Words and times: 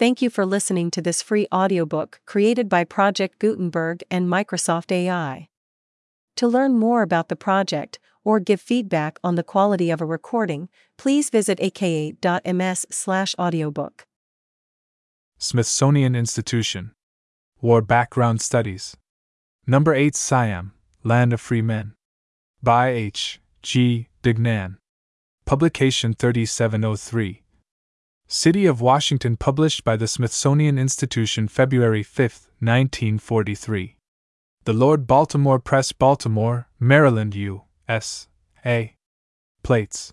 Thank 0.00 0.16
you 0.22 0.30
for 0.30 0.46
listening 0.46 0.90
to 0.92 1.02
this 1.02 1.20
free 1.20 1.46
audiobook 1.52 2.20
created 2.24 2.70
by 2.70 2.84
Project 2.84 3.38
Gutenberg 3.38 4.02
and 4.10 4.26
Microsoft 4.26 4.90
AI. 4.90 5.50
To 6.36 6.48
learn 6.48 6.78
more 6.78 7.02
about 7.02 7.28
the 7.28 7.36
project 7.36 7.98
or 8.24 8.40
give 8.40 8.62
feedback 8.62 9.18
on 9.22 9.34
the 9.34 9.42
quality 9.42 9.90
of 9.90 10.00
a 10.00 10.06
recording, 10.06 10.70
please 10.96 11.28
visit 11.28 11.60
aka.ms/audiobook. 11.60 14.06
Smithsonian 15.36 16.16
Institution. 16.16 16.92
War 17.60 17.82
Background 17.82 18.40
Studies. 18.40 18.96
Number 19.66 19.92
8 19.92 20.16
Siam, 20.16 20.72
Land 21.04 21.34
of 21.34 21.42
Free 21.42 21.60
Men. 21.60 21.92
By 22.62 22.88
H. 22.88 23.38
G. 23.62 24.08
Deignan. 24.22 24.78
Publication 25.44 26.14
3703. 26.14 27.42
City 28.32 28.64
of 28.64 28.80
Washington, 28.80 29.36
published 29.36 29.82
by 29.82 29.96
the 29.96 30.06
Smithsonian 30.06 30.78
Institution 30.78 31.48
February 31.48 32.04
5, 32.04 32.46
1943. 32.60 33.96
The 34.62 34.72
Lord 34.72 35.08
Baltimore 35.08 35.58
Press, 35.58 35.90
Baltimore, 35.90 36.68
Maryland, 36.78 37.34
U.S. 37.34 38.28
A. 38.64 38.94
Plates. 39.64 40.12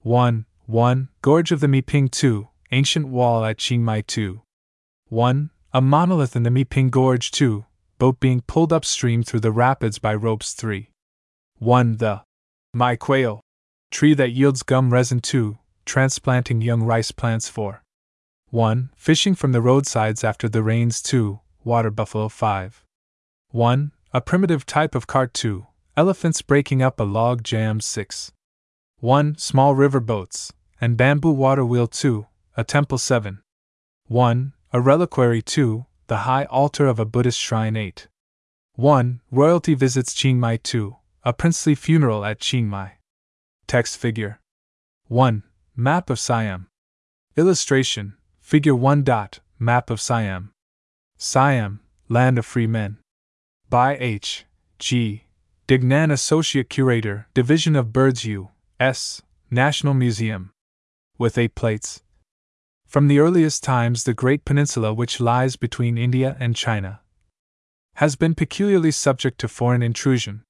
1. 0.00 0.46
1. 0.64 1.08
Gorge 1.20 1.52
of 1.52 1.60
the 1.60 1.68
Miping 1.68 2.08
2. 2.08 2.48
Ancient 2.70 3.08
Wall 3.08 3.44
at 3.44 3.58
Chiang 3.58 3.84
Mai 3.84 4.00
2. 4.00 4.40
1. 5.10 5.50
A 5.74 5.80
monolith 5.82 6.34
in 6.34 6.44
the 6.44 6.50
Miping 6.50 6.88
Gorge 6.88 7.30
2. 7.32 7.66
Boat 7.98 8.18
being 8.18 8.40
pulled 8.40 8.72
upstream 8.72 9.22
through 9.22 9.40
the 9.40 9.52
rapids 9.52 9.98
by 9.98 10.14
ropes 10.14 10.54
3. 10.54 10.88
1. 11.58 11.96
The 11.98 12.22
Mai 12.72 12.96
Quail. 12.96 13.42
Tree 13.90 14.14
that 14.14 14.32
yields 14.32 14.62
gum 14.62 14.90
resin 14.90 15.20
2 15.20 15.58
transplanting 15.84 16.60
young 16.60 16.82
rice 16.82 17.12
plants 17.12 17.48
for 17.48 17.82
1. 18.50 18.90
Fishing 18.96 19.34
from 19.34 19.52
the 19.52 19.62
roadsides 19.62 20.22
after 20.22 20.48
the 20.48 20.62
rains 20.62 21.00
2. 21.00 21.40
Water 21.64 21.90
buffalo 21.90 22.28
5. 22.28 22.84
1. 23.50 23.92
A 24.12 24.20
primitive 24.20 24.66
type 24.66 24.94
of 24.94 25.06
cart 25.06 25.32
2. 25.32 25.66
Elephants 25.96 26.42
breaking 26.42 26.82
up 26.82 27.00
a 27.00 27.04
log 27.04 27.42
jam 27.42 27.80
6. 27.80 28.32
1. 29.00 29.38
Small 29.38 29.74
river 29.74 30.00
boats, 30.00 30.52
and 30.80 30.96
bamboo 30.96 31.30
water 31.30 31.64
wheel 31.64 31.86
2. 31.86 32.26
A 32.56 32.64
temple 32.64 32.98
7. 32.98 33.40
1. 34.08 34.52
A 34.72 34.80
reliquary 34.80 35.40
2. 35.40 35.86
The 36.08 36.18
high 36.18 36.44
altar 36.44 36.86
of 36.86 36.98
a 36.98 37.06
Buddhist 37.06 37.38
shrine 37.38 37.76
8. 37.76 38.08
1. 38.74 39.20
Royalty 39.30 39.74
visits 39.74 40.12
Chiang 40.12 40.38
Mai 40.38 40.58
2. 40.58 40.96
A 41.24 41.32
princely 41.32 41.74
funeral 41.74 42.24
at 42.24 42.40
Chiang 42.40 42.68
Mai. 42.68 42.98
Text 43.66 43.96
figure 43.96 44.40
1. 45.08 45.42
Map 45.76 46.10
of 46.10 46.18
Siam. 46.18 46.66
Illustration 47.34 48.12
Figure 48.40 48.74
1. 48.74 49.04
Dot, 49.04 49.40
map 49.58 49.88
of 49.88 50.02
Siam. 50.02 50.52
Siam, 51.16 51.80
Land 52.10 52.36
of 52.36 52.44
Free 52.44 52.66
Men. 52.66 52.98
By 53.70 53.96
H. 53.98 54.44
G. 54.78 55.24
Deignan, 55.66 56.10
Associate 56.10 56.68
Curator, 56.68 57.26
Division 57.32 57.74
of 57.74 57.90
Birds 57.90 58.26
U. 58.26 58.50
S. 58.78 59.22
National 59.50 59.94
Museum. 59.94 60.50
With 61.16 61.38
eight 61.38 61.54
plates. 61.54 62.02
From 62.86 63.08
the 63.08 63.18
earliest 63.18 63.64
times, 63.64 64.04
the 64.04 64.12
great 64.12 64.44
peninsula 64.44 64.92
which 64.92 65.20
lies 65.20 65.56
between 65.56 65.96
India 65.96 66.36
and 66.38 66.54
China 66.54 67.00
has 67.94 68.14
been 68.14 68.34
peculiarly 68.34 68.90
subject 68.90 69.38
to 69.40 69.48
foreign 69.48 69.82
intrusion. 69.82 70.44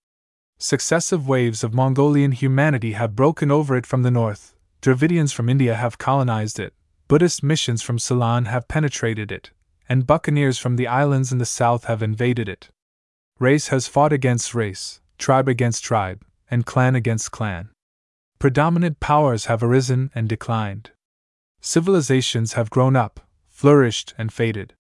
Successive 0.59 1.29
waves 1.29 1.63
of 1.63 1.73
Mongolian 1.73 2.33
humanity 2.33 2.95
have 2.95 3.15
broken 3.15 3.53
over 3.53 3.77
it 3.77 3.87
from 3.87 4.03
the 4.03 4.11
north, 4.11 4.57
Dravidians 4.83 5.33
from 5.33 5.49
India 5.49 5.77
have 5.77 5.97
colonized 5.97 6.59
it, 6.59 6.75
Buddhist 7.07 7.41
missions 7.45 7.83
from 7.83 8.01
Ceylon 8.01 8.47
have 8.47 8.67
penetrated 8.67 9.31
it, 9.31 9.53
and 9.89 10.09
buccaneers 10.09 10.59
from 10.59 10.75
the 10.75 10.89
islands 10.89 11.31
in 11.31 11.39
the 11.39 11.47
south 11.47 11.85
have 11.85 12.03
invaded 12.03 12.49
it. 12.49 12.69
Race 13.39 13.69
has 13.69 13.87
fought 13.87 14.13
against 14.13 14.57
race, 14.57 15.01
tribe 15.19 15.47
against 15.47 15.85
tribe, 15.85 16.25
and 16.51 16.67
clan 16.67 16.97
against 16.97 17.31
clan. 17.31 17.69
Predominant 18.41 18.99
powers 18.99 19.45
have 19.45 19.63
arisen 19.63 20.11
and 20.17 20.29
declined. 20.29 20.91
Civilizations 21.61 22.55
have 22.55 22.69
grown 22.69 22.97
up, 22.97 23.21
flourished, 23.49 24.15
and 24.19 24.33
faded. 24.33 24.75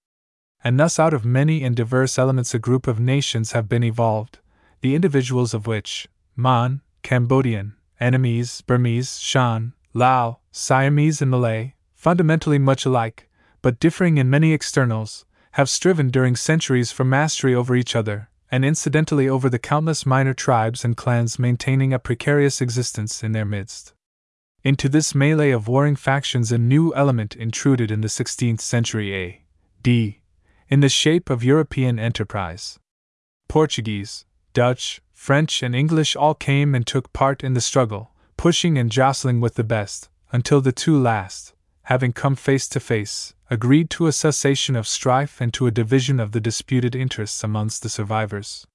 And 0.64 0.80
thus, 0.80 0.98
out 0.98 1.14
of 1.14 1.24
many 1.24 1.62
and 1.62 1.76
diverse 1.76 2.18
elements, 2.18 2.54
a 2.54 2.58
group 2.58 2.88
of 2.88 2.98
nations 2.98 3.52
have 3.52 3.68
been 3.68 3.84
evolved, 3.84 4.40
the 4.80 4.96
individuals 4.96 5.54
of 5.54 5.68
which, 5.68 6.08
Mon, 6.34 6.80
Cambodian, 7.04 7.76
Annamese, 8.00 8.66
Burmese, 8.66 9.20
Shan, 9.20 9.74
Lao, 9.94 10.38
Siamese, 10.50 11.20
and 11.20 11.30
Malay, 11.30 11.74
fundamentally 11.94 12.58
much 12.58 12.86
alike, 12.86 13.28
but 13.60 13.78
differing 13.78 14.18
in 14.18 14.30
many 14.30 14.52
externals, 14.52 15.24
have 15.52 15.68
striven 15.68 16.08
during 16.08 16.34
centuries 16.34 16.90
for 16.90 17.04
mastery 17.04 17.54
over 17.54 17.76
each 17.76 17.94
other, 17.94 18.28
and 18.50 18.64
incidentally 18.64 19.28
over 19.28 19.48
the 19.48 19.58
countless 19.58 20.06
minor 20.06 20.34
tribes 20.34 20.84
and 20.84 20.96
clans 20.96 21.38
maintaining 21.38 21.92
a 21.92 21.98
precarious 21.98 22.60
existence 22.60 23.22
in 23.22 23.32
their 23.32 23.44
midst. 23.44 23.92
Into 24.64 24.88
this 24.88 25.14
melee 25.14 25.50
of 25.50 25.68
warring 25.68 25.96
factions, 25.96 26.52
a 26.52 26.58
new 26.58 26.94
element 26.94 27.34
intruded 27.34 27.90
in 27.90 28.00
the 28.00 28.08
16th 28.08 28.60
century 28.60 29.14
A.D., 29.14 30.20
in 30.68 30.80
the 30.80 30.88
shape 30.88 31.28
of 31.28 31.44
European 31.44 31.98
enterprise. 31.98 32.78
Portuguese, 33.48 34.24
Dutch, 34.54 35.02
French, 35.12 35.62
and 35.62 35.74
English 35.74 36.16
all 36.16 36.34
came 36.34 36.74
and 36.74 36.86
took 36.86 37.12
part 37.12 37.44
in 37.44 37.54
the 37.54 37.60
struggle, 37.60 38.11
pushing 38.42 38.76
and 38.76 38.90
jostling 38.90 39.40
with 39.40 39.54
the 39.54 39.62
best, 39.62 40.08
until 40.32 40.60
the 40.60 40.72
two 40.72 41.00
last, 41.00 41.54
having 41.82 42.12
come 42.12 42.34
face 42.34 42.66
to 42.66 42.80
face, 42.80 43.34
agreed 43.48 43.88
to 43.88 44.08
a 44.08 44.10
cessation 44.10 44.74
of 44.74 44.84
strife 44.84 45.40
and 45.40 45.54
to 45.54 45.68
a 45.68 45.70
division 45.70 46.18
of 46.18 46.32
the 46.32 46.40
disputed 46.40 46.92
interests 46.92 47.44
amongst 47.44 47.84
the 47.84 47.88
survivors. 47.88 48.66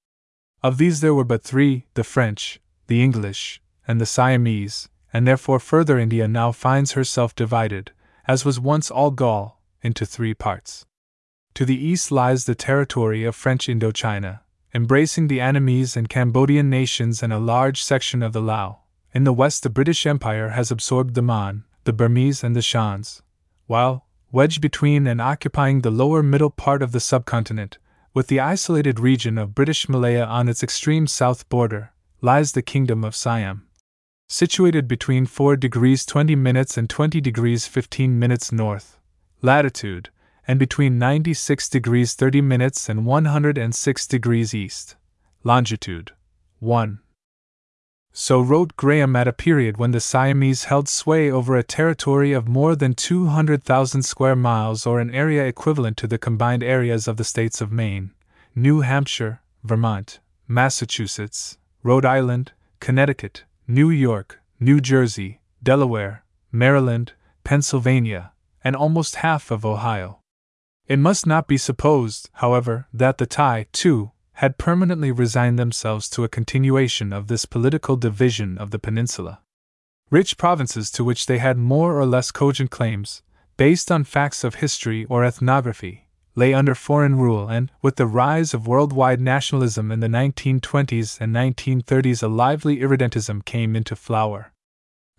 Of 0.62 0.78
these 0.78 1.02
there 1.02 1.12
were 1.12 1.22
but 1.22 1.42
three 1.42 1.84
the 1.92 2.02
French, 2.02 2.58
the 2.86 3.02
English, 3.02 3.60
and 3.86 4.00
the 4.00 4.06
Siamese, 4.06 4.88
and 5.12 5.28
therefore 5.28 5.60
further 5.60 5.98
India 5.98 6.26
now 6.26 6.50
finds 6.50 6.92
herself 6.92 7.34
divided, 7.34 7.90
as 8.26 8.46
was 8.46 8.58
once 8.58 8.90
all 8.90 9.10
Gaul, 9.10 9.60
into 9.82 10.06
three 10.06 10.32
parts. 10.32 10.86
To 11.52 11.66
the 11.66 11.76
east 11.76 12.10
lies 12.10 12.46
the 12.46 12.54
territory 12.54 13.22
of 13.22 13.36
French 13.36 13.68
Indochina, 13.68 14.40
embracing 14.72 15.28
the 15.28 15.40
Annamese 15.40 15.94
and 15.94 16.08
Cambodian 16.08 16.70
nations 16.70 17.22
and 17.22 17.34
a 17.34 17.38
large 17.38 17.82
section 17.82 18.22
of 18.22 18.32
the 18.32 18.40
Lao, 18.40 18.78
in 19.14 19.24
the 19.24 19.32
west, 19.32 19.62
the 19.62 19.70
British 19.70 20.06
Empire 20.06 20.50
has 20.50 20.70
absorbed 20.70 21.14
the 21.14 21.22
Mon, 21.22 21.64
the 21.84 21.92
Burmese, 21.92 22.44
and 22.44 22.54
the 22.54 22.62
Shans, 22.62 23.22
while, 23.66 24.06
wedged 24.30 24.60
between 24.60 25.06
and 25.06 25.20
occupying 25.20 25.80
the 25.80 25.90
lower 25.90 26.22
middle 26.22 26.50
part 26.50 26.82
of 26.82 26.92
the 26.92 27.00
subcontinent, 27.00 27.78
with 28.12 28.26
the 28.26 28.40
isolated 28.40 29.00
region 29.00 29.38
of 29.38 29.54
British 29.54 29.88
Malaya 29.88 30.24
on 30.24 30.48
its 30.48 30.62
extreme 30.62 31.06
south 31.06 31.48
border, 31.48 31.92
lies 32.20 32.52
the 32.52 32.62
Kingdom 32.62 33.04
of 33.04 33.16
Siam. 33.16 33.66
Situated 34.28 34.86
between 34.86 35.24
4 35.24 35.56
degrees 35.56 36.04
20 36.04 36.36
minutes 36.36 36.76
and 36.76 36.90
20 36.90 37.20
degrees 37.20 37.66
15 37.66 38.18
minutes 38.18 38.52
north 38.52 38.98
latitude, 39.40 40.10
and 40.46 40.58
between 40.58 40.98
96 40.98 41.68
degrees 41.68 42.14
30 42.14 42.40
minutes 42.40 42.88
and 42.88 43.06
106 43.06 44.06
degrees 44.06 44.54
east 44.54 44.96
longitude. 45.44 46.12
1. 46.58 46.98
So 48.20 48.40
wrote 48.40 48.74
Graham 48.74 49.14
at 49.14 49.28
a 49.28 49.32
period 49.32 49.76
when 49.76 49.92
the 49.92 50.00
Siamese 50.00 50.64
held 50.64 50.88
sway 50.88 51.30
over 51.30 51.56
a 51.56 51.62
territory 51.62 52.32
of 52.32 52.48
more 52.48 52.74
than 52.74 52.94
200,000 52.94 54.02
square 54.02 54.34
miles 54.34 54.84
or 54.84 54.98
an 54.98 55.14
area 55.14 55.46
equivalent 55.46 55.96
to 55.98 56.08
the 56.08 56.18
combined 56.18 56.64
areas 56.64 57.06
of 57.06 57.16
the 57.16 57.22
states 57.22 57.60
of 57.60 57.70
Maine, 57.70 58.10
New 58.56 58.80
Hampshire, 58.80 59.40
Vermont, 59.62 60.18
Massachusetts, 60.48 61.58
Rhode 61.84 62.04
Island, 62.04 62.50
Connecticut, 62.80 63.44
New 63.68 63.88
York, 63.88 64.40
New 64.58 64.80
Jersey, 64.80 65.38
Delaware, 65.62 66.24
Maryland, 66.50 67.12
Pennsylvania, 67.44 68.32
and 68.64 68.74
almost 68.74 69.22
half 69.22 69.52
of 69.52 69.64
Ohio. 69.64 70.18
It 70.88 70.98
must 70.98 71.24
not 71.24 71.46
be 71.46 71.56
supposed, 71.56 72.30
however, 72.32 72.88
that 72.92 73.18
the 73.18 73.26
Thai, 73.26 73.66
too, 73.70 74.10
had 74.38 74.56
permanently 74.56 75.10
resigned 75.10 75.58
themselves 75.58 76.08
to 76.08 76.22
a 76.22 76.28
continuation 76.28 77.12
of 77.12 77.26
this 77.26 77.44
political 77.44 77.96
division 77.96 78.56
of 78.56 78.70
the 78.70 78.78
peninsula. 78.78 79.40
Rich 80.10 80.38
provinces 80.38 80.92
to 80.92 81.02
which 81.02 81.26
they 81.26 81.38
had 81.38 81.58
more 81.58 81.98
or 81.98 82.06
less 82.06 82.30
cogent 82.30 82.70
claims, 82.70 83.22
based 83.56 83.90
on 83.90 84.04
facts 84.04 84.44
of 84.44 84.54
history 84.56 85.04
or 85.06 85.24
ethnography, 85.24 86.06
lay 86.36 86.54
under 86.54 86.76
foreign 86.76 87.16
rule, 87.16 87.48
and, 87.48 87.72
with 87.82 87.96
the 87.96 88.06
rise 88.06 88.54
of 88.54 88.68
worldwide 88.68 89.20
nationalism 89.20 89.90
in 89.90 89.98
the 89.98 90.06
1920s 90.06 91.20
and 91.20 91.34
1930s, 91.34 92.22
a 92.22 92.28
lively 92.28 92.76
irredentism 92.78 93.44
came 93.44 93.74
into 93.74 93.96
flower. 93.96 94.52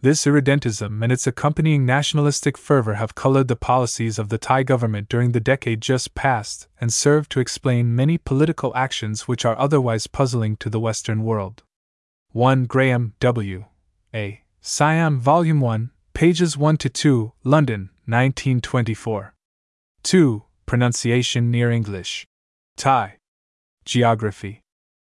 This 0.01 0.25
irredentism 0.25 1.03
and 1.03 1.11
its 1.11 1.27
accompanying 1.27 1.85
nationalistic 1.85 2.57
fervor 2.57 2.93
have 2.93 3.15
colored 3.15 3.49
the 3.49 3.57
policies 3.57 4.17
of 4.17 4.29
the 4.29 4.37
Thai 4.37 4.63
government 4.63 5.09
during 5.09 5.33
the 5.33 5.41
decade 5.41 5.81
just 5.81 6.15
past 6.15 6.69
and 6.79 6.93
serve 6.93 7.27
to 7.29 7.41
explain 7.41 7.97
many 7.97 8.17
political 8.17 8.73
actions 8.77 9.27
which 9.27 9.43
are 9.43 9.59
otherwise 9.59 10.07
puzzling 10.07 10.55
to 10.57 10.69
the 10.69 10.79
Western 10.79 11.23
world. 11.23 11.63
1 12.31 12.63
Graham 12.65 13.13
W. 13.19 13.65
A. 14.13 14.43
Siam, 14.61 15.19
Volume 15.19 15.59
1, 15.59 15.91
pages 16.13 16.55
1 16.55 16.77
to 16.77 16.89
2, 16.89 17.33
London, 17.43 17.89
1924. 18.05 19.33
2. 20.03 20.43
Pronunciation 20.65 21.51
near 21.51 21.69
English. 21.69 22.25
Thai. 22.77 23.17
Geography. 23.83 24.61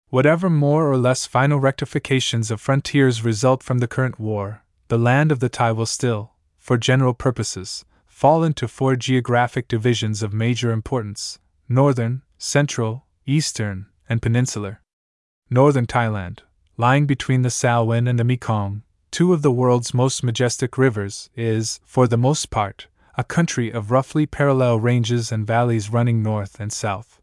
Whatever 0.10 0.50
more 0.50 0.92
or 0.92 0.98
less 0.98 1.28
final 1.28 1.60
rectifications 1.60 2.50
of 2.50 2.60
frontiers 2.60 3.24
result 3.24 3.62
from 3.62 3.78
the 3.78 3.88
current 3.88 4.20
war, 4.20 4.61
the 4.92 4.98
land 4.98 5.32
of 5.32 5.40
the 5.40 5.48
Thai 5.48 5.72
will 5.72 5.86
still, 5.86 6.34
for 6.58 6.78
general 6.78 7.14
purposes, 7.14 7.86
fall 8.08 8.44
into 8.44 8.68
four 8.68 8.98
geographic 8.98 9.70
divisions 9.70 10.22
of 10.22 10.34
major 10.34 10.70
importance 10.74 11.40
northern, 11.70 12.24
central, 12.38 13.06
eastern, 13.26 13.86
and 14.10 14.22
peninsular. 14.22 14.82
Northern 15.50 15.88
Thailand, 15.88 16.40
lying 16.76 17.06
between 17.06 17.42
the 17.42 17.48
Salween 17.48 18.06
and 18.06 18.20
the 18.20 18.26
Mekong, 18.26 18.84
two 19.12 19.32
of 19.32 19.44
the 19.44 19.50
world's 19.50 19.94
most 19.94 20.26
majestic 20.26 20.78
rivers, 20.78 21.30
is, 21.38 21.80
for 21.86 22.06
the 22.06 22.18
most 22.18 22.50
part, 22.50 22.88
a 23.18 23.24
country 23.24 23.72
of 23.72 23.92
roughly 23.92 24.26
parallel 24.26 24.78
ranges 24.78 25.32
and 25.32 25.48
valleys 25.48 25.90
running 25.90 26.22
north 26.22 26.60
and 26.60 26.74
south. 26.74 27.22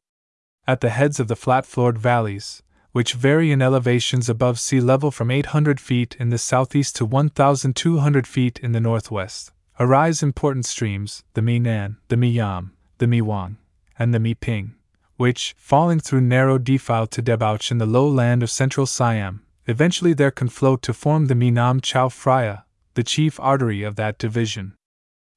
At 0.66 0.80
the 0.80 0.88
heads 0.88 1.20
of 1.20 1.28
the 1.28 1.36
flat 1.36 1.66
floored 1.66 1.98
valleys, 1.98 2.62
which 2.98 3.12
vary 3.12 3.52
in 3.52 3.62
elevations 3.62 4.28
above 4.28 4.58
sea 4.58 4.80
level 4.80 5.12
from 5.12 5.30
800 5.30 5.78
feet 5.78 6.16
in 6.18 6.30
the 6.30 6.36
southeast 6.36 6.96
to 6.96 7.06
1,200 7.06 8.26
feet 8.26 8.58
in 8.58 8.72
the 8.72 8.80
northwest, 8.80 9.52
arise 9.78 10.20
important 10.20 10.66
streams, 10.66 11.22
the 11.34 11.40
Mi 11.40 11.60
Nan, 11.60 11.96
the 12.08 12.16
Mi 12.16 12.28
Yam, 12.28 12.72
the 12.98 13.06
Mi 13.06 13.20
Wang, 13.20 13.56
and 14.00 14.12
the 14.12 14.18
Mi 14.18 14.34
Ping, 14.34 14.74
which, 15.16 15.54
falling 15.56 16.00
through 16.00 16.22
narrow 16.22 16.58
defile 16.58 17.06
to 17.06 17.22
debouch 17.22 17.70
in 17.70 17.78
the 17.78 17.86
low 17.86 18.08
land 18.08 18.42
of 18.42 18.50
central 18.50 18.84
Siam, 18.84 19.44
eventually 19.68 20.12
there 20.12 20.32
conflow 20.32 20.76
to 20.80 20.92
form 20.92 21.26
the 21.26 21.36
Mi 21.36 21.52
Nam 21.52 21.80
Chao 21.80 22.08
Phraya, 22.08 22.64
the 22.94 23.04
chief 23.04 23.38
artery 23.38 23.84
of 23.84 23.94
that 23.94 24.18
division. 24.18 24.74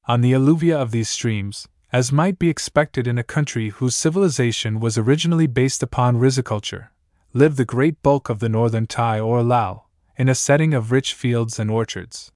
On 0.08 0.20
the 0.20 0.32
alluvia 0.32 0.74
of 0.74 0.90
these 0.90 1.10
streams, 1.10 1.68
as 1.92 2.10
might 2.10 2.40
be 2.40 2.48
expected 2.48 3.06
in 3.06 3.18
a 3.18 3.22
country 3.22 3.68
whose 3.68 3.94
civilization 3.94 4.80
was 4.80 4.98
originally 4.98 5.46
based 5.46 5.80
upon 5.80 6.18
riziculture, 6.18 6.88
lived 7.34 7.56
the 7.56 7.64
great 7.64 8.02
bulk 8.02 8.28
of 8.28 8.40
the 8.40 8.48
northern 8.48 8.86
Thai 8.86 9.18
or 9.18 9.42
Lao, 9.42 9.84
in 10.16 10.28
a 10.28 10.34
setting 10.34 10.74
of 10.74 10.92
rich 10.92 11.14
fields 11.14 11.58
and 11.58 11.70
orchards. 11.70 12.30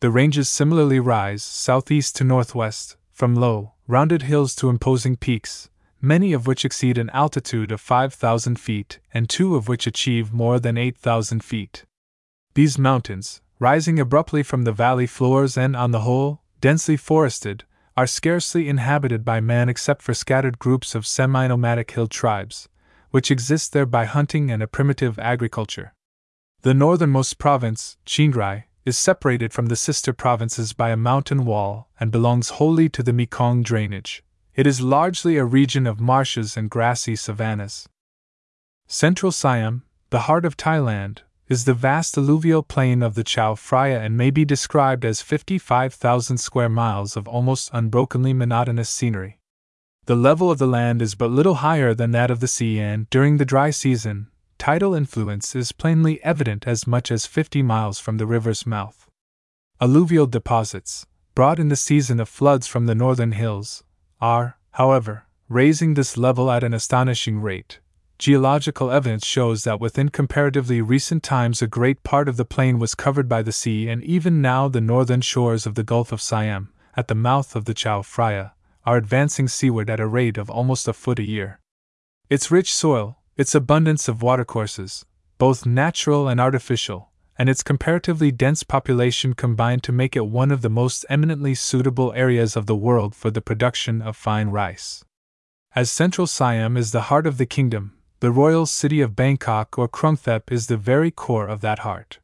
The 0.00 0.10
ranges 0.10 0.48
similarly 0.48 0.98
rise 0.98 1.42
southeast 1.42 2.16
to 2.16 2.24
northwest, 2.24 2.96
from 3.12 3.34
low, 3.34 3.74
rounded 3.86 4.22
hills 4.22 4.54
to 4.56 4.70
imposing 4.70 5.16
peaks, 5.16 5.68
many 6.00 6.32
of 6.32 6.46
which 6.46 6.64
exceed 6.64 6.98
an 6.98 7.10
altitude 7.10 7.70
of 7.70 7.80
5,000 7.80 8.58
feet 8.58 8.98
and 9.14 9.28
two 9.28 9.54
of 9.54 9.68
which 9.68 9.86
achieve 9.86 10.32
more 10.32 10.58
than 10.58 10.76
8,000 10.76 11.44
feet. 11.44 11.84
These 12.54 12.78
mountains, 12.78 13.40
rising 13.58 14.00
abruptly 14.00 14.42
from 14.42 14.64
the 14.64 14.72
valley 14.72 15.06
floors 15.06 15.56
and, 15.56 15.76
on 15.76 15.92
the 15.92 16.00
whole, 16.00 16.42
densely 16.60 16.96
forested, 16.96 17.64
are 17.96 18.06
scarcely 18.06 18.68
inhabited 18.68 19.24
by 19.24 19.40
man 19.40 19.68
except 19.68 20.02
for 20.02 20.14
scattered 20.14 20.58
groups 20.58 20.94
of 20.94 21.06
semi 21.06 21.46
nomadic 21.46 21.90
hill 21.90 22.08
tribes, 22.08 22.68
which 23.12 23.30
exist 23.30 23.72
there 23.72 23.86
by 23.86 24.04
hunting 24.04 24.50
and 24.50 24.62
a 24.62 24.66
primitive 24.66 25.18
agriculture. 25.20 25.94
The 26.62 26.74
northernmost 26.74 27.38
province, 27.38 27.96
Chiang 28.04 28.32
Rai, 28.32 28.64
is 28.84 28.98
separated 28.98 29.52
from 29.52 29.66
the 29.66 29.76
sister 29.76 30.12
provinces 30.12 30.72
by 30.72 30.90
a 30.90 30.96
mountain 30.96 31.44
wall 31.44 31.88
and 32.00 32.10
belongs 32.10 32.50
wholly 32.50 32.88
to 32.88 33.02
the 33.02 33.12
Mekong 33.12 33.62
drainage. 33.62 34.24
It 34.54 34.66
is 34.66 34.80
largely 34.80 35.36
a 35.36 35.44
region 35.44 35.86
of 35.86 36.00
marshes 36.00 36.56
and 36.56 36.68
grassy 36.68 37.14
savannas. 37.14 37.88
Central 38.88 39.30
Siam, 39.30 39.84
the 40.10 40.20
heart 40.20 40.44
of 40.44 40.56
Thailand, 40.56 41.18
is 41.48 41.64
the 41.64 41.74
vast 41.74 42.16
alluvial 42.16 42.62
plain 42.62 43.02
of 43.02 43.14
the 43.14 43.24
Chao 43.24 43.54
Phraya 43.54 44.00
and 44.00 44.16
may 44.16 44.30
be 44.30 44.44
described 44.44 45.04
as 45.04 45.20
55,000 45.20 46.38
square 46.38 46.68
miles 46.70 47.16
of 47.16 47.28
almost 47.28 47.70
unbrokenly 47.74 48.32
monotonous 48.32 48.88
scenery. 48.88 49.38
The 50.06 50.16
level 50.16 50.50
of 50.50 50.58
the 50.58 50.66
land 50.66 51.00
is 51.00 51.14
but 51.14 51.30
little 51.30 51.56
higher 51.56 51.94
than 51.94 52.10
that 52.10 52.28
of 52.28 52.40
the 52.40 52.48
sea, 52.48 52.80
and 52.80 53.08
during 53.08 53.36
the 53.36 53.44
dry 53.44 53.70
season, 53.70 54.26
tidal 54.58 54.94
influence 54.94 55.54
is 55.54 55.70
plainly 55.70 56.22
evident 56.24 56.66
as 56.66 56.88
much 56.88 57.12
as 57.12 57.24
50 57.24 57.62
miles 57.62 58.00
from 58.00 58.16
the 58.18 58.26
river's 58.26 58.66
mouth. 58.66 59.08
Alluvial 59.80 60.26
deposits, 60.26 61.06
brought 61.36 61.60
in 61.60 61.68
the 61.68 61.76
season 61.76 62.18
of 62.18 62.28
floods 62.28 62.66
from 62.66 62.86
the 62.86 62.96
northern 62.96 63.30
hills, 63.30 63.84
are, 64.20 64.58
however, 64.72 65.26
raising 65.48 65.94
this 65.94 66.16
level 66.16 66.50
at 66.50 66.64
an 66.64 66.74
astonishing 66.74 67.40
rate. 67.40 67.78
Geological 68.18 68.90
evidence 68.90 69.24
shows 69.24 69.62
that 69.62 69.80
within 69.80 70.08
comparatively 70.08 70.80
recent 70.80 71.22
times 71.22 71.62
a 71.62 71.68
great 71.68 72.02
part 72.02 72.28
of 72.28 72.36
the 72.36 72.44
plain 72.44 72.80
was 72.80 72.96
covered 72.96 73.28
by 73.28 73.42
the 73.42 73.52
sea, 73.52 73.88
and 73.88 74.02
even 74.02 74.42
now 74.42 74.66
the 74.66 74.80
northern 74.80 75.20
shores 75.20 75.64
of 75.64 75.76
the 75.76 75.84
Gulf 75.84 76.10
of 76.10 76.20
Siam, 76.20 76.72
at 76.96 77.06
the 77.06 77.14
mouth 77.14 77.54
of 77.54 77.66
the 77.66 77.74
Chao 77.74 78.02
Phraya, 78.02 78.50
are 78.84 78.96
advancing 78.96 79.48
seaward 79.48 79.88
at 79.88 80.00
a 80.00 80.06
rate 80.06 80.38
of 80.38 80.50
almost 80.50 80.88
a 80.88 80.92
foot 80.92 81.18
a 81.18 81.26
year. 81.26 81.60
Its 82.28 82.50
rich 82.50 82.72
soil, 82.72 83.18
its 83.36 83.54
abundance 83.54 84.08
of 84.08 84.22
watercourses, 84.22 85.04
both 85.38 85.66
natural 85.66 86.28
and 86.28 86.40
artificial, 86.40 87.10
and 87.38 87.48
its 87.48 87.62
comparatively 87.62 88.30
dense 88.30 88.62
population 88.62 89.34
combine 89.34 89.80
to 89.80 89.92
make 89.92 90.14
it 90.14 90.26
one 90.26 90.50
of 90.50 90.62
the 90.62 90.70
most 90.70 91.04
eminently 91.08 91.54
suitable 91.54 92.12
areas 92.14 92.56
of 92.56 92.66
the 92.66 92.76
world 92.76 93.14
for 93.14 93.30
the 93.30 93.40
production 93.40 94.02
of 94.02 94.16
fine 94.16 94.48
rice. 94.48 95.04
As 95.74 95.90
central 95.90 96.26
Siam 96.26 96.76
is 96.76 96.92
the 96.92 97.02
heart 97.02 97.26
of 97.26 97.38
the 97.38 97.46
kingdom, 97.46 97.96
the 98.20 98.30
royal 98.30 98.66
city 98.66 99.00
of 99.00 99.16
Bangkok 99.16 99.78
or 99.78 99.88
Krungthep 99.88 100.52
is 100.52 100.66
the 100.66 100.76
very 100.76 101.10
core 101.10 101.48
of 101.48 101.60
that 101.62 101.80
heart. 101.80 102.20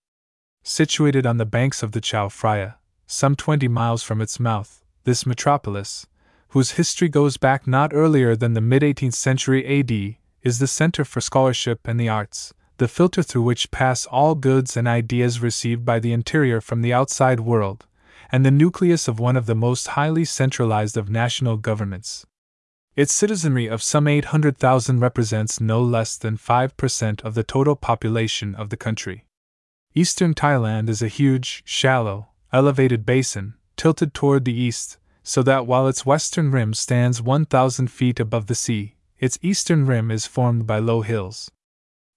Situated 0.62 1.26
on 1.26 1.38
the 1.38 1.46
banks 1.46 1.82
of 1.82 1.92
the 1.92 2.00
Chao 2.00 2.28
Phraya, 2.28 2.74
some 3.06 3.34
20 3.34 3.66
miles 3.68 4.02
from 4.02 4.20
its 4.20 4.38
mouth, 4.38 4.84
this 5.04 5.24
metropolis, 5.24 6.06
whose 6.48 6.72
history 6.72 7.08
goes 7.08 7.36
back 7.36 7.66
not 7.66 7.92
earlier 7.92 8.34
than 8.34 8.54
the 8.54 8.60
mid 8.60 8.82
18th 8.82 9.14
century 9.14 9.64
AD, 9.66 10.16
is 10.42 10.58
the 10.58 10.66
center 10.66 11.04
for 11.04 11.20
scholarship 11.20 11.80
and 11.84 11.98
the 11.98 12.08
arts, 12.08 12.54
the 12.78 12.88
filter 12.88 13.22
through 13.22 13.42
which 13.42 13.70
pass 13.70 14.06
all 14.06 14.34
goods 14.34 14.76
and 14.76 14.88
ideas 14.88 15.40
received 15.40 15.84
by 15.84 15.98
the 15.98 16.12
interior 16.12 16.60
from 16.60 16.80
the 16.80 16.92
outside 16.92 17.40
world, 17.40 17.86
and 18.30 18.44
the 18.44 18.50
nucleus 18.50 19.08
of 19.08 19.18
one 19.18 19.36
of 19.36 19.46
the 19.46 19.54
most 19.54 19.88
highly 19.88 20.24
centralized 20.24 20.96
of 20.96 21.10
national 21.10 21.56
governments. 21.56 22.24
Its 22.96 23.14
citizenry 23.14 23.66
of 23.66 23.82
some 23.82 24.08
800,000 24.08 25.00
represents 25.00 25.60
no 25.60 25.80
less 25.82 26.16
than 26.16 26.36
5% 26.36 27.22
of 27.22 27.34
the 27.34 27.44
total 27.44 27.76
population 27.76 28.54
of 28.54 28.70
the 28.70 28.76
country. 28.76 29.24
Eastern 29.94 30.34
Thailand 30.34 30.88
is 30.88 31.02
a 31.02 31.08
huge, 31.08 31.62
shallow, 31.64 32.28
elevated 32.52 33.06
basin, 33.06 33.54
tilted 33.76 34.14
toward 34.14 34.44
the 34.44 34.54
east, 34.54 34.98
so 35.28 35.42
that 35.42 35.66
while 35.66 35.86
its 35.86 36.06
western 36.06 36.50
rim 36.50 36.72
stands 36.72 37.20
1,000 37.20 37.88
feet 37.88 38.18
above 38.18 38.46
the 38.46 38.54
sea, 38.54 38.96
its 39.18 39.38
eastern 39.42 39.84
rim 39.84 40.10
is 40.10 40.26
formed 40.26 40.66
by 40.66 40.78
low 40.78 41.02
hills. 41.02 41.50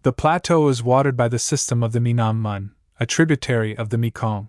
The 0.03 0.13
plateau 0.13 0.69
is 0.69 0.81
watered 0.81 1.17
by 1.17 1.27
the 1.27 1.37
system 1.37 1.83
of 1.83 1.91
the 1.91 1.99
Minam 1.99 2.37
Mun, 2.37 2.71
a 3.01 3.05
tributary 3.05 3.75
of 3.75 3.89
the 3.89 3.97
Mekong. 3.97 4.47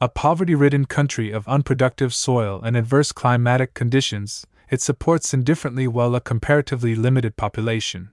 A 0.00 0.08
poverty 0.08 0.54
ridden 0.54 0.86
country 0.86 1.32
of 1.32 1.46
unproductive 1.46 2.14
soil 2.14 2.62
and 2.64 2.78
adverse 2.78 3.12
climatic 3.12 3.74
conditions, 3.74 4.46
it 4.70 4.80
supports 4.80 5.34
indifferently 5.34 5.86
well 5.86 6.14
a 6.14 6.20
comparatively 6.22 6.94
limited 6.94 7.36
population. 7.36 8.10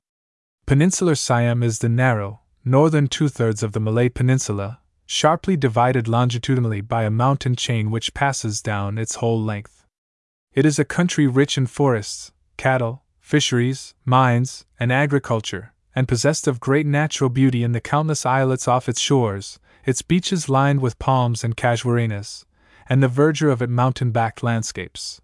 Peninsular 0.65 1.15
Siam 1.15 1.63
is 1.63 1.79
the 1.79 1.87
narrow, 1.87 2.41
northern 2.65 3.07
two 3.07 3.29
thirds 3.29 3.63
of 3.63 3.71
the 3.71 3.79
Malay 3.79 4.09
Peninsula, 4.09 4.81
sharply 5.11 5.57
divided 5.57 6.07
longitudinally 6.07 6.81
by 6.81 7.03
a 7.03 7.09
mountain 7.09 7.55
chain 7.55 7.89
which 7.89 8.13
passes 8.13 8.61
down 8.61 8.99
its 8.99 9.15
whole 9.15 9.41
length. 9.41 9.83
It 10.53 10.67
is 10.67 10.77
a 10.77 10.85
country 10.85 11.25
rich 11.25 11.57
in 11.57 11.65
forests, 11.65 12.31
cattle, 12.57 13.01
fisheries, 13.19 13.95
mines, 14.05 14.67
and 14.79 14.91
agriculture, 14.91 15.73
and 15.95 16.07
possessed 16.07 16.47
of 16.47 16.59
great 16.59 16.85
natural 16.85 17.31
beauty 17.31 17.63
in 17.63 17.71
the 17.71 17.81
countless 17.81 18.23
islets 18.23 18.67
off 18.67 18.87
its 18.87 19.01
shores, 19.01 19.59
its 19.83 20.03
beaches 20.03 20.47
lined 20.47 20.79
with 20.79 20.99
palms 20.99 21.43
and 21.43 21.57
casuarinas, 21.57 22.45
and 22.87 23.01
the 23.01 23.07
verdure 23.07 23.49
of 23.49 23.63
its 23.63 23.71
mountain 23.71 24.11
backed 24.11 24.43
landscapes. 24.43 25.19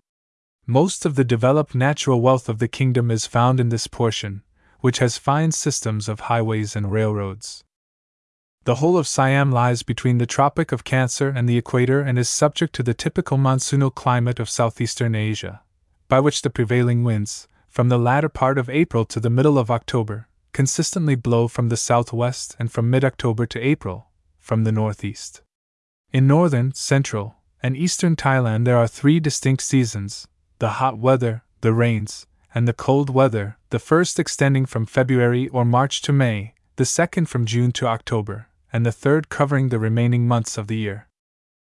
Most 0.65 1.05
of 1.05 1.13
the 1.13 1.23
developed 1.23 1.75
natural 1.75 2.21
wealth 2.21 2.49
of 2.49 2.57
the 2.57 2.67
kingdom 2.67 3.11
is 3.11 3.27
found 3.27 3.59
in 3.59 3.69
this 3.69 3.85
portion, 3.85 4.41
which 4.79 4.97
has 4.97 5.19
fine 5.19 5.51
systems 5.51 6.09
of 6.09 6.21
highways 6.21 6.75
and 6.75 6.91
railroads. 6.91 7.64
The 8.65 8.75
whole 8.75 8.97
of 8.97 9.07
Siam 9.07 9.51
lies 9.51 9.83
between 9.83 10.17
the 10.17 10.25
Tropic 10.25 10.71
of 10.71 10.83
Cancer 10.83 11.29
and 11.29 11.47
the 11.47 11.55
equator 11.55 12.01
and 12.01 12.17
is 12.17 12.27
subject 12.27 12.73
to 12.73 12.81
the 12.81 12.95
typical 12.95 13.37
monsoonal 13.37 13.93
climate 13.93 14.39
of 14.39 14.49
southeastern 14.49 15.13
Asia, 15.13 15.61
by 16.07 16.19
which 16.19 16.41
the 16.41 16.49
prevailing 16.49 17.03
winds, 17.03 17.47
from 17.69 17.89
the 17.89 17.99
latter 17.99 18.27
part 18.27 18.57
of 18.57 18.67
April 18.67 19.05
to 19.05 19.19
the 19.19 19.29
middle 19.29 19.59
of 19.59 19.69
October, 19.69 20.27
consistently 20.51 21.13
blow 21.13 21.47
from 21.47 21.69
the 21.69 21.77
southwest 21.77 22.55
and 22.57 22.71
from 22.71 22.89
mid 22.89 23.05
October 23.05 23.45
to 23.45 23.59
April, 23.59 24.07
from 24.39 24.63
the 24.63 24.71
northeast. 24.71 25.43
In 26.11 26.25
northern, 26.25 26.73
central, 26.73 27.35
and 27.61 27.77
eastern 27.77 28.15
Thailand 28.15 28.65
there 28.65 28.77
are 28.77 28.87
three 28.87 29.19
distinct 29.19 29.61
seasons 29.61 30.27
the 30.57 30.81
hot 30.81 30.97
weather, 30.97 31.43
the 31.61 31.71
rains, 31.71 32.25
and 32.55 32.67
the 32.67 32.73
cold 32.73 33.11
weather, 33.11 33.57
the 33.69 33.77
first 33.77 34.19
extending 34.19 34.65
from 34.65 34.87
February 34.87 35.49
or 35.49 35.65
March 35.65 36.01
to 36.01 36.11
May, 36.11 36.55
the 36.77 36.85
second 36.85 37.29
from 37.29 37.45
June 37.45 37.71
to 37.73 37.85
October, 37.85 38.47
and 38.75 38.85
the 38.85 38.91
third 38.91 39.29
covering 39.29 39.69
the 39.69 39.79
remaining 39.79 40.27
months 40.27 40.57
of 40.57 40.67
the 40.67 40.75
year. 40.75 41.07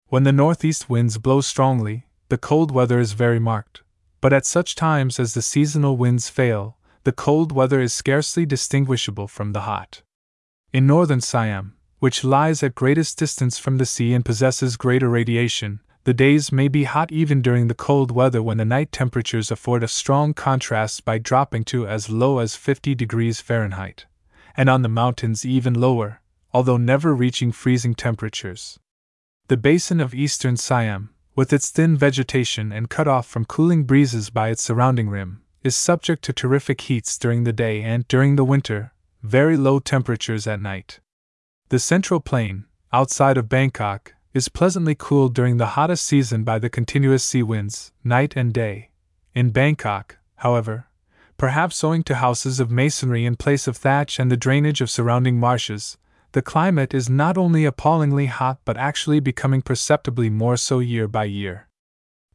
When 0.10 0.26
the 0.26 0.32
northeast 0.32 0.92
winds 0.92 1.18
blow 1.18 1.42
strongly, 1.42 2.06
the 2.28 2.38
cold 2.38 2.70
weather 2.70 3.00
is 3.00 3.14
very 3.14 3.40
marked, 3.40 3.82
but 4.22 4.32
at 4.32 4.46
such 4.46 4.76
times 4.76 5.20
as 5.20 5.34
the 5.34 5.42
seasonal 5.42 5.98
winds 5.98 6.30
fail, 6.30 6.78
the 7.06 7.12
cold 7.12 7.52
weather 7.52 7.82
is 7.82 7.94
scarcely 7.94 8.46
distinguishable 8.46 9.28
from 9.28 9.54
the 9.54 9.62
hot. 9.62 10.04
In 10.72 10.86
northern 10.86 11.20
Siam, 11.20 11.74
which 11.98 12.24
lies 12.24 12.62
at 12.62 12.76
greatest 12.76 13.18
distance 13.18 13.58
from 13.58 13.80
the 13.80 13.88
sea 13.88 14.14
and 14.14 14.24
possesses 14.24 14.78
greater 14.78 15.10
radiation, 15.10 15.80
the 16.04 16.14
days 16.14 16.52
may 16.52 16.68
be 16.68 16.84
hot 16.84 17.12
even 17.12 17.42
during 17.42 17.70
the 17.70 17.82
cold 17.88 18.12
weather 18.12 18.44
when 18.44 18.58
the 18.58 18.66
night 18.66 18.92
temperatures 18.92 19.50
afford 19.50 19.82
a 19.82 19.88
strong 19.88 20.36
contrast 20.36 21.06
by 21.06 21.18
dropping 21.18 21.64
to 21.64 21.88
as 21.88 22.12
low 22.12 22.38
as 22.38 22.56
50 22.56 22.94
degrees 22.94 23.42
Fahrenheit, 23.42 24.06
and 24.56 24.70
on 24.70 24.84
the 24.84 24.88
mountains 24.88 25.44
even 25.44 25.74
lower, 25.74 26.22
although 26.54 26.78
never 26.78 27.14
reaching 27.14 27.52
freezing 27.52 27.94
temperatures. 27.94 28.80
The 29.48 29.58
basin 29.58 30.00
of 30.00 30.14
eastern 30.14 30.58
Siam, 30.58 31.10
with 31.36 31.54
its 31.54 31.70
thin 31.70 31.96
vegetation 31.96 32.72
and 32.72 32.90
cut 32.90 33.08
off 33.08 33.28
from 33.28 33.46
cooling 33.46 33.84
breezes 33.84 34.30
by 34.30 34.50
its 34.50 34.64
surrounding 34.64 35.10
rim, 35.10 35.42
is 35.64 35.76
subject 35.76 36.24
to 36.24 36.34
terrific 36.34 36.82
heats 36.82 37.18
during 37.18 37.44
the 37.44 37.54
day 37.54 37.82
and, 37.82 38.08
during 38.08 38.36
the 38.36 38.44
winter, 38.46 38.94
very 39.24 39.58
low 39.58 39.80
temperatures 39.80 40.48
at 40.48 40.62
night. 40.62 41.00
The 41.70 41.80
central 41.80 42.20
plain, 42.20 42.66
outside 42.92 43.38
of 43.38 43.50
Bangkok, 43.50 44.16
is 44.34 44.50
pleasantly 44.50 44.96
cooled 44.96 45.36
during 45.36 45.58
the 45.58 45.74
hottest 45.78 46.06
season 46.06 46.44
by 46.44 46.60
the 46.60 46.70
continuous 46.70 47.24
sea 47.24 47.44
winds, 47.44 47.92
night 48.04 48.34
and 48.36 48.54
day. 48.54 48.90
In 49.36 49.52
Bangkok, 49.52 50.18
however, 50.38 50.88
perhaps 51.38 51.84
owing 51.84 52.04
to 52.04 52.16
houses 52.16 52.60
of 52.60 52.70
masonry 52.72 53.26
in 53.26 53.36
place 53.36 53.68
of 53.68 53.78
thatch 53.78 54.20
and 54.20 54.32
the 54.32 54.38
drainage 54.38 54.82
of 54.82 54.90
surrounding 54.90 55.40
marshes, 55.40 55.98
the 56.32 56.42
climate 56.42 56.94
is 56.94 57.10
not 57.10 57.38
only 57.38 57.66
appallingly 57.66 58.28
hot 58.28 58.60
but 58.66 58.78
actually 58.78 59.20
becoming 59.20 59.62
perceptibly 59.62 60.30
more 60.30 60.58
so 60.58 60.80
year 60.80 61.08
by 61.08 61.24
year. 61.24 61.68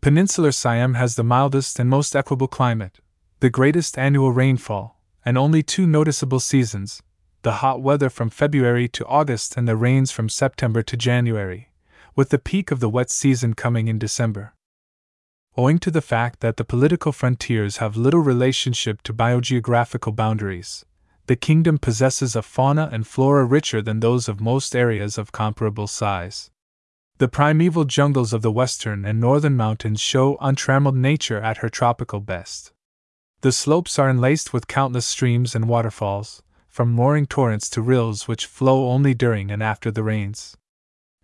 Peninsular 0.00 0.52
Siam 0.52 0.94
has 0.94 1.14
the 1.14 1.24
mildest 1.24 1.78
and 1.78 1.88
most 1.88 2.14
equable 2.14 2.48
climate, 2.48 3.00
the 3.40 3.50
greatest 3.50 3.96
annual 3.96 4.32
rainfall, 4.32 5.00
and 5.24 5.38
only 5.38 5.62
two 5.62 5.86
noticeable 5.86 6.40
seasons 6.40 7.02
the 7.42 7.60
hot 7.60 7.82
weather 7.82 8.08
from 8.08 8.30
February 8.30 8.88
to 8.88 9.04
August 9.04 9.54
and 9.56 9.68
the 9.68 9.76
rains 9.76 10.10
from 10.10 10.30
September 10.30 10.82
to 10.82 10.96
January, 10.96 11.70
with 12.16 12.30
the 12.30 12.38
peak 12.38 12.70
of 12.70 12.80
the 12.80 12.88
wet 12.88 13.10
season 13.10 13.52
coming 13.52 13.86
in 13.86 13.98
December. 13.98 14.54
Owing 15.54 15.78
to 15.80 15.90
the 15.90 16.00
fact 16.00 16.40
that 16.40 16.56
the 16.56 16.64
political 16.64 17.12
frontiers 17.12 17.76
have 17.76 17.98
little 17.98 18.20
relationship 18.20 19.02
to 19.02 19.12
biogeographical 19.12 20.16
boundaries, 20.16 20.86
the 21.26 21.37
kingdom 21.37 21.78
possesses 21.78 22.37
a 22.37 22.43
fauna 22.43 22.88
and 22.93 23.07
flora 23.07 23.45
richer 23.45 23.81
than 23.81 24.00
those 24.00 24.28
of 24.28 24.40
most 24.40 24.76
areas 24.76 25.16
of 25.16 25.33
comparable 25.33 25.87
size. 25.87 26.50
The 27.19 27.28
primeval 27.28 27.85
jungles 27.85 28.33
of 28.33 28.43
the 28.43 28.52
western 28.52 29.04
and 29.04 29.21
northern 29.21 29.57
mountains 29.57 30.00
show 30.00 30.37
untrammeled 30.40 30.97
nature 30.97 31.40
at 31.40 31.59
her 31.59 31.69
tropical 31.69 32.21
best. 32.21 32.73
The 33.40 33.52
slopes 33.52 33.99
are 33.99 34.11
enlaced 34.11 34.52
with 34.52 34.66
countless 34.66 35.07
streams 35.07 35.54
and 35.54 35.69
waterfalls, 35.69 36.43
from 36.69 36.99
roaring 36.99 37.26
torrents 37.26 37.71
to 37.71 37.81
rills 37.81 38.26
which 38.26 38.47
flow 38.47 38.90
only 38.90 39.14
during 39.14 39.50
and 39.50 39.62
after 39.62 39.90
the 39.90 40.02
rains. 40.02 40.57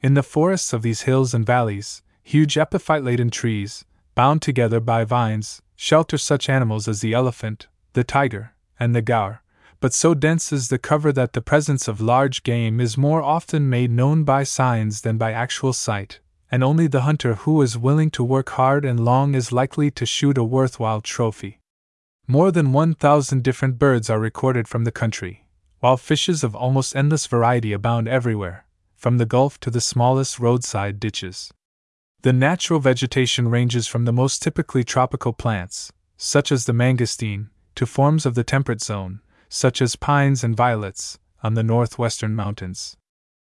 In 0.00 0.14
the 0.14 0.22
forests 0.22 0.72
of 0.72 0.82
these 0.82 1.02
hills 1.02 1.34
and 1.34 1.44
valleys, 1.44 2.02
huge 2.22 2.56
epiphyte 2.56 3.02
laden 3.02 3.30
trees, 3.30 3.84
bound 4.14 4.42
together 4.42 4.80
by 4.80 5.04
vines, 5.04 5.60
shelter 5.74 6.16
such 6.16 6.48
animals 6.48 6.86
as 6.86 7.00
the 7.00 7.12
elephant, 7.12 7.66
the 7.94 8.04
tiger, 8.04 8.54
and 8.78 8.94
the 8.94 9.02
gaur, 9.02 9.42
but 9.80 9.94
so 9.94 10.12
dense 10.12 10.52
is 10.52 10.68
the 10.68 10.78
cover 10.78 11.10
that 11.10 11.32
the 11.32 11.40
presence 11.40 11.88
of 11.88 12.00
large 12.00 12.42
game 12.42 12.80
is 12.80 12.98
more 12.98 13.22
often 13.22 13.68
made 13.68 13.90
known 13.90 14.24
by 14.24 14.42
signs 14.42 15.00
than 15.00 15.16
by 15.16 15.32
actual 15.32 15.72
sight, 15.72 16.20
and 16.50 16.62
only 16.62 16.86
the 16.86 17.02
hunter 17.02 17.34
who 17.34 17.62
is 17.62 17.78
willing 17.78 18.10
to 18.10 18.22
work 18.22 18.50
hard 18.50 18.84
and 18.84 19.00
long 19.00 19.34
is 19.34 19.52
likely 19.52 19.90
to 19.90 20.04
shoot 20.04 20.36
a 20.36 20.44
worthwhile 20.44 21.00
trophy. 21.00 21.60
More 22.26 22.50
than 22.50 22.72
1,000 22.72 23.42
different 23.42 23.78
birds 23.78 24.10
are 24.10 24.20
recorded 24.20 24.68
from 24.68 24.84
the 24.84 24.92
country, 24.92 25.46
while 25.80 25.96
fishes 25.96 26.44
of 26.44 26.54
almost 26.54 26.94
endless 26.94 27.26
variety 27.26 27.72
abound 27.72 28.06
everywhere, 28.06 28.66
from 28.96 29.16
the 29.16 29.26
Gulf 29.26 29.58
to 29.60 29.70
the 29.70 29.80
smallest 29.80 30.38
roadside 30.38 31.00
ditches. 31.00 31.52
The 32.22 32.34
natural 32.34 32.80
vegetation 32.80 33.48
ranges 33.48 33.86
from 33.86 34.04
the 34.04 34.12
most 34.12 34.42
typically 34.42 34.84
tropical 34.84 35.32
plants, 35.32 35.90
such 36.18 36.52
as 36.52 36.66
the 36.66 36.74
mangosteen, 36.74 37.48
to 37.76 37.86
forms 37.86 38.26
of 38.26 38.34
the 38.34 38.44
temperate 38.44 38.82
zone, 38.82 39.20
such 39.50 39.82
as 39.82 39.96
pines 39.96 40.42
and 40.42 40.56
violets, 40.56 41.18
on 41.42 41.52
the 41.52 41.62
northwestern 41.62 42.34
mountains. 42.34 42.96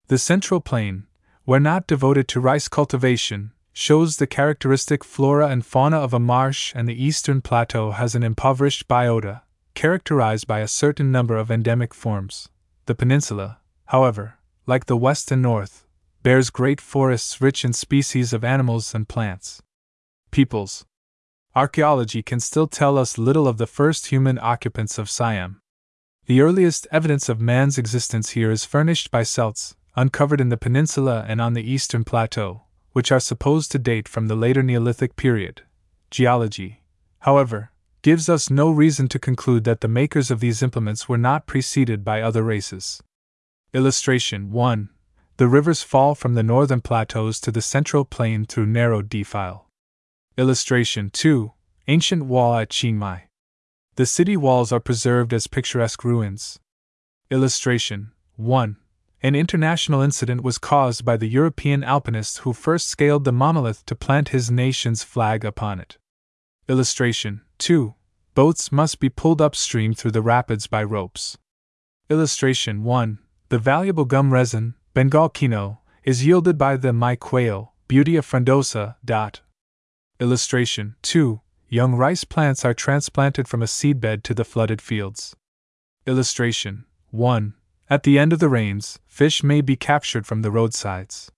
The 0.08 0.18
central 0.18 0.60
plain, 0.60 1.06
where 1.44 1.60
not 1.60 1.86
devoted 1.86 2.26
to 2.28 2.40
rice 2.40 2.66
cultivation, 2.66 3.52
shows 3.72 4.16
the 4.16 4.26
characteristic 4.26 5.04
flora 5.04 5.48
and 5.48 5.64
fauna 5.64 5.98
of 5.98 6.12
a 6.12 6.18
marsh, 6.18 6.72
and 6.74 6.88
the 6.88 7.00
eastern 7.00 7.40
plateau 7.40 7.92
has 7.92 8.14
an 8.14 8.22
impoverished 8.22 8.88
biota, 8.88 9.42
characterized 9.74 10.46
by 10.46 10.58
a 10.60 10.68
certain 10.68 11.12
number 11.12 11.36
of 11.36 11.50
endemic 11.50 11.94
forms. 11.94 12.48
The 12.86 12.94
peninsula, 12.94 13.60
however, 13.86 14.38
like 14.66 14.86
the 14.86 14.96
west 14.96 15.30
and 15.30 15.40
north, 15.40 15.86
bears 16.22 16.50
great 16.50 16.80
forests 16.80 17.40
rich 17.40 17.64
in 17.64 17.72
species 17.72 18.32
of 18.32 18.44
animals 18.44 18.94
and 18.94 19.08
plants. 19.08 19.62
Peoples. 20.30 20.84
Archaeology 21.54 22.22
can 22.22 22.40
still 22.40 22.66
tell 22.66 22.98
us 22.98 23.18
little 23.18 23.48
of 23.48 23.58
the 23.58 23.66
first 23.66 24.06
human 24.06 24.38
occupants 24.38 24.98
of 24.98 25.10
Siam. 25.10 25.61
The 26.26 26.40
earliest 26.40 26.86
evidence 26.92 27.28
of 27.28 27.40
man's 27.40 27.78
existence 27.78 28.30
here 28.30 28.50
is 28.50 28.64
furnished 28.64 29.10
by 29.10 29.24
celts, 29.24 29.74
uncovered 29.96 30.40
in 30.40 30.50
the 30.50 30.56
peninsula 30.56 31.24
and 31.26 31.40
on 31.40 31.54
the 31.54 31.68
eastern 31.68 32.04
plateau, 32.04 32.62
which 32.92 33.10
are 33.10 33.18
supposed 33.18 33.72
to 33.72 33.78
date 33.78 34.08
from 34.08 34.28
the 34.28 34.36
later 34.36 34.62
Neolithic 34.62 35.16
period. 35.16 35.62
Geology, 36.10 36.82
however, 37.20 37.72
gives 38.02 38.28
us 38.28 38.50
no 38.50 38.70
reason 38.70 39.08
to 39.08 39.18
conclude 39.18 39.64
that 39.64 39.80
the 39.80 39.88
makers 39.88 40.30
of 40.30 40.38
these 40.40 40.62
implements 40.62 41.08
were 41.08 41.18
not 41.18 41.46
preceded 41.46 42.04
by 42.04 42.22
other 42.22 42.42
races. 42.42 43.02
Illustration 43.74 44.52
1. 44.52 44.90
The 45.38 45.48
rivers 45.48 45.82
fall 45.82 46.14
from 46.14 46.34
the 46.34 46.42
northern 46.42 46.80
plateaus 46.80 47.40
to 47.40 47.50
the 47.50 47.62
central 47.62 48.04
plain 48.04 48.44
through 48.44 48.66
narrow 48.66 49.02
defile. 49.02 49.68
Illustration 50.36 51.10
2. 51.10 51.52
Ancient 51.88 52.26
wall 52.26 52.56
at 52.56 52.70
Chiang 52.70 52.96
Mai. 52.96 53.24
The 53.96 54.06
city 54.06 54.38
walls 54.38 54.72
are 54.72 54.80
preserved 54.80 55.34
as 55.34 55.46
picturesque 55.46 56.02
ruins. 56.02 56.58
Illustration 57.30 58.12
1. 58.36 58.76
An 59.22 59.34
international 59.34 60.00
incident 60.00 60.42
was 60.42 60.56
caused 60.56 61.04
by 61.04 61.18
the 61.18 61.28
European 61.28 61.84
alpinist 61.84 62.38
who 62.38 62.54
first 62.54 62.88
scaled 62.88 63.24
the 63.24 63.32
monolith 63.32 63.84
to 63.84 63.94
plant 63.94 64.30
his 64.30 64.50
nation's 64.50 65.02
flag 65.02 65.44
upon 65.44 65.78
it. 65.78 65.98
Illustration 66.68 67.42
2. 67.58 67.94
Boats 68.34 68.72
must 68.72 68.98
be 68.98 69.10
pulled 69.10 69.42
upstream 69.42 69.92
through 69.92 70.12
the 70.12 70.22
rapids 70.22 70.66
by 70.66 70.82
ropes. 70.82 71.36
Illustration 72.08 72.84
1. 72.84 73.18
The 73.50 73.58
valuable 73.58 74.06
gum 74.06 74.32
resin, 74.32 74.74
Bengal 74.94 75.28
kino, 75.28 75.80
is 76.02 76.24
yielded 76.24 76.56
by 76.56 76.78
the 76.78 76.94
Mai 76.94 77.16
quail, 77.16 77.74
Butea 77.90 78.22
frondosa. 78.22 78.96
Dot. 79.04 79.42
Illustration 80.18 80.96
2 81.02 81.42
young 81.72 81.94
rice 81.94 82.22
plants 82.22 82.66
are 82.66 82.74
transplanted 82.74 83.48
from 83.48 83.62
a 83.62 83.66
seedbed 83.66 84.22
to 84.22 84.34
the 84.34 84.44
flooded 84.44 84.78
fields. 84.78 85.34
Illustration 86.06 86.84
1. 87.12 87.54
At 87.88 88.02
the 88.02 88.18
end 88.18 88.34
of 88.34 88.40
the 88.40 88.50
rains, 88.50 88.98
fish 89.06 89.42
may 89.42 89.62
be 89.62 89.74
captured 89.74 90.26
from 90.26 90.42
the 90.42 90.50
roadsides. 90.50 91.32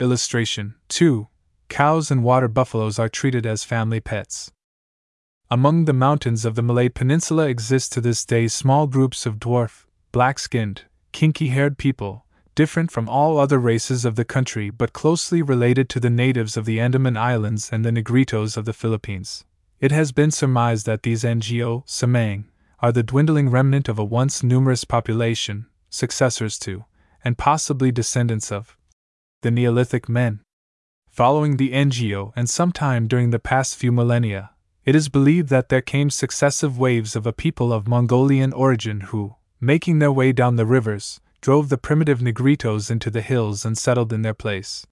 Illustration 0.00 0.74
2. 0.88 1.28
Cows 1.68 2.10
and 2.10 2.24
water 2.24 2.48
buffaloes 2.48 2.98
are 2.98 3.08
treated 3.08 3.46
as 3.46 3.62
family 3.62 4.00
pets. 4.00 4.50
Among 5.48 5.84
the 5.84 5.92
mountains 5.92 6.44
of 6.44 6.56
the 6.56 6.62
Malay 6.62 6.88
Peninsula 6.88 7.46
exist 7.46 7.92
to 7.92 8.00
this 8.00 8.24
day 8.24 8.48
small 8.48 8.88
groups 8.88 9.24
of 9.24 9.38
dwarf, 9.38 9.84
black 10.10 10.40
skinned, 10.40 10.82
kinky 11.12 11.50
haired 11.50 11.78
people, 11.78 12.26
different 12.56 12.90
from 12.90 13.08
all 13.08 13.38
other 13.38 13.60
races 13.60 14.04
of 14.04 14.16
the 14.16 14.24
country 14.24 14.68
but 14.68 14.92
closely 14.92 15.42
related 15.42 15.88
to 15.90 16.00
the 16.00 16.10
natives 16.10 16.56
of 16.56 16.64
the 16.64 16.80
Andaman 16.80 17.16
Islands 17.16 17.70
and 17.70 17.84
the 17.84 17.92
Negritos 17.92 18.56
of 18.56 18.64
the 18.64 18.72
Philippines. 18.72 19.44
It 19.80 19.92
has 19.92 20.12
been 20.12 20.30
surmised 20.30 20.84
that 20.84 21.04
these 21.04 21.24
Ngo 21.24 21.86
Semang 21.86 22.44
are 22.80 22.92
the 22.92 23.02
dwindling 23.02 23.48
remnant 23.48 23.88
of 23.88 23.98
a 23.98 24.04
once 24.04 24.42
numerous 24.42 24.84
population, 24.84 25.66
successors 25.88 26.58
to, 26.58 26.84
and 27.24 27.38
possibly 27.38 27.90
descendants 27.90 28.52
of, 28.52 28.76
the 29.40 29.50
Neolithic 29.50 30.06
men. 30.06 30.40
Following 31.08 31.56
the 31.56 31.70
Ngo 31.70 32.32
and 32.36 32.48
sometime 32.48 33.08
during 33.08 33.30
the 33.30 33.38
past 33.38 33.74
few 33.74 33.90
millennia, 33.90 34.50
it 34.84 34.94
is 34.94 35.08
believed 35.08 35.48
that 35.48 35.70
there 35.70 35.80
came 35.80 36.10
successive 36.10 36.78
waves 36.78 37.16
of 37.16 37.26
a 37.26 37.32
people 37.32 37.72
of 37.72 37.88
Mongolian 37.88 38.52
origin 38.52 39.00
who, 39.00 39.36
making 39.62 39.98
their 39.98 40.12
way 40.12 40.32
down 40.32 40.56
the 40.56 40.66
rivers, 40.66 41.20
drove 41.40 41.70
the 41.70 41.78
primitive 41.78 42.20
Negritos 42.20 42.90
into 42.90 43.08
the 43.08 43.22
hills 43.22 43.64
and 43.64 43.78
settled 43.78 44.12
in 44.12 44.20
their 44.20 44.34
place. 44.34 44.86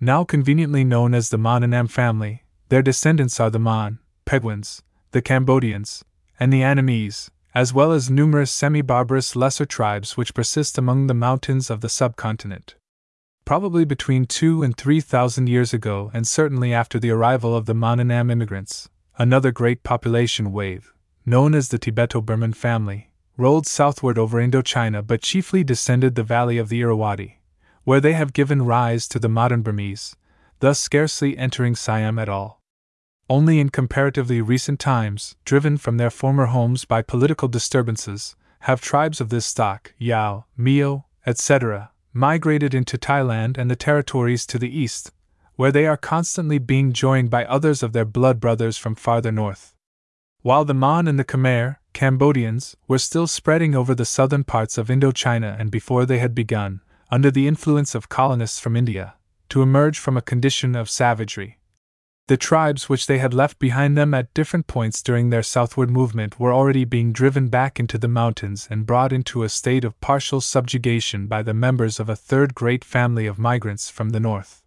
Now 0.00 0.24
conveniently 0.24 0.82
known 0.82 1.12
as 1.12 1.28
the 1.28 1.36
Mon 1.36 1.88
family, 1.88 2.44
their 2.70 2.82
descendants 2.82 3.38
are 3.38 3.50
the 3.50 3.58
Mon, 3.58 3.98
Peguans, 4.24 4.82
the 5.12 5.22
Cambodians, 5.22 6.04
and 6.40 6.52
the 6.52 6.62
Annamese, 6.62 7.30
as 7.54 7.72
well 7.72 7.92
as 7.92 8.10
numerous 8.10 8.50
semi 8.50 8.82
barbarous 8.82 9.36
lesser 9.36 9.64
tribes 9.64 10.16
which 10.16 10.34
persist 10.34 10.76
among 10.76 11.06
the 11.06 11.14
mountains 11.14 11.70
of 11.70 11.80
the 11.80 11.88
subcontinent. 11.88 12.74
Probably 13.44 13.84
between 13.84 14.24
two 14.24 14.62
and 14.62 14.76
three 14.76 15.00
thousand 15.00 15.48
years 15.48 15.72
ago, 15.72 16.10
and 16.12 16.26
certainly 16.26 16.72
after 16.72 16.98
the 16.98 17.10
arrival 17.10 17.56
of 17.56 17.66
the 17.66 17.74
Monanam 17.74 18.30
immigrants, 18.30 18.88
another 19.18 19.52
great 19.52 19.82
population 19.82 20.50
wave, 20.50 20.92
known 21.24 21.54
as 21.54 21.68
the 21.68 21.78
Tibeto 21.78 22.24
Burman 22.24 22.54
family, 22.54 23.10
rolled 23.36 23.66
southward 23.66 24.18
over 24.18 24.38
Indochina 24.38 25.06
but 25.06 25.22
chiefly 25.22 25.62
descended 25.62 26.14
the 26.14 26.22
valley 26.22 26.58
of 26.58 26.68
the 26.68 26.80
Irrawaddy, 26.80 27.38
where 27.84 28.00
they 28.00 28.14
have 28.14 28.32
given 28.32 28.62
rise 28.62 29.06
to 29.08 29.18
the 29.18 29.28
modern 29.28 29.62
Burmese, 29.62 30.16
thus 30.60 30.80
scarcely 30.80 31.36
entering 31.36 31.76
Siam 31.76 32.18
at 32.18 32.28
all. 32.28 32.63
Only 33.28 33.58
in 33.58 33.70
comparatively 33.70 34.42
recent 34.42 34.78
times, 34.78 35.36
driven 35.46 35.78
from 35.78 35.96
their 35.96 36.10
former 36.10 36.46
homes 36.46 36.84
by 36.84 37.00
political 37.00 37.48
disturbances, 37.48 38.36
have 38.60 38.82
tribes 38.82 39.20
of 39.20 39.30
this 39.30 39.46
stock, 39.46 39.94
Yao, 39.98 40.44
Miao, 40.56 41.06
etc., 41.26 41.90
migrated 42.12 42.74
into 42.74 42.98
Thailand 42.98 43.56
and 43.56 43.70
the 43.70 43.76
territories 43.76 44.44
to 44.46 44.58
the 44.58 44.78
east, 44.78 45.10
where 45.56 45.72
they 45.72 45.86
are 45.86 45.96
constantly 45.96 46.58
being 46.58 46.92
joined 46.92 47.30
by 47.30 47.46
others 47.46 47.82
of 47.82 47.92
their 47.92 48.04
blood 48.04 48.40
brothers 48.40 48.76
from 48.76 48.94
farther 48.94 49.32
north. 49.32 49.74
While 50.42 50.66
the 50.66 50.74
Mon 50.74 51.08
and 51.08 51.18
the 51.18 51.24
Khmer, 51.24 51.76
Cambodians, 51.94 52.76
were 52.88 52.98
still 52.98 53.26
spreading 53.26 53.74
over 53.74 53.94
the 53.94 54.04
southern 54.04 54.44
parts 54.44 54.76
of 54.76 54.88
Indochina 54.88 55.58
and 55.58 55.70
before 55.70 56.04
they 56.04 56.18
had 56.18 56.34
begun, 56.34 56.82
under 57.10 57.30
the 57.30 57.48
influence 57.48 57.94
of 57.94 58.10
colonists 58.10 58.60
from 58.60 58.76
India, 58.76 59.14
to 59.48 59.62
emerge 59.62 59.98
from 59.98 60.16
a 60.18 60.22
condition 60.22 60.76
of 60.76 60.90
savagery. 60.90 61.58
The 62.26 62.38
tribes 62.38 62.88
which 62.88 63.06
they 63.06 63.18
had 63.18 63.34
left 63.34 63.58
behind 63.58 63.98
them 63.98 64.14
at 64.14 64.32
different 64.32 64.66
points 64.66 65.02
during 65.02 65.28
their 65.28 65.42
southward 65.42 65.90
movement 65.90 66.40
were 66.40 66.54
already 66.54 66.86
being 66.86 67.12
driven 67.12 67.48
back 67.48 67.78
into 67.78 67.98
the 67.98 68.08
mountains 68.08 68.66
and 68.70 68.86
brought 68.86 69.12
into 69.12 69.42
a 69.42 69.50
state 69.50 69.84
of 69.84 70.00
partial 70.00 70.40
subjugation 70.40 71.26
by 71.26 71.42
the 71.42 71.52
members 71.52 72.00
of 72.00 72.08
a 72.08 72.16
third 72.16 72.54
great 72.54 72.82
family 72.82 73.26
of 73.26 73.38
migrants 73.38 73.90
from 73.90 74.10
the 74.10 74.20
north. 74.20 74.62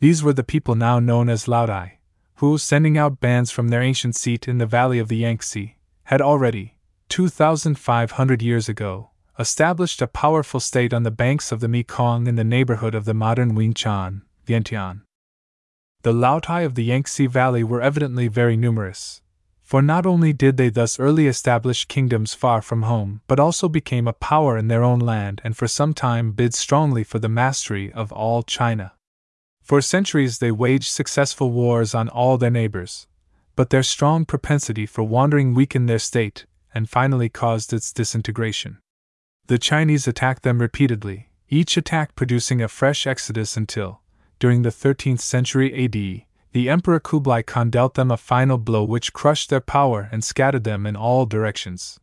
These 0.00 0.22
were 0.22 0.34
the 0.34 0.44
people 0.44 0.74
now 0.74 0.98
known 0.98 1.30
as 1.30 1.46
Laodai, 1.46 1.92
who, 2.36 2.58
sending 2.58 2.98
out 2.98 3.20
bands 3.20 3.50
from 3.50 3.68
their 3.68 3.80
ancient 3.80 4.14
seat 4.14 4.46
in 4.46 4.58
the 4.58 4.66
valley 4.66 4.98
of 4.98 5.08
the 5.08 5.16
Yangtze, 5.16 5.78
had 6.04 6.20
already, 6.20 6.76
2,500 7.08 8.42
years 8.42 8.68
ago, 8.68 9.12
established 9.38 10.02
a 10.02 10.06
powerful 10.06 10.60
state 10.60 10.92
on 10.92 11.04
the 11.04 11.10
banks 11.10 11.52
of 11.52 11.60
the 11.60 11.68
Mekong 11.68 12.26
in 12.26 12.34
the 12.34 12.44
neighborhood 12.44 12.94
of 12.94 13.06
the 13.06 13.14
modern 13.14 13.54
Winchan, 13.54 14.22
Vientiane. 14.46 15.02
The 16.02 16.12
Laotai 16.12 16.64
of 16.64 16.74
the 16.74 16.82
Yangtze 16.82 17.26
Valley 17.28 17.62
were 17.62 17.80
evidently 17.80 18.26
very 18.26 18.56
numerous, 18.56 19.22
for 19.62 19.80
not 19.80 20.04
only 20.04 20.32
did 20.32 20.56
they 20.56 20.68
thus 20.68 20.98
early 20.98 21.28
establish 21.28 21.84
kingdoms 21.84 22.34
far 22.34 22.60
from 22.60 22.82
home, 22.82 23.20
but 23.28 23.38
also 23.38 23.68
became 23.68 24.08
a 24.08 24.12
power 24.12 24.58
in 24.58 24.66
their 24.66 24.82
own 24.82 24.98
land 24.98 25.40
and 25.44 25.56
for 25.56 25.68
some 25.68 25.94
time 25.94 26.32
bid 26.32 26.54
strongly 26.54 27.04
for 27.04 27.20
the 27.20 27.28
mastery 27.28 27.92
of 27.92 28.10
all 28.10 28.42
China. 28.42 28.94
For 29.62 29.80
centuries 29.80 30.38
they 30.38 30.50
waged 30.50 30.90
successful 30.90 31.52
wars 31.52 31.94
on 31.94 32.08
all 32.08 32.36
their 32.36 32.50
neighbors, 32.50 33.06
but 33.54 33.70
their 33.70 33.84
strong 33.84 34.24
propensity 34.24 34.86
for 34.86 35.04
wandering 35.04 35.54
weakened 35.54 35.88
their 35.88 36.00
state 36.00 36.46
and 36.74 36.90
finally 36.90 37.28
caused 37.28 37.72
its 37.72 37.92
disintegration. 37.92 38.78
The 39.46 39.58
Chinese 39.58 40.08
attacked 40.08 40.42
them 40.42 40.60
repeatedly, 40.60 41.30
each 41.48 41.76
attack 41.76 42.16
producing 42.16 42.60
a 42.60 42.66
fresh 42.66 43.06
exodus 43.06 43.56
until, 43.56 44.01
during 44.42 44.62
the 44.62 44.70
13th 44.70 45.20
century 45.20 45.84
AD, 45.84 45.92
the 46.50 46.68
Emperor 46.68 46.98
Kublai 46.98 47.42
Khan 47.42 47.70
dealt 47.70 47.94
them 47.94 48.10
a 48.10 48.16
final 48.16 48.58
blow 48.58 48.82
which 48.82 49.12
crushed 49.12 49.50
their 49.50 49.60
power 49.60 50.08
and 50.10 50.24
scattered 50.24 50.64
them 50.64 50.84
in 50.84 50.96
all 50.96 51.26
directions. 51.26 52.00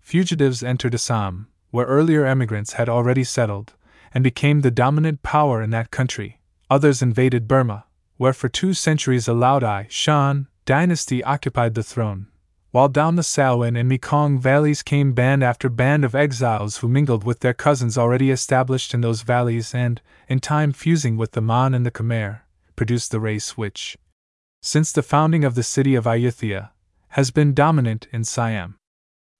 Fugitives 0.00 0.62
entered 0.62 0.94
Assam, 0.94 1.48
where 1.68 1.84
earlier 1.84 2.24
emigrants 2.24 2.72
had 2.72 2.88
already 2.88 3.24
settled, 3.24 3.74
and 4.14 4.24
became 4.24 4.62
the 4.62 4.70
dominant 4.70 5.22
power 5.22 5.60
in 5.60 5.68
that 5.68 5.90
country. 5.90 6.40
Others 6.70 7.02
invaded 7.02 7.46
Burma, 7.46 7.84
where 8.16 8.32
for 8.32 8.48
two 8.48 8.72
centuries 8.72 9.28
a 9.28 9.32
Laodai 9.32 9.84
Shan 9.90 10.46
dynasty 10.64 11.22
occupied 11.24 11.74
the 11.74 11.82
throne, 11.82 12.28
while 12.76 12.90
down 12.90 13.16
the 13.16 13.22
Salween 13.22 13.74
and 13.74 13.88
Mekong 13.88 14.38
valleys 14.38 14.82
came 14.82 15.14
band 15.14 15.42
after 15.42 15.70
band 15.70 16.04
of 16.04 16.14
exiles 16.14 16.76
who 16.76 16.88
mingled 16.88 17.24
with 17.24 17.40
their 17.40 17.54
cousins 17.54 17.96
already 17.96 18.30
established 18.30 18.92
in 18.92 19.00
those 19.00 19.22
valleys 19.22 19.74
and, 19.74 20.02
in 20.28 20.40
time 20.40 20.72
fusing 20.72 21.16
with 21.16 21.32
the 21.32 21.40
Mon 21.40 21.72
and 21.72 21.86
the 21.86 21.90
Khmer, 21.90 22.42
produced 22.76 23.12
the 23.12 23.18
race 23.18 23.56
which, 23.56 23.96
since 24.60 24.92
the 24.92 25.02
founding 25.02 25.42
of 25.42 25.54
the 25.54 25.62
city 25.62 25.94
of 25.94 26.04
Ayutthaya, 26.04 26.68
has 27.08 27.30
been 27.30 27.54
dominant 27.54 28.08
in 28.12 28.24
Siam. 28.24 28.76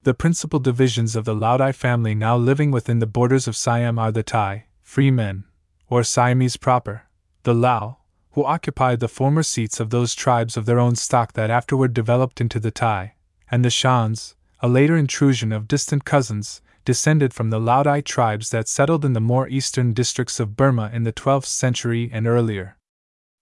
The 0.05 0.15
principal 0.15 0.59
divisions 0.59 1.15
of 1.15 1.27
the 1.27 1.35
Laodai 1.35 1.75
family 1.75 2.15
now 2.15 2.39
living 2.39 2.71
within 2.71 3.01
the 3.01 3.07
borders 3.07 3.47
of 3.47 3.55
Siam 3.55 3.99
are 3.99 4.13
the 4.13 4.23
Thai, 4.23 4.65
free 4.81 5.11
men, 5.11 5.45
or 5.91 6.03
Siamese 6.03 6.57
proper, 6.57 7.03
the 7.43 7.53
Lao, 7.53 7.99
who 8.31 8.47
occupied 8.47 9.01
the 9.01 9.09
former 9.09 9.43
seats 9.43 9.79
of 9.79 9.91
those 9.91 10.15
tribes 10.15 10.57
of 10.57 10.65
their 10.65 10.79
own 10.79 10.97
stock 10.97 11.35
that 11.35 11.51
afterward 11.51 11.93
developed 11.93 12.41
into 12.41 12.59
the 12.59 12.71
Thai, 12.71 13.13
and 13.51 13.65
the 13.65 13.71
Shans, 13.71 14.35
a 14.61 14.69
later 14.69 14.97
intrusion 14.97 15.53
of 15.53 15.69
distant 15.69 16.05
cousins, 16.05 16.61
descended 16.85 17.35
from 17.35 17.51
the 17.51 17.61
Laodai 17.61 18.05
tribes 18.05 18.51
that 18.51 18.69
settled 18.69 19.05
in 19.05 19.13
the 19.13 19.21
more 19.21 19.49
eastern 19.49 19.93
districts 19.93 20.41
of 20.41 20.57
Burma 20.57 20.91
in 20.93 21.03
the 21.03 21.13
12th 21.13 21.47
century 21.47 22.09
and 22.13 22.27
earlier. 22.27 22.79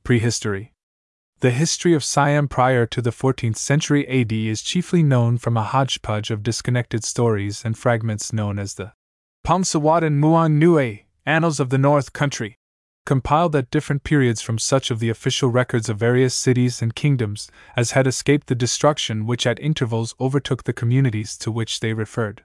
Prehistory 0.03 0.73
The 1.41 1.51
history 1.51 1.95
of 1.95 2.03
Siam 2.03 2.49
prior 2.49 2.87
to 2.87 3.03
the 3.03 3.11
14th 3.11 3.57
century 3.57 4.09
AD 4.09 4.33
is 4.33 4.63
chiefly 4.63 5.03
known 5.03 5.39
from 5.39 5.57
a 5.57 5.63
hodgepodge 5.63 6.31
of 6.31 6.43
disconnected 6.43 7.05
stories 7.05 7.65
and 7.65 7.77
fragments 7.77 8.33
known 8.33 8.59
as 8.59 8.75
the 8.75 8.93
Phomsawatin 9.47 10.19
Muang 10.19 10.59
Nue, 10.59 11.01
Annals 11.27 11.61
of 11.61 11.69
the 11.69 11.79
North 11.79 12.13
Country 12.13 12.59
compiled 13.05 13.55
at 13.55 13.71
different 13.71 14.05
periods 14.05 14.41
from 14.41 14.59
such 14.59 14.91
of 14.91 14.99
the 14.99 15.11
official 15.11 15.51
records 15.51 15.89
of 15.89 15.99
various 15.99 16.35
cities 16.35 16.81
and 16.81 16.95
kingdoms 16.95 17.51
as 17.77 17.91
had 17.91 18.07
escaped 18.07 18.47
the 18.47 18.55
destruction 18.55 19.27
which 19.27 19.47
at 19.47 19.61
intervals 19.61 20.15
overtook 20.19 20.65
the 20.65 20.73
communities 20.73 21.37
to 21.37 21.51
which 21.51 21.81
they 21.81 21.93
referred. 21.93 22.43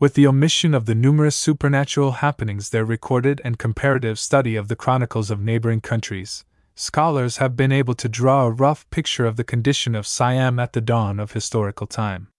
With 0.00 0.14
the 0.14 0.26
omission 0.26 0.74
of 0.74 0.86
the 0.86 0.94
numerous 0.94 1.36
supernatural 1.36 2.12
happenings 2.12 2.70
there 2.70 2.84
recorded 2.84 3.40
and 3.44 3.58
comparative 3.58 4.18
study 4.18 4.56
of 4.56 4.68
the 4.68 4.76
chronicles 4.76 5.30
of 5.30 5.40
neighboring 5.40 5.80
countries, 5.80 6.44
scholars 6.74 7.36
have 7.36 7.56
been 7.56 7.70
able 7.70 7.94
to 7.94 8.08
draw 8.08 8.46
a 8.46 8.50
rough 8.50 8.88
picture 8.90 9.26
of 9.26 9.36
the 9.36 9.44
condition 9.44 9.94
of 9.94 10.06
Siam 10.06 10.58
at 10.58 10.72
the 10.72 10.80
dawn 10.80 11.20
of 11.20 11.32
historical 11.32 11.86
time. 11.86 12.31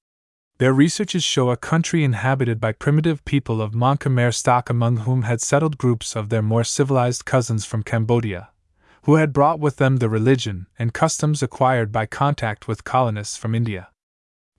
Their 0.63 0.71
researches 0.71 1.26
show 1.26 1.49
a 1.49 1.58
country 1.58 2.06
inhabited 2.06 2.62
by 2.62 2.71
primitive 2.71 3.26
people 3.26 3.62
of 3.62 3.73
Mon 3.76 3.97
Khmer 3.97 4.34
stock, 4.34 4.69
among 4.69 4.95
whom 4.99 5.23
had 5.23 5.41
settled 5.41 5.78
groups 5.78 6.15
of 6.15 6.30
their 6.30 6.41
more 6.41 6.63
civilized 6.63 7.26
cousins 7.26 7.65
from 7.65 7.84
Cambodia, 7.84 8.47
who 9.02 9.15
had 9.15 9.34
brought 9.34 9.60
with 9.60 9.76
them 9.76 9.97
the 9.97 10.08
religion 10.08 10.67
and 10.80 10.93
customs 10.93 11.43
acquired 11.43 11.91
by 11.91 12.06
contact 12.06 12.65
with 12.65 12.86
colonists 12.86 13.36
from 13.36 13.54
India. 13.54 13.89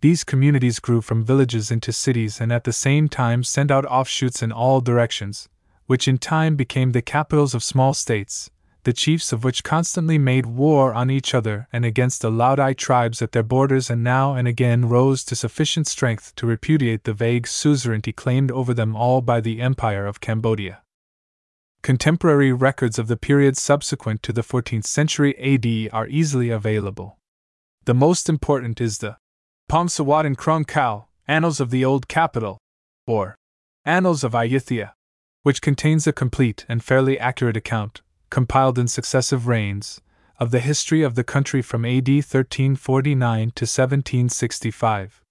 These 0.02 0.24
communities 0.24 0.78
grew 0.78 1.00
from 1.00 1.24
villages 1.24 1.70
into 1.70 1.90
cities 1.90 2.38
and 2.38 2.52
at 2.52 2.64
the 2.64 2.72
same 2.74 3.08
time 3.08 3.42
sent 3.42 3.70
out 3.70 3.86
offshoots 3.86 4.42
in 4.42 4.52
all 4.52 4.82
directions, 4.82 5.48
which 5.86 6.06
in 6.06 6.18
time 6.18 6.54
became 6.54 6.92
the 6.92 7.00
capitals 7.00 7.54
of 7.54 7.64
small 7.64 7.94
states, 7.94 8.50
the 8.84 8.92
chiefs 8.92 9.32
of 9.32 9.44
which 9.44 9.64
constantly 9.64 10.18
made 10.18 10.46
war 10.46 10.94
on 10.94 11.10
each 11.10 11.34
other 11.34 11.68
and 11.72 11.84
against 11.84 12.22
the 12.22 12.30
Laodai 12.30 12.76
tribes 12.76 13.20
at 13.20 13.32
their 13.32 13.42
borders 13.42 13.90
and 13.90 14.04
now 14.04 14.34
and 14.34 14.46
again 14.46 14.88
rose 14.88 15.24
to 15.24 15.34
sufficient 15.34 15.86
strength 15.86 16.34
to 16.36 16.46
repudiate 16.46 17.04
the 17.04 17.12
vague 17.14 17.46
suzerainty 17.46 18.12
claimed 18.12 18.50
over 18.50 18.72
them 18.72 18.94
all 18.94 19.20
by 19.20 19.40
the 19.40 19.60
Empire 19.60 20.06
of 20.06 20.20
Cambodia. 20.20 20.82
Contemporary 21.82 22.52
records 22.52 22.98
of 22.98 23.08
the 23.08 23.16
period 23.16 23.56
subsequent 23.56 24.22
to 24.22 24.32
the 24.32 24.42
14th 24.42 24.86
century 24.86 25.36
AD 25.38 25.92
are 25.92 26.06
easily 26.08 26.50
available. 26.50 27.18
The 27.84 27.94
most 27.94 28.28
important 28.28 28.80
is 28.80 28.98
the 28.98 29.16
Phomsawatin 29.70 30.36
Krung 30.36 30.64
Khao, 30.64 31.06
Annals 31.26 31.60
of 31.60 31.70
the 31.70 31.84
Old 31.84 32.08
Capital, 32.08 32.58
or 33.06 33.34
Annals 33.84 34.24
of 34.24 34.32
Ayutthaya, 34.32 34.92
which 35.42 35.60
contains 35.60 36.06
a 36.06 36.12
complete 36.12 36.64
and 36.68 36.82
fairly 36.82 37.18
accurate 37.18 37.56
account, 37.56 38.00
compiled 38.34 38.80
in 38.80 38.88
successive 38.88 39.46
reigns, 39.46 40.00
of 40.40 40.50
the 40.50 40.58
history 40.58 41.02
of 41.02 41.14
the 41.14 41.22
country 41.22 41.62
from 41.62 41.84
AD 41.84 42.08
1349 42.08 43.52
to 43.54 43.62
1765. 43.62 45.22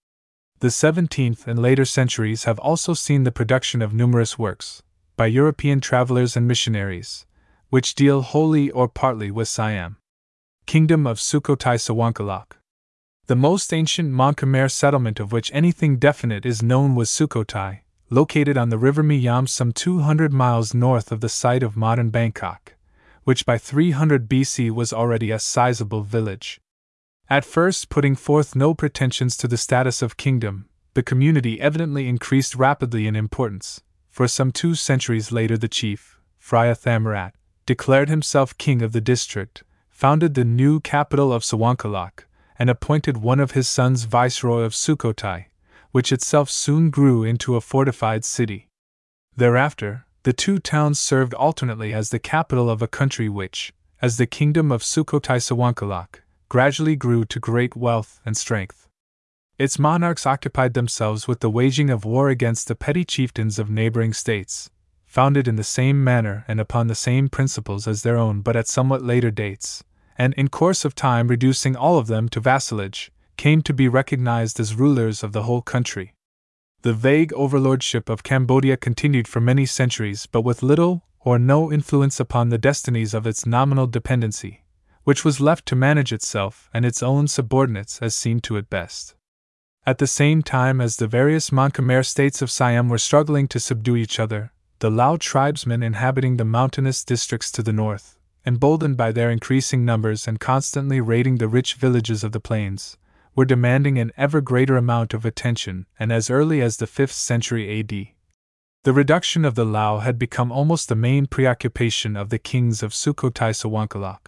The 0.60 0.70
17th 0.70 1.46
and 1.46 1.60
later 1.60 1.84
centuries 1.84 2.46
have 2.46 2.60
also 2.60 2.94
seen 2.94 3.24
the 3.24 3.32
production 3.40 3.82
of 3.82 3.94
numerous 3.94 4.40
works, 4.40 4.84
by 5.18 5.26
European 5.26 5.82
travelers 5.82 6.38
and 6.38 6.48
missionaries, 6.48 7.26
which 7.70 7.94
deal 7.94 8.22
wholly 8.22 8.72
or 8.72 8.88
partly 8.88 9.30
with 9.30 9.50
Siam. 9.50 9.98
Kingdom 10.66 11.06
of 11.06 11.18
Sukhothai 11.18 11.76
Sawankalak. 11.76 12.54
The 13.26 13.36
most 13.36 13.74
ancient 13.74 14.12
Mon 14.12 14.34
Khmer 14.34 14.72
settlement 14.72 15.20
of 15.20 15.34
which 15.34 15.52
anything 15.54 15.98
definite 15.98 16.46
is 16.46 16.64
known 16.64 16.96
was 16.96 17.10
Sukhothai, 17.10 17.82
located 18.10 18.58
on 18.58 18.70
the 18.70 18.78
river 18.78 19.04
Miyam 19.04 19.50
some 19.50 19.74
200 19.74 20.32
miles 20.32 20.74
north 20.74 21.12
of 21.12 21.20
the 21.20 21.28
site 21.28 21.64
of 21.64 21.76
modern 21.76 22.10
Bangkok 22.10 22.76
which 23.24 23.46
by 23.46 23.58
300 23.58 24.30
BC 24.30 24.72
was 24.72 24.94
already 24.94 25.32
a 25.32 25.40
sizable 25.40 26.02
village. 26.02 26.60
At 27.30 27.46
first, 27.46 27.90
putting 27.90 28.16
forth 28.16 28.56
no 28.56 28.74
pretensions 28.74 29.38
to 29.38 29.48
the 29.48 29.58
status 29.58 30.02
of 30.02 30.18
kingdom, 30.18 30.68
the 30.94 31.04
community 31.04 31.60
evidently 31.60 32.08
increased 32.08 32.56
rapidly 32.56 33.08
in 33.08 33.16
importance, 33.16 33.82
for 34.10 34.28
some 34.28 34.52
two 34.52 34.76
centuries 34.76 35.32
later, 35.32 35.58
the 35.58 35.68
chief, 35.68 36.20
Phra 36.40 36.78
Thammarat, 36.78 37.32
declared 37.66 38.10
himself 38.10 38.58
king 38.58 38.82
of 38.82 38.92
the 38.92 39.02
district, 39.02 39.64
founded 39.90 40.34
the 40.34 40.46
new 40.46 40.80
capital 40.80 41.32
of 41.32 41.44
Sawankalak, 41.44 42.26
and 42.60 42.70
appointed 42.70 43.18
one 43.18 43.40
of 43.40 43.52
his 43.52 43.68
sons 43.68 44.04
viceroy 44.04 44.62
of 44.62 44.74
Sukhothai, 44.74 45.46
which 45.92 46.12
itself 46.12 46.50
soon 46.50 46.90
grew 46.90 47.24
into 47.24 47.56
a 47.56 47.62
fortified 47.62 48.26
city. 48.26 48.68
Thereafter, 49.36 50.06
the 50.24 50.34
two 50.34 50.58
towns 50.58 51.00
served 51.00 51.34
alternately 51.34 51.94
as 51.94 52.10
the 52.10 52.20
capital 52.20 52.70
of 52.70 52.82
a 52.82 52.88
country 52.88 53.28
which, 53.28 53.74
as 54.02 54.18
the 54.18 54.26
kingdom 54.26 54.72
of 54.72 54.82
Sukhothai 54.82 55.40
Sawankalak, 55.40 56.22
gradually 56.48 56.96
grew 56.96 57.26
to 57.26 57.40
great 57.40 57.76
wealth 57.76 58.22
and 58.26 58.38
strength. 58.38 58.88
Its 59.58 59.78
monarchs 59.78 60.26
occupied 60.26 60.74
themselves 60.74 61.28
with 61.28 61.42
the 61.42 61.50
waging 61.50 61.90
of 61.90 62.06
war 62.06 62.30
against 62.30 62.68
the 62.68 62.76
petty 62.76 63.04
chieftains 63.04 63.60
of 63.60 63.70
neighboring 63.70 64.14
states, 64.14 64.70
founded 65.06 65.48
in 65.48 65.58
the 65.58 65.64
same 65.64 66.04
manner 66.04 66.46
and 66.48 66.60
upon 66.60 66.88
the 66.88 66.96
same 66.96 67.30
principles 67.30 67.88
as 67.88 68.02
their 68.02 68.18
own 68.18 68.42
but 68.42 68.56
at 68.56 68.68
somewhat 68.68 69.04
later 69.04 69.30
dates, 69.30 69.84
and 70.18 70.34
in 70.36 70.48
course 70.48 70.86
of 70.86 70.96
time 70.96 71.28
reducing 71.28 71.76
all 71.76 71.98
of 71.98 72.08
them 72.08 72.30
to 72.30 72.40
vassalage, 72.40 73.12
came 73.36 73.62
to 73.62 73.74
be 73.74 73.88
recognized 73.88 74.60
as 74.60 74.76
rulers 74.76 75.22
of 75.22 75.34
the 75.34 75.44
whole 75.44 75.62
country. 75.62 76.14
The 76.84 76.94
vague 76.94 77.32
overlordship 77.32 78.10
of 78.10 78.24
Cambodia 78.24 78.76
continued 78.76 79.26
for 79.26 79.40
many 79.40 79.66
centuries 79.66 80.26
but 80.26 80.42
with 80.42 80.62
little 80.62 81.06
or 81.22 81.40
no 81.40 81.72
influence 81.72 82.20
upon 82.20 82.50
the 82.50 82.58
destinies 82.58 83.14
of 83.14 83.26
its 83.26 83.46
nominal 83.46 83.88
dependency, 83.88 84.66
which 85.06 85.24
was 85.24 85.40
left 85.40 85.66
to 85.68 85.78
manage 85.78 86.12
itself 86.12 86.70
and 86.74 86.84
its 86.84 87.02
own 87.02 87.30
subordinates 87.30 88.02
as 88.02 88.14
seemed 88.14 88.44
to 88.44 88.58
it 88.58 88.70
best. 88.70 89.16
At 89.86 90.00
the 90.00 90.08
same 90.08 90.42
time 90.42 90.82
as 90.82 90.98
the 90.98 91.08
various 91.08 91.54
Mon 91.54 91.72
Khmer 91.72 92.06
states 92.06 92.42
of 92.42 92.52
Siam 92.52 92.90
were 92.90 92.98
struggling 92.98 93.48
to 93.48 93.62
subdue 93.62 93.96
each 93.96 94.20
other, 94.20 94.52
the 94.80 94.92
Lao 94.92 95.16
tribesmen 95.16 95.84
inhabiting 95.84 96.36
the 96.36 96.44
mountainous 96.44 97.06
districts 97.06 97.50
to 97.54 97.64
the 97.64 97.72
north, 97.72 98.18
emboldened 98.46 98.98
by 98.98 99.14
their 99.14 99.32
increasing 99.32 99.86
numbers 99.86 100.28
and 100.28 100.42
constantly 100.42 101.00
raiding 101.00 101.38
the 101.38 101.48
rich 101.48 101.76
villages 101.76 102.26
of 102.26 102.34
the 102.34 102.42
plains, 102.42 102.98
were 103.36 103.46
demanding 103.46 103.98
an 103.98 104.12
ever 104.18 104.42
greater 104.42 104.78
amount 104.78 105.14
of 105.14 105.26
attention, 105.26 105.86
and 106.00 106.12
as 106.12 106.30
early 106.30 106.62
as 106.62 106.78
the 106.78 106.86
5th 106.86 107.12
century 107.12 107.80
AD. 107.80 108.08
The 108.84 108.94
reduction 108.94 109.46
of 109.46 109.56
the 109.56 109.66
Lao 109.66 110.00
had 110.00 110.20
become 110.20 110.52
almost 110.52 110.90
the 110.90 110.96
main 110.96 111.26
preoccupation 111.26 112.18
of 112.18 112.30
the 112.30 112.40
kings 112.40 112.84
of 112.84 112.92
Sukhothai 112.92 113.54
Sawankalak. 113.54 114.28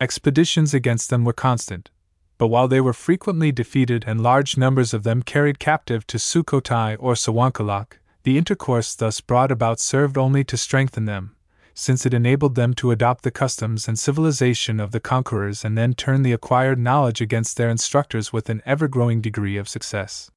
Expeditions 0.00 0.74
against 0.74 1.10
them 1.10 1.24
were 1.24 1.32
constant, 1.32 1.90
but 2.38 2.48
while 2.48 2.68
they 2.68 2.80
were 2.80 2.92
frequently 2.92 3.52
defeated 3.52 4.04
and 4.06 4.22
large 4.22 4.56
numbers 4.56 4.94
of 4.94 5.02
them 5.02 5.22
carried 5.22 5.58
captive 5.58 6.06
to 6.06 6.18
Sukhothai 6.18 6.96
or 6.98 7.14
Sawankalak, 7.14 7.98
the 8.22 8.36
intercourse 8.36 8.94
thus 8.94 9.20
brought 9.20 9.50
about 9.50 9.80
served 9.80 10.18
only 10.18 10.44
to 10.44 10.56
strengthen 10.56 11.06
them, 11.06 11.36
since 11.80 12.04
it 12.04 12.12
enabled 12.12 12.56
them 12.56 12.74
to 12.74 12.90
adopt 12.90 13.24
the 13.24 13.30
customs 13.30 13.88
and 13.88 13.98
civilization 13.98 14.78
of 14.78 14.90
the 14.90 15.00
conquerors 15.00 15.64
and 15.64 15.78
then 15.78 15.94
turn 15.94 16.22
the 16.22 16.32
acquired 16.32 16.78
knowledge 16.78 17.22
against 17.22 17.56
their 17.56 17.70
instructors 17.70 18.34
with 18.34 18.50
an 18.50 18.60
ever 18.66 18.86
growing 18.86 19.22
degree 19.22 19.56
of 19.56 19.66
success. 19.66 20.30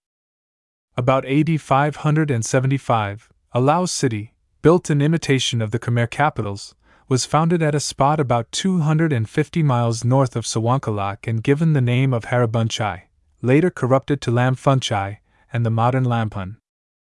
About 0.95 1.25
AD 1.25 1.60
575, 1.60 3.29
a 3.51 3.60
Lao 3.60 3.84
city, 3.84 4.34
built 4.62 4.89
in 4.89 5.01
imitation 5.01 5.62
of 5.62 5.71
the 5.71 5.79
Khmer 5.79 6.10
capitals, 6.10 6.75
was 7.10 7.25
founded 7.25 7.62
at 7.62 7.75
a 7.75 7.82
spot 7.82 8.21
about 8.21 8.49
250 8.53 9.62
miles 9.63 10.06
north 10.06 10.38
of 10.38 10.45
Sawankalak 10.45 11.27
and 11.27 11.43
given 11.43 11.73
the 11.73 11.82
name 11.82 12.13
of 12.13 12.23
Harabunchai, 12.23 13.01
later 13.41 13.69
corrupted 13.69 14.21
to 14.21 14.32
Lamphunchai 14.32 15.17
and 15.51 15.65
the 15.65 15.69
modern 15.69 16.06
Lamphun. 16.06 16.56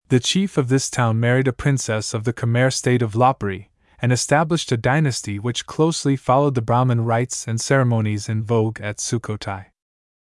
The 0.08 0.18
chief 0.18 0.58
of 0.58 0.68
this 0.68 0.90
town 0.90 1.20
married 1.20 1.46
a 1.46 1.52
princess 1.52 2.12
of 2.12 2.24
the 2.24 2.32
Khmer 2.32 2.72
state 2.72 3.02
of 3.02 3.12
Lopburi, 3.12 3.68
and 4.00 4.12
established 4.12 4.70
a 4.72 4.76
dynasty 4.76 5.38
which 5.38 5.66
closely 5.66 6.16
followed 6.16 6.54
the 6.54 6.62
Brahmin 6.62 7.04
rites 7.04 7.46
and 7.48 7.60
ceremonies 7.60 8.28
in 8.28 8.42
vogue 8.42 8.80
at 8.80 8.98
Sukhothai. 8.98 9.66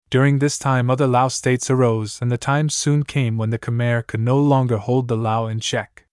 During 0.09 0.39
this 0.39 0.57
time, 0.57 0.89
other 0.89 1.07
Lao 1.07 1.27
states 1.27 1.69
arose, 1.69 2.19
and 2.21 2.31
the 2.31 2.37
time 2.37 2.69
soon 2.69 3.03
came 3.03 3.37
when 3.37 3.49
the 3.49 3.59
Khmer 3.59 4.07
could 4.07 4.21
no 4.21 4.39
longer 4.39 4.77
hold 4.77 5.09
the 5.09 5.17
Lao 5.17 5.47
in 5.47 5.59
check. 5.59 6.05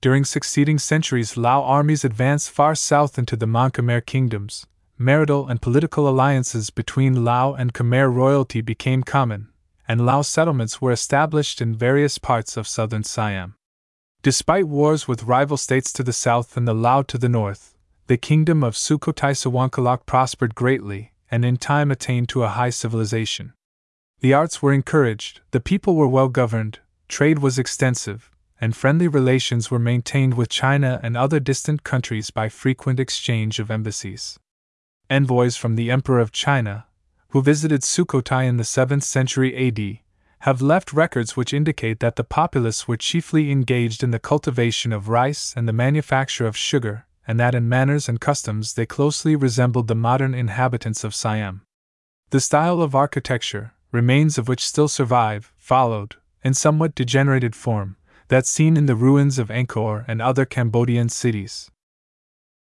During 0.00 0.24
succeeding 0.24 0.78
centuries, 0.78 1.36
Lao 1.36 1.62
armies 1.62 2.04
advanced 2.04 2.50
far 2.50 2.74
south 2.74 3.18
into 3.18 3.36
the 3.36 3.46
Mon 3.46 3.70
Khmer 3.70 4.04
kingdoms. 4.06 4.66
Marital 4.96 5.48
and 5.48 5.60
political 5.60 6.08
alliances 6.08 6.70
between 6.70 7.24
Lao 7.24 7.54
and 7.54 7.74
Khmer 7.74 8.14
royalty 8.14 8.60
became 8.60 9.02
common, 9.02 9.48
and 9.88 10.06
Lao 10.06 10.22
settlements 10.22 10.80
were 10.80 10.92
established 10.92 11.60
in 11.60 11.74
various 11.74 12.18
parts 12.18 12.56
of 12.56 12.68
southern 12.68 13.02
Siam. 13.02 13.56
Despite 14.24 14.68
wars 14.68 15.06
with 15.06 15.24
rival 15.24 15.58
states 15.58 15.92
to 15.92 16.02
the 16.02 16.10
south 16.10 16.56
and 16.56 16.66
the 16.66 16.72
Lao 16.72 17.02
to 17.02 17.18
the 17.18 17.28
north, 17.28 17.76
the 18.06 18.16
kingdom 18.16 18.64
of 18.64 18.74
Sukhothai 18.74 19.34
Sawankalak 19.34 20.06
prospered 20.06 20.54
greatly 20.54 21.12
and 21.30 21.44
in 21.44 21.58
time 21.58 21.90
attained 21.90 22.30
to 22.30 22.42
a 22.42 22.48
high 22.48 22.70
civilization. 22.70 23.52
The 24.20 24.32
arts 24.32 24.62
were 24.62 24.72
encouraged, 24.72 25.42
the 25.50 25.60
people 25.60 25.94
were 25.94 26.08
well 26.08 26.30
governed, 26.30 26.78
trade 27.06 27.40
was 27.40 27.58
extensive, 27.58 28.30
and 28.58 28.74
friendly 28.74 29.08
relations 29.08 29.70
were 29.70 29.78
maintained 29.78 30.38
with 30.38 30.48
China 30.48 31.00
and 31.02 31.18
other 31.18 31.38
distant 31.38 31.84
countries 31.84 32.30
by 32.30 32.48
frequent 32.48 32.98
exchange 32.98 33.58
of 33.58 33.70
embassies. 33.70 34.38
Envoys 35.10 35.58
from 35.58 35.76
the 35.76 35.90
Emperor 35.90 36.20
of 36.20 36.32
China, 36.32 36.86
who 37.28 37.42
visited 37.42 37.82
Sukhothai 37.82 38.48
in 38.48 38.56
the 38.56 38.62
7th 38.62 39.02
century 39.02 39.54
AD, 39.54 39.98
have 40.44 40.60
left 40.60 40.92
records 40.92 41.38
which 41.38 41.54
indicate 41.54 42.00
that 42.00 42.16
the 42.16 42.22
populace 42.22 42.86
were 42.86 42.98
chiefly 42.98 43.50
engaged 43.50 44.02
in 44.02 44.10
the 44.10 44.18
cultivation 44.18 44.92
of 44.92 45.08
rice 45.08 45.54
and 45.56 45.66
the 45.66 45.72
manufacture 45.72 46.46
of 46.46 46.54
sugar, 46.54 47.06
and 47.26 47.40
that 47.40 47.54
in 47.54 47.66
manners 47.66 48.10
and 48.10 48.20
customs 48.20 48.74
they 48.74 48.84
closely 48.84 49.34
resembled 49.34 49.88
the 49.88 49.94
modern 49.94 50.34
inhabitants 50.34 51.02
of 51.02 51.14
Siam. 51.14 51.62
The 52.28 52.40
style 52.40 52.82
of 52.82 52.94
architecture, 52.94 53.72
remains 53.90 54.36
of 54.36 54.46
which 54.46 54.66
still 54.66 54.86
survive, 54.86 55.50
followed, 55.56 56.16
in 56.42 56.52
somewhat 56.52 56.94
degenerated 56.94 57.56
form, 57.56 57.96
that 58.28 58.44
seen 58.44 58.76
in 58.76 58.84
the 58.84 58.94
ruins 58.94 59.38
of 59.38 59.48
Angkor 59.48 60.04
and 60.06 60.20
other 60.20 60.44
Cambodian 60.44 61.08
cities. 61.08 61.70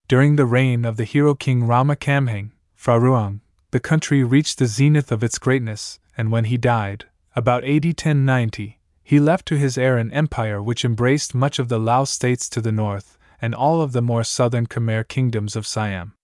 During 0.07 0.37
the 0.37 0.45
reign 0.45 0.85
of 0.85 0.99
the 0.99 1.05
hero 1.05 1.35
king 1.35 1.67
Rama 1.67 1.97
Kamheng, 1.97 2.51
Phra 2.77 3.41
the 3.71 3.81
country 3.81 4.23
reached 4.23 4.59
the 4.59 4.67
zenith 4.67 5.11
of 5.11 5.25
its 5.25 5.39
greatness, 5.39 5.99
and 6.15 6.31
when 6.31 6.45
he 6.45 6.59
died, 6.59 7.07
about 7.35 7.65
AD 7.65 7.85
1090, 7.85 8.79
he 9.03 9.21
left 9.21 9.47
to 9.47 9.57
his 9.57 9.79
heir 9.79 9.97
an 9.97 10.13
empire 10.13 10.63
which 10.63 10.85
embraced 10.85 11.35
much 11.35 11.59
of 11.59 11.69
the 11.69 11.79
Lao 11.79 12.05
states 12.05 12.49
to 12.49 12.61
the 12.61 12.73
north 12.73 13.19
and 13.41 13.55
all 13.55 13.81
of 13.81 13.93
the 13.93 14.03
more 14.03 14.25
southern 14.25 14.67
Khmer 14.67 15.07
kingdoms 15.07 15.57
of 15.57 15.67
Siam. 15.67 16.15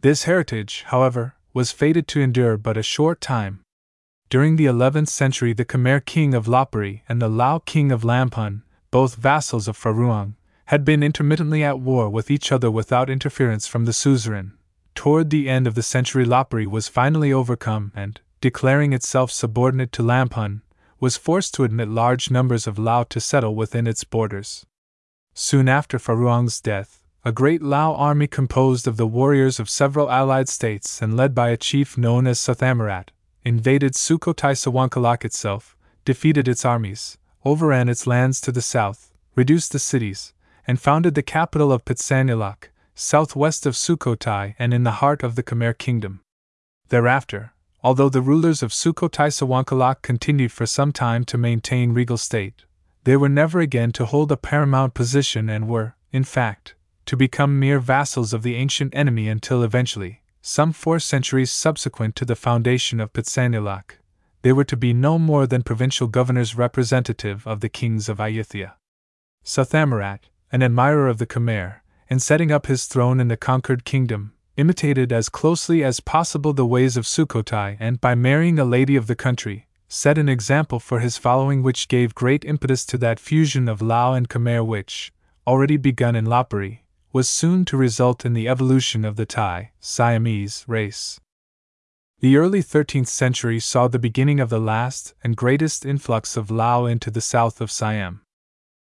This 0.00 0.24
heritage, 0.24 0.84
however, 0.88 1.34
was 1.52 1.72
fated 1.72 2.06
to 2.08 2.20
endure 2.20 2.56
but 2.56 2.76
a 2.76 2.82
short 2.82 3.20
time. 3.20 3.60
During 4.28 4.56
the 4.56 4.66
11th 4.66 5.08
century, 5.08 5.52
the 5.52 5.64
Khmer 5.64 6.04
king 6.04 6.34
of 6.34 6.46
Lopburi 6.46 7.02
and 7.08 7.20
the 7.20 7.28
Lao 7.28 7.58
king 7.58 7.90
of 7.90 8.02
Lamphun, 8.04 8.62
both 8.90 9.16
vassals 9.16 9.66
of 9.68 9.76
Phra 9.76 10.34
had 10.66 10.84
been 10.84 11.02
intermittently 11.02 11.64
at 11.64 11.80
war 11.80 12.08
with 12.08 12.30
each 12.30 12.52
other 12.52 12.70
without 12.70 13.10
interference 13.10 13.66
from 13.66 13.86
the 13.86 13.92
suzerain, 13.92 14.52
Toward 14.94 15.30
the 15.30 15.48
end 15.48 15.66
of 15.66 15.74
the 15.74 15.82
century, 15.82 16.24
Lopburi 16.24 16.66
was 16.66 16.88
finally 16.88 17.32
overcome 17.32 17.90
and, 17.94 18.20
declaring 18.40 18.92
itself 18.92 19.30
subordinate 19.30 19.92
to 19.92 20.02
Lamphun, 20.02 20.62
was 20.98 21.16
forced 21.16 21.54
to 21.54 21.64
admit 21.64 21.88
large 21.88 22.30
numbers 22.30 22.66
of 22.66 22.78
Lao 22.78 23.04
to 23.04 23.20
settle 23.20 23.54
within 23.54 23.86
its 23.86 24.04
borders. 24.04 24.66
Soon 25.34 25.68
after 25.68 25.98
Phra 25.98 26.16
Ruang's 26.16 26.60
death, 26.60 27.02
a 27.24 27.32
great 27.32 27.62
Lao 27.62 27.94
army 27.94 28.26
composed 28.26 28.86
of 28.86 28.96
the 28.96 29.06
warriors 29.06 29.60
of 29.60 29.68
several 29.68 30.10
allied 30.10 30.48
states 30.48 31.02
and 31.02 31.16
led 31.16 31.34
by 31.34 31.50
a 31.50 31.56
chief 31.56 31.98
known 31.98 32.26
as 32.26 32.38
Sathamarat, 32.38 33.08
invaded 33.44 33.92
Sukhothai 33.92 34.54
Sawankalak 34.54 35.24
itself, 35.24 35.76
defeated 36.04 36.48
its 36.48 36.64
armies, 36.64 37.18
overran 37.44 37.88
its 37.88 38.06
lands 38.06 38.40
to 38.40 38.52
the 38.52 38.62
south, 38.62 39.12
reduced 39.34 39.72
the 39.72 39.78
cities, 39.78 40.32
and 40.66 40.80
founded 40.80 41.14
the 41.14 41.22
capital 41.22 41.72
of 41.72 41.84
Pitsanulok, 41.84 42.70
southwest 42.94 43.66
of 43.66 43.74
Sukhothai 43.74 44.54
and 44.58 44.72
in 44.74 44.84
the 44.84 44.98
heart 45.02 45.22
of 45.22 45.34
the 45.34 45.42
Khmer 45.42 45.76
kingdom. 45.76 46.20
Thereafter, 46.88 47.52
although 47.82 48.08
the 48.08 48.20
rulers 48.20 48.62
of 48.62 48.72
Sukhothai 48.72 49.28
Sawankalak 49.28 50.02
continued 50.02 50.52
for 50.52 50.66
some 50.66 50.92
time 50.92 51.24
to 51.24 51.38
maintain 51.38 51.92
regal 51.92 52.16
state, 52.16 52.64
they 53.04 53.16
were 53.16 53.28
never 53.28 53.60
again 53.60 53.92
to 53.92 54.04
hold 54.04 54.30
a 54.30 54.36
paramount 54.36 54.94
position 54.94 55.48
and 55.48 55.68
were, 55.68 55.94
in 56.12 56.24
fact, 56.24 56.74
to 57.06 57.16
become 57.16 57.58
mere 57.58 57.80
vassals 57.80 58.32
of 58.32 58.42
the 58.42 58.56
ancient 58.56 58.94
enemy 58.94 59.28
until 59.28 59.62
eventually, 59.62 60.22
some 60.42 60.72
four 60.72 60.98
centuries 60.98 61.50
subsequent 61.50 62.16
to 62.16 62.24
the 62.24 62.36
foundation 62.36 63.00
of 63.00 63.12
Pitsanulok, 63.12 63.98
they 64.42 64.52
were 64.52 64.64
to 64.64 64.76
be 64.76 64.92
no 64.92 65.18
more 65.18 65.46
than 65.46 65.62
provincial 65.62 66.06
governors 66.06 66.56
representative 66.56 67.46
of 67.46 67.60
the 67.60 67.68
kings 67.68 68.08
of 68.08 68.18
Ayutthaya. 68.18 68.72
Sathamarat, 69.44 70.20
an 70.52 70.62
admirer 70.62 71.08
of 71.08 71.18
the 71.18 71.26
Khmer, 71.26 71.80
in 72.08 72.18
setting 72.18 72.50
up 72.50 72.66
his 72.66 72.86
throne 72.86 73.20
in 73.20 73.28
the 73.28 73.36
conquered 73.36 73.84
kingdom, 73.84 74.32
imitated 74.60 75.12
as 75.12 75.28
closely 75.28 75.82
as 75.82 75.98
possible 76.00 76.52
the 76.52 76.66
ways 76.66 76.96
of 76.96 77.06
Sukhothai 77.06 77.76
and 77.80 78.00
by 78.00 78.14
marrying 78.14 78.58
a 78.58 78.64
lady 78.64 78.94
of 78.94 79.06
the 79.06 79.16
country, 79.16 79.66
set 79.88 80.18
an 80.18 80.28
example 80.28 80.78
for 80.78 81.00
his 81.00 81.16
following 81.16 81.62
which 81.62 81.88
gave 81.88 82.14
great 82.14 82.44
impetus 82.44 82.84
to 82.86 82.98
that 82.98 83.18
fusion 83.18 83.68
of 83.68 83.82
Lao 83.82 84.12
and 84.12 84.28
Khmer 84.28 84.64
which, 84.64 85.12
already 85.46 85.76
begun 85.76 86.14
in 86.14 86.26
Lopburi, 86.26 86.80
was 87.12 87.28
soon 87.28 87.64
to 87.64 87.76
result 87.76 88.24
in 88.24 88.34
the 88.34 88.46
evolution 88.46 89.04
of 89.04 89.16
the 89.16 89.26
Thai 89.26 89.72
Siamese 89.80 90.64
race. 90.68 91.18
The 92.20 92.36
early 92.36 92.62
13th 92.62 93.08
century 93.08 93.58
saw 93.58 93.88
the 93.88 93.98
beginning 93.98 94.38
of 94.38 94.50
the 94.50 94.60
last 94.60 95.14
and 95.24 95.36
greatest 95.36 95.86
influx 95.86 96.36
of 96.36 96.50
Lao 96.50 96.84
into 96.84 97.10
the 97.10 97.22
south 97.22 97.60
of 97.60 97.70
Siam. 97.70 98.20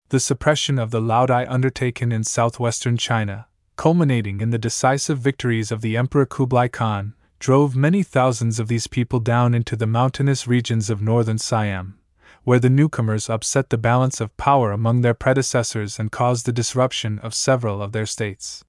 The 0.09 0.19
suppression 0.19 0.77
of 0.77 0.91
the 0.91 1.01
Laodai 1.01 1.45
undertaken 1.49 2.11
in 2.11 2.23
southwestern 2.23 2.97
China, 2.97 3.47
culminating 3.79 4.41
in 4.41 4.49
the 4.49 4.57
decisive 4.57 5.19
victories 5.19 5.71
of 5.71 5.79
the 5.79 5.95
Emperor 5.95 6.25
Kublai 6.25 6.67
Khan, 6.67 7.13
drove 7.39 7.77
many 7.77 8.03
thousands 8.03 8.59
of 8.59 8.67
these 8.67 8.87
people 8.87 9.21
down 9.21 9.55
into 9.55 9.77
the 9.77 9.87
mountainous 9.87 10.45
regions 10.45 10.89
of 10.89 11.01
northern 11.01 11.37
Siam, 11.37 11.97
where 12.43 12.59
the 12.59 12.69
newcomers 12.69 13.29
upset 13.29 13.69
the 13.69 13.77
balance 13.77 14.19
of 14.19 14.35
power 14.35 14.73
among 14.73 14.99
their 14.99 15.13
predecessors 15.13 15.97
and 15.97 16.11
caused 16.11 16.45
the 16.45 16.51
disruption 16.51 17.19
of 17.19 17.33
several 17.33 17.81
of 17.81 17.93
their 17.93 18.05
states. 18.05 18.65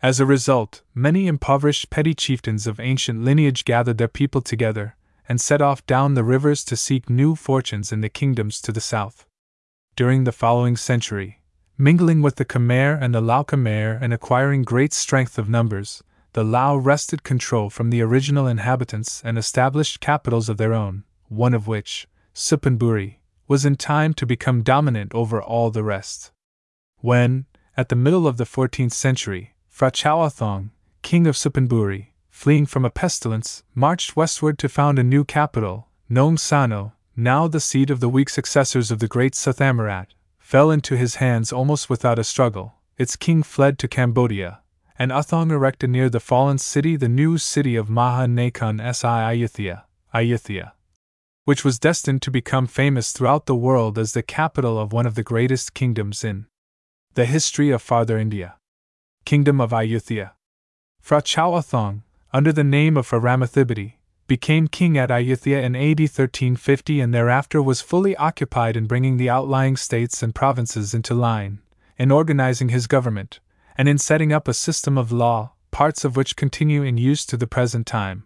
As 0.00 0.20
a 0.20 0.24
result, 0.24 0.82
many 0.94 1.26
impoverished 1.26 1.90
petty 1.90 2.14
chieftains 2.14 2.68
of 2.68 2.78
ancient 2.78 3.24
lineage 3.24 3.64
gathered 3.64 3.98
their 3.98 4.06
people 4.06 4.42
together 4.42 4.94
and 5.28 5.40
set 5.40 5.60
off 5.60 5.84
down 5.86 6.14
the 6.14 6.22
rivers 6.22 6.64
to 6.66 6.76
seek 6.76 7.10
new 7.10 7.34
fortunes 7.34 7.90
in 7.90 8.00
the 8.00 8.08
kingdoms 8.08 8.60
to 8.60 8.70
the 8.70 8.80
south. 8.80 9.26
During 9.96 10.22
the 10.22 10.30
following 10.30 10.76
century, 10.76 11.40
mingling 11.78 12.22
with 12.22 12.36
the 12.36 12.44
Khmer 12.44 12.98
and 13.00 13.14
the 13.14 13.20
Lao 13.20 13.42
Khmer 13.42 13.98
and 14.00 14.12
acquiring 14.12 14.62
great 14.62 14.92
strength 14.92 15.38
of 15.38 15.48
numbers, 15.48 16.02
the 16.32 16.44
Lao 16.44 16.76
wrested 16.76 17.22
control 17.22 17.68
from 17.68 17.90
the 17.90 18.00
original 18.00 18.46
inhabitants 18.46 19.22
and 19.24 19.36
established 19.36 20.00
capitals 20.00 20.48
of 20.48 20.56
their 20.56 20.72
own, 20.72 21.04
one 21.28 21.54
of 21.54 21.66
which, 21.66 22.06
Suphanburi, 22.34 23.16
was 23.48 23.64
in 23.64 23.76
time 23.76 24.14
to 24.14 24.26
become 24.26 24.62
dominant 24.62 25.14
over 25.14 25.42
all 25.42 25.70
the 25.70 25.84
rest. 25.84 26.32
When, 26.98 27.46
at 27.76 27.88
the 27.90 27.96
middle 27.96 28.26
of 28.26 28.38
the 28.38 28.44
14th 28.44 28.92
century, 28.92 29.54
Phra 29.70 29.92
Chao 29.92 30.24
U 30.24 30.30
Thong, 30.30 30.70
king 31.02 31.26
of 31.26 31.36
Suphanburi, 31.36 32.08
fleeing 32.30 32.66
from 32.66 32.84
a 32.84 32.90
pestilence, 32.90 33.62
marched 33.74 34.16
westward 34.16 34.58
to 34.58 34.68
found 34.68 34.98
a 34.98 35.04
new 35.04 35.24
capital, 35.24 35.88
Nong 36.08 36.38
Sano, 36.38 36.94
now 37.16 37.48
the 37.48 37.60
seat 37.60 37.90
of 37.90 38.00
the 38.00 38.08
weak 38.08 38.28
successors 38.28 38.90
of 38.90 38.98
the 38.98 39.08
great 39.08 39.34
Suthamurat, 39.34 40.08
fell 40.46 40.70
into 40.70 40.96
his 40.96 41.16
hands 41.16 41.52
almost 41.52 41.90
without 41.90 42.20
a 42.20 42.22
struggle. 42.22 42.74
Its 42.96 43.16
king 43.16 43.42
fled 43.42 43.80
to 43.80 43.88
Cambodia, 43.88 44.60
and 44.96 45.10
Uthong 45.10 45.50
erected 45.50 45.90
near 45.90 46.08
the 46.08 46.20
fallen 46.20 46.56
city 46.56 46.94
the 46.94 47.08
new 47.08 47.36
city 47.36 47.74
of 47.74 47.90
Maha 47.90 48.26
Nakhon 48.26 48.78
Si 48.94 49.08
Ayutthaya, 49.08 49.82
Ayutthaya, 50.14 50.70
which 51.46 51.64
was 51.64 51.80
destined 51.80 52.22
to 52.22 52.30
become 52.30 52.68
famous 52.68 53.10
throughout 53.10 53.46
the 53.46 53.56
world 53.56 53.98
as 53.98 54.12
the 54.12 54.22
capital 54.22 54.78
of 54.78 54.92
one 54.92 55.04
of 55.04 55.16
the 55.16 55.24
greatest 55.24 55.74
kingdoms 55.74 56.22
in 56.22 56.46
the 57.14 57.24
history 57.24 57.70
of 57.70 57.82
Farther 57.82 58.16
India. 58.16 58.54
Kingdom 59.24 59.60
of 59.60 59.72
Ayutthaya. 59.72 60.30
Phra 61.04 61.24
Chao 61.24 61.56
U 61.56 61.60
Thong, 61.60 62.04
under 62.32 62.52
the 62.52 62.62
name 62.62 62.96
of 62.96 63.10
Ramathibodi, 63.10 63.94
became 64.26 64.68
king 64.68 64.98
at 64.98 65.10
Ayutthaya 65.10 65.62
in 65.62 65.76
AD 65.76 66.00
1350 66.00 67.00
and 67.00 67.14
thereafter 67.14 67.62
was 67.62 67.80
fully 67.80 68.16
occupied 68.16 68.76
in 68.76 68.86
bringing 68.86 69.16
the 69.16 69.30
outlying 69.30 69.76
states 69.76 70.22
and 70.22 70.34
provinces 70.34 70.94
into 70.94 71.14
line, 71.14 71.60
in 71.96 72.10
organizing 72.10 72.70
his 72.70 72.86
government, 72.86 73.40
and 73.76 73.88
in 73.88 73.98
setting 73.98 74.32
up 74.32 74.48
a 74.48 74.54
system 74.54 74.98
of 74.98 75.12
law, 75.12 75.52
parts 75.70 76.04
of 76.04 76.16
which 76.16 76.36
continue 76.36 76.82
in 76.82 76.96
use 76.96 77.24
to 77.26 77.36
the 77.36 77.46
present 77.46 77.86
time. 77.86 78.24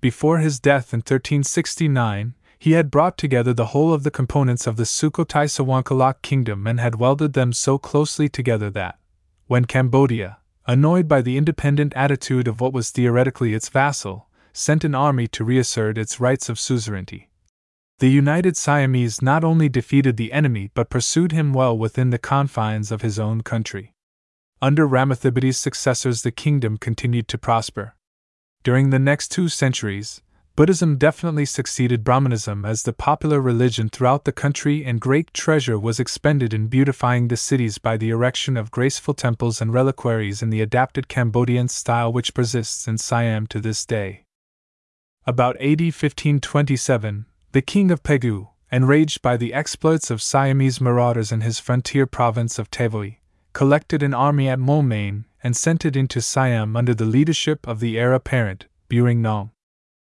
Before 0.00 0.38
his 0.38 0.60
death 0.60 0.92
in 0.92 0.98
1369, 0.98 2.34
he 2.58 2.72
had 2.72 2.90
brought 2.90 3.18
together 3.18 3.52
the 3.52 3.66
whole 3.66 3.92
of 3.92 4.04
the 4.04 4.10
components 4.10 4.66
of 4.66 4.76
the 4.76 4.84
Sukhothai 4.84 5.46
Sawankalok 5.48 6.22
kingdom 6.22 6.66
and 6.66 6.80
had 6.80 6.96
welded 6.96 7.32
them 7.32 7.52
so 7.52 7.78
closely 7.78 8.28
together 8.28 8.70
that, 8.70 8.98
when 9.46 9.64
Cambodia, 9.64 10.38
annoyed 10.66 11.08
by 11.08 11.20
the 11.20 11.36
independent 11.36 11.92
attitude 11.94 12.48
of 12.48 12.60
what 12.60 12.72
was 12.72 12.90
theoretically 12.90 13.54
its 13.54 13.68
vassal, 13.68 14.28
sent 14.54 14.84
an 14.84 14.94
army 14.94 15.26
to 15.28 15.44
reassert 15.44 15.98
its 15.98 16.20
rights 16.20 16.48
of 16.48 16.58
suzerainty. 16.58 17.28
The 17.98 18.08
united 18.08 18.56
Siamese 18.56 19.20
not 19.20 19.44
only 19.44 19.68
defeated 19.68 20.16
the 20.16 20.32
enemy 20.32 20.70
but 20.72 20.88
pursued 20.88 21.32
him 21.32 21.52
well 21.52 21.76
within 21.76 22.10
the 22.10 22.18
confines 22.18 22.90
of 22.90 23.02
his 23.02 23.18
own 23.18 23.42
country. 23.42 23.92
Under 24.62 24.86
Ramathibodi's 24.88 25.58
successors, 25.58 26.22
the 26.22 26.30
kingdom 26.30 26.78
continued 26.78 27.28
to 27.28 27.38
prosper. 27.38 27.96
During 28.62 28.90
the 28.90 28.98
next 28.98 29.28
two 29.28 29.48
centuries, 29.48 30.22
Buddhism 30.56 30.96
definitely 30.98 31.44
succeeded 31.44 32.04
Brahmanism 32.04 32.64
as 32.64 32.84
the 32.84 32.92
popular 32.92 33.40
religion 33.40 33.88
throughout 33.88 34.24
the 34.24 34.32
country, 34.32 34.84
and 34.84 35.00
great 35.00 35.34
treasure 35.34 35.78
was 35.78 35.98
expended 35.98 36.54
in 36.54 36.68
beautifying 36.68 37.26
the 37.28 37.36
cities 37.36 37.78
by 37.78 37.96
the 37.96 38.10
erection 38.10 38.56
of 38.56 38.70
graceful 38.70 39.14
temples 39.14 39.60
and 39.60 39.74
reliquaries 39.74 40.42
in 40.42 40.50
the 40.50 40.62
adapted 40.62 41.08
Cambodian 41.08 41.66
style 41.68 42.12
which 42.12 42.34
persists 42.34 42.86
in 42.86 42.98
Siam 42.98 43.48
to 43.48 43.60
this 43.60 43.84
day. 43.84 44.23
About 45.26 45.56
AD 45.56 45.80
1527, 45.80 47.24
the 47.52 47.62
king 47.62 47.90
of 47.90 48.02
Pegu, 48.02 48.48
enraged 48.70 49.22
by 49.22 49.38
the 49.38 49.54
exploits 49.54 50.10
of 50.10 50.20
Siamese 50.20 50.82
marauders 50.82 51.32
in 51.32 51.40
his 51.40 51.58
frontier 51.58 52.04
province 52.04 52.58
of 52.58 52.70
Tavoy, 52.70 53.16
collected 53.54 54.02
an 54.02 54.12
army 54.12 54.50
at 54.50 54.58
Moulmein 54.58 55.24
and 55.42 55.56
sent 55.56 55.86
it 55.86 55.96
into 55.96 56.20
Siam 56.20 56.76
under 56.76 56.92
the 56.92 57.06
leadership 57.06 57.66
of 57.66 57.80
the 57.80 57.98
heir 57.98 58.12
apparent, 58.12 58.66
Buring 58.90 59.22
Nong. 59.22 59.52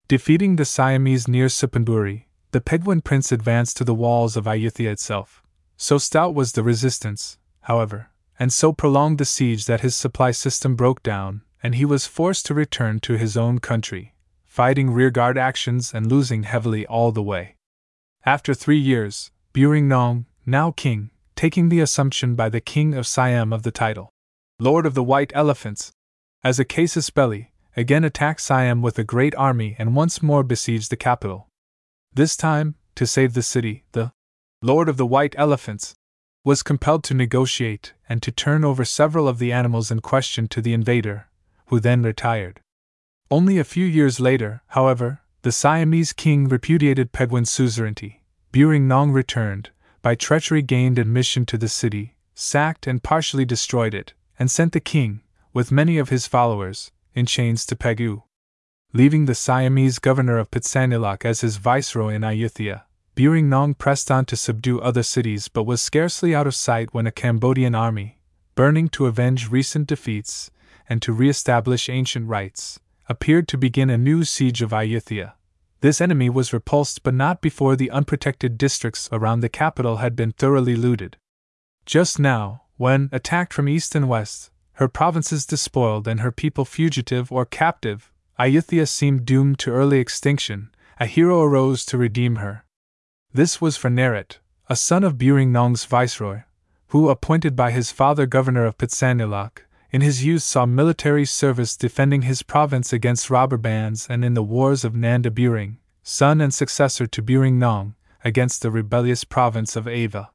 Defeating 0.08 0.56
the 0.56 0.64
Siamese 0.64 1.28
near 1.28 1.48
Suphanburi, 1.48 2.24
the 2.52 2.62
Peguan 2.62 3.04
prince 3.04 3.30
advanced 3.30 3.76
to 3.76 3.84
the 3.84 3.94
walls 3.94 4.34
of 4.34 4.46
Ayutthaya 4.46 4.92
itself. 4.92 5.42
So 5.76 5.98
stout 5.98 6.34
was 6.34 6.52
the 6.52 6.62
resistance, 6.62 7.36
however, 7.62 8.08
and 8.38 8.50
so 8.50 8.72
prolonged 8.72 9.18
the 9.18 9.26
siege 9.26 9.66
that 9.66 9.82
his 9.82 9.94
supply 9.94 10.30
system 10.30 10.74
broke 10.74 11.02
down, 11.02 11.42
and 11.62 11.74
he 11.74 11.84
was 11.84 12.06
forced 12.06 12.46
to 12.46 12.54
return 12.54 12.98
to 13.00 13.18
his 13.18 13.36
own 13.36 13.58
country, 13.58 14.11
fighting 14.52 14.90
rearguard 14.90 15.38
actions 15.38 15.94
and 15.94 16.12
losing 16.12 16.42
heavily 16.42 16.86
all 16.86 17.10
the 17.10 17.22
way. 17.22 17.56
After 18.26 18.52
three 18.52 18.76
years, 18.76 19.30
Buring 19.54 19.88
Nong, 19.88 20.26
now 20.44 20.72
king, 20.72 21.10
taking 21.34 21.70
the 21.70 21.80
assumption 21.80 22.34
by 22.34 22.50
the 22.50 22.60
king 22.60 22.92
of 22.92 23.06
Siam 23.06 23.50
of 23.50 23.62
the 23.62 23.70
title, 23.70 24.10
Lord 24.58 24.84
of 24.84 24.92
the 24.92 25.02
White 25.02 25.32
Elephants, 25.34 25.90
as 26.44 26.58
a 26.58 26.66
casus 26.66 27.08
belli, 27.08 27.50
again 27.78 28.04
attacked 28.04 28.42
Siam 28.42 28.82
with 28.82 28.98
a 28.98 29.04
great 29.04 29.34
army 29.36 29.74
and 29.78 29.96
once 29.96 30.22
more 30.22 30.42
besieged 30.42 30.90
the 30.90 30.98
capital. 30.98 31.48
This 32.12 32.36
time, 32.36 32.74
to 32.96 33.06
save 33.06 33.32
the 33.32 33.40
city, 33.40 33.84
the 33.92 34.12
Lord 34.60 34.90
of 34.90 34.98
the 34.98 35.06
White 35.06 35.34
Elephants 35.38 35.94
was 36.44 36.62
compelled 36.62 37.04
to 37.04 37.14
negotiate 37.14 37.94
and 38.06 38.22
to 38.22 38.30
turn 38.30 38.66
over 38.66 38.84
several 38.84 39.28
of 39.28 39.38
the 39.38 39.50
animals 39.50 39.90
in 39.90 40.00
question 40.00 40.46
to 40.48 40.60
the 40.60 40.74
invader, 40.74 41.28
who 41.68 41.80
then 41.80 42.02
retired. 42.02 42.60
Only 43.32 43.56
a 43.56 43.64
few 43.64 43.86
years 43.86 44.20
later, 44.20 44.60
however, 44.66 45.22
the 45.40 45.52
Siamese 45.52 46.12
king 46.12 46.48
repudiated 46.48 47.12
Peguan's 47.12 47.48
suzerainty. 47.48 48.22
Buring 48.50 48.86
Nong 48.86 49.10
returned, 49.10 49.70
by 50.02 50.14
treachery 50.14 50.60
gained 50.60 50.98
admission 50.98 51.46
to 51.46 51.56
the 51.56 51.66
city, 51.66 52.14
sacked 52.34 52.86
and 52.86 53.02
partially 53.02 53.46
destroyed 53.46 53.94
it, 53.94 54.12
and 54.38 54.50
sent 54.50 54.74
the 54.74 54.80
king, 54.80 55.22
with 55.54 55.72
many 55.72 55.96
of 55.96 56.10
his 56.10 56.26
followers, 56.26 56.92
in 57.14 57.24
chains 57.24 57.64
to 57.64 57.74
Pegu. 57.74 58.22
Leaving 58.92 59.24
the 59.24 59.34
Siamese 59.34 59.98
governor 59.98 60.36
of 60.36 60.50
Pitsanulok 60.50 61.24
as 61.24 61.40
his 61.40 61.56
viceroy 61.56 62.12
in 62.12 62.20
Ayutthaya, 62.20 62.82
Buring 63.14 63.48
Nong 63.48 63.72
pressed 63.72 64.10
on 64.10 64.26
to 64.26 64.36
subdue 64.36 64.78
other 64.82 65.02
cities 65.02 65.48
but 65.48 65.64
was 65.64 65.80
scarcely 65.80 66.34
out 66.34 66.46
of 66.46 66.54
sight 66.54 66.92
when 66.92 67.06
a 67.06 67.10
Cambodian 67.10 67.74
army, 67.74 68.18
burning 68.54 68.90
to 68.90 69.06
avenge 69.06 69.50
recent 69.50 69.86
defeats 69.86 70.50
and 70.86 71.00
to 71.00 71.14
re 71.14 71.30
establish 71.30 71.88
ancient 71.88 72.28
rights, 72.28 72.78
appeared 73.08 73.48
to 73.48 73.58
begin 73.58 73.90
a 73.90 73.98
new 73.98 74.24
siege 74.24 74.62
of 74.62 74.70
Ayutthaya. 74.70 75.34
This 75.80 76.00
enemy 76.00 76.30
was 76.30 76.52
repulsed 76.52 77.02
but 77.02 77.14
not 77.14 77.40
before 77.40 77.74
the 77.74 77.90
unprotected 77.90 78.56
districts 78.56 79.08
around 79.10 79.40
the 79.40 79.48
capital 79.48 79.96
had 79.96 80.14
been 80.14 80.32
thoroughly 80.32 80.76
looted. 80.76 81.16
Just 81.84 82.18
now, 82.18 82.62
when, 82.76 83.08
attacked 83.12 83.52
from 83.52 83.68
east 83.68 83.94
and 83.94 84.08
west, 84.08 84.50
her 84.74 84.88
provinces 84.88 85.44
despoiled 85.44 86.06
and 86.06 86.20
her 86.20 86.32
people 86.32 86.64
fugitive 86.64 87.30
or 87.32 87.44
captive, 87.44 88.12
Ayutthaya 88.38 88.88
seemed 88.88 89.26
doomed 89.26 89.58
to 89.60 89.72
early 89.72 89.98
extinction, 89.98 90.70
a 90.98 91.06
hero 91.06 91.42
arose 91.42 91.84
to 91.86 91.98
redeem 91.98 92.36
her. 92.36 92.64
This 93.34 93.60
was 93.60 93.76
for 93.76 93.90
a 94.68 94.76
son 94.76 95.04
of 95.04 95.18
Buring 95.18 95.52
Nong's 95.52 95.84
viceroy, 95.84 96.42
who, 96.88 97.08
appointed 97.08 97.56
by 97.56 97.70
his 97.70 97.90
father 97.90 98.26
governor 98.26 98.64
of 98.64 98.78
Pitsanulok, 98.78 99.64
in 99.92 100.00
his 100.00 100.24
youth 100.24 100.42
saw 100.42 100.64
military 100.64 101.26
service 101.26 101.76
defending 101.76 102.22
his 102.22 102.42
province 102.42 102.94
against 102.94 103.28
robber 103.28 103.58
bands 103.58 104.06
and 104.08 104.24
in 104.24 104.32
the 104.32 104.42
wars 104.42 104.84
of 104.84 104.94
Nanda 104.94 105.30
Buring, 105.30 105.76
son 106.02 106.40
and 106.40 106.52
successor 106.52 107.06
to 107.06 107.22
Buring 107.22 107.58
Nong, 107.58 107.94
against 108.24 108.62
the 108.62 108.70
rebellious 108.70 109.24
province 109.24 109.76
of 109.76 109.86
Ava. 109.86 110.30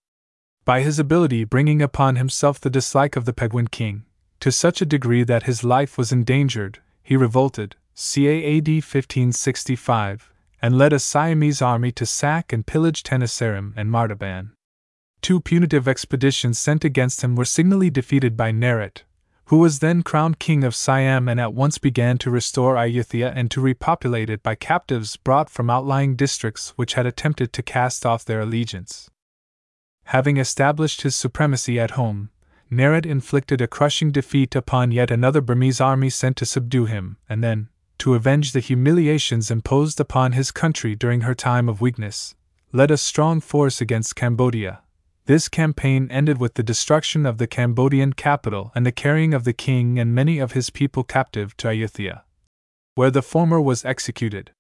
By 0.64 0.82
his 0.82 1.00
ability 1.00 1.44
bringing 1.44 1.82
upon 1.82 2.18
himself 2.18 2.60
the 2.60 2.70
dislike 2.70 3.16
of 3.16 3.26
the 3.26 3.34
Peguan 3.34 3.72
king, 3.72 4.06
to 4.42 4.52
such 4.52 4.80
a 4.80 4.86
degree 4.86 5.24
that 5.24 5.44
his 5.44 5.64
life 5.64 5.98
was 5.98 6.12
endangered, 6.12 6.80
he 7.02 7.18
revolted, 7.18 7.76
CAAD 7.96 8.84
1565, 8.84 10.32
and 10.62 10.78
led 10.78 10.94
a 10.94 11.00
Siamese 11.00 11.64
army 11.64 11.92
to 11.94 12.06
sack 12.06 12.54
and 12.54 12.68
pillage 12.68 13.02
Tenasserim 13.02 13.74
and 13.76 13.90
Martaban. 13.90 14.52
Two 15.22 15.42
punitive 15.42 15.88
expeditions 15.88 16.60
sent 16.60 16.86
against 16.86 17.24
him 17.24 17.36
were 17.36 17.46
signally 17.46 17.90
defeated 17.90 18.38
by 18.38 18.52
Narit, 18.52 19.04
who 19.48 19.58
was 19.58 19.80
then 19.80 20.04
crowned 20.04 20.40
king 20.40 20.64
of 20.64 20.76
Siam 20.76 21.30
and 21.30 21.40
at 21.40 21.54
once 21.54 21.78
began 21.78 22.18
to 22.18 22.30
restore 22.30 22.76
Ayutthaya 22.76 23.32
and 23.34 23.50
to 23.50 23.62
repopulate 23.62 24.30
it 24.30 24.44
by 24.44 24.56
captives 24.56 25.16
brought 25.16 25.50
from 25.50 25.70
outlying 25.70 26.18
districts 26.18 26.74
which 26.76 26.96
had 26.96 27.06
attempted 27.06 27.54
to 27.54 27.64
cast 27.64 28.06
off 28.06 28.26
their 28.26 28.42
allegiance. 28.42 29.10
Having 30.06 30.36
established 30.36 31.04
his 31.04 31.16
supremacy 31.16 31.80
at 31.80 31.92
home, 31.92 32.30
Nerid 32.70 33.06
inflicted 33.06 33.62
a 33.62 33.68
crushing 33.68 34.12
defeat 34.12 34.54
upon 34.54 34.92
yet 34.92 35.12
another 35.12 35.40
Burmese 35.40 35.80
army 35.80 36.10
sent 36.10 36.36
to 36.38 36.46
subdue 36.46 36.86
him, 36.86 37.16
and 37.30 37.42
then, 37.42 37.70
to 38.00 38.16
avenge 38.16 38.52
the 38.52 38.60
humiliations 38.60 39.50
imposed 39.50 40.02
upon 40.02 40.34
his 40.34 40.52
country 40.52 40.94
during 40.94 41.22
her 41.22 41.34
time 41.34 41.70
of 41.70 41.80
weakness, 41.80 42.36
led 42.74 42.92
a 42.92 42.98
strong 42.98 43.40
force 43.40 43.80
against 43.80 44.18
Cambodia. 44.18 44.82
This 45.28 45.50
campaign 45.50 46.08
ended 46.10 46.38
with 46.38 46.54
the 46.54 46.64
destruction 46.64 47.26
of 47.26 47.38
the 47.38 47.48
Cambodian 47.48 48.14
capital 48.14 48.72
and 48.74 48.86
the 48.86 48.94
carrying 48.94 49.34
of 49.34 49.44
the 49.44 49.52
king 49.52 50.00
and 50.00 50.16
many 50.16 50.40
of 50.40 50.54
his 50.54 50.70
people 50.70 51.04
captive 51.04 51.56
to 51.58 51.68
Ayutthaya, 51.68 52.22
where 52.96 53.12
the 53.12 53.22
former 53.22 53.60
was 53.60 53.84
executed. 53.84 54.52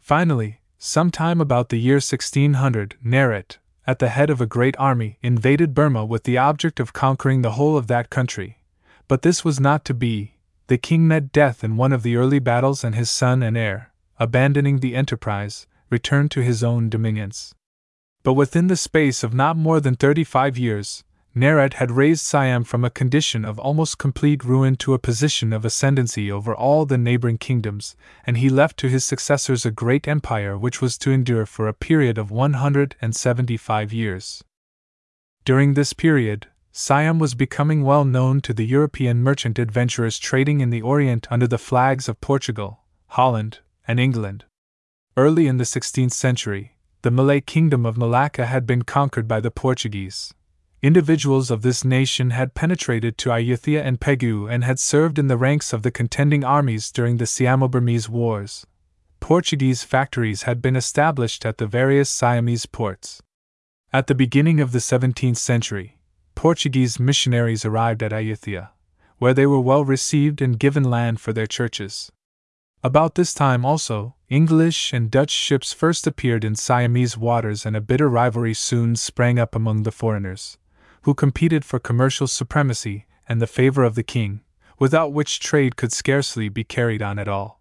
Finally, 0.00 0.62
sometime 0.78 1.42
about 1.42 1.68
the 1.68 1.78
year 1.78 1.96
1600, 1.96 2.96
Nerit, 3.04 3.58
at 3.86 3.98
the 3.98 4.08
head 4.08 4.30
of 4.30 4.40
a 4.40 4.46
great 4.46 4.74
army, 4.78 5.18
invaded 5.20 5.74
Burma 5.74 6.06
with 6.06 6.24
the 6.24 6.38
object 6.38 6.80
of 6.80 6.94
conquering 6.94 7.42
the 7.42 7.52
whole 7.52 7.76
of 7.76 7.86
that 7.88 8.08
country. 8.08 8.64
But 9.08 9.20
this 9.20 9.44
was 9.44 9.60
not 9.60 9.84
to 9.84 9.92
be. 9.92 10.36
The 10.68 10.78
king 10.78 11.06
met 11.06 11.32
death 11.32 11.62
in 11.62 11.76
one 11.76 11.92
of 11.92 12.02
the 12.02 12.16
early 12.16 12.38
battles, 12.38 12.82
and 12.82 12.94
his 12.94 13.10
son 13.10 13.42
and 13.42 13.58
heir, 13.58 13.92
abandoning 14.18 14.78
the 14.78 14.96
enterprise, 14.96 15.66
returned 15.90 16.30
to 16.30 16.40
his 16.40 16.64
own 16.64 16.88
dominions. 16.88 17.54
But 18.28 18.34
within 18.34 18.66
the 18.66 18.76
space 18.76 19.24
of 19.24 19.32
not 19.32 19.56
more 19.56 19.80
than 19.80 19.94
thirty 19.94 20.22
five 20.22 20.58
years, 20.58 21.02
Nerit 21.34 21.72
had 21.80 21.90
raised 21.90 22.26
Siam 22.26 22.62
from 22.62 22.84
a 22.84 22.90
condition 22.90 23.42
of 23.42 23.58
almost 23.58 23.96
complete 23.96 24.44
ruin 24.44 24.76
to 24.84 24.92
a 24.92 24.98
position 24.98 25.50
of 25.50 25.64
ascendancy 25.64 26.30
over 26.30 26.54
all 26.54 26.84
the 26.84 26.98
neighboring 26.98 27.38
kingdoms, 27.38 27.96
and 28.26 28.36
he 28.36 28.50
left 28.50 28.76
to 28.80 28.90
his 28.90 29.02
successors 29.02 29.64
a 29.64 29.70
great 29.70 30.06
empire 30.06 30.58
which 30.58 30.82
was 30.82 30.98
to 30.98 31.10
endure 31.10 31.46
for 31.46 31.68
a 31.68 31.72
period 31.72 32.18
of 32.18 32.30
175 32.30 33.94
years. 33.94 34.44
During 35.46 35.72
this 35.72 35.94
period, 35.94 36.48
Siam 36.70 37.18
was 37.18 37.34
becoming 37.34 37.82
well 37.82 38.04
known 38.04 38.42
to 38.42 38.52
the 38.52 38.66
European 38.66 39.22
merchant 39.22 39.58
adventurers 39.58 40.18
trading 40.18 40.60
in 40.60 40.68
the 40.68 40.82
Orient 40.82 41.26
under 41.30 41.46
the 41.46 41.56
flags 41.56 42.10
of 42.10 42.20
Portugal, 42.20 42.80
Holland, 43.06 43.60
and 43.86 43.98
England. 43.98 44.44
Early 45.16 45.46
in 45.46 45.56
the 45.56 45.64
16th 45.64 46.12
century, 46.12 46.74
the 47.02 47.10
Malay 47.10 47.40
kingdom 47.40 47.86
of 47.86 47.96
Malacca 47.96 48.46
had 48.46 48.66
been 48.66 48.82
conquered 48.82 49.28
by 49.28 49.40
the 49.40 49.50
Portuguese 49.50 50.34
individuals 50.80 51.50
of 51.50 51.62
this 51.62 51.84
nation 51.84 52.30
had 52.30 52.54
penetrated 52.54 53.18
to 53.18 53.30
Ayutthaya 53.30 53.82
and 53.82 54.00
Pegu 54.00 54.48
and 54.48 54.62
had 54.62 54.78
served 54.78 55.18
in 55.18 55.26
the 55.26 55.36
ranks 55.36 55.72
of 55.72 55.82
the 55.82 55.90
contending 55.90 56.44
armies 56.44 56.92
during 56.92 57.16
the 57.16 57.26
Siamo 57.26 57.66
Burmese 57.66 58.08
Wars. 58.08 58.64
Portuguese 59.18 59.82
factories 59.82 60.42
had 60.42 60.62
been 60.62 60.76
established 60.76 61.44
at 61.44 61.58
the 61.58 61.66
various 61.66 62.08
Siamese 62.08 62.66
ports. 62.66 63.20
At 63.92 64.06
the 64.06 64.14
beginning 64.14 64.60
of 64.60 64.70
the 64.70 64.78
17th 64.78 65.36
century, 65.36 65.98
Portuguese 66.36 67.00
missionaries 67.00 67.64
arrived 67.64 68.02
at 68.02 68.12
Ayutthaya, 68.12 68.68
where 69.18 69.34
they 69.34 69.46
were 69.46 69.60
well 69.60 69.84
received 69.84 70.40
and 70.40 70.60
given 70.60 70.84
land 70.84 71.20
for 71.20 71.32
their 71.32 71.48
churches. 71.48 72.12
About 72.84 73.16
this 73.16 73.34
time 73.34 73.64
also, 73.64 74.14
English 74.28 74.92
and 74.92 75.10
Dutch 75.10 75.30
ships 75.30 75.72
first 75.72 76.06
appeared 76.06 76.44
in 76.44 76.54
Siamese 76.54 77.16
waters, 77.16 77.66
and 77.66 77.76
a 77.76 77.80
bitter 77.80 78.08
rivalry 78.08 78.54
soon 78.54 78.94
sprang 78.94 79.38
up 79.38 79.56
among 79.56 79.82
the 79.82 79.90
foreigners 79.90 80.58
who 81.02 81.14
competed 81.14 81.64
for 81.64 81.78
commercial 81.78 82.26
supremacy 82.26 83.06
and 83.28 83.40
the 83.40 83.46
favor 83.46 83.82
of 83.82 83.94
the 83.94 84.02
king, 84.02 84.42
without 84.78 85.12
which 85.12 85.40
trade 85.40 85.74
could 85.76 85.92
scarcely 85.92 86.48
be 86.48 86.64
carried 86.64 87.02
on 87.02 87.18
at 87.18 87.28
all. 87.28 87.60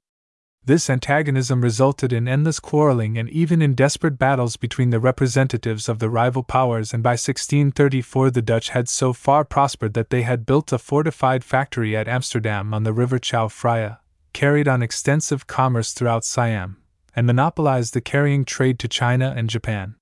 This 0.63 0.89
antagonism 0.89 1.61
resulted 1.61 2.11
in 2.11 2.27
endless 2.27 2.59
quarreling 2.59 3.17
and 3.17 3.29
even 3.29 3.61
in 3.61 3.73
desperate 3.73 4.19
battles 4.19 4.57
between 4.57 4.89
the 4.89 4.99
representatives 4.99 5.87
of 5.87 5.99
the 5.99 6.09
rival 6.09 6.43
powers, 6.43 6.93
and 6.93 7.01
by 7.01 7.11
1634 7.11 8.31
the 8.31 8.41
Dutch 8.41 8.69
had 8.69 8.89
so 8.89 9.13
far 9.13 9.45
prospered 9.45 9.93
that 9.93 10.09
they 10.09 10.23
had 10.23 10.45
built 10.45 10.73
a 10.73 10.77
fortified 10.77 11.43
factory 11.43 11.95
at 11.95 12.07
Amsterdam 12.07 12.73
on 12.73 12.83
the 12.83 12.93
river 12.93 13.17
Chao 13.17 13.47
Phraya, 13.47 13.99
carried 14.33 14.67
on 14.67 14.83
extensive 14.83 15.47
commerce 15.47 15.93
throughout 15.93 16.23
Siam, 16.23 16.77
and 17.15 17.25
monopolized 17.25 17.93
the 17.93 18.01
carrying 18.01 18.45
trade 18.45 18.79
to 18.79 18.87
China 18.87 19.33
and 19.35 19.49
Japan. 19.49 19.95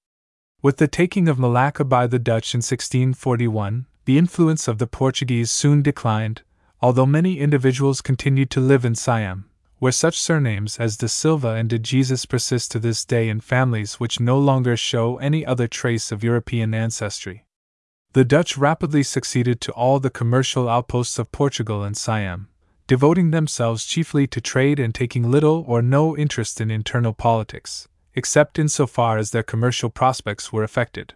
With 0.61 0.77
the 0.77 0.87
taking 0.87 1.27
of 1.27 1.39
Malacca 1.39 1.85
by 1.85 2.07
the 2.07 2.19
Dutch 2.19 2.53
in 2.53 2.59
1641, 2.59 3.85
the 4.05 4.17
influence 4.17 4.67
of 4.67 4.77
the 4.77 4.87
Portuguese 4.87 5.51
soon 5.51 5.81
declined, 5.81 6.41
although 6.81 7.05
many 7.05 7.39
individuals 7.39 8.01
continued 8.01 8.49
to 8.51 8.59
live 8.59 8.85
in 8.85 8.95
Siam, 8.95 9.49
where 9.79 9.91
such 9.91 10.19
surnames 10.19 10.77
as 10.79 10.97
de 10.97 11.07
Silva 11.07 11.49
and 11.49 11.69
de 11.69 11.79
Jesus 11.79 12.25
persist 12.25 12.71
to 12.71 12.79
this 12.79 13.05
day 13.05 13.29
in 13.29 13.39
families 13.39 13.95
which 13.95 14.19
no 14.19 14.39
longer 14.39 14.75
show 14.75 15.17
any 15.17 15.45
other 15.45 15.67
trace 15.67 16.11
of 16.11 16.23
European 16.23 16.73
ancestry. 16.73 17.45
The 18.13 18.23
Dutch 18.23 18.57
rapidly 18.57 19.03
succeeded 19.03 19.59
to 19.61 19.71
all 19.73 19.99
the 19.99 20.09
commercial 20.09 20.69
outposts 20.69 21.19
of 21.19 21.31
Portugal 21.31 21.83
and 21.83 21.97
Siam, 21.97 22.47
devoting 22.87 23.31
themselves 23.31 23.85
chiefly 23.85 24.27
to 24.27 24.39
trade 24.39 24.79
and 24.79 24.93
taking 24.93 25.29
little 25.29 25.63
or 25.67 25.81
no 25.81 26.15
interest 26.15 26.61
in 26.61 26.69
internal 26.69 27.13
politics 27.13 27.87
except 28.15 28.57
in 28.57 28.69
so 28.69 28.87
far 28.87 29.17
as 29.17 29.31
their 29.31 29.43
commercial 29.43 29.89
prospects 29.89 30.51
were 30.51 30.63
affected. 30.63 31.13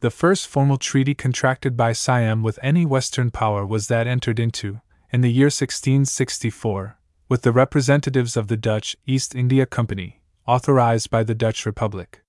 The 0.00 0.10
first 0.10 0.48
formal 0.48 0.78
treaty 0.78 1.14
contracted 1.14 1.76
by 1.76 1.92
Siam 1.92 2.42
with 2.42 2.58
any 2.62 2.84
Western 2.84 3.30
power 3.30 3.64
was 3.64 3.86
that 3.86 4.06
entered 4.06 4.40
into, 4.40 4.80
in 5.12 5.20
the 5.20 5.30
year 5.30 5.46
1664, 5.46 6.98
with 7.28 7.42
the 7.42 7.52
representatives 7.52 8.36
of 8.36 8.48
the 8.48 8.56
Dutch 8.56 8.96
East 9.06 9.34
India 9.34 9.66
Company, 9.66 10.22
authorized 10.46 11.10
by 11.10 11.22
the 11.22 11.34
Dutch 11.34 11.64
Republic. 11.64 12.22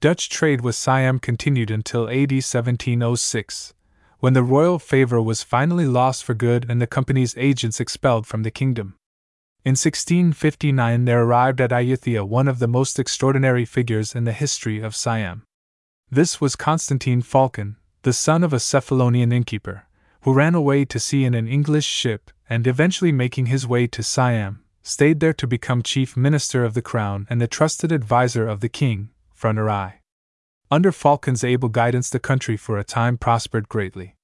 Dutch 0.00 0.30
trade 0.30 0.62
with 0.62 0.74
Siam 0.74 1.18
continued 1.18 1.70
until 1.70 2.08
AD 2.08 2.32
1706, 2.32 3.74
when 4.22 4.34
the 4.34 4.42
royal 4.44 4.78
favor 4.78 5.20
was 5.20 5.42
finally 5.42 5.84
lost 5.84 6.22
for 6.22 6.32
good 6.32 6.64
and 6.68 6.80
the 6.80 6.86
company's 6.86 7.34
agents 7.36 7.80
expelled 7.80 8.24
from 8.24 8.44
the 8.44 8.52
kingdom. 8.52 8.94
In 9.64 9.72
1659 9.72 11.06
there 11.06 11.24
arrived 11.24 11.60
at 11.60 11.72
Ayutthaya 11.72 12.22
one 12.22 12.46
of 12.46 12.60
the 12.60 12.68
most 12.68 13.00
extraordinary 13.00 13.64
figures 13.64 14.14
in 14.14 14.22
the 14.22 14.32
history 14.32 14.80
of 14.80 14.94
Siam. 14.94 15.42
This 16.08 16.40
was 16.40 16.54
Constantine 16.54 17.20
Phaulkon, 17.20 17.74
the 18.02 18.12
son 18.12 18.44
of 18.44 18.52
a 18.52 18.60
Cephalonian 18.60 19.32
innkeeper, 19.32 19.88
who 20.20 20.32
ran 20.32 20.54
away 20.54 20.84
to 20.84 21.00
sea 21.00 21.24
in 21.24 21.34
an 21.34 21.48
English 21.48 21.86
ship 21.86 22.30
and 22.48 22.64
eventually 22.68 23.10
making 23.10 23.46
his 23.46 23.66
way 23.66 23.88
to 23.88 24.04
Siam, 24.04 24.62
stayed 24.84 25.18
there 25.18 25.32
to 25.32 25.48
become 25.48 25.82
chief 25.82 26.16
minister 26.16 26.64
of 26.64 26.74
the 26.74 26.82
crown 26.82 27.26
and 27.28 27.40
the 27.40 27.48
trusted 27.48 27.90
adviser 27.90 28.46
of 28.46 28.60
the 28.60 28.68
king, 28.68 29.10
Narai. 29.42 29.94
Under 30.72 30.90
Phaulkon's 30.90 31.44
able 31.44 31.68
guidance, 31.68 32.08
the 32.08 32.18
country 32.18 32.56
for 32.56 32.78
a 32.78 32.82
time 32.82 33.18
prospered 33.18 33.68
greatly. 33.68 34.16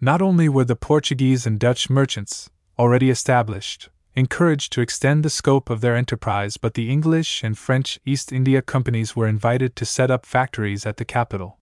Not 0.00 0.22
only 0.22 0.48
were 0.48 0.64
the 0.64 0.76
Portuguese 0.76 1.46
and 1.46 1.58
Dutch 1.58 1.90
merchants, 1.90 2.48
already 2.78 3.10
established, 3.10 3.88
encouraged 4.14 4.72
to 4.72 4.82
extend 4.82 5.24
the 5.24 5.28
scope 5.28 5.68
of 5.68 5.80
their 5.80 5.96
enterprise, 5.96 6.56
but 6.56 6.74
the 6.74 6.88
English 6.88 7.42
and 7.42 7.58
French 7.58 7.98
East 8.06 8.30
India 8.30 8.62
companies 8.62 9.16
were 9.16 9.26
invited 9.26 9.74
to 9.74 9.84
set 9.84 10.12
up 10.12 10.24
factories 10.24 10.86
at 10.86 10.96
the 10.96 11.04
capital. 11.04 11.58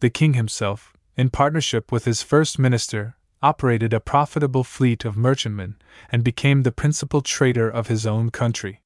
The 0.00 0.10
king 0.10 0.34
himself, 0.34 0.92
in 1.16 1.30
partnership 1.30 1.90
with 1.90 2.04
his 2.04 2.22
first 2.22 2.58
minister, 2.58 3.16
operated 3.42 3.94
a 3.94 3.98
profitable 3.98 4.64
fleet 4.64 5.06
of 5.06 5.16
merchantmen 5.16 5.76
and 6.12 6.22
became 6.22 6.64
the 6.64 6.70
principal 6.70 7.22
trader 7.22 7.70
of 7.70 7.86
his 7.86 8.06
own 8.06 8.30
country. 8.30 8.82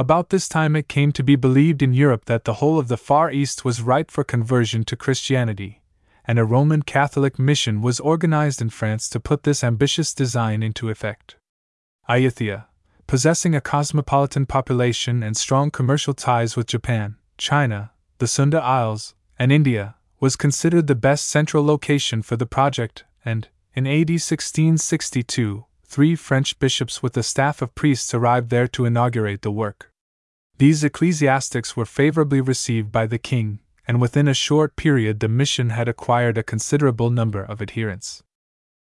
About 0.00 0.30
this 0.30 0.48
time, 0.48 0.76
it 0.76 0.88
came 0.88 1.12
to 1.12 1.22
be 1.22 1.36
believed 1.36 1.82
in 1.82 1.92
Europe 1.92 2.24
that 2.24 2.46
the 2.46 2.54
whole 2.54 2.78
of 2.78 2.88
the 2.88 2.96
Far 2.96 3.30
East 3.30 3.66
was 3.66 3.82
ripe 3.82 4.10
for 4.10 4.24
conversion 4.24 4.82
to 4.84 4.96
Christianity, 4.96 5.82
and 6.24 6.38
a 6.38 6.44
Roman 6.46 6.80
Catholic 6.80 7.38
mission 7.38 7.82
was 7.82 8.00
organized 8.00 8.62
in 8.62 8.70
France 8.70 9.10
to 9.10 9.20
put 9.20 9.42
this 9.42 9.62
ambitious 9.62 10.14
design 10.14 10.62
into 10.62 10.88
effect. 10.88 11.36
Ayutthaya, 12.08 12.64
possessing 13.06 13.54
a 13.54 13.60
cosmopolitan 13.60 14.46
population 14.46 15.22
and 15.22 15.36
strong 15.36 15.70
commercial 15.70 16.14
ties 16.14 16.56
with 16.56 16.66
Japan, 16.66 17.16
China, 17.36 17.90
the 18.16 18.26
Sunda 18.26 18.62
Isles, 18.62 19.14
and 19.38 19.52
India, 19.52 19.96
was 20.18 20.34
considered 20.34 20.86
the 20.86 20.94
best 20.94 21.28
central 21.28 21.62
location 21.62 22.22
for 22.22 22.36
the 22.36 22.46
project, 22.46 23.04
and, 23.22 23.48
in 23.74 23.86
AD 23.86 24.08
1662, 24.08 25.66
three 25.84 26.16
French 26.16 26.58
bishops 26.58 27.02
with 27.02 27.14
a 27.18 27.22
staff 27.22 27.60
of 27.60 27.74
priests 27.74 28.14
arrived 28.14 28.48
there 28.48 28.68
to 28.68 28.86
inaugurate 28.86 29.42
the 29.42 29.50
work. 29.50 29.89
These 30.60 30.84
ecclesiastics 30.84 31.74
were 31.74 31.86
favorably 31.86 32.42
received 32.42 32.92
by 32.92 33.06
the 33.06 33.16
king, 33.16 33.60
and 33.88 33.98
within 33.98 34.28
a 34.28 34.34
short 34.34 34.76
period 34.76 35.20
the 35.20 35.26
mission 35.26 35.70
had 35.70 35.88
acquired 35.88 36.36
a 36.36 36.42
considerable 36.42 37.08
number 37.08 37.42
of 37.42 37.62
adherents. 37.62 38.22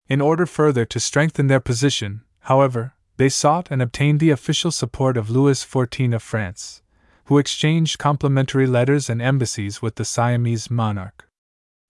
In 0.09 0.19
order 0.19 0.47
further 0.47 0.85
to 0.85 0.99
strengthen 0.99 1.45
their 1.45 1.59
position, 1.59 2.23
however, 2.39 2.93
they 3.17 3.29
sought 3.29 3.67
and 3.69 3.79
obtained 3.79 4.19
the 4.19 4.31
official 4.31 4.71
support 4.71 5.17
of 5.17 5.29
Louis 5.29 5.63
XIV 5.63 6.15
of 6.15 6.23
France, 6.23 6.81
who 7.25 7.37
exchanged 7.37 7.99
complimentary 7.99 8.65
letters 8.65 9.07
and 9.07 9.21
embassies 9.21 9.79
with 9.79 9.97
the 9.97 10.05
Siamese 10.05 10.71
monarch. 10.71 11.29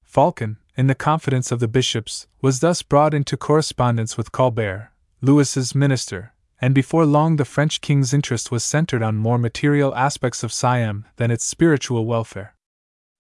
Phaulkon, 0.03 0.57
in 0.75 0.87
the 0.87 0.95
confidence 0.95 1.49
of 1.49 1.61
the 1.61 1.67
bishops, 1.69 2.27
was 2.41 2.59
thus 2.59 2.81
brought 2.81 3.13
into 3.13 3.37
correspondence 3.37 4.17
with 4.17 4.33
Colbert, 4.33 4.91
Louis's 5.21 5.73
minister, 5.73 6.33
and 6.59 6.73
before 6.73 7.05
long 7.05 7.35
the 7.35 7.45
French 7.45 7.81
king's 7.81 8.13
interest 8.13 8.51
was 8.51 8.63
centered 8.63 9.03
on 9.03 9.15
more 9.15 9.37
material 9.37 9.93
aspects 9.95 10.43
of 10.43 10.51
Siam 10.51 11.05
than 11.17 11.31
its 11.31 11.45
spiritual 11.45 12.05
welfare. 12.05 12.55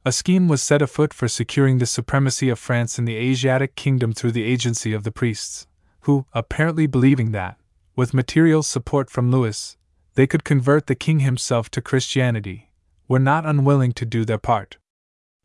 A 0.05 0.11
scheme 0.11 0.47
was 0.47 0.61
set 0.61 0.81
afoot 0.81 1.13
for 1.13 1.27
securing 1.27 1.77
the 1.77 1.85
supremacy 1.85 2.49
of 2.49 2.57
France 2.57 2.97
in 2.97 3.05
the 3.05 3.17
Asiatic 3.17 3.75
kingdom 3.75 4.13
through 4.13 4.31
the 4.31 4.43
agency 4.43 4.93
of 4.93 5.03
the 5.03 5.11
priests, 5.11 5.67
who, 6.01 6.25
apparently 6.33 6.87
believing 6.87 7.31
that, 7.31 7.57
with 7.95 8.13
material 8.13 8.63
support 8.63 9.09
from 9.09 9.29
Louis, 9.29 9.75
they 10.15 10.25
could 10.25 10.43
convert 10.43 10.87
the 10.87 10.95
king 10.95 11.19
himself 11.19 11.69
to 11.71 11.81
Christianity, 11.81 12.71
were 13.07 13.19
not 13.19 13.45
unwilling 13.45 13.91
to 13.93 14.05
do 14.05 14.23
their 14.23 14.37
part. 14.37 14.77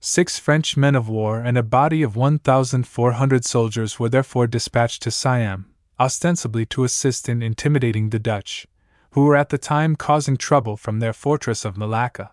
Six 0.00 0.38
French 0.38 0.76
men 0.76 0.94
of 0.94 1.08
war 1.08 1.40
and 1.40 1.58
a 1.58 1.62
body 1.62 2.02
of 2.02 2.16
1,400 2.16 3.44
soldiers 3.44 3.98
were 3.98 4.08
therefore 4.08 4.46
dispatched 4.46 5.02
to 5.02 5.10
Siam, 5.10 5.71
ostensibly 5.98 6.66
to 6.66 6.84
assist 6.84 7.28
in 7.28 7.42
intimidating 7.42 8.10
the 8.10 8.18
Dutch, 8.18 8.66
who 9.12 9.24
were 9.24 9.36
at 9.36 9.50
the 9.50 9.58
time 9.58 9.96
causing 9.96 10.36
trouble 10.36 10.76
from 10.76 11.00
their 11.00 11.12
fortress 11.12 11.64
of 11.64 11.76
Malacca. 11.76 12.32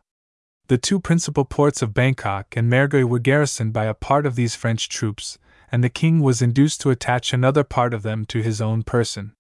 The 0.68 0.78
two 0.78 1.00
principal 1.00 1.46
ports 1.46 1.82
of 1.82 1.94
Bangkok 1.94 2.56
and 2.56 2.72
Mergui 2.72 3.04
were 3.04 3.20
garrisoned 3.20 3.74
by 3.74 3.86
a 3.86 3.94
part 3.94 4.26
of 4.26 4.36
these 4.36 4.56
French 4.56 4.88
troops, 4.88 5.38
and 5.72 5.84
the 5.84 5.90
king 5.90 6.20
was 6.20 6.42
induced 6.42 6.82
to 6.82 6.90
attach 6.90 7.34
another 7.34 7.64
part 7.64 7.94
of 7.94 8.04
them 8.04 8.26
to 8.26 8.42
his 8.42 8.62
own 8.62 8.84
person. 8.84 9.34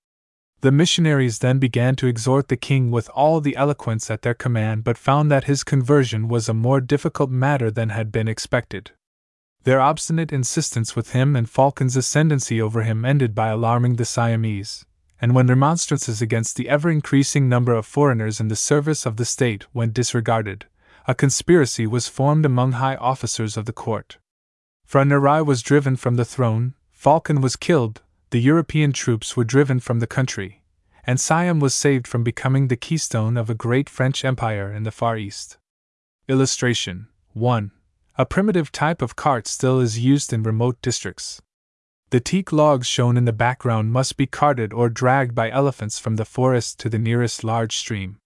The 0.62 0.72
missionaries 0.72 1.40
then 1.40 1.58
began 1.58 1.96
to 1.96 2.08
exhort 2.08 2.50
the 2.50 2.58
king 2.58 2.92
with 2.92 3.10
all 3.16 3.40
the 3.40 3.56
eloquence 3.56 4.12
at 4.12 4.24
their 4.24 4.34
command, 4.34 4.84
but 4.84 4.98
found 4.98 5.32
that 5.32 5.46
his 5.46 5.64
conversion 5.64 6.28
was 6.28 6.50
a 6.50 6.54
more 6.54 6.82
difficult 6.82 7.30
matter 7.30 7.72
than 7.72 7.90
had 7.90 8.12
been 8.12 8.28
expected. 8.28 8.92
Their 9.64 9.82
obstinate 9.82 10.32
insistence 10.32 10.96
with 10.96 11.12
him 11.12 11.36
and 11.36 11.48
Phaulkon's 11.48 11.98
ascendancy 11.98 12.62
over 12.62 12.84
him 12.84 13.04
ended 13.04 13.36
by 13.36 13.50
alarming 13.50 13.96
the 13.96 14.06
Siamese, 14.06 14.86
and 15.22 15.36
when 15.36 15.48
remonstrances 15.48 16.22
against 16.22 16.56
the 16.56 16.70
ever 16.70 16.90
increasing 16.90 17.50
number 17.50 17.74
of 17.74 17.86
foreigners 17.86 18.40
in 18.40 18.48
the 18.48 18.56
service 18.56 19.06
of 19.06 19.18
the 19.18 19.26
state 19.26 19.66
went 19.74 19.94
disregarded, 19.94 20.66
a 21.08 21.14
conspiracy 21.14 21.86
was 21.86 22.08
formed 22.08 22.46
among 22.46 22.74
high 22.74 22.96
officers 22.96 23.58
of 23.58 23.66
the 23.66 23.74
court. 23.74 24.18
Phra 24.88 25.06
Narai 25.06 25.46
was 25.46 25.62
driven 25.62 25.96
from 25.96 26.16
the 26.16 26.26
throne, 26.26 26.74
Phaulkon 26.94 27.42
was 27.42 27.56
killed, 27.56 28.02
the 28.30 28.40
European 28.40 28.92
troops 28.94 29.36
were 29.36 29.44
driven 29.44 29.80
from 29.80 30.00
the 30.00 30.08
country, 30.08 30.62
and 31.04 31.20
Siam 31.20 31.60
was 31.60 31.74
saved 31.74 32.08
from 32.08 32.24
becoming 32.24 32.68
the 32.68 32.76
keystone 32.76 33.38
of 33.38 33.50
a 33.50 33.56
great 33.56 33.90
French 33.90 34.24
empire 34.24 34.72
in 34.72 34.84
the 34.84 34.92
Far 34.92 35.18
East. 35.18 35.58
Illustration 36.28 37.08
1. 37.34 37.72
A 38.20 38.26
primitive 38.26 38.70
type 38.74 39.02
of 39.02 39.16
cart 39.16 39.48
still 39.48 39.80
is 39.80 39.98
used 39.98 40.34
in 40.34 40.44
remote 40.44 40.82
districts. 40.82 41.42
The 42.10 42.20
teak 42.20 42.52
logs 42.52 42.86
shown 42.86 43.16
in 43.16 43.24
the 43.24 43.32
background 43.32 43.94
must 43.94 44.18
be 44.18 44.28
carted 44.28 44.74
or 44.74 44.90
dragged 44.90 45.34
by 45.34 45.50
elephants 45.50 46.00
from 46.00 46.18
the 46.18 46.26
forest 46.26 46.82
to 46.82 46.90
the 46.90 47.00
nearest 47.00 47.46
large 47.46 47.78
stream. 47.78 48.18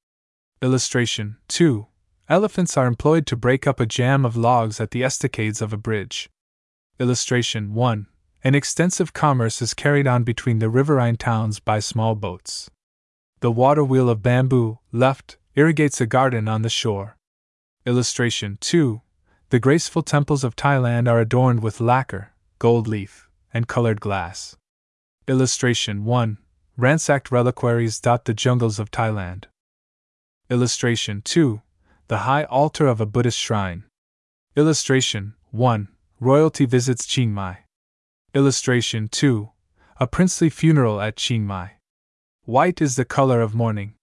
Illustration 0.64 1.38
2. 1.48 1.86
Elephants 2.28 2.76
are 2.76 2.88
employed 2.88 3.28
to 3.28 3.36
break 3.36 3.68
up 3.68 3.80
a 3.80 3.86
jam 3.86 4.26
of 4.26 4.36
logs 4.36 4.82
at 4.82 4.90
the 4.90 5.04
estacades 5.04 5.62
of 5.62 5.72
a 5.72 5.78
bridge. 5.78 6.28
Illustration 6.98 7.76
1. 7.76 8.08
An 8.44 8.56
extensive 8.56 9.14
commerce 9.14 9.62
is 9.62 9.76
carried 9.76 10.08
on 10.08 10.24
between 10.24 10.58
the 10.58 10.70
riverine 10.70 11.18
towns 11.18 11.60
by 11.60 11.78
small 11.78 12.16
boats. 12.16 12.68
The 13.42 13.52
water 13.52 13.84
wheel 13.84 14.10
of 14.10 14.24
bamboo, 14.24 14.80
left, 14.92 15.38
irrigates 15.54 16.02
a 16.02 16.08
garden 16.08 16.48
on 16.48 16.64
the 16.64 16.68
shore. 16.68 17.16
Illustration 17.86 18.58
2. 18.60 19.03
The 19.54 19.60
graceful 19.60 20.02
temples 20.02 20.44
of 20.44 20.56
Thailand 20.56 21.08
are 21.08 21.20
adorned 21.20 21.62
with 21.62 21.80
lacquer, 21.80 22.32
gold 22.58 22.88
leaf, 22.88 23.30
and 23.54 23.68
colored 23.68 24.02
glass. 24.02 24.58
Illustration 25.28 26.06
1. 26.06 26.40
Ransacked 26.76 27.32
reliquaries 27.32 28.00
dot 28.00 28.26
the 28.26 28.34
jungles 28.34 28.80
of 28.80 28.90
Thailand. 28.90 29.44
Illustration 30.50 31.22
2 31.22 31.62
the 32.08 32.26
high 32.26 32.46
altar 32.46 32.88
of 32.88 33.00
a 33.00 33.06
Buddhist 33.06 33.38
shrine. 33.38 33.84
Illustration 34.56 35.36
1. 35.52 35.88
Royalty 36.20 36.66
visits 36.66 37.06
Chiang 37.06 37.32
Mai. 37.32 37.60
Illustration 38.34 39.08
2. 39.08 39.52
A 40.00 40.08
princely 40.08 40.50
funeral 40.50 41.00
at 41.00 41.16
Chiang 41.16 41.46
Mai. 41.46 41.74
White 42.46 42.82
is 42.82 42.96
the 42.96 43.06
color 43.06 43.40
of 43.40 43.54
mourning. 43.54 43.94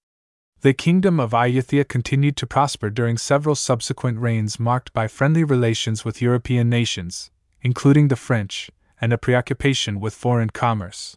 The 0.62 0.74
kingdom 0.74 1.18
of 1.18 1.30
Ayutthaya 1.30 1.88
continued 1.88 2.36
to 2.36 2.46
prosper 2.46 2.90
during 2.90 3.16
several 3.16 3.54
subsequent 3.54 4.18
reigns 4.18 4.60
marked 4.60 4.92
by 4.92 5.08
friendly 5.08 5.42
relations 5.42 6.04
with 6.04 6.20
European 6.20 6.68
nations, 6.68 7.30
including 7.62 8.08
the 8.08 8.16
French, 8.16 8.70
and 9.00 9.10
a 9.10 9.16
preoccupation 9.16 10.00
with 10.00 10.12
foreign 10.12 10.50
commerce. 10.50 11.16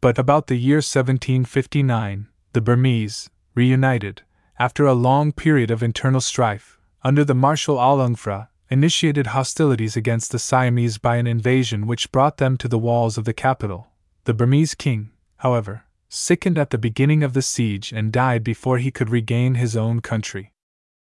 But 0.00 0.18
about 0.18 0.48
the 0.48 0.56
year 0.56 0.78
1759, 0.78 2.26
the 2.52 2.60
Burmese, 2.60 3.30
reunited, 3.54 4.22
after 4.58 4.86
a 4.86 4.92
long 4.92 5.30
period 5.30 5.70
of 5.70 5.80
internal 5.80 6.20
strife, 6.20 6.76
under 7.04 7.24
the 7.24 7.32
Marshal 7.32 7.76
Alungphra, 7.76 8.48
initiated 8.70 9.28
hostilities 9.28 9.96
against 9.96 10.32
the 10.32 10.38
Siamese 10.40 10.98
by 10.98 11.14
an 11.14 11.28
invasion 11.28 11.86
which 11.86 12.10
brought 12.10 12.38
them 12.38 12.56
to 12.56 12.66
the 12.66 12.78
walls 12.78 13.16
of 13.16 13.24
the 13.24 13.32
capital. 13.32 13.86
The 14.24 14.34
Burmese 14.34 14.74
king, 14.74 15.12
however, 15.36 15.84
sickened 16.08 16.58
at 16.58 16.70
the 16.70 16.78
beginning 16.78 17.22
of 17.22 17.32
the 17.32 17.42
siege 17.42 17.92
and 17.92 18.12
died 18.12 18.44
before 18.44 18.78
he 18.78 18.90
could 18.90 19.10
regain 19.10 19.54
his 19.54 19.76
own 19.76 20.00
country. 20.00 20.52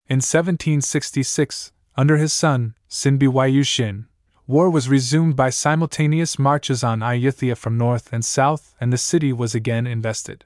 In 0.08 0.18
1766, 0.18 1.72
under 1.96 2.18
his 2.18 2.34
son, 2.34 2.76
Sinbiwayushin, 2.90 4.06
war 4.48 4.70
was 4.70 4.90
resumed 4.90 5.36
by 5.36 5.50
simultaneous 5.50 6.38
marches 6.38 6.84
on 6.84 7.00
Ayutthaya 7.00 7.56
from 7.56 7.78
north 7.78 8.12
and 8.12 8.26
south, 8.26 8.76
and 8.80 8.92
the 8.92 8.98
city 8.98 9.32
was 9.32 9.56
again 9.56 9.88
invested. 9.88 10.46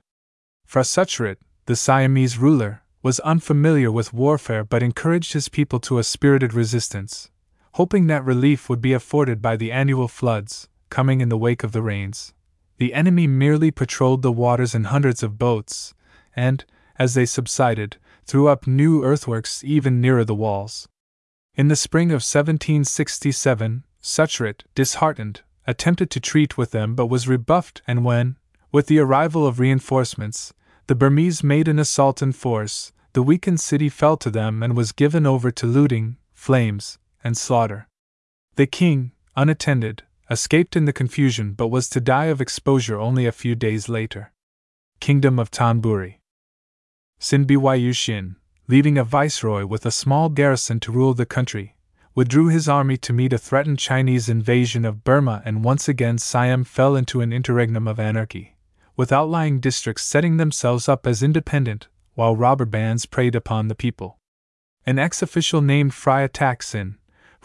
Phra 0.69 0.83
Suchrit, 0.83 1.37
the 1.65 1.75
Siamese 1.75 2.37
ruler, 2.37 2.83
was 3.01 3.19
unfamiliar 3.21 3.91
with 3.91 4.13
warfare 4.13 4.63
but 4.63 4.83
encouraged 4.83 5.33
his 5.33 5.49
people 5.49 5.79
to 5.79 5.97
a 5.97 6.03
spirited 6.03 6.53
resistance, 6.53 7.29
hoping 7.73 8.07
that 8.07 8.25
relief 8.25 8.69
would 8.69 8.81
be 8.81 8.93
afforded 8.93 9.41
by 9.41 9.55
the 9.55 9.71
annual 9.71 10.07
floods, 10.07 10.67
coming 10.89 11.21
in 11.21 11.29
the 11.29 11.37
wake 11.37 11.63
of 11.63 11.71
the 11.71 11.81
rains. 11.81 12.33
The 12.77 12.93
enemy 12.93 13.27
merely 13.27 13.71
patrolled 13.71 14.21
the 14.21 14.31
waters 14.31 14.75
in 14.75 14.85
hundreds 14.85 15.23
of 15.23 15.39
boats, 15.39 15.93
and, 16.35 16.63
as 16.99 17.13
they 17.13 17.25
subsided, 17.25 17.97
threw 18.25 18.47
up 18.47 18.67
new 18.67 19.03
earthworks 19.03 19.63
even 19.63 19.99
nearer 19.99 20.23
the 20.23 20.35
walls. 20.35 20.87
In 21.55 21.69
the 21.69 21.75
spring 21.75 22.09
of 22.09 22.21
1767, 22.21 23.83
Suchrit, 24.01 24.63
disheartened, 24.75 25.41
attempted 25.65 26.11
to 26.11 26.19
treat 26.19 26.57
with 26.57 26.71
them 26.71 26.93
but 26.93 27.07
was 27.07 27.27
rebuffed, 27.27 27.81
and 27.87 28.05
when, 28.05 28.37
with 28.71 28.87
the 28.87 28.99
arrival 28.99 29.47
of 29.47 29.59
reinforcements, 29.59 30.53
the 30.85 30.95
Burmese 30.95 31.43
made 31.43 31.67
an 31.67 31.79
assault 31.79 32.21
in 32.21 32.31
force, 32.31 32.93
the 33.13 33.23
weakened 33.23 33.59
city 33.59 33.89
fell 33.89 34.17
to 34.17 34.29
them 34.29 34.61
and 34.61 34.77
was 34.77 34.91
given 34.91 35.25
over 35.25 35.49
to 35.49 35.65
looting, 35.65 36.17
flames, 36.33 36.99
and 37.23 37.35
slaughter. 37.35 37.87
The 38.55 38.67
king, 38.67 39.11
unattended, 39.35 40.03
escaped 40.29 40.75
in 40.75 40.85
the 40.85 40.93
confusion 40.93 41.53
but 41.53 41.67
was 41.67 41.89
to 41.89 42.01
die 42.01 42.25
of 42.25 42.41
exposure 42.41 42.99
only 42.99 43.25
a 43.25 43.31
few 43.31 43.55
days 43.55 43.87
later. 43.87 44.31
Kingdom 44.99 45.39
of 45.39 45.51
Tanburi. 45.51 45.81
Thonburi. 45.81 46.15
Sinbiwayushin, 47.19 48.35
leaving 48.67 48.97
a 48.97 49.03
viceroy 49.03 49.65
with 49.65 49.85
a 49.85 49.91
small 49.91 50.29
garrison 50.29 50.79
to 50.81 50.91
rule 50.91 51.13
the 51.13 51.25
country, 51.25 51.75
withdrew 52.13 52.47
his 52.47 52.67
army 52.67 52.97
to 52.97 53.13
meet 53.13 53.33
a 53.33 53.37
threatened 53.37 53.79
Chinese 53.79 54.27
invasion 54.27 54.85
of 54.85 55.03
Burma, 55.03 55.41
and 55.45 55.63
once 55.63 55.87
again 55.87 56.17
Siam 56.17 56.63
fell 56.63 56.95
into 56.95 57.21
an 57.21 57.31
interregnum 57.31 57.87
of 57.87 57.99
anarchy, 57.99 58.57
with 58.95 59.11
outlying 59.11 59.59
districts 59.59 60.03
setting 60.03 60.37
themselves 60.37 60.89
up 60.89 61.07
as 61.07 61.23
independent, 61.23 61.87
while 62.15 62.35
robber 62.35 62.65
bands 62.65 63.05
preyed 63.05 63.35
upon 63.35 63.67
the 63.67 63.75
people. 63.75 64.17
An 64.85 64.99
ex 64.99 65.21
official 65.21 65.61
named 65.61 65.91
Phra 65.91 66.27
Thaksin, 66.29 66.95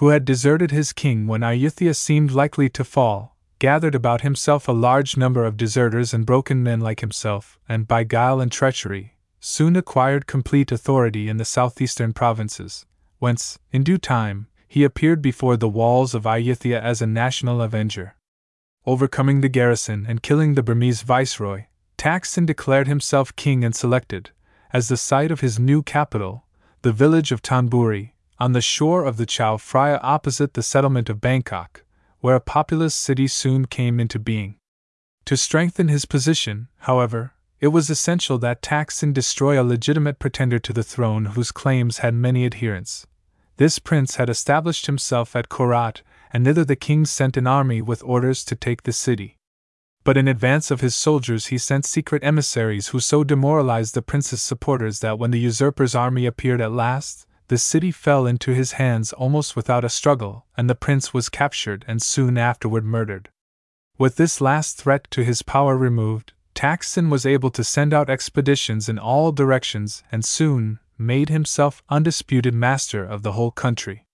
who 0.03 0.09
had 0.09 0.25
deserted 0.25 0.73
his 0.73 0.93
king 0.93 1.29
when 1.29 1.43
Ayutthaya 1.43 1.95
seemed 1.95 2.33
likely 2.33 2.69
to 2.69 2.83
fall, 2.83 3.37
gathered 3.61 3.95
about 3.95 4.23
himself 4.23 4.67
a 4.67 4.73
large 4.73 5.17
number 5.17 5.45
of 5.45 5.57
deserters 5.57 6.13
and 6.13 6.27
broken 6.27 6.61
men 6.61 6.81
like 6.81 6.99
himself, 6.99 7.57
and 7.69 7.87
by 7.87 8.03
guile 8.03 8.41
and 8.41 8.51
treachery, 8.51 9.17
soon 9.39 9.77
acquired 9.77 10.27
complete 10.27 10.73
authority 10.73 11.29
in 11.29 11.37
the 11.37 11.45
southeastern 11.45 12.13
provinces, 12.13 12.85
whence, 13.21 13.61
in 13.71 13.85
due 13.85 13.97
time, 13.97 14.49
he 14.67 14.83
appeared 14.83 15.23
before 15.23 15.57
the 15.57 15.69
walls 15.69 16.17
of 16.17 16.25
Ayutthaya 16.25 16.81
as 16.81 17.01
a 17.01 17.07
national 17.07 17.63
avenger. 17.63 18.17
Overcoming 18.85 19.41
the 19.41 19.49
garrison 19.49 20.05
and 20.09 20.21
killing 20.21 20.55
the 20.55 20.65
Burmese 20.65 21.03
viceroy, 21.03 21.67
Thaksin 21.97 22.45
declared 22.45 22.89
himself 22.89 23.37
king 23.37 23.65
and 23.65 23.73
selected, 23.73 24.31
as 24.73 24.89
the 24.89 24.97
site 24.97 25.31
of 25.31 25.43
his 25.43 25.61
new 25.61 25.81
capital, 25.81 26.45
the 26.81 26.91
village 26.91 27.31
of 27.31 27.41
Thonburi, 27.41 28.12
on 28.39 28.53
the 28.53 28.61
shore 28.61 29.05
of 29.05 29.17
the 29.17 29.27
Chao 29.27 29.57
Phraya 29.57 30.01
opposite 30.03 30.55
the 30.55 30.63
settlement 30.63 31.09
of 31.09 31.21
Bangkok, 31.21 31.85
where 32.21 32.37
a 32.37 32.41
populous 32.41 32.95
city 32.95 33.27
soon 33.27 33.67
came 33.67 34.01
into 34.01 34.19
being. 34.19 34.57
To 35.27 35.37
strengthen 35.37 35.89
his 35.89 36.05
position, 36.05 36.69
however, 36.79 37.33
it 37.61 37.69
was 37.69 37.89
essential 37.91 38.39
that 38.39 38.63
Thaksin 38.63 39.13
destroy 39.13 39.61
a 39.61 39.63
legitimate 39.63 40.19
pretender 40.19 40.59
to 40.59 40.73
the 40.73 40.83
throne 40.83 41.27
whose 41.27 41.53
claims 41.53 41.99
had 41.99 42.15
many 42.15 42.45
adherents. 42.45 43.07
This 43.57 43.79
prince 43.79 44.17
had 44.17 44.29
established 44.29 44.87
himself 44.87 45.37
at 45.37 45.49
Korat 45.49 46.03
and 46.33 46.45
thither 46.45 46.65
the 46.65 46.77
king 46.77 47.05
sent 47.05 47.37
an 47.37 47.47
army 47.47 47.83
with 47.83 48.03
orders 48.03 48.45
to 48.47 48.57
take 48.57 48.83
the 48.83 48.93
city. 48.93 49.37
But 50.05 50.17
in 50.17 50.27
advance 50.27 50.71
of 50.71 50.81
his 50.81 50.97
soldiers, 50.97 51.47
he 51.47 51.59
sent 51.59 51.85
secret 51.85 52.25
emissaries 52.25 52.89
who 52.89 52.99
so 52.99 53.23
demoralized 53.23 53.95
the 53.95 54.03
prince's 54.03 54.43
supporters 54.43 55.01
that 55.01 55.19
when 55.19 55.31
the 55.31 55.39
usurper's 55.39 55.95
army 55.95 56.27
appeared 56.27 56.61
at 56.61 56.73
last, 56.73 57.27
the 57.53 57.59
city 57.59 57.91
fell 57.91 58.27
into 58.27 58.55
his 58.55 58.73
hands 58.81 59.13
almost 59.13 59.55
without 59.55 59.85
a 59.85 59.89
struggle, 59.91 60.47
and 60.57 60.71
the 60.71 60.75
prince 60.75 61.13
was 61.13 61.29
captured 61.29 61.85
and 61.87 62.01
soon 62.01 62.39
afterward 62.39 62.83
murdered. 62.83 63.29
With 63.99 64.17
this 64.17 64.41
last 64.41 64.79
threat 64.79 65.07
to 65.11 65.23
his 65.23 65.43
power 65.43 65.77
removed, 65.77 66.33
Taksin 66.55 67.11
was 67.11 67.27
able 67.27 67.51
to 67.51 67.63
send 67.63 67.93
out 67.93 68.09
expeditions 68.09 68.89
in 68.89 68.99
all 68.99 69.33
directions 69.33 70.03
and 70.11 70.25
soon 70.25 70.79
made 70.97 71.29
himself 71.29 71.83
undisputed 71.91 72.55
master 72.55 73.05
of 73.05 73.23
the 73.23 73.33
whole 73.33 73.51
country. 73.51 74.07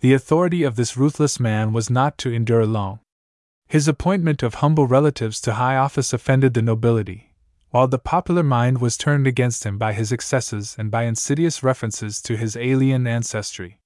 The 0.00 0.14
authority 0.14 0.62
of 0.62 0.76
this 0.76 0.96
ruthless 0.96 1.38
man 1.38 1.74
was 1.74 1.90
not 1.90 2.16
to 2.16 2.32
endure 2.32 2.64
long. 2.64 3.00
His 3.68 3.88
appointment 3.88 4.42
of 4.42 4.54
humble 4.54 4.86
relatives 4.86 5.38
to 5.42 5.52
high 5.52 5.76
office 5.76 6.14
offended 6.14 6.54
the 6.54 6.62
nobility, 6.62 7.29
while 7.70 7.88
the 7.88 7.98
popular 7.98 8.42
mind 8.42 8.80
was 8.80 8.96
turned 8.96 9.26
against 9.26 9.64
him 9.64 9.78
by 9.78 9.92
his 9.92 10.12
excesses 10.12 10.74
and 10.78 10.90
by 10.90 11.04
insidious 11.04 11.62
references 11.62 12.20
to 12.20 12.36
his 12.36 12.56
alien 12.56 13.06
ancestry. 13.06 13.80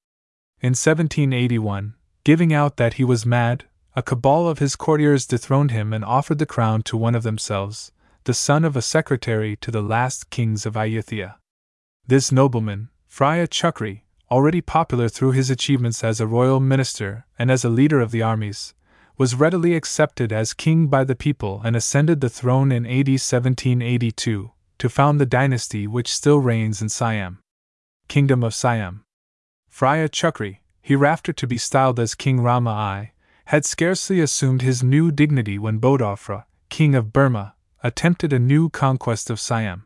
In 0.61 0.71
1781, 0.71 1.95
giving 2.25 2.53
out 2.53 2.77
that 2.79 2.95
he 2.95 3.05
was 3.05 3.27
mad, 3.27 3.65
a 3.95 4.03
cabal 4.03 4.49
of 4.49 4.59
his 4.59 4.77
courtiers 4.77 5.27
dethroned 5.27 5.71
him 5.71 5.93
and 5.93 6.05
offered 6.05 6.39
the 6.39 6.47
crown 6.47 6.83
to 6.83 6.97
one 6.97 7.15
of 7.15 7.23
themselves, 7.23 7.93
the 8.25 8.35
son 8.35 8.65
of 8.65 8.75
a 8.75 8.83
secretary 8.83 9.57
to 9.57 9.71
the 9.71 9.83
last 9.83 10.31
kings 10.31 10.65
of 10.65 10.75
Ayutthaya. 10.75 11.35
This 12.07 12.33
nobleman, 12.33 12.89
Phraya 13.09 13.47
Chakri, 13.47 14.01
already 14.31 14.61
popular 14.61 15.09
through 15.09 15.33
his 15.33 15.51
achievements 15.51 16.03
as 16.03 16.21
a 16.21 16.27
royal 16.27 16.59
minister 16.59 17.27
and 17.39 17.51
as 17.51 17.65
a 17.65 17.69
leader 17.69 18.01
of 18.01 18.11
the 18.11 18.23
armies, 18.23 18.75
was 19.17 19.37
readily 19.37 19.77
accepted 19.77 20.33
as 20.33 20.53
king 20.53 20.89
by 20.89 21.05
the 21.05 21.15
people 21.15 21.61
and 21.65 21.77
ascended 21.77 22.21
the 22.21 22.29
throne 22.29 22.73
in 22.73 22.85
AD 22.85 23.09
1782 23.09 24.51
to 24.79 24.89
found 24.89 25.21
the 25.21 25.27
dynasty 25.27 25.87
which 25.87 26.13
still 26.13 26.41
reigns 26.41 26.83
in 26.83 26.89
Siam. 26.89 27.39
Kingdom 28.09 28.43
of 28.43 28.55
Siam. 28.55 29.05
Phraya 29.71 30.09
Chakri, 30.09 30.59
hereafter 30.83 31.33
to 31.33 31.47
be 31.47 31.57
styled 31.57 32.01
as 32.01 32.15
King 32.15 32.41
Rama 32.41 32.71
I, 32.71 33.13
had 33.47 33.65
scarcely 33.65 34.21
assumed 34.21 34.63
his 34.63 34.83
new 34.83 35.13
dignity 35.13 35.59
when 35.59 35.81
Bodawpra, 35.81 36.45
king 36.69 36.95
of 36.95 37.13
Burma, 37.13 37.55
attempted 37.83 38.33
a 38.33 38.39
new 38.39 38.69
conquest 38.69 39.31
of 39.31 39.39
Siam. 39.39 39.85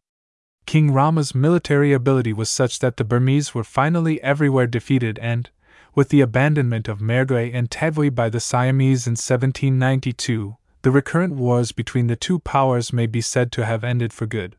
King 0.65 0.91
Rama's 0.93 1.35
military 1.35 1.93
ability 1.93 2.33
was 2.33 2.49
such 2.49 2.79
that 2.79 2.97
the 2.97 3.05
Burmese 3.05 3.55
were 3.55 3.65
finally 3.65 4.23
everywhere 4.23 4.67
defeated 4.67 5.19
and, 5.19 5.51
with 5.99 6.11
the 6.11 6.21
abandonment 6.21 6.87
of 6.87 7.01
Mergui 7.01 7.53
and 7.53 7.69
Tavoy 7.69 8.15
by 8.15 8.29
the 8.29 8.39
Siamese 8.39 9.09
in 9.09 9.15
1792, 9.15 10.57
the 10.83 10.93
recurrent 10.93 11.35
wars 11.35 11.73
between 11.73 12.07
the 12.07 12.15
two 12.15 12.39
powers 12.39 12.93
may 12.93 13.09
be 13.09 13.21
said 13.21 13.51
to 13.51 13.67
have 13.67 13.83
ended 13.83 14.13
for 14.13 14.25
good. 14.25 14.55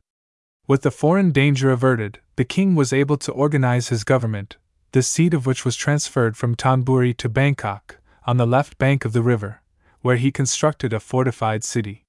With 0.68 0.82
the 0.82 0.92
foreign 0.92 1.32
danger 1.32 1.72
averted, 1.72 2.20
the 2.36 2.44
king 2.44 2.76
was 2.76 2.92
able 2.92 3.16
to 3.20 3.32
organize 3.32 3.88
his 3.88 4.04
government, 4.04 4.58
the 4.92 5.02
seat 5.02 5.34
of 5.34 5.46
which 5.46 5.64
was 5.64 5.78
transferred 5.78 6.36
from 6.36 6.58
Thonburi 6.58 7.16
to 7.16 7.30
Bangkok, 7.30 8.00
on 8.28 8.36
the 8.36 8.46
left 8.46 8.78
bank 8.78 9.06
of 9.06 9.14
the 9.14 9.22
river, 9.22 9.62
where 10.02 10.18
he 10.18 10.34
constructed 10.34 10.92
a 10.92 11.00
fortified 11.00 11.64
city. 11.64 12.04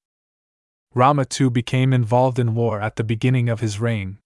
Rama 0.92 1.24
too 1.24 1.50
became 1.50 1.92
involved 1.92 2.40
in 2.40 2.56
war 2.56 2.80
at 2.80 2.96
the 2.96 3.04
beginning 3.04 3.48
of 3.48 3.60
his 3.60 3.78
reign. 3.78 4.18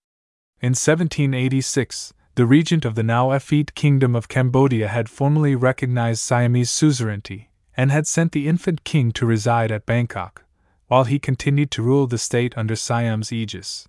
In 0.62 0.70
1786, 0.70 2.14
the 2.36 2.46
regent 2.46 2.84
of 2.84 2.96
the 2.96 3.02
now 3.02 3.30
effete 3.30 3.74
Kingdom 3.74 4.16
of 4.16 4.28
Cambodia 4.28 4.88
had 4.88 5.08
formally 5.08 5.54
recognized 5.54 6.20
Siamese 6.20 6.70
suzerainty 6.70 7.50
and 7.76 7.92
had 7.92 8.06
sent 8.06 8.32
the 8.32 8.48
infant 8.48 8.82
king 8.82 9.12
to 9.12 9.26
reside 9.26 9.70
at 9.70 9.86
Bangkok, 9.86 10.44
while 10.88 11.04
he 11.04 11.18
continued 11.18 11.70
to 11.72 11.82
rule 11.82 12.06
the 12.06 12.18
state 12.18 12.56
under 12.56 12.74
Siam's 12.74 13.32
aegis. 13.32 13.86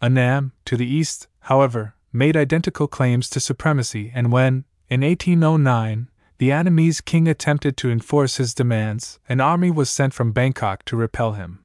Annam, 0.00 0.52
to 0.64 0.76
the 0.76 0.86
east, 0.86 1.28
however, 1.40 1.94
made 2.12 2.36
identical 2.36 2.86
claims 2.86 3.28
to 3.30 3.40
supremacy, 3.40 4.10
and 4.14 4.32
when, 4.32 4.64
in 4.88 5.02
1809, 5.02 6.08
the 6.38 6.50
Annamese 6.50 7.04
king 7.04 7.28
attempted 7.28 7.76
to 7.78 7.90
enforce 7.90 8.36
his 8.36 8.54
demands, 8.54 9.18
an 9.28 9.40
army 9.40 9.70
was 9.70 9.90
sent 9.90 10.14
from 10.14 10.32
Bangkok 10.32 10.84
to 10.86 10.96
repel 10.96 11.32
him. 11.32 11.60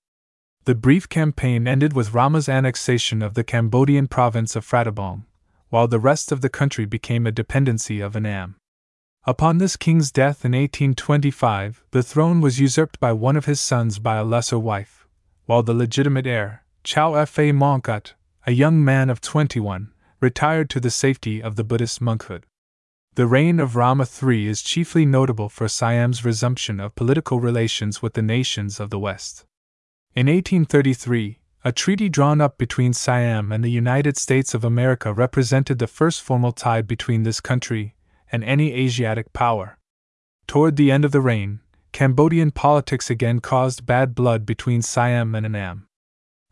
The 0.66 0.76
brief 0.76 1.10
campaign 1.10 1.68
ended 1.68 1.94
with 1.94 2.14
Rama's 2.14 2.48
annexation 2.48 3.22
of 3.22 3.34
the 3.34 3.44
Cambodian 3.44 4.08
province 4.08 4.56
of 4.56 4.66
Phratabong, 4.66 5.24
while 5.72 5.88
the 5.88 6.00
rest 6.00 6.32
of 6.32 6.42
the 6.42 6.50
country 6.50 6.86
became 6.86 7.26
a 7.26 7.32
dependency 7.32 8.00
of 8.02 8.16
Annam. 8.16 8.58
Upon 9.26 9.58
this 9.58 9.78
king's 9.78 10.12
death 10.12 10.46
in 10.46 10.52
1825, 10.52 11.84
the 11.92 12.04
throne 12.04 12.42
was 12.42 12.60
usurped 12.60 13.00
by 13.00 13.14
one 13.14 13.38
of 13.38 13.46
his 13.46 13.60
sons 13.60 13.98
by 13.98 14.18
a 14.18 14.24
lesser 14.24 14.60
wife, 14.60 15.08
while 15.46 15.64
the 15.64 15.74
legitimate 15.74 16.28
heir, 16.28 16.64
Chao 16.84 17.24
Fa 17.26 17.54
Mongkut, 17.54 18.14
a 18.46 18.52
young 18.52 18.84
man 18.84 19.10
of 19.10 19.22
21, 19.22 19.94
retired 20.20 20.70
to 20.70 20.80
the 20.80 20.92
safety 20.92 21.42
of 21.42 21.56
the 21.56 21.64
Buddhist 21.64 22.02
monkhood. 22.02 22.44
The 23.16 23.28
reign 23.28 23.60
of 23.60 23.76
Rama 23.76 24.06
III 24.06 24.48
is 24.48 24.62
chiefly 24.62 25.06
notable 25.06 25.50
for 25.50 25.68
Siam's 25.68 26.26
resumption 26.26 26.80
of 26.80 26.96
political 26.96 27.40
relations 27.40 28.02
with 28.02 28.14
the 28.14 28.22
nations 28.22 28.80
of 28.80 28.90
the 28.90 29.00
West. 29.00 29.46
In 30.16 30.28
1833, 30.28 31.40
a 31.64 31.72
treaty 31.72 32.10
drawn 32.10 32.42
up 32.42 32.58
between 32.58 32.92
Siam 32.92 33.52
and 33.52 33.64
the 33.64 33.70
United 33.70 34.18
States 34.18 34.56
of 34.56 34.64
America 34.64 35.14
represented 35.14 35.78
the 35.78 35.88
first 35.88 36.22
formal 36.22 36.52
tie 36.52 36.82
between 36.82 37.22
this 37.22 37.40
country 37.40 37.96
and 38.32 38.44
any 38.44 38.74
Asiatic 38.74 39.32
power. 39.32 39.78
Toward 40.48 40.76
the 40.76 40.92
end 40.92 41.06
of 41.06 41.12
the 41.12 41.22
reign, 41.22 41.60
Cambodian 41.92 42.52
politics 42.52 43.10
again 43.10 43.40
caused 43.40 43.86
bad 43.86 44.16
blood 44.16 44.46
between 44.46 44.82
Siam 44.82 45.36
and 45.36 45.46
Annam. 45.46 45.88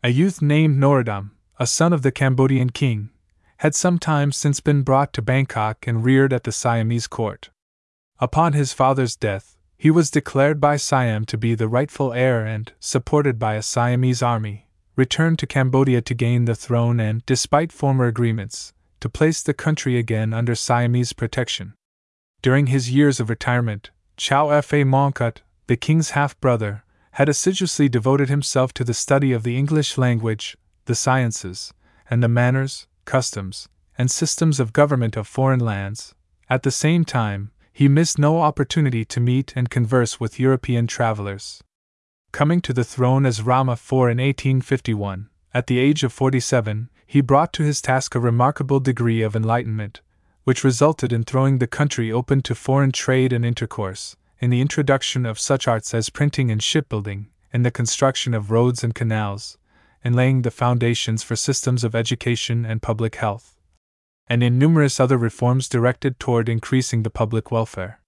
A 0.03 0.10
youth 0.10 0.41
named 0.41 0.78
Norodom, 0.78 1.32
a 1.57 1.66
son 1.66 1.91
of 1.91 2.03
the 2.03 2.12
Cambodian 2.12 2.70
king, 2.70 3.10
had 3.57 3.74
some 3.74 3.97
time 3.97 4.32
since 4.32 4.60
been 4.60 4.84
brought 4.84 5.12
to 5.14 5.22
Bangkok 5.22 5.88
and 5.88 6.05
reared 6.05 6.32
at 6.34 6.43
the 6.43 6.51
Siamese 6.51 7.07
court. 7.07 7.49
Upon 8.20 8.53
his 8.53 8.74
father's 8.74 9.16
death, 9.16 9.57
he 9.76 9.89
was 9.89 10.12
declared 10.12 10.62
by 10.62 10.78
Siam 10.78 11.26
to 11.26 11.38
be 11.38 11.55
the 11.55 11.68
rightful 11.68 12.14
heir 12.14 12.45
and, 12.45 12.72
supported 12.80 13.39
by 13.39 13.55
a 13.55 13.62
Siamese 13.62 14.22
army, 14.22 14.68
returned 15.00 15.39
to 15.39 15.47
Cambodia 15.47 16.02
to 16.02 16.14
gain 16.14 16.43
the 16.43 16.54
throne 16.54 17.00
and, 17.00 17.26
despite 17.26 17.72
former 17.72 18.06
agreements, 18.06 18.74
to 19.00 19.08
place 19.08 19.41
the 19.41 19.54
country 19.54 19.97
again 19.97 20.34
under 20.34 20.54
Siamese 20.54 21.14
protection. 21.14 21.74
During 22.41 22.68
his 22.68 22.91
years 22.91 23.22
of 23.22 23.30
retirement, 23.30 23.91
Chao 24.18 24.60
Fa 24.62 24.84
Mongkut, 24.84 25.38
the 25.68 25.78
king's 25.78 26.10
half 26.12 26.38
brother, 26.41 26.84
had 27.12 27.30
assiduously 27.30 27.88
devoted 27.88 28.28
himself 28.28 28.74
to 28.74 28.84
the 28.84 28.93
study 28.93 29.32
of 29.32 29.43
the 29.43 29.58
English 29.58 29.97
language, 29.97 30.58
the 30.84 30.95
sciences, 30.95 31.74
and 32.10 32.22
the 32.22 32.28
manners, 32.28 32.86
customs, 33.06 33.70
and 33.97 34.12
systems 34.12 34.60
of 34.60 34.74
government 34.74 35.16
of 35.16 35.28
foreign 35.28 35.62
lands. 35.62 36.14
At 36.50 36.64
the 36.64 36.72
same 36.72 37.06
time, 37.06 37.52
he 37.72 37.88
missed 37.88 38.20
no 38.20 38.41
opportunity 38.41 39.06
to 39.06 39.22
meet 39.22 39.54
and 39.56 39.70
converse 39.70 40.20
with 40.20 40.41
European 40.41 40.88
travelers. 40.88 41.64
Coming 42.32 42.61
to 42.61 42.73
the 42.73 42.84
throne 42.84 43.25
as 43.25 43.41
Rama 43.41 43.73
IV 43.73 43.91
in 43.91 44.19
1851, 44.19 45.30
at 45.53 45.67
the 45.67 45.80
age 45.80 46.03
of 46.03 46.13
47, 46.13 46.89
he 47.05 47.21
brought 47.21 47.51
to 47.53 47.63
his 47.63 47.82
task 47.82 48.13
a 48.15 48.19
remarkable 48.19 48.80
degree 48.80 49.21
of 49.21 49.36
enlightenment, 49.36 50.01
which 50.43 50.63
resulted 50.63 51.11
in 51.11 51.23
throwing 51.23 51.57
the 51.57 51.67
country 51.67 52.11
open 52.11 52.41
to 52.43 52.55
foreign 52.55 52.91
trade 52.91 53.34
and 53.34 53.43
intercourse, 53.43 54.15
in 54.39 54.51
the 54.51 54.61
introduction 54.61 55.25
of 55.25 55.39
such 55.39 55.67
arts 55.67 55.93
as 55.93 56.09
printing 56.09 56.49
and 56.51 56.63
shipbuilding, 56.63 57.27
in 57.51 57.63
the 57.63 57.71
construction 57.71 58.34
of 58.34 58.51
roads 58.51 58.84
and 58.84 58.95
canals, 58.95 59.57
in 60.05 60.13
laying 60.13 60.43
the 60.43 60.51
foundations 60.51 61.23
for 61.23 61.36
systems 61.36 61.84
of 61.84 61.95
education 61.95 62.63
and 62.63 62.82
public 62.82 63.15
health, 63.15 63.59
and 64.27 64.43
in 64.43 64.59
numerous 64.59 64.99
other 64.99 65.17
reforms 65.17 65.67
directed 65.67 66.19
toward 66.19 66.47
increasing 66.47 67.03
the 67.03 67.09
public 67.09 67.51
welfare. 67.51 67.99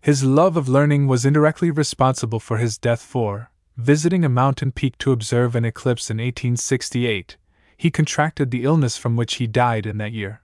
His 0.00 0.24
love 0.24 0.56
of 0.56 0.68
learning 0.68 1.06
was 1.06 1.24
indirectly 1.24 1.70
responsible 1.70 2.40
for 2.40 2.58
his 2.58 2.76
death, 2.76 3.00
for, 3.00 3.51
visiting 3.76 4.24
a 4.24 4.28
mountain 4.28 4.72
peak 4.72 4.98
to 4.98 5.12
observe 5.12 5.54
an 5.54 5.64
eclipse 5.64 6.10
in 6.10 6.18
1868, 6.18 7.36
he 7.76 7.90
contracted 7.90 8.50
the 8.50 8.64
illness 8.64 8.96
from 8.96 9.16
which 9.16 9.34
he 9.34 9.46
died 9.46 9.86
in 9.86 9.98
that 9.98 10.12
year. 10.12 10.42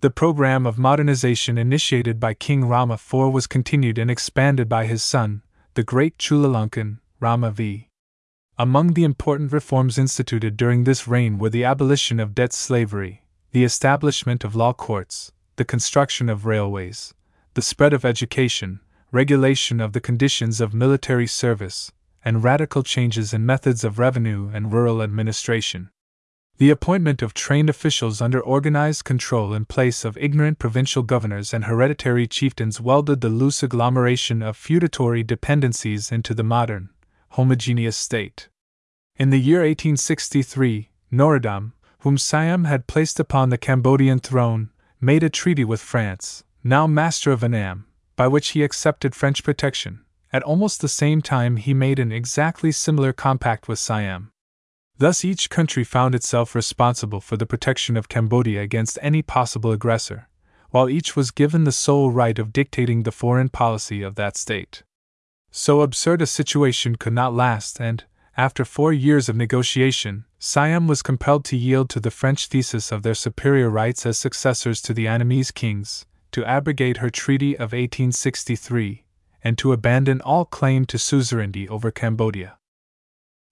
The 0.00 0.10
program 0.10 0.66
of 0.66 0.78
modernization 0.78 1.58
initiated 1.58 2.18
by 2.18 2.32
King 2.32 2.64
Rama 2.64 2.94
IV 2.94 3.32
was 3.32 3.46
continued 3.46 3.98
and 3.98 4.10
expanded 4.10 4.68
by 4.68 4.86
his 4.86 5.02
son, 5.02 5.42
the 5.74 5.82
great 5.82 6.16
Chulalongkorn, 6.16 6.98
Rama 7.20 7.50
V. 7.50 7.88
Among 8.58 8.94
the 8.94 9.04
important 9.04 9.52
reforms 9.52 9.98
instituted 9.98 10.56
during 10.56 10.84
this 10.84 11.06
reign 11.06 11.38
were 11.38 11.50
the 11.50 11.64
abolition 11.64 12.18
of 12.18 12.34
debt 12.34 12.52
slavery, 12.52 13.24
the 13.52 13.64
establishment 13.64 14.44
of 14.44 14.54
law 14.54 14.72
courts, 14.72 15.32
the 15.56 15.64
construction 15.64 16.28
of 16.28 16.46
railways, 16.46 17.12
the 17.54 17.62
spread 17.62 17.92
of 17.92 18.04
education, 18.04 18.80
regulation 19.12 19.80
of 19.80 19.92
the 19.92 20.00
conditions 20.00 20.60
of 20.60 20.72
military 20.72 21.26
service, 21.26 21.92
and 22.24 22.44
radical 22.44 22.82
changes 22.82 23.32
in 23.32 23.46
methods 23.46 23.84
of 23.84 23.98
revenue 23.98 24.50
and 24.52 24.72
rural 24.72 25.02
administration. 25.02 25.90
The 26.58 26.70
appointment 26.70 27.22
of 27.22 27.32
trained 27.32 27.70
officials 27.70 28.20
under 28.20 28.38
organized 28.38 29.04
control 29.04 29.54
in 29.54 29.64
place 29.64 30.04
of 30.04 30.18
ignorant 30.18 30.58
provincial 30.58 31.02
governors 31.02 31.54
and 31.54 31.64
hereditary 31.64 32.26
chieftains 32.26 32.80
welded 32.80 33.22
the 33.22 33.30
loose 33.30 33.62
agglomeration 33.62 34.42
of 34.42 34.58
feudatory 34.58 35.22
dependencies 35.22 36.12
into 36.12 36.34
the 36.34 36.44
modern, 36.44 36.90
homogeneous 37.30 37.96
state. 37.96 38.50
In 39.16 39.30
the 39.30 39.40
year 39.40 39.60
1863, 39.60 40.90
Norodom, 41.10 41.72
whom 42.00 42.18
Siam 42.18 42.64
had 42.64 42.86
placed 42.86 43.18
upon 43.18 43.48
the 43.48 43.58
Cambodian 43.58 44.18
throne, 44.18 44.70
made 45.00 45.22
a 45.22 45.30
treaty 45.30 45.64
with 45.64 45.80
France, 45.80 46.44
now 46.62 46.86
master 46.86 47.32
of 47.32 47.42
Annam, 47.42 47.86
by 48.16 48.28
which 48.28 48.50
he 48.50 48.62
accepted 48.62 49.14
French 49.14 49.42
protection. 49.42 50.04
At 50.32 50.44
almost 50.44 50.80
the 50.80 50.88
same 50.88 51.22
time, 51.22 51.56
he 51.56 51.74
made 51.74 51.98
an 51.98 52.12
exactly 52.12 52.70
similar 52.70 53.12
compact 53.12 53.66
with 53.66 53.80
Siam. 53.80 54.30
Thus, 54.96 55.24
each 55.24 55.50
country 55.50 55.82
found 55.82 56.14
itself 56.14 56.54
responsible 56.54 57.20
for 57.20 57.36
the 57.36 57.46
protection 57.46 57.96
of 57.96 58.08
Cambodia 58.08 58.60
against 58.60 58.98
any 59.02 59.22
possible 59.22 59.72
aggressor, 59.72 60.28
while 60.70 60.88
each 60.88 61.16
was 61.16 61.30
given 61.32 61.64
the 61.64 61.72
sole 61.72 62.10
right 62.12 62.38
of 62.38 62.52
dictating 62.52 63.02
the 63.02 63.10
foreign 63.10 63.48
policy 63.48 64.02
of 64.02 64.14
that 64.14 64.36
state. 64.36 64.84
So 65.50 65.80
absurd 65.80 66.22
a 66.22 66.26
situation 66.26 66.94
could 66.94 67.12
not 67.12 67.34
last, 67.34 67.80
and, 67.80 68.04
after 68.36 68.64
four 68.64 68.92
years 68.92 69.28
of 69.28 69.34
negotiation, 69.34 70.26
Siam 70.38 70.86
was 70.86 71.02
compelled 71.02 71.44
to 71.46 71.56
yield 71.56 71.90
to 71.90 71.98
the 71.98 72.12
French 72.12 72.46
thesis 72.46 72.92
of 72.92 73.02
their 73.02 73.14
superior 73.14 73.68
rights 73.68 74.06
as 74.06 74.16
successors 74.16 74.80
to 74.82 74.94
the 74.94 75.06
Annamese 75.06 75.52
kings, 75.52 76.06
to 76.30 76.44
abrogate 76.44 76.98
her 76.98 77.10
Treaty 77.10 77.54
of 77.54 77.72
1863, 77.72 79.04
and 79.42 79.56
to 79.58 79.72
abandon 79.72 80.20
all 80.20 80.44
claim 80.44 80.84
to 80.86 80.98
suzerainty 80.98 81.68
over 81.68 81.90
Cambodia. 81.90 82.58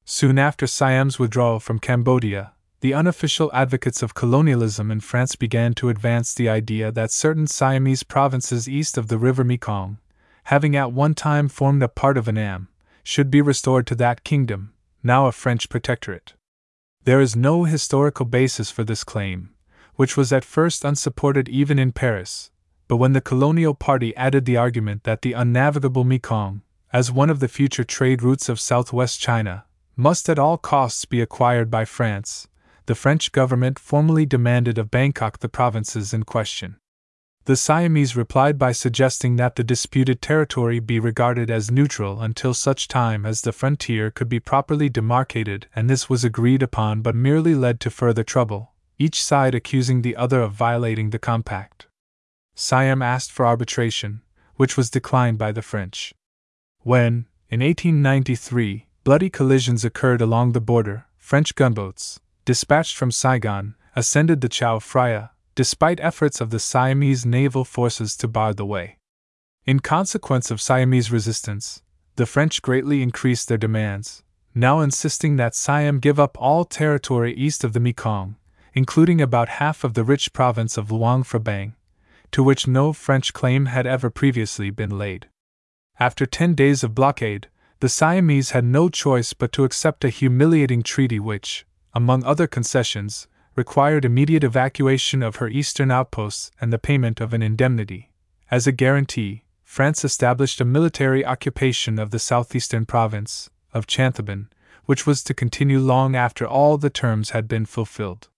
Soon 0.05 0.39
after 0.39 0.66
Siam's 0.66 1.18
withdrawal 1.18 1.61
from 1.61 1.78
Cambodia, 1.78 2.53
the 2.80 2.95
unofficial 2.95 3.51
advocates 3.53 4.03
of 4.03 4.14
colonialism 4.14 4.91
in 4.91 5.01
France 5.01 5.34
began 5.34 5.74
to 5.74 5.89
advance 5.89 6.32
the 6.32 6.49
idea 6.49 6.93
that 6.93 7.11
certain 7.11 7.47
Siamese 7.47 8.05
provinces 8.05 8.68
east 8.68 8.97
of 8.97 9.09
the 9.09 9.18
river 9.18 9.43
Mekong, 9.43 9.99
having 10.45 10.76
at 10.76 10.93
one 10.93 11.14
time 11.14 11.49
formed 11.49 11.82
a 11.82 11.89
part 11.89 12.16
of 12.16 12.28
Annam, 12.28 12.68
should 13.03 13.30
be 13.30 13.43
restored 13.43 13.86
to 13.89 13.95
that 13.97 14.24
kingdom, 14.24 14.72
now 15.03 15.26
a 15.26 15.32
French 15.32 15.68
protectorate. 15.68 16.34
There 17.05 17.20
is 17.20 17.34
no 17.34 17.64
historical 17.64 18.26
basis 18.26 18.70
for 18.70 18.84
this 18.84 19.03
claim, 19.03 19.55
which 19.97 20.16
was 20.16 20.32
at 20.32 20.45
first 20.45 20.84
unsupported 20.84 21.49
even 21.49 21.78
in 21.78 21.93
Paris, 21.93 22.51
but 22.89 22.97
when 22.97 23.12
the 23.12 23.20
colonial 23.20 23.74
party 23.74 24.16
added 24.16 24.47
the 24.47 24.57
argument 24.57 25.05
that 25.05 25.22
the 25.22 25.34
unnavigable 25.34 26.05
Mekong, 26.05 26.62
as 26.93 27.12
one 27.12 27.28
of 27.28 27.39
the 27.39 27.49
future 27.49 27.84
trade 27.84 28.22
routes 28.22 28.49
of 28.49 28.59
southwest 28.59 29.20
China, 29.20 29.66
must 29.95 30.28
at 30.30 30.39
all 30.39 30.57
costs 30.57 31.05
be 31.05 31.20
acquired 31.20 31.70
by 31.70 31.84
France, 31.84 32.49
the 32.86 32.95
French 32.95 33.30
government 33.32 33.78
formally 33.78 34.24
demanded 34.24 34.78
of 34.78 34.91
Bangkok 34.91 35.41
the 35.41 35.49
provinces 35.49 36.14
in 36.14 36.22
question. 36.22 36.76
The 37.45 37.57
Siamese 37.57 38.16
replied 38.16 38.59
by 38.59 38.72
suggesting 38.72 39.36
that 39.36 39.57
the 39.57 39.64
disputed 39.64 40.22
territory 40.22 40.80
be 40.80 40.99
regarded 40.99 41.51
as 41.51 41.70
neutral 41.70 42.20
until 42.22 42.55
such 42.55 42.89
time 42.89 43.26
as 43.26 43.43
the 43.43 43.53
frontier 43.53 44.11
could 44.11 44.28
be 44.28 44.41
properly 44.41 44.89
demarcated, 44.89 45.66
and 45.74 45.91
this 45.91 46.09
was 46.09 46.24
agreed 46.24 46.62
upon 46.62 47.03
but 47.03 47.14
merely 47.14 47.55
led 47.55 47.80
to 47.80 47.91
further 47.91 48.24
trouble, 48.24 48.72
each 48.99 49.22
side 49.22 49.55
accusing 49.55 50.01
the 50.01 50.16
other 50.16 50.41
of 50.41 50.53
violating 50.53 51.11
the 51.11 51.18
compact. 51.18 51.88
Siam 52.61 53.02
asked 53.02 53.30
for 53.30 53.46
arbitration, 53.46 54.20
which 54.56 54.76
was 54.76 54.90
declined 54.90 55.38
by 55.38 55.52
the 55.52 55.62
French. 55.62 56.12
When, 56.80 57.26
in 57.48 57.61
1893, 57.61 58.88
Bloody 59.04 59.30
collisions 59.30 59.84
occurred 59.84 60.20
along 60.20 60.52
the 60.52 60.61
border. 60.61 61.06
French 61.16 61.54
gunboats, 61.54 62.18
dispatched 62.44 62.96
from 62.96 63.12
Saigon, 63.12 63.76
ascended 63.94 64.40
the 64.40 64.48
Chao 64.48 64.80
Phraya, 64.80 65.30
despite 65.54 66.00
efforts 66.00 66.40
of 66.40 66.50
the 66.50 66.59
Siamese 66.59 67.24
naval 67.24 67.64
forces 67.64 68.16
to 68.16 68.26
bar 68.26 68.52
the 68.52 68.66
way. 68.66 68.98
In 69.64 69.78
consequence 69.78 70.50
of 70.50 70.61
Siamese 70.61 71.12
resistance, 71.12 71.82
the 72.16 72.26
French 72.26 72.61
greatly 72.61 73.02
increased 73.02 73.46
their 73.46 73.56
demands, 73.56 74.24
now 74.52 74.80
insisting 74.80 75.36
that 75.36 75.54
Siam 75.54 76.00
give 76.00 76.18
up 76.18 76.36
all 76.40 76.64
territory 76.64 77.32
east 77.34 77.62
of 77.62 77.72
the 77.72 77.80
Mekong, 77.80 78.34
including 78.74 79.20
about 79.20 79.61
half 79.62 79.84
of 79.84 79.94
the 79.94 80.02
rich 80.02 80.32
province 80.32 80.76
of 80.76 80.90
Luang 80.90 81.22
Prabang, 81.22 81.74
to 82.33 82.43
which 82.43 82.66
no 82.66 82.93
French 82.93 83.33
claim 83.33 83.66
had 83.66 83.87
ever 83.87 84.11
previously 84.11 84.70
been 84.70 84.97
laid. 84.97 85.29
After 86.01 86.26
ten 86.26 86.55
days 86.55 86.85
of 86.85 86.95
blockade, 86.95 87.49
the 87.81 87.89
Siamese 87.89 88.51
had 88.51 88.64
no 88.64 88.89
choice 88.89 89.33
but 89.33 89.53
to 89.53 89.64
accept 89.64 90.05
a 90.05 90.09
humiliating 90.09 90.83
treaty 90.83 91.20
which, 91.20 91.64
among 91.95 92.24
other 92.24 92.47
concessions, 92.47 93.29
required 93.57 94.05
immediate 94.05 94.45
evacuation 94.45 95.22
of 95.22 95.37
her 95.37 95.49
eastern 95.49 95.91
outposts 95.91 96.51
and 96.61 96.72
the 96.72 96.79
payment 96.79 97.20
of 97.20 97.33
an 97.33 97.43
indemnity. 97.43 98.11
As 98.51 98.66
a 98.66 98.72
guarantee, 98.72 99.45
France 99.64 100.05
established 100.05 100.61
a 100.61 100.64
military 100.64 101.24
occupation 101.24 101.99
of 101.99 102.11
the 102.11 102.18
southeastern 102.18 102.87
province 102.87 103.51
of 103.74 103.87
Chanthabon, 103.87 104.49
which 104.87 105.07
was 105.07 105.22
to 105.24 105.35
continue 105.35 105.79
long 105.79 106.16
after 106.16 106.47
all 106.47 106.79
the 106.79 106.89
terms 106.89 107.31
had 107.31 107.47
been 107.47 107.66
fulfilled. 107.66 108.29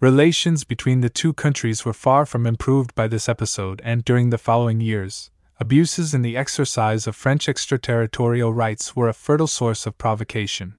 Relations 0.00 0.64
between 0.64 1.02
the 1.02 1.10
two 1.10 1.34
countries 1.34 1.84
were 1.84 1.92
far 1.92 2.24
from 2.24 2.46
improved 2.46 2.94
by 2.94 3.06
this 3.06 3.28
episode, 3.28 3.82
and 3.84 4.02
during 4.02 4.30
the 4.30 4.38
following 4.38 4.80
years, 4.80 5.30
abuses 5.58 6.14
in 6.14 6.22
the 6.22 6.38
exercise 6.38 7.06
of 7.06 7.14
French 7.14 7.50
extraterritorial 7.50 8.50
rights 8.50 8.96
were 8.96 9.10
a 9.10 9.12
fertile 9.12 9.46
source 9.46 9.84
of 9.84 9.98
provocation. 9.98 10.74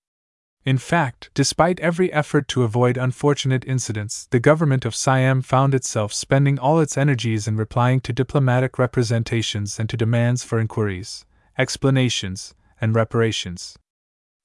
In 0.65 0.79
fact, 0.79 1.29
despite 1.35 1.79
every 1.81 2.11
effort 2.11 2.47
to 2.47 2.63
avoid 2.63 2.97
unfortunate 2.97 3.63
incidents, 3.67 4.27
the 4.31 4.39
government 4.39 4.85
of 4.85 4.95
Siam 4.95 5.43
found 5.43 5.75
itself 5.75 6.13
spending 6.13 6.57
all 6.57 6.79
its 6.79 6.97
energies 6.97 7.47
in 7.47 7.57
replying 7.57 7.99
to 8.01 8.13
diplomatic 8.13 8.79
representations 8.79 9.79
and 9.79 9.87
to 9.89 9.97
demands 9.97 10.43
for 10.43 10.59
inquiries, 10.59 11.27
explanations, 11.59 12.55
and 12.79 12.95
reparations. 12.95 13.77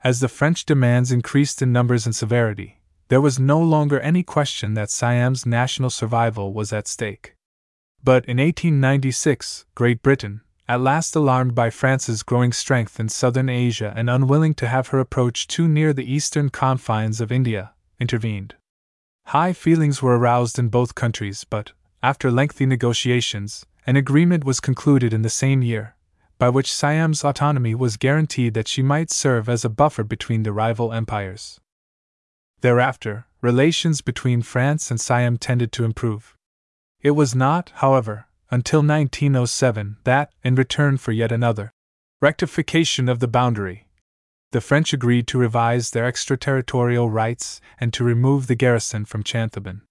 As 0.05 0.21
the 0.21 0.29
French 0.29 0.67
demands 0.67 1.13
increased 1.13 1.63
in 1.63 1.73
numbers 1.73 2.05
and 2.05 2.15
severity, 2.15 2.81
there 3.09 3.21
was 3.21 3.39
no 3.39 3.61
longer 3.61 4.01
any 4.01 4.23
question 4.23 4.75
that 4.75 4.91
Siam's 4.91 5.47
national 5.47 5.91
survival 5.91 6.53
was 6.53 6.73
at 6.73 6.89
stake. 6.89 7.35
But 8.03 8.25
in 8.25 8.39
1896, 8.39 9.65
Great 9.75 10.03
Britain, 10.03 10.41
at 10.69 10.81
last 10.81 11.15
alarmed 11.15 11.55
by 11.55 11.71
France's 11.71 12.25
growing 12.25 12.53
strength 12.53 12.99
in 12.99 13.09
southern 13.09 13.49
Asia 13.49 13.93
and 13.97 14.11
unwilling 14.11 14.55
to 14.55 14.67
have 14.67 14.89
her 14.89 14.99
approach 14.99 15.47
too 15.47 15.69
near 15.69 15.93
the 15.93 16.13
eastern 16.13 16.51
confines 16.51 17.21
of 17.21 17.31
India, 17.31 17.73
intervened. 18.01 18.55
High 19.27 19.53
feelings 19.53 20.03
were 20.03 20.19
aroused 20.19 20.59
in 20.59 20.69
both 20.69 20.95
countries, 20.95 21.45
but, 21.49 21.73
after 22.03 22.31
lengthy 22.31 22.67
negotiations, 22.67 23.65
an 23.87 23.97
agreement 23.97 24.45
was 24.45 24.59
concluded 24.61 25.13
in 25.13 25.23
the 25.23 25.31
same 25.31 25.63
year, 25.63 25.95
by 26.39 26.49
which 26.49 26.73
Siam's 26.73 27.25
autonomy 27.25 27.75
was 27.75 27.97
guaranteed 27.97 28.55
that 28.55 28.69
she 28.69 28.83
might 28.83 29.11
serve 29.11 29.49
as 29.49 29.65
a 29.65 29.69
buffer 29.69 30.03
between 30.03 30.43
the 30.43 30.53
rival 30.53 30.93
empires. 30.93 31.61
Thereafter, 32.67 33.27
relations 33.43 34.01
between 34.01 34.43
France 34.43 34.91
and 34.91 35.01
Siam 35.01 35.39
tended 35.39 35.71
to 35.71 35.85
improve. 35.85 36.35
It 37.01 37.13
was 37.13 37.33
not, 37.33 37.71
however, 37.77 38.27
until 38.51 38.81
1907 38.81 39.99
that, 40.03 40.33
in 40.43 40.57
return 40.57 40.97
for 40.97 41.13
yet 41.13 41.31
another 41.31 41.71
rectification 42.21 43.09
of 43.09 43.21
the 43.21 43.29
boundary, 43.29 43.87
the 44.51 44.61
French 44.61 44.93
agreed 44.93 45.29
to 45.29 45.39
revise 45.39 45.93
their 45.93 46.07
extraterritorial 46.07 47.09
rights 47.09 47.61
and 47.79 47.93
to 47.93 48.03
remove 48.03 48.49
the 48.49 48.57
garrison 48.57 49.05
from 49.05 49.23
Chanthabon. 49.23 49.83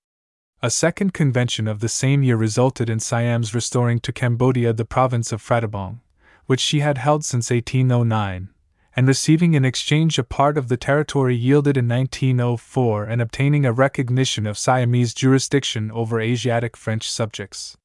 A 0.62 0.70
second 0.70 1.14
convention 1.14 1.70
of 1.70 1.80
the 1.80 1.88
same 1.88 2.24
year 2.24 2.36
resulted 2.36 2.90
in 2.90 3.00
Siam's 3.00 3.56
restoring 3.56 4.02
to 4.02 4.12
Cambodia 4.12 4.74
the 4.74 4.84
province 4.84 5.32
of 5.32 5.42
Phratabong, 5.42 6.02
which 6.46 6.60
she 6.60 6.82
had 6.82 6.98
held 6.98 7.24
since 7.24 7.50
1809, 7.50 8.50
and 8.96 9.08
receiving 9.08 9.54
in 9.54 9.66
exchange 9.66 10.18
a 10.18 10.24
part 10.24 10.58
of 10.58 10.70
the 10.70 10.78
territory 10.78 11.36
yielded 11.36 11.76
in 11.76 11.88
1904 11.88 13.04
and 13.04 13.22
obtaining 13.22 13.66
a 13.66 13.74
recognition 13.74 14.48
of 14.48 14.58
Siamese 14.58 15.14
jurisdiction 15.14 15.92
over 15.92 16.22
Asiatic 16.22 16.78
French 16.78 17.10
subjects. 17.10 17.76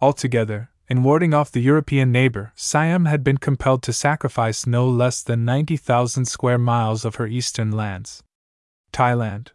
Altogether, 0.00 0.70
in 0.88 1.02
warding 1.02 1.34
off 1.34 1.52
the 1.52 1.60
European 1.60 2.10
neighbor, 2.10 2.52
Siam 2.54 3.04
had 3.04 3.22
been 3.22 3.36
compelled 3.36 3.82
to 3.82 3.92
sacrifice 3.92 4.66
no 4.66 4.88
less 4.88 5.22
than 5.22 5.44
90,000 5.44 6.24
square 6.24 6.56
miles 6.56 7.04
of 7.04 7.16
her 7.16 7.26
eastern 7.26 7.72
lands. 7.72 8.22
Thailand. 8.90 9.48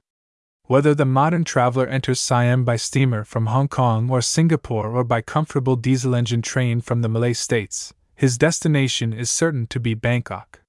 Whether 0.66 0.94
the 0.94 1.06
modern 1.06 1.44
traveler 1.44 1.88
enters 1.88 2.22
Siam 2.22 2.64
by 2.64 2.76
steamer 2.76 3.24
from 3.24 3.48
Hong 3.48 3.68
Kong 3.68 4.10
or 4.12 4.22
Singapore 4.22 4.92
or 4.92 5.04
by 5.04 5.22
comfortable 5.22 5.76
diesel 5.76 6.14
engine 6.16 6.44
train 6.44 6.82
from 6.82 7.02
the 7.02 7.10
Malay 7.10 7.34
states, 7.34 7.94
his 8.16 8.38
destination 8.38 9.12
is 9.12 9.32
certain 9.32 9.66
to 9.68 9.80
be 9.80 9.96
Bangkok. 9.96 10.63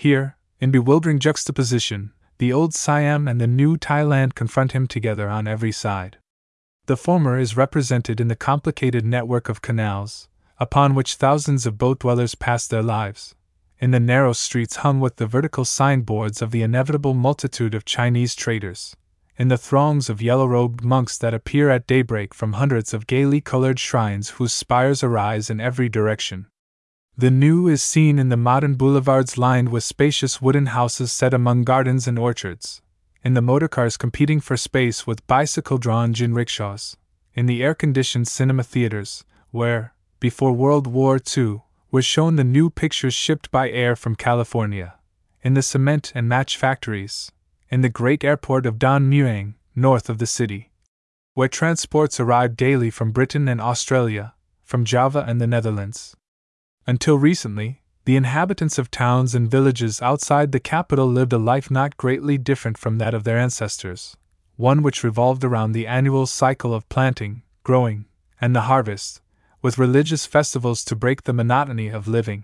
Here, 0.00 0.38
in 0.60 0.70
bewildering 0.70 1.18
juxtaposition, 1.18 2.14
the 2.38 2.54
old 2.54 2.72
Siam 2.72 3.28
and 3.28 3.38
the 3.38 3.46
new 3.46 3.76
Thailand 3.76 4.34
confront 4.34 4.72
him 4.72 4.86
together 4.86 5.28
on 5.28 5.46
every 5.46 5.72
side. 5.72 6.16
The 6.86 6.96
former 6.96 7.38
is 7.38 7.54
represented 7.54 8.18
in 8.18 8.28
the 8.28 8.34
complicated 8.34 9.04
network 9.04 9.50
of 9.50 9.60
canals, 9.60 10.30
upon 10.58 10.94
which 10.94 11.16
thousands 11.16 11.66
of 11.66 11.76
boat 11.76 11.98
dwellers 11.98 12.34
pass 12.34 12.66
their 12.66 12.82
lives, 12.82 13.34
in 13.78 13.90
the 13.90 14.00
narrow 14.00 14.32
streets 14.32 14.76
hung 14.76 15.00
with 15.00 15.16
the 15.16 15.26
vertical 15.26 15.66
signboards 15.66 16.40
of 16.40 16.50
the 16.50 16.62
inevitable 16.62 17.12
multitude 17.12 17.74
of 17.74 17.84
Chinese 17.84 18.34
traders, 18.34 18.96
in 19.36 19.48
the 19.48 19.58
throngs 19.58 20.08
of 20.08 20.22
yellow 20.22 20.46
robed 20.46 20.82
monks 20.82 21.18
that 21.18 21.34
appear 21.34 21.68
at 21.68 21.86
daybreak 21.86 22.32
from 22.32 22.54
hundreds 22.54 22.94
of 22.94 23.06
gaily 23.06 23.42
colored 23.42 23.78
shrines 23.78 24.30
whose 24.30 24.54
spires 24.54 25.02
arise 25.02 25.50
in 25.50 25.60
every 25.60 25.90
direction. 25.90 26.46
The 27.20 27.30
new 27.30 27.68
is 27.68 27.82
seen 27.82 28.18
in 28.18 28.30
the 28.30 28.38
modern 28.38 28.76
boulevards 28.76 29.36
lined 29.36 29.68
with 29.68 29.84
spacious 29.84 30.40
wooden 30.40 30.64
houses 30.72 31.12
set 31.12 31.34
among 31.34 31.64
gardens 31.64 32.08
and 32.08 32.18
orchards, 32.18 32.80
in 33.22 33.34
the 33.34 33.42
motorcars 33.42 33.98
competing 33.98 34.40
for 34.40 34.56
space 34.56 35.06
with 35.06 35.26
bicycle 35.26 35.76
drawn 35.76 36.14
jinrickshaws, 36.14 36.96
in 37.34 37.44
the 37.44 37.62
air 37.62 37.74
conditioned 37.74 38.26
cinema 38.26 38.62
theaters, 38.62 39.22
where, 39.50 39.92
before 40.18 40.54
World 40.54 40.86
War 40.86 41.20
II, 41.36 41.60
were 41.90 42.00
shown 42.00 42.36
the 42.36 42.42
new 42.42 42.70
pictures 42.70 43.12
shipped 43.12 43.50
by 43.50 43.68
air 43.68 43.94
from 43.94 44.16
California, 44.16 44.94
in 45.42 45.52
the 45.52 45.60
cement 45.60 46.12
and 46.14 46.26
match 46.26 46.56
factories, 46.56 47.30
in 47.68 47.82
the 47.82 47.90
great 47.90 48.24
airport 48.24 48.64
of 48.64 48.78
Don 48.78 49.10
Mueang, 49.10 49.56
north 49.76 50.08
of 50.08 50.16
the 50.16 50.26
city, 50.26 50.70
where 51.34 51.48
transports 51.48 52.18
arrived 52.18 52.56
daily 52.56 52.88
from 52.88 53.12
Britain 53.12 53.46
and 53.46 53.60
Australia, 53.60 54.32
from 54.64 54.86
Java 54.86 55.22
and 55.28 55.38
the 55.38 55.46
Netherlands. 55.46 56.16
Until 56.90 57.18
recently, 57.18 57.82
the 58.04 58.16
inhabitants 58.16 58.76
of 58.76 58.90
towns 58.90 59.32
and 59.36 59.48
villages 59.48 60.02
outside 60.02 60.50
the 60.50 60.58
capital 60.58 61.06
lived 61.06 61.32
a 61.32 61.38
life 61.38 61.70
not 61.70 61.96
greatly 61.96 62.36
different 62.36 62.76
from 62.76 62.98
that 62.98 63.14
of 63.14 63.22
their 63.22 63.38
ancestors, 63.38 64.16
one 64.56 64.82
which 64.82 65.04
revolved 65.04 65.44
around 65.44 65.70
the 65.70 65.86
annual 65.86 66.26
cycle 66.26 66.74
of 66.74 66.88
planting, 66.88 67.42
growing, 67.62 68.06
and 68.40 68.56
the 68.56 68.62
harvest, 68.62 69.20
with 69.62 69.78
religious 69.78 70.26
festivals 70.26 70.82
to 70.82 70.96
break 70.96 71.22
the 71.22 71.32
monotony 71.32 71.86
of 71.86 72.08
living. 72.08 72.42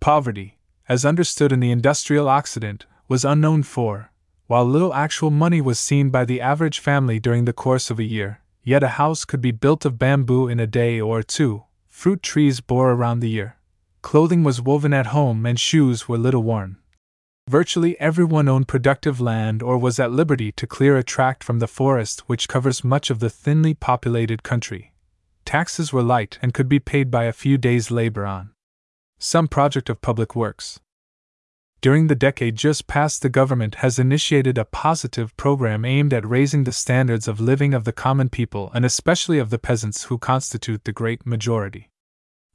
Poverty, 0.00 0.56
as 0.88 1.04
understood 1.04 1.52
in 1.52 1.60
the 1.60 1.70
industrial 1.70 2.30
Occident, 2.30 2.86
was 3.08 3.26
unknown 3.26 3.62
for, 3.62 4.10
while 4.46 4.64
little 4.64 4.94
actual 4.94 5.30
money 5.30 5.60
was 5.60 5.78
seen 5.78 6.08
by 6.08 6.24
the 6.24 6.40
average 6.40 6.78
family 6.78 7.20
during 7.20 7.44
the 7.44 7.52
course 7.52 7.90
of 7.90 7.98
a 7.98 8.04
year, 8.04 8.40
yet 8.64 8.82
a 8.82 8.96
house 8.96 9.26
could 9.26 9.42
be 9.42 9.50
built 9.50 9.84
of 9.84 9.98
bamboo 9.98 10.48
in 10.48 10.58
a 10.58 10.66
day 10.66 10.98
or 10.98 11.22
two, 11.22 11.64
fruit 11.86 12.22
trees 12.22 12.62
bore 12.62 12.92
around 12.92 13.20
the 13.20 13.28
year, 13.28 13.55
clothing 14.06 14.44
was 14.44 14.62
woven 14.62 14.94
at 14.94 15.06
home, 15.06 15.44
and 15.44 15.58
shoes 15.58 16.08
were 16.08 16.16
little 16.16 16.44
worn. 16.44 16.76
Virtually 17.48 17.98
everyone 17.98 18.46
owned 18.46 18.68
productive 18.68 19.20
land 19.20 19.64
or 19.64 19.76
was 19.76 19.98
at 19.98 20.12
liberty 20.12 20.52
to 20.52 20.64
clear 20.64 20.96
a 20.96 21.02
tract 21.02 21.42
from 21.42 21.58
the 21.58 21.66
forest 21.66 22.20
which 22.28 22.46
covers 22.46 22.84
much 22.84 23.10
of 23.10 23.18
the 23.18 23.28
thinly 23.28 23.74
populated 23.74 24.44
country. 24.44 24.92
Taxes 25.44 25.92
were 25.92 26.04
light 26.04 26.38
and 26.40 26.54
could 26.54 26.68
be 26.68 26.78
paid 26.78 27.10
by 27.10 27.24
a 27.24 27.32
few 27.32 27.58
days' 27.58 27.90
labor 27.90 28.24
on 28.24 28.52
some 29.18 29.48
project 29.48 29.90
of 29.90 30.00
public 30.00 30.36
works. 30.36 30.78
During 31.80 32.06
the 32.06 32.14
decade 32.14 32.54
just 32.54 32.86
past, 32.86 33.22
the 33.22 33.28
government 33.28 33.76
has 33.82 33.98
initiated 33.98 34.56
a 34.56 34.64
positive 34.64 35.36
program 35.36 35.84
aimed 35.84 36.14
at 36.14 36.24
raising 36.24 36.62
the 36.62 36.70
standards 36.70 37.26
of 37.26 37.40
living 37.40 37.74
of 37.74 37.82
the 37.82 37.98
common 38.04 38.28
people 38.28 38.70
and 38.72 38.84
especially 38.84 39.40
of 39.40 39.50
the 39.50 39.58
peasants 39.58 40.04
who 40.04 40.16
constitute 40.16 40.84
the 40.84 40.92
great 40.92 41.26
majority. 41.26 41.90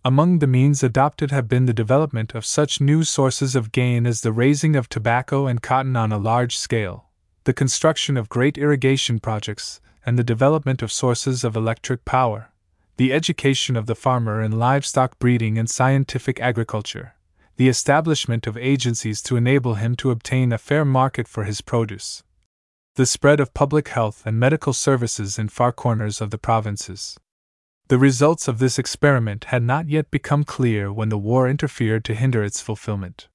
Among 0.03 0.39
the 0.39 0.47
means 0.47 0.81
adopted 0.81 1.29
have 1.29 1.47
been 1.47 1.67
the 1.67 1.73
development 1.73 2.33
of 2.33 2.43
such 2.43 2.81
new 2.81 3.03
sources 3.03 3.55
of 3.55 3.71
gain 3.71 4.07
as 4.07 4.21
the 4.21 4.31
raising 4.31 4.75
of 4.75 4.89
tobacco 4.89 5.45
and 5.45 5.61
cotton 5.61 5.95
on 5.95 6.11
a 6.11 6.17
large 6.17 6.57
scale, 6.57 7.05
the 7.43 7.53
construction 7.53 8.17
of 8.17 8.27
great 8.27 8.57
irrigation 8.57 9.19
projects, 9.19 9.79
and 10.03 10.17
the 10.17 10.23
development 10.23 10.81
of 10.81 10.91
sources 10.91 11.43
of 11.43 11.55
electric 11.55 12.03
power, 12.03 12.51
the 12.97 13.13
education 13.13 13.75
of 13.75 13.85
the 13.85 13.93
farmer 13.93 14.41
in 14.41 14.57
livestock 14.57 15.19
breeding 15.19 15.59
and 15.59 15.69
scientific 15.69 16.39
agriculture, 16.39 17.13
the 17.57 17.69
establishment 17.69 18.47
of 18.47 18.57
agencies 18.57 19.21
to 19.21 19.37
enable 19.37 19.75
him 19.75 19.95
to 19.95 20.09
obtain 20.09 20.51
a 20.51 20.57
fair 20.57 20.83
market 20.83 21.27
for 21.27 21.43
his 21.43 21.61
produce, 21.61 22.23
the 22.95 23.05
spread 23.05 23.39
of 23.39 23.53
public 23.53 23.89
health 23.89 24.23
and 24.25 24.39
medical 24.39 24.73
services 24.73 25.37
in 25.37 25.47
far 25.47 25.71
corners 25.71 26.21
of 26.21 26.31
the 26.31 26.39
provinces. 26.39 27.19
The 27.91 27.97
results 27.97 28.47
of 28.47 28.59
this 28.59 28.79
experiment 28.79 29.43
had 29.51 29.63
not 29.63 29.89
yet 29.89 30.11
become 30.11 30.45
clear 30.45 30.93
when 30.93 31.09
the 31.09 31.17
war 31.17 31.49
interfered 31.49 32.05
to 32.05 32.15
hinder 32.15 32.41
its 32.41 32.61
fulfillment. 32.61 33.27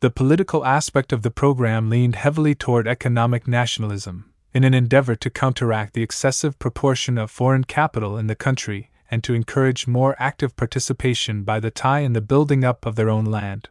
The 0.00 0.10
political 0.10 0.66
aspect 0.66 1.12
of 1.12 1.22
the 1.22 1.30
program 1.30 1.88
leaned 1.88 2.16
heavily 2.16 2.56
toward 2.56 2.88
economic 2.88 3.46
nationalism, 3.46 4.32
in 4.52 4.64
an 4.64 4.74
endeavor 4.74 5.14
to 5.14 5.30
counteract 5.30 5.94
the 5.94 6.02
excessive 6.02 6.58
proportion 6.58 7.16
of 7.18 7.30
foreign 7.30 7.62
capital 7.62 8.18
in 8.18 8.26
the 8.26 8.34
country 8.34 8.90
and 9.12 9.22
to 9.22 9.32
encourage 9.32 9.86
more 9.86 10.16
active 10.18 10.56
participation 10.56 11.44
by 11.44 11.60
the 11.60 11.70
Thai 11.70 12.00
in 12.00 12.14
the 12.14 12.20
building 12.20 12.64
up 12.64 12.84
of 12.86 12.96
their 12.96 13.08
own 13.08 13.26
land. 13.26 13.68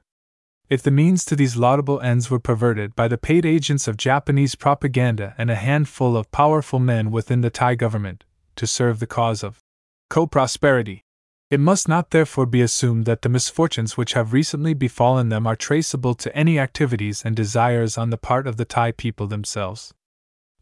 If 0.70 0.82
the 0.82 0.90
means 0.90 1.26
to 1.26 1.36
these 1.36 1.58
laudable 1.58 2.00
ends 2.00 2.32
were 2.32 2.40
perverted 2.40 2.96
by 2.96 3.10
the 3.10 3.18
paid 3.18 3.46
agents 3.46 3.90
of 3.90 3.98
Japanese 3.98 4.56
propaganda 4.56 5.36
and 5.38 5.52
a 5.52 5.56
handful 5.56 6.16
of 6.16 6.32
powerful 6.32 6.80
men 6.80 7.12
within 7.12 7.42
the 7.42 7.50
Thai 7.50 7.76
government, 7.76 8.24
to 8.56 8.66
serve 8.66 9.00
the 9.00 9.06
cause 9.06 9.44
of 9.44 9.63
co 10.14 10.28
prosperity. 10.28 11.04
It 11.50 11.60
must 11.60 11.88
not 11.88 12.12
therefore 12.12 12.46
be 12.46 12.62
assumed 12.62 13.08
that 13.08 13.24
the 13.24 13.30
misfortunes 13.30 13.98
which 13.98 14.14
have 14.14 14.32
recently 14.32 14.76
befallen 14.76 15.30
them 15.30 15.48
are 15.48 15.56
traceable 15.56 16.14
to 16.14 16.36
any 16.38 16.60
activities 16.60 17.24
and 17.26 17.36
desires 17.36 17.98
on 17.98 18.12
the 18.12 18.18
part 18.30 18.46
of 18.46 18.58
the 18.58 18.64
Thai 18.64 18.92
people 18.92 19.26
themselves. 19.26 19.92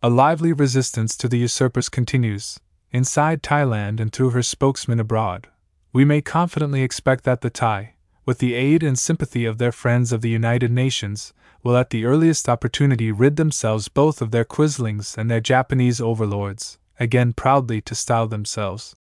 A 0.01 0.09
lively 0.09 0.53
resistance 0.53 1.17
to 1.17 1.27
the 1.27 1.39
usurpers 1.39 1.89
continues, 1.89 2.61
inside 2.91 3.43
Thailand 3.43 3.99
and 3.99 4.13
through 4.13 4.29
her 4.29 4.41
spokesmen 4.41 5.01
abroad. 5.01 5.49
We 5.91 6.05
may 6.05 6.21
confidently 6.21 6.81
expect 6.81 7.25
that 7.25 7.41
the 7.41 7.49
Thai, 7.49 7.95
with 8.25 8.37
the 8.37 8.53
aid 8.53 8.83
and 8.83 8.97
sympathy 8.97 9.43
of 9.43 9.57
their 9.57 9.73
friends 9.73 10.13
of 10.13 10.21
the 10.21 10.29
United 10.29 10.71
Nations, 10.71 11.33
will 11.61 11.75
at 11.75 11.89
the 11.89 12.05
earliest 12.05 12.47
opportunity 12.47 13.11
rid 13.11 13.35
themselves 13.35 13.89
both 13.89 14.21
of 14.21 14.31
their 14.31 14.45
quislings 14.45 15.17
and 15.17 15.29
their 15.29 15.41
Japanese 15.41 15.99
overlords, 15.99 16.79
again 17.01 17.33
proudly 17.33 17.81
to 17.81 17.93
style 17.93 18.29
themselves 18.29 18.95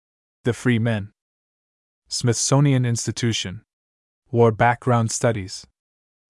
the 0.44 0.52
Free 0.54 0.78
Men. 0.78 1.12
Smithsonian 2.08 2.86
Institution. 2.86 3.60
War 4.30 4.50
Background 4.50 5.10
Studies. 5.10 5.66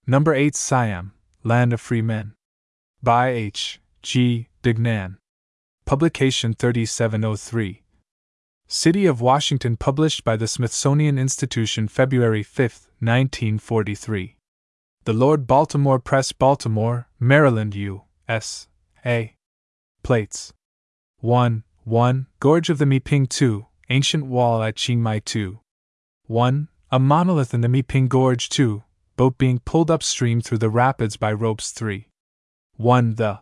Number 0.05 0.35
8 0.35 0.57
Siam, 0.57 1.13
Land 1.45 1.73
of 1.73 1.81
Free 1.81 2.03
Men. 2.03 2.35
By 3.01 3.29
H. 3.29 3.81
G. 4.03 4.49
Deignan. 4.65 5.19
Publication 5.85 6.55
3703. 6.55 7.83
City 8.67 9.07
of 9.07 9.21
Washington, 9.21 9.77
published 9.77 10.25
by 10.25 10.37
the 10.37 10.49
Smithsonian 10.49 11.17
Institution 11.17 11.87
February 11.87 12.43
5, 12.43 12.89
1943. 12.99 14.37
The 15.05 15.13
Lord 15.13 15.47
Baltimore 15.47 16.01
Press, 16.01 16.33
Baltimore, 16.33 17.07
Maryland, 17.21 17.77
U.S. 17.77 18.67
A. 19.07 19.37
Plates. 20.03 20.53
1. 21.21 21.63
1. 21.85 22.27
Gorge 22.41 22.71
of 22.71 22.79
the 22.79 22.87
Miping 22.87 23.29
2 23.29 23.67
ancient 23.91 24.24
wall 24.24 24.62
at 24.62 24.76
Chiang 24.76 25.03
Mai 25.03 25.18
2. 25.18 25.59
1. 26.28 26.68
A 26.93 26.99
monolith 27.01 27.53
in 27.53 27.61
the 27.61 27.68
Miping 27.68 28.09
Gorge 28.09 28.49
2, 28.49 28.84
boat 29.16 29.36
being 29.36 29.59
pulled 29.59 29.91
upstream 29.91 30.41
through 30.41 30.59
the 30.59 30.70
rapids 30.70 31.16
by 31.16 31.32
ropes 31.32 31.72
3. 31.72 32.07
1. 32.76 33.14
The 33.16 33.41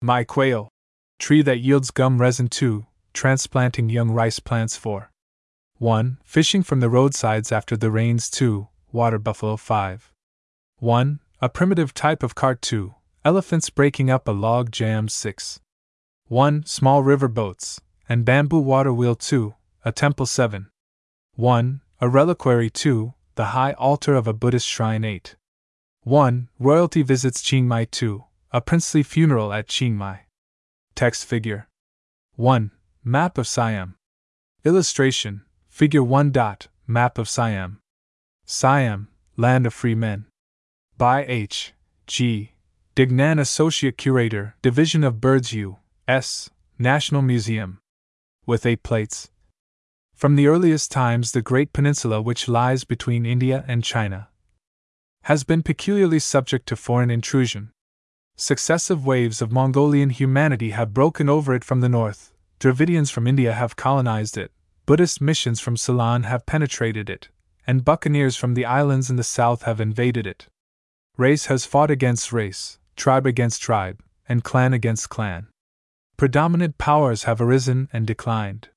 Mai 0.00 0.24
Quail, 0.24 0.70
tree 1.18 1.42
that 1.42 1.60
yields 1.60 1.90
gum 1.90 2.18
resin 2.18 2.48
2, 2.48 2.86
transplanting 3.12 3.90
young 3.90 4.10
rice 4.10 4.38
plants 4.40 4.74
4. 4.74 5.10
1. 5.76 6.18
Fishing 6.24 6.62
from 6.62 6.80
the 6.80 6.88
roadsides 6.88 7.52
after 7.52 7.76
the 7.76 7.90
rains 7.90 8.30
2, 8.30 8.68
water 8.92 9.18
buffalo 9.18 9.58
5. 9.58 10.10
1. 10.78 11.20
A 11.42 11.48
primitive 11.50 11.92
type 11.92 12.22
of 12.22 12.34
cart 12.34 12.62
2, 12.62 12.94
elephants 13.26 13.68
breaking 13.68 14.10
up 14.10 14.26
a 14.26 14.32
log 14.32 14.72
jam 14.72 15.10
6. 15.10 15.60
1. 16.28 16.64
Small 16.64 17.02
river 17.02 17.28
boats, 17.28 17.82
and 18.08 18.24
bamboo 18.24 18.60
water 18.60 18.94
wheel 18.94 19.14
2, 19.14 19.54
a 19.82 19.92
temple 19.92 20.26
7. 20.26 20.68
1. 21.36 21.80
A 22.00 22.08
reliquary 22.08 22.68
2. 22.68 23.14
The 23.36 23.46
high 23.46 23.72
altar 23.72 24.14
of 24.14 24.26
a 24.26 24.34
Buddhist 24.34 24.66
shrine 24.66 25.04
8. 25.04 25.36
1. 26.02 26.48
Royalty 26.58 27.02
visits 27.02 27.40
Chiang 27.40 27.66
Mai 27.66 27.86
2. 27.86 28.24
A 28.52 28.60
princely 28.60 29.02
funeral 29.02 29.52
at 29.52 29.68
Chiang 29.68 29.96
Mai. 29.96 30.26
Text 30.94 31.24
figure 31.24 31.68
1. 32.36 32.70
Map 33.02 33.38
of 33.38 33.46
Siam. 33.46 33.94
Illustration 34.64 35.42
Figure 35.68 36.02
1. 36.04 36.30
Dot, 36.30 36.68
map 36.86 37.16
of 37.16 37.28
Siam. 37.28 37.80
Siam, 38.44 39.08
Land 39.38 39.66
of 39.66 39.72
Free 39.72 39.94
Men. 39.94 40.26
By 40.98 41.24
H. 41.26 41.72
G. 42.06 42.52
Deignan, 42.94 43.38
Associate 43.38 43.96
Curator, 43.96 44.56
Division 44.60 45.04
of 45.04 45.22
Birds 45.22 45.54
U. 45.54 45.78
S. 46.06 46.50
National 46.78 47.22
Museum. 47.22 47.78
With 48.44 48.66
eight 48.66 48.82
plates, 48.82 49.30
from 50.20 50.36
the 50.36 50.46
earliest 50.46 50.92
times, 50.92 51.32
the 51.32 51.40
great 51.40 51.72
peninsula 51.72 52.20
which 52.20 52.46
lies 52.46 52.84
between 52.84 53.24
India 53.24 53.64
and 53.66 53.82
China 53.82 54.28
has 55.22 55.44
been 55.44 55.62
peculiarly 55.62 56.18
subject 56.18 56.68
to 56.68 56.76
foreign 56.76 57.10
intrusion. 57.10 57.72
Successive 58.36 59.06
waves 59.06 59.40
of 59.40 59.50
Mongolian 59.50 60.10
humanity 60.10 60.72
have 60.72 60.92
broken 60.92 61.30
over 61.30 61.54
it 61.54 61.64
from 61.64 61.80
the 61.80 61.88
north, 61.88 62.34
Dravidians 62.58 63.10
from 63.10 63.26
India 63.26 63.54
have 63.54 63.76
colonized 63.76 64.36
it, 64.36 64.52
Buddhist 64.84 65.22
missions 65.22 65.58
from 65.58 65.78
Ceylon 65.78 66.24
have 66.24 66.44
penetrated 66.44 67.08
it, 67.08 67.30
and 67.66 67.82
buccaneers 67.82 68.36
from 68.36 68.52
the 68.52 68.66
islands 68.66 69.08
in 69.08 69.16
the 69.16 69.24
south 69.24 69.62
have 69.62 69.80
invaded 69.80 70.26
it. 70.26 70.48
Race 71.16 71.46
has 71.46 71.64
fought 71.64 71.90
against 71.90 72.30
race, 72.30 72.78
tribe 72.94 73.24
against 73.24 73.62
tribe, 73.62 74.02
and 74.28 74.44
clan 74.44 74.74
against 74.74 75.08
clan. 75.08 75.46
predominant 76.18 76.76
powers 76.76 77.22
have 77.22 77.40
arisen 77.40 77.88
and 77.90 78.06
declined. 78.06 78.68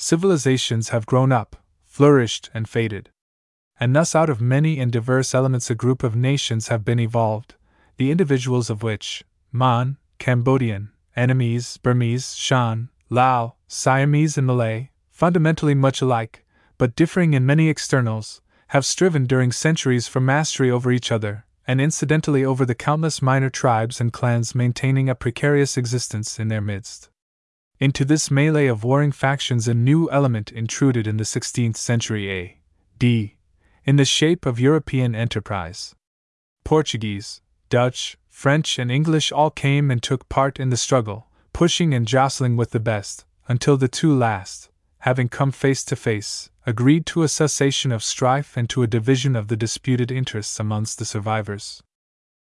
Civilizations 0.00 0.90
have 0.90 1.06
grown 1.06 1.32
up, 1.32 1.56
flourished, 1.84 2.50
and 2.54 2.68
faded. 2.68 3.10
And 3.80 3.96
thus, 3.96 4.14
out 4.14 4.30
of 4.30 4.40
many 4.40 4.78
and 4.78 4.92
diverse 4.92 5.34
elements, 5.34 5.70
a 5.70 5.74
group 5.74 6.04
of 6.04 6.14
nations 6.14 6.68
have 6.68 6.84
been 6.84 7.00
evolved, 7.00 7.56
the 7.96 8.12
individuals 8.12 8.70
of 8.70 8.84
which, 8.84 9.24
Mon, 9.50 9.96
Cambodian, 10.20 10.92
Annamese, 11.16 11.82
Burmese, 11.82 12.36
Shan, 12.36 12.90
Lao, 13.10 13.56
Siamese, 13.66 14.38
and 14.38 14.46
Malay, 14.46 14.90
fundamentally 15.10 15.74
much 15.74 16.00
alike, 16.00 16.44
but 16.78 16.94
differing 16.94 17.34
in 17.34 17.44
many 17.44 17.68
externals, 17.68 18.40
have 18.68 18.84
striven 18.84 19.26
during 19.26 19.50
centuries 19.50 20.06
for 20.06 20.20
mastery 20.20 20.70
over 20.70 20.92
each 20.92 21.10
other, 21.10 21.44
and 21.66 21.80
incidentally 21.80 22.44
over 22.44 22.64
the 22.64 22.74
countless 22.74 23.20
minor 23.20 23.50
tribes 23.50 24.00
and 24.00 24.12
clans 24.12 24.54
maintaining 24.54 25.08
a 25.08 25.16
precarious 25.16 25.76
existence 25.76 26.38
in 26.38 26.46
their 26.46 26.60
midst. 26.60 27.10
Into 27.80 28.04
this 28.04 28.28
melee 28.28 28.66
of 28.66 28.82
warring 28.82 29.12
factions, 29.12 29.68
a 29.68 29.74
new 29.74 30.10
element 30.10 30.50
intruded 30.50 31.06
in 31.06 31.16
the 31.16 31.24
16th 31.24 31.76
century 31.76 32.28
A.D., 32.30 33.36
in 33.84 33.96
the 33.96 34.04
shape 34.04 34.46
of 34.46 34.58
European 34.58 35.14
enterprise. 35.14 35.94
Portuguese, 36.64 37.40
Dutch, 37.68 38.18
French, 38.28 38.80
and 38.80 38.90
English 38.90 39.30
all 39.30 39.50
came 39.50 39.92
and 39.92 40.02
took 40.02 40.28
part 40.28 40.58
in 40.58 40.70
the 40.70 40.76
struggle, 40.76 41.28
pushing 41.52 41.94
and 41.94 42.06
jostling 42.06 42.56
with 42.56 42.72
the 42.72 42.80
best, 42.80 43.24
until 43.46 43.76
the 43.76 43.86
two 43.86 44.12
last, 44.12 44.70
having 44.98 45.28
come 45.28 45.52
face 45.52 45.84
to 45.84 45.94
face, 45.94 46.50
agreed 46.66 47.06
to 47.06 47.22
a 47.22 47.28
cessation 47.28 47.92
of 47.92 48.02
strife 48.02 48.56
and 48.56 48.68
to 48.70 48.82
a 48.82 48.88
division 48.88 49.36
of 49.36 49.46
the 49.46 49.56
disputed 49.56 50.10
interests 50.10 50.58
amongst 50.58 50.98
the 50.98 51.04
survivors. 51.04 51.80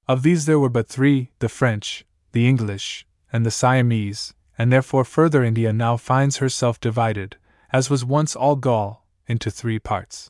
Of 0.07 0.21
these 0.21 0.45
there 0.45 0.59
were 0.59 0.69
but 0.69 0.87
three 0.87 1.31
the 1.39 1.49
French, 1.49 2.05
the 2.33 2.47
English, 2.47 3.07
and 3.31 3.43
the 3.43 3.51
Siamese, 3.51 4.35
and 4.57 4.71
therefore 4.71 5.03
further 5.03 5.43
India 5.43 5.73
now 5.73 5.97
finds 5.97 6.37
herself 6.37 6.79
divided, 6.79 7.37
as 7.71 7.89
was 7.89 8.05
once 8.05 8.35
all 8.35 8.55
Gaul, 8.55 9.05
into 9.27 9.49
three 9.49 9.79
parts. 9.79 10.29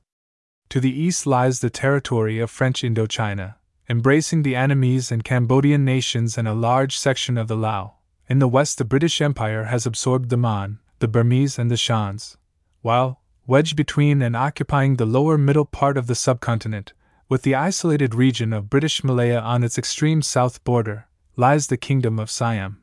To 0.70 0.80
the 0.80 0.92
east 0.92 1.28
lies 1.28 1.60
the 1.60 1.70
territory 1.70 2.40
of 2.40 2.50
French 2.50 2.84
Indochina, 2.84 3.56
embracing 3.90 4.44
the 4.44 4.54
Annamese 4.54 5.12
and 5.12 5.24
Cambodian 5.24 5.84
nations 5.84 6.38
and 6.38 6.48
a 6.48 6.54
large 6.54 6.98
section 6.98 7.38
of 7.38 7.48
the 7.48 7.58
Lao. 7.58 7.96
In 8.28 8.40
the 8.40 8.48
west, 8.48 8.78
the 8.78 8.86
British 8.86 9.22
Empire 9.22 9.66
has 9.66 9.86
absorbed 9.86 10.30
the 10.30 10.38
Mon, 10.38 10.80
the 11.00 11.08
Burmese, 11.08 11.60
and 11.60 11.70
the 11.70 11.78
Shans, 11.78 12.38
while, 12.82 13.22
wedged 13.46 13.76
between 13.76 14.22
and 14.22 14.36
occupying 14.36 14.96
the 14.96 15.06
lower 15.06 15.38
middle 15.38 15.66
part 15.66 15.98
of 15.98 16.08
the 16.08 16.16
subcontinent, 16.16 16.94
with 17.28 17.42
the 17.42 17.56
isolated 17.56 18.16
region 18.16 18.54
of 18.54 18.70
British 18.70 19.04
Malaya 19.04 19.40
on 19.40 19.64
its 19.64 19.78
extreme 19.78 20.22
south 20.22 20.64
border, 20.64 21.08
lies 21.36 21.68
the 21.68 21.78
Kingdom 21.78 22.20
of 22.20 22.30
Siam. 22.30 22.83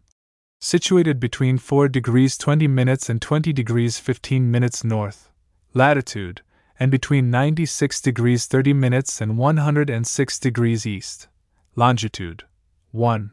Situated 0.62 1.18
between 1.18 1.56
4 1.56 1.88
degrees 1.88 2.36
20 2.36 2.68
minutes 2.68 3.08
and 3.08 3.22
20 3.22 3.50
degrees 3.50 3.98
15 3.98 4.50
minutes 4.50 4.84
north 4.84 5.30
latitude, 5.72 6.42
and 6.78 6.90
between 6.90 7.30
96 7.30 7.98
degrees 8.02 8.44
30 8.44 8.74
minutes 8.74 9.22
and 9.22 9.38
106 9.38 10.38
degrees 10.38 10.86
east 10.86 11.28
longitude. 11.76 12.44
1. 12.90 13.30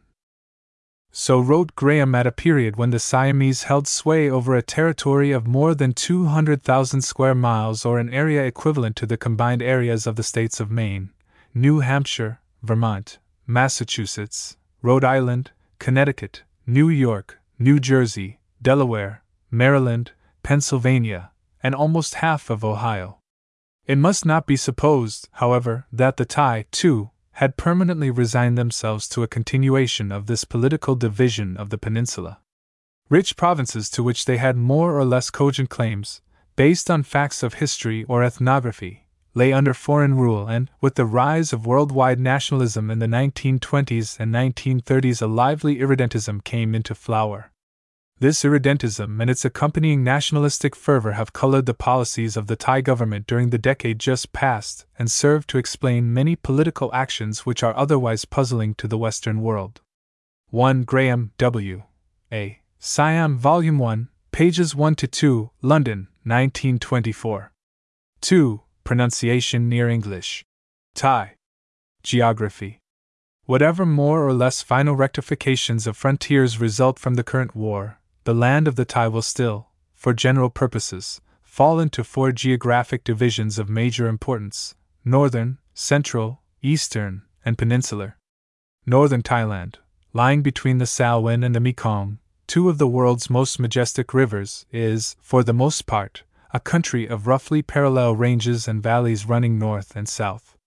So 1.12 1.38
wrote 1.38 1.76
Graham 1.76 2.16
at 2.16 2.28
a 2.28 2.32
period 2.32 2.78
when 2.78 2.92
the 2.92 3.00
Siamese 3.00 3.64
held 3.64 3.90
sway 3.90 4.30
over 4.30 4.56
a 4.56 4.62
territory 4.62 5.34
of 5.34 5.46
more 5.46 5.76
than 5.76 5.92
200,000 5.92 7.02
square 7.02 7.36
miles 7.36 7.86
or 7.86 8.00
an 8.00 8.14
area 8.14 8.46
equivalent 8.46 8.96
to 8.98 9.06
the 9.06 9.18
combined 9.18 9.62
areas 9.62 10.08
of 10.08 10.16
the 10.16 10.24
states 10.24 10.62
of 10.62 10.72
Maine, 10.72 11.10
New 11.54 11.82
Hampshire, 11.82 12.40
Vermont, 12.64 13.20
Massachusetts, 13.46 14.56
Rhode 14.82 15.04
Island, 15.04 15.52
Connecticut, 15.78 16.44
New 16.70 16.90
York, 16.90 17.40
New 17.58 17.80
Jersey, 17.80 18.40
Delaware, 18.62 19.24
Maryland, 19.50 20.12
Pennsylvania, 20.44 21.32
and 21.64 21.74
almost 21.74 22.16
half 22.16 22.50
of 22.50 22.66
Ohio. 22.66 23.20
It 23.86 23.98
must 23.98 24.26
not 24.26 24.46
be 24.46 24.58
supposed, 24.58 25.30
however, 25.32 25.86
that 25.94 26.18
the 26.18 26.26
Thai, 26.26 26.66
too, 26.72 27.12
had 27.32 27.56
permanently 27.56 28.12
resigned 28.12 28.58
themselves 28.58 29.08
to 29.10 29.24
a 29.24 29.30
continuation 29.30 30.12
of 30.12 30.26
this 30.26 30.44
political 30.44 30.96
division 30.96 31.56
of 31.56 31.70
the 31.70 31.78
peninsula. 31.78 32.40
Rich 33.10 33.38
provinces 33.38 33.90
to 33.92 34.04
which 34.04 34.26
they 34.26 34.36
had 34.36 34.58
more 34.58 35.00
or 35.00 35.06
less 35.06 35.30
cogent 35.30 35.70
claims, 35.70 36.22
based 36.58 36.92
on 36.92 37.02
facts 37.02 37.44
of 37.44 37.54
history 37.54 38.04
or 38.10 38.26
ethnography, 38.26 39.07
lay 39.38 39.54
under 39.54 39.72
foreign 39.72 40.16
rule, 40.16 40.48
and, 40.48 40.68
with 40.82 40.96
the 40.96 41.06
rise 41.06 41.54
of 41.54 41.68
worldwide 41.68 42.20
nationalism 42.20 42.90
in 42.90 42.98
the 42.98 43.06
1920s 43.06 44.20
and 44.20 44.34
1930s, 44.34 45.22
a 45.22 45.28
lively 45.28 45.78
irredentism 45.78 46.44
came 46.44 46.74
into 46.74 46.96
flower. 46.96 47.52
This 48.20 48.44
irredentism 48.44 49.22
and 49.22 49.30
its 49.30 49.46
accompanying 49.46 50.04
nationalistic 50.04 50.76
fervor 50.76 51.12
have 51.12 51.34
colored 51.34 51.68
the 51.68 51.76
policies 51.76 52.36
of 52.36 52.48
the 52.48 52.56
Thai 52.56 52.82
government 52.82 53.28
during 53.28 53.52
the 53.52 53.60
decade 53.60 54.00
just 54.00 54.34
past 54.34 54.88
and 54.98 55.12
serve 55.12 55.46
to 55.48 55.60
explain 55.60 56.12
many 56.12 56.36
political 56.36 56.90
actions 56.96 57.46
which 57.46 57.62
are 57.62 57.78
otherwise 57.78 58.26
puzzling 58.26 58.74
to 58.74 58.88
the 58.88 58.98
Western 58.98 59.42
world. 59.42 59.82
1 60.50 60.82
Graham 60.84 61.32
W. 61.38 61.84
A. 62.32 62.62
Siam, 62.80 63.38
Volume 63.38 63.78
1, 63.78 64.10
pages 64.32 64.74
1 64.74 64.96
to 64.96 65.06
2, 65.06 65.52
London, 65.62 66.08
1924. 66.24 67.52
2. 68.22 68.62
Pronunciation 68.88 69.68
near 69.68 69.90
English. 69.90 70.46
Thai. 70.96 71.36
Geography. 72.04 72.80
Whatever 73.44 73.86
more 73.86 74.26
or 74.26 74.32
less 74.32 74.62
final 74.62 74.96
rectifications 74.96 75.88
of 75.88 75.98
frontiers 75.98 76.62
result 76.62 76.98
from 76.98 77.16
the 77.16 77.24
current 77.32 77.54
war, 77.54 78.00
the 78.24 78.34
land 78.34 78.66
of 78.66 78.78
the 78.78 78.86
Thai 78.86 79.10
will 79.10 79.22
still, 79.22 79.68
for 79.94 80.14
general 80.14 80.50
purposes, 80.50 81.20
fall 81.44 81.82
into 81.82 82.02
four 82.02 82.32
geographic 82.32 83.04
divisions 83.04 83.60
of 83.60 83.68
major 83.68 84.08
importance 84.08 84.74
northern, 85.04 85.58
central, 85.74 86.44
eastern, 86.62 87.24
and 87.44 87.58
peninsular. 87.58 88.16
Northern 88.86 89.22
Thailand, 89.22 89.76
lying 90.14 90.42
between 90.42 90.78
the 90.78 90.86
Salween 90.86 91.44
and 91.44 91.54
the 91.54 91.60
Mekong, 91.60 92.20
two 92.48 92.70
of 92.70 92.78
the 92.78 92.88
world's 92.88 93.30
most 93.30 93.60
majestic 93.60 94.14
rivers, 94.14 94.66
is, 94.72 95.18
for 95.20 95.44
the 95.44 95.52
most 95.52 95.88
part, 95.88 96.24
a 96.54 96.60
country 96.60 97.08
of 97.08 97.28
roughly 97.28 97.62
parallel 97.62 98.16
ranges 98.16 98.68
and 98.68 98.82
valleys 98.82 99.26
running 99.26 99.60
north 99.60 99.96
and 99.96 100.08
south. 100.08 100.58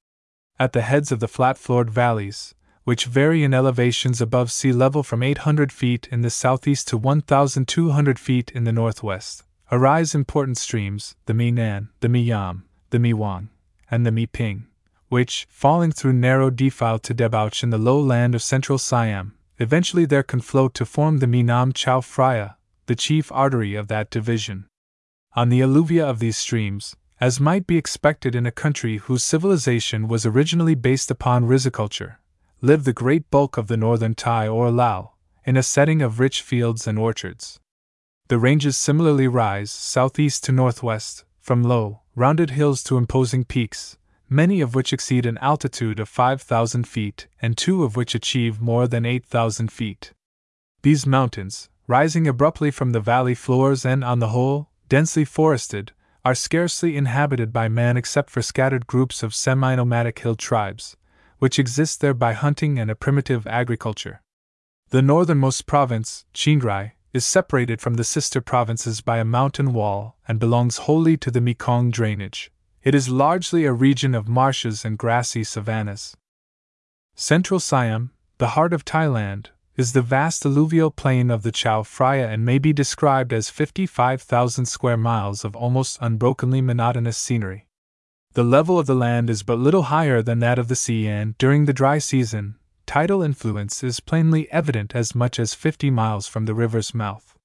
At 0.59 0.73
the 0.73 0.83
heads 0.83 1.11
of 1.11 1.21
the 1.21 1.29
flat 1.29 1.57
floored 1.57 1.91
valleys, 1.91 2.55
which 2.85 3.07
vary 3.07 3.45
in 3.45 3.55
elevations 3.55 4.21
above 4.21 4.51
sea 4.51 4.73
level 4.73 5.03
from 5.03 5.23
800 5.23 5.73
feet 5.73 6.09
in 6.11 6.23
the 6.23 6.31
southeast 6.31 6.89
to 6.89 6.99
1,200 6.99 8.19
feet 8.19 8.51
in 8.51 8.65
the 8.65 8.73
northwest, 8.73 9.45
arise 9.71 10.15
important 10.15 10.59
streams, 10.59 11.15
the 11.27 11.35
Mi 11.35 11.51
Nan, 11.51 11.89
the 12.01 12.09
Mi 12.09 12.23
Yam, 12.23 12.65
the 12.91 12.99
Mi 12.99 13.13
Wang, 13.13 13.49
and 13.91 14.05
the 14.05 14.13
Mi 14.13 14.27
Ping, 14.27 14.67
which, 15.09 15.47
falling 15.51 15.93
through 15.93 16.13
narrow 16.13 16.51
defile 16.51 16.99
to 16.99 17.15
debouch 17.15 17.63
in 17.63 17.71
the 17.71 17.79
low 17.79 18.01
land 18.01 18.35
of 18.35 18.43
central 18.43 18.79
Siam, 18.79 19.35
eventually 19.59 20.05
there 20.05 20.23
conflow 20.23 20.73
to 20.73 20.85
form 20.85 21.19
the 21.19 21.27
Mi 21.27 21.43
Nam 21.43 21.73
Chao 21.73 22.01
Phraya, 22.01 22.57
the 22.87 22.97
chief 22.97 23.31
artery 23.33 23.75
of 23.75 23.89
that 23.89 24.11
division. 24.11 24.67
On 25.37 25.49
the 25.49 25.61
alluvia 25.61 26.05
of 26.05 26.19
these 26.19 26.37
streams, 26.37 26.97
as 27.21 27.39
might 27.39 27.67
be 27.67 27.77
expected 27.77 28.35
in 28.35 28.47
a 28.47 28.51
country 28.51 28.97
whose 28.97 29.23
civilization 29.23 30.09
was 30.09 30.27
originally 30.27 30.75
based 30.75 31.11
upon 31.11 31.47
riziculture, 31.47 32.17
lived 32.61 32.85
the 32.85 32.93
great 32.93 33.31
bulk 33.31 33.57
of 33.57 33.69
the 33.69 33.77
northern 33.77 34.15
Thai 34.15 34.49
or 34.49 34.71
Lao, 34.71 35.13
in 35.45 35.57
a 35.57 35.63
setting 35.63 36.03
of 36.03 36.19
rich 36.19 36.43
fields 36.43 36.87
and 36.87 36.99
orchards. 36.99 37.61
The 38.29 38.39
ranges 38.39 38.77
similarly 38.77 39.29
rise 39.29 39.71
southeast 39.71 40.45
to 40.45 40.53
northwest, 40.53 41.25
from 41.41 41.63
low, 41.63 42.01
rounded 42.15 42.51
hills 42.51 42.83
to 42.85 42.97
imposing 42.97 43.45
peaks, 43.45 43.99
many 44.29 44.61
of 44.61 44.75
which 44.75 44.93
exceed 44.93 45.27
an 45.27 45.39
altitude 45.39 46.01
of 46.01 46.09
5,000 46.09 46.89
feet 46.89 47.29
and 47.43 47.57
two 47.57 47.85
of 47.85 47.97
which 47.97 48.15
achieve 48.15 48.61
more 48.61 48.89
than 48.89 49.05
8,000 49.05 49.71
feet. 49.71 50.13
These 50.83 51.07
mountains, 51.07 51.69
rising 51.87 52.27
abruptly 52.27 52.71
from 52.71 52.93
the 52.93 53.01
valley 53.01 53.35
floors 53.35 53.85
and, 53.85 54.03
on 54.03 54.21
the 54.21 54.29
whole, 54.29 54.70
densely 54.91 55.25
forested, 55.25 55.93
are 56.23 56.35
scarcely 56.35 56.97
inhabited 56.97 57.51
by 57.51 57.69
man 57.69 57.97
except 57.97 58.29
for 58.29 58.43
scattered 58.43 58.87
groups 58.87 59.23
of 59.23 59.35
semi 59.35 59.75
nomadic 59.75 60.19
hill 60.19 60.35
tribes, 60.35 60.99
which 61.39 61.59
exist 61.59 62.03
there 62.03 62.13
by 62.13 62.35
hunting 62.35 62.79
and 62.79 62.91
a 62.91 62.95
primitive 62.95 63.47
agriculture. 63.47 64.21
The 64.91 65.01
northernmost 65.01 65.67
province, 65.67 66.27
Chiang 66.35 66.59
Rai, 66.59 66.93
is 67.15 67.25
separated 67.25 67.81
from 67.81 67.95
the 67.95 68.05
sister 68.05 68.41
provinces 68.41 69.01
by 69.01 69.19
a 69.19 69.25
mountain 69.25 69.73
wall 69.73 70.17
and 70.29 70.39
belongs 70.39 70.79
wholly 70.79 71.17
to 71.19 71.31
the 71.31 71.41
Mekong 71.41 71.91
drainage. 71.91 72.51
It 72.83 72.95
is 72.95 73.09
largely 73.09 73.65
a 73.65 73.73
region 73.73 74.15
of 74.15 74.29
marshes 74.29 74.85
and 74.85 74.99
grassy 74.99 75.45
savannas. 75.45 76.17
Central 77.15 77.61
Siam, 77.61 78.11
the 78.39 78.49
heart 78.49 78.73
of 78.73 78.85
Thailand, 78.85 79.47
is 79.77 79.93
the 79.93 80.03
vast 80.03 80.45
alluvial 80.45 80.91
plain 80.91 81.31
of 81.31 81.43
the 81.43 81.53
Chao 81.53 81.83
Phraya 81.83 82.29
and 82.29 82.45
may 82.45 82.59
be 82.59 82.73
described 82.73 83.33
as 83.33 83.51
55,000 83.51 84.67
square 84.67 84.97
miles 84.97 85.45
of 85.45 85.57
almost 85.57 85.99
unbrokenly 86.01 86.61
monotonous 86.61 87.17
scenery. 87.17 87.67
The 88.35 88.45
level 88.45 88.79
of 88.79 88.87
the 88.87 88.95
land 88.95 89.29
is 89.29 89.43
but 89.43 89.59
little 89.59 89.85
higher 89.85 90.23
than 90.23 90.39
that 90.41 90.59
of 90.59 90.69
the 90.69 90.77
sea, 90.77 91.09
and 91.09 91.37
during 91.39 91.65
the 91.65 91.73
dry 91.73 91.99
season, 91.99 92.57
tidal 92.87 93.23
influence 93.23 93.83
is 93.83 94.01
plainly 94.01 94.51
evident 94.53 94.95
as 94.95 95.15
much 95.15 95.39
as 95.39 95.55
50 95.55 95.91
miles 95.91 96.27
from 96.27 96.45
the 96.47 96.55
river's 96.55 96.95
mouth. 96.95 97.37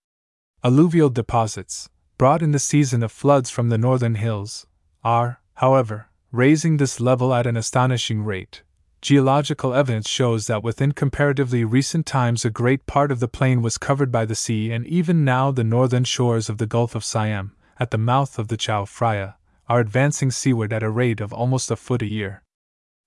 Alluvial 0.64 1.10
deposits, 1.10 1.90
brought 2.18 2.42
in 2.42 2.52
the 2.52 2.60
season 2.60 3.04
of 3.04 3.12
floods 3.12 3.50
from 3.50 3.70
the 3.70 3.78
northern 3.78 4.16
hills, 4.16 4.68
are, 5.04 5.40
however, 5.56 6.10
raising 6.32 6.78
this 6.78 7.00
level 7.00 7.34
at 7.34 7.48
an 7.48 7.56
astonishing 7.56 8.24
rate. 8.24 8.64
Geological 9.06 9.76
evidence 9.76 10.10
shows 10.10 10.48
that 10.48 10.64
within 10.64 10.92
comparatively 10.92 11.64
recent 11.64 12.08
times 12.08 12.44
a 12.44 12.50
great 12.50 12.88
part 12.88 13.12
of 13.12 13.20
the 13.20 13.28
plain 13.28 13.62
was 13.62 13.78
covered 13.78 14.12
by 14.12 14.26
the 14.26 14.34
sea, 14.34 14.72
and 14.72 14.84
even 14.88 15.24
now 15.24 15.52
the 15.52 15.64
northern 15.64 16.04
shores 16.04 16.50
of 16.50 16.58
the 16.58 16.66
Gulf 16.66 16.96
of 16.96 17.06
Siam, 17.06 17.56
at 17.80 17.92
the 17.92 18.00
mouth 18.00 18.40
of 18.40 18.48
the 18.48 18.58
Chao 18.58 18.84
Phraya, 18.84 19.36
are 19.70 19.80
advancing 19.80 20.32
seaward 20.32 20.74
at 20.74 20.82
a 20.82 20.90
rate 20.90 21.22
of 21.22 21.32
almost 21.32 21.70
a 21.70 21.76
foot 21.76 22.02
a 22.02 22.10
year. 22.10 22.42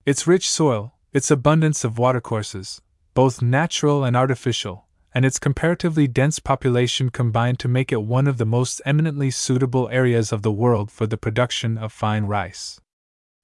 Its 0.06 0.24
rich 0.24 0.48
soil, 0.48 0.94
its 1.12 1.32
abundance 1.32 1.82
of 1.82 1.98
watercourses, 1.98 2.80
both 3.14 3.42
natural 3.42 4.04
and 4.04 4.16
artificial, 4.16 4.86
and 5.12 5.24
its 5.24 5.40
comparatively 5.40 6.06
dense 6.06 6.38
population 6.38 7.10
combine 7.10 7.56
to 7.56 7.66
make 7.66 7.90
it 7.90 8.04
one 8.04 8.28
of 8.28 8.38
the 8.38 8.46
most 8.46 8.80
eminently 8.84 9.32
suitable 9.32 9.88
areas 9.88 10.30
of 10.30 10.42
the 10.42 10.52
world 10.52 10.92
for 10.92 11.08
the 11.08 11.18
production 11.18 11.76
of 11.76 11.92
fine 11.92 12.22
rice. 12.22 12.80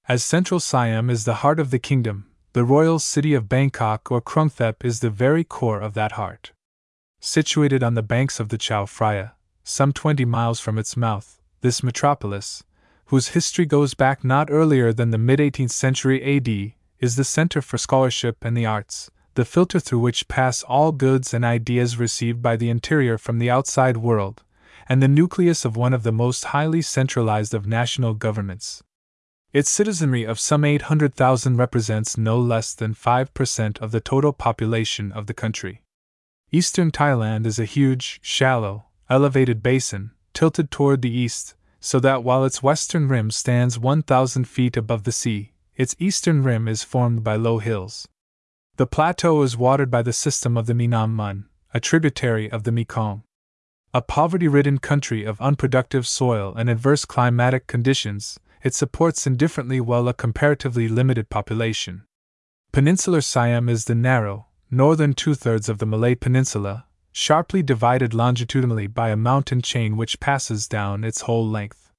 As 0.07 0.23
central 0.23 0.61
Siam 0.61 1.09
is 1.09 1.25
the 1.25 1.41
heart 1.43 1.59
of 1.59 1.69
the 1.69 1.79
kingdom, 1.79 2.27
the 2.55 2.63
royal 2.63 2.99
city 2.99 3.33
of 3.33 3.49
Bangkok 3.49 4.09
or 4.09 4.21
Krungthep 4.21 4.85
is 4.85 5.01
the 5.01 5.09
very 5.09 5.43
core 5.43 5.81
of 5.81 5.93
that 5.93 6.13
heart. 6.13 6.53
Situated 7.19 7.83
on 7.83 7.95
the 7.95 8.01
banks 8.01 8.39
of 8.39 8.47
the 8.47 8.57
Chao 8.57 8.85
Phraya, 8.85 9.33
some 9.65 9.91
20 9.91 10.23
miles 10.23 10.61
from 10.61 10.77
its 10.77 10.95
mouth, 10.95 11.41
this 11.59 11.83
metropolis, 11.83 12.63
whose 13.07 13.35
history 13.35 13.65
goes 13.65 13.93
back 13.93 14.23
not 14.23 14.49
earlier 14.49 14.93
than 14.93 15.11
the 15.11 15.17
mid 15.17 15.39
18th 15.39 15.71
century 15.71 16.23
AD, 16.23 16.71
is 17.01 17.17
the 17.17 17.25
center 17.25 17.61
for 17.61 17.77
scholarship 17.77 18.37
and 18.41 18.55
the 18.55 18.65
arts, 18.65 19.11
the 19.33 19.43
filter 19.43 19.81
through 19.81 19.99
which 19.99 20.29
pass 20.29 20.63
all 20.63 20.93
goods 20.93 21.33
and 21.33 21.43
ideas 21.43 21.97
received 21.97 22.41
by 22.41 22.55
the 22.55 22.69
interior 22.69 23.17
from 23.17 23.37
the 23.37 23.49
outside 23.49 23.97
world, 23.97 24.43
and 24.87 25.03
the 25.03 25.09
nucleus 25.09 25.65
of 25.65 25.75
one 25.75 25.93
of 25.93 26.03
the 26.03 26.13
most 26.13 26.45
highly 26.45 26.81
centralized 26.81 27.53
of 27.53 27.67
national 27.67 28.13
governments. 28.13 28.81
Its 29.55 29.71
citizenry 29.71 30.25
of 30.25 30.37
some 30.37 30.65
800,000 30.65 31.55
represents 31.55 32.17
no 32.17 32.37
less 32.37 32.73
than 32.73 32.93
5% 32.93 33.79
of 33.79 33.91
the 33.91 34.01
total 34.01 34.33
population 34.33 35.13
of 35.13 35.27
the 35.27 35.33
country. 35.33 35.81
Eastern 36.51 36.91
Thailand 36.91 37.45
is 37.45 37.57
a 37.57 37.63
huge, 37.63 38.19
shallow, 38.21 38.87
elevated 39.09 39.63
basin, 39.63 40.11
tilted 40.33 40.71
toward 40.71 41.01
the 41.01 41.17
east, 41.17 41.55
so 41.79 42.01
that 42.01 42.21
while 42.21 42.43
its 42.43 42.61
western 42.61 43.07
rim 43.07 43.31
stands 43.31 43.79
1,000 43.79 44.43
feet 44.43 44.75
above 44.75 45.05
the 45.05 45.13
sea, 45.13 45.53
its 45.77 45.95
eastern 45.99 46.43
rim 46.43 46.67
is 46.67 46.83
formed 46.83 47.23
by 47.23 47.37
low 47.37 47.59
hills. 47.59 48.09
The 48.75 48.85
plateau 48.85 49.41
is 49.41 49.55
watered 49.55 49.89
by 49.89 50.01
the 50.01 50.11
system 50.11 50.57
of 50.57 50.65
the 50.65 50.73
Minam 50.73 51.11
Mun, 51.11 51.45
a 51.73 51.79
tributary 51.79 52.51
of 52.51 52.65
the 52.65 52.73
Mekong. 52.73 53.23
A 53.93 54.01
poverty 54.01 54.49
ridden 54.49 54.79
country 54.79 55.23
of 55.23 55.39
unproductive 55.39 56.05
soil 56.05 56.53
and 56.57 56.69
adverse 56.69 57.05
climatic 57.05 57.67
conditions, 57.67 58.37
it 58.65 58.73
supports 58.73 59.27
indifferently 59.27 59.79
well 59.79 60.07
a 60.07 60.13
comparatively 60.13 60.87
limited 60.87 61.29
population. 61.29 62.03
Peninsular 62.71 63.21
Siam 63.21 63.69
is 63.69 63.85
the 63.85 63.93
narrow, 63.93 64.47
northern 64.71 65.13
two 65.13 65.35
thirds 65.35 65.69
of 65.69 65.77
the 65.77 65.85
Malay 65.85 66.15
Peninsula, 66.15 66.87
sharply 67.11 67.61
divided 67.61 68.15
longitudinally 68.15 68.87
by 68.87 69.11
a 69.11 69.15
mountain 69.15 69.61
chain 69.61 69.95
which 69.95 70.19
passes 70.19 70.67
down 70.67 71.03
its 71.03 71.21
whole 71.21 71.47
length. 71.47 71.91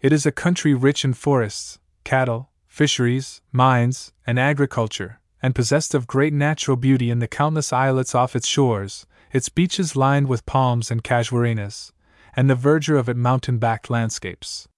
It 0.00 0.12
is 0.12 0.24
a 0.24 0.30
country 0.30 0.74
rich 0.74 1.04
in 1.04 1.12
forests, 1.12 1.80
cattle, 2.04 2.50
fisheries, 2.68 3.40
mines, 3.50 4.12
and 4.24 4.38
agriculture, 4.38 5.20
and 5.42 5.56
possessed 5.56 5.92
of 5.92 6.06
great 6.06 6.32
natural 6.32 6.76
beauty 6.76 7.10
in 7.10 7.18
the 7.18 7.26
countless 7.26 7.72
islets 7.72 8.14
off 8.14 8.36
its 8.36 8.46
shores, 8.46 9.06
its 9.32 9.48
beaches 9.48 9.96
lined 9.96 10.28
with 10.28 10.46
palms 10.46 10.88
and 10.88 11.02
casuarinas, 11.02 11.90
and 12.36 12.48
the 12.48 12.54
verdure 12.54 12.96
of 12.96 13.08
its 13.08 13.18
mountain 13.18 13.58
backed 13.58 13.90
landscapes. 13.90 14.68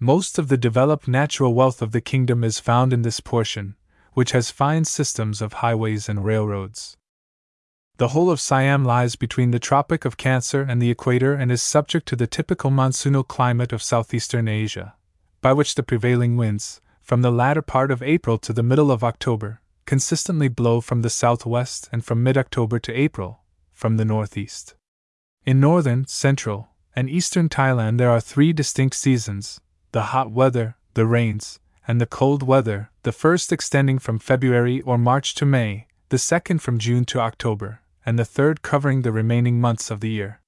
Most 0.00 0.38
of 0.38 0.46
the 0.46 0.56
developed 0.56 1.08
natural 1.08 1.54
wealth 1.54 1.82
of 1.82 1.90
the 1.90 2.00
kingdom 2.00 2.44
is 2.44 2.60
found 2.60 2.92
in 2.92 3.02
this 3.02 3.18
portion, 3.18 3.74
which 4.12 4.30
has 4.30 4.48
fine 4.48 4.84
systems 4.84 5.42
of 5.42 5.54
highways 5.54 6.08
and 6.08 6.24
railroads. 6.24 6.96
The 7.96 8.08
whole 8.08 8.30
of 8.30 8.40
Siam 8.40 8.84
lies 8.84 9.16
between 9.16 9.50
the 9.50 9.58
Tropic 9.58 10.04
of 10.04 10.16
Cancer 10.16 10.62
and 10.62 10.80
the 10.80 10.90
equator 10.90 11.34
and 11.34 11.50
is 11.50 11.62
subject 11.62 12.06
to 12.08 12.16
the 12.16 12.28
typical 12.28 12.70
monsoonal 12.70 13.26
climate 13.26 13.72
of 13.72 13.82
southeastern 13.82 14.46
Asia, 14.46 14.94
by 15.40 15.52
which 15.52 15.74
the 15.74 15.82
prevailing 15.82 16.36
winds, 16.36 16.80
from 17.02 17.22
the 17.22 17.32
latter 17.32 17.62
part 17.62 17.90
of 17.90 18.00
April 18.00 18.38
to 18.38 18.52
the 18.52 18.62
middle 18.62 18.92
of 18.92 19.02
October, 19.02 19.60
consistently 19.84 20.46
blow 20.46 20.80
from 20.80 21.02
the 21.02 21.10
southwest 21.10 21.88
and 21.90 22.04
from 22.04 22.22
mid 22.22 22.38
October 22.38 22.78
to 22.78 22.92
April, 22.92 23.40
from 23.72 23.96
the 23.96 24.04
northeast. 24.04 24.76
In 25.44 25.58
northern, 25.58 26.06
central, 26.06 26.68
and 26.94 27.10
eastern 27.10 27.48
Thailand 27.48 27.98
there 27.98 28.10
are 28.10 28.20
three 28.20 28.52
distinct 28.52 28.94
seasons 28.94 29.60
the 29.92 30.12
hot 30.14 30.30
weather, 30.30 30.76
the 30.94 31.06
rains, 31.06 31.60
and 31.86 32.00
the 32.00 32.06
cold 32.06 32.42
weather, 32.42 32.90
the 33.02 33.12
first 33.12 33.52
extending 33.52 33.98
from 33.98 34.18
February 34.18 34.80
or 34.82 34.98
March 34.98 35.34
to 35.34 35.46
May, 35.46 35.86
the 36.10 36.18
second 36.18 36.60
from 36.60 36.78
June 36.78 37.04
to 37.06 37.20
October, 37.20 37.80
and 38.04 38.18
the 38.18 38.24
third 38.24 38.62
covering 38.62 39.02
the 39.02 39.12
remaining 39.12 39.60
months 39.60 39.90
of 39.90 40.00
the 40.00 40.10
year. 40.10 40.40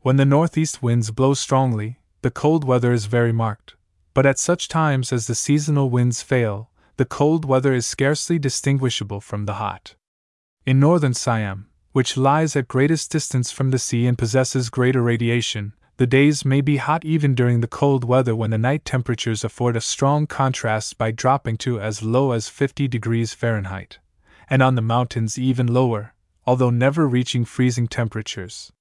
When 0.00 0.16
the 0.16 0.24
northeast 0.24 0.82
winds 0.82 1.10
blow 1.10 1.34
strongly, 1.34 1.98
the 2.22 2.30
cold 2.30 2.64
weather 2.64 2.92
is 2.92 3.06
very 3.06 3.32
marked, 3.32 3.74
but 4.14 4.26
at 4.26 4.38
such 4.38 4.68
times 4.68 5.12
as 5.12 5.26
the 5.26 5.34
seasonal 5.34 5.90
winds 5.90 6.22
fail, 6.22 6.70
the 6.96 7.04
cold 7.04 7.44
weather 7.44 7.72
is 7.72 7.86
scarcely 7.86 8.38
distinguishable 8.38 9.20
from 9.20 9.46
the 9.46 9.54
hot. 9.54 9.94
In 10.66 10.78
northern 10.78 11.14
Siam, 11.14 11.68
which 11.92 12.16
lies 12.16 12.56
at 12.56 12.68
greatest 12.68 13.10
distance 13.10 13.50
from 13.50 13.70
the 13.70 13.78
sea 13.78 14.06
and 14.06 14.18
possesses 14.18 14.70
greater 14.70 15.02
radiation, 15.02 15.72
the 15.98 16.06
days 16.06 16.44
may 16.44 16.60
be 16.60 16.78
hot 16.78 17.04
even 17.04 17.34
during 17.34 17.60
the 17.60 17.68
cold 17.68 18.04
weather 18.04 18.34
when 18.34 18.50
the 18.50 18.58
night 18.58 18.84
temperatures 18.84 19.44
afford 19.44 19.76
a 19.76 19.80
strong 19.80 20.26
contrast 20.26 20.98
by 20.98 21.10
dropping 21.10 21.56
to 21.58 21.80
as 21.80 22.02
low 22.02 22.32
as 22.32 22.48
50 22.48 22.88
degrees 22.88 23.34
Fahrenheit, 23.34 23.98
and 24.48 24.62
on 24.62 24.74
the 24.74 24.82
mountains 24.82 25.38
even 25.38 25.66
lower, 25.66 26.14
although 26.46 26.70
never 26.70 27.06
reaching 27.06 27.44
freezing 27.44 27.86
temperatures. 27.86 28.72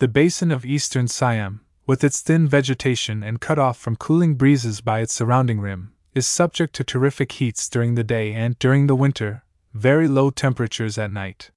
The 0.00 0.08
basin 0.08 0.50
of 0.50 0.64
eastern 0.64 1.08
Siam, 1.08 1.60
with 1.86 2.02
its 2.04 2.20
thin 2.20 2.48
vegetation 2.48 3.22
and 3.22 3.40
cut 3.40 3.58
off 3.58 3.78
from 3.78 3.96
cooling 3.96 4.34
breezes 4.34 4.80
by 4.80 5.00
its 5.00 5.14
surrounding 5.14 5.60
rim, 5.60 5.92
is 6.14 6.26
subject 6.26 6.74
to 6.74 6.84
terrific 6.84 7.32
heats 7.32 7.68
during 7.68 7.94
the 7.94 8.04
day 8.04 8.32
and, 8.32 8.58
during 8.58 8.86
the 8.86 8.96
winter, 8.96 9.44
very 9.72 10.08
low 10.08 10.30
temperatures 10.30 10.98
at 10.98 11.12
night. 11.12 11.50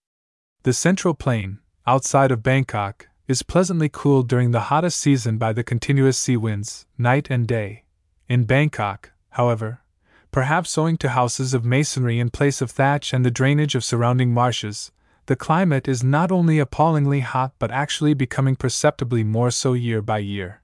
The 0.64 0.74
central 0.74 1.14
plain, 1.14 1.60
outside 1.88 2.32
of 2.32 2.44
Bangkok, 2.44 3.08
is 3.26 3.42
pleasantly 3.42 3.88
cooled 3.88 4.28
during 4.28 4.52
the 4.52 4.68
hottest 4.68 5.00
season 5.00 5.38
by 5.38 5.54
the 5.54 5.64
continuous 5.64 6.18
sea 6.18 6.36
winds, 6.36 6.86
night 6.98 7.28
and 7.30 7.48
day. 7.48 7.84
In 8.28 8.44
Bangkok, 8.44 9.12
however, 9.32 9.80
perhaps 10.32 10.78
owing 10.78 10.98
to 10.98 11.10
houses 11.10 11.54
of 11.54 11.64
masonry 11.64 12.20
in 12.20 12.30
place 12.30 12.62
of 12.62 12.70
thatch 12.70 13.14
and 13.14 13.24
the 13.24 13.32
drainage 13.32 13.76
of 13.76 13.84
surrounding 13.84 14.34
marshes, 14.34 14.92
the 15.28 15.38
climate 15.38 15.88
is 15.88 16.04
not 16.04 16.34
only 16.34 16.60
appallingly 16.60 17.22
hot 17.22 17.54
but 17.60 17.72
actually 17.72 18.14
becoming 18.14 18.58
perceptibly 18.58 19.24
more 19.24 19.52
so 19.52 19.72
year 19.72 20.02
by 20.02 20.18
year. 20.18 20.62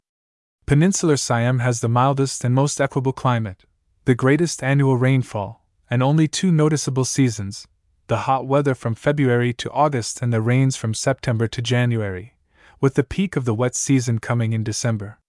Peninsular 0.65 1.15
Siam 1.15 1.59
has 1.59 1.79
the 1.79 1.87
mildest 1.87 2.43
and 2.43 2.53
most 2.53 2.81
equable 2.81 3.13
climate, 3.13 3.63
the 4.03 4.15
greatest 4.15 4.61
annual 4.61 4.97
rainfall, 4.97 5.65
and 5.89 6.03
only 6.03 6.27
two 6.27 6.51
noticeable 6.51 7.05
seasons 7.05 7.67
the 8.07 8.25
hot 8.25 8.47
weather 8.47 8.73
from 8.73 8.95
February 8.95 9.53
to 9.53 9.69
August 9.69 10.19
and 10.23 10.33
the 10.33 10.41
rains 10.41 10.75
from 10.75 10.95
September 10.95 11.47
to 11.47 11.61
January 11.61 12.33
with 12.81 12.95
the 12.95 13.03
peak 13.03 13.35
of 13.35 13.45
the 13.45 13.53
wet 13.53 13.75
season 13.75 14.19
coming 14.19 14.53
in 14.53 14.63
December. 14.63 15.19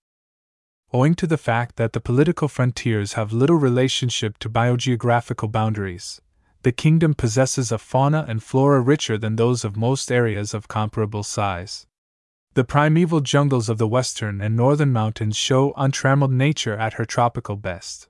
Owing 0.92 1.14
to 1.16 1.26
the 1.26 1.38
fact 1.38 1.76
that 1.76 1.92
the 1.92 2.00
political 2.00 2.48
frontiers 2.48 3.12
have 3.12 3.32
little 3.32 3.56
relationship 3.56 4.38
to 4.38 4.50
biogeographical 4.50 5.50
boundaries, 5.50 6.20
the 6.62 6.72
kingdom 6.72 7.14
possesses 7.14 7.72
a 7.72 7.78
fauna 7.78 8.26
and 8.28 8.42
flora 8.42 8.80
richer 8.80 9.16
than 9.16 9.36
those 9.36 9.64
of 9.64 9.76
most 9.76 10.12
areas 10.12 10.52
of 10.52 10.68
comparable 10.68 11.22
size. 11.22 11.86
The 12.54 12.64
primeval 12.64 13.20
jungles 13.20 13.68
of 13.68 13.78
the 13.78 13.88
western 13.88 14.40
and 14.40 14.56
northern 14.56 14.92
mountains 14.92 15.36
show 15.36 15.72
untrammeled 15.76 16.32
nature 16.32 16.76
at 16.76 16.94
her 16.94 17.04
tropical 17.04 17.56
best. 17.56 18.08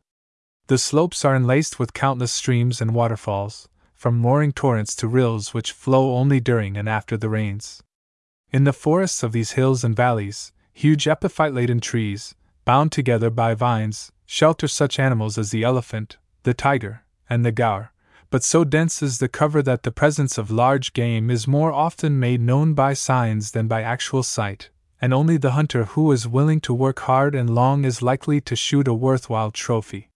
The 0.67 0.79
slopes 0.79 1.25
are 1.25 1.37
enlaced 1.37 1.79
with 1.79 1.93
countless 1.93 2.33
streams 2.33 2.81
and 2.81 2.95
waterfalls, 2.95 3.69
from 3.95 4.25
roaring 4.25 4.53
torrents 4.53 4.97
to 4.97 5.09
rills 5.09 5.53
which 5.53 5.73
flow 5.73 6.17
only 6.17 6.41
during 6.41 6.77
and 6.77 6.89
after 6.89 7.17
the 7.17 7.29
rains. 7.29 7.83
In 8.53 8.65
the 8.65 8.73
forests 8.73 9.23
of 9.23 9.31
these 9.31 9.53
hills 9.53 9.85
and 9.85 9.95
valleys, 9.95 10.53
huge 10.73 11.07
epiphyte 11.07 11.55
laden 11.55 11.79
trees, 11.79 12.35
bound 12.65 12.91
together 12.91 13.31
by 13.31 13.55
vines, 13.55 14.11
shelter 14.27 14.67
such 14.67 14.99
animals 14.99 15.39
as 15.39 15.51
the 15.51 15.63
elephant, 15.63 16.17
the 16.43 16.55
tiger, 16.55 17.05
and 17.29 17.45
the 17.45 17.53
gaur, 17.53 17.93
but 18.29 18.43
so 18.43 18.65
dense 18.65 19.03
is 19.03 19.19
the 19.19 19.29
cover 19.29 19.63
that 19.63 19.85
the 19.85 19.93
presence 19.93 20.37
of 20.37 20.51
large 20.51 20.93
game 20.93 21.31
is 21.31 21.47
more 21.47 21.73
often 21.73 22.19
made 22.19 22.41
known 22.41 22.75
by 22.75 22.93
signs 22.93 23.53
than 23.53 23.69
by 23.69 23.83
actual 23.83 24.25
sight, 24.25 24.71
and 25.01 25.15
only 25.15 25.37
the 25.37 25.53
hunter 25.53 25.85
who 25.85 26.11
is 26.11 26.27
willing 26.27 26.61
to 26.61 26.75
work 26.75 27.01
hard 27.01 27.37
and 27.37 27.51
long 27.51 27.85
is 27.85 28.03
likely 28.03 28.41
to 28.41 28.57
shoot 28.57 28.89
a 28.89 28.95
worthwhile 28.95 29.53
trophy. 29.53 30.11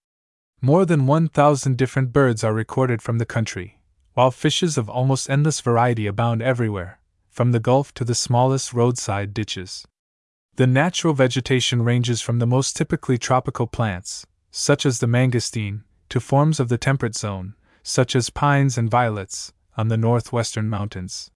More 0.61 0.85
than 0.85 1.07
1,000 1.07 1.77
different 1.77 2.13
birds 2.13 2.43
are 2.43 2.53
recorded 2.53 3.01
from 3.01 3.19
the 3.19 3.27
country, 3.27 3.79
while 4.15 4.31
fishes 4.31 4.77
of 4.77 4.89
almost 4.89 5.31
endless 5.31 5.61
variety 5.61 6.07
abound 6.07 6.43
everywhere, 6.43 6.99
from 7.35 7.51
the 7.51 7.59
Gulf 7.59 7.93
to 7.95 8.05
the 8.05 8.15
smallest 8.15 8.73
roadside 8.73 9.35
ditches. 9.35 9.85
The 10.55 10.69
natural 10.69 11.15
vegetation 11.15 11.83
ranges 11.83 12.21
from 12.21 12.39
the 12.39 12.47
most 12.47 12.77
typically 12.77 13.19
tropical 13.19 13.67
plants, 13.67 14.25
such 14.53 14.87
as 14.87 15.01
the 15.01 15.09
mangosteen, 15.09 15.83
to 16.11 16.21
forms 16.21 16.61
of 16.61 16.69
the 16.69 16.79
temperate 16.79 17.17
zone, 17.17 17.57
such 17.83 18.15
as 18.15 18.31
pines 18.31 18.79
and 18.79 18.89
violets, 18.89 19.53
on 19.77 19.89
the 19.89 19.97
northwestern 19.97 20.71
mountains. 20.71 21.33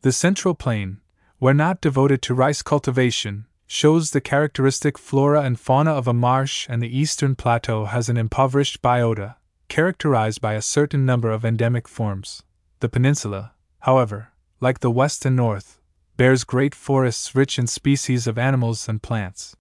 The 0.00 0.10
central 0.10 0.54
plain, 0.54 1.02
where 1.38 1.52
not 1.52 1.82
devoted 1.82 2.22
to 2.22 2.34
rice 2.34 2.62
cultivation, 2.62 3.44
shows 3.66 4.12
the 4.12 4.22
characteristic 4.22 4.96
flora 4.96 5.42
and 5.42 5.60
fauna 5.60 5.90
of 5.90 6.08
a 6.08 6.14
marsh, 6.14 6.66
and 6.70 6.80
the 6.80 6.98
eastern 6.98 7.34
plateau 7.34 7.84
has 7.84 8.08
an 8.08 8.16
impoverished 8.16 8.80
biota, 8.80 9.34
characterized 9.68 10.40
by 10.40 10.54
a 10.54 10.62
certain 10.62 11.04
number 11.04 11.30
of 11.30 11.44
endemic 11.44 11.86
forms. 11.88 12.42
The 12.80 12.88
peninsula, 12.88 13.52
however, 13.80 14.32
like 14.60 14.80
the 14.80 14.90
west 14.90 15.26
and 15.26 15.36
north, 15.36 15.80
bears 16.16 16.44
great 16.44 16.74
forests 16.74 17.34
rich 17.34 17.58
in 17.58 17.66
species 17.66 18.26
of 18.26 18.38
animals 18.38 18.88
and 18.88 19.02
plants. 19.02 19.54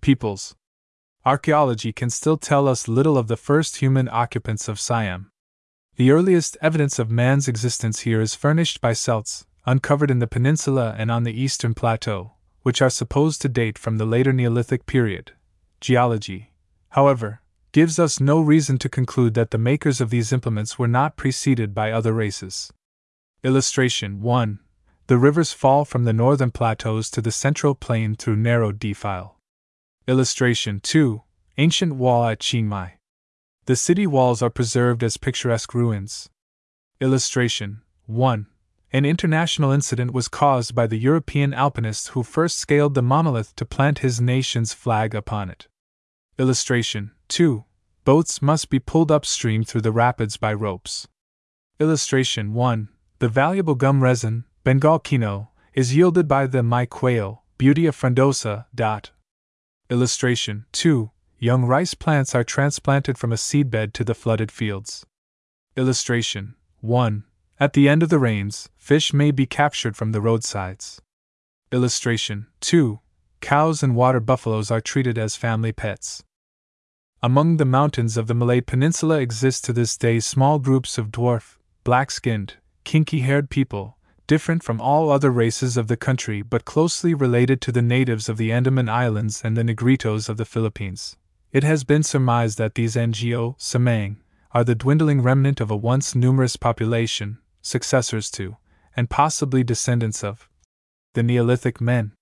Peoples. 0.00 0.54
Archaeology 1.24 1.92
can 1.92 2.10
still 2.10 2.36
tell 2.36 2.66
us 2.66 2.88
little 2.88 3.18
of 3.18 3.28
the 3.28 3.36
first 3.36 3.76
human 3.76 4.08
occupants 4.08 4.68
of 4.68 4.80
Siam. 4.80 5.30
The 5.96 6.10
earliest 6.10 6.56
evidence 6.62 6.98
of 6.98 7.10
man's 7.10 7.46
existence 7.46 8.00
here 8.00 8.20
is 8.20 8.34
furnished 8.34 8.80
by 8.80 8.94
celts, 8.94 9.44
uncovered 9.66 10.10
in 10.10 10.18
the 10.18 10.26
peninsula 10.26 10.94
and 10.96 11.10
on 11.10 11.24
the 11.24 11.38
eastern 11.38 11.74
plateau, 11.74 12.32
which 12.62 12.80
are 12.80 12.90
supposed 12.90 13.42
to 13.42 13.48
date 13.48 13.78
from 13.78 13.98
the 13.98 14.06
later 14.06 14.32
Neolithic 14.32 14.86
period. 14.86 15.32
Geology, 15.80 16.52
however, 16.90 17.42
gives 17.72 17.98
us 17.98 18.18
no 18.18 18.40
reason 18.40 18.78
to 18.78 18.88
conclude 18.88 19.34
that 19.34 19.50
the 19.50 19.58
makers 19.58 20.00
of 20.00 20.10
these 20.10 20.32
implements 20.32 20.78
were 20.78 20.88
not 20.88 21.16
preceded 21.16 21.74
by 21.74 21.92
other 21.92 22.12
races. 22.12 22.72
Illustration 23.44 24.20
1. 24.20 24.60
The 25.08 25.18
rivers 25.18 25.52
fall 25.52 25.84
from 25.84 26.04
the 26.04 26.12
northern 26.12 26.52
plateaus 26.52 27.10
to 27.10 27.20
the 27.20 27.32
central 27.32 27.74
plain 27.74 28.14
through 28.14 28.36
narrow 28.36 28.70
defile. 28.70 29.36
Illustration 30.06 30.78
2. 30.78 31.22
Ancient 31.58 31.96
wall 31.96 32.24
at 32.26 32.38
Chiang 32.38 32.68
Mai. 32.68 32.98
The 33.64 33.74
city 33.74 34.06
walls 34.06 34.42
are 34.42 34.50
preserved 34.50 35.02
as 35.02 35.16
picturesque 35.16 35.74
ruins. 35.74 36.30
Illustration 37.00 37.82
1. 38.06 38.46
An 38.92 39.04
international 39.04 39.72
incident 39.72 40.12
was 40.12 40.28
caused 40.28 40.76
by 40.76 40.86
the 40.86 40.98
European 40.98 41.52
alpinist 41.52 42.10
who 42.10 42.22
first 42.22 42.58
scaled 42.58 42.94
the 42.94 43.02
monolith 43.02 43.56
to 43.56 43.66
plant 43.66 43.98
his 43.98 44.20
nation's 44.20 44.72
flag 44.72 45.16
upon 45.16 45.50
it. 45.50 45.66
Illustration 46.38 47.10
2. 47.26 47.64
Boats 48.04 48.40
must 48.40 48.70
be 48.70 48.78
pulled 48.78 49.10
upstream 49.10 49.64
through 49.64 49.80
the 49.80 49.90
rapids 49.90 50.36
by 50.36 50.54
ropes. 50.54 51.08
Illustration 51.80 52.54
1. 52.54 52.88
The 53.22 53.28
valuable 53.28 53.76
gum 53.76 54.02
resin, 54.02 54.46
Bengal 54.64 54.98
kino, 54.98 55.50
is 55.74 55.94
yielded 55.94 56.26
by 56.26 56.48
the 56.48 56.60
Mai 56.60 56.86
quail, 56.86 57.44
Butea 57.56 57.92
frondosa. 57.92 58.64
Dot. 58.74 59.12
Illustration 59.88 60.64
2. 60.72 61.08
Young 61.38 61.64
rice 61.64 61.94
plants 61.94 62.34
are 62.34 62.42
transplanted 62.42 63.16
from 63.16 63.30
a 63.32 63.36
seedbed 63.36 63.92
to 63.92 64.02
the 64.02 64.16
flooded 64.16 64.50
fields. 64.50 65.06
Illustration 65.76 66.56
1. 66.80 67.22
At 67.60 67.74
the 67.74 67.88
end 67.88 68.02
of 68.02 68.08
the 68.08 68.18
rains, 68.18 68.68
fish 68.76 69.12
may 69.12 69.30
be 69.30 69.46
captured 69.46 69.96
from 69.96 70.10
the 70.10 70.20
roadsides. 70.20 71.00
Illustration 71.70 72.48
2. 72.58 72.98
Cows 73.40 73.84
and 73.84 73.94
water 73.94 74.18
buffaloes 74.18 74.68
are 74.72 74.80
treated 74.80 75.16
as 75.16 75.36
family 75.36 75.70
pets. 75.70 76.24
Among 77.22 77.58
the 77.58 77.64
mountains 77.64 78.16
of 78.16 78.26
the 78.26 78.34
Malay 78.34 78.62
Peninsula 78.62 79.20
exist 79.20 79.62
to 79.66 79.72
this 79.72 79.96
day 79.96 80.18
small 80.18 80.58
groups 80.58 80.98
of 80.98 81.12
dwarf, 81.12 81.58
black 81.84 82.10
skinned, 82.10 82.54
kinky 82.84 83.20
haired 83.20 83.50
people, 83.50 83.96
different 84.26 84.62
from 84.62 84.80
all 84.80 85.10
other 85.10 85.30
races 85.30 85.76
of 85.76 85.88
the 85.88 85.96
country 85.96 86.42
but 86.42 86.64
closely 86.64 87.14
related 87.14 87.60
to 87.60 87.72
the 87.72 87.82
natives 87.82 88.28
of 88.28 88.36
the 88.36 88.52
Andaman 88.52 88.88
Islands 88.88 89.42
and 89.44 89.56
the 89.56 89.62
Negritos 89.62 90.28
of 90.28 90.36
the 90.36 90.44
Philippines. 90.44 91.16
It 91.52 91.64
has 91.64 91.84
been 91.84 92.02
surmised 92.02 92.56
that 92.58 92.74
these 92.74 92.96
Ngo 92.96 93.58
Samang 93.58 94.16
are 94.52 94.64
the 94.64 94.74
dwindling 94.74 95.22
remnant 95.22 95.60
of 95.60 95.70
a 95.70 95.76
once 95.76 96.14
numerous 96.14 96.56
population, 96.56 97.38
successors 97.60 98.30
to, 98.30 98.56
and 98.96 99.10
possibly 99.10 99.62
descendants 99.62 100.24
of, 100.24 100.48
the 101.14 101.22
Neolithic 101.22 101.80
men. 101.80 102.12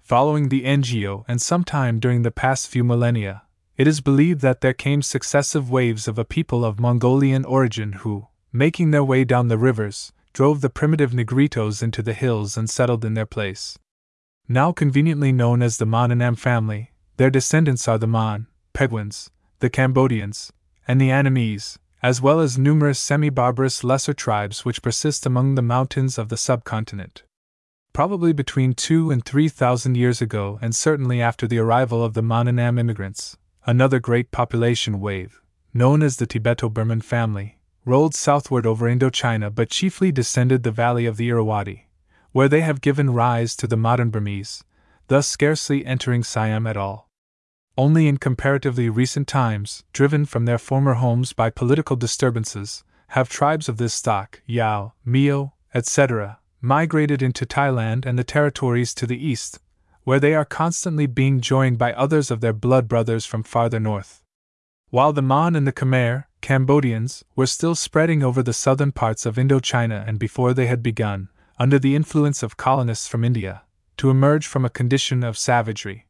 Following 0.00 0.48
the 0.48 0.62
Ngo 0.62 1.24
and 1.28 1.40
sometime 1.40 2.00
during 2.00 2.22
the 2.22 2.30
past 2.30 2.68
few 2.68 2.82
millennia, 2.82 3.42
it 3.76 3.86
is 3.86 4.00
believed 4.00 4.40
that 4.40 4.60
there 4.60 4.74
came 4.74 5.02
successive 5.02 5.70
waves 5.70 6.06
of 6.06 6.18
a 6.18 6.24
people 6.24 6.64
of 6.64 6.80
Mongolian 6.80 7.44
origin 7.44 7.92
who, 7.92 8.28
making 8.52 8.90
their 8.90 9.04
way 9.04 9.24
down 9.24 9.48
the 9.48 9.58
rivers, 9.58 10.12
drove 10.32 10.60
the 10.60 10.70
primitive 10.70 11.12
Negritos 11.12 11.82
into 11.82 12.02
the 12.02 12.12
hills 12.12 12.56
and 12.56 12.68
settled 12.68 13.04
in 13.04 13.14
their 13.14 13.26
place. 13.26 13.78
Now 14.48 14.72
conveniently 14.72 15.32
known 15.32 15.62
as 15.62 15.78
the 15.78 15.86
Mon 15.86 16.34
family, 16.36 16.92
their 17.16 17.30
descendants 17.30 17.88
are 17.88 17.98
the 17.98 18.06
Mon, 18.06 18.46
Peguans, 18.72 19.30
the 19.60 19.70
Cambodians, 19.70 20.52
and 20.86 21.00
the 21.00 21.10
Annamese, 21.10 21.78
as 22.02 22.20
well 22.20 22.40
as 22.40 22.58
numerous 22.58 22.98
semi 22.98 23.30
barbarous 23.30 23.84
lesser 23.84 24.12
tribes 24.12 24.64
which 24.64 24.82
persist 24.82 25.24
among 25.24 25.54
the 25.54 25.62
mountains 25.62 26.18
of 26.18 26.28
the 26.28 26.36
subcontinent. 26.36 27.22
Probably 27.92 28.32
between 28.32 28.72
two 28.72 29.10
and 29.10 29.24
three 29.24 29.48
thousand 29.48 29.96
years 29.96 30.20
ago, 30.20 30.58
and 30.60 30.74
certainly 30.74 31.22
after 31.22 31.46
the 31.46 31.58
arrival 31.58 32.04
of 32.04 32.14
the 32.14 32.22
Mononam 32.22 32.78
immigrants, 32.78 33.36
another 33.66 34.00
great 34.00 34.30
population 34.30 34.98
wave, 34.98 35.40
known 35.72 36.02
as 36.02 36.16
the 36.16 36.26
Tibeto 36.26 36.72
Burman 36.72 37.02
family, 37.02 37.58
rolled 37.84 38.14
southward 38.14 38.66
over 38.66 38.86
Indochina 38.86 39.54
but 39.54 39.70
chiefly 39.70 40.12
descended 40.12 40.62
the 40.62 40.70
valley 40.70 41.06
of 41.06 41.16
the 41.16 41.28
Irrawaddy, 41.28 41.88
where 42.32 42.48
they 42.48 42.60
have 42.60 42.80
given 42.80 43.10
rise 43.10 43.56
to 43.56 43.66
the 43.66 43.76
modern 43.76 44.10
Burmese, 44.10 44.64
thus 45.08 45.28
scarcely 45.28 45.84
entering 45.84 46.22
Siam 46.22 46.66
at 46.66 46.76
all. 46.76 47.10
Only 47.76 48.06
in 48.06 48.18
comparatively 48.18 48.88
recent 48.88 49.26
times, 49.26 49.84
driven 49.92 50.26
from 50.26 50.44
their 50.44 50.58
former 50.58 50.94
homes 50.94 51.32
by 51.32 51.50
political 51.50 51.96
disturbances, 51.96 52.84
have 53.08 53.28
tribes 53.28 53.68
of 53.68 53.78
this 53.78 53.94
stock, 53.94 54.42
Yao, 54.46 54.92
Miao, 55.04 55.54
etc., 55.74 56.38
migrated 56.60 57.22
into 57.22 57.44
Thailand 57.44 58.06
and 58.06 58.18
the 58.18 58.24
territories 58.24 58.94
to 58.94 59.06
the 59.06 59.22
east, 59.22 59.58
where 60.04 60.20
they 60.20 60.34
are 60.34 60.44
constantly 60.44 61.06
being 61.06 61.40
joined 61.40 61.78
by 61.78 61.92
others 61.92 62.30
of 62.30 62.40
their 62.40 62.52
blood 62.52 62.88
brothers 62.88 63.24
from 63.24 63.42
farther 63.42 63.80
north. 63.80 64.22
While 64.90 65.12
the 65.12 65.22
Mon 65.22 65.56
and 65.56 65.66
the 65.66 65.72
Khmer, 65.72 66.24
Cambodians, 66.42 67.24
were 67.34 67.46
still 67.46 67.74
spreading 67.74 68.22
over 68.22 68.42
the 68.42 68.52
southern 68.52 68.92
parts 68.92 69.24
of 69.24 69.36
Indochina 69.36 70.06
and 70.06 70.18
before 70.18 70.52
they 70.52 70.66
had 70.66 70.82
begun, 70.82 71.28
under 71.58 71.78
the 71.78 71.96
influence 71.96 72.42
of 72.42 72.58
colonists 72.58 73.08
from 73.08 73.24
India, 73.24 73.62
to 73.96 74.10
emerge 74.10 74.46
from 74.46 74.64
a 74.64 74.70
condition 74.70 75.24
of 75.24 75.38
savagery. 75.38 76.06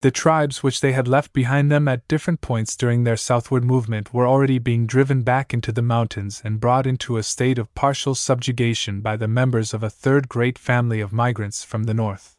The 0.00 0.10
tribes 0.12 0.62
which 0.62 0.80
they 0.80 0.92
had 0.92 1.08
left 1.08 1.32
behind 1.32 1.72
them 1.72 1.88
at 1.88 2.06
different 2.06 2.40
points 2.40 2.76
during 2.76 3.02
their 3.02 3.16
southward 3.16 3.64
movement 3.64 4.14
were 4.14 4.28
already 4.28 4.58
being 4.58 4.86
driven 4.86 5.22
back 5.22 5.52
into 5.52 5.72
the 5.72 5.82
mountains 5.82 6.40
and 6.44 6.60
brought 6.60 6.86
into 6.86 7.16
a 7.16 7.22
state 7.22 7.58
of 7.58 7.74
partial 7.74 8.14
subjugation 8.14 9.00
by 9.00 9.16
the 9.16 9.26
members 9.26 9.74
of 9.74 9.82
a 9.82 9.90
third 9.90 10.28
great 10.28 10.56
family 10.56 11.00
of 11.00 11.12
migrants 11.12 11.64
from 11.64 11.84
the 11.84 11.94
north. 11.94 12.36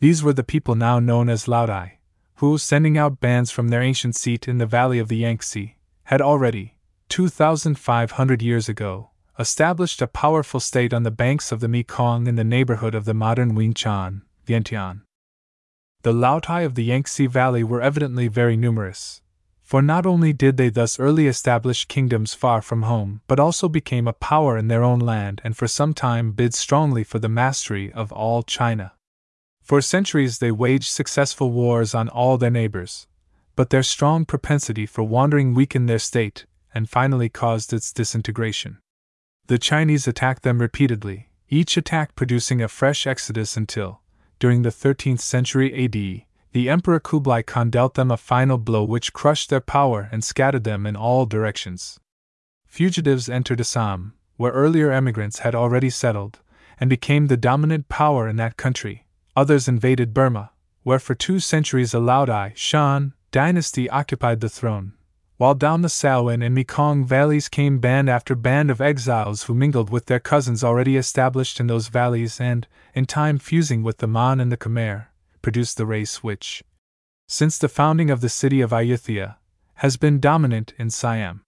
These 0.00 0.22
were 0.22 0.34
the 0.34 0.44
people 0.44 0.74
now 0.74 0.98
known 0.98 1.30
as 1.30 1.46
Laodai, 1.46 1.92
who, 2.36 2.58
sending 2.58 2.98
out 2.98 3.20
bands 3.20 3.50
from 3.50 3.68
their 3.68 3.80
ancient 3.80 4.14
seat 4.14 4.46
in 4.46 4.58
the 4.58 4.66
valley 4.66 4.98
of 4.98 5.08
the 5.08 5.16
Yangtze, 5.16 5.76
had 6.12 6.20
already, 6.20 6.74
2,500 7.08 8.42
years 8.42 8.68
ago, 8.68 9.08
established 9.38 10.02
a 10.02 10.06
powerful 10.06 10.60
state 10.60 10.92
on 10.92 11.04
the 11.04 11.10
banks 11.10 11.50
of 11.50 11.60
the 11.60 11.68
Mekong 11.68 12.26
in 12.26 12.34
the 12.34 12.44
neighborhood 12.44 12.94
of 12.94 13.06
the 13.06 13.14
modern 13.14 13.54
Winchan, 13.54 14.20
Vientiane. 14.46 15.00
The 16.02 16.12
Laotai 16.12 16.66
of 16.66 16.74
the 16.74 16.84
Yangtze 16.84 17.26
Valley 17.28 17.64
were 17.64 17.80
evidently 17.80 18.28
very 18.28 18.58
numerous, 18.58 19.22
for 19.62 19.80
not 19.80 20.04
only 20.04 20.34
did 20.34 20.58
they 20.58 20.68
thus 20.68 21.00
early 21.00 21.26
establish 21.26 21.86
kingdoms 21.86 22.34
far 22.34 22.60
from 22.60 22.82
home, 22.82 23.22
but 23.26 23.40
also 23.40 23.66
became 23.66 24.06
a 24.06 24.12
power 24.12 24.58
in 24.58 24.68
their 24.68 24.84
own 24.84 24.98
land 24.98 25.40
and 25.42 25.56
for 25.56 25.66
some 25.66 25.94
time 25.94 26.32
bid 26.32 26.52
strongly 26.52 27.04
for 27.04 27.20
the 27.20 27.30
mastery 27.30 27.90
of 27.90 28.12
all 28.12 28.42
China. 28.42 28.92
For 29.62 29.80
centuries 29.80 30.40
they 30.40 30.52
waged 30.52 30.90
successful 30.90 31.52
wars 31.52 31.94
on 31.94 32.10
all 32.10 32.36
their 32.36 32.50
neighbors, 32.50 33.06
but 33.56 33.70
their 33.70 33.82
strong 33.82 34.24
propensity 34.24 34.86
for 34.86 35.02
wandering 35.02 35.54
weakened 35.54 35.88
their 35.88 35.98
state 35.98 36.46
and 36.74 36.88
finally 36.88 37.28
caused 37.28 37.72
its 37.72 37.92
disintegration. 37.92 38.78
The 39.46 39.58
Chinese 39.58 40.08
attacked 40.08 40.42
them 40.42 40.60
repeatedly, 40.60 41.30
each 41.48 41.76
attack 41.76 42.14
producing 42.14 42.62
a 42.62 42.68
fresh 42.68 43.06
exodus 43.06 43.56
until, 43.56 44.00
during 44.38 44.62
the 44.62 44.70
13th 44.70 45.20
century 45.20 45.84
AD, 45.84 46.26
the 46.52 46.68
Emperor 46.68 47.00
Kublai 47.00 47.42
Khan 47.42 47.70
dealt 47.70 47.94
them 47.94 48.10
a 48.10 48.16
final 48.16 48.58
blow 48.58 48.84
which 48.84 49.12
crushed 49.12 49.50
their 49.50 49.60
power 49.60 50.08
and 50.12 50.24
scattered 50.24 50.64
them 50.64 50.86
in 50.86 50.96
all 50.96 51.26
directions. 51.26 51.98
Fugitives 52.66 53.28
entered 53.28 53.60
Assam, 53.60 54.14
where 54.36 54.52
earlier 54.52 54.90
emigrants 54.90 55.40
had 55.40 55.54
already 55.54 55.90
settled, 55.90 56.40
and 56.80 56.88
became 56.88 57.26
the 57.26 57.36
dominant 57.36 57.88
power 57.88 58.28
in 58.28 58.36
that 58.36 58.56
country, 58.56 59.06
Others 59.34 59.66
invaded 59.66 60.12
Burma, 60.12 60.50
where 60.82 60.98
for 60.98 61.14
two 61.14 61.40
centuries 61.40 61.94
a 61.94 61.98
Laodai 61.98 62.52
Shan 62.54 63.14
dynasty 63.32 63.90
occupied 63.90 64.40
the 64.40 64.48
throne, 64.48 64.92
while 65.38 65.54
down 65.54 65.82
the 65.82 65.88
Salween 65.88 66.44
and 66.44 66.54
Mekong 66.54 67.04
valleys 67.04 67.48
came 67.48 67.80
band 67.80 68.08
after 68.08 68.36
band 68.36 68.70
of 68.70 68.80
exiles 68.80 69.44
who 69.44 69.54
mingled 69.54 69.90
with 69.90 70.06
their 70.06 70.20
cousins 70.20 70.62
already 70.62 70.96
established 70.96 71.58
in 71.58 71.66
those 71.66 71.88
valleys 71.88 72.40
and, 72.40 72.68
in 72.94 73.06
time 73.06 73.38
fusing 73.38 73.82
with 73.82 73.98
the 73.98 74.06
Mon 74.06 74.38
and 74.38 74.52
the 74.52 74.56
Khmer, 74.56 75.06
produced 75.40 75.78
the 75.78 75.86
race 75.86 76.22
which, 76.22 76.62
since 77.26 77.58
the 77.58 77.68
founding 77.68 78.10
of 78.10 78.20
the 78.20 78.28
city 78.28 78.60
of 78.60 78.70
Ayutthaya, 78.70 79.36
has 79.76 79.96
been 79.96 80.20
dominant 80.20 80.74
in 80.78 80.90
Siam. 80.90 81.42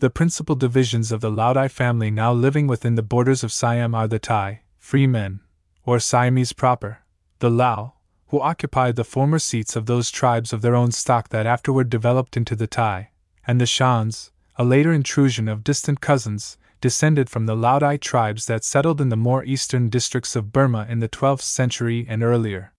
The 0.00 0.10
principal 0.10 0.56
divisions 0.56 1.12
of 1.12 1.20
the 1.20 1.30
Laodai 1.30 1.70
family 1.70 2.10
now 2.10 2.32
living 2.32 2.66
within 2.66 2.96
the 2.96 3.02
borders 3.02 3.44
of 3.44 3.52
Siam 3.52 3.94
are 3.94 4.08
the 4.08 4.18
Thai, 4.18 4.62
free 4.76 5.06
men, 5.06 5.40
or 5.86 6.00
Siamese 6.00 6.52
proper, 6.52 6.98
the 7.38 7.48
Lao, 7.48 7.94
who 8.32 8.40
occupied 8.40 8.96
the 8.96 9.04
former 9.04 9.38
seats 9.38 9.76
of 9.76 9.84
those 9.84 10.10
tribes 10.10 10.54
of 10.54 10.62
their 10.62 10.74
own 10.74 10.90
stock 10.90 11.28
that 11.28 11.44
afterward 11.44 11.90
developed 11.90 12.34
into 12.34 12.56
the 12.56 12.66
Thai, 12.66 13.10
and 13.46 13.60
the 13.60 13.66
Shans, 13.66 14.32
a 14.56 14.64
later 14.64 14.90
intrusion 14.90 15.48
of 15.48 15.62
distant 15.62 16.00
cousins, 16.00 16.56
descended 16.80 17.28
from 17.28 17.44
the 17.44 17.54
Laodai 17.54 18.00
tribes 18.00 18.46
that 18.46 18.64
settled 18.64 19.02
in 19.02 19.10
the 19.10 19.18
more 19.18 19.44
eastern 19.44 19.90
districts 19.90 20.34
of 20.34 20.50
Burma 20.50 20.86
in 20.88 21.00
the 21.00 21.10
12th 21.10 21.42
century 21.42 22.06
and 22.08 22.22
earlier. 22.22 22.72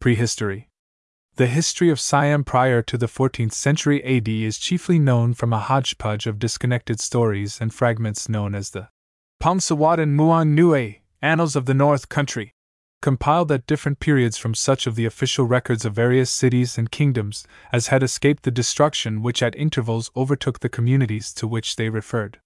Prehistory 0.00 0.68
The 1.36 1.46
history 1.46 1.88
of 1.88 2.00
Siam 2.00 2.42
prior 2.42 2.82
to 2.82 2.98
the 2.98 3.06
14th 3.06 3.52
century 3.52 4.02
AD 4.02 4.28
is 4.28 4.58
chiefly 4.58 4.98
known 4.98 5.34
from 5.34 5.52
a 5.52 5.60
hodgepodge 5.60 6.26
of 6.26 6.40
disconnected 6.40 6.98
stories 6.98 7.60
and 7.60 7.72
fragments 7.72 8.28
known 8.28 8.56
as 8.56 8.70
the 8.70 8.88
Phomsawatin 9.40 10.16
Muang 10.16 10.56
Nue, 10.56 10.96
Annals 11.22 11.54
of 11.54 11.66
the 11.66 11.74
North 11.74 12.08
Country 12.08 12.54
compiled 13.00 13.50
at 13.50 13.66
different 13.66 13.98
periods 14.00 14.36
from 14.36 14.54
such 14.54 14.86
of 14.86 14.94
the 14.94 15.06
official 15.06 15.46
records 15.46 15.84
of 15.84 15.94
various 15.94 16.30
cities 16.30 16.76
and 16.76 16.90
kingdoms 16.90 17.46
as 17.72 17.86
had 17.86 18.02
escaped 18.02 18.42
the 18.42 18.50
destruction 18.50 19.22
which 19.22 19.42
at 19.42 19.56
intervals 19.56 20.10
overtook 20.14 20.60
the 20.60 20.68
communities 20.68 21.32
to 21.32 21.46
which 21.46 21.76
they 21.76 21.88
referred. 21.88 22.38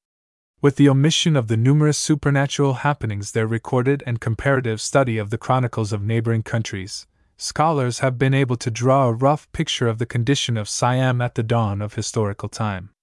With 0.62 0.76
the 0.76 0.88
omission 0.88 1.36
of 1.36 1.48
the 1.48 1.56
numerous 1.56 1.98
supernatural 1.98 2.74
happenings 2.74 3.32
there 3.32 3.46
recorded 3.46 4.02
and 4.06 4.20
comparative 4.20 4.80
study 4.80 5.18
of 5.18 5.30
the 5.30 5.38
chronicles 5.38 5.92
of 5.92 6.02
neighboring 6.02 6.42
countries, 6.42 7.06
scholars 7.36 7.98
have 7.98 8.18
been 8.18 8.32
able 8.32 8.56
to 8.56 8.70
draw 8.70 9.08
a 9.08 9.12
rough 9.12 9.50
picture 9.52 9.88
of 9.88 9.98
the 9.98 10.06
condition 10.06 10.56
of 10.56 10.68
Siam 10.68 11.20
at 11.20 11.34
the 11.34 11.42
dawn 11.42 11.82
of 11.82 11.94
historical 11.94 12.48
time. 12.48 12.93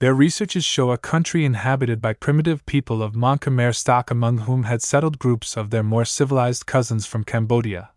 Their 0.00 0.14
researches 0.14 0.64
show 0.64 0.90
a 0.90 0.98
country 0.98 1.44
inhabited 1.44 2.00
by 2.00 2.14
primitive 2.14 2.66
people 2.66 3.02
of 3.02 3.14
Mon 3.14 3.38
Khmer 3.38 3.74
stock, 3.74 4.10
among 4.10 4.38
whom 4.38 4.64
had 4.64 4.82
settled 4.82 5.18
groups 5.18 5.56
of 5.56 5.70
their 5.70 5.84
more 5.84 6.04
civilized 6.04 6.66
cousins 6.66 7.06
from 7.06 7.22
Cambodia, 7.22 7.90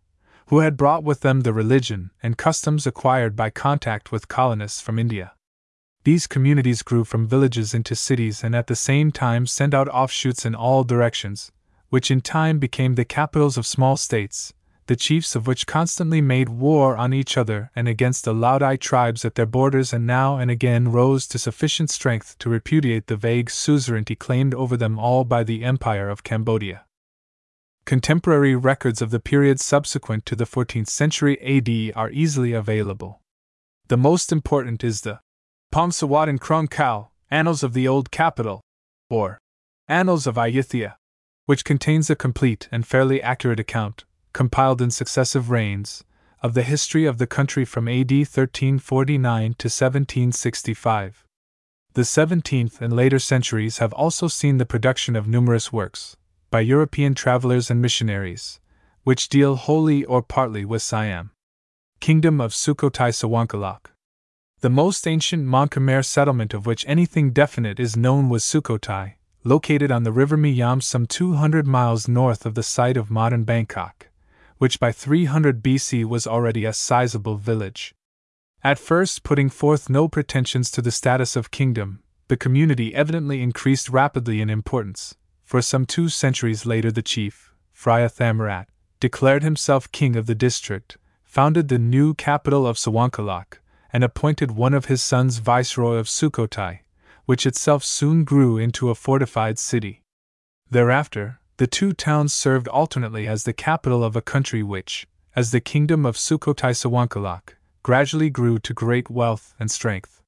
who 0.48 0.60
had 0.60 0.78
brought 0.78 1.04
with 1.04 1.22
them 1.22 1.42
the 1.42 1.54
religion 1.54 2.12
and 2.22 2.38
customs 2.38 2.86
acquired 2.86 3.36
by 3.36 3.50
contact 3.50 4.12
with 4.12 4.28
colonists 4.28 4.80
from 4.80 5.00
India. 5.00 5.34
These 6.04 6.28
communities 6.28 6.84
grew 6.84 7.04
from 7.04 7.28
villages 7.28 7.74
into 7.74 7.96
cities 7.96 8.44
and 8.44 8.56
at 8.56 8.68
the 8.68 8.76
same 8.76 9.12
time 9.12 9.46
sent 9.46 9.74
out 9.74 9.90
offshoots 9.90 10.46
in 10.46 10.56
all 10.56 10.84
directions, 10.84 11.52
which 11.90 12.12
in 12.12 12.22
time 12.22 12.60
became 12.60 12.96
the 12.96 13.06
capitals 13.06 13.58
of 13.58 13.66
small 13.66 13.98
states, 13.98 14.54
the 14.88 14.96
chiefs 14.96 15.36
of 15.36 15.48
which 15.48 15.68
constantly 15.68 16.22
made 16.22 16.50
war 16.50 16.98
on 16.98 17.14
each 17.14 17.38
other 17.38 17.70
and 17.76 17.88
against 17.88 18.24
the 18.24 18.34
Laodai 18.34 18.80
tribes 18.80 19.24
at 19.26 19.36
their 19.36 19.46
borders 19.46 19.94
and 19.94 20.08
now 20.08 20.38
and 20.38 20.50
again 20.50 20.92
rose 20.92 21.28
to 21.28 21.38
sufficient 21.38 21.90
strength 21.90 22.38
to 22.40 22.50
repudiate 22.50 23.08
the 23.08 23.18
vague 23.18 23.50
suzerainty 23.50 24.16
claimed 24.16 24.54
over 24.56 24.76
them 24.76 24.98
all 24.98 25.26
by 25.26 25.44
the 25.44 25.64
Empire 25.64 26.10
of 26.10 26.24
Cambodia. 26.24 26.86
Contemporary 27.86 28.56
records 28.56 29.02
of 29.02 29.12
the 29.12 29.20
period 29.20 29.60
subsequent 29.60 30.26
to 30.26 30.36
the 30.36 30.46
14th 30.46 30.90
century 30.90 31.38
AD 31.42 31.96
are 31.96 32.10
easily 32.12 32.54
available. 32.54 33.22
The 33.88 33.98
most 33.98 34.32
important 34.32 34.84
is 34.84 35.02
the 35.02 35.20
Phomsawatin 35.74 36.40
Krung 36.40 36.68
Khao, 36.68 37.10
Annals 37.30 37.64
of 37.64 37.74
the 37.74 37.88
Old 37.88 38.10
Capital, 38.10 38.62
or 39.10 39.38
Annals 39.88 40.28
of 40.28 40.36
Ayutthaya, 40.36 40.96
which 41.46 41.66
contains 41.66 42.10
a 42.10 42.16
complete 42.16 42.68
and 42.72 42.88
fairly 42.88 43.22
accurate 43.22 43.60
account 43.60 44.06
compiled 44.38 44.84
in 44.84 44.92
successive 44.92 45.50
reigns, 45.50 46.04
of 46.44 46.54
the 46.54 46.62
history 46.62 47.06
of 47.06 47.18
the 47.18 47.26
country 47.26 47.66
from 47.66 47.88
AD 47.88 48.12
1349 48.12 49.56
to 49.58 49.66
1765. 49.66 51.26
The 51.94 52.04
17th 52.04 52.80
and 52.80 52.94
later 52.94 53.18
centuries 53.18 53.80
have 53.80 53.94
also 53.94 54.28
seen 54.28 54.60
the 54.60 54.66
production 54.74 55.16
of 55.16 55.28
numerous 55.28 55.74
works, 55.74 56.18
by 56.52 56.60
European 56.60 57.16
travelers 57.16 57.72
and 57.72 57.82
missionaries, 57.82 58.60
which 59.04 59.28
deal 59.28 59.56
wholly 59.56 60.06
or 60.06 60.22
partly 60.22 60.64
with 60.64 60.84
Siam. 60.84 61.32
Kingdom 62.00 62.40
of 62.40 62.52
Sukhothai 62.52 63.10
Sawankalak. 63.10 63.88
The 64.60 64.70
most 64.70 65.08
ancient 65.08 65.46
Mon 65.46 65.68
Khmer 65.68 66.06
settlement 66.06 66.54
of 66.54 66.68
which 66.68 66.86
anything 66.88 67.32
definite 67.32 67.80
is 67.80 67.98
known 67.98 68.30
was 68.30 68.44
Sukhothai, 68.44 69.16
located 69.44 69.92
on 69.92 70.04
the 70.04 70.12
river 70.12 70.38
Miyam 70.38 70.84
some 70.84 71.08
200 71.08 71.66
miles 71.66 72.08
north 72.08 72.46
of 72.46 72.54
the 72.54 72.62
site 72.62 72.98
of 72.98 73.10
modern 73.10 73.44
Bangkok 73.44 74.07
which 74.58 74.80
by 74.80 74.92
300 74.92 75.64
BC 75.64 76.06
was 76.06 76.28
already 76.28 76.66
a 76.66 76.74
sizable 76.74 77.38
village. 77.38 77.94
At 78.64 78.80
first, 78.80 79.24
putting 79.24 79.50
forth 79.50 79.90
no 79.90 80.08
pretensions 80.08 80.72
to 80.72 80.82
the 80.82 80.92
status 80.92 81.36
of 81.36 81.52
kingdom, 81.52 82.02
the 82.28 82.38
community 82.38 82.94
evidently 82.94 83.42
increased 83.42 83.90
rapidly 83.90 84.42
in 84.42 84.50
importance, 84.50 85.16
for 85.44 85.62
some 85.62 85.86
two 85.86 86.10
centuries 86.10 86.66
later, 86.66 86.92
the 86.92 87.02
chief, 87.02 87.54
Phra 87.74 88.12
Thammarat, 88.12 88.66
declared 89.00 89.44
himself 89.44 89.92
king 89.92 90.16
of 90.16 90.26
the 90.26 90.36
district, 90.36 90.98
founded 91.24 91.68
the 91.68 91.80
new 91.80 92.14
capital 92.14 92.66
of 92.66 92.78
Sawankalak, 92.78 93.60
and 93.94 94.04
appointed 94.04 94.52
one 94.52 94.74
of 94.74 94.86
his 94.86 95.02
sons 95.02 95.38
viceroy 95.38 95.96
of 95.96 96.08
Sukhothai, 96.08 96.80
which 97.26 97.46
itself 97.46 97.84
soon 97.84 98.24
grew 98.24 98.58
into 98.58 98.90
a 98.90 98.96
fortified 98.96 99.60
city. 99.60 100.02
Thereafter, 100.70 101.40
the 101.58 101.68
two 101.68 101.92
towns 101.92 102.34
served 102.34 102.68
alternately 102.68 103.28
as 103.28 103.44
the 103.44 103.54
capital 103.54 104.04
of 104.04 104.16
a 104.16 104.22
country 104.22 104.62
which, 104.62 105.08
as 105.36 105.52
the 105.52 105.60
kingdom 105.60 106.06
of 106.06 106.16
Sukhothai 106.16 106.74
Sawankalak, 106.74 107.56
gradually 107.82 108.30
grew 108.30 108.60
to 108.60 108.74
great 108.74 109.10
wealth 109.10 109.56
and 109.60 109.72
strength. 109.72 110.22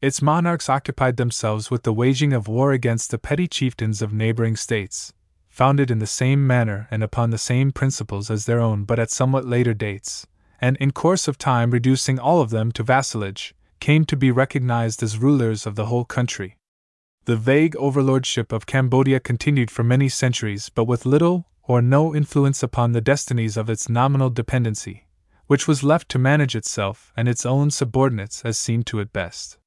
Its 0.00 0.20
monarchs 0.20 0.68
occupied 0.68 1.16
themselves 1.16 1.70
with 1.70 1.84
the 1.84 1.92
waging 1.92 2.32
of 2.32 2.48
war 2.48 2.72
against 2.72 3.10
the 3.10 3.18
petty 3.18 3.46
chieftains 3.46 4.02
of 4.02 4.12
neighboring 4.12 4.56
states, 4.56 5.12
founded 5.48 5.90
in 5.90 6.00
the 6.00 6.06
same 6.06 6.46
manner 6.46 6.88
and 6.90 7.02
upon 7.02 7.30
the 7.30 7.38
same 7.38 7.72
principles 7.72 8.30
as 8.30 8.44
their 8.44 8.60
own 8.60 8.84
but 8.84 8.98
at 8.98 9.10
somewhat 9.10 9.46
later 9.46 9.72
dates, 9.72 10.26
and 10.60 10.76
in 10.78 10.90
course 10.90 11.28
of 11.28 11.38
time 11.38 11.70
reducing 11.70 12.18
all 12.18 12.40
of 12.40 12.50
them 12.50 12.72
to 12.72 12.82
vassalage, 12.82 13.54
came 13.78 14.04
to 14.04 14.16
be 14.16 14.30
recognized 14.30 15.02
as 15.02 15.18
rulers 15.18 15.64
of 15.64 15.76
the 15.76 15.86
whole 15.86 16.04
country. 16.04 16.56
The 17.26 17.36
vague 17.36 17.74
overlordship 17.74 18.52
of 18.52 18.66
Cambodia 18.66 19.18
continued 19.18 19.68
for 19.68 19.82
many 19.82 20.08
centuries, 20.08 20.68
but 20.68 20.84
with 20.84 21.04
little 21.04 21.48
or 21.64 21.82
no 21.82 22.14
influence 22.14 22.62
upon 22.62 22.92
the 22.92 23.00
destinies 23.00 23.56
of 23.56 23.68
its 23.68 23.88
nominal 23.88 24.30
dependency, 24.30 25.08
which 25.48 25.66
was 25.66 25.82
left 25.82 26.08
to 26.10 26.20
manage 26.20 26.54
itself 26.54 27.12
and 27.16 27.26
its 27.26 27.44
own 27.44 27.72
subordinates 27.72 28.42
as 28.44 28.56
seemed 28.56 28.86
to 28.86 29.00
it 29.00 29.12
best. 29.12 29.58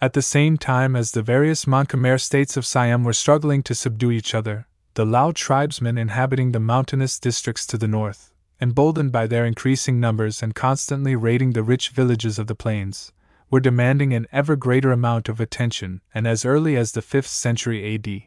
At 0.00 0.14
the 0.14 0.22
same 0.22 0.56
time 0.56 0.96
as 0.96 1.12
the 1.12 1.22
various 1.22 1.68
Mon 1.68 1.86
Khmer 1.86 2.20
states 2.20 2.56
of 2.56 2.66
Siam 2.66 3.04
were 3.04 3.12
struggling 3.12 3.62
to 3.62 3.76
subdue 3.76 4.10
each 4.10 4.34
other, 4.34 4.66
the 4.94 5.06
Lao 5.06 5.30
tribesmen 5.30 5.96
inhabiting 5.98 6.50
the 6.50 6.58
mountainous 6.58 7.20
districts 7.20 7.64
to 7.68 7.78
the 7.78 7.86
north, 7.86 8.32
emboldened 8.60 9.12
by 9.12 9.28
their 9.28 9.46
increasing 9.46 10.00
numbers 10.00 10.42
and 10.42 10.56
constantly 10.56 11.14
raiding 11.14 11.52
the 11.52 11.62
rich 11.62 11.90
villages 11.90 12.40
of 12.40 12.48
the 12.48 12.56
plains, 12.56 13.12
were 13.50 13.60
demanding 13.60 14.12
an 14.12 14.26
ever 14.32 14.56
greater 14.56 14.92
amount 14.92 15.28
of 15.28 15.40
attention, 15.40 16.00
and 16.14 16.26
as 16.26 16.44
early 16.44 16.76
as 16.76 16.92
the 16.92 17.00
5th 17.00 17.26
century 17.26 17.94
AD. 17.94 18.22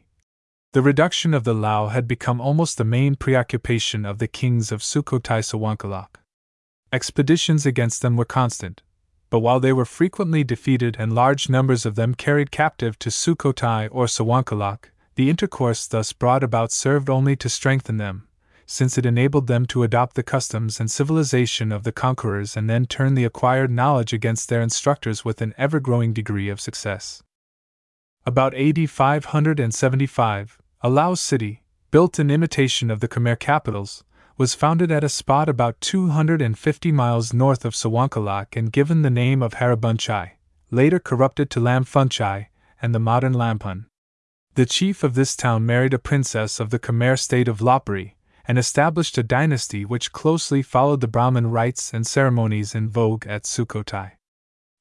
The 0.72 0.82
reduction 0.82 1.34
of 1.34 1.44
the 1.44 1.54
Lao 1.54 1.88
had 1.88 2.08
become 2.08 2.40
almost 2.40 2.78
the 2.78 2.84
main 2.84 3.14
preoccupation 3.14 4.06
of 4.06 4.18
the 4.18 4.28
kings 4.28 4.72
of 4.72 4.80
Sukhothai 4.80 5.42
Sawankalak. 5.42 6.16
Expeditions 6.92 7.66
against 7.66 8.02
them 8.02 8.16
were 8.16 8.24
constant, 8.24 8.82
but 9.30 9.40
while 9.40 9.60
they 9.60 9.72
were 9.72 9.84
frequently 9.84 10.44
defeated 10.44 10.96
and 10.98 11.14
large 11.14 11.48
numbers 11.48 11.86
of 11.86 11.94
them 11.94 12.14
carried 12.14 12.50
captive 12.50 12.98
to 12.98 13.10
Sukhothai 13.10 13.88
or 13.90 14.06
Sawankalak, 14.06 14.90
the 15.14 15.28
intercourse 15.28 15.86
thus 15.86 16.12
brought 16.12 16.42
about 16.42 16.72
served 16.72 17.10
only 17.10 17.36
to 17.36 17.48
strengthen 17.48 17.98
them, 17.98 18.28
since 18.72 18.96
it 18.96 19.04
enabled 19.04 19.48
them 19.48 19.66
to 19.66 19.82
adopt 19.82 20.16
the 20.16 20.22
customs 20.22 20.80
and 20.80 20.90
civilization 20.90 21.70
of 21.70 21.82
the 21.82 21.92
conquerors 21.92 22.56
and 22.56 22.70
then 22.70 22.86
turn 22.86 23.14
the 23.14 23.22
acquired 23.22 23.70
knowledge 23.70 24.14
against 24.14 24.48
their 24.48 24.62
instructors 24.62 25.26
with 25.26 25.42
an 25.42 25.52
ever 25.58 25.78
growing 25.78 26.14
degree 26.14 26.48
of 26.48 26.58
success. 26.58 27.22
About 28.24 28.54
AD 28.54 28.88
575, 28.88 30.58
a 30.80 30.88
Lao 30.88 31.12
city, 31.12 31.62
built 31.90 32.18
in 32.18 32.30
imitation 32.30 32.90
of 32.90 33.00
the 33.00 33.08
Khmer 33.08 33.38
capitals, 33.38 34.04
was 34.38 34.54
founded 34.54 34.90
at 34.90 35.04
a 35.04 35.10
spot 35.10 35.50
about 35.50 35.78
250 35.82 36.92
miles 36.92 37.34
north 37.34 37.66
of 37.66 37.74
Sawankalak 37.74 38.56
and 38.56 38.72
given 38.72 39.02
the 39.02 39.10
name 39.10 39.42
of 39.42 39.52
Haribunchai, 39.52 40.30
later 40.70 40.98
corrupted 40.98 41.50
to 41.50 41.60
Lamphunchai 41.60 42.46
and 42.80 42.94
the 42.94 42.98
modern 42.98 43.34
Lamphun. 43.34 43.84
The 44.54 44.64
chief 44.64 45.04
of 45.04 45.14
this 45.14 45.36
town 45.36 45.66
married 45.66 45.92
a 45.92 45.98
princess 45.98 46.58
of 46.58 46.70
the 46.70 46.78
Khmer 46.78 47.18
state 47.18 47.48
of 47.48 47.58
Lopburi, 47.58 48.14
and 48.46 48.58
established 48.58 49.16
a 49.18 49.22
dynasty 49.22 49.84
which 49.84 50.12
closely 50.12 50.62
followed 50.62 51.00
the 51.00 51.08
Brahmin 51.08 51.50
rites 51.50 51.92
and 51.94 52.06
ceremonies 52.06 52.74
in 52.74 52.88
vogue 52.88 53.26
at 53.26 53.44
Sukhothai. 53.44 54.12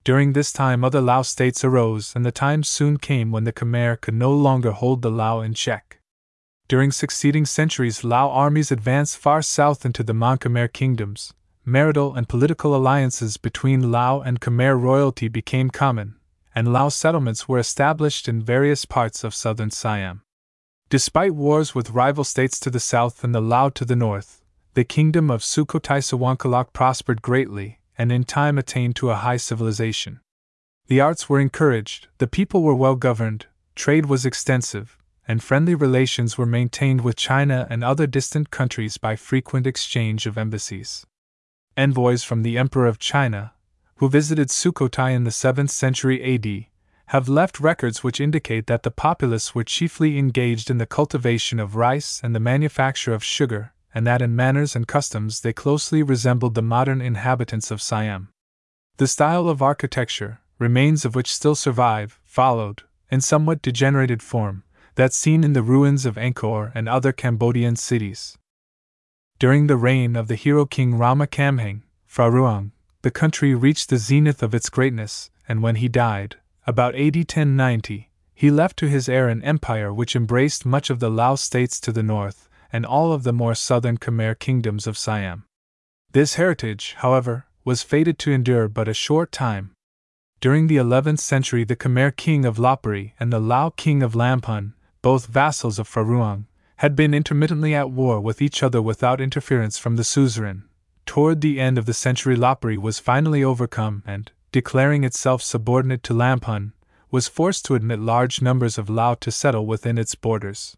During 0.03 0.33
this 0.33 0.51
time, 0.51 0.83
other 0.83 1.01
Lao 1.01 1.21
states 1.21 1.63
arose, 1.63 2.13
and 2.15 2.25
the 2.25 2.31
time 2.31 2.63
soon 2.63 2.97
came 2.97 3.31
when 3.31 3.43
the 3.43 3.53
Khmer 3.53 4.01
could 4.01 4.15
no 4.15 4.33
longer 4.33 4.71
hold 4.71 5.03
the 5.03 5.11
Lao 5.11 5.41
in 5.41 5.53
check. 5.53 5.99
During 6.67 6.91
succeeding 6.91 7.45
centuries, 7.45 8.03
Lao 8.03 8.29
armies 8.29 8.71
advanced 8.71 9.17
far 9.17 9.41
south 9.41 9.85
into 9.85 10.03
the 10.03 10.13
Mon 10.13 10.37
Khmer 10.37 10.71
kingdoms. 10.73 11.33
Marital 11.63 12.15
and 12.15 12.27
political 12.27 12.75
alliances 12.75 13.37
between 13.37 13.91
Lao 13.91 14.21
and 14.21 14.41
Khmer 14.41 14.81
royalty 14.81 15.27
became 15.27 15.69
common, 15.69 16.15
and 16.55 16.73
Lao 16.73 16.89
settlements 16.89 17.47
were 17.47 17.59
established 17.59 18.27
in 18.27 18.41
various 18.41 18.85
parts 18.85 19.23
of 19.23 19.35
southern 19.35 19.69
Siam. 19.69 20.23
Despite 20.91 21.35
wars 21.35 21.73
with 21.73 21.91
rival 21.91 22.25
states 22.25 22.59
to 22.59 22.69
the 22.69 22.77
south 22.77 23.23
and 23.23 23.33
the 23.33 23.39
Lao 23.39 23.69
to 23.69 23.85
the 23.85 23.95
north, 23.95 24.41
the 24.73 24.83
kingdom 24.83 25.31
of 25.31 25.39
Sukhothai 25.41 26.01
Sawankalak 26.01 26.73
prospered 26.73 27.21
greatly 27.21 27.79
and 27.97 28.11
in 28.11 28.25
time 28.25 28.57
attained 28.57 28.97
to 28.97 29.09
a 29.09 29.15
high 29.15 29.37
civilization. 29.37 30.19
The 30.87 30.99
arts 30.99 31.29
were 31.29 31.39
encouraged, 31.39 32.09
the 32.17 32.27
people 32.27 32.61
were 32.61 32.75
well 32.75 32.97
governed, 32.97 33.45
trade 33.73 34.07
was 34.07 34.25
extensive, 34.25 34.97
and 35.25 35.41
friendly 35.41 35.75
relations 35.75 36.37
were 36.37 36.45
maintained 36.45 37.05
with 37.05 37.15
China 37.15 37.67
and 37.69 37.85
other 37.85 38.05
distant 38.05 38.51
countries 38.51 38.97
by 38.97 39.15
frequent 39.15 39.65
exchange 39.65 40.25
of 40.25 40.37
embassies. 40.37 41.05
Envoys 41.77 42.25
from 42.25 42.43
the 42.43 42.57
Emperor 42.57 42.87
of 42.87 42.99
China, 42.99 43.53
who 43.95 44.09
visited 44.09 44.49
Sukhothai 44.49 45.15
in 45.15 45.23
the 45.23 45.29
7th 45.29 45.69
century 45.69 46.21
AD, 46.35 46.65
have 47.11 47.27
left 47.27 47.59
records 47.59 48.05
which 48.05 48.21
indicate 48.21 48.67
that 48.67 48.83
the 48.83 48.89
populace 48.89 49.53
were 49.53 49.65
chiefly 49.65 50.17
engaged 50.17 50.69
in 50.69 50.77
the 50.77 50.85
cultivation 50.85 51.59
of 51.59 51.75
rice 51.75 52.21
and 52.23 52.33
the 52.33 52.39
manufacture 52.39 53.13
of 53.13 53.21
sugar, 53.21 53.73
and 53.93 54.07
that 54.07 54.21
in 54.21 54.33
manners 54.33 54.77
and 54.77 54.87
customs 54.87 55.41
they 55.41 55.51
closely 55.51 56.01
resembled 56.01 56.55
the 56.55 56.61
modern 56.61 57.01
inhabitants 57.01 57.69
of 57.69 57.81
Siam. 57.81 58.29
The 58.95 59.07
style 59.07 59.49
of 59.49 59.61
architecture, 59.61 60.39
remains 60.57 61.03
of 61.03 61.13
which 61.13 61.33
still 61.33 61.53
survive, 61.53 62.17
followed, 62.23 62.83
in 63.09 63.19
somewhat 63.19 63.61
degenerated 63.61 64.23
form, 64.23 64.63
that 64.95 65.11
seen 65.11 65.43
in 65.43 65.51
the 65.51 65.61
ruins 65.61 66.05
of 66.05 66.15
Angkor 66.15 66.71
and 66.73 66.87
other 66.87 67.11
Cambodian 67.11 67.75
cities. 67.75 68.37
During 69.37 69.67
the 69.67 69.75
reign 69.75 70.15
of 70.15 70.29
the 70.29 70.35
hero 70.35 70.65
king 70.65 70.97
Rama 70.97 71.27
Kamheng, 71.27 71.81
Phra 72.07 72.71
the 73.01 73.11
country 73.11 73.53
reached 73.53 73.89
the 73.89 73.97
zenith 73.97 74.41
of 74.41 74.55
its 74.55 74.69
greatness, 74.69 75.29
and 75.45 75.61
when 75.61 75.75
he 75.75 75.89
died, 75.89 76.37
about 76.65 76.95
AD 76.95 77.15
1090, 77.15 78.09
he 78.33 78.51
left 78.51 78.77
to 78.77 78.87
his 78.87 79.09
heir 79.09 79.27
an 79.27 79.43
empire 79.43 79.93
which 79.93 80.15
embraced 80.15 80.65
much 80.65 80.89
of 80.89 80.99
the 80.99 81.09
Lao 81.09 81.35
states 81.35 81.79
to 81.79 81.91
the 81.91 82.03
north 82.03 82.49
and 82.73 82.85
all 82.85 83.11
of 83.13 83.23
the 83.23 83.33
more 83.33 83.55
southern 83.55 83.97
Khmer 83.97 84.37
kingdoms 84.37 84.87
of 84.87 84.97
Siam. 84.97 85.45
This 86.11 86.35
heritage, 86.35 86.95
however, 86.99 87.45
was 87.63 87.83
fated 87.83 88.17
to 88.19 88.31
endure 88.31 88.67
but 88.67 88.87
a 88.87 88.93
short 88.93 89.31
time. 89.31 89.71
During 90.39 90.67
the 90.67 90.77
11th 90.77 91.19
century, 91.19 91.63
the 91.63 91.75
Khmer 91.75 92.15
king 92.15 92.45
of 92.45 92.57
Lopburi 92.57 93.13
and 93.19 93.31
the 93.31 93.39
Lao 93.39 93.69
king 93.69 94.01
of 94.01 94.15
Lamphun, 94.15 94.73
both 95.01 95.27
vassals 95.27 95.77
of 95.77 95.87
Phra 95.87 96.45
had 96.77 96.95
been 96.95 97.13
intermittently 97.13 97.75
at 97.75 97.91
war 97.91 98.19
with 98.19 98.41
each 98.41 98.63
other 98.63 98.81
without 98.81 99.21
interference 99.21 99.77
from 99.77 99.97
the 99.97 100.03
suzerain. 100.03 100.63
Toward 101.05 101.41
the 101.41 101.59
end 101.59 101.77
of 101.77 101.85
the 101.85 101.93
century, 101.93 102.35
Lopburi 102.35 102.77
was 102.77 102.97
finally 102.97 103.43
overcome 103.43 104.01
and, 104.05 104.31
declaring 104.51 105.03
itself 105.03 105.41
subordinate 105.41 106.03
to 106.03 106.13
Lamphun, 106.13 106.73
was 107.09 107.27
forced 107.27 107.65
to 107.65 107.75
admit 107.75 107.99
large 107.99 108.41
numbers 108.41 108.77
of 108.77 108.89
Lao 108.89 109.15
to 109.15 109.31
settle 109.31 109.65
within 109.65 109.97
its 109.97 110.15
borders. 110.15 110.77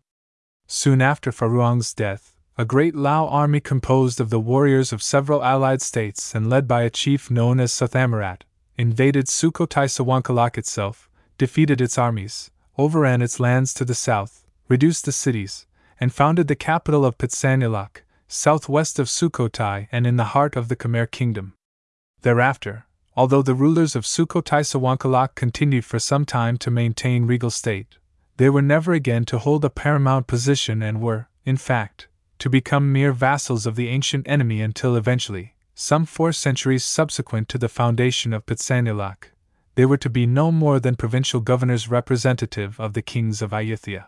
Soon 0.68 1.02
after 1.02 1.32
Phra 1.32 1.96
death, 1.96 2.36
a 2.58 2.66
great 2.66 2.96
Lao 2.96 3.28
army 3.28 3.60
composed 3.60 4.20
of 4.20 4.30
the 4.30 4.40
warriors 4.40 4.94
of 4.94 5.02
several 5.02 5.44
allied 5.44 5.82
states 5.82 6.36
and 6.36 6.50
led 6.50 6.68
by 6.68 6.84
a 6.84 6.90
chief 6.90 7.32
known 7.32 7.60
as 7.60 7.72
Sathamarat 7.72 8.42
invaded 8.78 9.28
Sukhothai 9.28 9.88
Sawankalak 9.88 10.58
itself, 10.58 11.10
defeated 11.38 11.82
its 11.82 11.98
armies, 11.98 12.52
overran 12.78 13.22
its 13.22 13.40
lands 13.40 13.74
to 13.74 13.86
the 13.86 13.96
south, 13.96 14.46
reduced 14.68 15.06
the 15.06 15.12
cities, 15.12 15.68
and 16.00 16.14
founded 16.14 16.48
the 16.48 16.56
capital 16.56 17.06
of 17.06 17.18
Pitsanulok, 17.18 18.04
southwest 18.28 18.98
of 18.98 19.08
Sukhothai 19.08 19.88
and 19.92 20.08
in 20.08 20.18
the 20.18 20.32
heart 20.34 20.56
of 20.56 20.70
the 20.70 20.76
Khmer 20.76 21.10
kingdom. 21.10 21.54
Thereafter, 22.22 22.86
although 23.16 23.42
the 23.42 23.54
rulers 23.54 23.96
of 23.96 24.06
Sukhothai 24.06 24.62
Sawankalak 24.62 25.36
continued 25.36 25.86
for 25.86 26.00
some 26.00 26.26
time 26.26 26.58
to 26.58 26.72
maintain 26.72 27.26
regal 27.26 27.50
state, 27.50 27.98
they 28.38 28.50
were 28.50 28.62
never 28.62 28.94
again 28.94 29.26
to 29.26 29.38
hold 29.38 29.64
a 29.64 29.70
paramount 29.70 30.28
position 30.28 30.82
and 30.82 31.02
were, 31.02 31.28
in 31.46 31.58
fact, 31.58 32.08
to 32.40 32.50
become 32.50 32.92
mere 32.92 33.12
vassals 33.14 33.66
of 33.66 33.76
the 33.76 33.90
ancient 33.90 34.28
enemy 34.28 34.62
until 34.62 34.96
eventually, 34.96 35.54
some 35.76 36.06
four 36.06 36.32
centuries 36.32 36.84
subsequent 36.84 37.50
to 37.50 37.58
the 37.58 37.70
foundation 37.70 38.34
of 38.34 38.46
Pitsanulok, 38.46 39.32
they 39.76 39.86
were 39.86 39.98
to 39.98 40.10
be 40.10 40.26
no 40.26 40.52
more 40.52 40.80
than 40.80 40.96
provincial 40.96 41.40
governors 41.40 41.90
representative 41.90 42.80
of 42.80 42.94
the 42.94 43.02
kings 43.02 43.42
of 43.42 43.52
Ayutthaya. 43.52 44.06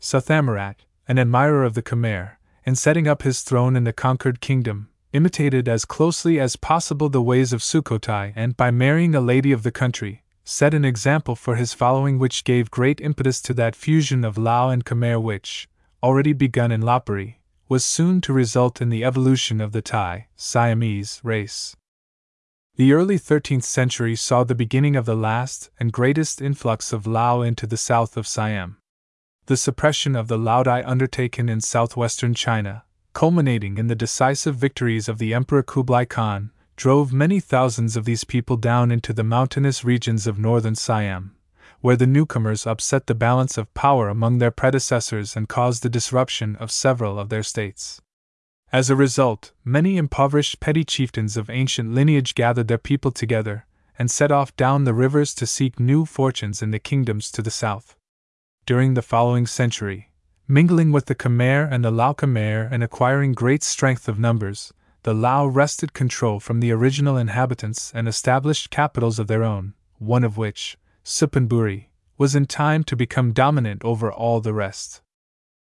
Sathamarat, 0.00 0.76
an 1.08 1.18
admirer 1.18 1.64
of 1.64 1.74
the 1.74 1.82
Khmer, 1.82 2.36
in 2.64 2.74
setting 2.74 3.06
up 3.06 3.22
his 3.22 3.42
throne 3.42 3.76
in 3.76 3.84
the 3.84 3.92
conquered 3.92 4.40
kingdom, 4.40 4.88
imitated 5.16 5.68
as 5.68 5.84
closely 5.84 6.38
as 6.38 6.54
possible 6.56 7.08
the 7.08 7.22
ways 7.22 7.52
of 7.52 7.62
Sukhothai 7.62 8.34
and 8.36 8.56
by 8.56 8.70
marrying 8.70 9.14
a 9.14 9.20
lady 9.20 9.50
of 9.50 9.62
the 9.62 9.72
country, 9.72 10.22
set 10.44 10.74
an 10.74 10.84
example 10.84 11.34
for 11.34 11.56
his 11.56 11.72
following 11.72 12.18
which 12.18 12.44
gave 12.44 12.70
great 12.70 13.00
impetus 13.00 13.40
to 13.42 13.54
that 13.54 13.74
fusion 13.74 14.24
of 14.24 14.38
Lao 14.38 14.68
and 14.68 14.84
Khmer 14.84 15.20
which, 15.20 15.68
already 16.02 16.32
begun 16.32 16.70
in 16.70 16.82
Lopburi, 16.82 17.36
was 17.68 17.84
soon 17.84 18.20
to 18.20 18.32
result 18.32 18.80
in 18.80 18.90
the 18.90 19.02
evolution 19.04 19.60
of 19.60 19.72
the 19.72 19.82
Thai 19.82 20.28
Siamese 20.36 21.20
race. 21.24 21.74
The 22.76 22.92
early 22.92 23.18
13th 23.18 23.64
century 23.64 24.14
saw 24.14 24.44
the 24.44 24.54
beginning 24.54 24.94
of 24.94 25.06
the 25.06 25.16
last 25.16 25.70
and 25.80 25.92
greatest 25.92 26.42
influx 26.42 26.92
of 26.92 27.06
Lao 27.06 27.40
into 27.40 27.66
the 27.66 27.78
south 27.78 28.16
of 28.16 28.26
Siam. 28.26 28.76
The 29.46 29.56
suppression 29.56 30.14
of 30.14 30.28
the 30.28 30.38
Laodai 30.38 30.82
undertaken 30.86 31.48
in 31.48 31.60
southwestern 31.60 32.34
China, 32.34 32.84
culminating 33.16 33.78
in 33.78 33.86
the 33.86 33.94
decisive 33.94 34.56
victories 34.56 35.08
of 35.08 35.16
the 35.16 35.32
Emperor 35.32 35.62
Kublai 35.62 36.04
Khan, 36.04 36.50
drove 36.76 37.14
many 37.14 37.40
thousands 37.40 37.96
of 37.96 38.04
these 38.04 38.24
people 38.24 38.58
down 38.58 38.92
into 38.92 39.14
the 39.14 39.24
mountainous 39.24 39.82
regions 39.82 40.26
of 40.26 40.38
northern 40.38 40.74
Siam, 40.74 41.34
where 41.80 41.96
the 41.96 42.06
newcomers 42.06 42.66
upset 42.66 43.06
the 43.06 43.14
balance 43.14 43.56
of 43.56 43.72
power 43.72 44.10
among 44.10 44.36
their 44.36 44.50
predecessors 44.50 45.34
and 45.34 45.48
caused 45.48 45.82
the 45.82 45.88
disruption 45.88 46.56
of 46.56 46.70
several 46.70 47.18
of 47.18 47.30
their 47.30 47.42
states. 47.42 48.02
As 48.70 48.90
a 48.90 48.94
result, 48.94 49.52
many 49.64 49.96
impoverished 49.96 50.60
petty 50.60 50.84
chieftains 50.84 51.38
of 51.38 51.48
ancient 51.48 51.94
lineage 51.94 52.34
gathered 52.34 52.68
their 52.68 52.76
people 52.76 53.12
together 53.12 53.64
and 53.98 54.10
set 54.10 54.30
off 54.30 54.54
down 54.56 54.84
the 54.84 54.92
rivers 54.92 55.34
to 55.36 55.46
seek 55.46 55.80
new 55.80 56.04
fortunes 56.04 56.60
in 56.60 56.70
the 56.70 56.78
kingdoms 56.78 57.30
to 57.30 57.40
the 57.40 57.50
south. 57.50 57.96
During 58.66 58.92
the 58.92 59.00
following 59.00 59.46
century, 59.46 60.10
mingling 60.48 60.92
with 60.92 61.06
the 61.06 61.14
Khmer 61.14 61.68
and 61.70 61.84
the 61.84 61.90
Lao 61.90 62.12
Khmer 62.12 62.68
and 62.70 62.82
acquiring 62.82 63.32
great 63.32 63.62
strength 63.62 64.08
of 64.08 64.18
numbers, 64.18 64.72
the 65.02 65.14
Lao 65.14 65.46
wrested 65.46 65.92
control 65.92 66.38
from 66.38 66.60
the 66.60 66.70
original 66.70 67.16
inhabitants 67.16 67.92
and 67.94 68.06
established 68.06 68.70
capitals 68.70 69.18
of 69.18 69.26
their 69.26 69.42
own, 69.42 69.74
one 69.98 70.24
of 70.24 70.36
which, 70.36 70.76
Suphanburi, 71.04 71.86
was 72.18 72.34
in 72.34 72.46
time 72.46 72.84
to 72.84 72.96
become 72.96 73.32
dominant 73.32 73.84
over 73.84 74.12
all 74.12 74.40
the 74.40 74.54
rest. 74.54 75.02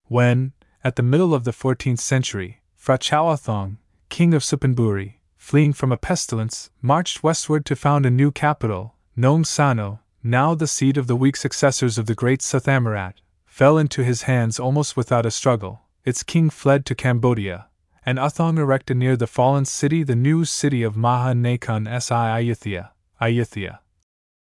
When, 0.05 0.53
at 0.83 0.97
the 0.97 1.03
middle 1.03 1.33
of 1.33 1.45
the 1.45 1.51
14th 1.51 1.99
century, 1.99 2.61
Phra 2.77 2.99
Chao 2.99 3.31
U 3.31 3.37
Thong, 3.37 3.77
king 4.09 4.33
of 4.33 4.43
Suphanburi, 4.43 5.15
fleeing 5.37 5.73
from 5.73 5.91
a 5.91 5.97
pestilence, 5.97 6.69
marched 6.81 7.23
westward 7.23 7.65
to 7.65 7.75
found 7.75 8.05
a 8.05 8.11
new 8.11 8.31
capital, 8.31 8.95
Nong 9.15 9.45
Sano, 9.45 10.01
now 10.23 10.55
the 10.55 10.67
seat 10.67 10.97
of 10.97 11.07
the 11.07 11.15
weak 11.15 11.35
successors 11.35 11.97
of 11.97 12.05
the 12.05 12.15
great 12.15 12.41
Sathamarat, 12.41 13.15
fell 13.53 13.77
into 13.77 14.03
his 14.03 14.23
hands 14.23 14.59
almost 14.59 14.97
without 14.97 15.27
a 15.27 15.29
struggle. 15.29 15.81
Its 16.03 16.23
king 16.23 16.49
fled 16.49 16.87
to 16.87 16.95
Cambodia, 16.95 17.67
and 18.03 18.17
U 18.17 18.27
Thong 18.27 18.57
erected 18.57 18.97
near 18.97 19.15
the 19.15 19.27
fallen 19.27 19.63
city 19.63 20.01
the 20.01 20.15
new 20.15 20.43
city 20.43 20.81
of 20.81 20.97
Maha 20.97 21.33
Nakhon 21.33 21.85
Si 22.01 22.15
Ayutthaya, 22.15 22.89
Ayutthaya, 23.21 23.77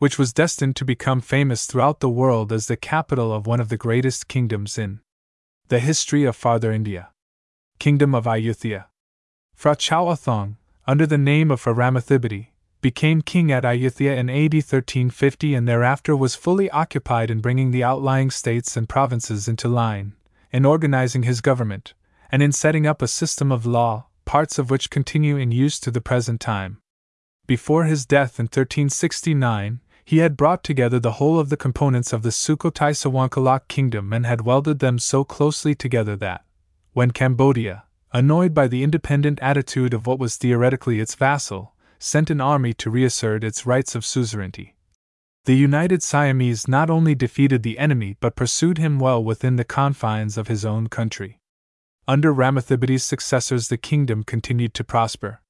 which 0.00 0.18
was 0.18 0.34
destined 0.34 0.76
to 0.76 0.84
become 0.84 1.22
famous 1.22 1.64
throughout 1.64 2.00
the 2.00 2.10
world 2.10 2.52
as 2.52 2.66
the 2.66 2.76
capital 2.76 3.32
of 3.32 3.46
one 3.46 3.58
of 3.58 3.70
the 3.70 3.78
greatest 3.78 4.28
kingdoms 4.28 4.76
in 4.76 5.00
the 5.68 5.78
history 5.78 6.24
of 6.24 6.36
farther 6.36 6.70
India. 6.70 7.08
Kingdom 7.78 8.14
of 8.14 8.26
Ayutthaya. 8.26 8.84
Phra 9.58 9.78
Chao 9.78 10.10
U 10.10 10.14
Thong, 10.14 10.58
under 10.86 11.06
the 11.06 11.24
name 11.32 11.50
of 11.50 11.64
Ramathibodi, 11.64 12.48
became 12.80 13.22
king 13.22 13.52
at 13.52 13.64
Ayutthaya 13.64 14.16
in 14.16 14.30
AD 14.30 14.54
1350 14.54 15.54
and 15.54 15.68
thereafter 15.68 16.16
was 16.16 16.34
fully 16.34 16.70
occupied 16.70 17.30
in 17.30 17.40
bringing 17.40 17.70
the 17.70 17.84
outlying 17.84 18.30
states 18.30 18.76
and 18.76 18.88
provinces 18.88 19.48
into 19.48 19.68
line, 19.68 20.14
in 20.50 20.64
organizing 20.64 21.24
his 21.24 21.40
government, 21.40 21.94
and 22.30 22.42
in 22.42 22.52
setting 22.52 22.86
up 22.86 23.02
a 23.02 23.08
system 23.08 23.52
of 23.52 23.66
law, 23.66 24.06
parts 24.24 24.58
of 24.58 24.70
which 24.70 24.90
continue 24.90 25.36
in 25.36 25.50
use 25.50 25.80
to 25.80 25.90
the 25.90 26.00
present 26.00 26.40
time. 26.40 26.78
Before 27.46 27.84
his 27.84 28.06
death 28.06 28.38
in 28.38 28.44
1369, 28.44 29.80
he 30.04 30.18
had 30.18 30.36
brought 30.36 30.64
together 30.64 30.98
the 30.98 31.12
whole 31.12 31.38
of 31.38 31.50
the 31.50 31.56
components 31.56 32.12
of 32.12 32.22
the 32.22 32.30
Sukhothai 32.30 32.92
Sawankalak 32.94 33.68
kingdom 33.68 34.12
and 34.12 34.26
had 34.26 34.42
welded 34.42 34.78
them 34.78 34.98
so 34.98 35.24
closely 35.24 35.74
together 35.74 36.16
that, 36.16 36.44
when 36.92 37.10
Cambodia, 37.10 37.84
annoyed 38.12 38.54
by 38.54 38.66
the 38.66 38.82
independent 38.82 39.38
attitude 39.40 39.94
of 39.94 40.06
what 40.06 40.18
was 40.18 40.36
theoretically 40.36 41.00
its 41.00 41.14
vassal, 41.14 41.74
sent 42.00 42.30
an 42.30 42.40
army 42.40 42.72
to 42.74 42.90
reassert 42.90 43.44
its 43.44 43.66
rights 43.66 43.94
of 43.94 44.04
suzerainty. 44.04 44.74
The 45.44 45.54
united 45.54 46.02
Siamese 46.02 46.66
not 46.66 46.90
only 46.90 47.14
defeated 47.14 47.62
the 47.62 47.78
enemy 47.78 48.16
but 48.18 48.34
pursued 48.34 48.78
him 48.78 48.98
well 48.98 49.22
within 49.22 49.56
the 49.56 49.64
confines 49.64 50.36
of 50.36 50.48
his 50.48 50.64
own 50.64 50.88
country. 50.88 51.38
Under 52.08 52.32
Ramathibodi's 52.34 53.04
successors, 53.04 53.68
the 53.68 53.76
kingdom 53.76 54.24
continued 54.24 54.74
to 54.74 54.84
prosper. 54.84 55.42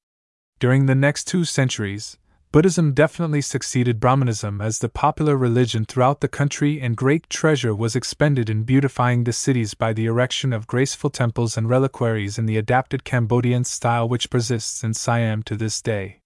During 0.59 0.86
the 0.86 0.94
next 0.94 1.24
two 1.24 1.44
centuries, 1.44 2.18
Buddhism 2.52 2.93
definitely 2.93 3.40
succeeded 3.40 4.01
Brahmanism 4.01 4.60
as 4.60 4.81
the 4.81 4.89
popular 4.89 5.36
religion 5.36 5.85
throughout 5.85 6.20
the 6.20 6.28
country, 6.28 6.81
and 6.81 6.97
great 6.97 7.31
treasure 7.31 7.74
was 7.74 7.94
expended 7.94 8.51
in 8.51 8.64
beautifying 8.64 9.22
the 9.24 9.32
cities 9.32 9.74
by 9.74 9.93
the 9.93 10.06
erection 10.06 10.52
of 10.52 10.66
graceful 10.66 11.10
temples 11.10 11.56
and 11.56 11.68
reliquaries 11.68 12.39
in 12.39 12.47
the 12.47 12.59
adapted 12.59 13.05
Cambodian 13.05 13.62
style 13.64 14.09
which 14.09 14.31
persists 14.31 14.82
in 14.82 14.94
Siam 14.94 15.44
to 15.44 15.56
this 15.56 15.81
day. 15.81 16.19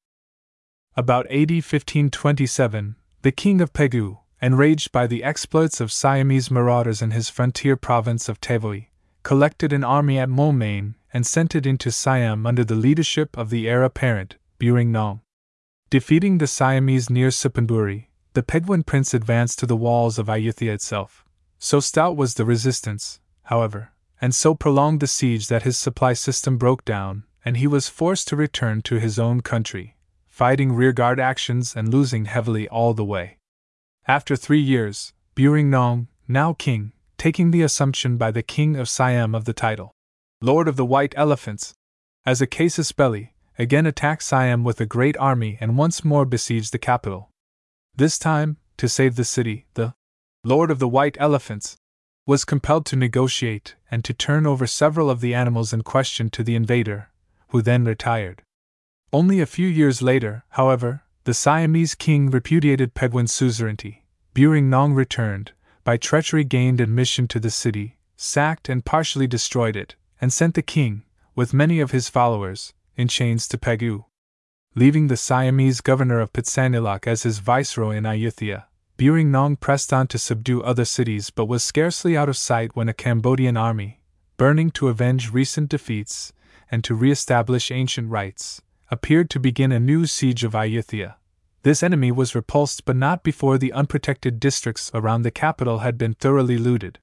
About 0.96 1.26
AD 1.26 1.50
1527, 1.50 2.94
the 3.22 3.32
king 3.32 3.60
of 3.60 3.72
Pegu, 3.72 4.18
enraged 4.40 4.92
by 4.92 5.08
the 5.08 5.24
exploits 5.24 5.80
of 5.80 5.90
Siamese 5.90 6.52
marauders 6.52 7.02
in 7.02 7.10
his 7.10 7.28
frontier 7.28 7.74
province 7.74 8.28
of 8.28 8.40
Tavoy, 8.40 8.86
collected 9.24 9.72
an 9.72 9.82
army 9.82 10.20
at 10.20 10.28
Moulmein 10.28 10.94
and 11.12 11.26
sent 11.26 11.56
it 11.56 11.66
into 11.66 11.90
Siam 11.90 12.46
under 12.46 12.62
the 12.62 12.76
leadership 12.76 13.36
of 13.36 13.50
the 13.50 13.68
heir 13.68 13.82
apparent, 13.82 14.36
Buring 14.60 14.92
Nong. 14.92 15.22
Defeating 15.90 16.38
the 16.38 16.46
Siamese 16.46 17.10
near 17.10 17.30
Suphanburi, 17.30 18.06
the 18.34 18.44
Peguan 18.44 18.86
prince 18.86 19.12
advanced 19.12 19.58
to 19.58 19.66
the 19.66 19.76
walls 19.76 20.16
of 20.16 20.26
Ayutthaya 20.28 20.74
itself. 20.74 21.24
So 21.58 21.80
stout 21.80 22.16
was 22.16 22.34
the 22.34 22.44
resistance, 22.44 23.18
however, 23.44 23.90
and 24.20 24.32
so 24.32 24.54
prolonged 24.54 25.00
the 25.00 25.08
siege 25.08 25.48
that 25.48 25.64
his 25.64 25.76
supply 25.76 26.12
system 26.12 26.56
broke 26.56 26.84
down, 26.84 27.24
and 27.44 27.56
he 27.56 27.66
was 27.66 27.88
forced 27.88 28.28
to 28.28 28.36
return 28.36 28.80
to 28.82 29.00
his 29.00 29.18
own 29.18 29.40
country, 29.40 29.96
fighting 30.34 30.72
rearguard 30.72 31.20
actions 31.20 31.76
and 31.76 31.94
losing 31.94 32.24
heavily 32.24 32.68
all 32.68 32.92
the 32.92 33.04
way. 33.04 33.38
After 34.08 34.34
three 34.34 34.58
years, 34.58 35.12
Buring 35.36 35.70
Nong, 35.70 36.08
now 36.26 36.54
king, 36.54 36.90
taking 37.16 37.52
the 37.52 37.62
assumption 37.62 38.16
by 38.16 38.32
the 38.32 38.42
king 38.42 38.74
of 38.74 38.88
Siam 38.88 39.32
of 39.32 39.44
the 39.44 39.52
title, 39.52 39.92
Lord 40.40 40.66
of 40.66 40.74
the 40.74 40.84
White 40.84 41.14
Elephants, 41.16 41.74
as 42.26 42.40
a 42.40 42.48
casus 42.48 42.90
belli, 42.90 43.32
again 43.60 43.86
attacked 43.86 44.24
Siam 44.24 44.64
with 44.64 44.80
a 44.80 44.86
great 44.86 45.16
army 45.18 45.56
and 45.60 45.78
once 45.78 46.04
more 46.04 46.24
besieged 46.24 46.72
the 46.72 46.78
capital. 46.80 47.30
This 47.94 48.18
time, 48.18 48.56
to 48.78 48.88
save 48.88 49.14
the 49.14 49.22
city, 49.22 49.66
the 49.74 49.94
Lord 50.42 50.72
of 50.72 50.80
the 50.80 50.88
White 50.88 51.16
Elephants 51.20 51.76
was 52.26 52.44
compelled 52.44 52.86
to 52.86 52.96
negotiate 52.96 53.76
and 53.88 54.04
to 54.04 54.12
turn 54.12 54.48
over 54.48 54.66
several 54.66 55.10
of 55.10 55.20
the 55.20 55.32
animals 55.32 55.72
in 55.72 55.82
question 55.82 56.28
to 56.30 56.42
the 56.42 56.56
invader, 56.56 57.10
who 57.50 57.62
then 57.62 57.84
retired. 57.84 58.42
Only 59.14 59.38
a 59.38 59.46
few 59.46 59.68
years 59.68 60.02
later, 60.02 60.42
however, 60.48 61.04
the 61.22 61.34
Siamese 61.34 61.94
king 61.94 62.30
repudiated 62.30 62.94
Peguan's 62.94 63.30
suzerainty. 63.32 64.04
Buring 64.32 64.68
Nong 64.68 64.92
returned, 64.92 65.52
by 65.84 65.96
treachery 65.96 66.42
gained 66.42 66.80
admission 66.80 67.28
to 67.28 67.38
the 67.38 67.48
city, 67.48 67.96
sacked 68.16 68.68
and 68.68 68.84
partially 68.84 69.28
destroyed 69.28 69.76
it, 69.76 69.94
and 70.20 70.32
sent 70.32 70.56
the 70.56 70.62
king, 70.62 71.04
with 71.36 71.54
many 71.54 71.78
of 71.78 71.92
his 71.92 72.08
followers, 72.08 72.74
in 72.96 73.06
chains 73.06 73.46
to 73.46 73.56
Pegu. 73.56 74.04
Leaving 74.74 75.06
the 75.06 75.16
Siamese 75.16 75.80
governor 75.80 76.18
of 76.18 76.32
Pitsanulok 76.32 77.06
as 77.06 77.22
his 77.22 77.38
viceroy 77.38 77.94
in 77.94 78.02
Ayutthaya, 78.02 78.64
Buring 78.96 79.30
Nong 79.30 79.54
pressed 79.54 79.92
on 79.92 80.08
to 80.08 80.18
subdue 80.18 80.60
other 80.64 80.84
cities 80.84 81.30
but 81.30 81.46
was 81.46 81.62
scarcely 81.62 82.16
out 82.16 82.28
of 82.28 82.36
sight 82.36 82.74
when 82.74 82.88
a 82.88 82.92
Cambodian 82.92 83.56
army, 83.56 84.00
burning 84.36 84.72
to 84.72 84.88
avenge 84.88 85.32
recent 85.32 85.68
defeats 85.68 86.32
and 86.68 86.82
to 86.82 86.96
re 86.96 87.12
establish 87.12 87.70
ancient 87.70 88.10
rights, 88.10 88.60
appeared 88.90 89.30
to 89.30 89.40
begin 89.40 89.72
a 89.72 89.80
new 89.80 90.06
siege 90.06 90.44
of 90.44 90.52
Ayutthaya. 90.52 91.16
This 91.62 91.82
enemy 91.82 92.12
was 92.12 92.34
repulsed 92.34 92.84
but 92.84 92.96
not 92.96 93.22
before 93.22 93.56
the 93.56 93.72
unprotected 93.72 94.38
districts 94.38 94.90
around 94.92 95.22
the 95.22 95.30
capital 95.30 95.78
had 95.78 95.96
been 95.96 96.14
thoroughly 96.14 96.58
looted. 96.58 96.98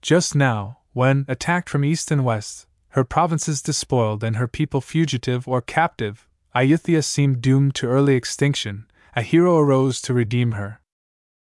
Just 0.00 0.34
now, 0.34 0.78
when, 0.92 1.24
attacked 1.28 1.68
from 1.68 1.84
east 1.84 2.10
and 2.10 2.24
west, 2.24 2.66
her 2.90 3.04
provinces 3.04 3.60
despoiled 3.60 4.22
and 4.22 4.36
her 4.36 4.48
people 4.48 4.80
fugitive 4.80 5.46
or 5.48 5.60
captive, 5.60 6.28
Ayutthaya 6.54 7.04
seemed 7.04 7.42
doomed 7.42 7.74
to 7.76 7.88
early 7.88 8.14
extinction, 8.14 8.86
a 9.14 9.22
hero 9.22 9.58
arose 9.58 10.00
to 10.02 10.14
redeem 10.14 10.52
her. 10.52 10.80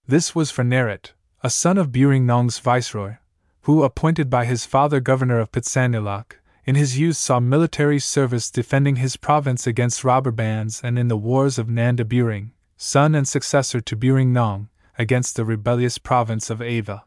This 0.09 0.35
was 0.35 0.51
Phra 0.51 0.67
Neret, 0.67 1.13
a 1.43 1.51
son 1.51 1.79
of 1.79 1.93
Buring 1.93 2.27
Nong's 2.27 2.59
viceroy, 2.59 3.17
who, 3.63 3.83
appointed 3.83 4.31
by 4.31 4.45
his 4.45 4.65
father 4.65 5.01
governor 5.01 5.39
of 5.39 5.53
Pitsanulok, 5.53 6.37
in 6.67 6.75
his 6.75 6.99
youth 6.99 7.17
saw 7.17 7.39
military 7.39 8.01
service 8.01 8.51
defending 8.51 8.97
his 8.97 9.17
province 9.17 9.69
against 9.69 10.03
robber 10.03 10.33
bands 10.33 10.81
and 10.83 10.99
in 10.99 11.07
the 11.07 11.17
wars 11.17 11.59
of 11.59 11.69
Nanda 11.69 12.05
Buring, 12.05 12.51
son 12.77 13.15
and 13.15 13.27
successor 13.27 13.81
to 13.81 13.97
Buring 13.97 14.33
Nong, 14.33 14.69
against 14.99 15.37
the 15.37 15.45
rebellious 15.45 15.99
province 15.99 16.51
of 16.51 16.61
Ava. 16.61 17.05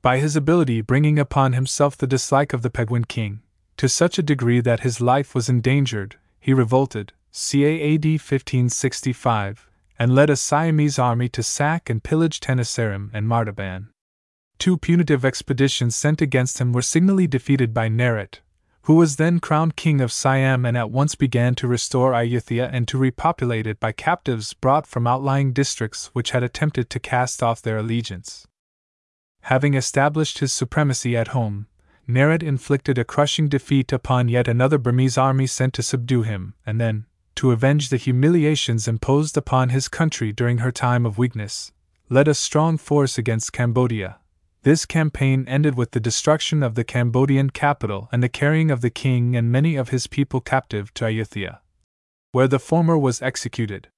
By 0.00 0.18
his 0.18 0.36
ability 0.36 0.80
bringing 0.80 1.18
upon 1.18 1.54
himself 1.54 1.96
the 1.96 2.06
dislike 2.06 2.52
of 2.52 2.62
the 2.62 2.70
Peguan 2.70 3.08
king, 3.08 3.42
to 3.78 3.88
such 3.88 4.16
a 4.16 4.22
degree 4.22 4.60
that 4.60 4.80
his 4.80 5.00
life 5.00 5.34
was 5.34 5.48
endangered, 5.48 6.16
he 6.38 6.54
revolted, 6.54 7.12
CAAD 7.32 8.20
1565, 8.20 9.68
and 9.98 10.14
led 10.14 10.30
a 10.30 10.36
Siamese 10.36 11.00
army 11.00 11.28
to 11.30 11.42
sack 11.42 11.90
and 11.90 12.04
pillage 12.04 12.38
Tenasserim 12.38 13.10
and 13.12 13.26
Martaban. 13.26 13.88
Two 14.58 14.78
punitive 14.78 15.24
expeditions 15.24 15.96
sent 15.96 16.22
against 16.22 16.60
him 16.60 16.72
were 16.72 16.82
signally 16.82 17.26
defeated 17.26 17.74
by 17.74 17.88
Neret, 17.88 18.38
who 18.84 18.94
was 18.94 19.16
then 19.16 19.40
crowned 19.40 19.76
king 19.76 20.00
of 20.02 20.12
Siam 20.12 20.66
and 20.66 20.76
at 20.76 20.90
once 20.90 21.14
began 21.14 21.54
to 21.54 21.66
restore 21.66 22.12
Ayutthaya 22.12 22.68
and 22.70 22.86
to 22.86 22.98
repopulate 22.98 23.66
it 23.66 23.80
by 23.80 23.92
captives 23.92 24.52
brought 24.52 24.86
from 24.86 25.06
outlying 25.06 25.54
districts 25.54 26.10
which 26.12 26.32
had 26.32 26.42
attempted 26.42 26.90
to 26.90 27.00
cast 27.00 27.42
off 27.42 27.62
their 27.62 27.78
allegiance. 27.78 28.46
Having 29.42 29.72
established 29.72 30.40
his 30.40 30.52
supremacy 30.52 31.16
at 31.16 31.28
home, 31.28 31.66
Neret 32.06 32.42
inflicted 32.42 32.98
a 32.98 33.04
crushing 33.04 33.48
defeat 33.48 33.90
upon 33.90 34.28
yet 34.28 34.48
another 34.48 34.76
Burmese 34.76 35.16
army 35.16 35.46
sent 35.46 35.72
to 35.74 35.82
subdue 35.82 36.22
him, 36.22 36.52
and 36.66 36.78
then, 36.78 37.06
to 37.36 37.52
avenge 37.52 37.88
the 37.88 37.96
humiliations 37.96 38.86
imposed 38.86 39.38
upon 39.38 39.70
his 39.70 39.88
country 39.88 40.30
during 40.30 40.58
her 40.58 40.70
time 40.70 41.06
of 41.06 41.16
weakness, 41.16 41.72
led 42.10 42.28
a 42.28 42.34
strong 42.34 42.76
force 42.76 43.16
against 43.16 43.54
Cambodia. 43.54 44.18
This 44.64 44.86
campaign 44.86 45.44
ended 45.46 45.74
with 45.74 45.90
the 45.90 46.00
destruction 46.00 46.62
of 46.62 46.74
the 46.74 46.84
Cambodian 46.84 47.50
capital 47.50 48.08
and 48.10 48.22
the 48.22 48.30
carrying 48.30 48.70
of 48.70 48.80
the 48.80 48.88
king 48.88 49.36
and 49.36 49.52
many 49.52 49.76
of 49.76 49.90
his 49.90 50.06
people 50.06 50.40
captive 50.40 50.92
to 50.94 51.04
Ayutthaya, 51.04 51.58
where 52.32 52.48
the 52.48 52.58
former 52.58 52.96
was 52.96 53.20
executed. 53.20 53.88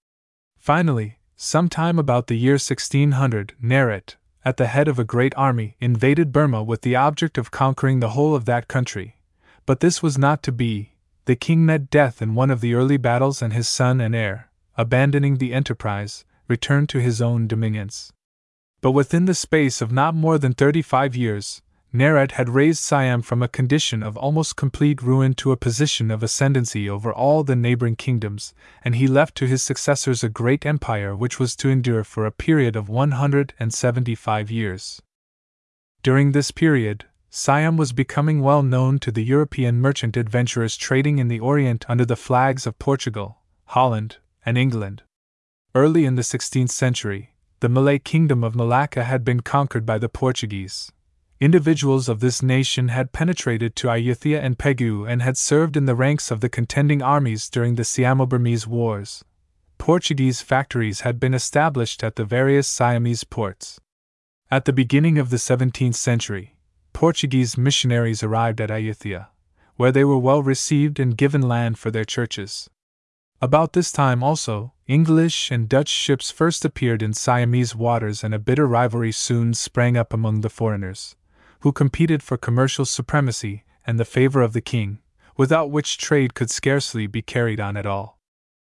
Finally, 0.59 1.19
sometime 1.37 2.01
about 2.01 2.27
the 2.27 2.37
year 2.37 2.55
1600, 2.55 3.55
Neret, 3.63 4.17
at 4.45 4.57
the 4.57 4.67
head 4.67 4.89
of 4.89 4.99
a 4.99 5.05
great 5.05 5.33
army, 5.37 5.77
invaded 5.81 6.33
Burma 6.33 6.65
with 6.65 6.83
the 6.83 6.97
object 6.97 7.39
of 7.39 7.53
conquering 7.53 8.01
the 8.01 8.11
whole 8.11 8.35
of 8.35 8.45
that 8.47 8.67
country. 8.67 9.21
But 9.67 9.79
this 9.79 10.03
was 10.03 10.19
not 10.19 10.43
to 10.43 10.51
be. 10.51 10.95
The 11.27 11.37
king 11.37 11.65
met 11.65 11.91
death 11.91 12.21
in 12.21 12.35
one 12.35 12.51
of 12.51 12.61
the 12.61 12.75
early 12.75 12.97
battles, 12.97 13.41
and 13.41 13.53
his 13.53 13.69
son 13.69 14.01
and 14.01 14.17
heir, 14.17 14.51
abandoning 14.77 15.37
the 15.37 15.55
enterprise, 15.55 16.25
returned 16.49 16.89
to 16.89 16.99
his 16.99 17.23
own 17.23 17.47
dominions. 17.47 18.13
But 18.87 18.93
within 18.93 19.25
the 19.25 19.35
space 19.35 19.83
of 19.83 19.91
not 19.91 20.15
more 20.15 20.39
than 20.39 20.53
thirty 20.53 20.81
five 20.81 21.17
years, 21.17 21.61
Neret 21.93 22.31
had 22.31 22.49
raised 22.49 22.79
Siam 22.79 23.21
from 23.21 23.43
a 23.43 23.49
condition 23.49 24.01
of 24.01 24.17
almost 24.17 24.55
complete 24.55 25.03
ruin 25.03 25.35
to 25.43 25.51
a 25.51 25.57
position 25.57 26.09
of 26.09 26.23
ascendancy 26.23 26.89
over 26.89 27.13
all 27.13 27.43
the 27.43 27.57
neighboring 27.57 27.97
kingdoms, 27.97 28.55
and 28.85 28.95
he 28.95 29.09
left 29.09 29.35
to 29.39 29.49
his 29.49 29.61
successors 29.61 30.23
a 30.23 30.29
great 30.29 30.65
empire 30.65 31.17
which 31.17 31.41
was 31.41 31.57
to 31.57 31.69
endure 31.69 32.05
for 32.05 32.27
a 32.27 32.31
period 32.31 32.77
of 32.77 32.89
175 32.89 34.53
years. 34.53 35.03
During 36.05 36.31
this 36.31 36.53
period, 36.53 37.07
Siam 37.29 37.77
was 37.77 37.93
becoming 37.93 38.41
well 38.41 38.63
known 38.63 39.01
to 39.01 39.11
the 39.11 39.25
European 39.25 39.81
merchant 39.81 40.17
adventurers 40.17 40.77
trading 40.77 41.19
in 41.19 41.27
the 41.27 41.41
Orient 41.41 41.85
under 41.89 42.05
the 42.05 42.15
flags 42.15 42.69
of 42.69 42.79
Portugal, 42.79 43.39
Holland, 43.65 44.19
and 44.45 44.57
England. 44.57 45.03
Early 45.75 46.05
in 46.05 46.15
the 46.15 46.23
16th 46.23 46.71
century, 46.71 47.33
the 47.61 47.69
Malay 47.69 47.99
kingdom 47.99 48.45
of 48.45 48.55
Malacca 48.55 49.05
had 49.05 49.25
been 49.25 49.41
conquered 49.41 49.87
by 49.87 49.99
the 49.99 50.09
Portuguese. 50.09 50.93
Individuals 51.41 52.09
of 52.09 52.21
this 52.21 52.43
nation 52.43 52.89
had 52.89 53.13
penetrated 53.13 53.77
to 53.77 53.89
Ayutthaya 53.89 54.41
and 54.41 54.59
Pegu 54.59 55.07
and 55.07 55.23
had 55.23 55.37
served 55.37 55.77
in 55.77 55.87
the 55.87 55.95
ranks 55.95 56.31
of 56.31 56.41
the 56.41 56.49
contending 56.49 57.03
armies 57.03 57.49
during 57.51 57.75
the 57.75 57.85
Siamo 57.85 58.27
Burmese 58.27 58.67
Wars. 58.67 59.25
Portuguese 59.79 60.41
factories 60.41 61.01
had 61.01 61.21
been 61.21 61.35
established 61.35 62.03
at 62.03 62.17
the 62.17 62.25
various 62.25 62.67
Siamese 62.67 63.25
ports. 63.25 63.81
At 64.51 64.65
the 64.65 64.73
beginning 64.73 65.19
of 65.19 65.31
the 65.31 65.37
17th 65.37 65.95
century, 65.95 66.57
Portuguese 66.93 67.59
missionaries 67.59 68.23
arrived 68.23 68.61
at 68.61 68.71
Ayutthaya, 68.71 69.27
where 69.77 69.93
they 69.93 70.05
were 70.05 70.19
well 70.19 70.43
received 70.43 70.99
and 70.99 71.17
given 71.17 71.43
land 71.43 71.79
for 71.79 71.91
their 71.91 72.05
churches. 72.05 72.71
About 73.43 73.75
this 73.75 73.93
time 73.93 74.23
also, 74.23 74.73
English 74.87 75.51
and 75.51 75.69
Dutch 75.69 75.89
ships 75.89 76.31
first 76.31 76.65
appeared 76.65 77.03
in 77.03 77.13
Siamese 77.13 77.75
waters, 77.75 78.25
and 78.25 78.33
a 78.35 78.39
bitter 78.39 78.67
rivalry 78.67 79.13
soon 79.13 79.53
sprang 79.53 79.97
up 79.97 80.15
among 80.15 80.41
the 80.41 80.49
foreigners 80.49 81.17
who 81.61 81.73
competed 81.73 82.23
for 82.23 82.37
commercial 82.37 82.85
supremacy 82.85 83.65
and 83.87 83.99
the 83.99 84.05
favor 84.05 84.41
of 84.41 84.53
the 84.53 84.61
king, 84.61 85.01
without 85.37 85.71
which 85.71 85.99
trade 85.99 86.33
could 86.33 86.51
scarcely 86.51 87.07
be 87.07 87.23
carried 87.23 87.61
on 87.61 87.77
at 87.77 87.87
all. 87.87 88.19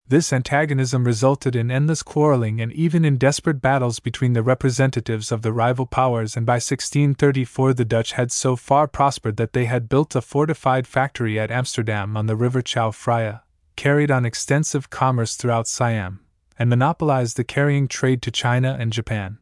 This 0.06 0.32
antagonism 0.32 1.04
resulted 1.04 1.54
in 1.54 1.70
endless 1.70 2.02
quarreling 2.02 2.60
and 2.60 2.72
even 2.72 3.04
in 3.04 3.16
desperate 3.16 3.62
battles 3.62 4.00
between 4.00 4.32
the 4.32 4.42
representatives 4.42 5.30
of 5.30 5.42
the 5.42 5.52
rival 5.52 5.86
powers, 5.86 6.36
and 6.36 6.44
by 6.44 6.54
1634 6.54 7.74
the 7.74 7.84
Dutch 7.84 8.12
had 8.12 8.32
so 8.32 8.56
far 8.56 8.88
prospered 8.88 9.36
that 9.36 9.52
they 9.52 9.66
had 9.66 9.88
built 9.88 10.16
a 10.16 10.20
fortified 10.20 10.86
factory 10.86 11.38
at 11.38 11.50
Amsterdam 11.50 12.16
on 12.16 12.26
the 12.26 12.36
river 12.36 12.60
Chao 12.60 12.90
Phraya, 12.90 13.42
carried 13.80 14.10
on 14.10 14.26
extensive 14.26 14.90
commerce 14.90 15.36
throughout 15.36 15.66
Siam, 15.66 16.20
and 16.58 16.68
monopolized 16.68 17.38
the 17.38 17.44
carrying 17.44 17.88
trade 17.88 18.20
to 18.20 18.30
China 18.30 18.76
and 18.78 18.92
Japan. 18.92 19.38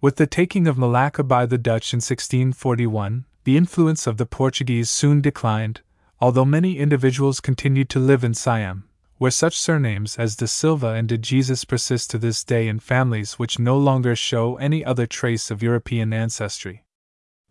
With 0.00 0.14
the 0.14 0.28
taking 0.28 0.68
of 0.68 0.78
Malacca 0.78 1.24
by 1.24 1.44
the 1.44 1.58
Dutch 1.58 1.92
in 1.92 1.96
1641, 1.96 3.24
the 3.42 3.56
influence 3.56 4.06
of 4.06 4.16
the 4.16 4.26
Portuguese 4.26 4.90
soon 4.90 5.20
declined, 5.20 5.80
although 6.20 6.44
many 6.44 6.78
individuals 6.78 7.40
continued 7.40 7.88
to 7.88 7.98
live 7.98 8.22
in 8.22 8.32
Siam 8.32 8.84
where 9.18 9.30
such 9.30 9.58
surnames 9.58 10.16
as 10.18 10.36
de 10.36 10.46
Silva 10.46 10.88
and 10.88 11.08
de 11.08 11.16
Jesus 11.18 11.64
persist 11.64 12.10
to 12.10 12.18
this 12.18 12.44
day 12.44 12.68
in 12.68 12.78
families 12.78 13.34
which 13.40 13.58
no 13.58 13.76
longer 13.78 14.14
show 14.14 14.56
any 14.56 14.84
other 14.84 15.06
trace 15.06 15.50
of 15.50 15.62
European 15.62 16.12
ancestry. 16.12 16.84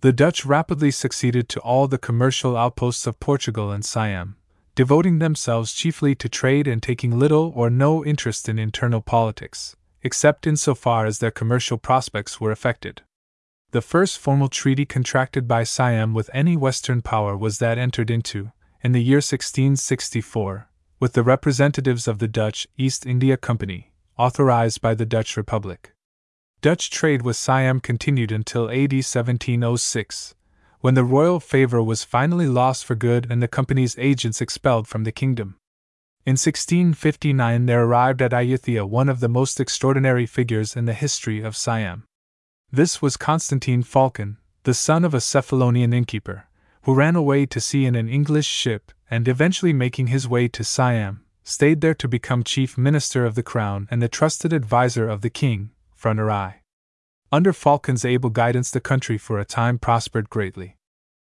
The 0.01 0.13
Dutch 0.13 0.45
rapidly 0.45 0.91
succeeded 0.91 1.49
to 1.49 1.59
all 1.61 1.87
the 1.87 1.97
commercial 1.97 2.55
outposts 2.57 3.07
of 3.07 3.19
Portugal 3.19 3.71
and 3.71 3.83
Siam, 3.83 4.35
devoting 4.75 5.19
themselves 5.19 5.73
chiefly 5.73 6.15
to 6.15 6.27
trade 6.27 6.67
and 6.67 6.81
taking 6.81 7.19
little 7.19 7.51
or 7.55 7.69
no 7.69 8.03
interest 8.03 8.49
in 8.49 8.57
internal 8.57 9.01
politics, 9.01 9.75
except 10.01 10.47
in 10.47 10.57
so 10.57 10.73
far 10.73 11.05
as 11.05 11.19
their 11.19 11.31
commercial 11.31 11.77
prospects 11.77 12.41
were 12.41 12.51
affected. 12.51 13.01
The 13.71 13.81
first 13.81 14.19
formal 14.19 14.49
treaty 14.49 14.85
contracted 14.85 15.47
by 15.47 15.63
Siam 15.63 16.13
with 16.13 16.29
any 16.33 16.55
Western 16.55 17.01
power 17.01 17.35
was 17.35 17.59
that 17.59 17.77
entered 17.77 18.11
into, 18.11 18.51
in 18.83 18.91
the 18.91 19.03
year 19.03 19.17
1664, 19.17 20.69
with 20.99 21.13
the 21.13 21.23
representatives 21.23 22.07
of 22.07 22.19
the 22.19 22.27
Dutch 22.27 22.67
East 22.77 23.05
India 23.05 23.37
Company, 23.37 23.91
authorized 24.17 24.81
by 24.81 24.93
the 24.93 25.05
Dutch 25.05 25.35
Republic. 25.37 25.93
Dutch 26.61 26.89
trade 26.89 27.23
with 27.23 27.35
Siam 27.35 27.79
continued 27.79 28.31
until 28.31 28.69
AD 28.69 28.93
1706, 28.93 30.35
when 30.83 30.95
the 30.95 31.03
royal 31.05 31.39
favor 31.39 31.81
was 31.81 32.03
finally 32.03 32.45
lost 32.45 32.83
for 32.83 32.93
good 32.93 33.25
and 33.29 33.41
the 33.41 33.47
company's 33.47 33.95
agents 33.97 34.41
expelled 34.41 34.85
from 34.85 35.05
the 35.05 35.13
kingdom. 35.13 35.55
In 36.25 36.33
1659 36.33 37.67
there 37.67 37.85
arrived 37.85 38.21
at 38.21 38.33
Ayutthaya 38.33 38.83
one 38.83 39.07
of 39.07 39.21
the 39.21 39.29
most 39.29 39.61
extraordinary 39.61 40.25
figures 40.25 40.75
in 40.75 40.83
the 40.83 40.93
history 40.93 41.41
of 41.41 41.55
Siam. 41.55 42.03
This 42.69 43.01
was 43.01 43.15
Constantine 43.15 43.81
Phaulkon, 43.81 44.35
the 44.63 44.73
son 44.73 45.05
of 45.05 45.13
a 45.13 45.21
Cephalonian 45.21 45.93
innkeeper, 45.93 46.49
who 46.81 46.93
ran 46.93 47.15
away 47.15 47.45
to 47.45 47.61
sea 47.61 47.85
in 47.85 47.95
an 47.95 48.09
English 48.09 48.47
ship 48.47 48.91
and 49.09 49.25
eventually 49.25 49.71
making 49.71 50.07
his 50.07 50.27
way 50.27 50.49
to 50.49 50.65
Siam, 50.65 51.23
stayed 51.45 51.79
there 51.79 51.93
to 51.93 52.09
become 52.09 52.43
chief 52.43 52.77
minister 52.77 53.25
of 53.25 53.35
the 53.35 53.43
crown 53.43 53.87
and 53.89 54.01
the 54.01 54.09
trusted 54.09 54.51
adviser 54.51 55.07
of 55.07 55.21
the 55.21 55.29
king, 55.29 55.71
Narai. 56.03 56.55
Under 57.33 57.51
Phaulkon's 57.51 58.05
able 58.05 58.29
guidance, 58.29 58.69
the 58.69 58.79
country 58.79 59.17
for 59.17 59.39
a 59.39 59.43
time 59.43 59.79
prospered 59.79 60.29
greatly. 60.29 60.77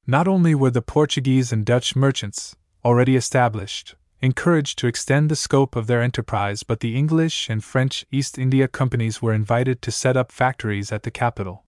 Not 0.07 0.29
only 0.29 0.55
were 0.55 0.71
the 0.71 0.83
Portuguese 0.83 1.53
and 1.53 1.65
Dutch 1.65 1.97
merchants, 1.97 2.55
already 2.85 3.17
established, 3.17 3.95
encouraged 4.21 4.79
to 4.79 4.89
extend 4.89 5.31
the 5.31 5.35
scope 5.35 5.75
of 5.75 5.87
their 5.87 6.03
enterprise, 6.03 6.63
but 6.63 6.81
the 6.81 6.95
English 6.95 7.49
and 7.49 7.65
French 7.65 8.05
East 8.13 8.37
India 8.37 8.69
companies 8.69 9.23
were 9.23 9.33
invited 9.33 9.81
to 9.81 9.91
set 9.91 10.19
up 10.19 10.31
factories 10.31 10.93
at 10.93 11.03
the 11.03 11.11
capital. 11.11 11.65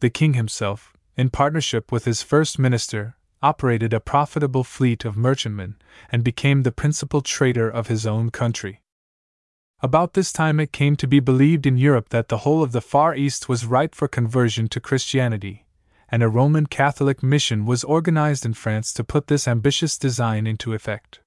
The 0.00 0.10
king 0.10 0.34
himself, 0.34 0.92
in 1.16 1.30
partnership 1.30 1.90
with 1.90 2.04
his 2.04 2.20
first 2.20 2.58
minister, 2.58 3.16
operated 3.42 3.94
a 3.94 3.98
profitable 3.98 4.64
fleet 4.64 5.06
of 5.06 5.16
merchantmen 5.16 5.76
and 6.12 6.22
became 6.22 6.64
the 6.64 6.70
principal 6.70 7.22
trader 7.22 7.70
of 7.70 7.86
his 7.86 8.06
own 8.06 8.30
country. 8.30 8.82
About 9.84 10.14
this 10.14 10.32
time, 10.32 10.60
it 10.60 10.72
came 10.72 10.96
to 10.96 11.06
be 11.06 11.20
believed 11.20 11.66
in 11.66 11.76
Europe 11.76 12.08
that 12.08 12.30
the 12.30 12.38
whole 12.38 12.62
of 12.62 12.72
the 12.72 12.80
Far 12.80 13.14
East 13.14 13.50
was 13.50 13.66
ripe 13.66 13.94
for 13.94 14.08
conversion 14.08 14.66
to 14.68 14.80
Christianity, 14.80 15.66
and 16.08 16.22
a 16.22 16.28
Roman 16.30 16.64
Catholic 16.64 17.22
mission 17.22 17.66
was 17.66 17.84
organized 17.84 18.46
in 18.46 18.54
France 18.54 18.94
to 18.94 19.04
put 19.04 19.26
this 19.26 19.46
ambitious 19.46 19.98
design 19.98 20.46
into 20.46 20.72
effect. 20.72 21.20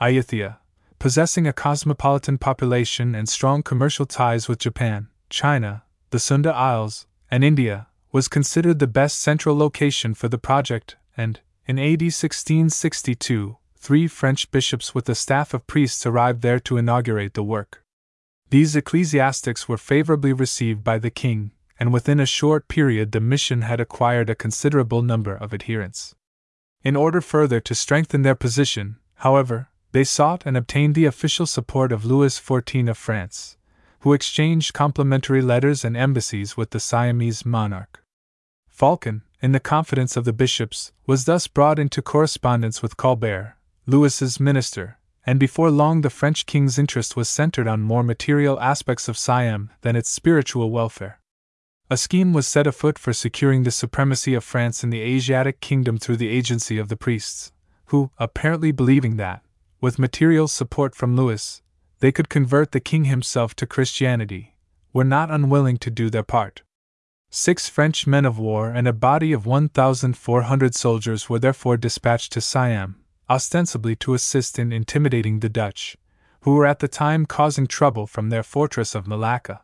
Ayutthaya, 0.00 0.56
possessing 0.98 1.46
a 1.46 1.52
cosmopolitan 1.52 2.38
population 2.38 3.14
and 3.14 3.28
strong 3.28 3.62
commercial 3.62 4.06
ties 4.06 4.48
with 4.48 4.58
Japan, 4.58 5.08
China, 5.28 5.82
the 6.08 6.18
Sunda 6.18 6.54
Isles, 6.54 7.06
and 7.30 7.44
India, 7.44 7.88
was 8.10 8.26
considered 8.26 8.78
the 8.78 8.86
best 8.86 9.20
central 9.20 9.54
location 9.54 10.14
for 10.14 10.28
the 10.28 10.38
project, 10.38 10.96
and, 11.14 11.40
in 11.66 11.78
AD 11.78 12.00
1662, 12.00 13.58
three 13.76 14.08
French 14.08 14.50
bishops 14.50 14.94
with 14.94 15.06
a 15.10 15.14
staff 15.14 15.52
of 15.52 15.66
priests 15.66 16.06
arrived 16.06 16.40
there 16.40 16.60
to 16.60 16.78
inaugurate 16.78 17.34
the 17.34 17.42
work. 17.42 17.81
These 18.52 18.76
ecclesiastics 18.76 19.66
were 19.66 19.78
favorably 19.78 20.34
received 20.34 20.84
by 20.84 20.98
the 20.98 21.08
king, 21.08 21.52
and 21.80 21.90
within 21.90 22.20
a 22.20 22.26
short 22.26 22.68
period 22.68 23.12
the 23.12 23.18
mission 23.18 23.62
had 23.62 23.80
acquired 23.80 24.28
a 24.28 24.34
considerable 24.34 25.00
number 25.00 25.34
of 25.34 25.54
adherents. 25.54 26.14
In 26.84 26.94
order 26.94 27.22
further 27.22 27.60
to 27.60 27.74
strengthen 27.74 28.20
their 28.20 28.34
position, 28.34 28.96
however, 29.14 29.68
they 29.92 30.04
sought 30.04 30.44
and 30.44 30.54
obtained 30.54 30.94
the 30.94 31.06
official 31.06 31.46
support 31.46 31.92
of 31.92 32.04
Louis 32.04 32.38
XIV 32.38 32.90
of 32.90 32.98
France, 32.98 33.56
who 34.00 34.12
exchanged 34.12 34.74
complimentary 34.74 35.40
letters 35.40 35.82
and 35.82 35.96
embassies 35.96 36.54
with 36.54 36.72
the 36.72 36.80
Siamese 36.80 37.46
monarch. 37.46 38.04
Phaulkon, 38.68 39.22
in 39.40 39.52
the 39.52 39.60
confidence 39.60 40.14
of 40.14 40.26
the 40.26 40.32
bishops, 40.34 40.92
was 41.06 41.24
thus 41.24 41.46
brought 41.46 41.78
into 41.78 42.02
correspondence 42.02 42.82
with 42.82 42.98
Colbert, 42.98 43.56
Louis's 43.86 44.38
minister, 44.38 44.98
and 45.24 45.38
before 45.38 45.70
long 45.70 46.00
the 46.00 46.10
French 46.10 46.46
king's 46.46 46.78
interest 46.78 47.16
was 47.16 47.28
centered 47.28 47.68
on 47.68 47.80
more 47.80 48.02
material 48.02 48.58
aspects 48.60 49.08
of 49.08 49.16
Siam 49.16 49.70
than 49.82 49.96
its 49.96 50.10
spiritual 50.10 50.70
welfare. 50.70 51.20
A 51.90 51.96
scheme 51.96 52.32
was 52.32 52.46
set 52.46 52.66
afoot 52.66 52.98
for 52.98 53.12
securing 53.12 53.62
the 53.62 53.70
supremacy 53.70 54.34
of 54.34 54.44
France 54.44 54.82
in 54.82 54.90
the 54.90 55.02
Asiatic 55.02 55.60
kingdom 55.60 55.98
through 55.98 56.16
the 56.16 56.28
agency 56.28 56.78
of 56.78 56.88
the 56.88 56.96
priests, 56.96 57.52
who, 57.86 58.10
apparently 58.18 58.72
believing 58.72 59.16
that, 59.16 59.42
with 59.80 59.98
material 59.98 60.48
support 60.48 60.94
from 60.94 61.14
Louis, 61.14 61.60
they 62.00 62.10
could 62.10 62.28
convert 62.28 62.72
the 62.72 62.80
king 62.80 63.04
himself 63.04 63.54
to 63.56 63.66
Christianity, 63.66 64.56
were 64.92 65.04
not 65.04 65.30
unwilling 65.30 65.76
to 65.78 65.90
do 65.90 66.08
their 66.08 66.22
part. 66.22 66.62
Six 67.30 67.68
French 67.68 68.06
men 68.06 68.24
of 68.24 68.38
war 68.38 68.70
and 68.70 68.88
a 68.88 68.92
body 68.92 69.32
of 69.32 69.46
1,400 69.46 70.74
soldiers 70.74 71.28
were 71.28 71.38
therefore 71.38 71.76
dispatched 71.76 72.32
to 72.32 72.40
Siam, 72.40 73.01
ostensibly 73.28 73.96
to 73.96 74.14
assist 74.14 74.58
in 74.58 74.72
intimidating 74.72 75.40
the 75.40 75.48
Dutch, 75.48 75.96
who 76.42 76.54
were 76.54 76.66
at 76.66 76.80
the 76.80 76.88
time 76.88 77.26
causing 77.26 77.66
trouble 77.66 78.06
from 78.06 78.30
their 78.30 78.42
fortress 78.42 78.94
of 78.94 79.06
Malacca. 79.06 79.62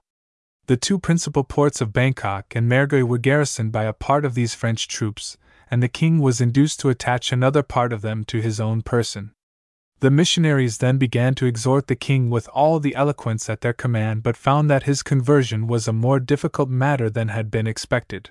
The 0.66 0.76
two 0.76 0.98
principal 0.98 1.44
ports 1.44 1.80
of 1.80 1.92
Bangkok 1.92 2.54
and 2.54 2.70
Mergui 2.70 3.02
were 3.02 3.18
garrisoned 3.18 3.72
by 3.72 3.84
a 3.84 3.92
part 3.92 4.24
of 4.24 4.34
these 4.34 4.54
French 4.54 4.86
troops, 4.86 5.36
and 5.70 5.82
the 5.82 5.88
king 5.88 6.18
was 6.18 6.40
induced 6.40 6.80
to 6.80 6.88
attach 6.88 7.32
another 7.32 7.62
part 7.62 7.92
of 7.92 8.02
them 8.02 8.24
to 8.24 8.40
his 8.40 8.60
own 8.60 8.82
person. 8.82 9.32
The 10.00 10.10
missionaries 10.10 10.78
then 10.78 10.96
began 10.96 11.34
to 11.36 11.46
exhort 11.46 11.88
the 11.88 11.96
king 11.96 12.30
with 12.30 12.48
all 12.54 12.78
the 12.78 12.94
eloquence 12.94 13.50
at 13.50 13.62
their 13.62 13.72
command, 13.72 14.22
but 14.22 14.36
found 14.36 14.70
that 14.70 14.84
his 14.84 15.02
conversion 15.02 15.66
was 15.66 15.88
a 15.88 15.92
more 15.92 16.20
difficult 16.20 16.68
matter 16.68 17.10
than 17.10 17.28
had 17.28 17.50
been 17.50 17.66
expected. 17.66 18.30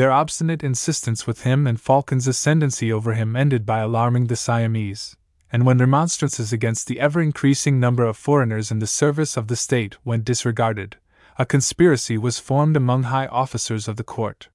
Their 0.00 0.12
obstinate 0.12 0.64
insistence 0.64 1.26
with 1.26 1.42
him 1.42 1.66
and 1.66 1.78
Phaulkon's 1.78 2.26
ascendancy 2.26 2.90
over 2.90 3.12
him 3.12 3.36
ended 3.36 3.66
by 3.66 3.80
alarming 3.80 4.28
the 4.28 4.34
Siamese, 4.34 5.14
and 5.52 5.66
when 5.66 5.76
remonstrances 5.76 6.54
against 6.54 6.86
the 6.86 6.98
ever 6.98 7.20
increasing 7.20 7.78
number 7.78 8.04
of 8.04 8.16
foreigners 8.16 8.70
in 8.70 8.78
the 8.78 8.86
service 8.86 9.36
of 9.36 9.48
the 9.48 9.56
state 9.56 9.98
went 10.02 10.24
disregarded, 10.24 10.96
a 11.38 11.44
conspiracy 11.44 12.16
was 12.16 12.38
formed 12.38 12.78
among 12.78 13.02
high 13.02 13.26
officers 13.26 13.88
of 13.88 13.96
the 13.96 14.02
court. 14.02 14.48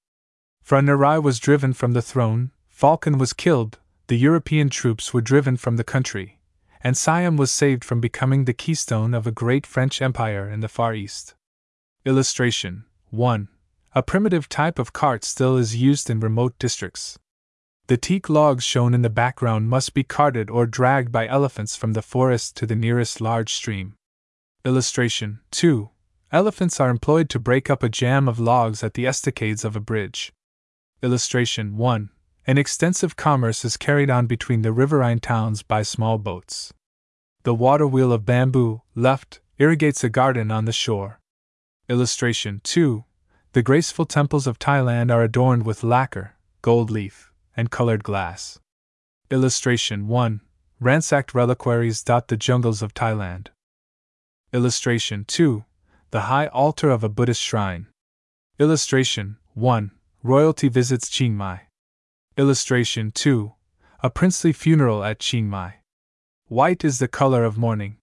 Phra 0.66 0.82
Narai 0.82 1.22
was 1.22 1.38
driven 1.38 1.72
from 1.72 1.92
the 1.92 2.02
throne, 2.02 2.50
Phaulkon 2.68 3.16
was 3.16 3.32
killed, 3.32 3.78
the 4.08 4.18
European 4.18 4.68
troops 4.68 5.14
were 5.14 5.20
driven 5.20 5.56
from 5.56 5.76
the 5.76 5.84
country, 5.84 6.40
and 6.80 6.96
Siam 6.96 7.36
was 7.36 7.52
saved 7.52 7.84
from 7.84 8.00
becoming 8.00 8.46
the 8.46 8.52
keystone 8.52 9.14
of 9.14 9.28
a 9.28 9.38
great 9.42 9.64
French 9.64 10.02
empire 10.02 10.50
in 10.50 10.58
the 10.58 10.66
Far 10.66 10.92
East. 10.92 11.36
Illustration 12.04 12.84
1. 13.10 13.46
A 13.96 14.02
primitive 14.02 14.46
type 14.50 14.78
of 14.78 14.92
cart 14.92 15.24
still 15.24 15.56
is 15.56 15.74
used 15.74 16.10
in 16.10 16.20
remote 16.20 16.58
districts. 16.58 17.18
The 17.86 17.96
teak 17.96 18.28
logs 18.28 18.62
shown 18.62 18.92
in 18.92 19.00
the 19.00 19.08
background 19.08 19.70
must 19.70 19.94
be 19.94 20.04
carted 20.04 20.50
or 20.50 20.66
dragged 20.66 21.10
by 21.10 21.26
elephants 21.26 21.76
from 21.76 21.94
the 21.94 22.02
forest 22.02 22.58
to 22.58 22.66
the 22.66 22.76
nearest 22.76 23.22
large 23.22 23.54
stream. 23.54 23.94
Illustration 24.66 25.40
2. 25.50 25.88
Elephants 26.30 26.78
are 26.78 26.90
employed 26.90 27.30
to 27.30 27.38
break 27.38 27.70
up 27.70 27.82
a 27.82 27.88
jam 27.88 28.28
of 28.28 28.38
logs 28.38 28.84
at 28.84 28.92
the 28.92 29.06
estacades 29.06 29.64
of 29.64 29.74
a 29.74 29.80
bridge. 29.80 30.30
Illustration 31.02 31.78
1. 31.78 32.10
An 32.46 32.58
extensive 32.58 33.16
commerce 33.16 33.64
is 33.64 33.78
carried 33.78 34.10
on 34.10 34.26
between 34.26 34.60
the 34.60 34.74
riverine 34.74 35.20
towns 35.20 35.62
by 35.62 35.80
small 35.80 36.18
boats. 36.18 36.70
The 37.44 37.54
water 37.54 37.86
wheel 37.86 38.12
of 38.12 38.26
bamboo, 38.26 38.82
left, 38.94 39.40
irrigates 39.56 40.04
a 40.04 40.10
garden 40.10 40.50
on 40.50 40.66
the 40.66 40.72
shore. 40.72 41.18
Illustration 41.88 42.60
2. 42.62 43.05
The 43.56 43.62
graceful 43.62 44.04
temples 44.04 44.46
of 44.46 44.58
Thailand 44.58 45.10
are 45.10 45.22
adorned 45.22 45.64
with 45.64 45.82
lacquer, 45.82 46.34
gold 46.60 46.90
leaf, 46.90 47.32
and 47.56 47.70
colored 47.70 48.04
glass. 48.04 48.60
Illustration 49.30 50.08
1. 50.08 50.42
Ransacked 50.78 51.32
reliquaries 51.34 52.02
dot 52.02 52.28
the 52.28 52.36
jungles 52.36 52.82
of 52.82 52.92
Thailand. 52.92 53.46
Illustration 54.52 55.24
2 55.24 55.64
The 56.10 56.28
High 56.28 56.48
Altar 56.48 56.90
of 56.90 57.02
a 57.02 57.08
Buddhist 57.08 57.40
Shrine. 57.40 57.86
Illustration 58.58 59.38
1 59.54 59.90
Royalty 60.22 60.68
visits 60.68 61.08
Chiang 61.08 61.34
Mai. 61.34 61.62
Illustration 62.36 63.10
2 63.10 63.54
A 64.02 64.10
princely 64.10 64.52
funeral 64.52 65.02
at 65.02 65.18
Chiang 65.18 65.48
Mai. 65.48 65.76
White 66.48 66.84
is 66.84 66.98
the 66.98 67.08
color 67.08 67.42
of 67.42 67.56
mourning. 67.56 67.96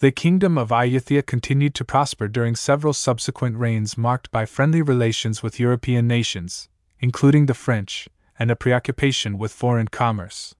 The 0.00 0.12
kingdom 0.12 0.56
of 0.56 0.68
Ayutthaya 0.68 1.26
continued 1.26 1.74
to 1.74 1.84
prosper 1.84 2.28
during 2.28 2.54
several 2.54 2.92
subsequent 2.92 3.56
reigns 3.56 3.98
marked 3.98 4.30
by 4.30 4.46
friendly 4.46 4.80
relations 4.80 5.42
with 5.42 5.58
European 5.58 6.06
nations, 6.06 6.68
including 7.00 7.46
the 7.46 7.54
French, 7.54 8.08
and 8.38 8.48
a 8.48 8.54
preoccupation 8.54 9.38
with 9.38 9.52
foreign 9.52 9.88
commerce. 9.88 10.54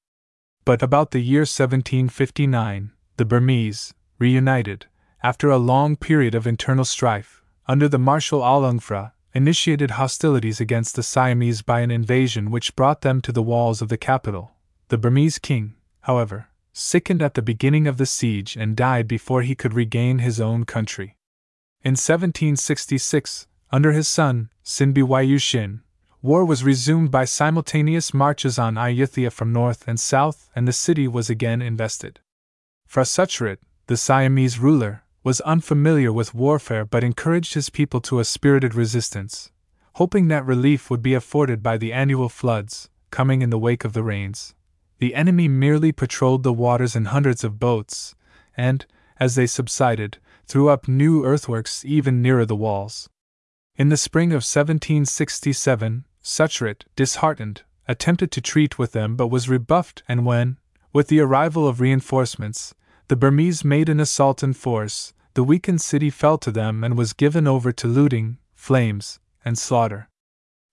But 0.64 0.82
about 0.82 1.12
the 1.12 1.20
year 1.20 1.42
1759, 1.42 2.90
the 3.16 3.24
Burmese, 3.24 3.94
reunited, 4.18 4.86
after 5.22 5.50
a 5.50 5.56
long 5.56 5.94
period 5.94 6.34
of 6.34 6.44
internal 6.44 6.84
strife, 6.84 7.40
under 7.68 7.88
the 7.88 7.96
Marshal 7.96 8.40
Alungfra, 8.40 9.12
initiated 9.34 9.92
hostilities 9.92 10.60
against 10.60 10.96
the 10.96 11.02
Siamese 11.04 11.62
by 11.62 11.78
an 11.80 11.92
invasion 11.92 12.50
which 12.50 12.74
brought 12.74 13.02
them 13.02 13.20
to 13.20 13.30
the 13.30 13.42
walls 13.42 13.80
of 13.80 13.88
the 13.88 13.96
capital. 13.96 14.56
The 14.88 14.98
Burmese 14.98 15.38
king, 15.38 15.76
however, 16.00 16.47
sickened 16.78 17.20
at 17.20 17.34
the 17.34 17.42
beginning 17.42 17.86
of 17.86 17.96
the 17.96 18.06
siege 18.06 18.56
and 18.56 18.76
died 18.76 19.08
before 19.08 19.42
he 19.42 19.54
could 19.54 19.74
regain 19.74 20.18
his 20.18 20.40
own 20.40 20.64
country. 20.64 21.16
In 21.82 21.92
1766, 21.92 23.46
under 23.70 23.92
his 23.92 24.08
son, 24.08 24.50
Sinbiwayushin, 24.64 25.80
war 26.22 26.44
was 26.44 26.64
resumed 26.64 27.10
by 27.10 27.24
simultaneous 27.24 28.14
marches 28.14 28.58
on 28.58 28.76
Ayutthaya 28.76 29.30
from 29.30 29.52
north 29.52 29.86
and 29.86 29.98
south, 29.98 30.48
and 30.54 30.66
the 30.66 30.72
city 30.72 31.06
was 31.06 31.28
again 31.28 31.60
invested. 31.60 32.20
Phra 32.88 33.04
Suchrit, 33.04 33.58
the 33.86 33.96
Siamese 33.96 34.58
ruler, 34.58 35.02
was 35.22 35.40
unfamiliar 35.42 36.12
with 36.12 36.34
warfare 36.34 36.84
but 36.84 37.04
encouraged 37.04 37.54
his 37.54 37.70
people 37.70 38.00
to 38.02 38.20
a 38.20 38.24
spirited 38.24 38.74
resistance, 38.74 39.50
hoping 39.94 40.28
that 40.28 40.46
relief 40.46 40.90
would 40.90 41.02
be 41.02 41.14
afforded 41.14 41.62
by 41.62 41.76
the 41.76 41.92
annual 41.92 42.28
floods, 42.28 42.88
coming 43.10 43.42
in 43.42 43.50
the 43.50 43.58
wake 43.58 43.84
of 43.84 43.92
the 43.92 44.02
rains. 44.02 44.54
The 44.98 45.14
enemy 45.14 45.48
merely 45.48 45.92
patrolled 45.92 46.42
the 46.42 46.52
waters 46.52 46.96
in 46.96 47.06
hundreds 47.06 47.44
of 47.44 47.60
boats, 47.60 48.14
and, 48.56 48.84
as 49.20 49.34
they 49.34 49.46
subsided, 49.46 50.18
threw 50.46 50.68
up 50.68 50.88
new 50.88 51.24
earthworks 51.24 51.84
even 51.84 52.20
nearer 52.20 52.44
the 52.44 52.56
walls. 52.56 53.08
In 53.76 53.90
the 53.90 53.96
spring 53.96 54.30
of 54.30 54.42
1767, 54.42 56.04
Suchrit, 56.22 56.84
disheartened, 56.96 57.62
attempted 57.86 58.32
to 58.32 58.40
treat 58.40 58.78
with 58.78 58.92
them 58.92 59.14
but 59.14 59.28
was 59.28 59.48
rebuffed, 59.48 60.02
and 60.08 60.26
when, 60.26 60.58
with 60.92 61.08
the 61.08 61.20
arrival 61.20 61.68
of 61.68 61.80
reinforcements, 61.80 62.74
the 63.06 63.16
Burmese 63.16 63.64
made 63.64 63.88
an 63.88 64.00
assault 64.00 64.42
in 64.42 64.52
force, 64.52 65.14
the 65.34 65.44
weakened 65.44 65.80
city 65.80 66.10
fell 66.10 66.38
to 66.38 66.50
them 66.50 66.82
and 66.82 66.98
was 66.98 67.12
given 67.12 67.46
over 67.46 67.70
to 67.70 67.86
looting, 67.86 68.38
flames, 68.54 69.20
and 69.44 69.56
slaughter. 69.56 70.08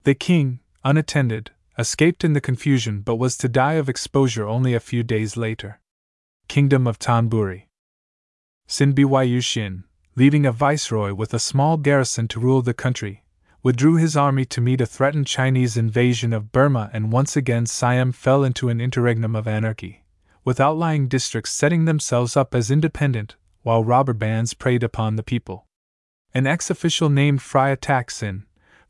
The 0.04 0.16
king, 0.16 0.60
unattended, 0.84 1.52
escaped 1.78 2.24
in 2.24 2.34
the 2.34 2.42
confusion 2.42 3.02
but 3.02 3.16
was 3.16 3.38
to 3.38 3.50
die 3.50 3.74
of 3.74 3.90
exposure 3.90 4.48
only 4.48 4.74
a 4.74 4.80
few 4.80 5.04
days 5.04 5.36
later. 5.36 5.80
Kingdom 6.48 6.88
of 6.88 7.00
Tanburi. 7.00 7.30
Thonburi. 7.30 7.64
Sinbiwayushin, 8.68 9.84
leaving 10.16 10.46
a 10.46 10.52
viceroy 10.52 11.14
with 11.14 11.34
a 11.34 11.40
small 11.40 11.78
garrison 11.78 12.28
to 12.30 12.40
rule 12.40 12.62
the 12.62 12.74
country, 12.74 13.24
withdrew 13.62 13.96
his 13.96 14.16
army 14.16 14.46
to 14.46 14.62
meet 14.62 14.82
a 14.82 14.86
threatened 14.86 15.28
Chinese 15.28 15.76
invasion 15.76 16.34
of 16.34 16.52
Burma, 16.52 16.90
and 16.94 17.12
once 17.12 17.36
again 17.36 17.66
Siam 17.66 18.12
fell 18.12 18.44
into 18.44 18.70
an 18.70 18.80
interregnum 18.80 19.36
of 19.36 19.48
anarchy, 19.48 20.06
with 20.44 20.60
outlying 20.60 21.08
districts 21.08 21.52
setting 21.52 21.86
themselves 21.86 22.38
up 22.38 22.56
as 22.56 22.72
independent, 22.72 23.36
while 23.64 23.84
robber 23.84 24.14
bands 24.14 24.54
preyed 24.54 24.84
upon 24.84 25.16
the 25.16 25.24
people. 25.24 25.66
An 26.34 26.48
ex 26.48 26.70
official 26.70 27.10
named 27.10 27.40
Phra 27.40 27.76
Taksin, 27.76 28.44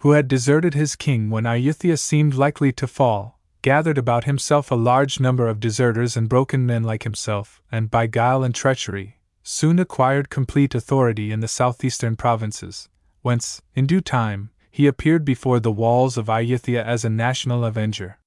who 0.06 0.12
had 0.12 0.28
deserted 0.28 0.76
his 0.76 0.96
king 0.96 1.32
when 1.32 1.46
Ayutthaya 1.46 1.98
seemed 1.98 2.36
likely 2.36 2.72
to 2.72 2.86
fall, 2.86 3.40
gathered 3.64 3.98
about 3.98 4.26
himself 4.26 4.70
a 4.70 4.76
large 4.76 5.20
number 5.20 5.48
of 5.48 5.60
deserters 5.60 6.16
and 6.16 6.30
broken 6.30 6.64
men 6.64 6.84
like 6.84 7.02
himself, 7.02 7.60
and 7.72 7.90
by 7.90 8.06
guile 8.06 8.44
and 8.44 8.54
treachery, 8.54 9.18
soon 9.42 9.80
acquired 9.80 10.30
complete 10.30 10.76
authority 10.76 11.32
in 11.32 11.40
the 11.40 11.48
southeastern 11.48 12.16
provinces, 12.16 12.88
whence, 13.24 13.64
in 13.74 13.88
due 13.88 14.00
time, 14.00 14.52
he 14.70 14.86
appeared 14.86 15.26
before 15.26 15.60
the 15.60 15.72
walls 15.72 16.20
of 16.20 16.28
Ayutthaya 16.28 16.84
as 16.84 17.04
a 17.04 17.10
national 17.10 17.66
avenger. 17.66 18.20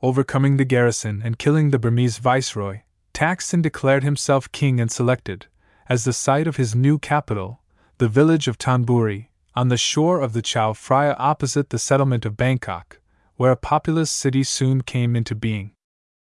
Overcoming 0.00 0.56
the 0.56 0.64
garrison 0.64 1.20
and 1.24 1.36
killing 1.36 1.70
the 1.70 1.80
Burmese 1.80 2.18
viceroy, 2.18 2.82
Taksin 3.12 3.60
declared 3.60 4.04
himself 4.04 4.52
king 4.52 4.78
and 4.80 4.88
selected, 4.88 5.46
as 5.88 6.04
the 6.04 6.12
site 6.12 6.46
of 6.46 6.58
his 6.58 6.76
new 6.76 6.96
capital, 6.96 7.60
the 7.96 8.06
village 8.06 8.46
of 8.46 8.56
Thonburi, 8.56 9.27
on 9.58 9.66
the 9.66 9.76
shore 9.76 10.20
of 10.20 10.34
the 10.34 10.40
Chao 10.40 10.72
Phraya 10.72 11.16
opposite 11.18 11.70
the 11.70 11.80
settlement 11.80 12.24
of 12.24 12.36
Bangkok, 12.36 13.00
where 13.34 13.50
a 13.50 13.56
populous 13.56 14.08
city 14.08 14.44
soon 14.44 14.82
came 14.82 15.16
into 15.16 15.34
being. 15.34 15.72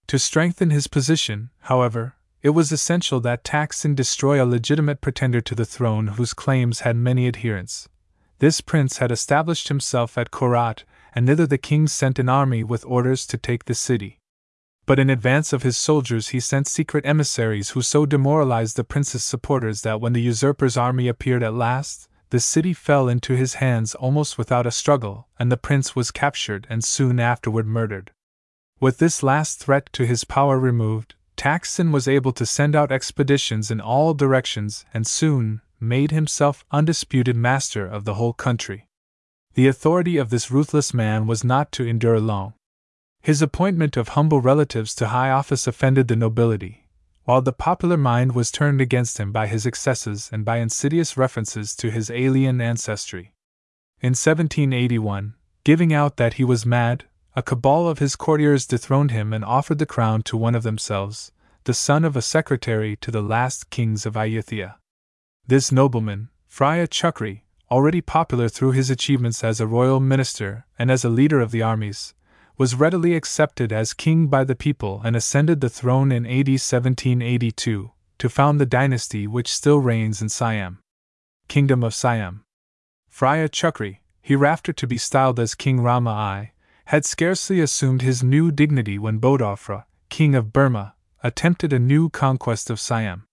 To 0.09 0.19
strengthen 0.19 0.69
his 0.69 0.89
position, 0.89 1.49
however, 1.61 2.17
it 2.43 2.51
was 2.51 2.71
essential 2.71 3.21
that 3.21 3.43
Taksin 3.43 3.95
destroy 3.95 4.45
a 4.45 4.45
legitimate 4.45 5.01
pretender 5.01 5.41
to 5.41 5.55
the 5.55 5.65
throne 5.65 6.09
whose 6.09 6.35
claims 6.35 6.81
had 6.81 6.97
many 6.97 7.27
adherents. 7.27 7.89
This 8.41 8.61
prince 8.61 8.99
had 8.99 9.11
established 9.11 9.69
himself 9.69 10.19
at 10.19 10.31
Korat, 10.31 10.85
and 11.15 11.27
thither 11.27 11.47
the 11.47 11.57
king 11.57 11.87
sent 11.87 12.19
an 12.19 12.29
army 12.29 12.63
with 12.63 12.85
orders 12.85 13.27
to 13.29 13.39
take 13.39 13.65
the 13.65 13.75
city. 13.75 14.19
But 14.85 14.99
in 14.99 15.09
advance 15.09 15.55
of 15.55 15.63
his 15.63 15.79
soldiers, 15.79 16.29
he 16.29 16.41
sent 16.41 16.67
secret 16.67 17.07
emissaries 17.07 17.71
who 17.71 17.81
so 17.81 18.05
demoralized 18.05 18.77
the 18.77 18.85
prince's 18.85 19.25
supporters 19.25 19.81
that 19.81 19.99
when 19.99 20.13
the 20.13 20.21
usurper's 20.21 20.77
army 20.77 21.09
appeared 21.09 21.43
at 21.43 21.55
last, 21.55 22.07
the 22.35 22.41
city 22.41 22.73
fell 22.73 23.09
into 23.09 23.37
his 23.37 23.55
hands 23.63 23.95
almost 23.95 24.37
without 24.37 24.67
a 24.67 24.71
struggle, 24.73 25.29
and 25.39 25.53
the 25.53 25.57
prince 25.57 25.95
was 25.95 26.11
captured 26.11 26.67
and 26.69 26.83
soon 26.83 27.21
afterward 27.21 27.65
murdered. 27.65 28.11
With 28.81 28.99
this 28.99 29.23
last 29.23 29.61
threat 29.61 29.89
to 29.93 30.05
his 30.05 30.25
power 30.25 30.59
removed, 30.59 31.15
Taksin 31.37 31.93
was 31.93 32.09
able 32.09 32.33
to 32.33 32.45
send 32.45 32.75
out 32.75 32.91
expeditions 32.91 33.71
in 33.71 33.81
all 33.81 34.15
directions 34.15 34.85
and 34.93 35.07
soon 35.07 35.61
made 35.79 36.11
himself 36.11 36.65
undisputed 36.73 37.37
master 37.37 37.87
of 37.87 38.05
the 38.05 38.15
whole 38.15 38.33
country. 38.33 38.89
The 39.55 39.69
authority 39.69 40.17
of 40.17 40.31
this 40.31 40.51
ruthless 40.51 40.93
man 40.93 41.29
was 41.29 41.45
not 41.45 41.71
to 41.71 41.87
endure 41.87 42.19
long. 42.19 42.55
His 43.23 43.43
appointment 43.43 43.97
of 43.97 44.09
humble 44.09 44.41
relatives 44.41 44.93
to 44.97 45.07
high 45.07 45.31
office 45.31 45.69
offended 45.69 46.09
the 46.09 46.17
nobility, 46.17 46.84
while 47.25 47.43
the 47.43 47.53
popular 47.53 47.97
mind 47.97 48.35
was 48.35 48.51
turned 48.51 48.81
against 48.81 49.19
him 49.19 49.33
by 49.33 49.47
his 49.47 49.67
excesses 49.67 50.29
and 50.33 50.45
by 50.45 50.59
insidious 50.59 51.17
references 51.17 51.75
to 51.75 51.91
his 51.91 52.11
alien 52.11 52.61
ancestry. 52.61 53.33
In 54.01 54.11
1781, 54.11 55.35
giving 55.65 55.93
out 55.95 56.17
that 56.19 56.35
he 56.35 56.45
was 56.45 56.67
mad, 56.67 57.05
a 57.35 57.43
cabal 57.43 57.89
of 57.89 57.99
his 57.99 58.17
courtiers 58.17 58.67
dethroned 58.67 59.11
him 59.11 59.33
and 59.33 59.45
offered 59.45 59.79
the 59.79 59.87
crown 59.87 60.23
to 60.23 60.37
one 60.37 60.55
of 60.55 60.63
themselves, 60.63 61.33
the 61.65 61.75
son 61.75 62.05
of 62.05 62.15
a 62.15 62.23
secretary 62.23 62.97
to 62.97 63.11
the 63.11 63.23
last 63.23 63.71
kings 63.71 64.05
of 64.05 64.15
Ayutthaya. 64.15 64.75
This 65.47 65.73
nobleman, 65.73 66.29
Phra 66.51 66.87
Chakri, 66.87 67.41
already 67.71 68.01
popular 68.01 68.49
through 68.49 68.73
his 68.73 68.91
achievements 68.91 69.43
as 69.43 69.61
a 69.61 69.67
royal 69.67 69.99
minister 69.99 70.67
and 70.79 70.91
as 70.91 71.05
a 71.05 71.09
leader 71.09 71.41
of 71.41 71.51
the 71.51 71.63
armies, 71.63 72.15
was 72.57 72.75
readily 72.77 73.17
accepted 73.17 73.73
as 73.73 73.93
king 73.93 74.29
by 74.29 74.45
the 74.45 74.55
people 74.55 75.01
and 75.05 75.17
ascended 75.17 75.61
the 75.61 75.69
throne 75.69 76.13
in 76.13 76.25
AD 76.25 76.49
1782 76.49 77.91
to 78.19 78.29
found 78.29 78.61
the 78.61 78.67
dynasty 78.67 79.27
which 79.27 79.53
still 79.53 79.81
reigns 79.81 80.23
in 80.23 80.29
Siam. 80.29 80.79
Kingdom 81.49 81.83
of 81.83 81.95
Siam. 81.95 82.45
Phra 83.11 83.49
Chakri, 83.49 83.99
hereafter 84.23 84.73
to 84.73 84.87
be 84.87 84.97
styled 84.97 85.41
as 85.41 85.55
King 85.55 85.81
Rama 85.81 86.11
I, 86.11 86.53
had 86.87 87.05
scarcely 87.05 87.61
assumed 87.61 88.03
his 88.03 88.23
new 88.23 88.53
dignity 88.53 88.99
when 88.99 89.21
Bodawpaya, 89.21 89.85
king 90.09 90.35
of 90.35 90.53
Burma, 90.53 90.95
attempted 91.23 91.73
a 91.73 91.79
new 91.79 92.09
conquest 92.09 92.71
of 92.71 92.79
Siam. 92.79 93.25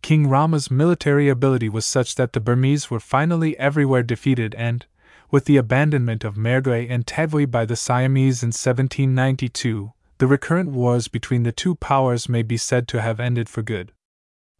King 0.00 0.26
Rama's 0.28 0.70
military 0.70 1.28
ability 1.28 1.68
was 1.68 1.84
such 1.84 2.14
that 2.14 2.32
the 2.32 2.40
Burmese 2.40 2.90
were 2.90 3.00
finally 3.00 3.58
everywhere 3.58 4.02
defeated 4.02 4.54
and, 4.54 4.86
with 5.34 5.46
the 5.46 5.56
abandonment 5.56 6.22
of 6.22 6.36
Mergui 6.36 6.88
and 6.88 7.04
Tavoy 7.04 7.50
by 7.50 7.64
the 7.64 7.74
Siamese 7.74 8.44
in 8.44 8.50
1792, 8.50 9.92
the 10.18 10.28
recurrent 10.28 10.70
wars 10.70 11.08
between 11.08 11.42
the 11.42 11.50
two 11.50 11.74
powers 11.74 12.28
may 12.28 12.44
be 12.44 12.56
said 12.56 12.86
to 12.86 13.02
have 13.02 13.18
ended 13.18 13.48
for 13.48 13.60
good. 13.60 13.90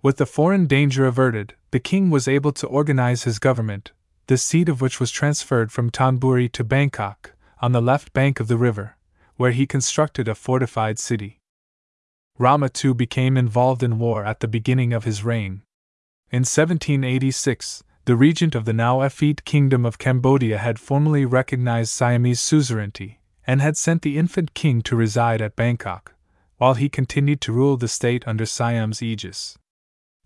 With 0.02 0.16
the 0.16 0.26
foreign 0.26 0.66
danger 0.66 1.06
averted, 1.06 1.54
the 1.70 1.78
king 1.78 2.10
was 2.10 2.26
able 2.26 2.50
to 2.54 2.66
organize 2.66 3.22
his 3.22 3.38
government, 3.38 3.92
the 4.26 4.36
seat 4.36 4.68
of 4.68 4.80
which 4.80 4.98
was 4.98 5.12
transferred 5.12 5.70
from 5.70 5.92
Thonburi 5.92 6.50
to 6.50 6.64
Bangkok, 6.64 7.34
on 7.62 7.70
the 7.70 7.80
left 7.80 8.12
bank 8.12 8.40
of 8.40 8.48
the 8.48 8.56
river, 8.56 8.96
where 9.36 9.52
he 9.52 9.68
constructed 9.68 10.26
a 10.26 10.34
fortified 10.34 10.98
city. 10.98 11.38
Rama 12.36 12.68
too 12.68 12.94
became 12.94 13.36
involved 13.36 13.84
in 13.84 14.00
war 14.00 14.24
at 14.24 14.40
the 14.40 14.48
beginning 14.48 14.92
of 14.92 15.04
his 15.04 15.22
reign. 15.22 15.62
In 16.32 16.40
1786, 16.40 17.83
the 18.06 18.16
regent 18.16 18.54
of 18.54 18.66
the 18.66 18.72
now 18.72 19.00
effete 19.00 19.44
Kingdom 19.44 19.86
of 19.86 19.98
Cambodia 19.98 20.58
had 20.58 20.78
formally 20.78 21.24
recognized 21.24 21.90
Siamese 21.90 22.40
suzerainty 22.40 23.20
and 23.46 23.62
had 23.62 23.76
sent 23.76 24.02
the 24.02 24.18
infant 24.18 24.52
king 24.52 24.82
to 24.82 24.96
reside 24.96 25.40
at 25.40 25.56
Bangkok, 25.56 26.14
while 26.58 26.74
he 26.74 26.88
continued 26.88 27.40
to 27.42 27.52
rule 27.52 27.76
the 27.76 27.88
state 27.88 28.26
under 28.26 28.44
Siam's 28.44 29.02
aegis. 29.02 29.56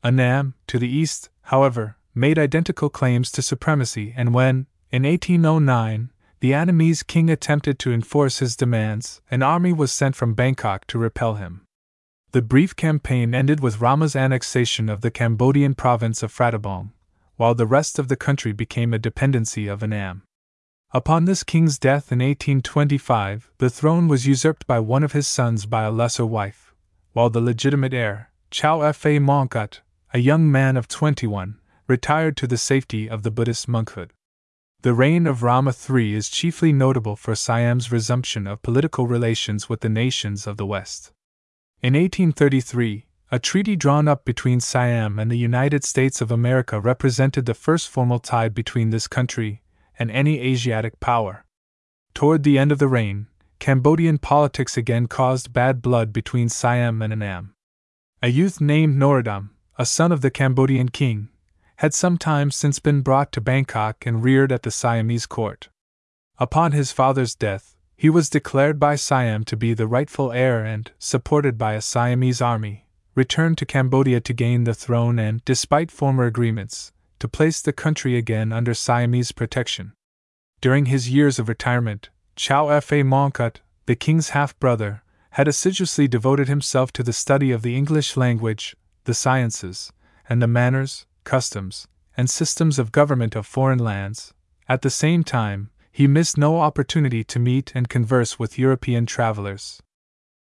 Annam, 0.03 0.55
to 0.67 0.79
the 0.79 0.89
east, 0.89 1.31
however, 1.43 1.97
made 2.15 2.39
identical 2.39 2.89
claims 2.89 3.31
to 3.33 3.43
supremacy, 3.43 4.13
and 4.17 4.35
when, 4.35 4.67
in 4.91 5.05
1809, 5.05 6.11
the 6.41 6.53
Annamese 6.53 7.07
king 7.07 7.31
attempted 7.31 7.79
to 7.81 7.93
enforce 7.93 8.39
his 8.39 8.57
demands, 8.57 9.21
an 9.31 9.43
army 9.43 9.73
was 9.73 9.93
sent 9.93 10.17
from 10.17 10.35
Bangkok 10.35 10.87
to 10.89 10.99
repel 10.99 11.35
him. 11.35 11.63
The 12.33 12.43
brief 12.43 12.77
campaign 12.77 13.35
ended 13.35 13.61
with 13.61 13.81
Rama's 13.81 14.15
annexation 14.15 14.89
of 14.89 15.01
the 15.01 15.11
Cambodian 15.11 15.75
province 15.75 16.23
of 16.23 16.33
Phratabong, 16.33 16.91
while 17.39 17.55
the 17.55 17.67
rest 17.67 17.99
of 17.99 18.09
the 18.09 18.17
country 18.17 18.53
became 18.53 18.93
a 18.93 18.99
dependency 18.99 19.69
of 19.69 19.83
Annam. 19.83 20.23
Upon 20.93 21.25
this 21.25 21.45
king's 21.45 21.79
death 21.79 22.13
in 22.13 22.19
1825, 22.19 23.51
the 23.59 23.71
throne 23.71 24.09
was 24.09 24.27
usurped 24.27 24.67
by 24.67 24.81
one 24.81 25.03
of 25.03 25.13
his 25.13 25.27
sons 25.27 25.65
by 25.65 25.85
a 25.85 25.91
lesser 25.91 26.27
wife, 26.27 26.75
while 27.13 27.31
the 27.31 27.41
legitimate 27.41 27.95
heir, 27.95 28.31
Chao 28.51 28.91
Fa 28.93 29.21
Mongkut, 29.21 29.81
a 30.13 30.19
young 30.19 30.51
man 30.51 30.77
of 30.77 30.89
21, 30.89 31.61
retired 31.87 32.37
to 32.37 32.47
the 32.47 32.57
safety 32.57 33.09
of 33.09 33.23
the 33.23 33.31
Buddhist 33.31 33.69
monkhood. 33.69 34.11
The 34.83 34.95
reign 34.95 35.27
of 35.27 35.43
Rama 35.43 35.73
III 35.73 36.15
is 36.15 36.29
chiefly 36.29 36.73
notable 36.73 37.17
for 37.17 37.35
Siam's 37.35 37.93
resumption 37.93 38.47
of 38.47 38.63
political 38.63 39.07
relations 39.07 39.69
with 39.69 39.81
the 39.81 39.89
nations 39.89 40.47
of 40.47 40.57
the 40.57 40.67
West. 40.67 41.13
In 41.83 41.95
1833, 41.95 43.07
a 43.31 43.39
treaty 43.39 43.77
drawn 43.77 44.09
up 44.09 44.25
between 44.25 44.59
Siam 44.59 45.19
and 45.19 45.31
the 45.31 45.37
United 45.37 45.85
States 45.85 46.23
of 46.23 46.31
America 46.31 46.81
represented 46.81 47.45
the 47.45 47.55
first 47.55 47.89
formal 47.89 48.19
tie 48.19 48.49
between 48.49 48.89
this 48.89 49.07
country 49.07 49.61
and 49.99 50.11
any 50.11 50.41
Asiatic 50.41 50.99
power. 50.99 51.45
Toward 52.15 52.43
the 52.43 52.59
end 52.59 52.73
of 52.73 52.79
the 52.79 52.89
reign, 52.89 53.27
Cambodian 53.59 54.19
politics 54.19 54.77
again 54.77 55.07
caused 55.09 55.53
bad 55.53 55.83
blood 55.83 56.13
between 56.13 56.49
Siam 56.49 57.03
and 57.03 57.13
Annam. 57.13 57.55
A 58.23 58.29
youth 58.29 58.61
named 58.61 58.97
Norodom, 58.97 59.51
a 59.77 59.85
son 59.85 60.11
of 60.11 60.23
the 60.23 60.31
Cambodian 60.31 60.89
king, 60.89 61.29
had 61.77 61.93
some 61.93 62.17
time 62.17 62.51
since 62.51 62.79
been 62.79 63.03
brought 63.03 63.31
to 63.33 63.41
Bangkok 63.41 64.07
and 64.07 64.25
reared 64.25 64.51
at 64.51 64.63
the 64.63 64.71
Siamese 64.71 65.27
court. 65.27 65.69
Upon 66.39 66.73
his 66.73 66.93
father's 66.93 67.35
death, 67.35 67.77
he 67.95 68.09
was 68.09 68.31
declared 68.31 68.81
by 68.81 68.97
Siam 68.97 69.45
to 69.45 69.57
be 69.57 69.75
the 69.75 69.87
rightful 69.87 70.33
heir 70.33 70.65
and, 70.65 70.91
supported 70.99 71.59
by 71.59 71.75
a 71.75 71.81
Siamese 71.81 72.41
army, 72.41 72.88
returned 73.19 73.59
to 73.59 73.67
Cambodia 73.67 74.21
to 74.21 74.33
gain 74.33 74.63
the 74.63 74.73
throne 74.73 75.19
and, 75.19 75.45
despite 75.45 75.91
former 75.91 76.25
agreements, 76.25 76.93
to 77.19 77.27
place 77.27 77.61
the 77.61 77.73
country 77.73 78.17
again 78.17 78.53
under 78.53 78.73
Siamese 78.73 79.33
protection. 79.33 79.93
During 80.61 80.87
his 80.87 81.11
years 81.11 81.41
of 81.41 81.49
retirement, 81.49 82.11
Chao 82.37 82.79
Fa 82.81 83.03
Mongkut, 83.03 83.57
the 83.87 83.97
king's 83.97 84.29
half 84.31 84.57
brother, 84.61 85.03
had 85.31 85.49
assiduously 85.49 86.07
devoted 86.07 86.47
himself 86.47 86.93
to 86.93 87.03
the 87.03 87.13
study 87.13 87.51
of 87.51 87.63
the 87.63 87.77
English 87.77 88.17
language, 88.17 88.77
the 89.03 89.15
sciences, 89.15 89.93
and 90.29 90.41
the 90.41 90.47
manners, 90.47 91.05
customs, 91.25 91.89
and 92.17 92.31
systems 92.31 92.79
of 92.79 92.93
government 92.93 93.35
of 93.35 93.47
foreign 93.47 93.81
lands. 93.81 94.33
At 94.69 94.83
the 94.83 94.91
same 94.91 95.25
time, 95.25 95.71
he 95.91 96.07
missed 96.07 96.39
no 96.39 96.61
opportunity 96.61 97.25
to 97.25 97.41
meet 97.41 97.73
and 97.75 97.89
converse 97.89 98.39
with 98.39 98.61
European 98.61 99.07
travelers. 99.07 99.83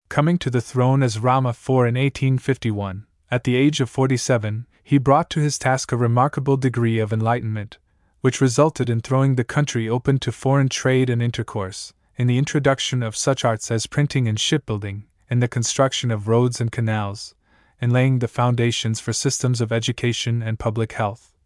Coming 0.08 0.38
to 0.38 0.50
the 0.50 0.60
throne 0.60 1.02
as 1.02 1.18
Rama 1.18 1.50
IV 1.50 1.68
in 1.68 1.94
1851, 1.94 3.06
at 3.30 3.44
the 3.44 3.56
age 3.56 3.80
of 3.80 3.90
47, 3.90 4.66
he 4.82 4.98
brought 4.98 5.28
to 5.30 5.40
his 5.40 5.58
task 5.58 5.92
a 5.92 5.96
remarkable 5.96 6.56
degree 6.56 6.98
of 6.98 7.12
enlightenment, 7.12 7.78
which 8.20 8.40
resulted 8.40 8.88
in 8.88 9.00
throwing 9.00 9.34
the 9.34 9.44
country 9.44 9.88
open 9.88 10.18
to 10.20 10.32
foreign 10.32 10.68
trade 10.68 11.10
and 11.10 11.22
intercourse, 11.22 11.92
in 12.16 12.26
the 12.26 12.38
introduction 12.38 13.02
of 13.02 13.16
such 13.16 13.44
arts 13.44 13.70
as 13.70 13.86
printing 13.86 14.26
and 14.28 14.40
shipbuilding, 14.40 15.04
in 15.28 15.40
the 15.40 15.48
construction 15.48 16.10
of 16.10 16.28
roads 16.28 16.60
and 16.60 16.72
canals, 16.72 17.34
in 17.80 17.90
laying 17.90 18.20
the 18.20 18.28
foundations 18.28 19.00
for 19.00 19.12
systems 19.12 19.60
of 19.60 19.72
education 19.72 20.42
and 20.42 20.58
public 20.58 20.92
health 20.92 21.36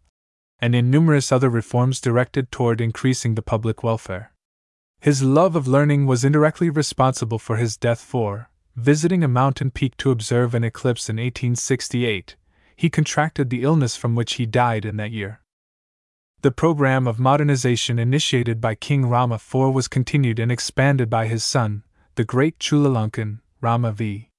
and 0.61 0.75
in 0.75 0.91
numerous 0.91 1.31
other 1.31 1.49
reforms 1.49 1.99
directed 1.99 2.51
toward 2.51 2.79
increasing 2.79 3.33
the 3.33 3.41
public 3.41 3.83
welfare. 3.83 4.31
His 4.99 5.23
love 5.23 5.55
of 5.55 5.67
learning 5.67 6.05
was 6.05 6.23
indirectly 6.23 6.69
responsible 6.69 7.39
for 7.39 7.55
his 7.57 7.75
death, 7.75 7.99
for, 7.99 8.50
visiting 8.75 9.23
a 9.23 9.27
mountain 9.27 9.71
peak 9.71 9.97
to 9.97 10.11
observe 10.11 10.55
an 10.55 10.63
eclipse 10.63 11.09
in 11.09 11.17
1868, 11.17 12.35
he 12.75 12.89
contracted 12.89 13.49
the 13.49 13.63
illness 13.63 13.95
from 13.95 14.15
which 14.15 14.33
he 14.33 14.45
died 14.45 14.85
in 14.85 14.97
that 14.97 15.11
year. 15.11 15.41
The 16.41 16.51
program 16.51 17.07
of 17.07 17.19
modernization 17.19 17.99
initiated 17.99 18.59
by 18.59 18.73
King 18.73 19.05
Rama 19.05 19.35
IV 19.35 19.73
was 19.73 19.87
continued 19.87 20.39
and 20.39 20.51
expanded 20.51 21.09
by 21.09 21.27
his 21.27 21.43
son, 21.43 21.83
the 22.15 22.23
great 22.23 22.57
Chulalongkorn, 22.57 23.39
Rama 23.61 23.91
V. 23.91 24.29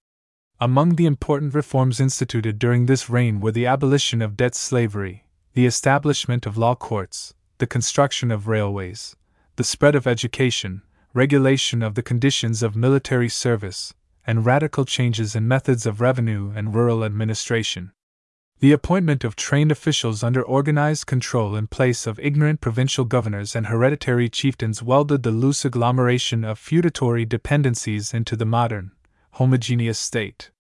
Among 0.60 0.96
the 0.96 1.06
important 1.06 1.54
reforms 1.54 2.00
instituted 2.00 2.59
during 2.59 2.86
this 2.86 3.09
reign 3.09 3.40
were 3.40 3.52
the 3.52 3.66
abolition 3.66 4.20
of 4.20 4.36
debt 4.36 4.54
slavery, 4.54 5.26
the 5.54 5.66
establishment 5.66 6.46
of 6.46 6.56
law 6.56 6.74
courts, 6.74 7.34
the 7.59 7.66
construction 7.66 8.30
of 8.30 8.48
railways, 8.48 9.14
the 9.56 9.64
spread 9.64 9.94
of 9.94 10.06
education, 10.06 10.82
regulation 11.14 11.82
of 11.82 11.94
the 11.94 12.02
conditions 12.02 12.62
of 12.62 12.74
military 12.74 13.28
service, 13.28 13.94
and 14.27 14.47
radical 14.47 14.85
changes 14.85 15.35
in 15.35 15.49
methods 15.49 15.86
of 15.86 16.01
revenue 16.01 16.53
and 16.55 16.74
rural 16.74 17.05
administration. 17.05 17.93
The 18.61 18.73
appointment 18.73 19.24
of 19.24 19.35
trained 19.35 19.73
officials 19.73 20.23
under 20.23 20.40
organized 20.40 21.07
control 21.07 21.57
in 21.57 21.66
place 21.66 22.07
of 22.07 22.20
ignorant 22.20 22.61
provincial 22.61 23.05
governors 23.05 23.57
and 23.57 23.66
hereditary 23.66 24.28
chieftains 24.28 24.82
welded 24.82 25.24
the 25.24 25.32
loose 25.32 25.65
agglomeration 25.65 26.44
of 26.44 26.61
feudatory 26.61 27.24
dependencies 27.24 28.15
into 28.15 28.36
the 28.36 28.47
modern, 28.47 28.93
homogeneous 29.32 29.99
state. 29.99 30.53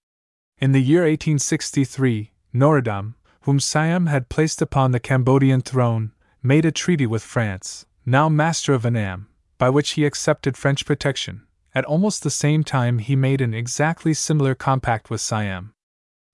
In 0.58 0.72
the 0.72 0.82
year 0.82 1.02
1863, 1.02 2.32
Norodom, 2.52 3.14
whom 3.42 3.60
Siam 3.60 4.06
had 4.06 4.28
placed 4.28 4.60
upon 4.60 4.90
the 4.90 5.00
Cambodian 5.00 5.60
throne, 5.60 6.10
made 6.42 6.64
a 6.64 6.72
treaty 6.72 7.06
with 7.06 7.22
France, 7.22 7.86
now 8.04 8.28
master 8.28 8.74
of 8.74 8.84
Annam, 8.84 9.28
by 9.58 9.70
which 9.70 9.90
he 9.90 10.04
accepted 10.04 10.56
French 10.56 10.84
protection. 10.84 11.46
At 11.74 11.86
almost 11.86 12.22
the 12.22 12.30
same 12.30 12.64
time, 12.64 12.98
he 12.98 13.16
made 13.16 13.40
an 13.40 13.54
exactly 13.54 14.12
similar 14.12 14.54
compact 14.54 15.08
with 15.08 15.22
Siam. 15.22 15.72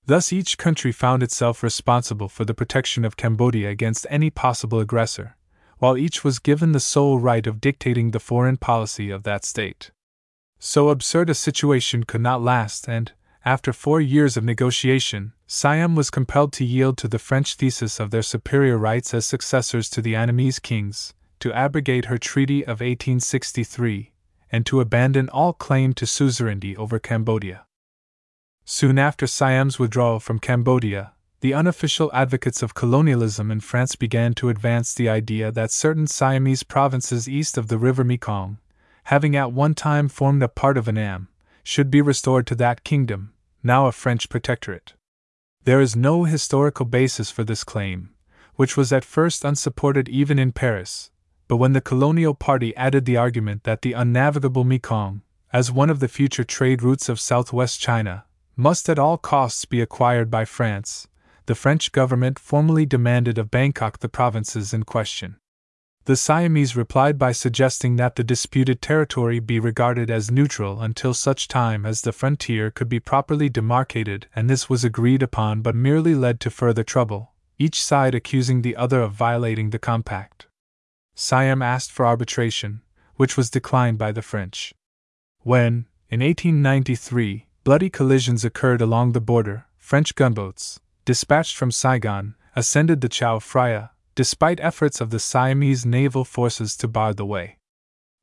Thus, 0.06 0.32
each 0.32 0.59
country 0.59 0.90
found 0.90 1.23
itself 1.23 1.62
responsible 1.62 2.28
for 2.28 2.44
the 2.44 2.55
protection 2.55 3.05
of 3.05 3.16
Cambodia 3.16 3.69
against 3.69 4.06
any 4.10 4.31
possible 4.31 4.81
aggressor, 4.81 5.36
while 5.78 5.97
each 5.97 6.24
was 6.24 6.39
given 6.40 6.73
the 6.73 6.81
sole 6.81 7.19
right 7.20 7.47
of 7.47 7.60
dictating 7.60 8.10
the 8.10 8.19
foreign 8.19 8.56
policy 8.56 9.10
of 9.10 9.23
that 9.23 9.44
state. 9.44 9.93
So 10.59 10.89
absurd 10.89 11.31
a 11.31 11.35
situation 11.35 12.02
could 12.02 12.20
not 12.20 12.43
last, 12.43 12.89
and, 12.89 13.12
after 13.44 13.73
four 13.73 14.01
years 14.01 14.36
of 14.36 14.43
negotiation, 14.43 15.35
Siam 15.47 15.94
was 15.94 16.10
compelled 16.10 16.52
to 16.55 16.65
yield 16.65 16.98
to 16.98 17.06
the 17.06 17.20
French 17.20 17.55
thesis 17.55 18.01
of 18.01 18.10
their 18.10 18.23
superior 18.23 18.77
rights 18.77 19.15
as 19.15 19.24
successors 19.24 19.89
to 19.90 20.02
the 20.02 20.15
Annamese 20.15 20.60
kings, 20.60 21.15
to 21.39 21.52
abrogate 21.52 22.06
her 22.06 22.19
treaty 22.19 22.62
of 22.62 22.81
1863, 22.81 24.12
and 24.51 24.65
to 24.66 24.81
abandon 24.81 25.29
all 25.29 25.53
claim 25.53 25.93
to 25.95 26.07
suzerainty 26.07 26.77
over 26.77 26.99
Cambodia. 26.99 27.66
Soon 28.65 28.99
after 28.99 29.27
Siam's 29.27 29.79
withdrawal 29.79 30.20
from 30.20 30.39
Cambodia, 30.39 31.12
the 31.41 31.55
unofficial 31.55 32.11
advocates 32.12 32.62
of 32.62 32.75
colonialism 32.75 33.51
in 33.51 33.61
France 33.61 33.95
began 33.95 34.35
to 34.35 34.49
advance 34.49 34.93
the 34.93 35.09
idea 35.09 35.53
that 35.53 35.70
certain 35.70 36.07
Siamese 36.07 36.65
provinces 36.65 37.29
east 37.29 37.57
of 37.57 37.69
the 37.69 37.79
river 37.79 38.03
Mekong, 38.03 38.59
having 39.05 39.37
at 39.37 39.53
one 39.53 39.75
time 39.75 40.09
formed 40.09 40.43
a 40.43 40.49
part 40.49 40.77
of 40.77 40.89
Annam, 40.89 41.29
should 41.62 41.91
be 41.91 42.01
restored 42.01 42.47
to 42.49 42.55
that 42.57 42.85
kingdom, 42.85 43.33
now 43.62 43.87
a 43.87 43.93
French 43.93 44.29
protectorate. 44.29 44.95
There 45.65 45.81
is 45.81 45.95
no 45.95 46.25
historical 46.25 46.87
basis 46.87 47.31
for 47.31 47.45
this 47.45 47.62
claim, 47.62 48.11
which 48.57 48.77
was 48.77 48.93
at 48.93 49.05
first 49.05 49.45
unsupported 49.45 50.09
even 50.09 50.39
in 50.39 50.53
Paris, 50.53 51.11
but 51.49 51.57
when 51.57 51.73
the 51.73 51.81
colonial 51.81 52.35
party 52.35 52.77
added 52.77 53.07
the 53.07 53.16
argument 53.16 53.65
that 53.65 53.83
the 53.83 53.95
unnavigable 53.95 54.65
Mekong, 54.65 55.23
as 55.51 55.73
one 55.73 55.89
of 55.89 55.99
the 55.99 56.09
future 56.09 56.45
trade 56.45 56.83
routes 56.83 57.09
of 57.09 57.19
southwest 57.19 57.81
China, 57.81 58.25
must 58.55 58.89
at 58.89 58.99
all 58.99 59.16
costs 59.16 59.65
be 59.65 59.81
acquired 59.81 60.31
by 60.31 60.45
France, 60.45 61.09
the 61.47 61.55
French 61.55 61.91
government 61.93 62.39
formally 62.39 62.85
demanded 62.85 63.39
of 63.39 63.51
Bangkok 63.51 64.01
the 64.01 64.09
provinces 64.09 64.75
in 64.75 64.83
question. 64.83 65.37
The 66.05 66.16
Siamese 66.16 66.77
replied 66.77 67.19
by 67.19 67.33
suggesting 67.33 67.97
that 67.97 68.16
the 68.16 68.25
disputed 68.25 68.83
territory 68.83 69.41
be 69.41 69.59
regarded 69.59 70.11
as 70.11 70.31
neutral 70.31 70.83
until 70.83 71.15
such 71.15 71.49
time 71.49 71.87
as 71.87 72.03
the 72.03 72.12
frontier 72.12 72.70
could 72.70 72.89
be 72.89 73.01
properly 73.01 73.49
demarcated, 73.49 74.27
and 74.35 74.51
this 74.51 74.69
was 74.69 74.85
agreed 74.85 75.23
upon 75.23 75.62
but 75.62 75.75
merely 75.75 76.15
led 76.15 76.41
to 76.41 76.51
further 76.51 76.85
trouble, 76.85 77.33
each 77.59 77.83
side 77.83 78.15
accusing 78.15 78.61
the 78.61 78.77
other 78.77 79.01
of 79.01 79.12
violating 79.12 79.70
the 79.70 79.79
compact. 79.79 80.48
Siam 81.20 81.62
asked 81.62 81.90
for 81.90 82.07
arbitration, 82.07 82.81
which 83.16 83.36
was 83.36 83.51
declined 83.51 83.99
by 83.99 84.12
the 84.12 84.23
French. 84.23 84.73
When, 85.40 85.86
in 86.09 86.20
1893, 86.20 87.49
bloody 87.65 87.90
collisions 87.90 88.45
occurred 88.45 88.81
along 88.81 89.12
the 89.12 89.20
border, 89.20 89.66
French 89.77 90.15
gunboats, 90.15 90.78
dispatched 91.05 91.57
from 91.57 91.73
Saigon, 91.73 92.36
ascended 92.55 93.01
the 93.01 93.09
Chao 93.09 93.40
Phraya, 93.40 93.90
despite 94.15 94.61
efforts 94.61 95.01
of 95.01 95.11
the 95.11 95.19
Siamese 95.19 95.85
naval 95.85 96.24
forces 96.24 96.77
to 96.77 96.86
bar 96.86 97.12
the 97.12 97.27
way. 97.27 97.59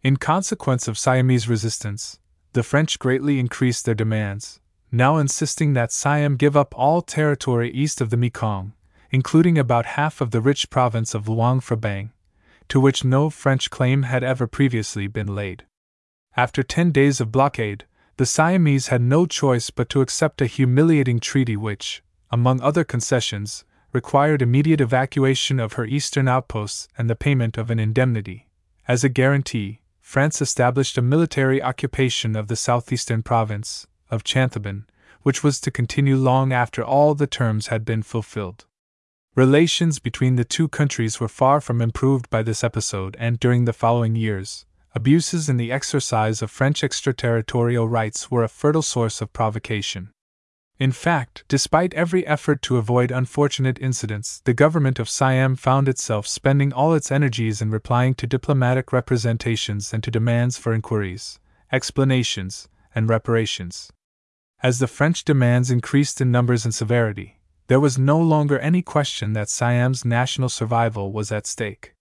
In 0.02 0.16
consequence 0.16 0.88
of 0.88 0.98
Siamese 0.98 1.50
resistance, 1.50 2.20
the 2.54 2.64
French 2.64 2.98
greatly 2.98 3.40
increased 3.40 3.84
their 3.84 3.94
demands, 3.94 4.62
now 4.90 5.18
insisting 5.18 5.74
that 5.74 5.92
Siam 5.92 6.38
give 6.38 6.56
up 6.56 6.74
all 6.78 7.02
territory 7.02 7.70
east 7.72 8.00
of 8.00 8.10
the 8.10 8.16
Mekong, 8.16 8.72
including 9.12 9.58
about 9.58 9.98
half 10.00 10.22
of 10.22 10.32
the 10.32 10.40
rich 10.40 10.70
province 10.70 11.14
of 11.14 11.28
Luang 11.28 11.60
Prabang, 11.60 12.12
to 12.70 12.80
which 12.80 13.04
no 13.04 13.30
French 13.30 13.70
claim 13.70 14.04
had 14.04 14.24
ever 14.24 14.48
previously 14.48 15.08
been 15.08 15.34
laid. 15.34 15.66
After 16.38 16.64
ten 16.64 16.92
days 16.92 17.22
of 17.22 17.32
blockade, 17.32 17.86
the 18.18 18.26
Siamese 18.26 18.88
had 18.88 19.02
no 19.02 19.26
choice 19.26 19.70
but 19.70 19.90
to 19.90 20.02
accept 20.02 20.42
a 20.42 20.46
humiliating 20.46 21.20
treaty 21.20 21.58
which, 21.58 22.02
among 22.32 22.62
other 22.62 22.84
concessions, 22.84 23.66
required 23.94 24.42
immediate 24.42 24.82
evacuation 24.82 25.60
of 25.60 25.74
her 25.74 25.86
eastern 25.86 26.28
outposts 26.28 26.88
and 26.98 27.10
the 27.10 27.16
payment 27.16 27.58
of 27.58 27.70
an 27.70 27.80
indemnity. 27.80 28.48
As 28.88 29.04
a 29.04 29.10
guarantee, 29.10 29.80
France 30.02 30.42
established 30.42 30.98
a 30.98 31.02
military 31.02 31.62
occupation 31.62 32.36
of 32.36 32.48
the 32.48 32.56
southeastern 32.56 33.24
province 33.24 33.88
of 34.12 34.24
Chanthabon, 34.24 34.86
which 35.24 35.44
was 35.44 35.60
to 35.62 35.72
continue 35.72 36.16
long 36.16 36.54
after 36.54 36.84
all 36.84 37.16
the 37.16 37.26
terms 37.26 37.68
had 37.68 37.84
been 37.84 38.04
fulfilled. 38.04 38.66
Relations 39.36 40.00
between 40.00 40.38
the 40.38 40.46
two 40.46 40.70
countries 40.70 41.20
were 41.20 41.28
far 41.28 41.60
from 41.60 41.82
improved 41.82 42.30
by 42.30 42.42
this 42.42 42.64
episode, 42.64 43.18
and 43.20 43.38
during 43.38 43.66
the 43.66 43.74
following 43.74 44.16
years, 44.16 44.66
abuses 44.94 45.50
in 45.50 45.58
the 45.58 45.74
exercise 45.74 46.42
of 46.42 46.50
French 46.50 46.86
extraterritorial 46.86 47.86
rights 47.86 48.32
were 48.32 48.46
a 48.46 48.48
fertile 48.48 48.82
source 48.82 49.20
of 49.20 49.34
provocation. 49.34 50.10
In 50.80 50.94
fact, 50.94 51.44
despite 51.50 51.94
every 51.96 52.26
effort 52.26 52.62
to 52.62 52.78
avoid 52.78 53.12
unfortunate 53.12 53.78
incidents, 53.82 54.42
the 54.46 54.54
government 54.54 55.00
of 55.00 55.10
Siam 55.10 55.58
found 55.58 55.90
itself 55.90 56.28
spending 56.28 56.72
all 56.72 56.94
its 56.94 57.12
energies 57.12 57.62
in 57.62 57.72
replying 57.72 58.14
to 58.16 58.28
diplomatic 58.28 58.94
representations 58.94 59.94
and 59.94 60.02
to 60.04 60.12
demands 60.12 60.58
for 60.58 60.74
inquiries, 60.74 61.42
explanations, 61.74 62.70
and 62.94 63.10
reparations. 63.10 63.92
As 64.64 64.80
the 64.80 64.88
French 64.88 65.26
demands 65.26 65.72
increased 65.72 66.22
in 66.22 66.32
numbers 66.32 66.64
and 66.64 66.74
severity, 66.74 67.35
there 67.68 67.80
was 67.80 67.98
no 67.98 68.20
longer 68.20 68.60
any 68.60 68.82
question 68.82 69.34
that 69.34 69.50
Siam's 69.50 70.06
national 70.06 70.50
survival 70.50 71.12
was 71.12 71.32
at 71.32 71.48
stake. 71.48 71.94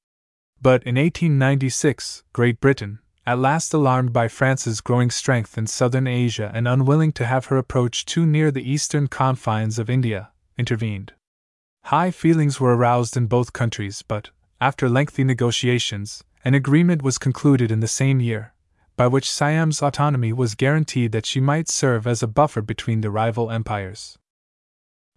But 0.61 0.83
in 0.83 0.97
1896, 0.97 2.23
Great 2.33 2.61
Britain, 2.61 2.99
at 3.27 3.39
last 3.39 3.73
alarmed 3.73 4.13
by 4.13 4.29
France's 4.29 4.83
growing 4.83 5.11
strength 5.11 5.57
in 5.57 5.67
southern 5.67 6.07
Asia 6.07 6.51
and 6.55 6.69
unwilling 6.69 7.13
to 7.13 7.25
have 7.25 7.47
her 7.47 7.57
approach 7.57 8.05
too 8.05 8.27
near 8.27 8.51
the 8.51 8.71
eastern 8.71 9.09
confines 9.09 9.79
of 9.79 9.89
India, 9.89 10.31
intervened. 10.59 11.13
High 11.85 12.11
feelings 12.11 12.61
were 12.61 12.77
aroused 12.77 13.17
in 13.17 13.27
both 13.27 13.53
countries, 13.55 14.03
but, 14.07 14.31
after 14.61 14.89
lengthy 14.89 15.25
negotiations, 15.25 16.25
an 16.45 16.55
agreement 16.55 17.03
was 17.03 17.17
concluded 17.17 17.71
in 17.71 17.81
the 17.81 17.89
same 17.89 18.21
year, 18.21 18.53
by 18.97 19.07
which 19.07 19.31
Siam's 19.31 19.83
autonomy 19.83 20.33
was 20.33 20.55
guaranteed 20.55 21.13
that 21.13 21.27
she 21.27 21.41
might 21.41 21.69
serve 21.69 22.07
as 22.07 22.23
a 22.23 22.27
buffer 22.27 22.61
between 22.61 23.01
the 23.01 23.11
rival 23.11 23.51
empires. 23.51 24.19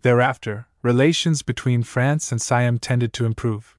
Thereafter, 0.01 0.67
relations 0.81 1.41
between 1.41 1.83
France 1.83 2.31
and 2.31 2.41
Siam 2.41 2.77
tended 2.79 3.13
to 3.13 3.25
improve. 3.25 3.75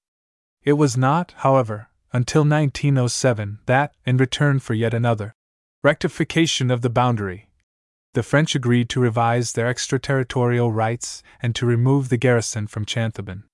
It 0.62 0.74
was 0.74 0.96
not, 0.96 1.32
however, 1.38 1.88
until 2.12 2.42
1907 2.42 3.60
that, 3.66 3.94
in 4.04 4.16
return 4.16 4.58
for 4.58 4.74
yet 4.74 4.94
another 4.94 5.34
rectification 5.82 6.70
of 6.70 6.80
the 6.80 6.90
boundary, 6.90 7.48
the 8.14 8.22
French 8.22 8.54
agreed 8.54 8.88
to 8.88 9.00
revise 9.00 9.52
their 9.52 9.68
extraterritorial 9.68 10.72
rights 10.72 11.22
and 11.40 11.54
to 11.54 11.66
remove 11.66 12.08
the 12.08 12.16
garrison 12.16 12.66
from 12.66 12.84
Chanthabon. 12.84 13.44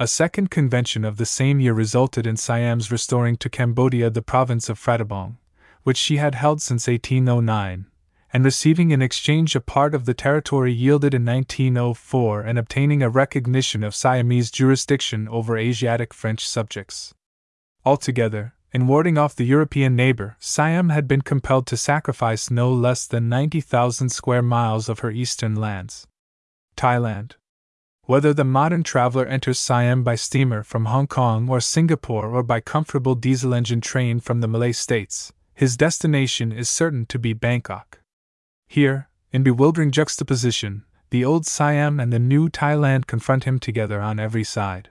A 0.00 0.08
second 0.08 0.50
convention 0.50 1.04
of 1.04 1.18
the 1.18 1.26
same 1.26 1.60
year 1.60 1.74
resulted 1.74 2.26
in 2.26 2.36
Siam's 2.36 2.90
restoring 2.90 3.36
to 3.36 3.48
Cambodia 3.48 4.10
the 4.10 4.22
province 4.22 4.68
of 4.68 4.78
Phratabong, 4.78 5.36
which 5.84 5.98
she 5.98 6.16
had 6.16 6.34
held 6.34 6.60
since 6.60 6.88
1809, 6.88 7.86
and 8.32 8.44
receiving 8.44 8.90
in 8.90 9.02
exchange 9.02 9.54
a 9.54 9.60
part 9.60 9.94
of 9.94 10.06
the 10.06 10.14
territory 10.14 10.72
yielded 10.72 11.12
in 11.12 11.24
1904 11.24 12.40
and 12.40 12.58
obtaining 12.58 13.02
a 13.02 13.10
recognition 13.10 13.84
of 13.84 13.94
Siamese 13.94 14.50
jurisdiction 14.50 15.28
over 15.28 15.58
Asiatic 15.58 16.14
French 16.14 16.46
subjects. 16.46 17.12
Altogether, 17.84 18.54
in 18.72 18.86
warding 18.86 19.18
off 19.18 19.36
the 19.36 19.44
European 19.44 19.94
neighbor, 19.94 20.36
Siam 20.38 20.88
had 20.88 21.06
been 21.06 21.20
compelled 21.20 21.66
to 21.66 21.76
sacrifice 21.76 22.50
no 22.50 22.72
less 22.72 23.06
than 23.06 23.28
90,000 23.28 24.08
square 24.08 24.40
miles 24.40 24.88
of 24.88 25.00
her 25.00 25.10
eastern 25.10 25.56
lands. 25.56 26.06
Thailand. 26.74 27.32
Whether 28.04 28.32
the 28.32 28.44
modern 28.44 28.82
traveler 28.82 29.26
enters 29.26 29.60
Siam 29.60 30.02
by 30.02 30.14
steamer 30.14 30.62
from 30.62 30.86
Hong 30.86 31.06
Kong 31.06 31.48
or 31.50 31.60
Singapore 31.60 32.30
or 32.30 32.42
by 32.42 32.60
comfortable 32.60 33.14
diesel 33.14 33.52
engine 33.52 33.82
train 33.82 34.20
from 34.20 34.40
the 34.40 34.48
Malay 34.48 34.72
states, 34.72 35.32
his 35.54 35.76
destination 35.76 36.50
is 36.50 36.68
certain 36.68 37.04
to 37.06 37.18
be 37.18 37.34
Bangkok. 37.34 38.01
Here, 38.72 39.10
in 39.32 39.42
bewildering 39.42 39.90
juxtaposition, 39.90 40.86
the 41.10 41.26
old 41.26 41.44
Siam 41.44 42.00
and 42.00 42.10
the 42.10 42.18
new 42.18 42.48
Thailand 42.48 43.06
confront 43.06 43.44
him 43.44 43.58
together 43.58 44.00
on 44.00 44.18
every 44.18 44.44
side. 44.44 44.88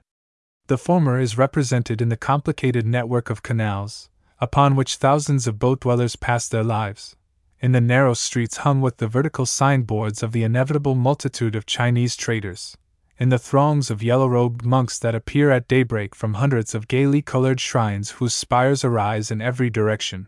The 0.68 0.78
former 0.78 1.20
is 1.20 1.36
represented 1.36 2.00
in 2.00 2.10
the 2.10 2.16
complicated 2.16 2.86
network 2.86 3.32
of 3.32 3.42
canals, 3.42 4.12
upon 4.40 4.76
which 4.76 4.98
thousands 4.98 5.48
of 5.48 5.58
boat 5.58 5.80
dwellers 5.80 6.16
pass 6.16 6.48
their 6.48 6.64
lives, 6.64 7.16
in 7.60 7.72
the 7.72 7.82
narrow 7.82 8.14
streets 8.14 8.58
hung 8.58 8.82
with 8.82 8.98
the 8.98 9.08
vertical 9.08 9.48
signboards 9.48 10.22
of 10.22 10.32
the 10.32 10.44
inevitable 10.44 10.94
multitude 10.94 11.56
of 11.56 11.66
Chinese 11.66 12.16
traders, 12.16 12.78
in 13.18 13.30
the 13.30 13.40
throngs 13.40 13.90
of 13.90 14.04
yellow 14.04 14.28
robed 14.28 14.64
monks 14.64 15.00
that 15.00 15.16
appear 15.16 15.50
at 15.50 15.68
daybreak 15.68 16.14
from 16.14 16.36
hundreds 16.36 16.76
of 16.76 16.88
gaily 16.88 17.24
colored 17.24 17.60
shrines 17.60 18.12
whose 18.12 18.36
spires 18.36 18.84
arise 18.84 19.32
in 19.32 19.42
every 19.42 19.72
direction, 19.72 20.28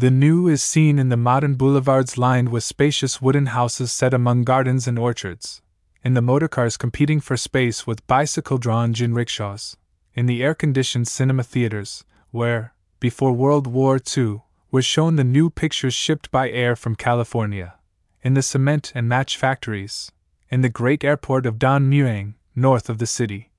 the 0.00 0.10
new 0.10 0.48
is 0.48 0.62
seen 0.62 0.98
in 0.98 1.10
the 1.10 1.16
modern 1.16 1.56
boulevards 1.56 2.16
lined 2.16 2.48
with 2.48 2.64
spacious 2.64 3.20
wooden 3.20 3.46
houses 3.46 3.92
set 3.92 4.14
among 4.14 4.44
gardens 4.44 4.88
and 4.88 4.98
orchards, 4.98 5.60
in 6.02 6.14
the 6.14 6.22
motorcars 6.22 6.78
competing 6.78 7.20
for 7.20 7.36
space 7.36 7.86
with 7.86 8.06
bicycle 8.06 8.56
drawn 8.56 8.94
jinrickshaws, 8.94 9.76
in 10.14 10.24
the 10.24 10.42
air 10.42 10.54
conditioned 10.54 11.06
cinema 11.06 11.42
theaters, 11.42 12.02
where, 12.30 12.72
before 12.98 13.34
World 13.34 13.66
War 13.66 14.00
II, 14.16 14.40
were 14.70 14.80
shown 14.80 15.16
the 15.16 15.24
new 15.24 15.50
pictures 15.50 15.92
shipped 15.92 16.30
by 16.30 16.48
air 16.48 16.74
from 16.74 16.96
California, 16.96 17.74
in 18.22 18.32
the 18.32 18.40
cement 18.40 18.92
and 18.94 19.06
match 19.06 19.36
factories, 19.36 20.10
in 20.48 20.62
the 20.62 20.70
great 20.70 21.04
airport 21.04 21.44
of 21.44 21.58
Don 21.58 21.90
Mueang, 21.90 22.36
north 22.56 22.88
of 22.88 22.96
the 22.96 23.06
city, 23.06 23.50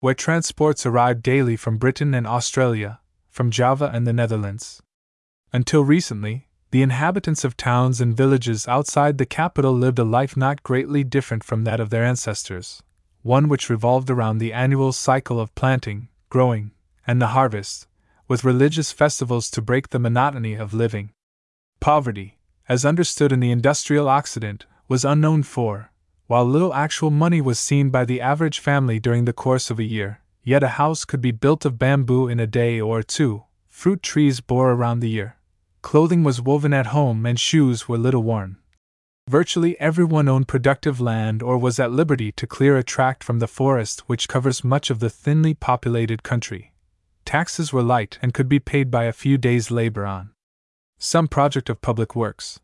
where 0.00 0.14
transports 0.14 0.84
arrived 0.84 1.22
daily 1.22 1.54
from 1.54 1.78
Britain 1.78 2.12
and 2.12 2.26
Australia, 2.26 2.98
from 3.30 3.52
Java 3.52 3.88
and 3.94 4.04
the 4.04 4.12
Netherlands. 4.12 4.82
Until 5.52 5.84
recently, 5.84 6.48
the 6.70 6.82
inhabitants 6.82 7.44
of 7.44 7.56
towns 7.56 8.00
and 8.00 8.16
villages 8.16 8.68
outside 8.68 9.18
the 9.18 9.24
capital 9.26 9.72
lived 9.72 9.98
a 9.98 10.04
life 10.04 10.36
not 10.36 10.62
greatly 10.62 11.04
different 11.04 11.44
from 11.44 11.64
that 11.64 11.80
of 11.80 11.90
their 11.90 12.04
ancestors, 12.04 12.82
one 13.22 13.48
which 13.48 13.70
revolved 13.70 14.10
around 14.10 14.38
the 14.38 14.52
annual 14.52 14.92
cycle 14.92 15.40
of 15.40 15.54
planting, 15.54 16.08
growing, 16.28 16.72
and 17.06 17.22
the 17.22 17.28
harvest, 17.28 17.86
with 18.28 18.44
religious 18.44 18.92
festivals 18.92 19.48
to 19.50 19.62
break 19.62 19.88
the 19.88 19.98
monotony 19.98 20.54
of 20.54 20.74
living. 20.74 21.10
Poverty, 21.80 22.36
as 22.68 22.84
understood 22.84 23.32
in 23.32 23.40
the 23.40 23.50
industrial 23.52 24.08
Occident, 24.08 24.66
was 24.88 25.04
unknown 25.04 25.44
for, 25.44 25.92
while 26.26 26.44
little 26.44 26.74
actual 26.74 27.10
money 27.10 27.40
was 27.40 27.60
seen 27.60 27.90
by 27.90 28.04
the 28.04 28.20
average 28.20 28.58
family 28.58 28.98
during 28.98 29.24
the 29.24 29.32
course 29.32 29.70
of 29.70 29.78
a 29.78 29.84
year, 29.84 30.20
yet 30.42 30.64
a 30.64 30.76
house 30.76 31.04
could 31.04 31.20
be 31.20 31.30
built 31.30 31.64
of 31.64 31.78
bamboo 31.78 32.28
in 32.28 32.40
a 32.40 32.46
day 32.46 32.80
or 32.80 33.02
two, 33.02 33.44
fruit 33.68 34.02
trees 34.02 34.40
bore 34.40 34.72
around 34.72 35.00
the 35.00 35.08
year, 35.08 35.35
Clothing 35.86 36.24
was 36.24 36.42
woven 36.42 36.74
at 36.74 36.86
home 36.86 37.24
and 37.24 37.38
shoes 37.38 37.88
were 37.88 37.96
little 37.96 38.24
worn. 38.24 38.56
Virtually 39.28 39.78
everyone 39.78 40.26
owned 40.26 40.48
productive 40.48 41.00
land 41.00 41.44
or 41.44 41.56
was 41.56 41.78
at 41.78 41.92
liberty 41.92 42.32
to 42.32 42.44
clear 42.44 42.76
a 42.76 42.82
tract 42.82 43.22
from 43.22 43.38
the 43.38 43.46
forest 43.46 44.00
which 44.08 44.26
covers 44.26 44.64
much 44.64 44.90
of 44.90 44.98
the 44.98 45.08
thinly 45.08 45.54
populated 45.54 46.24
country. 46.24 46.72
Taxes 47.24 47.72
were 47.72 47.84
light 47.84 48.18
and 48.20 48.34
could 48.34 48.48
be 48.48 48.58
paid 48.58 48.90
by 48.90 49.04
a 49.04 49.12
few 49.12 49.38
days' 49.38 49.70
labor 49.70 50.04
on 50.04 50.32
some 50.98 51.28
project 51.28 51.70
of 51.70 51.80
public 51.80 52.16
works. 52.16 52.58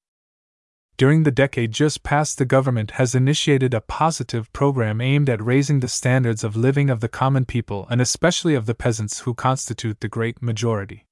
During 0.97 1.23
the 1.23 1.31
decade 1.31 1.71
just 1.71 2.03
past, 2.03 2.39
the 2.39 2.45
government 2.45 2.93
has 2.99 3.15
initiated 3.15 3.73
a 3.73 3.81
positive 3.81 4.53
program 4.53 5.01
aimed 5.01 5.31
at 5.31 5.41
raising 5.41 5.79
the 5.79 5.87
standards 5.87 6.43
of 6.43 6.57
living 6.57 6.91
of 6.91 6.99
the 6.99 7.09
common 7.09 7.45
people 7.45 7.87
and 7.89 8.01
especially 8.01 8.57
of 8.57 8.67
the 8.67 8.75
peasants 8.75 9.21
who 9.21 9.33
constitute 9.33 10.01
the 10.01 10.09
great 10.09 10.43
majority. 10.43 11.07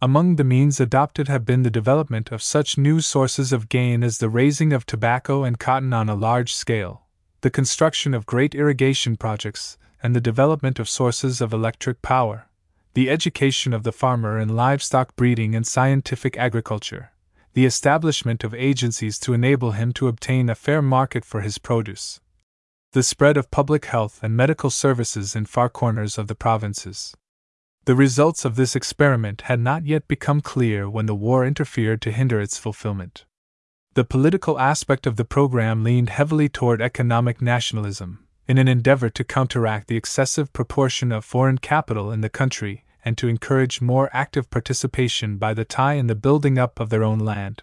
Among 0.00 0.36
the 0.36 0.44
means 0.44 0.78
adopted 0.78 1.26
have 1.26 1.44
been 1.44 1.64
the 1.64 1.70
development 1.70 2.30
of 2.30 2.40
such 2.40 2.78
new 2.78 3.00
sources 3.00 3.52
of 3.52 3.68
gain 3.68 4.04
as 4.04 4.18
the 4.18 4.28
raising 4.28 4.72
of 4.72 4.86
tobacco 4.86 5.42
and 5.42 5.58
cotton 5.58 5.92
on 5.92 6.08
a 6.08 6.14
large 6.14 6.54
scale, 6.54 7.02
the 7.40 7.50
construction 7.50 8.14
of 8.14 8.24
great 8.24 8.54
irrigation 8.54 9.16
projects, 9.16 9.76
and 10.00 10.14
the 10.14 10.20
development 10.20 10.78
of 10.78 10.88
sources 10.88 11.40
of 11.40 11.52
electric 11.52 12.00
power, 12.00 12.46
the 12.94 13.10
education 13.10 13.72
of 13.72 13.82
the 13.82 13.90
farmer 13.90 14.38
in 14.38 14.54
livestock 14.54 15.16
breeding 15.16 15.56
and 15.56 15.66
scientific 15.66 16.36
agriculture, 16.36 17.10
the 17.54 17.66
establishment 17.66 18.44
of 18.44 18.54
agencies 18.54 19.18
to 19.18 19.34
enable 19.34 19.72
him 19.72 19.92
to 19.92 20.06
obtain 20.06 20.48
a 20.48 20.54
fair 20.54 20.80
market 20.80 21.24
for 21.24 21.40
his 21.40 21.58
produce, 21.58 22.20
the 22.92 23.02
spread 23.02 23.36
of 23.36 23.50
public 23.50 23.86
health 23.86 24.20
and 24.22 24.36
medical 24.36 24.70
services 24.70 25.34
in 25.34 25.44
far 25.44 25.68
corners 25.68 26.18
of 26.18 26.28
the 26.28 26.36
provinces. 26.36 27.16
The 27.88 27.94
results 27.94 28.44
of 28.44 28.56
this 28.56 28.76
experiment 28.76 29.40
had 29.48 29.60
not 29.60 29.86
yet 29.86 30.08
become 30.08 30.42
clear 30.42 30.90
when 30.90 31.06
the 31.06 31.14
war 31.14 31.46
interfered 31.46 32.02
to 32.02 32.12
hinder 32.12 32.38
its 32.38 32.58
fulfillment. 32.58 33.24
The 33.94 34.04
political 34.04 34.60
aspect 34.60 35.06
of 35.06 35.16
the 35.16 35.24
program 35.24 35.82
leaned 35.82 36.10
heavily 36.10 36.50
toward 36.50 36.82
economic 36.82 37.40
nationalism, 37.40 38.26
in 38.46 38.58
an 38.58 38.68
endeavor 38.68 39.08
to 39.08 39.24
counteract 39.24 39.88
the 39.88 39.96
excessive 39.96 40.52
proportion 40.52 41.10
of 41.12 41.24
foreign 41.24 41.56
capital 41.56 42.12
in 42.12 42.20
the 42.20 42.28
country 42.28 42.84
and 43.06 43.16
to 43.16 43.26
encourage 43.26 43.80
more 43.80 44.10
active 44.12 44.50
participation 44.50 45.38
by 45.38 45.54
the 45.54 45.64
Thai 45.64 45.94
in 45.94 46.08
the 46.08 46.14
building 46.14 46.58
up 46.58 46.78
of 46.80 46.90
their 46.90 47.02
own 47.02 47.20
land. 47.20 47.62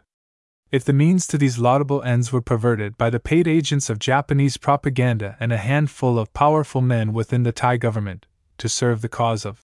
If 0.71 0.83
the 0.83 0.91
means 0.91 1.27
to 1.27 1.37
these 1.37 1.59
laudable 1.59 2.01
ends 2.01 2.33
were 2.33 2.41
perverted 2.41 2.97
by 2.97 3.11
the 3.11 3.19
paid 3.19 3.47
agents 3.47 3.91
of 3.91 3.99
Japanese 3.99 4.57
propaganda 4.57 5.37
and 5.39 5.53
a 5.53 5.57
handful 5.57 6.17
of 6.17 6.33
powerful 6.33 6.81
men 6.81 7.13
within 7.13 7.43
the 7.43 7.51
Thai 7.51 7.77
government 7.77 8.25
to 8.57 8.67
serve 8.67 9.01
the 9.03 9.07
cause 9.07 9.45
of 9.45 9.61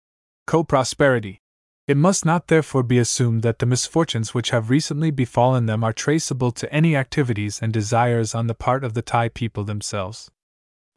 co 0.50 0.64
prosperity, 0.64 1.40
it 1.86 1.96
must 1.96 2.24
not 2.24 2.48
therefore 2.48 2.82
be 2.82 2.98
assumed 2.98 3.44
that 3.44 3.60
the 3.60 3.66
misfortunes 3.66 4.34
which 4.34 4.50
have 4.50 4.68
recently 4.68 5.12
befallen 5.12 5.66
them 5.66 5.84
are 5.84 5.92
traceable 5.92 6.50
to 6.50 6.72
any 6.74 6.96
activities 6.96 7.60
and 7.62 7.72
desires 7.72 8.34
on 8.34 8.48
the 8.48 8.54
part 8.66 8.82
of 8.82 8.94
the 8.94 9.00
Thai 9.00 9.28
people 9.28 9.62
themselves. 9.62 10.28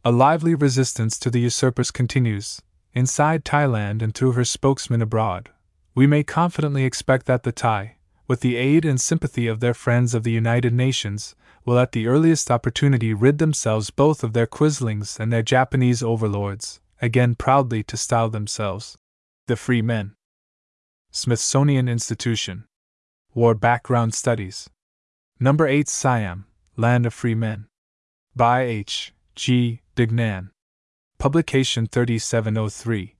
A 0.03 0.11
lively 0.11 0.55
resistance 0.55 1.19
to 1.19 1.29
the 1.29 1.41
usurpers 1.41 1.91
continues, 1.91 2.63
inside 2.95 3.45
Thailand 3.45 4.01
and 4.01 4.15
through 4.15 4.31
her 4.31 4.43
spokesmen 4.43 5.03
abroad. 5.03 5.51
We 5.93 6.07
may 6.07 6.23
confidently 6.23 6.83
expect 6.83 7.27
that 7.27 7.43
the 7.43 7.51
Thai, 7.51 7.97
with 8.27 8.39
the 8.39 8.55
aid 8.55 8.85
and 8.85 8.99
sympathy 8.99 9.45
of 9.45 9.59
their 9.59 9.75
friends 9.75 10.15
of 10.15 10.23
the 10.23 10.31
United 10.31 10.73
Nations, 10.73 11.35
will 11.63 11.77
at 11.77 11.91
the 11.91 12.07
earliest 12.07 12.49
opportunity 12.49 13.13
rid 13.13 13.37
themselves 13.37 13.91
both 13.91 14.23
of 14.23 14.33
their 14.33 14.47
quislings 14.47 15.19
and 15.19 15.31
their 15.31 15.43
Japanese 15.43 16.01
overlords, 16.01 16.79
again 17.03 17.35
proudly 17.35 17.83
to 17.83 17.95
style 17.95 18.31
themselves 18.31 18.97
the 19.47 19.55
free 19.57 19.81
men. 19.81 20.15
Smithsonian 21.11 21.89
Institution. 21.89 22.63
War 23.33 23.53
Background 23.53 24.13
Studies. 24.13 24.69
Number 25.39 25.67
8 25.67 25.89
Siam, 25.89 26.45
Land 26.77 27.05
of 27.05 27.13
Free 27.13 27.35
Men. 27.35 27.67
By 28.35 28.61
H. 28.61 29.13
G. 29.35 29.81
Deignan. 29.95 30.51
Publication 31.17 31.87
3703. 31.87 33.15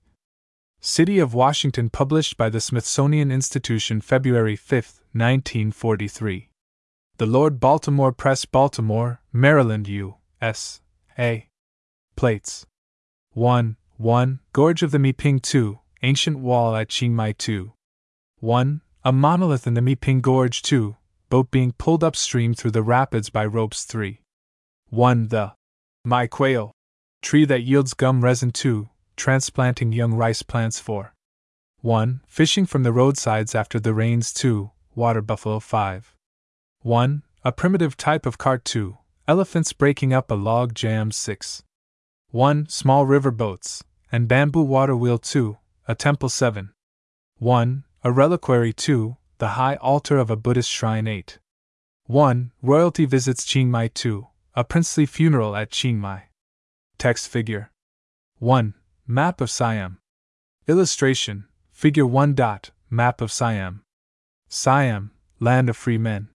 City 0.80 1.20
of 1.20 1.34
Washington, 1.34 1.90
published 1.90 2.38
by 2.38 2.50
the 2.50 2.62
Smithsonian 2.62 3.32
Institution 3.32 4.00
February 4.00 4.56
5, 4.56 4.76
1943. 5.12 6.50
The 7.18 7.26
Lord 7.26 7.60
Baltimore 7.60 8.12
Press, 8.12 8.46
Baltimore, 8.46 9.22
Maryland, 9.34 9.88
U.S. 9.90 10.82
A. 11.20 11.50
Plates. 12.16 12.66
1. 13.34 13.76
1. 13.98 14.40
Gorge 14.54 14.84
of 14.84 14.92
the 14.92 15.00
Miping 15.00 15.42
2. 15.42 15.80
Ancient 16.06 16.40
Wall 16.40 16.76
at 16.76 16.90
Chiang 16.90 17.16
Mai 17.16 17.32
2. 17.32 17.72
1. 18.42 18.82
A 19.06 19.12
monolith 19.14 19.66
in 19.66 19.74
the 19.74 19.82
Miping 19.82 20.20
Gorge 20.20 20.62
2. 20.62 20.98
Boat 21.30 21.50
being 21.50 21.72
pulled 21.72 22.04
upstream 22.04 22.54
through 22.54 22.72
the 22.72 22.84
rapids 22.84 23.30
by 23.30 23.46
ropes 23.46 23.86
3. 23.86 24.20
1. 24.90 25.28
The 25.30 25.54
Mai 26.04 26.28
Quail. 26.28 26.74
Tree 27.22 27.46
that 27.46 27.64
yields 27.64 27.94
gum 27.94 28.22
resin 28.22 28.52
2 28.52 28.90
transplanting 29.16 29.94
young 29.94 30.14
rice 30.14 30.42
plants 30.42 30.78
4. 30.78 31.14
1. 31.80 32.22
Fishing 32.28 32.66
from 32.66 32.84
the 32.84 32.92
roadsides 32.92 33.56
after 33.56 33.80
the 33.80 33.94
rains 33.94 34.34
2. 34.34 34.72
Water 34.96 35.22
buffalo 35.22 35.62
5. 35.62 36.14
1. 36.82 37.24
A 37.46 37.52
primitive 37.54 37.96
type 37.96 38.26
of 38.26 38.38
cart 38.38 38.66
2. 38.66 38.98
Elephants 39.26 39.72
breaking 39.72 40.12
up 40.12 40.30
a 40.30 40.36
log 40.36 40.76
jam 40.76 41.14
6. 41.14 41.64
1. 42.32 42.68
Small 42.68 43.06
river 43.06 43.32
boats, 43.32 43.86
and 44.12 44.28
bamboo 44.28 44.64
water 44.64 44.98
wheel 44.98 45.18
2. 45.18 45.58
A 45.86 45.96
temple 45.96 46.30
7. 46.30 46.72
1. 47.40 47.84
A 48.06 48.12
reliquary 48.12 48.72
2. 48.72 49.18
The 49.40 49.50
high 49.50 49.76
altar 49.76 50.18
of 50.18 50.30
a 50.30 50.38
Buddhist 50.38 50.70
shrine 50.70 51.08
8. 51.08 51.40
1. 52.06 52.54
Royalty 52.62 53.06
visits 53.06 53.44
Chiang 53.44 53.70
Mai 53.70 53.90
2. 53.90 54.26
A 54.56 54.64
princely 54.64 55.06
funeral 55.06 55.58
at 55.58 55.72
Chiang 55.72 56.00
Mai. 56.00 56.30
Text 56.98 57.28
figure 57.28 57.70
1. 58.40 58.76
Map 59.06 59.42
of 59.42 59.50
Siam. 59.50 59.98
Illustration 60.68 61.48
Figure 61.74 62.08
1. 62.08 62.34
Dot, 62.34 62.72
map 62.90 63.20
of 63.20 63.30
Siam. 63.30 63.84
Siam, 64.48 65.12
Land 65.42 65.68
of 65.68 65.76
Free 65.76 65.98
Men. 65.98 66.30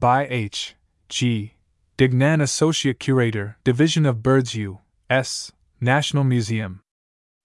By 0.00 0.26
H. 0.28 0.74
G. 1.08 1.54
Deignan, 1.96 2.40
Associate 2.40 2.98
Curator, 2.98 3.58
Division 3.62 4.06
of 4.06 4.24
Birds 4.24 4.56
U. 4.56 4.80
S. 5.08 5.52
National 5.80 6.24
Museum. 6.24 6.80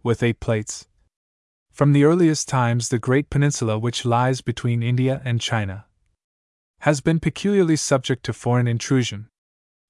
With 0.01 0.23
eight 0.23 0.39
plates. 0.39 0.87
From 1.77 1.93
the 1.93 2.05
earliest 2.05 2.47
times, 2.47 2.89
the 2.89 2.97
great 2.97 3.29
peninsula 3.29 3.77
which 3.77 4.03
lies 4.03 4.41
between 4.41 4.81
India 4.81 5.21
and 5.23 5.39
China 5.39 5.85
has 6.79 7.01
been 7.01 7.19
peculiarly 7.19 7.75
subject 7.75 8.25
to 8.25 8.33
foreign 8.33 8.67
intrusion. 8.67 9.29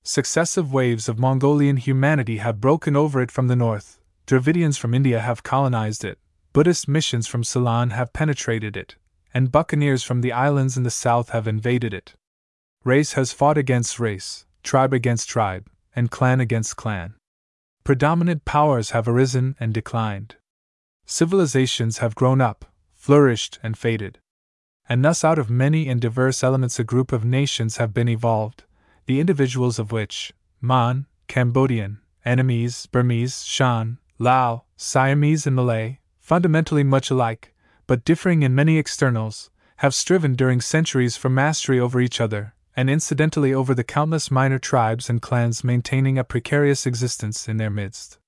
Successive 0.03 0.73
waves 0.73 1.07
of 1.07 1.17
Mongolian 1.17 1.77
humanity 1.77 2.39
have 2.39 2.59
broken 2.59 2.97
over 2.97 3.21
it 3.21 3.31
from 3.31 3.47
the 3.47 3.55
north, 3.55 4.01
Dravidians 4.25 4.77
from 4.77 4.93
India 4.93 5.21
have 5.21 5.43
colonized 5.43 6.03
it, 6.03 6.19
Buddhist 6.51 6.89
missions 6.89 7.25
from 7.25 7.45
Ceylon 7.45 7.91
have 7.91 8.11
penetrated 8.11 8.75
it, 8.75 8.97
and 9.33 9.49
buccaneers 9.49 10.03
from 10.03 10.19
the 10.19 10.33
islands 10.33 10.75
in 10.75 10.83
the 10.83 10.91
south 10.91 11.29
have 11.29 11.47
invaded 11.47 11.93
it. 11.93 12.15
Race 12.83 13.13
has 13.13 13.31
fought 13.31 13.57
against 13.57 13.97
race, 13.97 14.45
tribe 14.61 14.91
against 14.91 15.29
tribe, 15.29 15.69
and 15.95 16.11
clan 16.11 16.41
against 16.41 16.75
clan. 16.75 17.13
Predominant 17.85 18.43
powers 18.43 18.89
have 18.89 19.07
arisen 19.07 19.55
and 19.57 19.73
declined. 19.73 20.35
Civilizations 21.09 21.99
have 21.99 22.15
grown 22.15 22.41
up, 22.41 22.65
flourished, 22.93 23.59
and 23.63 23.77
faded. 23.77 24.19
And 24.89 25.05
thus, 25.05 25.23
out 25.23 25.39
of 25.39 25.49
many 25.49 25.87
and 25.87 26.01
diverse 26.01 26.43
elements, 26.43 26.79
a 26.79 26.83
group 26.83 27.13
of 27.13 27.23
nations 27.23 27.77
have 27.77 27.93
been 27.93 28.09
evolved, 28.09 28.65
the 29.05 29.21
individuals 29.21 29.79
of 29.79 29.93
which, 29.93 30.33
Mon, 30.59 31.05
Cambodian, 31.29 32.01
Annamese, 32.25 32.91
Burmese, 32.91 33.45
Shan, 33.45 33.99
Lao, 34.19 34.65
Siamese, 34.75 35.47
and 35.47 35.55
Malay, 35.55 35.99
fundamentally 36.19 36.83
much 36.83 37.09
alike, 37.09 37.53
but 37.87 38.03
differing 38.03 38.43
in 38.43 38.53
many 38.53 38.77
externals, 38.77 39.49
have 39.77 39.93
striven 39.93 40.35
during 40.35 40.59
centuries 40.59 41.15
for 41.15 41.29
mastery 41.29 41.79
over 41.79 42.01
each 42.01 42.19
other, 42.19 42.53
and 42.75 42.89
incidentally 42.89 43.53
over 43.53 43.73
the 43.73 43.83
countless 43.83 44.29
minor 44.29 44.59
tribes 44.59 45.09
and 45.09 45.21
clans 45.21 45.63
maintaining 45.63 46.17
a 46.17 46.25
precarious 46.25 46.85
existence 46.85 47.47
in 47.47 47.55
their 47.55 47.69
midst. 47.69 48.19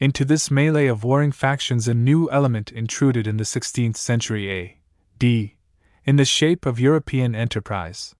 Into 0.00 0.24
this 0.24 0.48
melee 0.48 0.86
of 0.86 1.02
warring 1.02 1.32
factions 1.32 1.88
a 1.88 1.94
new 1.94 2.30
element 2.30 2.70
intruded 2.70 3.26
in 3.26 3.36
the 3.36 3.44
16th 3.44 3.96
century 3.96 4.48
A.D., 4.50 5.56
in 6.04 6.16
the 6.16 6.24
shape 6.24 6.66
of 6.66 6.78
European 6.78 7.34
enterprise. 7.34 8.14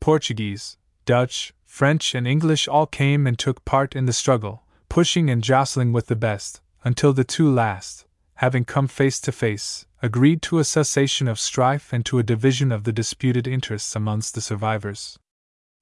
Portuguese, 0.00 0.76
Dutch, 1.04 1.54
French, 1.64 2.16
and 2.16 2.26
English 2.26 2.66
all 2.66 2.86
came 2.86 3.28
and 3.28 3.38
took 3.38 3.64
part 3.64 3.94
in 3.94 4.06
the 4.06 4.12
struggle, 4.12 4.64
pushing 4.88 5.30
and 5.30 5.42
jostling 5.42 5.92
with 5.92 6.08
the 6.08 6.16
best, 6.16 6.60
until 6.82 7.12
the 7.12 7.22
two 7.22 7.48
last, 7.48 8.06
having 8.34 8.64
come 8.64 8.88
face 8.88 9.20
to 9.20 9.30
face, 9.30 9.86
agreed 10.02 10.42
to 10.42 10.58
a 10.58 10.64
cessation 10.64 11.28
of 11.28 11.38
strife 11.38 11.92
and 11.92 12.04
to 12.06 12.18
a 12.18 12.24
division 12.24 12.72
of 12.72 12.82
the 12.82 12.92
disputed 12.92 13.46
interests 13.46 13.94
amongst 13.94 14.34
the 14.34 14.40
survivors. 14.40 15.16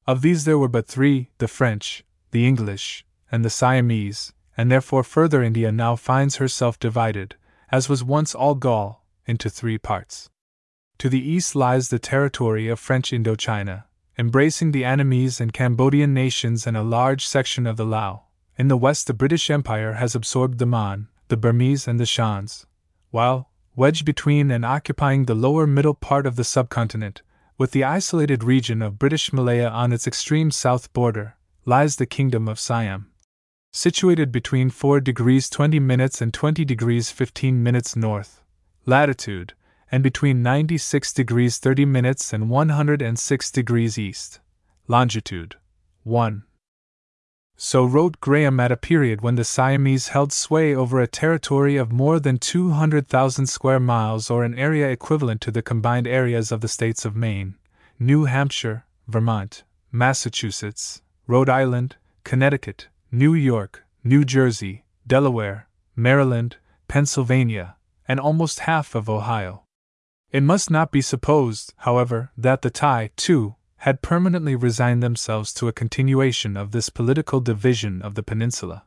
Of 0.06 0.20
these 0.20 0.44
there 0.44 0.58
were 0.58 0.68
but 0.68 0.86
three 0.86 1.30
the 1.38 1.48
French, 1.48 2.04
the 2.32 2.46
English, 2.46 3.06
and 3.30 3.42
the 3.42 3.50
Siamese, 3.50 4.34
and 4.56 4.70
therefore 4.70 5.02
further 5.02 5.42
India 5.42 5.72
now 5.72 5.96
finds 5.96 6.36
herself 6.36 6.78
divided, 6.78 7.36
as 7.70 7.88
was 7.88 8.04
once 8.04 8.34
all 8.34 8.54
Gaul, 8.54 9.04
into 9.26 9.48
three 9.48 9.78
parts. 9.78 10.28
To 10.98 11.08
the 11.08 11.20
east 11.20 11.54
lies 11.54 11.88
the 11.88 11.98
territory 11.98 12.68
of 12.68 12.78
French 12.78 13.12
Indochina, 13.12 13.84
embracing 14.18 14.72
the 14.72 14.82
Annamese 14.82 15.40
and 15.40 15.52
Cambodian 15.52 16.12
nations 16.12 16.66
and 16.66 16.76
a 16.76 16.82
large 16.82 17.26
section 17.26 17.66
of 17.66 17.76
the 17.76 17.86
Lao, 17.86 18.24
in 18.56 18.68
the 18.68 18.76
west, 18.76 19.06
the 19.06 19.14
British 19.14 19.50
Empire 19.50 19.94
has 19.94 20.14
absorbed 20.14 20.58
the 20.58 20.66
Mon, 20.66 21.08
the 21.28 21.36
Burmese, 21.36 21.88
and 21.88 21.98
the 21.98 22.06
Shans, 22.06 22.66
while, 23.10 23.50
wedged 23.74 24.04
between 24.04 24.50
and 24.50 24.64
occupying 24.64 25.24
the 25.24 25.34
lower 25.34 25.66
middle 25.66 25.94
part 25.94 26.26
of 26.26 26.36
the 26.36 26.44
subcontinent, 26.44 27.22
with 27.56 27.70
the 27.70 27.84
isolated 27.84 28.44
region 28.44 28.82
of 28.82 28.98
British 28.98 29.32
Malaya 29.32 29.68
on 29.68 29.92
its 29.92 30.06
extreme 30.06 30.50
south 30.50 30.92
border, 30.92 31.36
lies 31.64 31.96
the 31.96 32.06
Kingdom 32.06 32.48
of 32.48 32.60
Siam. 32.60 33.11
Situated 33.74 34.30
between 34.30 34.68
4 34.68 35.00
degrees 35.00 35.48
20 35.48 35.80
minutes 35.80 36.20
and 36.20 36.34
20 36.34 36.62
degrees 36.62 37.10
15 37.10 37.62
minutes 37.62 37.96
north 37.96 38.42
latitude, 38.84 39.54
and 39.90 40.02
between 40.02 40.42
96 40.42 41.10
degrees 41.14 41.56
30 41.56 41.86
minutes 41.86 42.34
and 42.34 42.50
106 42.50 43.50
degrees 43.50 43.98
east 43.98 44.40
longitude. 44.88 45.56
1. 46.02 46.42
So 47.56 47.82
wrote 47.82 48.20
Graham 48.20 48.60
at 48.60 48.72
a 48.72 48.76
period 48.76 49.22
when 49.22 49.36
the 49.36 49.44
Siamese 49.44 50.08
held 50.08 50.34
sway 50.34 50.74
over 50.74 51.00
a 51.00 51.06
territory 51.06 51.78
of 51.78 51.90
more 51.90 52.20
than 52.20 52.36
200,000 52.36 53.46
square 53.46 53.80
miles 53.80 54.30
or 54.30 54.44
an 54.44 54.58
area 54.58 54.90
equivalent 54.90 55.40
to 55.40 55.50
the 55.50 55.62
combined 55.62 56.06
areas 56.06 56.52
of 56.52 56.60
the 56.60 56.68
states 56.68 57.06
of 57.06 57.16
Maine, 57.16 57.54
New 57.98 58.26
Hampshire, 58.26 58.84
Vermont, 59.08 59.64
Massachusetts, 59.90 61.00
Rhode 61.26 61.48
Island, 61.48 61.96
Connecticut, 62.22 62.88
New 63.14 63.34
York, 63.34 63.84
New 64.02 64.24
Jersey, 64.24 64.84
Delaware, 65.06 65.68
Maryland, 65.94 66.56
Pennsylvania, 66.88 67.76
and 68.08 68.18
almost 68.18 68.60
half 68.60 68.94
of 68.94 69.10
Ohio. 69.10 69.64
It 70.30 70.42
must 70.42 70.70
not 70.70 70.90
be 70.90 71.02
supposed, 71.02 71.74
however, 71.76 72.30
that 72.38 72.62
the 72.62 72.70
Thai, 72.70 73.10
too, 73.16 73.56
had 73.76 74.00
permanently 74.00 74.56
resigned 74.56 75.02
themselves 75.02 75.52
to 75.54 75.68
a 75.68 75.74
continuation 75.74 76.56
of 76.56 76.70
this 76.70 76.88
political 76.88 77.40
division 77.40 78.00
of 78.00 78.14
the 78.14 78.22
peninsula. 78.22 78.84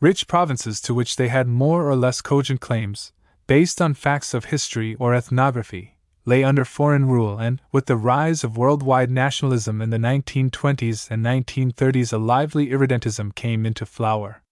Rich 0.00 0.28
provinces 0.28 0.80
to 0.82 0.94
which 0.94 1.16
they 1.16 1.26
had 1.26 1.48
more 1.48 1.90
or 1.90 1.96
less 1.96 2.20
cogent 2.20 2.60
claims, 2.60 3.12
based 3.48 3.82
on 3.82 3.92
facts 3.92 4.34
of 4.34 4.44
history 4.44 4.94
or 5.00 5.16
ethnography, 5.16 5.97
lay 6.28 6.44
under 6.44 6.62
foreign 6.62 7.06
rule, 7.06 7.38
and, 7.38 7.58
with 7.72 7.86
the 7.86 7.96
rise 7.96 8.44
of 8.44 8.58
worldwide 8.58 9.10
nationalism 9.10 9.80
in 9.80 9.88
the 9.88 9.96
1920s 9.96 11.10
and 11.10 11.24
1930s, 11.24 12.12
a 12.12 12.18
lively 12.18 12.68
irredentism 12.68 13.34
came 13.34 13.64
into 13.64 13.86
flower. 13.86 14.42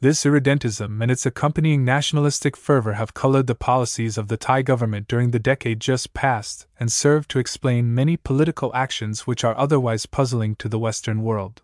This 0.00 0.24
irredentism 0.24 1.02
and 1.02 1.10
its 1.10 1.26
accompanying 1.26 1.84
nationalistic 1.84 2.56
fervor 2.56 2.92
have 2.92 3.14
colored 3.14 3.48
the 3.48 3.56
policies 3.56 4.16
of 4.16 4.28
the 4.28 4.36
Thai 4.36 4.62
government 4.62 5.08
during 5.08 5.32
the 5.32 5.40
decade 5.40 5.80
just 5.80 6.14
past 6.14 6.68
and 6.78 6.92
served 6.92 7.28
to 7.32 7.40
explain 7.40 7.92
many 7.92 8.16
political 8.16 8.70
actions 8.76 9.26
which 9.26 9.42
are 9.42 9.58
otherwise 9.58 10.06
puzzling 10.06 10.54
to 10.54 10.68
the 10.68 10.78
Western 10.78 11.22
world. 11.22 11.62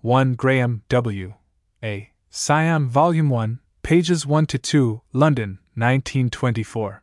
1 0.00 0.34
Graham 0.34 0.82
W. 0.88 1.34
A. 1.82 2.12
Siam, 2.30 2.88
Volume 2.88 3.28
1, 3.28 3.60
pages 3.82 4.24
1 4.24 4.46
to 4.46 4.58
2, 4.58 5.02
London, 5.12 5.58
1924. 5.74 7.02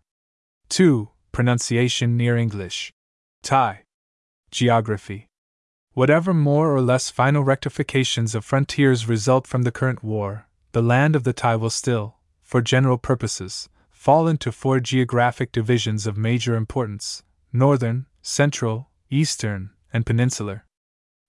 2. 0.70 1.10
Pronunciation 1.36 2.16
near 2.16 2.38
English. 2.38 2.94
Thai. 3.44 3.84
Geography. 4.52 5.28
Whatever 5.91 6.34
more 6.34 6.74
or 6.74 6.80
less 6.80 7.10
final 7.10 7.44
rectifications 7.44 8.36
of 8.36 8.45
frontiers 8.45 9.10
result 9.10 9.45
from 9.45 9.64
the 9.64 9.72
current 9.80 10.02
war, 10.02 10.48
the 10.72 10.82
land 10.82 11.14
of 11.14 11.26
the 11.26 11.34
Thai 11.34 11.57
will 11.57 11.70
still, 11.70 12.16
for 12.41 12.62
general 12.62 12.98
purposes, 12.98 13.68
fall 13.91 14.30
into 14.30 14.49
four 14.49 14.80
geographic 14.80 15.52
divisions 15.52 16.07
of 16.07 16.16
major 16.16 16.56
importance 16.56 17.22
northern, 17.52 18.06
central, 18.22 18.88
eastern, 19.10 19.72
and 19.91 20.06
peninsular. 20.06 20.64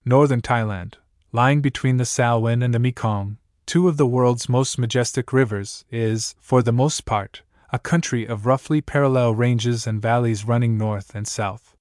Northern 0.05 0.41
Thailand, 0.41 0.95
lying 1.33 1.61
between 1.61 1.97
the 1.97 2.05
Salween 2.05 2.63
and 2.63 2.73
the 2.73 2.79
Mekong, 2.79 3.39
two 3.67 3.89
of 3.89 3.97
the 3.97 4.07
world's 4.07 4.49
most 4.49 4.79
majestic 4.79 5.33
rivers, 5.33 5.85
is, 5.91 6.37
for 6.41 6.63
the 6.63 6.71
most 6.71 7.07
part, 7.07 7.43
a 7.73 7.79
country 7.79 8.27
of 8.27 8.47
roughly 8.47 8.81
parallel 8.81 9.35
ranges 9.35 9.87
and 9.87 10.01
valleys 10.01 10.45
running 10.45 10.79
north 10.79 11.15
and 11.15 11.27
south. 11.27 11.77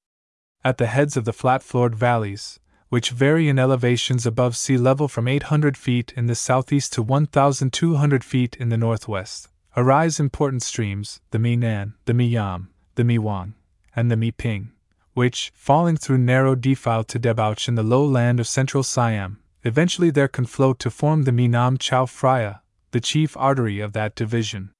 At 0.64 0.78
the 0.78 0.88
heads 0.88 1.16
of 1.16 1.26
the 1.26 1.34
flat 1.34 1.62
floored 1.62 1.96
valleys, 1.96 2.60
which 2.90 3.10
vary 3.10 3.50
in 3.50 3.60
elevations 3.60 4.26
above 4.26 4.56
sea 4.56 4.78
level 4.78 5.08
from 5.08 5.28
800 5.28 5.78
feet 5.78 6.14
in 6.16 6.28
the 6.28 6.36
southeast 6.36 6.94
to 6.94 7.04
1,200 7.04 8.24
feet 8.24 8.56
in 8.56 8.70
the 8.70 8.78
northwest, 8.78 9.50
arise 9.76 10.20
important 10.20 10.64
streams, 10.64 11.20
the 11.32 11.40
Mi 11.40 11.56
Nan, 11.56 11.94
the 12.06 12.14
Mi 12.14 12.28
Yam, 12.28 12.70
the 12.96 13.04
Mi 13.04 13.18
Wang, 13.18 13.54
and 13.96 14.10
the 14.10 14.18
Mi 14.18 14.32
Ping, 14.32 14.72
which, 15.14 15.52
falling 15.56 15.98
through 15.98 16.18
narrow 16.18 16.56
defile 16.56 17.04
to 17.04 17.20
debouch 17.20 17.68
in 17.68 17.76
the 17.76 17.84
low 17.84 18.06
land 18.06 18.40
of 18.40 18.48
central 18.48 18.84
Siam, 18.84 19.40
eventually 19.64 20.10
there 20.10 20.28
conflow 20.28 20.78
to 20.78 20.90
form 20.90 21.24
the 21.24 21.32
Mi 21.32 21.48
Nam 21.48 21.78
Chao 21.78 22.06
Phraya, 22.06 22.62
the 22.92 23.02
chief 23.02 23.36
artery 23.38 23.80
of 23.80 23.94
that 23.94 24.16
division. 24.16 24.72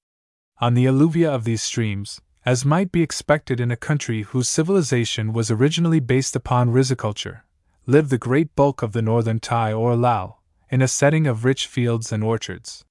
On 0.62 0.74
the 0.74 0.86
alluvia 0.86 1.30
of 1.30 1.44
these 1.44 1.62
streams, 1.62 2.22
as 2.46 2.64
might 2.64 2.92
be 2.92 3.02
expected 3.02 3.60
in 3.60 3.72
a 3.72 3.76
country 3.76 4.22
whose 4.22 4.48
civilization 4.48 5.34
was 5.34 5.52
originally 5.52 6.00
based 6.00 6.36
upon 6.36 6.72
riziculture, 6.72 7.42
lived 7.86 8.10
the 8.10 8.18
great 8.18 8.56
bulk 8.56 8.82
of 8.82 8.94
the 8.94 9.02
northern 9.02 9.40
Thai 9.40 9.74
or 9.74 9.96
Lao, 9.96 10.38
in 10.70 10.82
a 10.82 10.88
setting 10.88 11.28
of 11.28 11.44
rich 11.44 11.68
fields 11.68 12.12
and 12.12 12.24
orchards. 12.24 12.86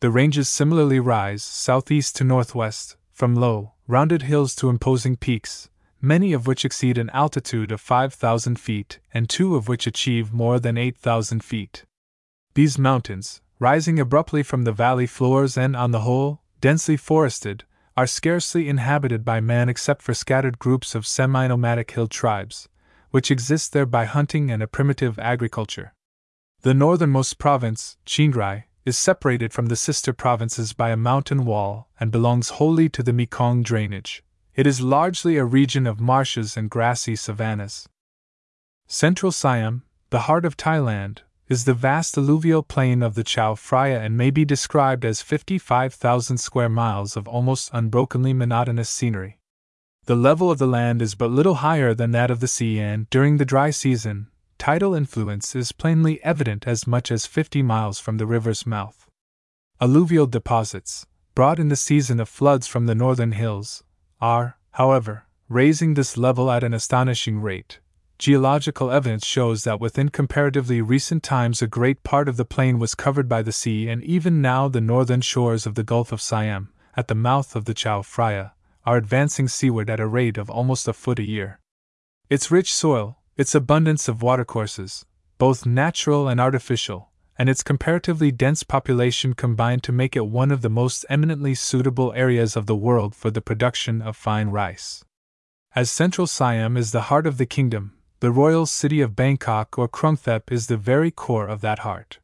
The 0.00 0.10
ranges 0.10 0.48
similarly 0.48 1.00
rise 1.00 1.42
southeast 1.42 2.16
to 2.16 2.24
northwest, 2.24 2.96
from 3.12 3.34
low, 3.34 3.72
rounded 3.86 4.22
hills 4.22 4.54
to 4.56 4.68
imposing 4.68 5.16
peaks, 5.16 5.70
many 6.00 6.32
of 6.32 6.46
which 6.46 6.64
exceed 6.64 6.98
an 6.98 7.10
altitude 7.10 7.72
of 7.72 7.80
5,000 7.80 8.60
feet 8.60 9.00
and 9.14 9.28
two 9.28 9.56
of 9.56 9.68
which 9.68 9.86
achieve 9.86 10.32
more 10.32 10.60
than 10.60 10.76
8,000 10.76 11.42
feet. 11.42 11.84
These 12.54 12.78
mountains, 12.78 13.40
rising 13.58 13.98
abruptly 13.98 14.42
from 14.42 14.64
the 14.64 14.72
valley 14.72 15.06
floors 15.06 15.56
and, 15.56 15.74
on 15.74 15.92
the 15.92 16.00
whole, 16.00 16.41
densely 16.62 16.96
forested, 16.96 17.64
are 17.94 18.06
scarcely 18.06 18.68
inhabited 18.68 19.22
by 19.22 19.40
man 19.40 19.68
except 19.68 20.00
for 20.00 20.14
scattered 20.14 20.58
groups 20.58 20.94
of 20.94 21.06
semi 21.06 21.46
nomadic 21.46 21.90
hill 21.90 22.06
tribes, 22.06 22.68
which 23.10 23.30
exist 23.30 23.74
there 23.74 23.84
by 23.84 24.06
hunting 24.06 24.50
and 24.50 24.62
a 24.62 24.66
primitive 24.66 25.18
agriculture. 25.18 25.92
The 26.62 26.72
northernmost 26.72 27.38
province, 27.38 27.98
Chiang 28.06 28.30
Rai, 28.30 28.64
is 28.86 28.96
separated 28.96 29.52
from 29.52 29.66
the 29.66 29.76
sister 29.76 30.12
provinces 30.12 30.72
by 30.72 30.90
a 30.90 30.96
mountain 30.96 31.44
wall 31.44 31.88
and 32.00 32.10
belongs 32.10 32.50
wholly 32.50 32.88
to 32.90 33.02
the 33.02 33.12
Mekong 33.12 33.62
drainage. 33.62 34.22
It 34.54 34.66
is 34.66 34.80
largely 34.80 35.36
a 35.36 35.44
region 35.44 35.86
of 35.86 36.00
marshes 36.00 36.56
and 36.56 36.70
grassy 36.70 37.16
savannas. 37.16 37.88
Central 38.86 39.32
Siam, 39.32 39.82
the 40.10 40.20
heart 40.20 40.44
of 40.44 40.56
Thailand, 40.56 41.18
is 41.52 41.66
the 41.66 41.74
vast 41.74 42.16
alluvial 42.16 42.62
plain 42.62 43.02
of 43.02 43.14
the 43.14 43.22
Chao 43.22 43.54
Phraya 43.54 44.00
and 44.00 44.16
may 44.16 44.30
be 44.30 44.42
described 44.42 45.04
as 45.04 45.20
55,000 45.20 46.38
square 46.38 46.70
miles 46.70 47.14
of 47.14 47.28
almost 47.28 47.68
unbrokenly 47.74 48.32
monotonous 48.32 48.88
scenery. 48.88 49.38
The 50.06 50.16
level 50.16 50.50
of 50.50 50.56
the 50.56 50.66
land 50.66 51.02
is 51.02 51.14
but 51.14 51.30
little 51.30 51.56
higher 51.56 51.92
than 51.92 52.10
that 52.12 52.30
of 52.30 52.40
the 52.40 52.48
sea, 52.48 52.80
and 52.80 53.08
during 53.10 53.36
the 53.36 53.44
dry 53.44 53.68
season, 53.68 54.28
tidal 54.56 54.94
influence 54.94 55.54
is 55.54 55.72
plainly 55.72 56.24
evident 56.24 56.66
as 56.66 56.86
much 56.86 57.12
as 57.12 57.26
50 57.26 57.60
miles 57.60 58.00
from 58.00 58.16
the 58.16 58.26
river's 58.26 58.66
mouth. 58.66 59.06
Alluvial 59.78 60.26
deposits, 60.26 61.04
brought 61.34 61.58
in 61.58 61.68
the 61.68 61.76
season 61.76 62.18
of 62.18 62.30
floods 62.30 62.66
from 62.66 62.86
the 62.86 62.94
northern 62.94 63.32
hills, 63.32 63.84
are, 64.22 64.56
however, 64.70 65.26
raising 65.50 65.92
this 65.92 66.16
level 66.16 66.50
at 66.50 66.64
an 66.64 66.72
astonishing 66.72 67.42
rate. 67.42 67.78
Geological 68.22 68.92
evidence 68.92 69.26
shows 69.26 69.64
that 69.64 69.80
within 69.80 70.08
comparatively 70.08 70.80
recent 70.80 71.24
times 71.24 71.60
a 71.60 71.66
great 71.66 72.04
part 72.04 72.28
of 72.28 72.36
the 72.36 72.44
plain 72.44 72.78
was 72.78 72.94
covered 72.94 73.28
by 73.28 73.42
the 73.42 73.50
sea, 73.50 73.88
and 73.88 74.00
even 74.04 74.40
now 74.40 74.68
the 74.68 74.80
northern 74.80 75.20
shores 75.20 75.66
of 75.66 75.74
the 75.74 75.82
Gulf 75.82 76.12
of 76.12 76.20
Siam, 76.22 76.72
at 76.96 77.08
the 77.08 77.16
mouth 77.16 77.56
of 77.56 77.64
the 77.64 77.74
Chao 77.74 78.00
Phraya, 78.00 78.52
are 78.86 78.96
advancing 78.96 79.48
seaward 79.48 79.90
at 79.90 79.98
a 79.98 80.06
rate 80.06 80.38
of 80.38 80.48
almost 80.48 80.86
a 80.86 80.92
foot 80.92 81.18
a 81.18 81.26
year. 81.26 81.58
Its 82.30 82.48
rich 82.48 82.72
soil, 82.72 83.18
its 83.36 83.56
abundance 83.56 84.06
of 84.06 84.22
watercourses, 84.22 85.04
both 85.38 85.66
natural 85.66 86.28
and 86.28 86.40
artificial, 86.40 87.10
and 87.36 87.48
its 87.48 87.64
comparatively 87.64 88.30
dense 88.30 88.62
population 88.62 89.34
combine 89.34 89.80
to 89.80 89.90
make 89.90 90.14
it 90.14 90.28
one 90.28 90.52
of 90.52 90.62
the 90.62 90.70
most 90.70 91.04
eminently 91.10 91.56
suitable 91.56 92.12
areas 92.12 92.54
of 92.54 92.66
the 92.66 92.76
world 92.76 93.16
for 93.16 93.32
the 93.32 93.42
production 93.42 94.00
of 94.00 94.16
fine 94.16 94.46
rice. 94.46 95.04
As 95.74 95.90
central 95.90 96.28
Siam 96.28 96.76
is 96.76 96.92
the 96.92 97.08
heart 97.10 97.26
of 97.26 97.36
the 97.36 97.46
kingdom, 97.46 97.94
the 98.22 98.30
royal 98.30 98.66
city 98.66 99.00
of 99.00 99.16
Bangkok 99.16 99.76
or 99.76 99.88
Krungthep 99.88 100.52
is 100.52 100.68
the 100.68 100.76
very 100.76 101.10
core 101.10 101.48
of 101.48 101.60
that 101.60 101.80
heart. 101.80 102.20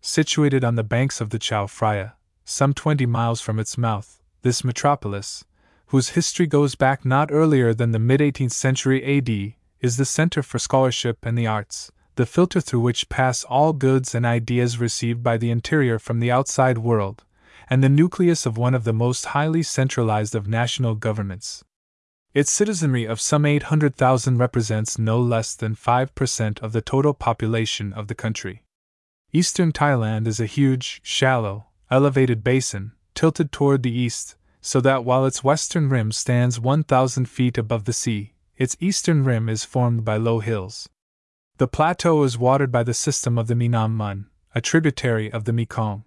Situated 0.00 0.64
on 0.64 0.76
the 0.76 0.82
banks 0.82 1.20
of 1.20 1.28
the 1.28 1.38
Chao 1.38 1.66
Phraya, 1.66 2.12
some 2.46 2.72
20 2.72 3.04
miles 3.04 3.42
from 3.42 3.58
its 3.58 3.76
mouth, 3.76 4.22
this 4.40 4.64
metropolis, 4.64 5.44
whose 5.88 6.16
history 6.16 6.46
goes 6.46 6.74
back 6.74 7.04
not 7.04 7.30
earlier 7.30 7.74
than 7.74 7.92
the 7.92 7.98
mid 7.98 8.20
18th 8.20 8.52
century 8.52 9.04
AD, 9.04 9.52
is 9.82 9.98
the 9.98 10.06
center 10.06 10.42
for 10.42 10.58
scholarship 10.58 11.18
and 11.22 11.36
the 11.36 11.46
arts, 11.46 11.92
the 12.14 12.24
filter 12.24 12.62
through 12.62 12.80
which 12.80 13.10
pass 13.10 13.44
all 13.44 13.74
goods 13.74 14.14
and 14.14 14.24
ideas 14.24 14.78
received 14.78 15.22
by 15.22 15.36
the 15.36 15.50
interior 15.50 15.98
from 15.98 16.18
the 16.18 16.30
outside 16.30 16.78
world, 16.78 17.24
and 17.68 17.84
the 17.84 17.90
nucleus 17.90 18.46
of 18.46 18.56
one 18.56 18.74
of 18.74 18.84
the 18.84 18.94
most 18.94 19.26
highly 19.26 19.62
centralized 19.62 20.34
of 20.34 20.48
national 20.48 20.94
governments. 20.94 21.62
Its 22.36 22.52
citizenry 22.52 23.06
of 23.06 23.18
some 23.18 23.46
800,000 23.46 24.36
represents 24.36 24.98
no 24.98 25.18
less 25.18 25.54
than 25.54 25.74
5% 25.74 26.60
of 26.60 26.72
the 26.72 26.82
total 26.82 27.14
population 27.14 27.94
of 27.94 28.08
the 28.08 28.14
country. 28.14 28.62
Eastern 29.32 29.72
Thailand 29.72 30.26
is 30.26 30.38
a 30.38 30.44
huge, 30.44 31.00
shallow, 31.02 31.68
elevated 31.90 32.44
basin, 32.44 32.92
tilted 33.14 33.52
toward 33.52 33.82
the 33.82 33.98
east, 33.98 34.36
so 34.60 34.82
that 34.82 35.02
while 35.02 35.24
its 35.24 35.42
western 35.42 35.88
rim 35.88 36.12
stands 36.12 36.60
1,000 36.60 37.24
feet 37.24 37.56
above 37.56 37.86
the 37.86 37.94
sea, 37.94 38.34
its 38.58 38.76
eastern 38.80 39.24
rim 39.24 39.48
is 39.48 39.64
formed 39.64 40.04
by 40.04 40.18
low 40.18 40.40
hills. 40.40 40.90
The 41.56 41.66
plateau 41.66 42.22
is 42.22 42.36
watered 42.36 42.70
by 42.70 42.82
the 42.82 42.92
system 42.92 43.38
of 43.38 43.46
the 43.46 43.54
Minam 43.54 43.92
Mun, 43.92 44.26
a 44.54 44.60
tributary 44.60 45.32
of 45.32 45.46
the 45.46 45.54
Mekong. 45.54 46.04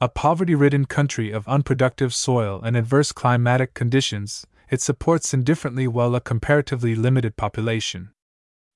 A 0.00 0.08
poverty 0.08 0.56
ridden 0.56 0.86
country 0.86 1.30
of 1.30 1.46
unproductive 1.46 2.12
soil 2.12 2.60
and 2.64 2.76
adverse 2.76 3.12
climatic 3.12 3.74
conditions, 3.74 4.44
it 4.72 4.80
supports 4.80 5.34
indifferently 5.34 5.86
well 5.86 6.14
a 6.14 6.20
comparatively 6.20 6.94
limited 6.94 7.36
population. 7.36 8.10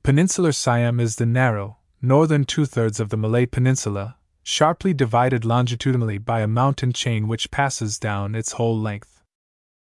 Peninsular 0.02 0.52
Siam 0.52 1.00
is 1.00 1.16
the 1.16 1.24
narrow, 1.24 1.78
northern 2.02 2.44
two 2.44 2.66
thirds 2.66 3.00
of 3.00 3.08
the 3.08 3.16
Malay 3.16 3.46
Peninsula, 3.46 4.18
sharply 4.42 4.92
divided 4.92 5.42
longitudinally 5.42 6.18
by 6.18 6.42
a 6.42 6.46
mountain 6.46 6.92
chain 6.92 7.26
which 7.26 7.50
passes 7.50 7.98
down 7.98 8.34
its 8.34 8.52
whole 8.52 8.78
length. 8.78 9.22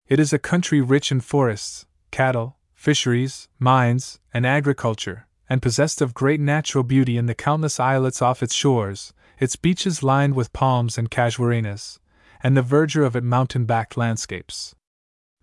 It 0.07 0.19
is 0.19 0.31
a 0.31 0.37
country 0.37 0.81
rich 0.81 1.11
in 1.11 1.19
forests, 1.19 1.87
cattle, 2.11 2.57
fisheries, 2.75 3.47
mines, 3.57 4.19
and 4.31 4.45
agriculture, 4.45 5.27
and 5.49 5.63
possessed 5.63 5.99
of 5.99 6.13
great 6.13 6.39
natural 6.39 6.83
beauty 6.83 7.17
in 7.17 7.25
the 7.25 7.33
countless 7.33 7.79
islets 7.79 8.21
off 8.21 8.43
its 8.43 8.53
shores, 8.53 9.13
its 9.39 9.55
beaches 9.55 10.03
lined 10.03 10.35
with 10.35 10.53
palms 10.53 10.95
and 10.95 11.09
casuarinas, 11.09 11.97
and 12.43 12.55
the 12.55 12.61
verdure 12.61 13.03
of 13.03 13.15
its 13.15 13.25
mountain 13.25 13.65
backed 13.65 13.97
landscapes. 13.97 14.75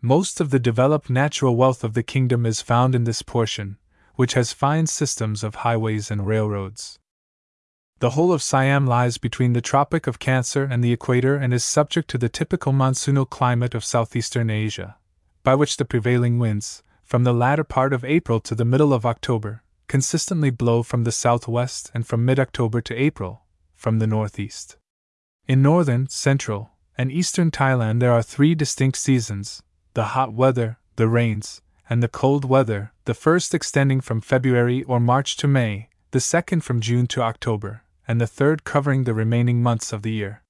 Most 0.03 0.41
of 0.41 0.49
the 0.49 0.59
developed 0.59 1.11
natural 1.11 1.57
wealth 1.57 1.85
of 1.85 1.93
the 1.93 2.03
kingdom 2.03 2.47
is 2.47 2.63
found 2.63 2.95
in 2.95 3.05
this 3.05 3.21
portion, 3.21 3.77
which 4.15 4.33
has 4.33 4.51
fine 4.51 4.87
systems 4.87 5.45
of 5.45 5.57
highways 5.57 6.11
and 6.11 6.27
railroads. 6.27 6.99
The 7.99 8.11
whole 8.11 8.33
of 8.33 8.43
Siam 8.43 8.87
lies 8.87 9.19
between 9.19 9.53
the 9.53 9.61
Tropic 9.61 10.07
of 10.07 10.19
Cancer 10.19 10.65
and 10.65 10.83
the 10.83 10.93
equator 10.93 11.37
and 11.37 11.53
is 11.53 11.65
subject 11.65 12.09
to 12.11 12.19
the 12.19 12.31
typical 12.31 12.73
monsoonal 12.73 13.29
climate 13.29 13.75
of 13.75 13.85
southeastern 13.85 14.49
Asia, 14.49 14.97
by 15.43 15.55
which 15.55 15.77
the 15.77 15.85
prevailing 15.85 16.39
winds, 16.39 16.83
from 17.05 17.25
the 17.25 17.35
latter 17.35 17.65
part 17.65 17.93
of 17.93 18.03
April 18.03 18.41
to 18.41 18.55
the 18.55 18.65
middle 18.65 18.95
of 18.95 19.05
October, 19.05 19.63
consistently 19.87 20.49
blow 20.49 20.83
from 20.83 21.05
the 21.05 21.13
southwest 21.13 21.91
and 21.93 22.07
from 22.07 22.25
mid 22.25 22.41
October 22.41 22.81
to 22.81 22.95
April, 22.95 23.43
from 23.75 23.99
the 23.99 24.07
northeast. 24.07 24.79
In 25.47 25.61
northern, 25.61 26.09
central, 26.09 26.71
and 26.97 27.13
eastern 27.13 27.51
Thailand 27.51 28.01
there 28.01 28.13
are 28.13 28.23
three 28.23 28.55
distinct 28.55 28.97
seasons 28.97 29.63
the 29.95 30.15
hot 30.17 30.33
weather, 30.33 30.79
the 30.97 31.09
rains, 31.09 31.63
and 31.89 32.03
the 32.03 32.09
cold 32.09 32.45
weather, 32.45 32.93
the 33.05 33.15
first 33.15 33.55
extending 33.55 34.01
from 34.01 34.21
February 34.21 34.83
or 34.85 35.01
March 35.01 35.37
to 35.37 35.49
May, 35.49 35.89
the 36.13 36.21
second 36.21 36.63
from 36.63 36.81
June 36.81 37.07
to 37.09 37.23
October, 37.23 37.83
and 38.07 38.21
the 38.21 38.27
third 38.27 38.65
covering 38.65 39.05
the 39.05 39.15
remaining 39.15 39.63
months 39.63 39.93
of 39.93 40.03
the 40.03 40.13
year. 40.13 40.43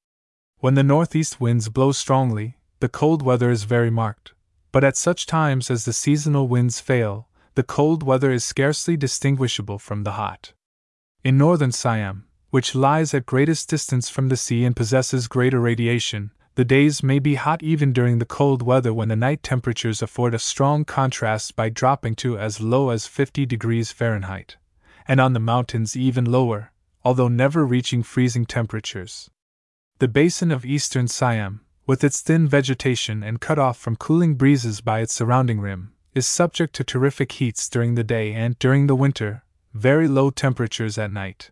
When 0.59 0.75
the 0.75 0.83
northeast 0.83 1.41
winds 1.41 1.69
blow 1.69 1.93
strongly, 1.93 2.57
the 2.81 2.89
cold 2.89 3.23
weather 3.23 3.51
is 3.51 3.65
very 3.65 3.91
marked, 3.91 4.33
but 4.73 4.85
at 4.85 4.97
such 4.97 5.27
times 5.27 5.71
as 5.71 5.85
the 5.85 5.93
seasonal 5.93 6.49
winds 6.49 6.81
fail, 6.81 7.29
the 7.55 7.63
cold 7.63 8.03
weather 8.03 8.31
is 8.31 8.45
scarcely 8.45 8.97
distinguishable 8.97 9.79
from 9.79 10.05
the 10.05 10.13
hot. 10.13 10.53
In 11.25 11.37
northern 11.37 11.73
Siam, 11.73 12.27
which 12.51 12.75
lies 12.75 13.15
at 13.15 13.27
greatest 13.27 13.69
distance 13.69 14.09
from 14.09 14.29
the 14.29 14.37
sea 14.37 14.65
and 14.65 14.77
possesses 14.77 15.29
greater 15.29 15.61
radiation, 15.61 16.31
the 16.57 16.65
days 16.65 17.03
may 17.03 17.19
be 17.19 17.37
hot 17.37 17.63
even 17.63 17.93
during 17.93 18.19
the 18.19 18.27
cold 18.27 18.63
weather 18.63 18.93
when 18.93 19.09
the 19.09 19.17
night 19.17 19.43
temperatures 19.43 20.03
afford 20.03 20.35
a 20.35 20.39
strong 20.39 20.85
contrast 20.85 21.57
by 21.57 21.69
dropping 21.69 22.15
to 22.17 22.39
as 22.39 22.61
low 22.61 22.91
as 22.91 23.07
50 23.07 23.47
degrees 23.47 23.93
Fahrenheit, 23.93 24.57
and 25.07 25.21
on 25.21 25.33
the 25.33 25.41
mountains 25.41 25.97
even 25.97 26.25
lower, 26.25 26.73
although 27.05 27.29
never 27.29 27.65
reaching 27.65 28.03
freezing 28.03 28.45
temperatures. 28.45 29.31
The 29.99 30.09
basin 30.09 30.51
of 30.51 30.65
eastern 30.65 31.09
Siam, 31.09 31.61
with 31.87 32.03
its 32.05 32.21
thin 32.21 32.49
vegetation 32.49 33.23
and 33.23 33.41
cut 33.41 33.59
off 33.59 33.79
from 33.79 33.97
cooling 33.97 34.35
breezes 34.35 34.81
by 34.81 35.01
its 35.01 35.15
surrounding 35.15 35.61
rim, 35.61 35.93
is 36.15 36.27
subject 36.27 36.75
to 36.75 36.85
terrific 36.85 37.33
heats 37.33 37.69
during 37.69 37.95
the 37.95 38.05
day 38.05 38.33
and, 38.33 38.59
during 38.59 38.87
the 38.87 38.97
winter, 38.97 39.45
very 39.73 40.09
low 40.09 40.31
temperatures 40.31 40.99
at 40.99 41.13
night. 41.13 41.51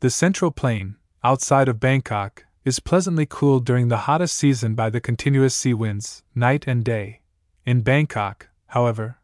The 0.00 0.10
central 0.10 0.50
plain, 0.50 0.96
outside 1.24 1.68
of 1.68 1.80
Bangkok, 1.80 2.44
is 2.64 2.80
pleasantly 2.80 3.26
cooled 3.26 3.64
during 3.64 3.88
the 3.88 4.04
hottest 4.08 4.36
season 4.36 4.74
by 4.74 4.90
the 4.90 5.00
continuous 5.00 5.54
sea 5.54 5.72
winds, 5.72 6.22
night 6.34 6.64
and 6.66 6.84
day. 6.84 7.20
In 7.64 7.80
Bangkok, 7.80 8.48
however, 8.68 9.18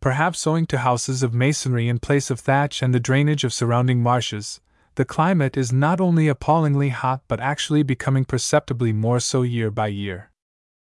perhaps 0.00 0.46
owing 0.46 0.66
to 0.66 0.78
houses 0.78 1.22
of 1.22 1.32
masonry 1.32 1.88
in 1.88 1.98
place 1.98 2.30
of 2.30 2.40
thatch 2.40 2.82
and 2.82 2.92
the 2.92 3.00
drainage 3.00 3.44
of 3.44 3.52
surrounding 3.52 4.02
marshes, 4.02 4.60
the 4.96 5.04
climate 5.06 5.56
is 5.56 5.72
not 5.72 6.00
only 6.00 6.28
appallingly 6.28 6.90
hot 6.90 7.22
but 7.28 7.40
actually 7.40 7.82
becoming 7.82 8.24
perceptibly 8.26 8.92
more 8.92 9.20
so 9.20 9.42
year 9.42 9.70
by 9.70 9.86
year. 9.86 10.30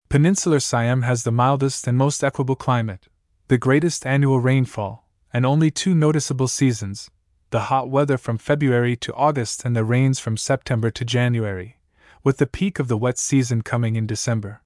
Peninsular 0.08 0.60
Siam 0.60 1.02
has 1.02 1.22
the 1.22 1.30
mildest 1.30 1.86
and 1.86 1.96
most 1.96 2.24
equable 2.24 2.56
climate, 2.56 3.06
the 3.48 3.58
greatest 3.58 4.04
annual 4.04 4.40
rainfall, 4.40 5.08
and 5.32 5.46
only 5.46 5.70
two 5.70 5.94
noticeable 5.94 6.48
seasons 6.48 7.10
the 7.50 7.68
hot 7.68 7.90
weather 7.90 8.16
from 8.16 8.38
February 8.38 8.96
to 8.96 9.12
August 9.12 9.62
and 9.66 9.76
the 9.76 9.84
rains 9.84 10.18
from 10.18 10.38
September 10.38 10.90
to 10.90 11.04
January, 11.04 11.76
with 12.24 12.38
the 12.38 12.46
peak 12.46 12.78
of 12.78 12.88
the 12.88 12.96
wet 12.96 13.18
season 13.18 13.62
coming 13.62 13.96
in 13.96 14.06
December. 14.06 14.62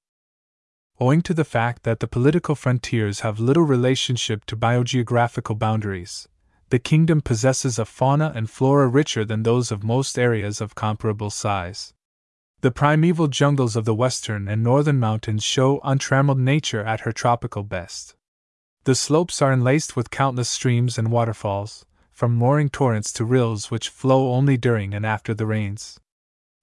Owing 0.99 1.21
to 1.23 1.33
the 1.33 1.45
fact 1.45 1.83
that 1.83 1.99
the 1.99 2.07
political 2.07 2.55
frontiers 2.55 3.19
have 3.19 3.39
little 3.39 3.63
relationship 3.63 4.45
to 4.45 4.55
biogeographical 4.57 5.57
boundaries, 5.57 6.27
the 6.69 6.79
kingdom 6.79 7.21
possesses 7.21 7.79
a 7.79 7.85
fauna 7.85 8.33
and 8.35 8.49
flora 8.49 8.87
richer 8.87 9.23
than 9.23 9.43
those 9.43 9.71
of 9.71 9.83
most 9.83 10.19
areas 10.19 10.59
of 10.59 10.75
comparable 10.75 11.29
size. 11.29 11.93
The 12.61 12.71
primeval 12.71 13.27
jungles 13.27 13.75
of 13.75 13.85
the 13.85 13.95
western 13.95 14.47
and 14.47 14.63
northern 14.63 14.99
mountains 14.99 15.43
show 15.43 15.79
untrammeled 15.83 16.39
nature 16.39 16.83
at 16.83 17.01
her 17.01 17.11
tropical 17.11 17.63
best. 17.63 18.15
The 18.83 18.95
slopes 18.95 19.41
are 19.41 19.53
enlaced 19.53 19.95
with 19.95 20.09
countless 20.09 20.49
streams 20.49 20.97
and 20.97 21.11
waterfalls, 21.11 21.85
from 22.11 22.41
roaring 22.41 22.69
torrents 22.69 23.13
to 23.13 23.25
rills 23.25 23.69
which 23.69 23.89
flow 23.89 24.33
only 24.33 24.57
during 24.57 24.93
and 24.93 25.05
after 25.05 25.33
the 25.33 25.45
rains. 25.45 25.99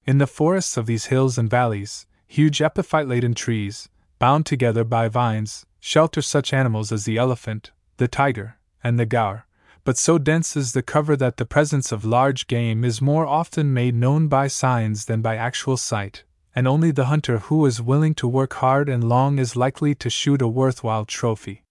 In 0.06 0.18
the 0.18 0.26
forests 0.26 0.76
of 0.76 0.85
these 0.85 1.06
hills 1.06 1.39
and 1.39 1.48
valleys, 1.48 2.06
huge 2.26 2.60
epiphyte 2.60 3.09
laden 3.09 3.32
trees, 3.32 3.89
bound 4.18 4.44
together 4.44 4.85
by 4.85 5.09
vines, 5.09 5.64
shelter 5.81 6.20
such 6.20 6.52
animals 6.52 6.93
as 6.93 7.05
the 7.05 7.16
elephant, 7.16 7.70
the 7.97 8.09
tiger, 8.09 8.59
and 8.82 8.98
the 8.98 9.06
gaur, 9.06 9.47
but 9.82 9.97
so 9.97 10.18
dense 10.18 10.56
is 10.56 10.72
the 10.72 10.82
cover 10.82 11.16
that 11.16 11.39
the 11.39 11.47
presence 11.47 11.90
of 11.90 12.05
large 12.05 12.47
game 12.47 12.85
is 12.85 13.01
more 13.01 13.26
often 13.26 13.72
made 13.72 13.94
known 13.94 14.28
by 14.28 14.47
signs 14.47 15.06
than 15.06 15.22
by 15.22 15.36
actual 15.36 15.78
sight, 15.78 16.24
and 16.55 16.68
only 16.68 16.90
the 16.90 17.06
hunter 17.06 17.39
who 17.39 17.64
is 17.64 17.81
willing 17.81 18.14
to 18.14 18.28
work 18.28 18.55
hard 18.55 18.90
and 18.90 19.05
long 19.05 19.39
is 19.39 19.56
likely 19.56 19.94
to 19.94 20.10
shoot 20.10 20.43
a 20.43 20.48
worthwhile 20.48 21.06
trophy. 21.06 21.64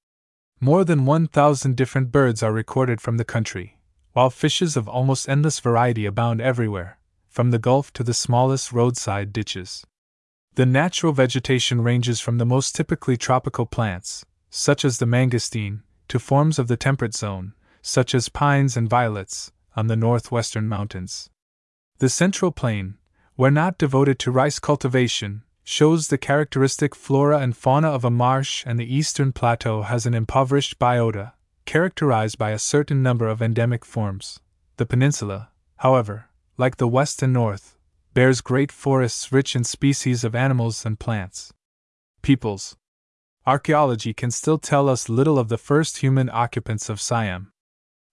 More 0.60 0.84
than 0.84 1.06
1,000 1.06 1.76
different 1.76 2.12
birds 2.12 2.42
are 2.42 2.52
recorded 2.52 3.00
from 3.00 3.18
the 3.18 3.26
country, 3.26 3.78
while 4.14 4.30
fishes 4.32 4.76
of 4.76 4.88
almost 4.88 5.30
endless 5.30 5.60
variety 5.60 6.06
abound 6.06 6.42
everywhere, 6.42 6.98
from 7.34 7.50
the 7.50 7.58
Gulf 7.58 7.92
to 7.94 8.04
the 8.04 8.14
smallest 8.14 8.72
roadside 8.72 9.34
ditches. 9.34 9.84
The 10.54 10.68
natural 10.68 11.14
vegetation 11.14 11.82
ranges 11.82 12.20
from 12.20 12.38
the 12.38 12.46
most 12.46 12.76
typically 12.76 13.18
tropical 13.18 13.66
plants, 13.66 14.24
such 14.52 14.86
as 14.86 15.00
the 15.00 15.08
mangosteen, 15.08 15.82
to 16.10 16.20
forms 16.20 16.60
of 16.60 16.68
the 16.68 16.78
temperate 16.78 17.16
zone, 17.16 17.54
such 17.82 18.14
as 18.14 18.30
pines 18.30 18.78
and 18.78 18.88
violets, 18.88 19.52
on 19.76 19.88
the 19.88 19.96
northwestern 19.96 20.70
mountains. 20.70 21.32
The 21.98 22.08
central 22.08 22.52
plain, 22.52 23.00
where 23.36 23.50
not 23.50 23.80
devoted 23.80 24.20
to 24.20 24.32
rice 24.32 24.60
cultivation, 24.60 25.42
shows 25.64 26.10
the 26.10 26.20
characteristic 26.20 26.94
flora 26.94 27.40
and 27.40 27.58
fauna 27.58 27.88
of 27.88 28.06
a 28.06 28.12
marsh, 28.12 28.64
and 28.68 28.80
the 28.80 28.96
eastern 28.96 29.32
plateau 29.32 29.82
has 29.82 30.06
an 30.06 30.14
impoverished 30.14 30.78
biota, 30.78 31.32
characterized 31.66 32.38
by 32.38 32.52
a 32.52 32.60
certain 32.60 33.02
number 33.02 33.28
of 33.28 33.42
endemic 33.42 33.84
forms. 33.84 34.40
The 34.78 34.86
peninsula, 34.86 35.50
however, 35.78 36.30
like 36.58 36.78
the 36.78 36.88
west 36.88 37.24
and 37.24 37.34
north, 37.34 37.78
bears 38.14 38.42
great 38.42 38.72
forests 38.72 39.32
rich 39.32 39.56
in 39.56 39.64
species 39.64 40.24
of 40.24 40.36
animals 40.36 40.86
and 40.86 41.00
plants. 41.00 41.52
Peoples. 42.22 42.76
Archaeology 43.46 44.14
can 44.14 44.32
still 44.32 44.58
tell 44.58 44.88
us 44.88 45.10
little 45.10 45.40
of 45.40 45.50
the 45.50 45.58
first 45.58 45.98
human 45.98 46.30
occupants 46.30 46.90
of 46.90 47.02
Siam. 47.02 47.52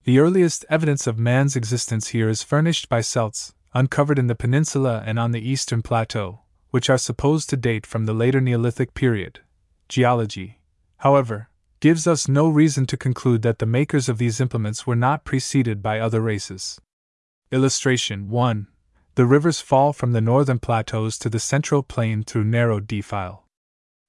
The 0.04 0.18
earliest 0.18 0.64
evidence 0.70 1.06
of 1.06 1.18
man's 1.18 1.54
existence 1.54 2.08
here 2.08 2.28
is 2.28 2.42
furnished 2.42 2.88
by 2.88 3.02
celts, 3.02 3.52
uncovered 3.74 4.18
in 4.18 4.26
the 4.26 4.34
peninsula 4.34 5.02
and 5.04 5.18
on 5.18 5.32
the 5.32 5.46
eastern 5.46 5.82
plateau, 5.82 6.40
which 6.70 6.88
are 6.88 6.98
supposed 6.98 7.50
to 7.50 7.56
date 7.56 7.86
from 7.86 8.06
the 8.06 8.14
later 8.14 8.40
Neolithic 8.40 8.94
period. 8.94 9.40
Geology, 9.88 10.60
however, 10.98 11.50
gives 11.80 12.06
us 12.06 12.26
no 12.26 12.48
reason 12.48 12.86
to 12.86 12.96
conclude 12.96 13.42
that 13.42 13.58
the 13.58 13.66
makers 13.66 14.08
of 14.08 14.18
these 14.18 14.40
implements 14.40 14.86
were 14.86 14.96
not 14.96 15.24
preceded 15.24 15.82
by 15.82 16.00
other 16.00 16.20
races. 16.20 16.80
Illustration 17.52 18.28
1. 18.28 18.68
The 19.16 19.26
rivers 19.26 19.60
fall 19.60 19.92
from 19.92 20.12
the 20.12 20.20
northern 20.20 20.60
plateaus 20.60 21.18
to 21.18 21.28
the 21.28 21.40
central 21.40 21.82
plain 21.82 22.22
through 22.22 22.44
narrow 22.44 22.78
defile. 22.78 23.44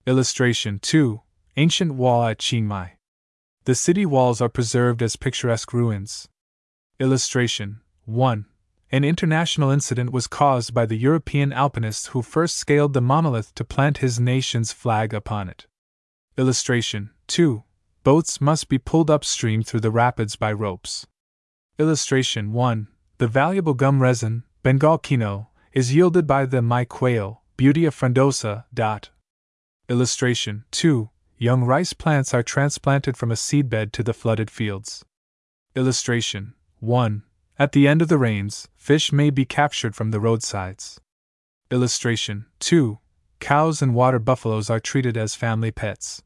Illustration 0.05 0.77
2. 0.77 1.21
Ancient 1.57 1.95
wall 1.95 2.23
at 2.25 2.37
Chiang 2.37 2.67
Mai. 2.67 2.97
The 3.63 3.73
city 3.73 4.05
walls 4.05 4.41
are 4.41 4.49
preserved 4.49 5.01
as 5.01 5.15
picturesque 5.15 5.73
ruins. 5.73 6.29
Illustration 6.99 7.81
1. 8.05 8.45
An 8.91 9.03
international 9.03 9.71
incident 9.71 10.11
was 10.11 10.27
caused 10.27 10.75
by 10.75 10.85
the 10.85 10.97
European 10.97 11.51
alpinist 11.51 12.09
who 12.09 12.21
first 12.21 12.57
scaled 12.57 12.93
the 12.93 13.01
monolith 13.01 13.55
to 13.55 13.63
plant 13.63 13.97
his 13.97 14.19
nation's 14.19 14.71
flag 14.71 15.15
upon 15.15 15.49
it. 15.49 15.65
Illustration 16.37 17.09
2. 17.25 17.63
Boats 18.03 18.39
must 18.39 18.69
be 18.69 18.77
pulled 18.77 19.09
upstream 19.09 19.63
through 19.63 19.79
the 19.79 19.89
rapids 19.89 20.35
by 20.35 20.53
ropes. 20.53 21.07
Illustration 21.79 22.53
1. 22.53 22.87
The 23.21 23.27
valuable 23.27 23.75
gum 23.75 24.01
resin, 24.01 24.45
Bengal 24.63 24.97
kino, 24.97 25.49
is 25.73 25.93
yielded 25.93 26.25
by 26.25 26.47
the 26.47 26.59
Mai 26.59 26.85
quail, 26.85 27.43
Butea 27.55 27.91
frondosa. 27.91 28.63
Dot. 28.73 29.11
Illustration 29.87 30.63
2 30.71 31.11
young 31.37 31.63
rice 31.63 31.93
plants 31.93 32.33
are 32.33 32.41
transplanted 32.41 33.15
from 33.15 33.29
a 33.31 33.35
seedbed 33.35 33.91
to 33.91 34.01
the 34.01 34.15
flooded 34.15 34.49
fields. 34.49 35.05
Illustration 35.75 36.55
1. 36.79 37.21
At 37.59 37.73
the 37.73 37.87
end 37.87 38.01
of 38.01 38.07
the 38.07 38.17
rains, 38.17 38.67
fish 38.75 39.11
may 39.11 39.29
be 39.29 39.45
captured 39.45 39.95
from 39.95 40.09
the 40.09 40.19
roadsides. 40.19 40.99
Illustration 41.69 42.47
2. 42.59 42.97
Cows 43.39 43.83
and 43.83 43.93
water 43.93 44.17
buffaloes 44.17 44.67
are 44.71 44.79
treated 44.79 45.15
as 45.15 45.35
family 45.35 45.69
pets. 45.69 46.23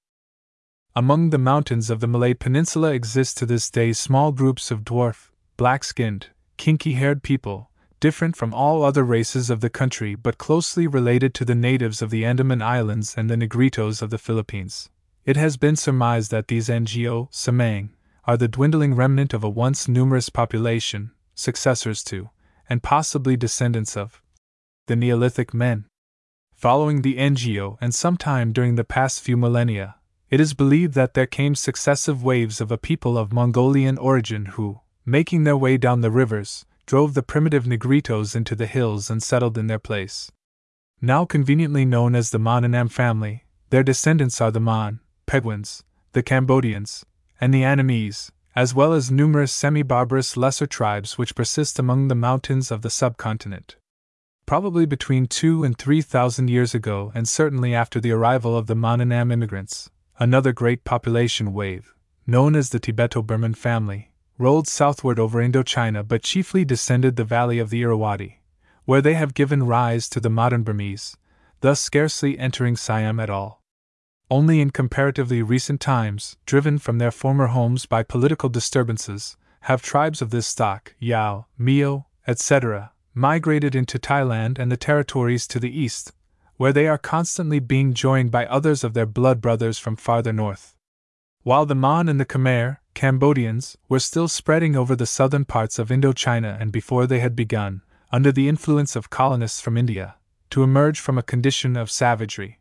Among 0.95 1.31
the 1.31 1.37
mountains 1.37 1.89
of 1.89 1.99
the 1.99 2.07
Malay 2.07 2.35
Peninsula 2.35 2.93
exist 2.93 3.35
to 3.39 3.45
this 3.45 3.69
day 3.69 3.91
small 3.91 4.31
groups 4.31 4.71
of 4.71 4.85
dwarf, 4.85 5.31
black 5.57 5.83
skinned, 5.83 6.27
kinky 6.57 6.93
haired 6.93 7.23
people, 7.23 7.69
different 7.99 8.35
from 8.35 8.53
all 8.53 8.83
other 8.83 9.03
races 9.03 9.49
of 9.49 9.61
the 9.61 9.69
country 9.69 10.15
but 10.15 10.37
closely 10.37 10.87
related 10.87 11.33
to 11.33 11.45
the 11.45 11.55
natives 11.55 12.01
of 12.01 12.09
the 12.09 12.25
Andaman 12.25 12.61
Islands 12.61 13.15
and 13.17 13.29
the 13.29 13.35
Negritos 13.35 14.01
of 14.01 14.09
the 14.09 14.17
Philippines. 14.17 14.89
It 15.25 15.37
has 15.37 15.57
been 15.57 15.75
surmised 15.75 16.29
that 16.31 16.47
these 16.47 16.69
Ngo 16.69 17.31
Semang 17.31 17.89
are 18.25 18.37
the 18.37 18.47
dwindling 18.47 18.95
remnant 18.95 19.33
of 19.33 19.43
a 19.43 19.49
once 19.49 19.87
numerous 19.87 20.29
population, 20.29 21.11
successors 21.33 22.03
to, 22.03 22.29
and 22.69 22.83
possibly 22.83 23.35
descendants 23.35 23.97
of 23.97 24.21
the 24.87 24.95
Neolithic 24.95 25.53
men. 25.53 25.85
Following 26.53 27.01
the 27.01 27.15
Ngo 27.15 27.77
and 27.81 27.93
sometime 27.93 28.53
during 28.53 28.75
the 28.75 28.83
past 28.83 29.21
few 29.21 29.35
millennia, 29.35 29.95
it 30.29 30.39
is 30.39 30.53
believed 30.53 30.93
that 30.93 31.13
there 31.13 31.25
came 31.25 31.55
successive 31.55 32.23
waves 32.23 32.59
of 32.61 32.71
a 32.71 32.77
people 32.77 33.17
of 33.17 33.33
Mongolian 33.33 33.97
origin 33.97 34.45
who, 34.45 34.79
making 35.05 35.43
their 35.43 35.57
way 35.57 35.77
down 35.77 36.01
the 36.01 36.11
rivers, 36.11 36.65
drove 36.85 37.13
the 37.13 37.23
primitive 37.23 37.65
Negritos 37.65 38.35
into 38.35 38.55
the 38.55 38.65
hills 38.65 39.09
and 39.09 39.21
settled 39.21 39.57
in 39.57 39.67
their 39.67 39.79
place. 39.79 40.31
Now 41.01 41.25
conveniently 41.25 41.85
known 41.85 42.15
as 42.15 42.31
the 42.31 42.39
Mon 42.39 42.89
family, 42.89 43.45
their 43.69 43.83
descendants 43.83 44.41
are 44.41 44.51
the 44.51 44.59
Mon, 44.59 44.99
Peguans, 45.25 45.83
the 46.13 46.23
Cambodians, 46.23 47.05
and 47.39 47.53
the 47.53 47.63
Annamese, 47.63 48.31
as 48.55 48.73
well 48.73 48.93
as 48.93 49.11
numerous 49.11 49.51
semi 49.51 49.83
barbarous 49.83 50.37
lesser 50.37 50.65
tribes 50.65 51.17
which 51.17 51.35
persist 51.35 51.77
among 51.77 52.07
the 52.07 52.15
mountains 52.15 52.71
of 52.71 52.81
the 52.81 52.89
subcontinent. 52.89 53.75
Probably 54.45 54.85
between 54.85 55.27
two 55.27 55.63
and 55.63 55.77
three 55.77 56.01
thousand 56.01 56.49
years 56.49 56.73
ago, 56.73 57.11
and 57.13 57.27
certainly 57.27 57.75
after 57.75 57.99
the 57.99 58.11
arrival 58.11 58.57
of 58.57 58.67
the 58.67 58.75
Mon-Annam 58.75 59.31
immigrants, 59.31 59.89
another 60.19 60.53
great 60.53 60.83
population 60.83 61.51
wave, 61.51 61.93
known 62.25 62.55
as 62.55 62.69
the 62.69 62.79
Tibeto 62.79 63.25
Burman 63.25 63.55
family, 63.55 64.11
rolled 64.37 64.67
southward 64.67 65.19
over 65.19 65.39
Indochina 65.41 66.07
but 66.07 66.23
chiefly 66.23 66.65
descended 66.65 67.15
the 67.15 67.23
valley 67.23 67.59
of 67.59 67.69
the 67.69 67.81
Irrawaddy, 67.81 68.41
where 68.85 69.01
they 69.01 69.13
have 69.13 69.33
given 69.33 69.63
rise 69.63 70.09
to 70.09 70.19
the 70.19 70.29
modern 70.29 70.63
Burmese, 70.63 71.17
thus 71.61 71.79
scarcely 71.81 72.37
entering 72.37 72.75
Siam 72.75 73.19
at 73.19 73.29
all. 73.29 73.63
Only 74.29 74.59
in 74.59 74.71
comparatively 74.71 75.41
recent 75.41 75.79
times, 75.79 76.37
driven 76.45 76.79
from 76.79 76.97
their 76.97 77.11
former 77.11 77.47
homes 77.47 77.85
by 77.85 78.03
political 78.03 78.49
disturbances, 78.49 79.37
have 79.61 79.81
tribes 79.81 80.21
of 80.21 80.31
this 80.31 80.47
stock, 80.47 80.95
Yao, 80.99 81.45
Miao, 81.57 82.07
etc., 82.27 82.91
migrated 83.13 83.75
into 83.75 83.97
Thailand 83.97 84.59
and 84.59 84.71
the 84.71 84.77
territories 84.77 85.47
to 85.47 85.59
the 85.59 85.79
east, 85.79 86.11
where 86.57 86.73
they 86.73 86.87
are 86.87 86.97
constantly 86.97 87.59
being 87.59 87.93
joined 87.93 88.31
by 88.31 88.45
others 88.45 88.83
of 88.83 88.93
their 88.93 89.05
blood 89.05 89.41
brothers 89.41 89.77
from 89.77 89.95
farther 89.95 90.33
north. 90.33 90.74
While 91.45 91.67
the 91.67 91.75
Mon 91.75 92.09
and 92.09 92.19
the 92.19 92.25
Khmer, 92.25 92.77
Cambodians, 92.95 93.77
were 93.87 93.99
still 93.99 94.27
spreading 94.27 94.75
over 94.75 94.95
the 94.95 95.05
southern 95.05 95.45
parts 95.45 95.77
of 95.77 95.89
Indochina 95.89 96.59
and 96.59 96.71
before 96.71 97.05
they 97.05 97.19
had 97.19 97.35
begun, 97.35 97.83
under 98.11 98.31
the 98.31 98.49
influence 98.49 98.95
of 98.95 99.11
colonists 99.11 99.61
from 99.61 99.77
India, 99.77 100.15
to 100.49 100.63
emerge 100.63 100.99
from 100.99 101.19
a 101.19 101.21
condition 101.21 101.77
of 101.77 101.91
savagery. 101.91 102.57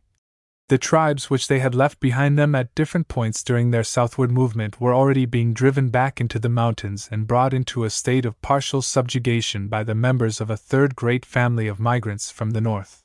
The 0.69 0.77
tribes 0.77 1.31
which 1.31 1.47
they 1.47 1.57
had 1.57 1.73
left 1.73 1.99
behind 1.99 2.37
them 2.37 2.53
at 2.53 2.75
different 2.75 3.07
points 3.07 3.43
during 3.43 3.71
their 3.71 3.83
southward 3.83 4.29
movement 4.29 4.79
were 4.79 4.93
already 4.93 5.25
being 5.25 5.55
driven 5.55 5.89
back 5.89 6.21
into 6.21 6.37
the 6.37 6.47
mountains 6.47 7.09
and 7.11 7.25
brought 7.25 7.55
into 7.55 7.85
a 7.85 7.89
state 7.89 8.23
of 8.23 8.39
partial 8.43 8.83
subjugation 8.83 9.67
by 9.67 9.83
the 9.83 9.95
members 9.95 10.39
of 10.39 10.51
a 10.51 10.57
third 10.57 10.95
great 10.95 11.25
family 11.25 11.65
of 11.65 11.79
migrants 11.79 12.29
from 12.29 12.51
the 12.51 12.61
north. 12.61 13.03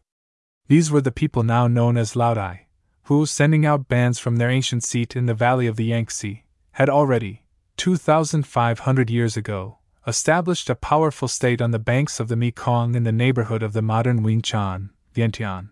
These 0.68 0.90
were 0.90 1.00
the 1.00 1.10
people 1.10 1.42
now 1.42 1.68
known 1.68 1.96
as 1.96 2.12
Laodai, 2.12 2.66
who, 3.10 3.26
sending 3.26 3.66
out 3.66 3.88
bands 3.88 4.20
from 4.20 4.36
their 4.36 4.48
ancient 4.48 4.84
seat 4.84 5.16
in 5.16 5.26
the 5.26 5.34
valley 5.34 5.66
of 5.66 5.74
the 5.74 5.86
Yangtze, 5.86 6.44
had 6.74 6.88
already, 6.88 7.42
2,500 7.76 9.10
years 9.10 9.36
ago, 9.36 9.78
established 10.06 10.70
a 10.70 10.76
powerful 10.76 11.26
state 11.26 11.60
on 11.60 11.72
the 11.72 11.78
banks 11.80 12.20
of 12.20 12.28
the 12.28 12.36
Mekong 12.36 12.94
in 12.94 13.02
the 13.02 13.10
neighborhood 13.10 13.64
of 13.64 13.72
the 13.72 13.82
modern 13.82 14.22
Winchan, 14.22 14.90
Vientiane. 15.12 15.70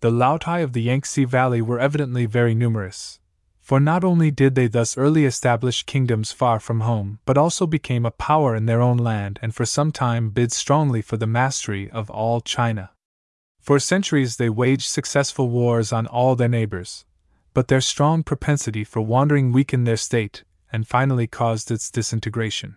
The 0.00 0.10
Laotai 0.10 0.62
of 0.62 0.72
the 0.72 0.80
Yangtze 0.80 1.26
Valley 1.26 1.60
were 1.60 1.78
evidently 1.78 2.24
very 2.24 2.54
numerous, 2.54 3.20
for 3.60 3.78
not 3.78 4.02
only 4.02 4.30
did 4.30 4.54
they 4.54 4.66
thus 4.66 4.96
early 4.96 5.26
establish 5.26 5.82
kingdoms 5.82 6.32
far 6.32 6.58
from 6.58 6.80
home, 6.80 7.18
but 7.26 7.36
also 7.36 7.66
became 7.66 8.06
a 8.06 8.10
power 8.10 8.56
in 8.56 8.64
their 8.64 8.80
own 8.80 8.96
land 8.96 9.38
and 9.42 9.54
for 9.54 9.66
some 9.66 9.92
time 9.92 10.30
bid 10.30 10.52
strongly 10.52 11.02
for 11.02 11.18
the 11.18 11.26
mastery 11.26 11.90
of 11.90 12.08
all 12.08 12.40
China. 12.40 12.92
For 13.60 13.78
centuries 13.78 14.36
they 14.36 14.48
waged 14.48 14.88
successful 14.88 15.50
wars 15.50 15.92
on 15.92 16.06
all 16.06 16.34
their 16.34 16.48
neighbors, 16.48 17.04
but 17.52 17.68
their 17.68 17.82
strong 17.82 18.22
propensity 18.22 18.84
for 18.84 19.02
wandering 19.02 19.52
weakened 19.52 19.86
their 19.86 19.98
state 19.98 20.44
and 20.72 20.88
finally 20.88 21.26
caused 21.26 21.70
its 21.70 21.90
disintegration. 21.90 22.76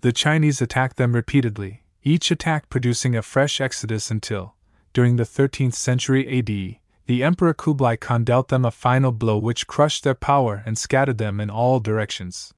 The 0.00 0.12
Chinese 0.12 0.62
attacked 0.62 0.96
them 0.96 1.14
repeatedly, 1.14 1.84
each 2.02 2.30
attack 2.30 2.68
producing 2.70 3.14
a 3.14 3.22
fresh 3.22 3.60
exodus 3.60 4.10
until, 4.10 4.54
during 4.92 5.16
the 5.16 5.24
13th 5.24 5.74
century 5.74 6.38
AD, 6.38 6.80
the 7.06 7.22
Emperor 7.22 7.52
Kublai 7.52 7.96
Khan 7.96 8.24
dealt 8.24 8.48
them 8.48 8.64
a 8.64 8.70
final 8.70 9.12
blow 9.12 9.36
which 9.36 9.66
crushed 9.66 10.02
their 10.02 10.14
power 10.14 10.62
and 10.64 10.78
scattered 10.78 11.18
them 11.18 11.40
in 11.40 11.50
all 11.50 11.78
directions. 11.78 12.54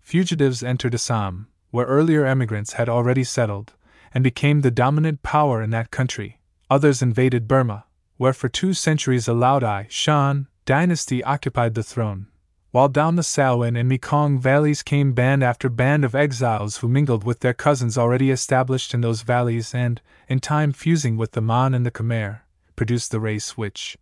Fugitives 0.00 0.62
entered 0.62 0.94
Assam, 0.94 1.48
where 1.70 1.86
earlier 1.86 2.24
emigrants 2.24 2.74
had 2.74 2.88
already 2.88 3.24
settled, 3.24 3.74
and 4.14 4.24
became 4.24 4.62
the 4.62 4.70
dominant 4.70 5.22
power 5.22 5.62
in 5.62 5.70
that 5.70 5.90
country. 5.90 6.40
Others 6.68 7.00
invaded 7.00 7.46
Burma, 7.46 7.84
where 8.16 8.32
for 8.32 8.48
two 8.48 8.74
centuries 8.74 9.28
a 9.28 9.32
Laodai 9.32 9.86
Shan 9.88 10.48
dynasty 10.64 11.22
occupied 11.22 11.74
the 11.74 11.82
throne, 11.82 12.26
while 12.72 12.88
down 12.88 13.14
the 13.14 13.22
Salween 13.22 13.78
and 13.78 13.88
Mekong 13.88 14.40
valleys 14.40 14.82
came 14.82 15.12
band 15.12 15.44
after 15.44 15.68
band 15.68 16.04
of 16.04 16.14
exiles 16.14 16.78
who 16.78 16.88
mingled 16.88 17.22
with 17.22 17.38
their 17.38 17.54
cousins 17.54 17.96
already 17.96 18.32
established 18.32 18.92
in 18.94 19.00
those 19.00 19.22
valleys 19.22 19.74
and, 19.74 20.00
in 20.28 20.40
time 20.40 20.72
fusing 20.72 21.16
with 21.16 21.32
the 21.32 21.40
Mon 21.40 21.72
and 21.72 21.86
the 21.86 21.90
Khmer, 21.92 22.40
produced 22.74 23.12
the 23.12 23.20
race 23.20 23.56
which, 23.56 23.96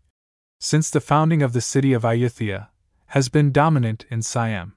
since 0.58 0.88
the 0.88 1.02
founding 1.02 1.42
of 1.42 1.52
the 1.52 1.60
city 1.60 1.92
of 1.92 2.02
Ayutthaya, 2.02 2.68
has 3.08 3.28
been 3.28 3.52
dominant 3.52 4.06
in 4.08 4.22
Siam. 4.22 4.74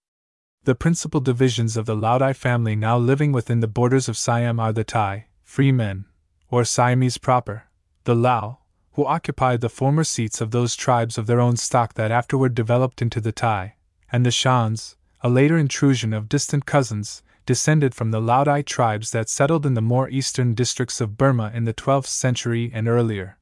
The 0.65 0.75
principal 0.75 1.21
divisions 1.21 1.77
of 1.77 1.85
the 1.85 1.95
Laodai 1.95 2.35
family 2.35 2.75
now 2.75 2.97
living 2.97 3.31
within 3.31 3.61
the 3.61 3.67
borders 3.67 4.09
of 4.09 4.17
Siam 4.17 4.59
are 4.59 4.73
the 4.73 4.83
Thai, 4.83 5.27
free 5.41 5.71
men, 5.71 6.03
or 6.51 6.65
Siamese 6.65 7.17
proper, 7.17 7.66
the 8.07 8.15
Lao, 8.15 8.59
who 8.93 9.05
occupied 9.05 9.59
the 9.59 9.67
former 9.67 10.05
seats 10.05 10.39
of 10.39 10.51
those 10.51 10.77
tribes 10.77 11.17
of 11.17 11.27
their 11.27 11.41
own 11.41 11.57
stock 11.57 11.95
that 11.95 12.09
afterward 12.09 12.55
developed 12.55 13.01
into 13.01 13.19
the 13.19 13.33
Thai, 13.33 13.75
and 14.09 14.25
the 14.25 14.31
Shans, 14.31 14.95
a 15.19 15.27
later 15.27 15.57
intrusion 15.57 16.13
of 16.13 16.29
distant 16.29 16.65
cousins, 16.65 17.21
descended 17.45 17.93
from 17.93 18.11
the 18.11 18.21
Laodai 18.21 18.65
tribes 18.65 19.11
that 19.11 19.27
settled 19.27 19.65
in 19.65 19.73
the 19.73 19.81
more 19.81 20.07
eastern 20.07 20.53
districts 20.53 21.01
of 21.01 21.17
Burma 21.17 21.51
in 21.53 21.65
the 21.65 21.73
12th 21.73 22.05
century 22.05 22.71
and 22.73 22.87
earlier. 22.87 23.39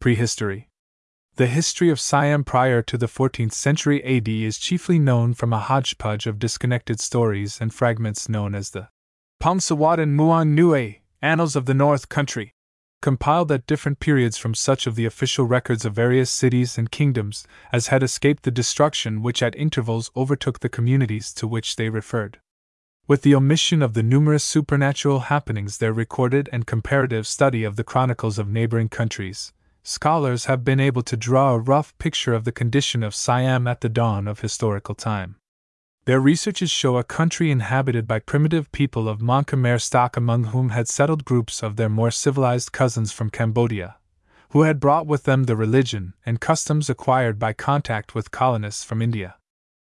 Prehistory 0.00 0.70
The 1.36 1.46
history 1.46 1.90
of 1.90 2.00
Siam 2.00 2.42
prior 2.42 2.80
to 2.80 2.96
the 2.96 3.06
14th 3.06 3.52
century 3.52 4.02
AD 4.02 4.28
is 4.30 4.56
chiefly 4.56 4.98
known 4.98 5.34
from 5.34 5.52
a 5.52 5.58
hodgepodge 5.58 6.26
of 6.26 6.38
disconnected 6.38 7.00
stories 7.00 7.60
and 7.60 7.74
fragments 7.74 8.30
known 8.30 8.54
as 8.54 8.70
the 8.70 8.88
Phomsawatin 9.42 10.16
Muang 10.16 10.54
Nue, 10.54 10.94
Annals 11.20 11.54
of 11.54 11.66
the 11.66 11.74
North 11.74 12.08
Country 12.08 12.54
compiled 13.00 13.50
at 13.50 13.66
different 13.66 13.98
periods 14.00 14.36
from 14.36 14.54
such 14.54 14.86
of 14.86 14.94
the 14.94 15.06
official 15.06 15.46
records 15.46 15.84
of 15.84 15.94
various 15.94 16.30
cities 16.30 16.76
and 16.76 16.90
kingdoms 16.90 17.46
as 17.72 17.86
had 17.86 18.02
escaped 18.02 18.42
the 18.42 18.50
destruction 18.50 19.22
which 19.22 19.42
at 19.42 19.56
intervals 19.56 20.10
overtook 20.16 20.60
the 20.60 20.68
communities 20.68 21.32
to 21.32 21.46
which 21.46 21.76
they 21.76 21.88
referred. 21.88 22.38
With 23.08 23.22
the 23.22 23.34
omission 23.34 23.82
of 23.82 23.94
the 23.94 24.02
numerous 24.02 24.44
supernatural 24.44 25.20
happenings 25.20 25.78
there 25.78 25.92
recorded 25.92 26.48
and 26.52 26.66
comparative 26.66 27.26
study 27.26 27.64
of 27.64 27.76
the 27.76 27.84
chronicles 27.84 28.38
of 28.38 28.48
neighboring 28.48 28.88
countries, 28.88 29.52
scholars 29.82 30.44
have 30.44 30.64
been 30.64 30.78
able 30.78 31.02
to 31.02 31.16
draw 31.16 31.54
a 31.54 31.58
rough 31.58 31.96
picture 31.98 32.34
of 32.34 32.44
the 32.44 32.52
condition 32.52 33.02
of 33.02 33.14
Siam 33.14 33.66
at 33.66 33.80
the 33.80 33.88
dawn 33.88 34.28
of 34.28 34.40
historical 34.40 34.94
time. 34.94 35.39
Their 36.06 36.20
researches 36.20 36.70
show 36.70 36.96
a 36.96 37.04
country 37.04 37.50
inhabited 37.50 38.06
by 38.06 38.20
primitive 38.20 38.72
people 38.72 39.08
of 39.08 39.20
Mon 39.20 39.44
Khmer 39.44 39.80
stock 39.80 40.16
among 40.16 40.44
whom 40.44 40.70
had 40.70 40.88
settled 40.88 41.26
groups 41.26 41.62
of 41.62 41.76
their 41.76 41.90
more 41.90 42.10
civilized 42.10 42.72
cousins 42.72 43.12
from 43.12 43.28
Cambodia, 43.28 43.96
who 44.50 44.62
had 44.62 44.80
brought 44.80 45.06
with 45.06 45.24
them 45.24 45.44
the 45.44 45.56
religion 45.56 46.14
and 46.24 46.40
customs 46.40 46.88
acquired 46.88 47.38
by 47.38 47.52
contact 47.52 48.14
with 48.14 48.30
colonists 48.30 48.82
from 48.82 49.02
India. 49.02 49.36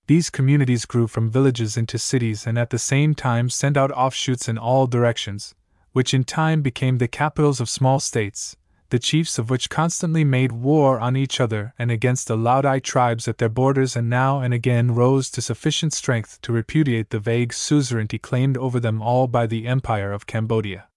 These 0.06 0.30
communities 0.30 0.86
grew 0.86 1.06
from 1.06 1.30
villages 1.30 1.76
into 1.76 1.98
cities 1.98 2.46
and 2.46 2.58
at 2.58 2.70
the 2.70 2.78
same 2.78 3.14
time 3.14 3.50
sent 3.50 3.76
out 3.76 3.92
offshoots 3.92 4.48
in 4.48 4.58
all 4.58 4.86
directions, 4.86 5.54
which 5.92 6.14
in 6.14 6.24
time 6.24 6.62
became 6.62 6.98
the 6.98 7.08
capitals 7.08 7.60
of 7.60 7.68
small 7.68 8.00
states, 8.00 8.56
the 8.90 8.98
chiefs 8.98 9.38
of 9.38 9.50
which 9.50 9.70
constantly 9.70 10.24
made 10.24 10.52
war 10.52 11.00
on 11.00 11.16
each 11.16 11.40
other 11.40 11.74
and 11.78 11.90
against 11.90 12.28
the 12.28 12.36
Laodai 12.36 12.82
tribes 12.82 13.26
at 13.26 13.38
their 13.38 13.48
borders 13.48 13.96
and 13.96 14.10
now 14.10 14.40
and 14.40 14.52
again 14.52 14.94
rose 14.94 15.30
to 15.30 15.40
sufficient 15.40 15.92
strength 15.92 16.40
to 16.42 16.52
repudiate 16.52 17.10
the 17.10 17.18
vague 17.18 17.52
suzerainty 17.52 18.18
claimed 18.18 18.56
over 18.56 18.78
them 18.78 19.00
all 19.00 19.26
by 19.26 19.46
the 19.46 19.66
Empire 19.66 20.12
of 20.12 20.26
Cambodia. 20.26 20.88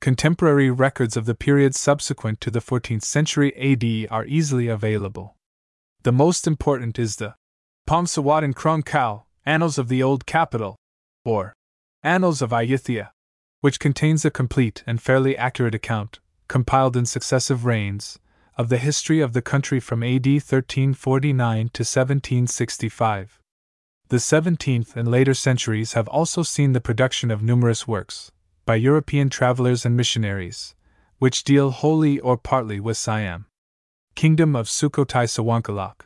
Contemporary 0.00 0.70
records 0.70 1.16
of 1.16 1.26
the 1.26 1.34
period 1.34 1.74
subsequent 1.74 2.40
to 2.40 2.50
the 2.50 2.60
14th 2.60 3.04
century 3.04 3.54
AD 3.56 4.10
are 4.10 4.24
easily 4.26 4.68
available. 4.68 5.36
The 6.02 6.12
most 6.12 6.46
important 6.46 6.98
is 6.98 7.16
the 7.16 7.34
Phomsawatin 7.88 8.54
Krung 8.54 8.82
Khao, 8.82 9.24
Annals 9.44 9.78
of 9.78 9.88
the 9.88 10.02
Old 10.02 10.26
Capital, 10.26 10.76
or 11.24 11.52
Annals 12.02 12.42
of 12.42 12.50
Ayutthaya, 12.50 13.10
which 13.60 13.78
contains 13.78 14.24
a 14.24 14.30
complete 14.30 14.82
and 14.86 15.00
fairly 15.00 15.36
accurate 15.36 15.74
account, 15.74 16.18
compiled 16.52 16.98
in 16.98 17.06
successive 17.06 17.64
reigns, 17.64 18.18
of 18.58 18.68
the 18.68 18.76
history 18.76 19.20
of 19.20 19.32
the 19.32 19.40
country 19.40 19.80
from 19.80 20.02
AD 20.02 20.26
1349 20.26 21.70
to 21.72 21.80
1765. 21.80 23.40
The 24.08 24.18
17th 24.18 24.94
and 24.94 25.08
later 25.08 25.32
centuries 25.32 25.94
have 25.94 26.08
also 26.08 26.42
seen 26.42 26.72
the 26.72 26.80
production 26.88 27.30
of 27.30 27.42
numerous 27.42 27.88
works, 27.88 28.32
by 28.66 28.74
European 28.74 29.30
travelers 29.30 29.86
and 29.86 29.96
missionaries, 29.96 30.74
which 31.18 31.42
deal 31.42 31.70
wholly 31.70 32.20
or 32.20 32.36
partly 32.36 32.78
with 32.78 32.98
Siam. 32.98 33.46
Kingdom 34.14 34.54
of 34.54 34.66
Sukhothai 34.66 35.24
Sawankalak. 35.24 36.02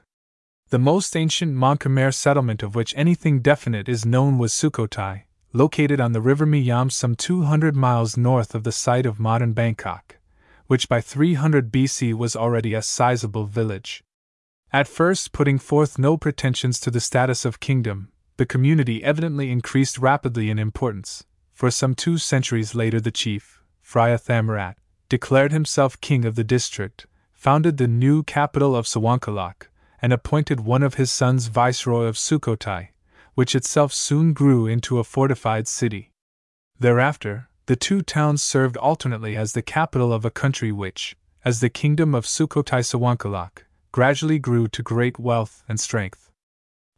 The 0.68 0.78
most 0.78 1.16
ancient 1.16 1.54
Mon 1.54 1.76
Khmer 1.76 2.14
settlement 2.14 2.62
of 2.62 2.76
which 2.76 2.94
anything 2.96 3.40
definite 3.40 3.88
is 3.88 4.06
known 4.06 4.38
was 4.38 4.52
Sukhothai, 4.52 5.24
located 5.52 6.00
on 6.00 6.12
the 6.12 6.20
river 6.20 6.46
Miyam 6.46 6.92
some 6.92 7.16
200 7.16 7.74
miles 7.74 8.16
north 8.16 8.54
of 8.54 8.62
the 8.62 8.70
site 8.70 9.06
of 9.06 9.18
modern 9.18 9.52
Bangkok, 9.52 10.15
which 10.66 10.88
by 10.88 11.00
300 11.00 11.72
BC 11.72 12.14
was 12.14 12.36
already 12.36 12.74
a 12.74 12.82
sizable 12.82 13.46
village. 13.46 14.02
At 14.72 14.88
first, 14.88 15.32
putting 15.32 15.58
forth 15.58 15.98
no 15.98 16.16
pretensions 16.16 16.80
to 16.80 16.90
the 16.90 17.00
status 17.00 17.44
of 17.44 17.60
kingdom, 17.60 18.10
the 18.36 18.46
community 18.46 19.02
evidently 19.02 19.50
increased 19.50 19.98
rapidly 19.98 20.50
in 20.50 20.58
importance, 20.58 21.24
for 21.52 21.70
some 21.70 21.94
two 21.94 22.18
centuries 22.18 22.74
later, 22.74 23.00
the 23.00 23.10
chief, 23.10 23.62
Phra 23.82 24.20
Thammarat, 24.20 24.74
declared 25.08 25.52
himself 25.52 26.00
king 26.00 26.24
of 26.24 26.34
the 26.34 26.44
district, 26.44 27.06
founded 27.32 27.76
the 27.76 27.88
new 27.88 28.22
capital 28.22 28.74
of 28.74 28.86
Sawankalak, 28.86 29.68
and 30.02 30.12
appointed 30.12 30.60
one 30.60 30.82
of 30.82 30.94
his 30.94 31.10
sons 31.10 31.46
viceroy 31.46 32.04
of 32.04 32.16
Sukhothai, 32.16 32.88
which 33.34 33.54
itself 33.54 33.92
soon 33.92 34.32
grew 34.32 34.66
into 34.66 34.98
a 34.98 35.04
fortified 35.04 35.68
city. 35.68 36.10
Thereafter, 36.78 37.48
the 37.66 37.76
two 37.76 38.00
towns 38.00 38.42
served 38.42 38.76
alternately 38.76 39.36
as 39.36 39.52
the 39.52 39.62
capital 39.62 40.12
of 40.12 40.24
a 40.24 40.30
country 40.30 40.70
which, 40.70 41.16
as 41.44 41.60
the 41.60 41.68
kingdom 41.68 42.14
of 42.14 42.24
Sukhothai 42.24 42.82
Sawankalak, 42.82 43.64
gradually 43.90 44.38
grew 44.38 44.68
to 44.68 44.82
great 44.82 45.18
wealth 45.18 45.64
and 45.68 45.80
strength. 45.80 46.30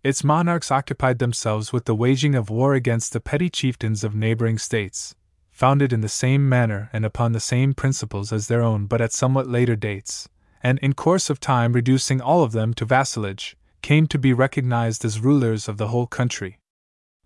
Its 0.04 0.22
monarchs 0.22 0.70
occupied 0.70 1.18
themselves 1.18 1.72
with 1.72 1.86
the 1.86 1.94
waging 1.94 2.34
of 2.34 2.50
war 2.50 2.74
against 2.74 3.12
the 3.12 3.20
petty 3.20 3.48
chieftains 3.48 4.04
of 4.04 4.14
neighboring 4.14 4.58
states, 4.58 5.14
founded 5.50 5.92
in 5.92 6.02
the 6.02 6.08
same 6.08 6.48
manner 6.48 6.90
and 6.92 7.04
upon 7.04 7.32
the 7.32 7.40
same 7.40 7.74
principles 7.74 8.32
as 8.32 8.46
their 8.46 8.62
own 8.62 8.86
but 8.86 9.00
at 9.00 9.12
somewhat 9.12 9.48
later 9.48 9.74
dates, 9.74 10.28
and 10.62 10.78
in 10.80 10.92
course 10.92 11.30
of 11.30 11.40
time 11.40 11.72
reducing 11.72 12.20
all 12.20 12.42
of 12.42 12.52
them 12.52 12.74
to 12.74 12.84
vassalage, 12.84 13.56
came 13.80 14.06
to 14.06 14.18
be 14.18 14.32
recognized 14.32 15.04
as 15.04 15.20
rulers 15.20 15.66
of 15.66 15.78
the 15.78 15.88
whole 15.88 16.06
country. 16.06 16.58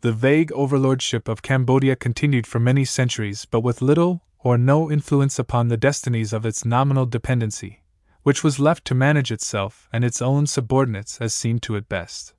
The 0.03 0.13
vague 0.13 0.51
overlordship 0.51 1.29
of 1.29 1.43
Cambodia 1.43 1.95
continued 1.95 2.45
for 2.45 2.59
many 2.59 2.85
centuries, 2.85 3.45
but 3.45 3.61
with 3.61 3.81
little 3.81 4.25
or 4.41 4.59
no 4.59 4.91
influence 4.91 5.39
upon 5.39 5.69
the 5.69 5.77
destinies 5.77 6.33
of 6.33 6.45
its 6.45 6.65
nominal 6.65 7.07
dependency, 7.07 7.85
which 8.25 8.43
was 8.43 8.59
left 8.59 8.85
to 8.87 8.97
manage 8.97 9.31
itself 9.31 9.89
and 9.93 10.05
its 10.05 10.21
own 10.21 10.49
subordinates 10.49 11.21
as 11.21 11.33
seemed 11.33 11.63
to 11.63 11.77
it 11.77 11.89
best. 11.89 12.35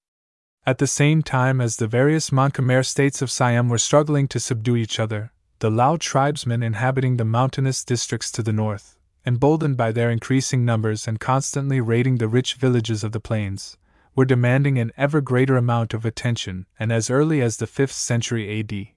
At 0.65 0.79
the 0.79 0.87
same 0.87 1.21
time 1.23 1.61
as 1.61 1.77
the 1.77 1.87
various 1.87 2.33
Mon 2.33 2.51
Khmer 2.51 2.85
states 2.85 3.21
of 3.21 3.31
Siam 3.31 3.69
were 3.69 3.77
struggling 3.77 4.27
to 4.27 4.41
subdue 4.41 4.75
each 4.75 4.99
other, 4.99 5.31
the 5.59 5.71
Lao 5.71 5.95
tribesmen 5.95 6.63
inhabiting 6.63 7.15
the 7.15 7.23
mountainous 7.23 7.85
districts 7.85 8.29
to 8.33 8.43
the 8.43 8.51
north, 8.51 8.97
emboldened 9.25 9.77
by 9.77 9.93
their 9.93 10.11
increasing 10.11 10.65
numbers 10.65 11.07
and 11.07 11.21
constantly 11.21 11.79
raiding 11.79 12.17
the 12.17 12.27
rich 12.27 12.55
villages 12.55 13.05
of 13.05 13.13
the 13.13 13.21
plains, 13.21 13.77
were 14.15 14.25
demanding 14.25 14.77
an 14.77 14.91
ever 14.97 15.21
greater 15.21 15.57
amount 15.57 15.93
of 15.93 16.05
attention, 16.05 16.65
and 16.79 16.91
as 16.91 17.09
early 17.09 17.41
as 17.41 17.57
the 17.57 17.65
5th 17.65 17.91
century 17.91 18.59
AD. 18.59 18.87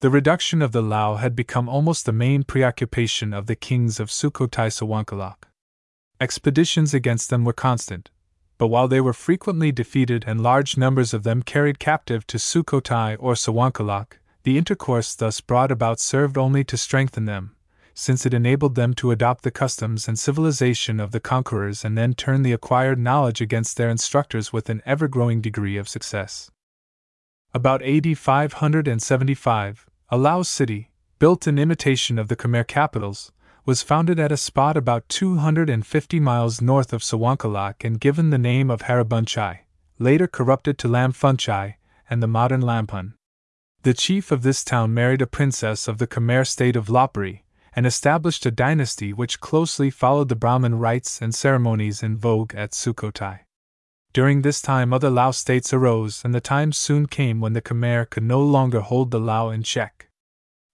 The 0.00 0.10
reduction 0.10 0.62
of 0.62 0.72
the 0.72 0.82
Lao 0.82 1.16
had 1.16 1.36
become 1.36 1.68
almost 1.68 2.06
the 2.06 2.12
main 2.12 2.42
preoccupation 2.42 3.34
of 3.34 3.46
the 3.46 3.56
kings 3.56 4.00
of 4.00 4.08
Sukhothai 4.08 4.70
Sawankalak. 4.70 5.44
Expeditions 6.20 6.94
against 6.94 7.30
them 7.30 7.44
were 7.44 7.52
constant, 7.52 8.10
but 8.58 8.68
while 8.68 8.88
they 8.88 9.00
were 9.00 9.12
frequently 9.12 9.72
defeated 9.72 10.24
and 10.26 10.42
large 10.42 10.76
numbers 10.76 11.14
of 11.14 11.22
them 11.22 11.42
carried 11.42 11.78
captive 11.78 12.26
to 12.26 12.38
Sukhothai 12.38 13.16
or 13.18 13.34
Sawankalak, 13.34 14.18
the 14.42 14.56
intercourse 14.56 15.14
thus 15.14 15.40
brought 15.40 15.70
about 15.70 16.00
served 16.00 16.38
only 16.38 16.64
to 16.64 16.76
strengthen 16.76 17.26
them, 17.26 17.56
since 17.94 18.24
it 18.24 18.34
enabled 18.34 18.74
them 18.74 18.94
to 18.94 19.10
adopt 19.10 19.42
the 19.44 19.50
customs 19.50 20.08
and 20.08 20.18
civilization 20.18 21.00
of 21.00 21.10
the 21.10 21.20
conquerors 21.20 21.84
and 21.84 21.96
then 21.96 22.14
turn 22.14 22.42
the 22.42 22.52
acquired 22.52 22.98
knowledge 22.98 23.40
against 23.40 23.76
their 23.76 23.90
instructors 23.90 24.52
with 24.52 24.68
an 24.68 24.82
ever 24.86 25.08
growing 25.08 25.40
degree 25.40 25.76
of 25.76 25.88
success. 25.88 26.50
About 27.52 27.82
AD 27.82 28.16
575, 28.16 29.86
a 30.10 30.16
Lao 30.16 30.42
city, 30.42 30.90
built 31.18 31.46
in 31.46 31.58
imitation 31.58 32.18
of 32.18 32.28
the 32.28 32.36
Khmer 32.36 32.66
capitals, 32.66 33.32
was 33.66 33.82
founded 33.82 34.18
at 34.18 34.32
a 34.32 34.36
spot 34.36 34.76
about 34.76 35.08
250 35.08 36.20
miles 36.20 36.60
north 36.60 36.92
of 36.92 37.02
Sawankalak 37.02 37.84
and 37.84 38.00
given 38.00 38.30
the 38.30 38.38
name 38.38 38.70
of 38.70 38.82
Harabunchai, 38.82 39.58
later 39.98 40.26
corrupted 40.26 40.78
to 40.78 40.88
Lamphunchai 40.88 41.74
and 42.08 42.22
the 42.22 42.26
modern 42.26 42.62
Lamphun. 42.62 43.14
The 43.82 43.94
chief 43.94 44.30
of 44.30 44.42
this 44.42 44.64
town 44.64 44.92
married 44.94 45.22
a 45.22 45.26
princess 45.26 45.88
of 45.88 45.98
the 45.98 46.06
Khmer 46.06 46.46
state 46.46 46.76
of 46.76 46.86
Lopburi, 46.86 47.42
and 47.74 47.86
established 47.86 48.44
a 48.46 48.50
dynasty 48.50 49.12
which 49.12 49.40
closely 49.40 49.90
followed 49.90 50.28
the 50.28 50.36
Brahmin 50.36 50.78
rites 50.78 51.20
and 51.22 51.34
ceremonies 51.34 52.02
in 52.02 52.16
vogue 52.16 52.54
at 52.54 52.72
Sukhothai. 52.72 53.40
During 54.12 54.42
this 54.42 54.60
time, 54.60 54.92
other 54.92 55.10
Lao 55.10 55.30
states 55.30 55.72
arose, 55.72 56.22
and 56.24 56.34
the 56.34 56.40
time 56.40 56.72
soon 56.72 57.06
came 57.06 57.40
when 57.40 57.52
the 57.52 57.62
Khmer 57.62 58.10
could 58.10 58.24
no 58.24 58.42
longer 58.42 58.80
hold 58.80 59.12
the 59.12 59.20
Lao 59.20 59.50
in 59.50 59.62
check. 59.62 60.08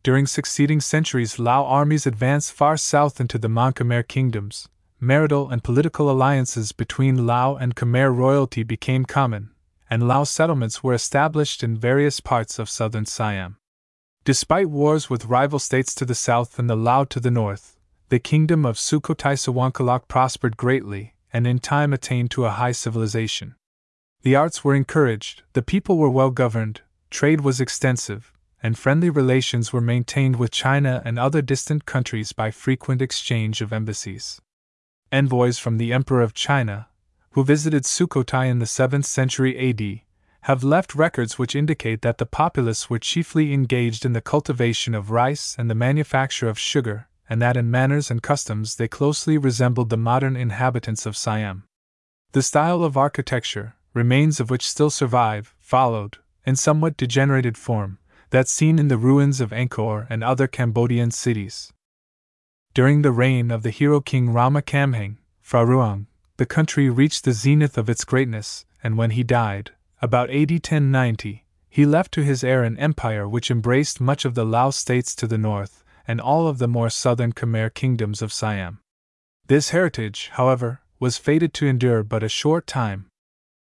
During 0.02 0.26
succeeding 0.26 0.80
centuries, 0.80 1.38
Lao 1.38 1.64
armies 1.64 2.06
advanced 2.06 2.52
far 2.52 2.76
south 2.76 3.20
into 3.20 3.38
the 3.38 3.48
Mon 3.48 3.72
Khmer 3.74 4.06
kingdoms. 4.08 4.68
Marital 4.98 5.50
and 5.50 5.62
political 5.62 6.10
alliances 6.10 6.72
between 6.72 7.26
Lao 7.26 7.56
and 7.56 7.76
Khmer 7.76 8.14
royalty 8.16 8.62
became 8.62 9.04
common, 9.04 9.50
and 9.90 10.08
Lao 10.08 10.24
settlements 10.24 10.82
were 10.82 10.94
established 10.94 11.62
in 11.62 11.76
various 11.76 12.20
parts 12.20 12.58
of 12.58 12.70
southern 12.70 13.04
Siam. 13.04 13.58
Despite 14.26 14.70
wars 14.70 15.08
with 15.08 15.26
rival 15.26 15.60
states 15.60 15.94
to 15.94 16.04
the 16.04 16.12
south 16.12 16.58
and 16.58 16.68
the 16.68 16.74
Lao 16.74 17.04
to 17.04 17.20
the 17.20 17.30
north, 17.30 17.76
the 18.08 18.18
kingdom 18.18 18.66
of 18.66 18.74
Sukhothai 18.76 19.36
Sawankalak 19.36 20.08
prospered 20.08 20.56
greatly 20.56 21.14
and 21.32 21.46
in 21.46 21.60
time 21.60 21.92
attained 21.92 22.32
to 22.32 22.44
a 22.44 22.50
high 22.50 22.72
civilization. 22.72 23.54
The 24.22 24.34
arts 24.34 24.64
were 24.64 24.74
encouraged, 24.74 25.44
the 25.52 25.62
people 25.62 25.96
were 25.96 26.10
well 26.10 26.30
governed, 26.30 26.80
trade 27.08 27.42
was 27.42 27.60
extensive, 27.60 28.32
and 28.60 28.76
friendly 28.76 29.10
relations 29.10 29.72
were 29.72 29.80
maintained 29.80 30.40
with 30.40 30.50
China 30.50 31.02
and 31.04 31.20
other 31.20 31.40
distant 31.40 31.86
countries 31.86 32.32
by 32.32 32.50
frequent 32.50 33.00
exchange 33.00 33.60
of 33.60 33.72
embassies. 33.72 34.40
Envoys 35.12 35.60
from 35.60 35.78
the 35.78 35.92
Emperor 35.92 36.22
of 36.22 36.34
China, 36.34 36.88
who 37.30 37.44
visited 37.44 37.84
Sukhothai 37.84 38.50
in 38.50 38.58
the 38.58 38.64
7th 38.64 39.04
century 39.04 39.56
AD, 39.70 40.00
have 40.42 40.62
left 40.62 40.94
records 40.94 41.38
which 41.38 41.56
indicate 41.56 42.02
that 42.02 42.18
the 42.18 42.26
populace 42.26 42.88
were 42.88 42.98
chiefly 42.98 43.52
engaged 43.52 44.04
in 44.04 44.12
the 44.12 44.20
cultivation 44.20 44.94
of 44.94 45.10
rice 45.10 45.56
and 45.58 45.68
the 45.68 45.74
manufacture 45.74 46.48
of 46.48 46.58
sugar, 46.58 47.08
and 47.28 47.42
that 47.42 47.56
in 47.56 47.70
manners 47.70 48.10
and 48.10 48.22
customs 48.22 48.76
they 48.76 48.88
closely 48.88 49.36
resembled 49.36 49.90
the 49.90 49.96
modern 49.96 50.36
inhabitants 50.36 51.06
of 51.06 51.16
Siam. 51.16 51.64
The 52.32 52.42
style 52.42 52.84
of 52.84 52.96
architecture, 52.96 53.74
remains 53.94 54.40
of 54.40 54.50
which 54.50 54.68
still 54.68 54.90
survive, 54.90 55.54
followed, 55.58 56.18
in 56.44 56.54
somewhat 56.54 56.96
degenerated 56.96 57.56
form, 57.56 57.98
that 58.30 58.48
seen 58.48 58.78
in 58.78 58.88
the 58.88 58.98
ruins 58.98 59.40
of 59.40 59.50
Angkor 59.50 60.06
and 60.10 60.22
other 60.22 60.46
Cambodian 60.46 61.10
cities. 61.10 61.72
During 62.74 63.02
the 63.02 63.10
reign 63.10 63.50
of 63.50 63.62
the 63.62 63.70
hero 63.70 64.00
king 64.00 64.32
Rama 64.32 64.62
Kamheng, 64.62 65.16
Phra 65.42 66.06
the 66.36 66.46
country 66.46 66.90
reached 66.90 67.24
the 67.24 67.32
zenith 67.32 67.78
of 67.78 67.88
its 67.88 68.04
greatness, 68.04 68.66
and 68.82 68.98
when 68.98 69.12
he 69.12 69.22
died, 69.22 69.72
about 70.00 70.30
AD 70.30 70.50
1090, 70.50 71.44
he 71.68 71.86
left 71.86 72.12
to 72.12 72.22
his 72.22 72.44
heir 72.44 72.62
an 72.62 72.78
empire 72.78 73.28
which 73.28 73.50
embraced 73.50 74.00
much 74.00 74.24
of 74.24 74.34
the 74.34 74.44
Lao 74.44 74.70
states 74.70 75.14
to 75.14 75.26
the 75.26 75.38
north 75.38 75.84
and 76.08 76.20
all 76.20 76.46
of 76.46 76.58
the 76.58 76.68
more 76.68 76.90
southern 76.90 77.32
Khmer 77.32 77.72
kingdoms 77.72 78.22
of 78.22 78.32
Siam. 78.32 78.80
This 79.46 79.70
heritage, 79.70 80.30
however, 80.34 80.80
was 80.98 81.18
fated 81.18 81.52
to 81.54 81.66
endure 81.66 82.02
but 82.02 82.22
a 82.22 82.28
short 82.28 82.66
time. 82.66 83.06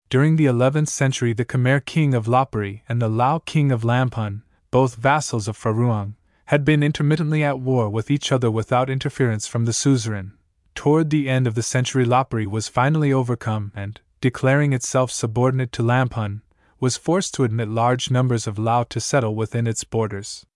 During 0.09 0.37
the 0.37 0.47
11th 0.47 0.89
century, 0.89 1.33
the 1.33 1.45
Khmer 1.45 1.85
king 1.85 2.15
of 2.15 2.27
Lopburi 2.27 2.83
and 2.89 3.01
the 3.01 3.09
Lao 3.09 3.39
king 3.39 3.71
of 3.71 3.85
Lamphun, 3.85 4.43
both 4.71 4.97
vassals 4.97 5.47
of 5.47 5.57
Phra 5.57 6.15
had 6.47 6.65
been 6.65 6.83
intermittently 6.83 7.45
at 7.45 7.61
war 7.61 7.89
with 7.89 8.11
each 8.11 8.33
other 8.33 8.51
without 8.51 8.91
interference 8.91 9.47
from 9.47 9.67
the 9.67 9.73
suzerain. 9.73 10.33
Toward 10.75 11.11
the 11.11 11.29
end 11.29 11.47
of 11.47 11.55
the 11.55 11.63
century, 11.63 12.05
Lopburi 12.05 12.47
was 12.47 12.67
finally 12.67 13.13
overcome 13.13 13.71
and, 13.75 14.01
declaring 14.21 14.73
itself 14.73 15.11
subordinate 15.11 15.73
to 15.73 15.83
Lamphun, 15.83 16.43
was 16.79 16.97
forced 16.97 17.35
to 17.35 17.45
admit 17.45 17.69
large 17.69 18.11
numbers 18.11 18.47
of 18.47 18.59
Lao 18.59 18.85
to 18.85 19.01
settle 19.01 19.35
within 19.35 19.67
its 19.67 19.85
borders. 19.85 20.47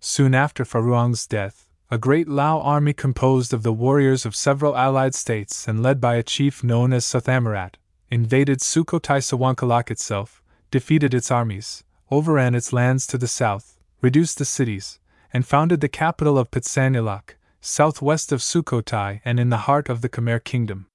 Soon 0.00 0.34
after 0.34 0.64
Phra 0.64 1.28
death, 1.28 1.66
a 1.90 1.98
great 1.98 2.28
Lao 2.28 2.60
army 2.60 2.92
composed 2.92 3.52
of 3.52 3.62
the 3.62 3.72
warriors 3.72 4.26
of 4.26 4.34
several 4.34 4.76
allied 4.76 5.14
states 5.14 5.68
and 5.68 5.82
led 5.82 6.00
by 6.00 6.16
a 6.16 6.22
chief 6.22 6.64
known 6.64 6.92
as 6.92 7.04
Sathamarat, 7.04 7.74
invaded 8.10 8.58
Sukhothai 8.58 9.20
Sawankalak 9.20 9.90
itself, 9.90 10.42
defeated 10.70 11.14
its 11.14 11.30
armies, 11.30 11.84
overran 12.10 12.54
its 12.54 12.72
lands 12.72 13.06
to 13.06 13.18
the 13.18 13.28
south, 13.28 13.78
reduced 14.00 14.38
the 14.38 14.44
cities, 14.44 14.98
and 15.32 15.46
founded 15.46 15.80
the 15.80 15.88
capital 15.88 16.38
of 16.38 16.50
Pitsanulok, 16.50 17.36
southwest 17.60 18.32
of 18.32 18.40
Sukhothai 18.40 19.20
and 19.24 19.38
in 19.38 19.50
the 19.50 19.64
heart 19.68 19.88
of 19.88 20.00
the 20.00 20.08
Khmer 20.08 20.42
kingdom. 20.42 20.86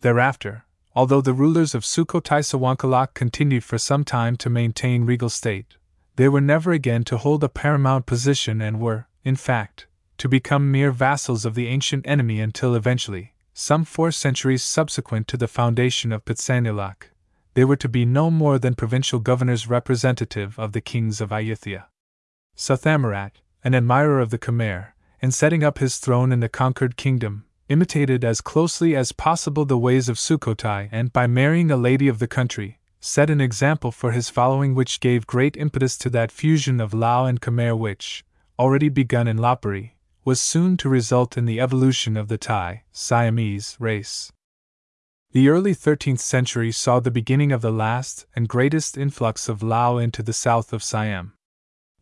Thereafter, 0.00 0.64
Although 0.94 1.22
the 1.22 1.32
rulers 1.32 1.74
of 1.74 1.84
Sukhothai 1.84 2.42
Sawankalak 2.42 3.14
continued 3.14 3.64
for 3.64 3.78
some 3.78 4.04
time 4.04 4.36
to 4.36 4.50
maintain 4.50 5.04
regal 5.04 5.30
state, 5.30 5.76
they 6.16 6.28
were 6.28 6.40
never 6.40 6.72
again 6.72 7.02
to 7.04 7.16
hold 7.16 7.42
a 7.42 7.48
paramount 7.48 8.04
position 8.04 8.60
and 8.60 8.78
were, 8.78 9.06
in 9.24 9.36
fact, 9.36 9.86
to 10.18 10.28
become 10.28 10.70
mere 10.70 10.90
vassals 10.90 11.46
of 11.46 11.54
the 11.54 11.66
ancient 11.66 12.06
enemy 12.06 12.40
until 12.40 12.74
eventually, 12.74 13.32
some 13.54 13.84
four 13.84 14.10
centuries 14.10 14.62
subsequent 14.62 15.28
to 15.28 15.36
the 15.36 15.48
foundation 15.48 16.12
of 16.12 16.24
Pitsanulok, 16.24 17.10
they 17.54 17.64
were 17.64 17.76
to 17.76 17.88
be 17.88 18.04
no 18.04 18.30
more 18.30 18.58
than 18.58 18.74
provincial 18.74 19.18
governors 19.18 19.68
representative 19.68 20.58
of 20.58 20.72
the 20.72 20.80
kings 20.80 21.20
of 21.20 21.30
Ayutthaya. 21.30 21.84
Sathamirat, 22.56 23.32
an 23.64 23.74
admirer 23.74 24.20
of 24.20 24.30
the 24.30 24.38
Khmer, 24.38 24.92
in 25.20 25.30
setting 25.30 25.62
up 25.62 25.78
his 25.78 25.98
throne 25.98 26.32
in 26.32 26.40
the 26.40 26.48
conquered 26.48 26.96
kingdom, 26.96 27.44
imitated 27.68 28.24
as 28.24 28.40
closely 28.40 28.94
as 28.96 29.12
possible 29.12 29.64
the 29.64 29.78
ways 29.78 30.08
of 30.08 30.18
Sukhothai 30.18 30.88
and, 30.92 31.12
by 31.12 31.26
marrying 31.26 31.70
a 31.70 31.76
lady 31.76 32.08
of 32.08 32.18
the 32.18 32.26
country, 32.26 32.78
set 33.00 33.30
an 33.30 33.40
example 33.40 33.90
for 33.90 34.12
his 34.12 34.28
following 34.28 34.74
which 34.74 35.00
gave 35.00 35.26
great 35.26 35.56
impetus 35.56 35.98
to 35.98 36.10
that 36.10 36.30
fusion 36.30 36.80
of 36.80 36.94
Lao 36.94 37.24
and 37.24 37.40
Khmer 37.40 37.76
which, 37.76 38.24
already 38.58 38.88
begun 38.88 39.26
in 39.26 39.38
Lopburi, 39.38 39.92
was 40.24 40.40
soon 40.40 40.76
to 40.76 40.88
result 40.88 41.36
in 41.36 41.46
the 41.46 41.60
evolution 41.60 42.16
of 42.16 42.28
the 42.28 42.38
Thai 42.38 42.84
Siamese 42.92 43.76
race. 43.80 44.32
The 45.32 45.48
early 45.48 45.74
13th 45.74 46.20
century 46.20 46.70
saw 46.70 47.00
the 47.00 47.10
beginning 47.10 47.52
of 47.52 47.62
the 47.62 47.72
last 47.72 48.26
and 48.36 48.48
greatest 48.48 48.96
influx 48.98 49.48
of 49.48 49.62
Lao 49.62 49.96
into 49.96 50.22
the 50.22 50.32
south 50.32 50.72
of 50.72 50.82
Siam. 50.82 51.32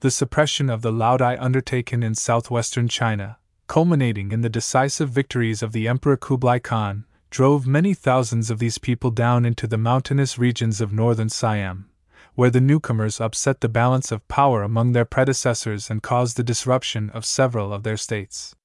The 0.01 0.11
suppression 0.11 0.69
of 0.69 0.83
the 0.83 0.93
Laodai 0.93 1.37
undertaken 1.41 2.03
in 2.03 2.15
southwestern 2.15 2.89
China, 2.89 3.39
culminating 3.71 4.33
in 4.33 4.41
the 4.41 4.49
decisive 4.49 5.11
victories 5.11 5.63
of 5.63 5.71
the 5.71 5.87
Emperor 5.87 6.17
Kublai 6.17 6.59
Khan, 6.59 7.05
drove 7.31 7.69
many 7.69 7.95
thousands 7.95 8.51
of 8.51 8.59
these 8.59 8.79
people 8.79 9.13
down 9.13 9.47
into 9.47 9.69
the 9.69 9.79
mountainous 9.79 10.37
regions 10.37 10.81
of 10.81 10.93
northern 10.93 11.29
Siam, 11.29 11.89
where 12.35 12.51
the 12.51 12.61
newcomers 12.61 13.21
upset 13.21 13.61
the 13.61 13.69
balance 13.69 14.11
of 14.11 14.27
power 14.27 14.65
among 14.65 14.91
their 14.91 15.05
predecessors 15.05 15.89
and 15.89 16.03
caused 16.03 16.37
the 16.37 16.43
disruption 16.43 17.11
of 17.11 17.25
several 17.25 17.73
of 17.73 17.85
their 17.85 17.97
states. 17.97 18.57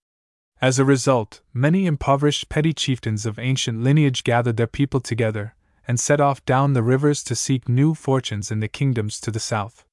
As 0.60 0.80
a 0.80 0.84
result, 0.84 1.41
many 1.53 1.86
impoverished 1.86 2.49
petty 2.49 2.73
chieftains 2.73 3.27
of 3.27 3.38
ancient 3.38 3.84
lineage 3.84 4.23
gathered 4.23 4.57
their 4.57 4.65
people 4.65 5.02
together 5.02 5.53
and 5.88 5.99
set 5.99 6.19
off 6.19 6.44
down 6.45 6.73
the 6.73 6.82
rivers 6.82 7.23
to 7.26 7.36
seek 7.36 7.69
new 7.69 7.94
fortunes 7.94 8.49
in 8.49 8.60
the 8.60 8.68
kingdoms 8.68 9.19
to 9.19 9.30
the 9.30 9.40
south. 9.40 9.86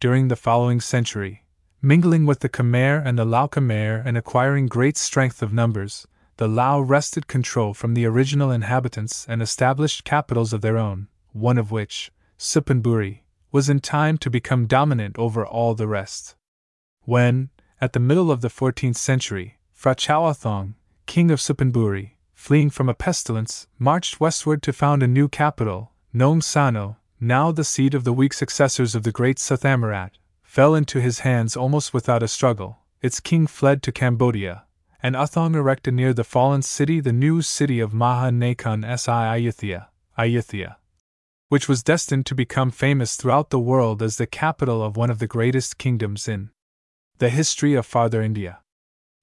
During 0.00 0.26
the 0.26 0.34
following 0.34 0.80
century, 0.80 1.44
mingling 1.82 2.26
with 2.26 2.40
the 2.40 2.48
Khmer 2.48 3.02
and 3.04 3.18
the 3.18 3.24
Lao 3.24 3.46
Khmer 3.46 4.02
and 4.04 4.16
acquiring 4.16 4.66
great 4.66 4.96
strength 4.98 5.42
of 5.42 5.52
numbers, 5.52 6.06
the 6.36 6.48
Lao 6.48 6.80
wrested 6.80 7.26
control 7.26 7.72
from 7.72 7.94
the 7.94 8.04
original 8.04 8.50
inhabitants 8.50 9.26
and 9.28 9.40
established 9.40 10.04
capitals 10.04 10.52
of 10.52 10.60
their 10.60 10.76
own, 10.76 11.08
one 11.32 11.56
of 11.58 11.70
which, 11.70 12.12
Suphanburi, 12.38 13.20
was 13.50 13.68
in 13.68 13.80
time 13.80 14.18
to 14.18 14.30
become 14.30 14.66
dominant 14.66 15.18
over 15.18 15.46
all 15.46 15.74
the 15.74 15.88
rest. 15.88 16.36
When, 17.02 17.48
at 17.80 17.94
the 17.94 18.00
middle 18.00 18.30
of 18.30 18.42
the 18.42 18.48
14th 18.48 18.96
century, 18.96 19.58
Phra 19.74 19.96
Chao 19.96 20.28
U 20.28 20.34
Thong, 20.34 20.74
king 21.06 21.30
of 21.30 21.40
Suphanburi, 21.40 22.12
fleeing 22.34 22.70
from 22.70 22.88
a 22.88 22.94
pestilence, 22.94 23.66
marched 23.78 24.20
westward 24.20 24.62
to 24.62 24.72
found 24.72 25.02
a 25.02 25.08
new 25.08 25.28
capital, 25.28 25.92
Nong 26.12 26.42
Sano, 26.42 26.98
now 27.20 27.52
the 27.52 27.64
seat 27.64 27.94
of 27.94 28.04
the 28.04 28.12
weak 28.12 28.32
successors 28.32 28.94
of 28.94 29.02
the 29.02 29.12
great 29.12 29.38
Sathamirat, 29.38 30.12
fell 30.50 30.74
into 30.74 31.00
his 31.00 31.20
hands 31.20 31.56
almost 31.56 31.94
without 31.94 32.24
a 32.24 32.26
struggle. 32.26 32.80
Its 33.00 33.20
king 33.20 33.46
fled 33.46 33.84
to 33.84 33.92
Cambodia, 33.92 34.64
and 35.00 35.14
U 35.14 35.24
Thong 35.24 35.54
erected 35.54 35.94
near 35.94 36.12
the 36.12 36.24
fallen 36.24 36.60
city 36.60 36.98
the 36.98 37.12
new 37.12 37.40
city 37.40 37.78
of 37.78 37.94
Maha 37.94 38.30
Nakhon 38.30 38.82
Si 38.98 39.12
Ayutthaya, 39.12 39.86
Ayutthaya, 40.18 40.74
which 41.50 41.68
was 41.68 41.84
destined 41.84 42.26
to 42.26 42.34
become 42.34 42.72
famous 42.72 43.14
throughout 43.14 43.50
the 43.50 43.60
world 43.60 44.02
as 44.02 44.16
the 44.16 44.26
capital 44.26 44.82
of 44.82 44.96
one 44.96 45.08
of 45.08 45.20
the 45.20 45.28
greatest 45.28 45.78
kingdoms 45.78 46.26
in 46.26 46.50
the 47.18 47.30
history 47.30 47.74
of 47.74 47.86
Farther 47.86 48.20
India. 48.20 48.58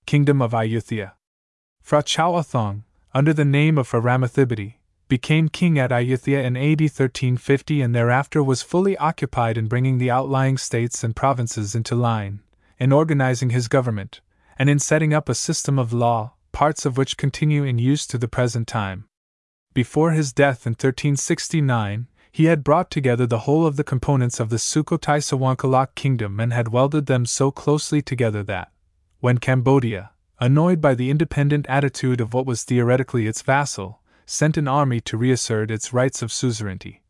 Kingdom 0.06 0.42
of 0.42 0.54
Ayutthaya. 0.54 1.12
Phra 1.86 2.06
Chao 2.06 2.38
U 2.38 2.42
Thong, 2.42 2.86
under 3.14 3.34
the 3.34 3.52
name 3.60 3.78
of 3.78 3.92
Ramathibodi, 3.92 4.76
became 5.08 5.50
king 5.50 5.80
at 5.80 5.92
Ayutthaya 5.92 6.44
in 6.44 6.58
AD 6.58 6.82
1350 6.82 7.82
and 7.82 7.96
thereafter 7.96 8.44
was 8.44 8.62
fully 8.62 8.98
occupied 8.98 9.58
in 9.58 9.68
bringing 9.68 9.98
the 9.98 10.12
outlying 10.12 10.58
states 10.58 11.04
and 11.04 11.16
provinces 11.16 11.76
into 11.76 11.96
line, 11.96 12.42
in 12.78 12.92
organizing 12.92 13.52
his 13.52 13.68
government, 13.68 14.22
and 14.58 14.70
in 14.70 14.80
setting 14.80 15.14
up 15.14 15.30
a 15.30 15.36
system 15.36 15.80
of 15.80 15.94
law, 15.94 16.34
parts 16.52 16.86
of 16.86 16.98
which 16.98 17.18
continue 17.18 17.64
in 17.64 17.78
use 17.78 18.08
to 18.08 18.18
the 18.18 18.28
present 18.28 18.68
time. 18.68 19.06
Before 19.74 20.12
his 20.12 20.34
death 20.34 20.66
in 20.66 20.72
1369, 20.72 22.08
he 22.32 22.46
had 22.46 22.64
brought 22.64 22.92
together 22.92 23.26
the 23.26 23.40
whole 23.40 23.66
of 23.66 23.78
the 23.78 23.84
components 23.84 24.40
of 24.40 24.50
the 24.50 24.58
Sukhothai 24.58 25.20
Sawankalok 25.22 25.96
kingdom 25.96 26.40
and 26.40 26.54
had 26.54 26.70
welded 26.70 27.06
them 27.06 27.26
so 27.26 27.52
closely 27.52 28.02
together 28.02 28.44
that, 28.44 28.72
when 29.20 29.38
Cambodia, 29.38 30.12
annoyed 30.40 30.82
by 30.82 30.94
the 30.94 31.10
independent 31.10 31.66
attitude 31.68 32.22
of 32.22 32.34
what 32.34 32.46
was 32.46 32.64
theoretically 32.64 33.28
its 33.28 33.42
vassal, 33.42 34.02
sent 34.28 34.58
an 34.58 34.68
army 34.68 35.02
to 35.02 35.18
reassert 35.18 35.72
its 35.72 35.92
rights 35.92 36.22
of 36.22 36.32
suzerainty, 36.32 37.02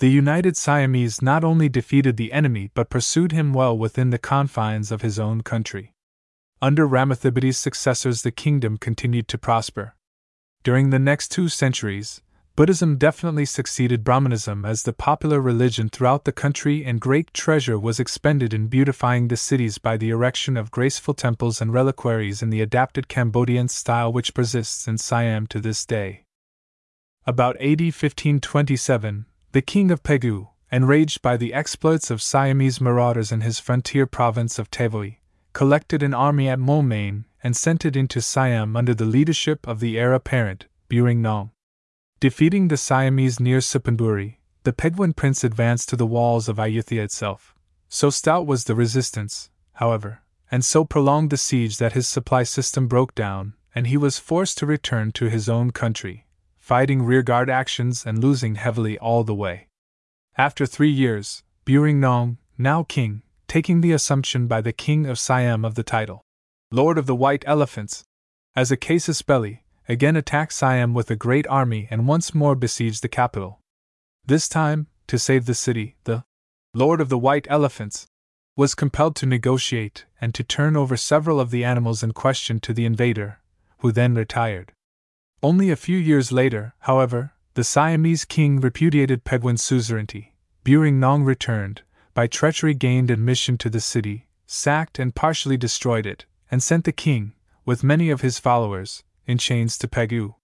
the 0.00 0.10
united 0.10 0.56
Siamese 0.56 1.22
not 1.22 1.44
only 1.44 1.68
defeated 1.68 2.16
the 2.16 2.32
enemy 2.32 2.68
but 2.74 2.90
pursued 2.90 3.30
him 3.30 3.52
well 3.52 3.78
within 3.78 4.10
the 4.10 4.18
confines 4.18 4.90
of 4.90 5.02
his 5.02 5.20
own 5.20 5.42
country. 5.42 5.92
Under 6.60 6.86
Ramathibodi's 6.86 7.58
successors, 7.58 8.22
the 8.22 8.32
kingdom 8.32 8.76
continued 8.76 9.28
to 9.28 9.38
prosper. 9.38 9.94
During 10.64 10.90
the 10.90 10.98
next 10.98 11.28
two 11.28 11.48
centuries, 11.48 12.22
Buddhism 12.56 12.96
definitely 12.98 13.44
succeeded 13.44 14.02
Brahmanism 14.02 14.64
as 14.64 14.82
the 14.82 14.92
popular 14.92 15.40
religion 15.40 15.88
throughout 15.88 16.24
the 16.24 16.32
country, 16.32 16.84
and 16.84 17.00
great 17.00 17.32
treasure 17.32 17.78
was 17.78 18.00
expended 18.00 18.52
in 18.52 18.68
beautifying 18.68 19.28
the 19.28 19.36
cities 19.36 19.78
by 19.78 19.96
the 19.96 20.10
erection 20.10 20.56
of 20.56 20.70
graceful 20.70 21.14
temples 21.14 21.60
and 21.60 21.72
reliquaries 21.72 22.42
in 22.42 22.50
the 22.50 22.62
adapted 22.62 23.08
Cambodian 23.08 23.68
style 23.68 24.12
which 24.12 24.34
persists 24.34 24.88
in 24.88 24.98
Siam 24.98 25.46
to 25.48 25.60
this 25.60 25.84
day. 25.86 26.23
About 27.26 27.56
AD 27.56 27.80
1527, 27.80 29.24
the 29.52 29.62
king 29.62 29.90
of 29.90 30.02
Pegu, 30.02 30.48
enraged 30.70 31.22
by 31.22 31.38
the 31.38 31.54
exploits 31.54 32.10
of 32.10 32.20
Siamese 32.20 32.82
marauders 32.82 33.32
in 33.32 33.40
his 33.40 33.58
frontier 33.58 34.04
province 34.04 34.58
of 34.58 34.70
Tavoy, 34.70 35.16
collected 35.54 36.02
an 36.02 36.12
army 36.12 36.50
at 36.50 36.58
Moulmein 36.58 37.24
and 37.42 37.56
sent 37.56 37.86
it 37.86 37.96
into 37.96 38.20
Siam 38.20 38.76
under 38.76 38.92
the 38.92 39.06
leadership 39.06 39.66
of 39.66 39.80
the 39.80 39.98
heir 39.98 40.12
apparent, 40.12 40.66
Buring 40.90 41.22
Nong. 41.22 41.52
Defeating 42.20 42.68
the 42.68 42.76
Siamese 42.76 43.40
near 43.40 43.60
Suphanburi, 43.60 44.36
the 44.64 44.74
Peguan 44.74 45.16
prince 45.16 45.42
advanced 45.42 45.88
to 45.88 45.96
the 45.96 46.06
walls 46.06 46.46
of 46.46 46.56
Ayutthaya 46.58 47.04
itself. 47.04 47.54
So 47.88 48.10
stout 48.10 48.46
was 48.46 48.64
the 48.64 48.74
resistance, 48.74 49.48
however, 49.74 50.20
and 50.50 50.62
so 50.62 50.84
prolonged 50.84 51.30
the 51.30 51.38
siege 51.38 51.78
that 51.78 51.94
his 51.94 52.06
supply 52.06 52.42
system 52.42 52.86
broke 52.86 53.14
down, 53.14 53.54
and 53.74 53.86
he 53.86 53.96
was 53.96 54.18
forced 54.18 54.58
to 54.58 54.66
return 54.66 55.10
to 55.12 55.30
his 55.30 55.48
own 55.48 55.70
country, 55.70 56.23
fighting 56.64 57.02
rearguard 57.02 57.50
actions 57.50 58.06
and 58.06 58.24
losing 58.24 58.54
heavily 58.54 58.98
all 58.98 59.22
the 59.22 59.34
way. 59.34 59.68
After 60.38 60.64
three 60.64 60.88
years, 60.88 61.42
Buring 61.66 62.00
Nong, 62.00 62.38
now 62.56 62.84
king, 62.84 63.20
taking 63.46 63.82
the 63.82 63.92
assumption 63.92 64.46
by 64.46 64.62
the 64.62 64.72
king 64.72 65.04
of 65.04 65.18
Siam 65.18 65.62
of 65.62 65.74
the 65.74 65.82
title, 65.82 66.22
Lord 66.70 66.96
of 66.96 67.04
the 67.04 67.14
White 67.14 67.44
Elephants, 67.46 68.04
as 68.56 68.70
a 68.70 68.78
casus 68.78 69.20
belli, 69.20 69.62
again 69.90 70.16
attacked 70.16 70.54
Siam 70.54 70.94
with 70.94 71.10
a 71.10 71.16
great 71.16 71.46
army 71.48 71.86
and 71.90 72.08
once 72.08 72.34
more 72.34 72.54
besieged 72.54 73.02
the 73.02 73.08
capital. 73.08 73.60
This 74.24 74.48
time, 74.48 74.86
to 75.08 75.18
save 75.18 75.44
the 75.44 75.52
city, 75.52 75.96
the 76.04 76.24
Lord 76.72 76.98
of 77.02 77.10
the 77.10 77.18
White 77.18 77.46
Elephants 77.50 78.06
was 78.56 78.74
compelled 78.74 79.16
to 79.16 79.26
negotiate 79.26 80.06
and 80.18 80.34
to 80.34 80.42
turn 80.42 80.78
over 80.78 80.96
several 80.96 81.40
of 81.40 81.50
the 81.50 81.62
animals 81.62 82.02
in 82.02 82.12
question 82.12 82.58
to 82.60 82.72
the 82.72 82.86
invader, 82.86 83.40
who 83.80 83.92
then 83.92 84.14
retired. 84.14 84.72
Only 85.44 85.70
a 85.70 85.76
few 85.76 85.98
years 85.98 86.32
later, 86.32 86.72
however, 86.78 87.34
the 87.52 87.64
Siamese 87.64 88.24
king 88.24 88.60
repudiated 88.60 89.24
Peguan's 89.24 89.60
suzerainty. 89.62 90.32
Buring 90.62 90.98
Nong 90.98 91.22
returned, 91.22 91.82
by 92.14 92.26
treachery 92.26 92.72
gained 92.72 93.10
admission 93.10 93.58
to 93.58 93.68
the 93.68 93.78
city, 93.78 94.26
sacked 94.46 94.98
and 94.98 95.14
partially 95.14 95.58
destroyed 95.58 96.06
it, 96.06 96.24
and 96.50 96.62
sent 96.62 96.86
the 96.86 96.92
king, 96.92 97.34
with 97.66 97.84
many 97.84 98.08
of 98.08 98.22
his 98.22 98.38
followers, 98.38 99.04
in 99.26 99.36
chains 99.36 99.76
to 99.76 99.86
Pegu. 99.86 100.34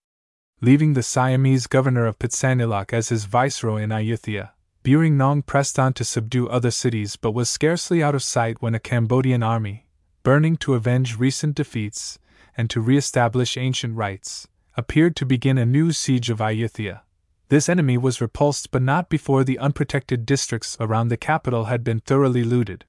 Leaving 0.60 0.92
the 0.92 1.02
Siamese 1.02 1.66
governor 1.66 2.04
of 2.04 2.18
Pitsanulok 2.18 2.92
as 2.92 3.08
his 3.08 3.24
viceroy 3.24 3.80
in 3.80 3.88
Ayutthaya, 3.88 4.50
Buring 4.82 5.16
Nong 5.16 5.40
pressed 5.40 5.78
on 5.78 5.94
to 5.94 6.04
subdue 6.04 6.46
other 6.50 6.70
cities 6.70 7.16
but 7.16 7.32
was 7.32 7.48
scarcely 7.48 8.02
out 8.02 8.14
of 8.14 8.22
sight 8.22 8.60
when 8.60 8.74
a 8.74 8.78
Cambodian 8.78 9.42
army, 9.42 9.86
burning 10.22 10.58
to 10.58 10.74
avenge 10.74 11.18
recent 11.18 11.54
defeats 11.54 12.18
and 12.54 12.68
to 12.68 12.82
re 12.82 12.98
establish 12.98 13.56
ancient 13.56 13.96
rights, 13.96 14.46
appeared 14.80 15.14
to 15.14 15.26
begin 15.26 15.58
a 15.58 15.66
new 15.66 15.92
siege 15.92 16.30
of 16.30 16.38
Ayutthaya. 16.38 17.02
This 17.50 17.68
enemy 17.68 17.98
was 17.98 18.22
repulsed, 18.22 18.70
but 18.70 18.80
not 18.80 19.10
before 19.10 19.44
the 19.44 19.58
unprotected 19.58 20.24
districts 20.24 20.74
around 20.80 21.08
the 21.08 21.18
capital 21.18 21.64
had 21.66 21.84
been 21.84 22.00
thoroughly 22.00 22.44
looted. 22.44 22.86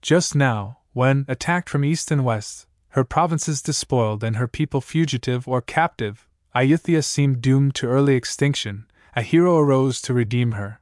Just 0.00 0.34
now, 0.34 0.78
when, 0.94 1.26
attacked 1.28 1.68
from 1.68 1.84
east 1.84 2.10
and 2.10 2.24
west, 2.24 2.66
her 2.96 3.04
provinces 3.04 3.60
despoiled 3.60 4.24
and 4.24 4.36
her 4.36 4.48
people 4.48 4.80
fugitive 4.80 5.46
or 5.46 5.60
captive, 5.60 6.26
Ayutthaya 6.56 7.04
seemed 7.04 7.42
doomed 7.42 7.74
to 7.74 7.88
early 7.88 8.14
extinction, 8.14 8.86
a 9.14 9.20
hero 9.20 9.58
arose 9.58 10.00
to 10.00 10.14
redeem 10.14 10.52
her. 10.52 10.80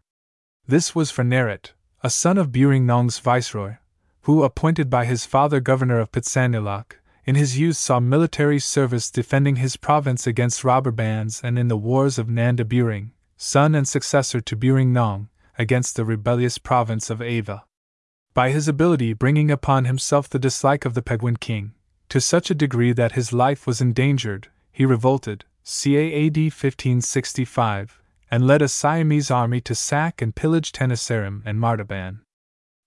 This 0.69 0.95
was 0.95 1.11
Phra 1.11 1.27
Neret, 1.27 1.73
a 2.05 2.09
son 2.09 2.39
of 2.39 2.53
Buring 2.53 2.87
Nong's 2.87 3.19
viceroy, 3.19 3.79
who, 4.23 4.45
appointed 4.45 4.89
by 4.89 5.07
his 5.07 5.27
father 5.27 5.59
governor 5.59 5.99
of 5.99 6.13
Pitsanulok, 6.13 7.01
in 7.27 7.35
his 7.35 7.59
youth 7.59 7.77
saw 7.77 7.99
military 7.99 8.61
service 8.61 9.11
defending 9.11 9.57
his 9.57 9.77
province 9.77 10.29
against 10.29 10.63
robber 10.63 10.93
bands 10.93 11.41
and 11.43 11.59
in 11.59 11.67
the 11.67 11.77
wars 11.77 12.19
of 12.19 12.29
Nanda 12.29 12.65
Buring, 12.65 13.11
son 13.37 13.75
and 13.75 13.87
successor 13.87 14.41
to 14.41 14.57
Buring 14.57 14.93
Nong, 14.93 15.29
against 15.59 15.97
the 15.97 16.05
rebellious 16.05 16.57
province 16.59 17.11
of 17.11 17.21
Ava. 17.21 17.65
By 18.33 18.51
his 18.51 18.69
ability 18.69 19.13
bringing 19.13 19.51
upon 19.51 19.87
himself 19.87 20.29
the 20.29 20.39
dislike 20.39 20.85
of 20.85 20.95
the 20.95 21.03
Peguan 21.03 21.41
king, 21.41 21.73
to 22.11 22.21
such 22.21 22.49
a 22.49 22.55
degree 22.55 22.93
that 22.93 23.13
his 23.13 23.33
life 23.33 23.67
was 23.67 23.81
endangered, 23.81 24.49
he 24.71 24.87
revolted, 24.87 25.45
CAAD 25.65 26.53
1565, 26.53 28.01
and 28.31 28.47
led 28.47 28.63
a 28.63 28.69
Siamese 28.69 29.33
army 29.33 29.61
to 29.63 29.75
sack 29.75 30.23
and 30.23 30.37
pillage 30.37 30.71
Tenasserim 30.71 31.43
and 31.45 31.59
Martaban. 31.59 32.21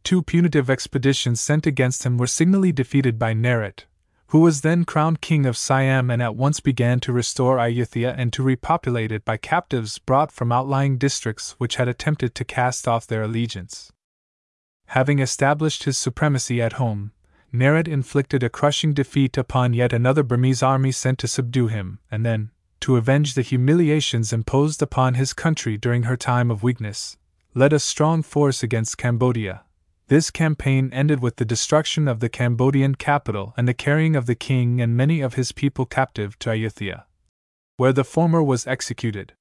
Two 0.04 0.24
punitive 0.24 0.70
expeditions 0.70 1.42
sent 1.42 1.68
against 1.68 2.06
him 2.06 2.18
were 2.18 2.28
signally 2.28 2.72
defeated 2.72 3.20
by 3.20 3.34
Neret, 3.34 3.84
who 4.30 4.40
was 4.40 4.62
then 4.62 4.86
crowned 4.86 5.22
king 5.22 5.46
of 5.48 5.58
Siam 5.58 6.12
and 6.12 6.22
at 6.22 6.36
once 6.36 6.60
began 6.60 7.00
to 7.00 7.12
restore 7.12 7.58
Ayutthaya 7.58 8.14
and 8.16 8.32
to 8.32 8.44
repopulate 8.44 9.12
it 9.12 9.26
by 9.26 9.38
captives 9.38 9.98
brought 9.98 10.32
from 10.32 10.52
outlying 10.52 11.00
districts 11.00 11.56
which 11.58 11.78
had 11.78 11.88
attempted 11.88 12.36
to 12.36 12.46
cast 12.46 12.88
off 12.88 13.08
their 13.08 13.24
allegiance. 13.24 13.92
Having 14.88 15.18
established 15.18 15.86
his 15.86 15.98
supremacy 15.98 16.62
at 16.62 16.74
home, 16.74 17.12
Neret 17.52 17.88
inflicted 17.88 18.44
a 18.44 18.50
crushing 18.50 18.94
defeat 18.94 19.36
upon 19.36 19.74
yet 19.74 19.94
another 19.94 20.22
Burmese 20.22 20.62
army 20.62 20.92
sent 20.92 21.18
to 21.20 21.28
subdue 21.28 21.68
him, 21.68 21.98
and 22.12 22.24
then, 22.24 22.52
to 22.82 22.98
avenge 22.98 23.34
the 23.34 23.42
humiliations 23.42 24.32
imposed 24.32 24.84
upon 24.84 25.16
his 25.16 25.34
country 25.34 25.76
during 25.76 26.04
her 26.04 26.16
time 26.16 26.52
of 26.52 26.62
weakness, 26.62 27.18
led 27.56 27.74
a 27.74 27.80
strong 27.80 28.22
force 28.22 28.62
against 28.62 29.00
Cambodia, 29.00 29.64
this 30.10 30.32
campaign 30.32 30.90
ended 30.92 31.22
with 31.22 31.36
the 31.36 31.46
destruction 31.46 32.08
of 32.08 32.20
the 32.20 32.30
Cambodian 32.30 32.96
capital 32.96 33.54
and 33.56 33.68
the 33.68 33.76
carrying 33.76 34.16
of 34.16 34.26
the 34.26 34.34
king 34.36 34.82
and 34.82 34.98
many 34.98 35.22
of 35.22 35.36
his 35.36 35.52
people 35.52 35.86
captive 35.86 36.38
to 36.40 36.50
Ayutthaya, 36.50 37.04
where 37.78 37.94
the 37.94 38.04
former 38.04 38.42
was 38.42 38.66
executed. 38.66 39.34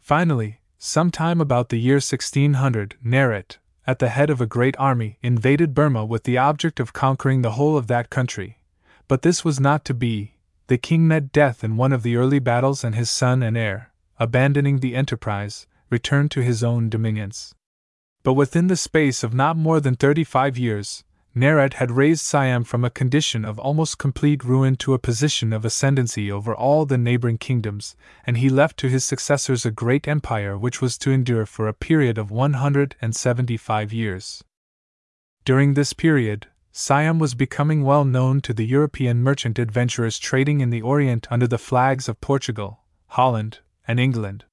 Finally, 0.00 0.60
sometime 0.78 1.42
about 1.42 1.68
the 1.68 1.78
year 1.78 1.96
1600, 1.96 2.96
Neret, 3.04 3.58
at 3.86 3.98
the 3.98 4.08
head 4.08 4.30
of 4.30 4.40
a 4.40 4.46
great 4.46 4.76
army, 4.78 5.18
invaded 5.22 5.74
Burma 5.74 6.06
with 6.06 6.24
the 6.24 6.38
object 6.38 6.80
of 6.80 6.94
conquering 6.94 7.42
the 7.42 7.52
whole 7.52 7.76
of 7.76 7.86
that 7.88 8.08
country. 8.08 8.58
But 9.08 9.20
this 9.20 9.44
was 9.44 9.60
not 9.60 9.84
to 9.84 9.94
be. 9.94 10.36
The 10.68 10.78
king 10.78 11.06
met 11.06 11.32
death 11.32 11.62
in 11.62 11.76
one 11.76 11.92
of 11.92 12.02
the 12.02 12.16
early 12.16 12.38
battles, 12.38 12.82
and 12.82 12.94
his 12.94 13.10
son 13.10 13.42
and 13.42 13.58
heir, 13.58 13.92
abandoning 14.18 14.78
the 14.78 14.96
enterprise, 14.96 15.66
returned 15.90 16.30
to 16.30 16.42
his 16.42 16.64
own 16.64 16.88
dominions. 16.88 17.54
But 18.22 18.34
within 18.34 18.66
the 18.66 18.76
space 18.76 19.22
of 19.22 19.34
not 19.34 19.56
more 19.56 19.80
than 19.80 19.94
thirty 19.94 20.24
five 20.24 20.58
years, 20.58 21.04
Neret 21.36 21.74
had 21.74 21.92
raised 21.92 22.24
Siam 22.24 22.64
from 22.64 22.84
a 22.84 22.90
condition 22.90 23.44
of 23.44 23.58
almost 23.60 23.98
complete 23.98 24.42
ruin 24.42 24.74
to 24.76 24.92
a 24.92 24.98
position 24.98 25.52
of 25.52 25.64
ascendancy 25.64 26.32
over 26.32 26.52
all 26.54 26.84
the 26.84 26.98
neighboring 26.98 27.38
kingdoms, 27.38 27.94
and 28.26 28.38
he 28.38 28.48
left 28.48 28.76
to 28.78 28.88
his 28.88 29.04
successors 29.04 29.64
a 29.64 29.70
great 29.70 30.08
empire 30.08 30.58
which 30.58 30.82
was 30.82 30.98
to 30.98 31.12
endure 31.12 31.46
for 31.46 31.68
a 31.68 31.74
period 31.74 32.18
of 32.18 32.30
175 32.32 33.92
years. 33.92 34.42
During 35.44 35.74
this 35.74 35.92
period, 35.92 36.48
Siam 36.72 37.18
was 37.18 37.34
becoming 37.34 37.84
well 37.84 38.04
known 38.04 38.40
to 38.40 38.52
the 38.52 38.66
European 38.66 39.22
merchant 39.22 39.58
adventurers 39.58 40.18
trading 40.18 40.60
in 40.60 40.70
the 40.70 40.82
Orient 40.82 41.26
under 41.30 41.46
the 41.46 41.58
flags 41.58 42.08
of 42.08 42.20
Portugal, 42.20 42.80
Holland, 43.08 43.60
and 43.86 44.00
England. 44.00 44.44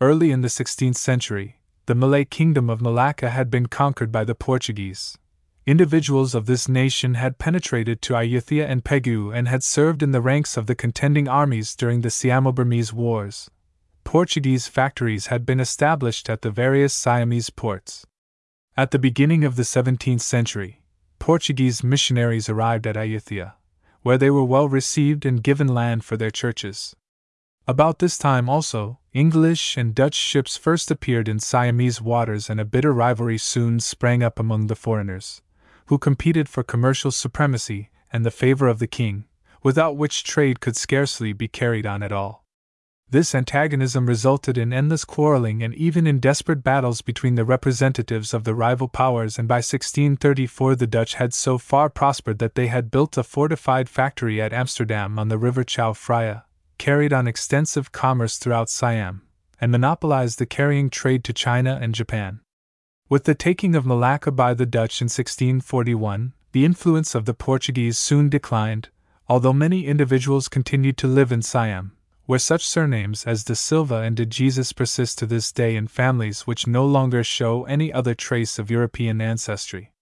Early 0.00 0.30
in 0.30 0.42
the 0.42 0.48
16th 0.48 0.96
century, 0.96 1.60
the 1.86 1.94
Malay 1.94 2.24
kingdom 2.24 2.70
of 2.70 2.80
Malacca 2.80 3.30
had 3.30 3.50
been 3.50 3.66
conquered 3.66 4.12
by 4.12 4.24
the 4.24 4.34
Portuguese. 4.34 5.18
Individuals 5.66 6.34
of 6.34 6.46
this 6.46 6.68
nation 6.68 7.14
had 7.14 7.38
penetrated 7.38 8.02
to 8.02 8.14
Ayutthaya 8.14 8.66
and 8.66 8.84
Pegu 8.84 9.32
and 9.32 9.48
had 9.48 9.62
served 9.62 10.02
in 10.02 10.10
the 10.10 10.20
ranks 10.20 10.56
of 10.56 10.66
the 10.66 10.74
contending 10.74 11.28
armies 11.28 11.76
during 11.76 12.00
the 12.00 12.10
Siamo 12.10 12.52
Burmese 12.52 12.92
Wars. 12.92 13.50
Portuguese 14.04 14.66
factories 14.66 15.26
had 15.26 15.46
been 15.46 15.60
established 15.60 16.28
at 16.28 16.42
the 16.42 16.50
various 16.50 16.92
Siamese 16.92 17.50
ports. 17.50 18.06
At 18.76 18.90
the 18.90 18.98
beginning 18.98 19.44
of 19.44 19.56
the 19.56 19.62
17th 19.62 20.20
century, 20.20 20.82
Portuguese 21.18 21.84
missionaries 21.84 22.48
arrived 22.48 22.86
at 22.86 22.96
Ayutthaya, 22.96 23.52
where 24.02 24.18
they 24.18 24.30
were 24.30 24.44
well 24.44 24.68
received 24.68 25.24
and 25.24 25.42
given 25.42 25.68
land 25.68 26.04
for 26.04 26.16
their 26.16 26.30
churches. 26.30 26.96
About 27.68 28.00
this 28.00 28.18
time 28.18 28.48
also, 28.48 28.98
English 29.14 29.76
and 29.76 29.94
Dutch 29.94 30.14
ships 30.14 30.56
first 30.56 30.90
appeared 30.90 31.28
in 31.28 31.38
Siamese 31.38 32.00
waters, 32.00 32.48
and 32.48 32.58
a 32.58 32.64
bitter 32.64 32.94
rivalry 32.94 33.36
soon 33.36 33.78
sprang 33.78 34.22
up 34.22 34.38
among 34.38 34.68
the 34.68 34.74
foreigners, 34.74 35.42
who 35.86 35.98
competed 35.98 36.48
for 36.48 36.62
commercial 36.62 37.10
supremacy 37.10 37.90
and 38.10 38.24
the 38.24 38.30
favor 38.30 38.68
of 38.68 38.78
the 38.78 38.86
king, 38.86 39.24
without 39.62 39.98
which 39.98 40.24
trade 40.24 40.60
could 40.60 40.76
scarcely 40.76 41.34
be 41.34 41.46
carried 41.46 41.84
on 41.84 42.02
at 42.02 42.10
all. 42.10 42.42
This 43.10 43.34
antagonism 43.34 44.06
resulted 44.06 44.56
in 44.56 44.72
endless 44.72 45.04
quarreling 45.04 45.62
and 45.62 45.74
even 45.74 46.06
in 46.06 46.18
desperate 46.18 46.64
battles 46.64 47.02
between 47.02 47.34
the 47.34 47.44
representatives 47.44 48.32
of 48.32 48.44
the 48.44 48.54
rival 48.54 48.88
powers, 48.88 49.38
and 49.38 49.46
by 49.46 49.56
1634 49.56 50.76
the 50.76 50.86
Dutch 50.86 51.16
had 51.16 51.34
so 51.34 51.58
far 51.58 51.90
prospered 51.90 52.38
that 52.38 52.54
they 52.54 52.68
had 52.68 52.90
built 52.90 53.18
a 53.18 53.22
fortified 53.22 53.90
factory 53.90 54.40
at 54.40 54.54
Amsterdam 54.54 55.18
on 55.18 55.28
the 55.28 55.36
river 55.36 55.62
Chao 55.62 55.92
Phraya, 55.92 56.44
carried 56.82 57.12
on 57.12 57.28
extensive 57.28 57.92
commerce 57.92 58.38
throughout 58.38 58.68
Siam, 58.68 59.22
and 59.60 59.70
monopolized 59.70 60.40
the 60.40 60.46
carrying 60.46 60.90
trade 60.90 61.22
to 61.22 61.32
China 61.32 61.78
and 61.80 61.94
Japan. 61.94 62.40
With 63.08 63.22
the 63.22 63.36
taking 63.36 63.76
of 63.76 63.86
Malacca 63.86 64.32
by 64.32 64.52
the 64.52 64.66
Dutch 64.66 65.00
in 65.00 65.04
1641, 65.04 66.32
the 66.50 66.64
influence 66.64 67.14
of 67.14 67.24
the 67.24 67.34
Portuguese 67.34 67.98
soon 67.98 68.28
declined, 68.28 68.88
although 69.28 69.52
many 69.52 69.86
individuals 69.86 70.48
continued 70.48 70.96
to 70.96 71.06
live 71.06 71.30
in 71.30 71.40
Siam, 71.40 71.92
where 72.26 72.40
such 72.40 72.66
surnames 72.66 73.26
as 73.26 73.44
de 73.44 73.54
Silva 73.54 73.98
and 73.98 74.16
de 74.16 74.26
Jesus 74.26 74.72
persist 74.72 75.20
to 75.20 75.26
this 75.26 75.52
day 75.52 75.76
in 75.76 75.86
families 75.86 76.48
which 76.48 76.66
no 76.66 76.84
longer 76.84 77.22
show 77.22 77.62
any 77.66 77.92
other 77.92 78.16
trace 78.16 78.58
of 78.58 78.72
European 78.72 79.20
ancestry. 79.20 79.92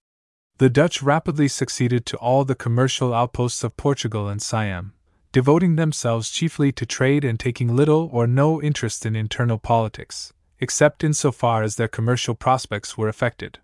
The 0.57 0.71
Dutch 0.71 1.03
rapidly 1.03 1.49
succeeded 1.49 2.07
to 2.07 2.17
all 2.17 2.47
the 2.47 2.55
commercial 2.55 3.13
outposts 3.13 3.63
of 3.63 3.77
Portugal 3.77 4.29
and 4.29 4.41
Siam, 4.41 4.95
devoting 5.33 5.77
themselves 5.77 6.31
chiefly 6.31 6.73
to 6.73 6.85
trade 6.85 7.25
and 7.25 7.39
taking 7.39 7.77
little 7.77 8.09
or 8.13 8.27
no 8.27 8.61
interest 8.61 9.07
in 9.07 9.15
internal 9.15 9.59
politics, 9.59 10.33
except 10.59 11.05
in 11.05 11.15
so 11.15 11.31
far 11.31 11.63
as 11.63 11.77
their 11.77 11.89
commercial 11.89 12.35
prospects 12.35 12.99
were 12.99 13.09
affected. 13.09 13.59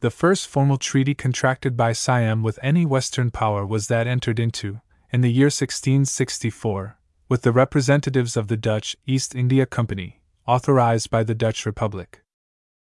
The 0.00 0.10
first 0.10 0.48
formal 0.48 0.78
treaty 0.78 1.14
contracted 1.14 1.76
by 1.76 1.92
Siam 1.92 2.42
with 2.42 2.58
any 2.62 2.84
Western 2.84 3.30
power 3.30 3.64
was 3.64 3.88
that 3.88 4.06
entered 4.06 4.40
into, 4.40 4.80
in 5.12 5.20
the 5.20 5.32
year 5.32 5.46
1664, 5.46 6.98
with 7.28 7.42
the 7.42 7.52
representatives 7.52 8.36
of 8.36 8.48
the 8.48 8.56
Dutch 8.56 8.96
East 9.06 9.34
India 9.34 9.66
Company, 9.66 10.20
authorized 10.46 11.10
by 11.10 11.22
the 11.22 11.34
Dutch 11.34 11.64
Republic. 11.66 12.22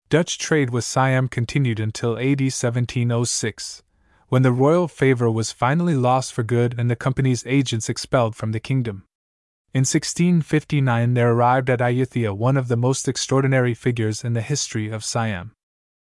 Dutch 0.09 0.37
trade 0.37 0.71
with 0.71 0.83
Siam 0.83 1.27
continued 1.27 1.79
until 1.79 2.17
AD 2.17 2.41
1706, 2.41 3.83
when 4.31 4.43
the 4.43 4.51
royal 4.53 4.87
favor 4.87 5.29
was 5.29 5.51
finally 5.51 5.93
lost 5.93 6.31
for 6.31 6.41
good 6.41 6.73
and 6.77 6.89
the 6.89 6.95
company's 6.95 7.43
agents 7.45 7.89
expelled 7.89 8.33
from 8.33 8.53
the 8.53 8.61
kingdom. 8.61 9.03
In 9.73 9.81
1659 9.81 11.15
there 11.15 11.33
arrived 11.33 11.69
at 11.69 11.81
Ayutthaya 11.81 12.31
one 12.31 12.55
of 12.55 12.69
the 12.69 12.77
most 12.77 13.09
extraordinary 13.09 13.73
figures 13.73 14.23
in 14.23 14.31
the 14.31 14.41
history 14.41 14.89
of 14.89 15.03
Siam. 15.03 15.51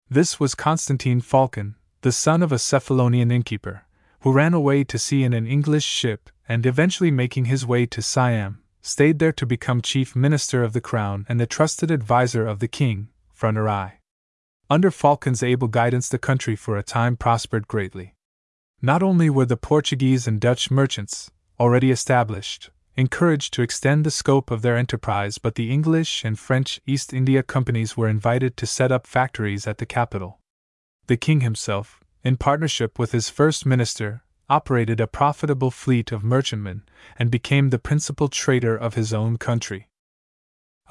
This 0.08 0.40
was 0.40 0.54
Constantine 0.54 1.20
Phaulkon, 1.20 1.74
the 2.02 2.12
son 2.12 2.44
of 2.44 2.52
a 2.52 2.60
Cephalonian 2.60 3.32
innkeeper, 3.32 3.88
who 4.20 4.32
ran 4.32 4.54
away 4.54 4.84
to 4.84 5.00
sea 5.00 5.24
in 5.24 5.34
an 5.34 5.48
English 5.48 5.86
ship 5.86 6.30
and 6.48 6.64
eventually 6.68 7.10
making 7.10 7.46
his 7.46 7.66
way 7.66 7.88
to 7.88 8.04
Siam, 8.04 8.62
stayed 8.84 9.18
there 9.18 9.34
to 9.34 9.48
become 9.48 9.82
chief 9.82 10.16
minister 10.16 10.62
of 10.64 10.74
the 10.74 10.82
crown 10.82 11.26
and 11.28 11.40
the 11.40 11.48
trusted 11.48 11.90
adviser 11.90 12.46
of 12.46 12.60
the 12.60 12.68
king, 12.68 13.10
Narai. 13.42 13.94
Under 14.72 14.90
Phaulkon's 14.90 15.44
able 15.44 15.68
guidance, 15.68 16.08
the 16.08 16.18
country 16.18 16.56
for 16.56 16.78
a 16.78 16.82
time 16.82 17.18
prospered 17.18 17.68
greatly. 17.68 18.16
Not 18.82 19.04
only 19.04 19.30
were 19.30 19.46
the 19.46 19.58
Portuguese 19.58 20.28
and 20.28 20.40
Dutch 20.40 20.72
merchants, 20.72 21.30
already 21.60 21.92
established, 21.92 22.70
encouraged 22.96 23.54
to 23.54 23.64
extend 23.64 24.06
the 24.06 24.10
scope 24.10 24.50
of 24.50 24.62
their 24.62 24.78
enterprise, 24.78 25.38
but 25.38 25.56
the 25.56 25.70
English 25.70 26.24
and 26.24 26.40
French 26.40 26.80
East 26.88 27.14
India 27.14 27.44
companies 27.44 27.98
were 27.98 28.08
invited 28.08 28.56
to 28.56 28.66
set 28.66 28.94
up 28.94 29.06
factories 29.06 29.68
at 29.68 29.78
the 29.78 29.86
capital. 29.86 30.40
The 31.08 31.18
king 31.18 31.42
himself, 31.42 32.00
in 32.24 32.38
partnership 32.38 32.98
with 32.98 33.12
his 33.12 33.28
first 33.28 33.66
minister, 33.66 34.24
operated 34.50 35.02
a 35.02 35.06
profitable 35.06 35.72
fleet 35.72 36.14
of 36.14 36.24
merchantmen 36.24 36.84
and 37.20 37.30
became 37.30 37.72
the 37.72 37.78
principal 37.78 38.30
trader 38.30 38.78
of 38.78 38.94
his 38.94 39.14
own 39.14 39.38
country. 39.38 39.90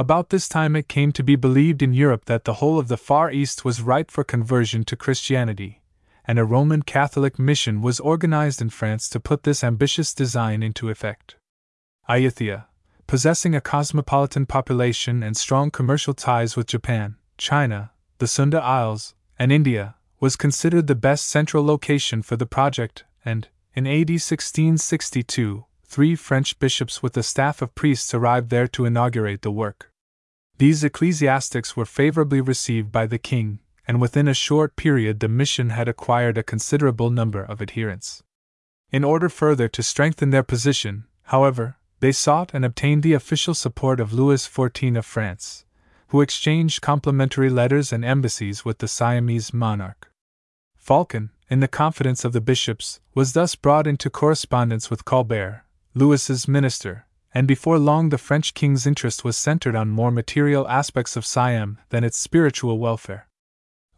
About 0.00 0.30
this 0.30 0.48
time 0.48 0.76
it 0.76 0.88
came 0.88 1.12
to 1.12 1.22
be 1.22 1.36
believed 1.36 1.82
in 1.82 1.92
Europe 1.92 2.24
that 2.24 2.46
the 2.46 2.54
whole 2.54 2.78
of 2.78 2.88
the 2.88 2.96
Far 2.96 3.30
East 3.30 3.66
was 3.66 3.82
ripe 3.82 4.10
for 4.10 4.24
conversion 4.24 4.82
to 4.84 4.96
Christianity, 4.96 5.82
and 6.24 6.38
a 6.38 6.44
Roman 6.46 6.80
Catholic 6.80 7.38
mission 7.38 7.82
was 7.82 8.00
organized 8.00 8.62
in 8.62 8.70
France 8.70 9.10
to 9.10 9.20
put 9.20 9.42
this 9.42 9.62
ambitious 9.62 10.14
design 10.14 10.62
into 10.62 10.88
effect. 10.88 11.36
Ayutthaya, 12.08 12.64
possessing 13.06 13.54
a 13.54 13.60
cosmopolitan 13.60 14.46
population 14.46 15.22
and 15.22 15.36
strong 15.36 15.70
commercial 15.70 16.14
ties 16.14 16.56
with 16.56 16.66
Japan, 16.66 17.16
China, 17.36 17.90
the 18.16 18.26
Sunda 18.26 18.62
Isles, 18.62 19.14
and 19.38 19.52
India, 19.52 19.96
was 20.18 20.34
considered 20.34 20.86
the 20.86 20.94
best 20.94 21.28
central 21.28 21.62
location 21.62 22.22
for 22.22 22.36
the 22.36 22.46
project, 22.46 23.04
and, 23.22 23.48
in 23.74 23.86
AD 23.86 24.08
1662, 24.08 25.66
three 25.84 26.16
French 26.16 26.58
bishops 26.58 27.02
with 27.02 27.14
a 27.18 27.22
staff 27.22 27.60
of 27.60 27.74
priests 27.74 28.14
arrived 28.14 28.48
there 28.48 28.68
to 28.68 28.86
inaugurate 28.86 29.42
the 29.42 29.50
work. 29.50 29.89
These 30.60 30.84
ecclesiastics 30.84 31.74
were 31.74 31.86
favorably 31.86 32.42
received 32.42 32.92
by 32.92 33.06
the 33.06 33.16
king, 33.16 33.60
and 33.88 33.98
within 33.98 34.28
a 34.28 34.34
short 34.34 34.76
period 34.76 35.20
the 35.20 35.26
mission 35.26 35.70
had 35.70 35.88
acquired 35.88 36.36
a 36.36 36.42
considerable 36.42 37.08
number 37.08 37.42
of 37.42 37.62
adherents. 37.62 38.22
In 38.92 39.02
order 39.02 39.30
further 39.30 39.68
to 39.68 39.82
strengthen 39.82 40.28
their 40.28 40.42
position, 40.42 41.04
however, 41.22 41.76
they 42.00 42.12
sought 42.12 42.50
and 42.52 42.62
obtained 42.62 43.02
the 43.02 43.14
official 43.14 43.54
support 43.54 44.00
of 44.00 44.12
Louis 44.12 44.46
XIV 44.46 44.98
of 44.98 45.06
France, 45.06 45.64
who 46.08 46.20
exchanged 46.20 46.82
complimentary 46.82 47.48
letters 47.48 47.90
and 47.90 48.04
embassies 48.04 48.62
with 48.62 48.80
the 48.80 48.88
Siamese 48.88 49.54
monarch. 49.54 50.12
Phaulkon, 50.76 51.30
in 51.48 51.60
the 51.60 51.68
confidence 51.68 52.22
of 52.22 52.34
the 52.34 52.40
bishops, 52.42 53.00
was 53.14 53.32
thus 53.32 53.54
brought 53.54 53.86
into 53.86 54.10
correspondence 54.10 54.90
with 54.90 55.06
Colbert, 55.06 55.64
Louis's 55.94 56.46
minister, 56.46 57.06
and 57.32 57.46
before 57.46 57.78
long 57.78 58.08
the 58.08 58.18
French 58.18 58.54
king's 58.54 58.86
interest 58.86 59.24
was 59.24 59.36
centered 59.36 59.76
on 59.76 59.88
more 59.88 60.10
material 60.10 60.66
aspects 60.68 61.16
of 61.16 61.26
Siam 61.26 61.78
than 61.90 62.04
its 62.04 62.18
spiritual 62.18 62.78
welfare. 62.78 63.28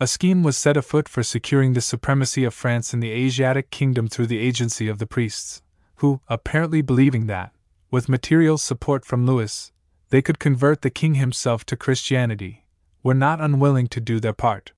A 0.00 0.06
scheme 0.06 0.42
was 0.42 0.56
set 0.56 0.76
afoot 0.76 1.08
for 1.08 1.22
securing 1.22 1.72
the 1.72 1.80
supremacy 1.80 2.44
of 2.44 2.54
France 2.54 2.92
in 2.92 3.00
the 3.00 3.12
Asiatic 3.12 3.70
kingdom 3.70 4.08
through 4.08 4.26
the 4.26 4.38
agency 4.38 4.88
of 4.88 4.98
the 4.98 5.06
priests, 5.06 5.62
who, 5.96 6.20
apparently 6.28 6.82
believing 6.82 7.26
that, 7.26 7.52
with 7.90 8.08
material 8.08 8.58
support 8.58 9.04
from 9.04 9.26
Louis, 9.26 9.70
they 10.10 10.20
could 10.20 10.38
convert 10.38 10.82
the 10.82 10.90
king 10.90 11.14
himself 11.14 11.64
to 11.66 11.76
Christianity, 11.76 12.66
were 13.02 13.14
not 13.14 13.40
unwilling 13.40 13.86
to 13.88 14.00
do 14.00 14.18
their 14.18 14.32
part. 14.32 14.72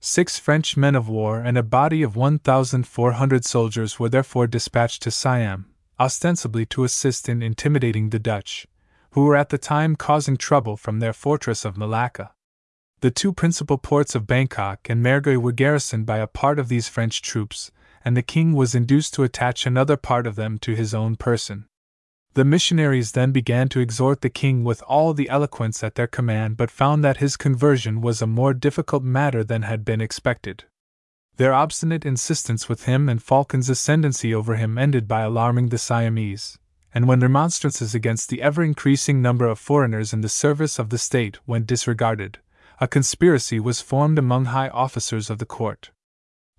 Six 0.00 0.38
French 0.38 0.76
men 0.76 0.94
of 0.94 1.08
war 1.08 1.40
and 1.40 1.58
a 1.58 1.62
body 1.62 2.02
of 2.02 2.16
1,400 2.16 3.44
soldiers 3.44 3.98
were 3.98 4.08
therefore 4.08 4.46
dispatched 4.46 5.02
to 5.02 5.10
Siam, 5.10 5.66
ostensibly 6.02 6.66
to 6.66 6.82
assist 6.82 7.28
in 7.28 7.42
intimidating 7.42 8.10
the 8.10 8.18
Dutch, 8.18 8.66
who 9.12 9.24
were 9.24 9.36
at 9.36 9.50
the 9.50 9.56
time 9.58 9.94
causing 9.94 10.36
trouble 10.36 10.76
from 10.76 10.98
their 10.98 11.12
fortress 11.12 11.64
of 11.64 11.76
Malacca. 11.76 12.32
The 13.02 13.12
two 13.12 13.32
principal 13.32 13.78
ports 13.78 14.16
of 14.16 14.26
Bangkok 14.26 14.90
and 14.90 15.00
Mergui 15.00 15.36
were 15.36 15.52
garrisoned 15.52 16.04
by 16.04 16.18
a 16.18 16.26
part 16.26 16.58
of 16.58 16.68
these 16.68 16.88
French 16.88 17.22
troops, 17.22 17.70
and 18.04 18.16
the 18.16 18.22
king 18.22 18.52
was 18.52 18.74
induced 18.74 19.14
to 19.14 19.22
attach 19.22 19.64
another 19.64 19.96
part 19.96 20.26
of 20.26 20.34
them 20.34 20.58
to 20.58 20.74
his 20.74 20.92
own 20.92 21.14
person. 21.14 21.66
The 22.34 22.44
missionaries 22.44 23.12
then 23.12 23.30
began 23.30 23.68
to 23.68 23.80
exhort 23.80 24.22
the 24.22 24.30
king 24.30 24.64
with 24.64 24.82
all 24.88 25.14
the 25.14 25.28
eloquence 25.28 25.84
at 25.84 25.94
their 25.94 26.08
command, 26.08 26.56
but 26.56 26.70
found 26.70 27.04
that 27.04 27.18
his 27.18 27.36
conversion 27.36 28.00
was 28.00 28.20
a 28.20 28.26
more 28.26 28.54
difficult 28.54 29.04
matter 29.04 29.44
than 29.44 29.62
had 29.62 29.84
been 29.84 30.00
expected. 30.00 30.64
Their 31.36 31.54
obstinate 31.54 32.04
insistence 32.04 32.68
with 32.68 32.84
him 32.84 33.08
and 33.08 33.22
Phaulkon's 33.22 33.70
ascendancy 33.70 34.34
over 34.34 34.56
him 34.56 34.76
ended 34.76 35.08
by 35.08 35.22
alarming 35.22 35.68
the 35.68 35.78
Siamese, 35.78 36.58
and 36.94 37.08
when 37.08 37.20
remonstrances 37.20 37.94
against 37.94 38.28
the 38.28 38.42
ever 38.42 38.62
increasing 38.62 39.22
number 39.22 39.46
of 39.46 39.58
foreigners 39.58 40.12
in 40.12 40.20
the 40.20 40.28
service 40.28 40.78
of 40.78 40.90
the 40.90 40.98
state 40.98 41.38
went 41.46 41.66
disregarded, 41.66 42.38
a 42.80 42.86
conspiracy 42.86 43.58
was 43.58 43.80
formed 43.80 44.18
among 44.18 44.46
high 44.46 44.68
officers 44.68 45.30
of 45.30 45.38
the 45.38 45.46
court. 45.46 45.90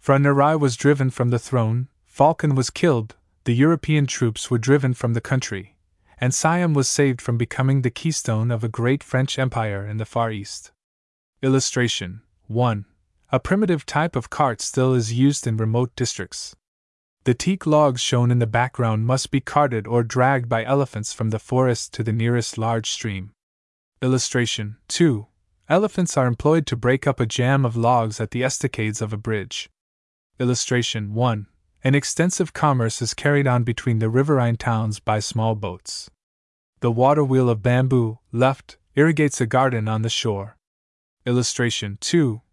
Phra 0.02 0.20
Narai 0.20 0.60
was 0.60 0.76
driven 0.76 1.10
from 1.10 1.30
the 1.30 1.40
throne, 1.40 1.88
Falcon 2.06 2.56
was 2.56 2.70
killed, 2.70 3.16
the 3.44 3.54
European 3.54 4.08
troops 4.08 4.50
were 4.50 4.58
driven 4.58 4.94
from 4.94 5.14
the 5.14 5.22
country, 5.22 5.76
and 6.20 6.34
Siam 6.34 6.74
was 6.74 6.88
saved 6.88 7.22
from 7.22 7.38
becoming 7.38 7.82
the 7.82 7.90
keystone 7.90 8.52
of 8.52 8.64
a 8.64 8.70
great 8.70 9.04
French 9.04 9.38
empire 9.38 9.86
in 9.86 9.98
the 9.98 10.06
Far 10.06 10.32
East. 10.32 10.72
Illustration 11.42 12.22
1. 12.48 12.86
A 13.34 13.40
primitive 13.40 13.88
type 13.88 14.16
of 14.16 14.30
cart 14.30 14.62
still 14.62 14.94
is 14.94 15.12
used 15.12 15.48
in 15.48 15.58
remote 15.58 15.96
districts. 15.96 16.56
The 17.24 17.34
teak 17.34 17.66
logs 17.66 18.00
shown 18.00 18.30
in 18.30 18.38
the 18.38 18.46
background 18.46 19.08
must 19.08 19.32
be 19.32 19.42
carted 19.42 19.88
or 19.88 20.04
dragged 20.04 20.48
by 20.48 20.64
elephants 20.64 21.14
from 21.14 21.32
the 21.32 21.40
forest 21.40 21.96
to 21.96 22.04
the 22.04 22.14
nearest 22.14 22.60
large 22.60 22.92
stream. 22.92 23.32
Illustration 24.04 24.78
2. 24.88 25.26
Elephants 25.68 26.16
are 26.16 26.28
employed 26.28 26.68
to 26.68 26.76
break 26.76 27.08
up 27.08 27.20
a 27.20 27.26
jam 27.26 27.66
of 27.66 27.76
logs 27.76 28.22
at 28.22 28.30
the 28.30 28.44
estacades 28.44 29.02
of 29.02 29.12
a 29.12 29.18
bridge. 29.18 29.68
Illustration 30.40 31.16
1. 31.16 31.48
An 31.84 31.96
extensive 31.96 32.54
commerce 32.54 33.02
is 33.02 33.16
carried 33.16 33.48
on 33.48 33.64
between 33.64 33.98
the 33.98 34.12
riverine 34.12 34.58
towns 34.58 35.00
by 35.00 35.18
small 35.18 35.56
boats. 35.56 36.12
The 36.82 36.92
water 36.92 37.24
wheel 37.24 37.50
of 37.50 37.64
bamboo, 37.64 38.20
left, 38.32 38.78
irrigates 38.94 39.42
a 39.42 39.48
garden 39.48 39.88
on 39.88 40.04
the 40.04 40.10
shore. 40.10 40.56
Illustration 41.26 41.98
2. 42.00 42.44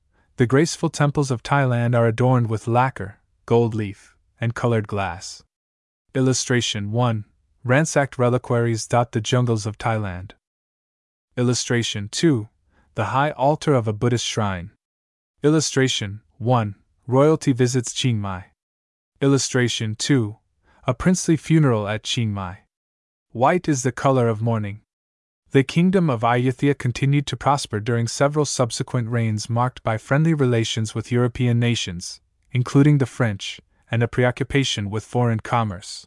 The 0.40 0.46
graceful 0.46 0.88
temples 0.88 1.30
of 1.30 1.42
Thailand 1.42 1.94
are 1.94 2.06
adorned 2.06 2.48
with 2.48 2.66
lacquer, 2.66 3.18
gold 3.44 3.74
leaf, 3.74 4.16
and 4.40 4.54
colored 4.54 4.88
glass. 4.88 5.44
Illustration 6.14 6.92
1. 6.92 7.26
Ransacked 7.62 8.16
reliquaries 8.16 8.86
dot 8.86 9.12
the 9.12 9.20
jungles 9.20 9.66
of 9.66 9.76
Thailand. 9.76 10.30
Illustration 11.36 12.08
2. 12.08 12.48
The 12.94 13.12
high 13.12 13.32
altar 13.32 13.74
of 13.74 13.86
a 13.86 13.92
Buddhist 13.92 14.24
shrine. 14.24 14.70
Illustration 15.42 16.22
1. 16.38 16.74
Royalty 17.06 17.52
visits 17.52 17.92
Chiang 17.92 18.18
Mai. 18.18 18.46
Illustration 19.20 19.94
2. 19.94 20.38
A 20.86 20.94
princely 20.94 21.36
funeral 21.36 21.86
at 21.86 22.02
Chiang 22.02 22.32
Mai. 22.32 22.60
White 23.32 23.68
is 23.68 23.82
the 23.82 23.92
color 23.92 24.26
of 24.26 24.40
mourning. 24.40 24.80
The 25.52 25.64
kingdom 25.64 26.08
of 26.08 26.20
Ayutthaya 26.20 26.78
continued 26.78 27.26
to 27.26 27.36
prosper 27.36 27.80
during 27.80 28.06
several 28.06 28.44
subsequent 28.44 29.08
reigns 29.08 29.50
marked 29.50 29.82
by 29.82 29.98
friendly 29.98 30.32
relations 30.32 30.94
with 30.94 31.10
European 31.10 31.58
nations, 31.58 32.20
including 32.52 32.98
the 32.98 33.06
French, 33.06 33.60
and 33.90 34.00
a 34.00 34.06
preoccupation 34.06 34.90
with 34.90 35.04
foreign 35.04 35.40
commerce. 35.40 36.06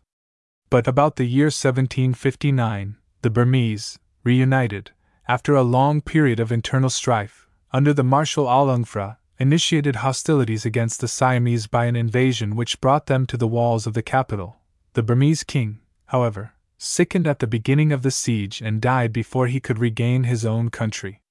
But 0.69 0.87
about 0.87 1.17
the 1.17 1.25
year 1.25 1.47
1759, 1.47 2.95
the 3.21 3.29
Burmese, 3.29 3.99
reunited, 4.23 4.91
after 5.27 5.55
a 5.55 5.61
long 5.61 5.99
period 5.99 6.39
of 6.39 6.49
internal 6.49 6.89
strife, 6.89 7.49
under 7.73 7.93
the 7.93 8.01
Marshal 8.01 8.45
Alungphra, 8.45 9.17
initiated 9.39 9.97
hostilities 9.97 10.65
against 10.65 11.01
the 11.01 11.07
Siamese 11.09 11.67
by 11.67 11.83
an 11.83 11.97
invasion 11.97 12.55
which 12.55 12.79
brought 12.79 13.07
them 13.07 13.25
to 13.25 13.35
the 13.35 13.47
walls 13.47 13.85
of 13.85 13.93
the 13.93 14.01
capital. 14.01 14.61
The 14.93 15.03
Burmese 15.03 15.43
king, 15.43 15.81
however, 16.05 16.53
sickened 16.83 17.25
at 17.25 17.39
the 17.39 17.47
beginning 17.47 17.91
of 17.91 18.01
the 18.01 18.11
siege 18.11 18.61
and 18.61 18.81
died 18.81 19.13
before 19.13 19.47
he 19.47 19.59
could 19.59 19.79
regain 19.79 20.23
his 20.23 20.45
own 20.45 20.69
country. 20.69 21.21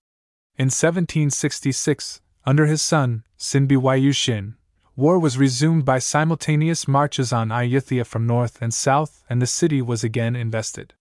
In 0.57 0.67
1766, 0.67 2.21
under 2.45 2.67
his 2.67 2.83
son, 2.83 3.25
Sinbiwayushin, 3.39 4.55
war 4.97 5.19
was 5.19 5.39
resumed 5.39 5.85
by 5.85 5.99
simultaneous 5.99 6.89
marches 6.89 7.33
on 7.33 7.51
Ayutthaya 7.51 8.05
from 8.05 8.27
north 8.27 8.61
and 8.61 8.73
south, 8.73 9.23
and 9.29 9.41
the 9.41 9.47
city 9.47 9.81
was 9.81 10.03
again 10.03 10.35
invested. 10.35 10.95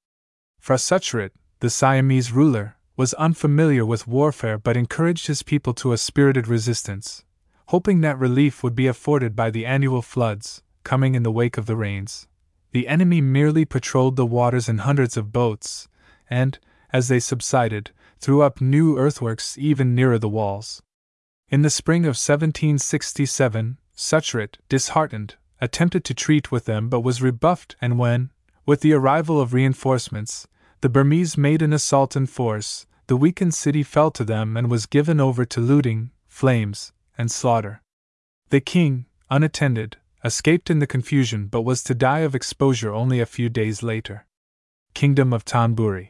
Phra 0.62 0.78
Suchrit, 0.78 1.32
the 1.60 1.70
Siamese 1.70 2.32
ruler, 2.32 2.76
was 2.96 3.14
unfamiliar 3.16 3.86
with 3.86 4.08
warfare 4.08 4.58
but 4.58 4.78
encouraged 4.78 5.28
his 5.28 5.44
people 5.44 5.74
to 5.74 5.94
a 5.94 5.98
spirited 5.98 6.48
resistance, 6.48 7.24
hoping 7.68 8.02
that 8.02 8.20
relief 8.20 8.64
would 8.64 8.76
be 8.76 8.88
afforded 8.88 9.36
by 9.36 9.50
the 9.50 9.66
annual 9.66 10.02
floods, 10.02 10.62
coming 10.84 11.16
in 11.16 11.24
the 11.24 11.32
wake 11.32 11.58
of 11.58 11.66
the 11.66 11.76
rains. 11.76 12.28
The 12.72 12.88
enemy 12.88 13.22
merely 13.22 13.66
patrolled 13.66 14.16
the 14.16 14.26
waters 14.26 14.70
in 14.70 14.80
hundreds 14.80 15.18
of 15.18 15.34
boats, 15.34 15.88
and, 16.30 16.58
as 16.94 17.08
they 17.08 17.20
subsided, 17.20 17.92
threw 18.20 18.42
up 18.42 18.62
new 18.62 18.98
earthworks 18.98 19.58
even 19.58 19.94
nearer 19.94 20.18
the 20.18 20.30
walls. 20.30 20.82
In 21.50 21.64
the 21.64 21.70
spring 21.70 22.04
of 22.04 22.16
1767, 22.16 23.78
Suchrit, 23.96 24.58
disheartened, 24.70 25.36
attempted 25.60 26.06
to 26.06 26.14
treat 26.14 26.52
with 26.52 26.66
them 26.66 26.88
but 26.88 27.02
was 27.02 27.22
rebuffed, 27.22 27.76
and 27.82 28.00
when, 28.00 28.32
with 28.66 28.82
the 28.82 28.94
arrival 28.94 29.42
of 29.42 29.54
reinforcements, 29.54 30.48
the 30.80 30.90
Burmese 30.90 31.38
made 31.38 31.62
an 31.62 31.74
assault 31.74 32.16
in 32.16 32.26
force, 32.26 32.88
the 33.08 33.18
weakened 33.18 33.54
city 33.54 33.84
fell 33.84 34.12
to 34.12 34.24
them 34.24 34.56
and 34.56 34.72
was 34.72 34.86
given 34.86 35.20
over 35.20 35.44
to 35.44 35.60
looting, 35.60 36.12
flames, 36.28 36.94
and 37.18 37.30
slaughter. 37.30 37.82
The 38.50 38.62
king, 38.62 39.06
unattended, 39.30 39.98
escaped 40.24 40.70
in 40.70 40.80
the 40.80 40.88
confusion 40.88 41.48
but 41.48 41.62
was 41.62 41.84
to 41.84 41.96
die 41.96 42.20
of 42.20 42.36
exposure 42.36 42.94
only 42.94 43.20
a 43.20 43.26
few 43.26 43.50
days 43.50 43.82
later. 43.82 44.26
Kingdom 44.94 45.34
of 45.34 45.46
Tanburi. 45.46 45.76
Thonburi. 45.76 46.10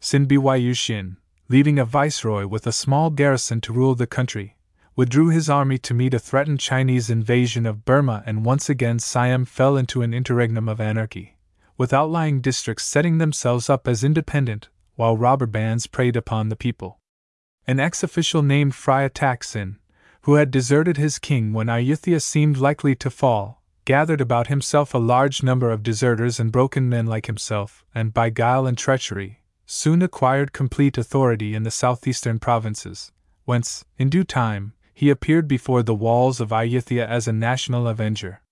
Sinbiwayushin, 0.00 1.16
leaving 1.48 1.78
a 1.78 1.84
viceroy 1.84 2.46
with 2.46 2.66
a 2.66 2.72
small 2.72 3.10
garrison 3.10 3.60
to 3.62 3.72
rule 3.72 3.94
the 3.94 4.06
country, 4.06 4.56
withdrew 4.94 5.28
his 5.28 5.48
army 5.48 5.78
to 5.78 5.94
meet 5.94 6.14
a 6.14 6.18
threatened 6.18 6.60
Chinese 6.60 7.08
invasion 7.08 7.66
of 7.66 7.84
Burma, 7.84 8.22
and 8.26 8.44
once 8.44 8.68
again 8.68 8.98
Siam 8.98 9.44
fell 9.44 9.76
into 9.76 10.02
an 10.02 10.12
interregnum 10.12 10.68
of 10.68 10.80
anarchy, 10.80 11.36
with 11.76 11.92
outlying 11.92 12.40
districts 12.40 12.84
setting 12.84 13.18
themselves 13.18 13.70
up 13.70 13.88
as 13.88 14.04
independent, 14.04 14.68
while 14.96 15.16
robber 15.16 15.46
bands 15.46 15.86
preyed 15.86 16.16
upon 16.16 16.48
the 16.48 16.56
people. 16.56 16.98
An 17.66 17.78
ex 17.78 18.02
official 18.02 18.42
named 18.42 18.72
Phra 18.72 19.08
Taksin, 19.08 19.76
who 20.22 20.34
had 20.34 20.50
deserted 20.50 20.96
his 20.96 21.18
king 21.18 21.52
when 21.52 21.68
Ayutthaya 21.68 22.20
seemed 22.20 22.56
likely 22.56 22.94
to 22.96 23.10
fall, 23.10 23.62
gathered 23.84 24.20
about 24.20 24.48
himself 24.48 24.92
a 24.92 24.98
large 24.98 25.42
number 25.42 25.70
of 25.70 25.82
deserters 25.82 26.38
and 26.38 26.52
broken 26.52 26.88
men 26.88 27.06
like 27.06 27.26
himself, 27.26 27.84
and 27.94 28.12
by 28.12 28.28
guile 28.30 28.66
and 28.66 28.76
treachery, 28.76 29.42
soon 29.64 30.02
acquired 30.02 30.52
complete 30.52 30.98
authority 30.98 31.54
in 31.54 31.62
the 31.62 31.70
southeastern 31.70 32.38
provinces, 32.38 33.12
whence, 33.44 33.84
in 33.96 34.08
due 34.08 34.24
time, 34.24 34.72
he 34.92 35.10
appeared 35.10 35.46
before 35.46 35.82
the 35.82 35.94
walls 35.94 36.40
of 36.40 36.50
Ayutthaya 36.50 37.06
as 37.06 37.28
a 37.28 37.32
national 37.32 37.86
avenger. 37.86 38.42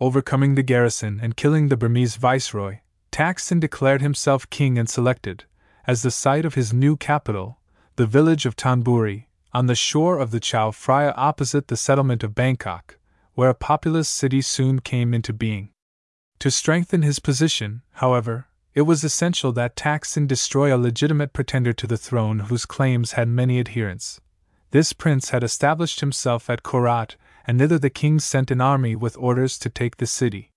Overcoming 0.00 0.56
the 0.56 0.62
garrison 0.62 1.20
and 1.22 1.36
killing 1.36 1.68
the 1.68 1.76
Burmese 1.76 2.16
viceroy, 2.16 2.80
Taksin 3.12 3.60
declared 3.60 4.02
himself 4.02 4.50
king 4.50 4.78
and 4.78 4.90
selected, 4.90 5.44
as 5.86 6.02
the 6.02 6.10
site 6.10 6.44
of 6.44 6.54
his 6.54 6.72
new 6.72 6.96
capital, 6.96 7.60
the 7.94 8.04
village 8.04 8.44
of 8.44 8.56
Thonburi, 8.56 9.25
on 9.56 9.64
the 9.64 9.74
shore 9.74 10.18
of 10.18 10.32
the 10.32 10.38
Chao 10.38 10.70
Phraya 10.70 11.14
opposite 11.16 11.68
the 11.68 11.78
settlement 11.78 12.22
of 12.22 12.34
Bangkok, 12.34 12.98
where 13.32 13.48
a 13.48 13.54
populous 13.54 14.06
city 14.06 14.42
soon 14.42 14.80
came 14.80 15.14
into 15.14 15.32
being. 15.32 15.70
To 16.40 16.50
strengthen 16.50 17.00
his 17.00 17.20
position, 17.20 17.80
however, 17.92 18.48
it 18.74 18.82
was 18.82 19.02
essential 19.02 19.52
that 19.52 19.74
Taksin 19.74 20.26
destroy 20.26 20.76
a 20.76 20.76
legitimate 20.76 21.32
pretender 21.32 21.72
to 21.72 21.86
the 21.86 21.96
throne 21.96 22.40
whose 22.40 22.66
claims 22.66 23.12
had 23.12 23.28
many 23.28 23.58
adherents. 23.58 24.20
This 24.72 24.92
prince 24.92 25.30
had 25.30 25.42
established 25.42 26.00
himself 26.00 26.50
at 26.50 26.62
Korat, 26.62 27.16
and 27.46 27.58
thither 27.58 27.78
the 27.78 27.88
king 27.88 28.20
sent 28.20 28.50
an 28.50 28.60
army 28.60 28.94
with 28.94 29.16
orders 29.16 29.58
to 29.60 29.70
take 29.70 29.96
the 29.96 30.06
city. 30.06 30.50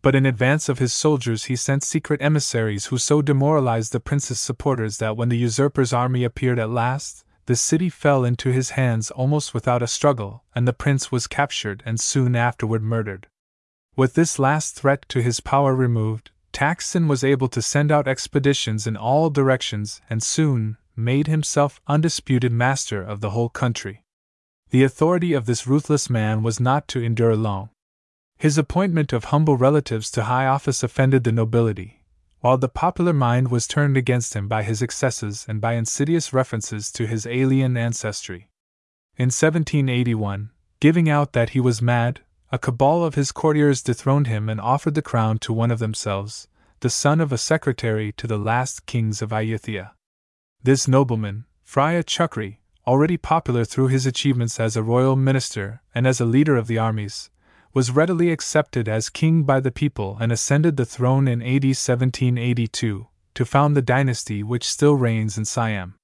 But 0.00 0.14
in 0.14 0.24
advance 0.24 0.70
of 0.70 0.78
his 0.78 0.94
soldiers, 0.94 1.44
he 1.44 1.56
sent 1.56 1.82
secret 1.82 2.22
emissaries 2.22 2.86
who 2.86 2.96
so 2.96 3.20
demoralized 3.20 3.92
the 3.92 4.00
prince's 4.00 4.40
supporters 4.40 4.96
that 4.96 5.14
when 5.14 5.28
the 5.28 5.36
usurper's 5.36 5.92
army 5.92 6.24
appeared 6.24 6.58
at 6.58 6.70
last, 6.70 7.22
the 7.50 7.56
city 7.56 7.88
fell 7.88 8.24
into 8.24 8.52
his 8.52 8.70
hands 8.78 9.10
almost 9.10 9.52
without 9.52 9.82
a 9.82 9.86
struggle, 9.88 10.44
and 10.54 10.68
the 10.68 10.72
prince 10.72 11.10
was 11.10 11.26
captured 11.26 11.82
and 11.84 11.98
soon 11.98 12.36
afterward 12.36 12.80
murdered. 12.80 13.26
With 13.96 14.14
this 14.14 14.38
last 14.38 14.76
threat 14.76 15.04
to 15.08 15.20
his 15.20 15.40
power 15.40 15.74
removed, 15.74 16.30
Taksin 16.52 17.08
was 17.08 17.24
able 17.24 17.48
to 17.48 17.60
send 17.60 17.90
out 17.90 18.06
expeditions 18.06 18.86
in 18.86 18.96
all 18.96 19.30
directions 19.30 20.00
and 20.08 20.22
soon 20.22 20.76
made 20.94 21.26
himself 21.26 21.80
undisputed 21.88 22.52
master 22.52 23.02
of 23.02 23.20
the 23.20 23.30
whole 23.30 23.48
country. 23.48 24.04
The 24.70 24.84
authority 24.84 25.32
of 25.32 25.46
this 25.46 25.66
ruthless 25.66 26.08
man 26.08 26.44
was 26.44 26.60
not 26.60 26.86
to 26.86 27.02
endure 27.02 27.34
long. 27.34 27.70
His 28.38 28.58
appointment 28.58 29.12
of 29.12 29.24
humble 29.24 29.56
relatives 29.56 30.08
to 30.12 30.22
high 30.22 30.46
office 30.46 30.84
offended 30.84 31.24
the 31.24 31.32
nobility, 31.32 31.99
while 32.40 32.58
the 32.58 32.68
popular 32.68 33.12
mind 33.12 33.50
was 33.50 33.66
turned 33.66 33.96
against 33.96 34.34
him 34.34 34.48
by 34.48 34.62
his 34.62 34.82
excesses 34.82 35.44
and 35.48 35.60
by 35.60 35.74
insidious 35.74 36.32
references 36.32 36.90
to 36.90 37.06
his 37.06 37.26
alien 37.26 37.76
ancestry. 37.76 38.48
In 39.16 39.26
1781, 39.26 40.50
giving 40.80 41.08
out 41.10 41.32
that 41.34 41.50
he 41.50 41.60
was 41.60 41.82
mad, 41.82 42.20
a 42.50 42.58
cabal 42.58 43.04
of 43.04 43.14
his 43.14 43.32
courtiers 43.32 43.82
dethroned 43.82 44.26
him 44.26 44.48
and 44.48 44.60
offered 44.60 44.94
the 44.94 45.02
crown 45.02 45.38
to 45.38 45.52
one 45.52 45.70
of 45.70 45.78
themselves, 45.78 46.48
the 46.80 46.90
son 46.90 47.20
of 47.20 47.30
a 47.30 47.38
secretary 47.38 48.12
to 48.12 48.26
the 48.26 48.38
last 48.38 48.86
kings 48.86 49.20
of 49.20 49.30
Ayutthaya. 49.30 49.90
This 50.62 50.88
nobleman, 50.88 51.44
Phraya 51.66 52.02
Chakri, 52.02 52.56
already 52.86 53.16
popular 53.16 53.64
through 53.64 53.88
his 53.88 54.06
achievements 54.06 54.58
as 54.58 54.76
a 54.76 54.82
royal 54.82 55.14
minister 55.14 55.82
and 55.94 56.06
as 56.06 56.20
a 56.20 56.24
leader 56.24 56.56
of 56.56 56.66
the 56.66 56.78
armies, 56.78 57.30
was 57.72 57.92
readily 57.92 58.32
accepted 58.32 58.88
as 58.88 59.08
king 59.08 59.44
by 59.44 59.60
the 59.60 59.70
people 59.70 60.16
and 60.20 60.32
ascended 60.32 60.76
the 60.76 60.84
throne 60.84 61.28
in 61.28 61.40
AD 61.40 61.64
1782 61.64 63.06
to 63.34 63.44
found 63.44 63.76
the 63.76 63.82
dynasty 63.82 64.42
which 64.42 64.68
still 64.68 64.96
reigns 64.96 65.38
in 65.38 65.44
Siam. 65.44 65.94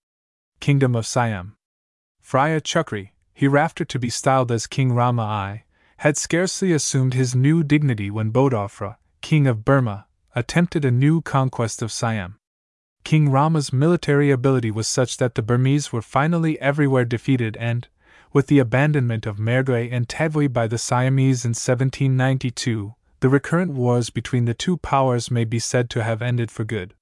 Kingdom 0.60 0.94
of 0.94 1.06
Siam. 1.06 1.56
Phraya 2.24 2.60
Chakri, 2.60 3.10
hereafter 3.34 3.84
to 3.84 3.98
be 3.98 4.08
styled 4.08 4.52
as 4.52 4.66
King 4.66 4.92
Rama 4.92 5.22
I, 5.22 5.64
had 5.98 6.16
scarcely 6.16 6.72
assumed 6.72 7.14
his 7.14 7.34
new 7.34 7.64
dignity 7.64 8.10
when 8.10 8.32
Bodawpaya, 8.32 8.96
king 9.20 9.46
of 9.46 9.64
Burma, 9.64 10.06
attempted 10.34 10.84
a 10.84 10.90
new 10.90 11.20
conquest 11.20 11.82
of 11.82 11.90
Siam. 11.90 12.36
King 13.02 13.28
Rama's 13.30 13.72
military 13.72 14.30
ability 14.30 14.70
was 14.70 14.86
such 14.86 15.16
that 15.16 15.34
the 15.34 15.42
Burmese 15.42 15.92
were 15.92 16.02
finally 16.02 16.60
everywhere 16.60 17.04
defeated 17.04 17.56
and, 17.56 17.88
with 18.32 18.46
the 18.46 18.58
abandonment 18.58 19.26
of 19.26 19.38
Mergui 19.38 19.90
and 19.90 20.08
Tavoy 20.08 20.52
by 20.52 20.66
the 20.66 20.78
Siamese 20.78 21.44
in 21.44 21.50
1792, 21.50 22.94
the 23.20 23.28
recurrent 23.28 23.72
wars 23.72 24.10
between 24.10 24.44
the 24.44 24.54
two 24.54 24.76
powers 24.76 25.30
may 25.30 25.44
be 25.44 25.58
said 25.58 25.88
to 25.90 26.04
have 26.04 26.20
ended 26.22 26.50
for 26.50 26.64
good. 26.64 26.94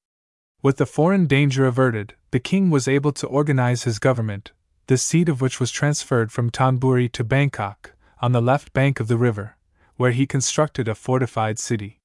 With 0.62 0.76
the 0.76 0.86
foreign 0.86 1.26
danger 1.26 1.66
averted, 1.66 2.14
the 2.30 2.40
king 2.40 2.70
was 2.70 2.88
able 2.88 3.12
to 3.12 3.26
organize 3.26 3.82
his 3.82 3.98
government, 3.98 4.52
the 4.86 4.96
seat 4.96 5.28
of 5.28 5.40
which 5.40 5.60
was 5.60 5.70
transferred 5.70 6.32
from 6.32 6.50
Thonburi 6.50 7.10
to 7.12 7.24
Bangkok, 7.24 7.92
on 8.20 8.32
the 8.32 8.40
left 8.42 8.72
bank 8.72 9.00
of 9.00 9.08
the 9.08 9.16
river, 9.16 9.56
where 9.96 10.12
he 10.12 10.26
constructed 10.26 10.88
a 10.88 10.94
fortified 10.94 11.58
city. 11.58 12.00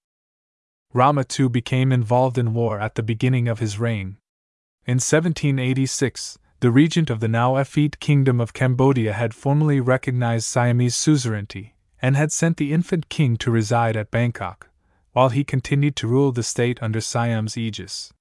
Rama 0.93 1.23
too 1.23 1.49
became 1.49 1.91
involved 1.91 2.37
in 2.37 2.53
war 2.53 2.79
at 2.79 2.95
the 2.95 3.03
beginning 3.03 3.47
of 3.47 3.59
his 3.59 3.79
reign. 3.79 4.17
In 4.85 4.95
1786, 4.95 6.39
the 6.61 6.71
regent 6.71 7.09
of 7.09 7.21
the 7.21 7.27
now 7.27 7.55
effete 7.55 7.99
Kingdom 7.99 8.41
of 8.41 8.53
Cambodia 8.53 9.13
had 9.13 9.33
formally 9.33 9.79
recognized 9.79 10.45
Siamese 10.45 10.95
suzerainty 10.95 11.73
and 12.01 12.17
had 12.17 12.31
sent 12.31 12.57
the 12.57 12.73
infant 12.73 13.07
king 13.07 13.37
to 13.37 13.51
reside 13.51 13.95
at 13.95 14.11
Bangkok, 14.11 14.69
while 15.13 15.29
he 15.29 15.43
continued 15.43 15.95
to 15.97 16.07
rule 16.07 16.31
the 16.31 16.43
state 16.43 16.81
under 16.81 16.99
Siam's 16.99 17.57
aegis. 17.57 18.11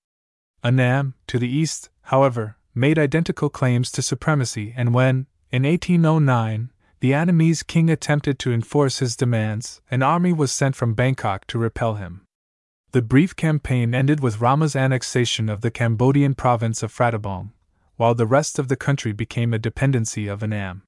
Annam, 0.63 1.15
to 1.27 1.39
the 1.39 1.49
east, 1.49 1.91
however, 2.03 2.57
made 2.75 2.99
identical 2.99 3.49
claims 3.49 3.91
to 3.93 4.03
supremacy, 4.03 4.73
and 4.77 4.95
when, 4.95 5.27
in 5.51 5.65
1809, 5.65 6.71
the 7.01 7.13
Annamese 7.13 7.67
king 7.67 7.91
attempted 7.91 8.39
to 8.41 8.53
enforce 8.53 8.99
his 8.99 9.17
demands, 9.17 9.81
an 9.91 10.03
army 10.03 10.33
was 10.33 10.53
sent 10.53 10.77
from 10.77 10.95
Bangkok 10.95 11.47
to 11.49 11.59
repel 11.59 11.95
him. 11.95 12.23
The 12.93 13.03
brief 13.03 13.37
campaign 13.37 13.95
ended 13.95 14.21
with 14.21 14.41
Rama's 14.41 14.75
annexation 14.75 15.49
of 15.49 15.61
the 15.61 15.71
Cambodian 15.71 16.35
province 16.35 16.83
of 16.83 16.93
Phratabong, 16.93 17.51
while 17.99 18.15
the 18.15 18.27
rest 18.27 18.59
of 18.59 18.69
the 18.69 18.77
country 18.77 19.13
became 19.13 19.53
a 19.53 19.59
dependency 19.59 20.29
of 20.29 20.43
Annam. 20.43 20.83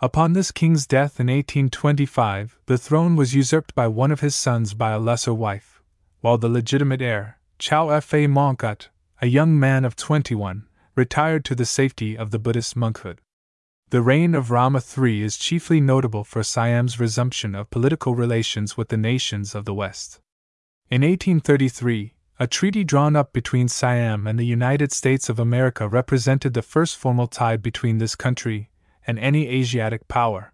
Upon 0.00 0.32
this 0.32 0.52
king's 0.52 0.86
death 0.86 1.20
in 1.20 1.26
1825, 1.26 2.58
the 2.66 2.78
throne 2.78 3.16
was 3.16 3.34
usurped 3.34 3.74
by 3.74 3.88
one 3.88 4.12
of 4.12 4.20
his 4.20 4.34
sons 4.34 4.72
by 4.72 4.92
a 4.92 4.98
lesser 4.98 5.34
wife, 5.34 5.82
while 6.20 6.38
the 6.38 6.48
legitimate 6.48 7.02
heir, 7.02 7.38
Chao 7.58 7.98
Fa 8.00 8.28
Mongkut, 8.28 8.88
a 9.20 9.26
young 9.26 9.58
man 9.58 9.84
of 9.84 9.96
21, 9.96 10.68
retired 10.94 11.44
to 11.44 11.54
the 11.54 11.64
safety 11.64 12.16
of 12.16 12.30
the 12.30 12.38
Buddhist 12.38 12.76
monkhood. 12.76 13.18
The 13.90 14.02
reign 14.02 14.34
of 14.34 14.50
Rama 14.50 14.80
III 14.80 15.22
is 15.22 15.36
chiefly 15.36 15.80
notable 15.80 16.24
for 16.24 16.42
Siam's 16.42 17.00
resumption 17.00 17.54
of 17.54 17.70
political 17.70 18.14
relations 18.14 18.76
with 18.76 18.88
the 18.88 18.96
nations 18.96 19.54
of 19.54 19.64
the 19.64 19.74
West. 19.74 20.20
In 20.90 21.02
1833, 21.02 22.14
a 22.38 22.46
treaty 22.46 22.84
drawn 22.84 23.16
up 23.16 23.32
between 23.32 23.66
Siam 23.66 24.26
and 24.26 24.38
the 24.38 24.44
United 24.44 24.92
States 24.92 25.30
of 25.30 25.38
America 25.38 25.88
represented 25.88 26.52
the 26.52 26.62
first 26.62 26.96
formal 26.96 27.26
tie 27.26 27.56
between 27.56 27.96
this 27.96 28.14
country 28.14 28.68
and 29.06 29.18
any 29.18 29.48
Asiatic 29.48 30.06
power. 30.06 30.52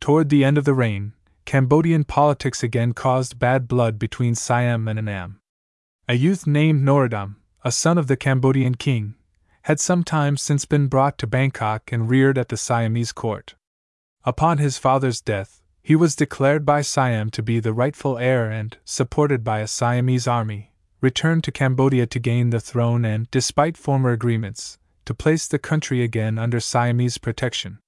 Toward 0.00 0.28
the 0.28 0.44
end 0.44 0.58
of 0.58 0.64
the 0.64 0.74
reign, 0.74 1.12
Cambodian 1.44 2.04
politics 2.04 2.62
again 2.62 2.94
caused 2.94 3.38
bad 3.38 3.68
blood 3.68 3.98
between 3.98 4.34
Siam 4.34 4.88
and 4.88 4.98
Annam. 4.98 5.40
A 6.08 6.14
youth 6.14 6.46
named 6.46 6.82
Norodom, 6.82 7.36
a 7.62 7.70
son 7.70 7.96
of 7.96 8.08
the 8.08 8.16
Cambodian 8.16 8.74
king, 8.74 9.14
had 9.62 9.78
some 9.78 10.02
time 10.02 10.36
since 10.36 10.64
been 10.64 10.88
brought 10.88 11.16
to 11.18 11.26
Bangkok 11.26 11.92
and 11.92 12.10
reared 12.10 12.36
at 12.38 12.48
the 12.48 12.56
Siamese 12.56 13.12
court. 13.12 13.54
Upon 14.24 14.58
his 14.58 14.78
father's 14.78 15.20
death, 15.20 15.62
he 15.80 15.94
was 15.94 16.16
declared 16.16 16.66
by 16.66 16.80
Siam 16.80 17.30
to 17.30 17.42
be 17.42 17.60
the 17.60 17.72
rightful 17.72 18.18
heir 18.18 18.50
and, 18.50 18.76
supported 18.84 19.44
by 19.44 19.60
a 19.60 19.66
Siamese 19.66 20.26
army, 20.26 20.73
returned 21.00 21.44
to 21.44 21.52
Cambodia 21.52 22.06
to 22.06 22.18
gain 22.18 22.50
the 22.50 22.60
throne 22.60 23.04
and, 23.04 23.30
despite 23.30 23.76
former 23.76 24.10
agreements, 24.10 24.78
to 25.04 25.14
place 25.14 25.46
the 25.46 25.58
country 25.58 26.02
again 26.02 26.38
under 26.38 26.60
Siamese 26.60 27.18
protection. 27.18 27.78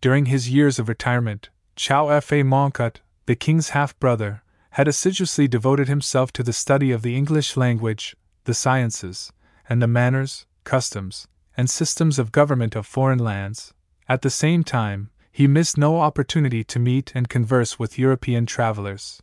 During 0.00 0.26
his 0.26 0.50
years 0.50 0.78
of 0.78 0.88
retirement, 0.88 1.50
Chao 1.76 2.20
Fa 2.20 2.42
Mongkut, 2.42 2.96
the 3.26 3.36
king's 3.36 3.70
half 3.70 3.98
brother, 3.98 4.42
had 4.70 4.88
assiduously 4.88 5.48
devoted 5.48 5.88
himself 5.88 6.32
to 6.32 6.42
the 6.42 6.52
study 6.52 6.90
of 6.90 7.02
the 7.02 7.16
English 7.16 7.56
language, 7.56 8.16
the 8.44 8.54
sciences, 8.54 9.32
and 9.68 9.82
the 9.82 9.86
manners, 9.86 10.46
customs, 10.64 11.26
and 11.56 11.68
systems 11.68 12.18
of 12.18 12.32
government 12.32 12.76
of 12.76 12.86
foreign 12.86 13.18
lands. 13.18 13.74
At 14.08 14.22
the 14.22 14.30
same 14.30 14.64
time, 14.64 15.10
he 15.32 15.46
missed 15.46 15.78
no 15.78 16.00
opportunity 16.00 16.64
to 16.64 16.78
meet 16.78 17.12
and 17.14 17.28
converse 17.28 17.78
with 17.78 17.98
European 17.98 18.46
travelers. 18.46 19.20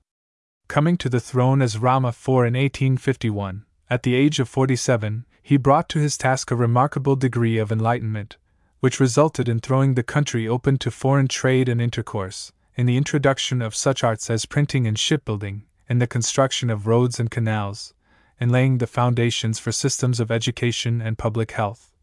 Coming 0.68 0.98
to 0.98 1.10
the 1.10 1.20
throne 1.20 1.62
as 1.62 1.78
Rama 1.78 2.10
IV 2.10 2.28
in 2.28 2.56
1851, 2.56 3.66
at 3.90 4.04
the 4.04 4.16
age 4.16 4.40
of 4.40 4.50
47, 4.50 5.26
he 5.42 5.58
brought 5.58 5.88
to 5.90 6.00
his 6.00 6.18
task 6.18 6.52
a 6.52 6.56
remarkable 6.56 7.16
degree 7.16 7.58
of 7.58 7.72
enlightenment, 7.72 8.38
which 8.80 9.00
resulted 9.00 9.48
in 9.48 9.60
throwing 9.60 9.94
the 9.94 10.04
country 10.04 10.48
open 10.48 10.78
to 10.80 10.92
foreign 10.92 11.28
trade 11.28 11.70
and 11.70 11.80
intercourse, 11.80 12.52
in 12.76 12.88
the 12.88 12.98
introduction 12.98 13.62
of 13.62 13.76
such 13.76 14.04
arts 14.04 14.30
as 14.30 14.46
printing 14.46 14.86
and 14.86 15.00
shipbuilding, 15.00 15.64
in 15.88 16.00
the 16.00 16.08
construction 16.08 16.70
of 16.70 16.88
roads 16.88 17.20
and 17.20 17.32
canals, 17.32 17.94
in 18.42 18.50
laying 18.50 18.80
the 18.80 18.88
foundations 18.88 19.60
for 19.60 19.72
systems 19.72 20.20
of 20.20 20.32
education 20.32 21.00
and 21.00 21.18
public 21.18 21.52
health, 21.52 21.94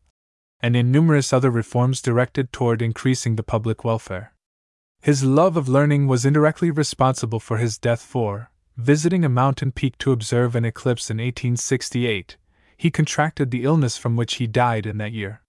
and 0.60 0.76
in 0.76 0.90
numerous 0.90 1.32
other 1.32 1.50
reforms 1.50 2.00
directed 2.00 2.52
toward 2.52 2.80
increasing 2.80 3.36
the 3.36 3.42
public 3.42 3.84
welfare. 3.84 4.32
His 5.02 5.24
love 5.24 5.56
of 5.56 5.68
learning 5.68 6.06
was 6.06 6.24
indirectly 6.24 6.70
responsible 6.70 7.40
for 7.40 7.56
his 7.56 7.76
death, 7.76 8.00
for, 8.00 8.51
visiting 8.76 9.24
a 9.24 9.28
mountain 9.28 9.72
peak 9.72 9.98
to 9.98 10.12
observe 10.12 10.56
an 10.56 10.64
eclipse 10.64 11.10
in 11.10 11.18
1868, 11.18 12.36
he 12.76 12.90
contracted 12.90 13.50
the 13.50 13.64
illness 13.64 13.96
from 13.96 14.16
which 14.16 14.34
he 14.34 14.46
died 14.46 14.86
in 14.86 14.98
that 14.98 15.12
year. 15.12 15.42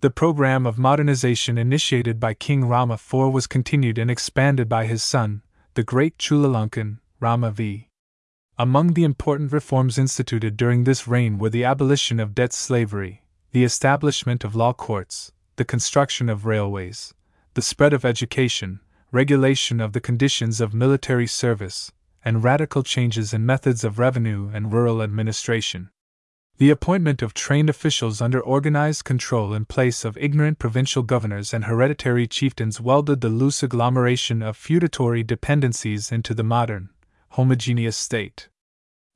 The 0.00 0.10
program 0.10 0.66
of 0.66 0.78
modernization 0.78 1.58
initiated 1.58 2.18
by 2.18 2.32
King 2.32 2.64
Rama 2.64 2.94
IV 2.94 3.32
was 3.32 3.46
continued 3.46 3.98
and 3.98 4.10
expanded 4.10 4.68
by 4.68 4.86
his 4.86 5.02
son, 5.02 5.42
the 5.74 5.82
great 5.82 6.16
Chulalongkorn, 6.16 6.98
Rama 7.20 7.50
V. 7.50 7.88
Among 8.58 8.94
the 8.94 9.04
important 9.04 9.52
reforms 9.52 9.98
instituted 9.98 10.56
during 10.56 10.84
this 10.84 11.06
reign 11.06 11.38
were 11.38 11.50
the 11.50 11.64
abolition 11.64 12.18
of 12.18 12.34
debt 12.34 12.52
slavery, 12.52 13.22
the 13.52 13.64
establishment 13.64 14.44
of 14.44 14.54
law 14.54 14.72
courts, 14.72 15.32
the 15.56 15.64
construction 15.64 16.28
of 16.28 16.46
railways, 16.46 17.12
the 17.54 17.62
spread 17.62 17.92
of 17.92 18.04
education, 18.04 18.80
regulation 19.12 19.80
of 19.80 19.92
the 19.92 20.00
conditions 20.00 20.60
of 20.60 20.72
military 20.72 21.26
service, 21.26 21.92
and 22.24 22.44
radical 22.44 22.82
changes 22.82 23.32
in 23.32 23.46
methods 23.46 23.84
of 23.84 23.98
revenue 23.98 24.50
and 24.52 24.72
rural 24.72 25.02
administration. 25.02 25.90
The 26.58 26.70
appointment 26.70 27.22
of 27.22 27.32
trained 27.32 27.70
officials 27.70 28.20
under 28.20 28.38
organized 28.38 29.04
control 29.04 29.54
in 29.54 29.64
place 29.64 30.04
of 30.04 30.18
ignorant 30.18 30.58
provincial 30.58 31.02
governors 31.02 31.54
and 31.54 31.64
hereditary 31.64 32.26
chieftains 32.26 32.78
welded 32.78 33.22
the 33.22 33.30
loose 33.30 33.62
agglomeration 33.62 34.42
of 34.42 34.58
feudatory 34.58 35.22
dependencies 35.22 36.12
into 36.12 36.34
the 36.34 36.44
modern, 36.44 36.90
homogeneous 37.30 37.96
state. 37.96 38.50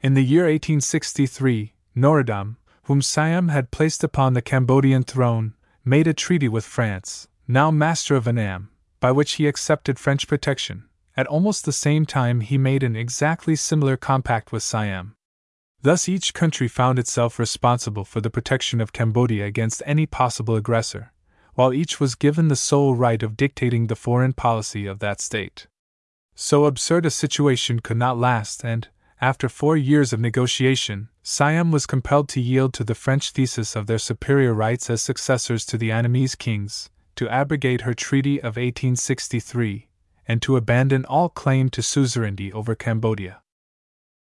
In 0.00 0.15
the 0.15 0.24
year 0.24 0.44
1863, 0.44 1.74
Norodom, 1.94 2.57
whom 2.84 3.02
Siam 3.02 3.49
had 3.49 3.70
placed 3.70 4.02
upon 4.02 4.33
the 4.33 4.42
Cambodian 4.42 5.02
throne, 5.02 5.52
made 5.84 6.07
a 6.07 6.15
treaty 6.15 6.49
with 6.49 6.65
France, 6.65 7.28
now 7.47 7.70
master 7.70 8.16
of 8.16 8.26
Annam, 8.26 8.70
by 9.00 9.12
which 9.12 9.33
he 9.34 9.47
accepted 9.47 9.99
French 9.99 10.26
protection. 10.26 10.89
At 11.17 11.28
almost 11.28 11.65
the 11.65 11.73
same 11.73 12.07
time, 12.07 12.41
he 12.41 12.59
made 12.59 12.83
an 12.83 12.97
exactly 12.97 13.55
similar 13.55 13.97
compact 13.97 14.51
with 14.51 14.65
Siam. 14.65 15.15
Thus, 15.83 16.09
each 16.09 16.34
country 16.34 16.67
found 16.67 16.99
itself 16.99 17.39
responsible 17.39 18.05
for 18.05 18.20
the 18.20 18.31
protection 18.31 18.81
of 18.81 18.93
Cambodia 18.93 19.44
against 19.44 19.83
any 19.86 20.07
possible 20.07 20.57
aggressor, 20.57 21.12
while 21.55 21.73
each 21.73 22.01
was 22.01 22.17
given 22.17 22.49
the 22.49 22.57
sole 22.57 22.97
right 22.97 23.23
of 23.23 23.36
dictating 23.36 23.86
the 23.86 23.94
foreign 23.94 24.33
policy 24.33 24.86
of 24.86 24.99
that 24.99 25.20
state. 25.20 25.68
So 26.34 26.65
absurd 26.65 27.07
a 27.07 27.10
situation 27.10 27.78
could 27.78 27.97
not 27.97 28.18
last, 28.18 28.65
and, 28.65 28.89
after 29.20 29.49
four 29.49 29.76
years 29.76 30.12
of 30.12 30.18
negotiation, 30.18 31.10
Siam 31.23 31.70
was 31.70 31.86
compelled 31.86 32.28
to 32.31 32.41
yield 32.41 32.75
to 32.75 32.83
the 32.83 32.97
French 32.97 33.31
thesis 33.31 33.76
of 33.76 33.86
their 33.86 33.99
superior 33.99 34.52
rights 34.52 34.91
as 34.91 35.01
successors 35.01 35.65
to 35.67 35.78
the 35.78 35.91
Annamese 35.91 36.36
kings, 36.36 36.91
to 37.15 37.28
abrogate 37.28 37.83
her 37.83 37.94
treaty 37.94 38.39
of 38.39 38.57
1863, 38.57 39.89
and 40.27 40.41
to 40.43 40.57
abandon 40.57 41.05
all 41.05 41.28
claim 41.28 41.69
to 41.70 41.83
suzerainty 41.83 42.53
over 42.53 42.75
Cambodia. 42.75 43.41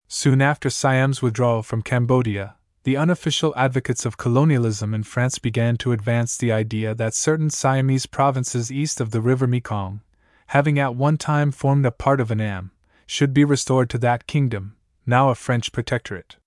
Soon 0.07 0.41
after 0.41 0.69
Siam's 0.69 1.21
withdrawal 1.21 1.63
from 1.63 1.81
Cambodia, 1.81 2.55
the 2.83 2.97
unofficial 2.97 3.53
advocates 3.55 4.05
of 4.05 4.17
colonialism 4.17 4.93
in 4.93 5.03
France 5.03 5.37
began 5.37 5.77
to 5.77 5.91
advance 5.91 6.35
the 6.35 6.51
idea 6.51 6.95
that 6.95 7.13
certain 7.13 7.49
Siamese 7.49 8.07
provinces 8.07 8.71
east 8.71 8.99
of 8.99 9.11
the 9.11 9.21
river 9.21 9.45
Mekong, 9.45 10.01
having 10.47 10.79
at 10.79 10.95
one 10.95 11.17
time 11.17 11.51
formed 11.51 11.85
a 11.85 11.91
part 11.91 12.19
of 12.19 12.31
Annam, 12.31 12.71
should 13.05 13.33
be 13.33 13.45
restored 13.45 13.89
to 13.91 13.97
that 13.99 14.27
kingdom, 14.27 14.75
now 15.05 15.29
a 15.29 15.35
French 15.35 15.71
protectorate. 15.71 16.37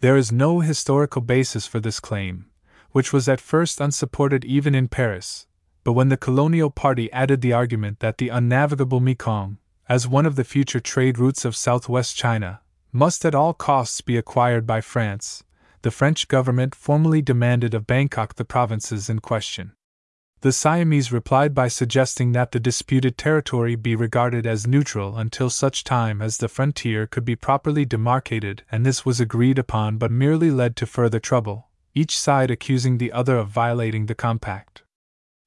There 0.00 0.16
is 0.16 0.30
no 0.30 0.60
historical 0.60 1.22
basis 1.22 1.66
for 1.66 1.80
this 1.80 1.98
claim, 1.98 2.46
which 2.92 3.12
was 3.12 3.28
at 3.28 3.40
first 3.40 3.80
unsupported 3.80 4.44
even 4.44 4.74
in 4.74 4.88
Paris, 4.88 5.46
but 5.84 5.92
when 5.92 6.08
the 6.08 6.16
colonial 6.16 6.70
party 6.70 7.12
added 7.12 7.42
the 7.42 7.52
argument 7.52 8.00
that 8.00 8.18
the 8.18 8.30
unnavigable 8.30 9.00
Mekong, 9.00 9.58
as 9.86 10.08
one 10.08 10.24
of 10.24 10.34
the 10.34 10.44
future 10.44 10.80
trade 10.80 11.18
routes 11.18 11.44
of 11.44 11.54
southwest 11.54 12.16
China, 12.16 12.60
must 12.90 13.24
at 13.24 13.34
all 13.34 13.52
costs 13.52 14.00
be 14.00 14.16
acquired 14.16 14.66
by 14.66 14.80
France, 14.80 15.44
the 15.82 15.90
French 15.90 16.26
government 16.28 16.74
formally 16.74 17.20
demanded 17.20 17.74
of 17.74 17.86
Bangkok 17.86 18.36
the 18.36 18.44
provinces 18.44 19.10
in 19.10 19.18
question. 19.18 19.72
The 20.40 20.52
Siamese 20.52 21.12
replied 21.12 21.54
by 21.54 21.68
suggesting 21.68 22.32
that 22.32 22.52
the 22.52 22.60
disputed 22.60 23.18
territory 23.18 23.76
be 23.76 23.94
regarded 23.94 24.46
as 24.46 24.66
neutral 24.66 25.18
until 25.18 25.50
such 25.50 25.84
time 25.84 26.22
as 26.22 26.38
the 26.38 26.48
frontier 26.48 27.06
could 27.06 27.24
be 27.24 27.36
properly 27.36 27.84
demarcated, 27.84 28.62
and 28.70 28.86
this 28.86 29.04
was 29.04 29.20
agreed 29.20 29.58
upon 29.58 29.98
but 29.98 30.10
merely 30.10 30.50
led 30.50 30.76
to 30.76 30.86
further 30.86 31.20
trouble, 31.20 31.68
each 31.94 32.18
side 32.18 32.50
accusing 32.50 32.96
the 32.96 33.12
other 33.12 33.36
of 33.36 33.48
violating 33.48 34.06
the 34.06 34.14
compact. 34.14 34.83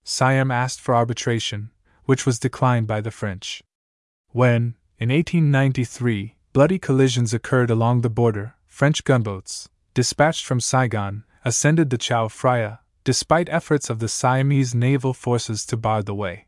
Siam 0.10 0.52
asked 0.52 0.80
for 0.80 0.96
arbitration, 0.96 1.70
which 2.06 2.26
was 2.26 2.40
declined 2.40 2.88
by 2.88 3.02
the 3.02 3.12
French. 3.12 3.62
When, 4.30 4.76
in 4.98 5.10
1893, 5.10 6.38
bloody 6.54 6.80
collisions 6.80 7.34
occurred 7.34 7.70
along 7.70 8.02
the 8.02 8.10
border, 8.10 8.56
French 8.66 9.04
gunboats, 9.04 9.68
dispatched 9.94 10.46
from 10.46 10.62
Saigon, 10.62 11.26
ascended 11.44 11.90
the 11.90 11.98
Chao 11.98 12.30
Phraya, 12.30 12.80
despite 13.04 13.50
efforts 13.50 13.90
of 13.90 14.00
the 14.00 14.08
Siamese 14.08 14.74
naval 14.74 15.14
forces 15.14 15.66
to 15.66 15.76
bar 15.76 16.02
the 16.02 16.16
way. 16.16 16.48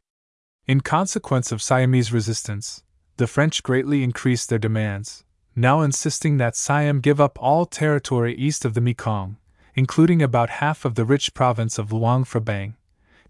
In 0.66 0.80
consequence 0.80 1.52
of 1.52 1.62
Siamese 1.62 2.14
resistance, 2.14 2.84
the 3.18 3.28
French 3.28 3.62
greatly 3.62 4.06
increased 4.06 4.48
their 4.48 4.58
demands, 4.58 5.26
now 5.54 5.82
insisting 5.82 6.38
that 6.38 6.56
Siam 6.56 7.02
give 7.02 7.20
up 7.20 7.38
all 7.42 7.66
territory 7.66 8.34
east 8.36 8.64
of 8.64 8.74
the 8.74 8.80
Mekong, 8.80 9.36
including 9.76 10.22
about 10.22 10.62
half 10.64 10.86
of 10.86 10.96
the 10.96 11.04
rich 11.04 11.34
province 11.34 11.78
of 11.78 11.92
Luang 11.92 12.24
Prabang, 12.24 12.76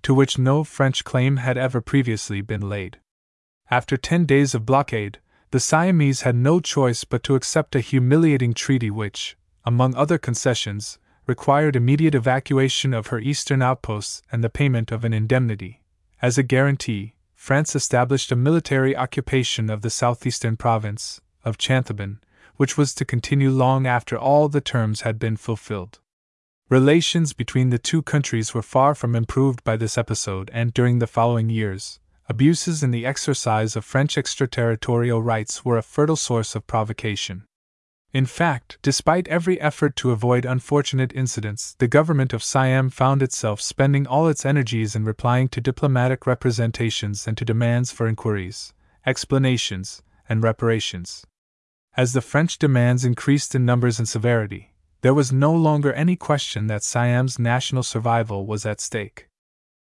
to 0.03 0.13
which 0.13 0.37
no 0.37 0.63
French 0.63 1.03
claim 1.03 1.37
had 1.37 1.57
ever 1.57 1.81
previously 1.81 2.41
been 2.41 2.67
laid. 2.67 2.99
After 3.71 3.97
ten 3.97 4.25
days 4.25 4.55
of 4.55 4.65
blockade, 4.65 5.19
the 5.51 5.59
Siamese 5.59 6.21
had 6.21 6.35
no 6.35 6.59
choice 6.59 7.03
but 7.03 7.23
to 7.23 7.35
accept 7.35 7.75
a 7.75 7.79
humiliating 7.79 8.53
treaty 8.53 8.91
which, 8.91 9.35
among 9.65 9.95
other 9.95 10.17
concessions, 10.17 10.99
required 11.27 11.75
immediate 11.75 12.15
evacuation 12.15 12.93
of 12.93 13.07
her 13.07 13.19
eastern 13.19 13.61
outposts 13.61 14.21
and 14.31 14.43
the 14.43 14.49
payment 14.49 14.91
of 14.91 15.03
an 15.03 15.13
indemnity. 15.13 15.81
As 16.21 16.37
a 16.37 16.43
guarantee, 16.43 17.13
France 17.35 17.75
established 17.75 18.31
a 18.31 18.35
military 18.35 18.95
occupation 18.95 19.69
of 19.69 19.81
the 19.81 19.89
southeastern 19.89 20.57
province 20.57 21.21
of 21.45 21.57
Chanthabon, 21.57 22.19
which 22.57 22.77
was 22.77 22.93
to 22.95 23.05
continue 23.05 23.49
long 23.49 23.87
after 23.87 24.17
all 24.17 24.49
the 24.49 24.59
terms 24.59 25.01
had 25.01 25.17
been 25.17 25.37
fulfilled. 25.37 25.99
Relations 26.69 27.33
between 27.33 27.71
the 27.71 27.79
two 27.79 28.03
countries 28.03 28.53
were 28.53 28.61
far 28.61 28.93
from 28.93 29.15
improved 29.15 29.63
by 29.63 29.75
this 29.75 29.97
episode, 29.97 30.51
and 30.53 30.71
during 30.71 30.99
the 30.99 31.07
following 31.07 31.49
years, 31.49 31.99
abuses 32.27 32.83
in 32.83 32.91
the 32.91 33.07
exercise 33.07 33.75
of 33.75 33.83
French 33.83 34.19
extraterritorial 34.19 35.19
rights 35.19 35.65
were 35.65 35.79
a 35.79 35.81
fertile 35.81 36.15
source 36.15 36.53
of 36.53 36.67
provocation. 36.67 37.43
In 38.13 38.27
fact, 38.27 38.77
despite 38.83 39.27
every 39.29 39.59
effort 39.59 39.95
to 39.95 40.11
avoid 40.11 40.45
unfortunate 40.45 41.11
incidents, 41.15 41.75
the 41.79 41.87
government 41.87 42.33
of 42.33 42.43
Siam 42.43 42.91
found 42.91 43.23
itself 43.23 43.61
spending 43.61 44.05
all 44.05 44.27
its 44.27 44.45
energies 44.45 44.95
in 44.95 45.05
replying 45.05 45.47
to 45.49 45.61
diplomatic 45.61 46.27
representations 46.27 47.27
and 47.27 47.35
to 47.37 47.45
demands 47.45 47.91
for 47.91 48.07
inquiries, 48.07 48.75
explanations, 49.07 50.03
and 50.27 50.43
reparations. 50.43 51.25
As 51.97 52.13
the 52.13 52.21
French 52.21 52.59
demands 52.59 53.05
increased 53.05 53.55
in 53.55 53.65
numbers 53.65 53.97
and 53.97 54.07
severity, 54.07 54.68
there 55.01 55.13
was 55.13 55.31
no 55.31 55.53
longer 55.53 55.93
any 55.93 56.15
question 56.15 56.67
that 56.67 56.83
Siam's 56.83 57.39
national 57.39 57.83
survival 57.83 58.45
was 58.45 58.65
at 58.65 58.81
stake. 58.81 59.27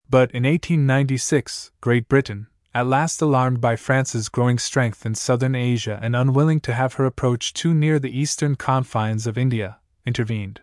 But 0.09 0.31
in 0.31 0.45
1896, 0.45 1.71
Great 1.81 2.09
Britain, 2.09 2.47
at 2.75 2.87
last 2.87 3.21
alarmed 3.21 3.61
by 3.61 3.77
France's 3.77 4.31
growing 4.31 4.59
strength 4.59 5.05
in 5.05 5.15
southern 5.15 5.55
Asia 5.55 5.99
and 6.03 6.17
unwilling 6.17 6.61
to 6.61 6.73
have 6.73 6.95
her 6.95 7.05
approach 7.05 7.53
too 7.53 7.75
near 7.75 7.99
the 7.99 8.19
eastern 8.19 8.57
confines 8.57 9.27
of 9.27 9.37
India, 9.37 9.79
intervened. 10.07 10.61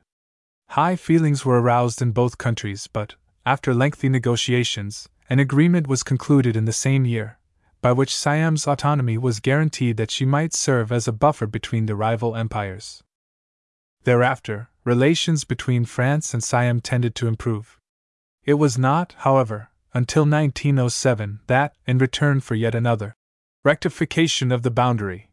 High 0.69 0.95
feelings 0.95 1.45
were 1.45 1.61
aroused 1.61 2.01
in 2.01 2.11
both 2.11 2.37
countries, 2.39 2.87
but, 2.91 3.15
after 3.45 3.73
lengthy 3.73 4.09
negotiations, 4.09 5.09
an 5.29 5.39
agreement 5.39 5.87
was 5.87 6.01
concluded 6.01 6.55
in 6.55 6.65
the 6.65 6.73
same 6.73 7.05
year, 7.05 7.37
by 7.81 7.91
which 7.91 8.15
Siam's 8.15 8.67
autonomy 8.67 9.17
was 9.17 9.39
guaranteed 9.39 9.97
that 9.97 10.11
she 10.11 10.25
might 10.25 10.53
serve 10.53 10.91
as 10.91 11.07
a 11.07 11.11
buffer 11.11 11.45
between 11.45 11.85
the 11.85 11.95
rival 11.95 12.35
empires. 12.35 13.03
Thereafter, 14.03 14.69
relations 14.83 15.43
between 15.43 15.85
France 15.85 16.33
and 16.33 16.43
Siam 16.43 16.81
tended 16.81 17.15
to 17.15 17.27
improve. 17.27 17.77
It 18.43 18.55
was 18.55 18.77
not, 18.77 19.13
however, 19.19 19.69
until 19.93 20.23
1907 20.23 21.41
that, 21.47 21.75
in 21.85 21.97
return 21.97 22.39
for 22.39 22.55
yet 22.55 22.75
another 22.75 23.15
rectification 23.63 24.51
of 24.51 24.61
the 24.63 24.71
boundary, 24.71 25.29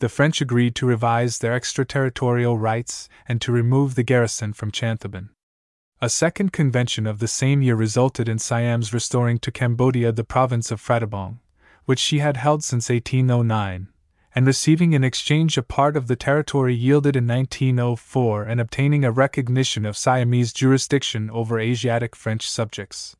the 0.00 0.08
French 0.08 0.40
agreed 0.40 0.74
to 0.74 0.86
revise 0.86 1.38
their 1.38 1.54
extraterritorial 1.54 2.58
rights 2.58 3.08
and 3.26 3.40
to 3.40 3.52
remove 3.52 3.94
the 3.94 4.02
garrison 4.02 4.52
from 4.52 4.70
Chanthabon. 4.70 5.30
A 6.02 6.10
second 6.10 6.52
convention 6.52 7.06
of 7.06 7.20
the 7.20 7.28
same 7.28 7.62
year 7.62 7.76
resulted 7.76 8.28
in 8.28 8.38
Siam's 8.38 8.92
restoring 8.92 9.38
to 9.38 9.50
Cambodia 9.50 10.12
the 10.12 10.24
province 10.24 10.70
of 10.70 10.82
Phratabong, 10.82 11.38
which 11.86 12.00
she 12.00 12.18
had 12.18 12.36
held 12.36 12.62
since 12.62 12.90
1809, 12.90 13.88
and 14.34 14.46
receiving 14.46 14.92
in 14.92 15.04
exchange 15.04 15.56
a 15.56 15.62
part 15.62 15.96
of 15.96 16.08
the 16.08 16.16
territory 16.16 16.74
yielded 16.74 17.14
in 17.14 17.26
1904 17.26 18.42
and 18.42 18.60
obtaining 18.60 19.04
a 19.04 19.12
recognition 19.12 19.86
of 19.86 19.96
Siamese 19.96 20.52
jurisdiction 20.52 21.30
over 21.30 21.60
Asiatic 21.60 22.16
French 22.16 22.48
subjects. 22.48 23.14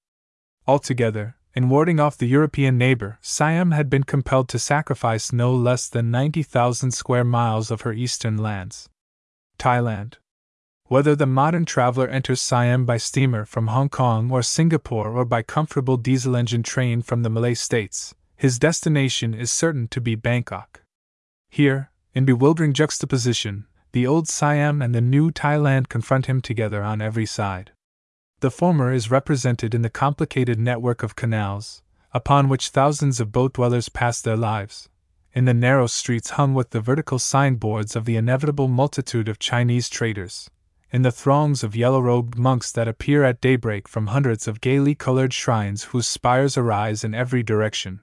Altogether, 0.66 1.36
in 1.54 1.68
warding 1.68 2.00
off 2.00 2.18
the 2.18 2.26
European 2.26 2.76
neighbor, 2.76 3.18
Siam 3.20 3.70
had 3.70 3.88
been 3.88 4.02
compelled 4.02 4.48
to 4.48 4.58
sacrifice 4.58 5.32
no 5.32 5.54
less 5.54 5.88
than 5.88 6.10
90,000 6.10 6.90
square 6.90 7.22
miles 7.22 7.70
of 7.70 7.82
her 7.82 7.92
eastern 7.92 8.36
lands. 8.36 8.88
Thailand 9.56 10.14
Whether 10.86 11.14
the 11.14 11.26
modern 11.26 11.64
traveler 11.64 12.08
enters 12.08 12.40
Siam 12.40 12.84
by 12.84 12.96
steamer 12.96 13.44
from 13.44 13.68
Hong 13.68 13.88
Kong 13.88 14.32
or 14.32 14.42
Singapore 14.42 15.12
or 15.12 15.24
by 15.24 15.42
comfortable 15.42 15.96
diesel 15.96 16.34
engine 16.34 16.64
train 16.64 17.02
from 17.02 17.22
the 17.22 17.30
Malay 17.30 17.54
states, 17.54 18.16
his 18.34 18.58
destination 18.58 19.32
is 19.32 19.52
certain 19.52 19.86
to 19.88 20.00
be 20.00 20.16
Bangkok. 20.16 20.83
Here, 21.54 21.92
in 22.14 22.24
bewildering 22.24 22.72
juxtaposition, 22.72 23.68
the 23.92 24.08
old 24.08 24.26
Siam 24.26 24.82
and 24.82 24.92
the 24.92 25.00
new 25.00 25.30
Thailand 25.30 25.88
confront 25.88 26.26
him 26.26 26.40
together 26.40 26.82
on 26.82 27.00
every 27.00 27.26
side. 27.26 27.70
The 28.40 28.50
former 28.50 28.92
is 28.92 29.08
represented 29.08 29.72
in 29.72 29.82
the 29.82 29.88
complicated 29.88 30.58
network 30.58 31.04
of 31.04 31.14
canals, 31.14 31.80
upon 32.12 32.48
which 32.48 32.70
thousands 32.70 33.20
of 33.20 33.30
boat 33.30 33.52
dwellers 33.52 33.88
pass 33.88 34.20
their 34.20 34.36
lives, 34.36 34.88
in 35.32 35.44
the 35.44 35.54
narrow 35.54 35.86
streets 35.86 36.30
hung 36.30 36.54
with 36.54 36.70
the 36.70 36.80
vertical 36.80 37.20
signboards 37.20 37.94
of 37.94 38.04
the 38.04 38.16
inevitable 38.16 38.66
multitude 38.66 39.28
of 39.28 39.38
Chinese 39.38 39.88
traders, 39.88 40.50
in 40.90 41.02
the 41.02 41.12
throngs 41.12 41.62
of 41.62 41.76
yellow 41.76 42.00
robed 42.00 42.36
monks 42.36 42.72
that 42.72 42.88
appear 42.88 43.22
at 43.22 43.40
daybreak 43.40 43.86
from 43.86 44.08
hundreds 44.08 44.48
of 44.48 44.60
gaily 44.60 44.96
colored 44.96 45.32
shrines 45.32 45.84
whose 45.84 46.08
spires 46.08 46.56
arise 46.56 47.04
in 47.04 47.14
every 47.14 47.44
direction. 47.44 48.00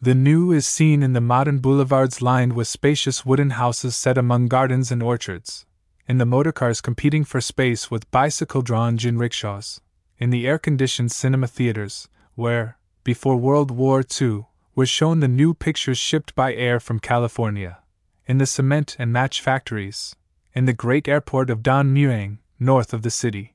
The 0.00 0.14
new 0.14 0.52
is 0.52 0.66
seen 0.66 1.02
in 1.02 1.14
the 1.14 1.20
modern 1.20 1.60
boulevards 1.60 2.20
lined 2.20 2.52
with 2.52 2.68
spacious 2.68 3.24
wooden 3.24 3.50
houses 3.50 3.96
set 3.96 4.18
among 4.18 4.48
gardens 4.48 4.92
and 4.92 5.02
orchards, 5.02 5.64
in 6.06 6.18
the 6.18 6.26
motorcars 6.26 6.82
competing 6.82 7.24
for 7.24 7.40
space 7.40 7.90
with 7.90 8.10
bicycle 8.10 8.60
drawn 8.60 8.98
jinrickshaws, 8.98 9.80
in 10.18 10.30
the 10.30 10.46
air 10.46 10.58
conditioned 10.58 11.10
cinema 11.10 11.46
theaters, 11.46 12.08
where, 12.34 12.76
before 13.02 13.36
World 13.36 13.70
War 13.70 14.02
II, 14.20 14.46
were 14.74 14.86
shown 14.86 15.20
the 15.20 15.28
new 15.28 15.54
pictures 15.54 15.98
shipped 15.98 16.34
by 16.34 16.52
air 16.52 16.80
from 16.80 16.98
California, 16.98 17.78
in 18.26 18.38
the 18.38 18.46
cement 18.46 18.96
and 18.98 19.12
match 19.12 19.40
factories, 19.40 20.16
in 20.52 20.66
the 20.66 20.72
great 20.72 21.08
airport 21.08 21.48
of 21.48 21.62
Don 21.62 21.94
Mueang, 21.94 22.38
north 22.58 22.92
of 22.92 23.02
the 23.02 23.10
city, 23.10 23.54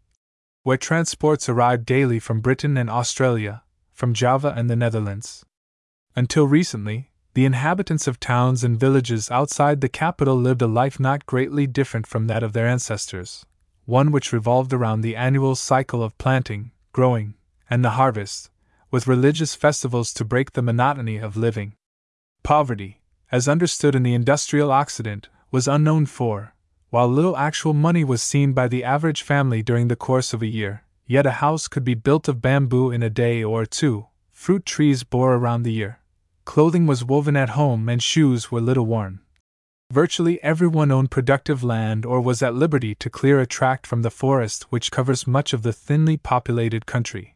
where 0.63 0.77
transports 0.77 1.47
arrived 1.47 1.85
daily 1.85 2.19
from 2.19 2.41
Britain 2.41 2.77
and 2.77 2.89
Australia, 2.89 3.63
from 3.93 4.13
Java 4.13 4.53
and 4.55 4.69
the 4.69 4.75
Netherlands. 4.75 5.45
Until 6.15 6.47
recently, 6.47 7.11
the 7.33 7.45
inhabitants 7.45 8.07
of 8.07 8.19
towns 8.19 8.63
and 8.63 8.79
villages 8.79 9.31
outside 9.31 9.81
the 9.81 9.89
capital 9.89 10.35
lived 10.35 10.61
a 10.61 10.67
life 10.67 10.99
not 10.99 11.25
greatly 11.25 11.67
different 11.67 12.07
from 12.07 12.27
that 12.27 12.43
of 12.43 12.53
their 12.53 12.67
ancestors, 12.67 13.45
one 13.85 14.11
which 14.11 14.33
revolved 14.33 14.73
around 14.73 15.01
the 15.01 15.15
annual 15.15 15.55
cycle 15.55 16.03
of 16.03 16.17
planting, 16.17 16.71
growing, 16.91 17.35
and 17.69 17.85
the 17.85 17.91
harvest, 17.91 18.49
with 18.91 19.07
religious 19.07 19.55
festivals 19.55 20.13
to 20.13 20.25
break 20.25 20.51
the 20.51 20.61
monotony 20.61 21.17
of 21.17 21.37
living. 21.37 21.73
Poverty, 22.43 22.99
as 23.31 23.47
understood 23.47 23.95
in 23.95 24.03
the 24.03 24.13
industrial 24.13 24.71
Occident, 24.71 25.29
was 25.51 25.67
unknown 25.67 26.05
for, 26.07 26.53
while 26.89 27.07
little 27.07 27.37
actual 27.37 27.73
money 27.73 28.03
was 28.03 28.23
seen 28.23 28.53
by 28.53 28.67
the 28.67 28.83
average 28.83 29.21
family 29.21 29.61
during 29.61 29.87
the 29.87 29.95
course 29.95 30.33
of 30.33 30.41
a 30.41 30.47
year, 30.47 30.83
yet 31.05 31.25
a 31.25 31.39
house 31.39 31.67
could 31.67 31.83
be 31.83 31.93
built 31.93 32.27
of 32.27 32.41
bamboo 32.41 32.91
in 32.91 33.03
a 33.03 33.09
day 33.09 33.43
or 33.43 33.65
two, 33.65 34.07
fruit 34.39 34.65
trees 34.65 35.03
bore 35.03 35.33
around 35.33 35.63
the 35.63 35.73
year, 35.73 35.99
clothing 36.45 36.87
was 36.87 37.03
woven 37.03 37.35
at 37.35 37.49
home, 37.49 37.89
and 37.89 38.01
shoes 38.01 38.49
were 38.49 38.61
little 38.61 38.85
worn. 38.85 39.19
Virtually 39.91 40.41
everyone 40.41 40.91
owned 40.91 41.11
productive 41.11 41.61
land 41.61 42.05
or 42.05 42.21
was 42.21 42.41
at 42.41 42.55
liberty 42.55 42.95
to 42.95 43.09
clear 43.09 43.41
a 43.41 43.45
tract 43.45 43.85
from 43.85 44.01
the 44.01 44.09
forest 44.09 44.63
which 44.69 44.91
covers 44.91 45.27
much 45.27 45.51
of 45.51 45.61
the 45.61 45.73
thinly 45.73 46.15
populated 46.15 46.85
country. 46.85 47.35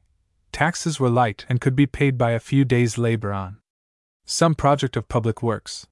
Taxes 0.53 0.97
were 0.97 1.09
light 1.09 1.45
and 1.49 1.59
could 1.59 1.75
be 1.75 1.85
paid 1.85 2.17
by 2.17 2.31
a 2.31 2.39
few 2.39 2.63
days' 2.63 2.97
labor 2.97 3.33
on 3.33 3.57
some 4.23 4.55
project 4.55 4.95
of 4.95 5.09
public 5.09 5.43
works. 5.43 5.85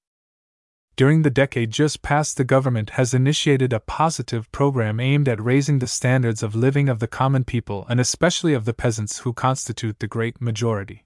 During 0.95 1.21
the 1.21 1.29
decade 1.29 1.71
just 1.71 2.01
past, 2.01 2.37
the 2.37 2.43
government 2.43 2.91
has 2.91 3.13
initiated 3.13 3.73
a 3.73 3.79
positive 3.79 4.51
program 4.51 4.99
aimed 4.99 5.27
at 5.27 5.41
raising 5.41 5.79
the 5.79 5.87
standards 5.87 6.43
of 6.43 6.53
living 6.53 6.89
of 6.89 6.99
the 6.99 7.07
common 7.07 7.43
people 7.43 7.85
and 7.89 7.99
especially 7.99 8.53
of 8.53 8.65
the 8.65 8.73
peasants 8.73 9.19
who 9.19 9.33
constitute 9.33 9.99
the 9.99 10.07
great 10.07 10.41
majority. 10.41 11.05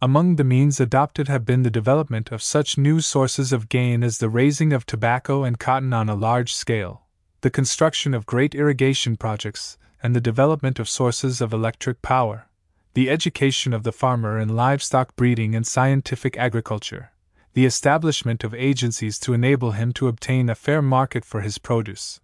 Among 0.00 0.36
the 0.36 0.44
means 0.44 0.78
adopted 0.78 1.26
have 1.26 1.44
been 1.44 1.64
the 1.64 1.70
development 1.70 2.30
of 2.30 2.40
such 2.40 2.78
new 2.78 3.00
sources 3.00 3.52
of 3.52 3.68
gain 3.68 4.04
as 4.04 4.18
the 4.18 4.28
raising 4.28 4.72
of 4.72 4.86
tobacco 4.86 5.42
and 5.42 5.58
cotton 5.58 5.92
on 5.92 6.08
a 6.08 6.14
large 6.14 6.54
scale, 6.54 7.02
the 7.40 7.50
construction 7.50 8.14
of 8.14 8.24
great 8.24 8.54
irrigation 8.54 9.16
projects, 9.16 9.76
and 10.00 10.14
the 10.14 10.20
development 10.20 10.78
of 10.78 10.88
sources 10.88 11.40
of 11.40 11.52
electric 11.52 12.00
power, 12.00 12.46
the 12.94 13.10
education 13.10 13.72
of 13.72 13.82
the 13.82 13.92
farmer 13.92 14.38
in 14.38 14.54
livestock 14.54 15.16
breeding 15.16 15.56
and 15.56 15.66
scientific 15.66 16.36
agriculture, 16.36 17.10
the 17.58 17.66
establishment 17.66 18.44
of 18.44 18.54
agencies 18.54 19.18
to 19.18 19.34
enable 19.34 19.72
him 19.72 19.92
to 19.92 20.06
obtain 20.06 20.48
a 20.48 20.54
fair 20.54 20.80
market 20.80 21.24
for 21.24 21.40
his 21.40 21.58
produce, 21.58 22.20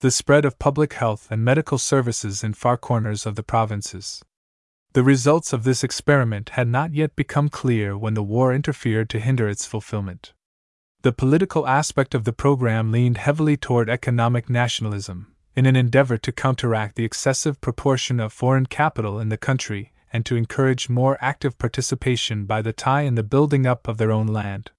the 0.00 0.10
spread 0.10 0.44
of 0.44 0.58
public 0.58 0.94
health 0.94 1.28
and 1.30 1.44
medical 1.44 1.78
services 1.78 2.42
in 2.42 2.52
far 2.52 2.76
corners 2.76 3.26
of 3.26 3.36
the 3.36 3.44
provinces. 3.44 4.24
The 4.92 5.04
results 5.04 5.52
of 5.52 5.62
this 5.62 5.84
experiment 5.84 6.48
had 6.58 6.66
not 6.66 6.92
yet 6.92 7.14
become 7.14 7.48
clear 7.48 7.96
when 7.96 8.14
the 8.14 8.24
war 8.24 8.52
interfered 8.52 9.08
to 9.10 9.20
hinder 9.20 9.48
its 9.48 9.64
fulfillment. 9.64 10.32
The 11.02 11.12
political 11.12 11.68
aspect 11.68 12.12
of 12.12 12.24
the 12.24 12.32
program 12.32 12.90
leaned 12.90 13.18
heavily 13.18 13.56
toward 13.56 13.88
economic 13.88 14.50
nationalism, 14.50 15.32
in 15.54 15.66
an 15.66 15.76
endeavor 15.76 16.18
to 16.18 16.32
counteract 16.32 16.96
the 16.96 17.04
excessive 17.04 17.60
proportion 17.60 18.18
of 18.18 18.32
foreign 18.32 18.66
capital 18.66 19.20
in 19.20 19.28
the 19.28 19.38
country 19.38 19.92
and 20.16 20.24
to 20.24 20.34
encourage 20.34 20.88
more 20.88 21.18
active 21.20 21.58
participation 21.58 22.46
by 22.46 22.62
the 22.62 22.72
Thai 22.72 23.02
in 23.02 23.16
the 23.16 23.22
building 23.22 23.66
up 23.66 23.86
of 23.86 23.98
their 23.98 24.10
own 24.10 24.26
land. 24.26 24.70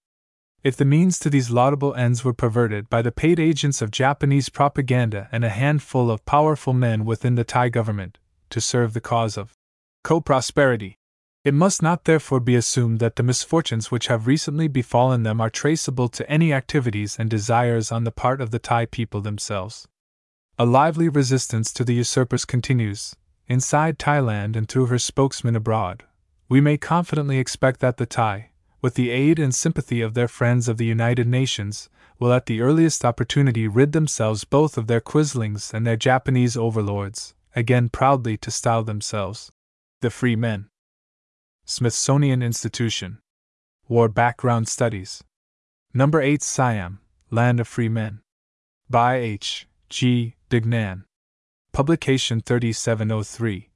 If 0.64 0.76
the 0.76 0.84
means 0.84 1.20
to 1.20 1.30
these 1.30 1.52
laudable 1.52 1.94
ends 1.94 2.26
were 2.26 2.34
perverted 2.34 2.90
by 2.90 3.04
the 3.04 3.12
paid 3.12 3.40
agents 3.40 3.80
of 3.80 3.92
Japanese 3.92 4.50
propaganda 4.50 5.30
and 5.32 5.46
a 5.46 5.50
handful 5.50 6.10
of 6.10 6.26
powerful 6.26 6.74
men 6.74 7.06
within 7.06 7.36
the 7.36 7.44
Thai 7.44 7.70
government, 7.70 8.18
to 8.50 8.60
serve 8.60 8.94
the 8.94 9.00
cause 9.00 9.38
of 9.38 9.54
co 10.04 10.20
prosperity. 10.20 10.98
It 11.46 11.54
must 11.54 11.84
not 11.84 12.06
therefore 12.06 12.40
be 12.40 12.56
assumed 12.56 13.00
that 13.00 13.16
the 13.16 13.22
misfortunes 13.22 13.92
which 13.92 14.08
have 14.08 14.26
recently 14.26 14.68
befallen 14.68 15.22
them 15.22 15.40
are 15.40 15.52
traceable 15.52 16.10
to 16.10 16.28
any 16.28 16.52
activities 16.52 17.16
and 17.20 17.30
desires 17.30 17.92
on 17.92 18.06
the 18.06 18.12
part 18.12 18.42
of 18.42 18.50
the 18.50 18.58
Thai 18.58 18.88
people 18.88 19.22
themselves. 19.22 19.88
A 20.58 20.66
lively 20.66 21.10
resistance 21.10 21.72
to 21.74 21.84
the 21.84 21.94
usurpers 21.94 22.44
continues, 22.44 23.16
inside 23.48 23.98
Thailand 23.98 24.56
and 24.56 24.68
through 24.68 24.88
her 24.88 25.00
spokesman 25.00 25.56
abroad. 25.56 26.04
We 26.50 26.62
may 26.62 26.78
confidently 26.78 27.40
expect 27.40 27.80
that 27.82 27.98
the 27.98 28.06
Thai, 28.06 28.52
with 28.82 28.96
the 28.96 29.10
aid 29.10 29.40
and 29.40 29.54
sympathy 29.54 30.02
of 30.02 30.14
their 30.14 30.28
friends 30.28 30.68
of 30.68 30.78
the 30.78 30.86
United 30.86 31.28
Nations, 31.28 31.90
will 32.20 32.34
at 32.34 32.46
the 32.46 32.62
earliest 32.62 33.06
opportunity 33.06 33.68
rid 33.68 33.92
themselves 33.92 34.44
both 34.44 34.78
of 34.78 34.88
their 34.88 35.02
quislings 35.02 35.74
and 35.74 35.86
their 35.86 35.98
Japanese 35.98 36.58
overlords, 36.58 37.34
again 37.56 37.90
proudly 37.90 38.38
to 38.38 38.52
style 38.52 38.84
themselves 38.84 39.52
the 40.02 40.10
Free 40.12 40.36
Men. 40.36 40.70
Smithsonian 41.66 42.44
Institution. 42.44 43.18
War 43.88 44.08
Background 44.08 44.68
Studies. 44.68 45.24
Number 45.92 46.22
8 46.22 46.44
Siam, 46.44 47.00
Land 47.32 47.60
of 47.60 47.68
Free 47.68 47.90
Men. 47.90 48.22
By 48.90 49.16
H. 49.16 49.68
G. 49.90 50.36
Deignan. 50.52 51.07
Publication 51.78 52.42
3703. 52.42 53.70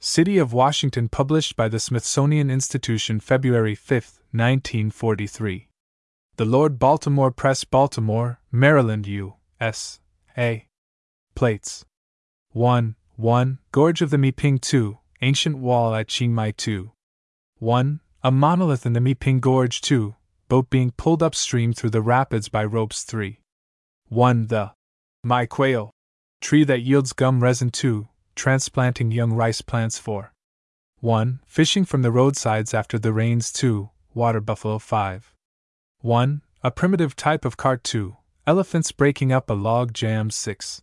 City 0.00 0.38
of 0.38 0.52
Washington, 0.52 1.08
published 1.08 1.54
by 1.54 1.68
the 1.68 1.78
Smithsonian 1.78 2.50
Institution 2.50 3.20
February 3.20 3.76
5, 3.76 4.18
1943. 4.32 5.68
The 6.34 6.44
Lord 6.44 6.80
Baltimore 6.80 7.30
Press, 7.30 7.62
Baltimore, 7.62 8.40
Maryland, 8.50 9.06
U.S. 9.06 10.00
A. 10.36 10.66
Plates. 11.36 11.84
1. 12.50 12.96
1. 13.14 13.58
Gorge 13.70 14.02
of 14.02 14.10
the 14.10 14.18
Miping 14.18 14.58
2 14.58 14.98
ancient 15.20 15.58
wall 15.58 15.94
at 15.94 16.08
Chiang 16.08 16.34
Mai 16.34 16.50
2. 16.50 16.90
1. 17.60 18.00
A 18.24 18.30
monolith 18.32 18.84
in 18.84 18.94
the 18.94 19.00
Miping 19.00 19.38
Gorge 19.38 19.80
2, 19.80 20.16
boat 20.48 20.68
being 20.70 20.90
pulled 20.90 21.22
upstream 21.22 21.72
through 21.72 21.90
the 21.90 22.02
rapids 22.02 22.48
by 22.48 22.64
ropes 22.64 23.04
3. 23.04 23.38
1. 24.08 24.46
The 24.48 24.72
Mai 25.22 25.46
Quail, 25.46 25.92
tree 26.42 26.64
that 26.64 26.82
yields 26.82 27.12
gum 27.12 27.40
resin 27.40 27.70
2, 27.70 28.08
transplanting 28.34 29.12
young 29.12 29.32
rice 29.32 29.62
plants 29.62 29.98
4. 29.98 30.32
1. 31.00 31.40
Fishing 31.46 31.84
from 31.84 32.02
the 32.02 32.10
roadsides 32.10 32.74
after 32.74 32.98
the 32.98 33.12
rains 33.12 33.52
2, 33.52 33.88
water 34.12 34.40
buffalo 34.40 34.78
5. 34.78 35.32
1. 36.00 36.42
A 36.64 36.70
primitive 36.70 37.16
type 37.16 37.44
of 37.44 37.56
cart 37.56 37.82
2, 37.84 38.16
elephants 38.46 38.92
breaking 38.92 39.32
up 39.32 39.48
a 39.48 39.54
log 39.54 39.94
jam 39.94 40.30
6. 40.30 40.82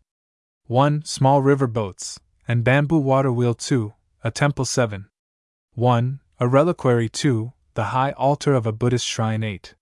1. 0.68 1.04
Small 1.06 1.42
river 1.42 1.68
boats, 1.68 2.20
and 2.48 2.64
bamboo 2.64 2.98
water 2.98 3.32
wheel 3.32 3.54
2, 3.54 3.94
a 4.24 4.32
temple 4.32 4.66
7. 4.66 5.08
1. 5.74 6.20
A 6.40 6.48
reliquary 6.48 7.10
2. 7.10 7.52
The 7.74 7.86
high 7.86 8.12
altar 8.12 8.54
of 8.54 8.66
a 8.66 8.72
Buddhist 8.72 9.06
shrine 9.06 9.44
8. 9.44 9.76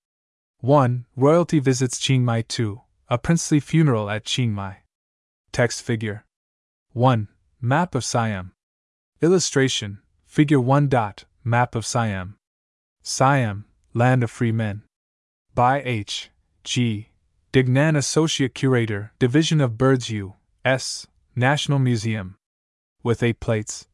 1. 0.60 1.06
Royalty 1.16 1.60
visits 1.60 2.00
Chiang 2.00 2.26
Mai 2.26 2.42
2. 2.42 2.82
A 3.10 3.18
princely 3.18 3.60
funeral 3.60 4.10
at 4.10 4.26
Chiang 4.26 4.52
Mai. 4.54 4.78
Text 5.58 5.82
figure 5.82 6.24
1. 6.94 7.30
Map 7.60 7.96
of 7.96 8.04
Siam. 8.04 8.52
Illustration 9.24 9.98
Figure 10.24 10.62
1. 10.62 10.88
Dot, 10.88 11.26
map 11.44 11.74
of 11.74 11.84
Siam. 11.84 12.38
Siam, 13.02 13.66
Land 13.92 14.22
of 14.22 14.30
Free 14.30 14.52
Men. 14.52 14.84
By 15.56 15.82
H. 15.84 16.30
G. 16.64 17.10
Deignan, 17.52 17.96
Associate 17.96 18.54
Curator, 18.54 19.14
Division 19.18 19.60
of 19.60 19.80
Birds 19.80 20.12
U. 20.12 20.36
S. 20.64 21.08
National 21.36 21.80
Museum. 21.80 22.36
With 23.02 23.24
eight 23.24 23.40
plates. 23.40 23.88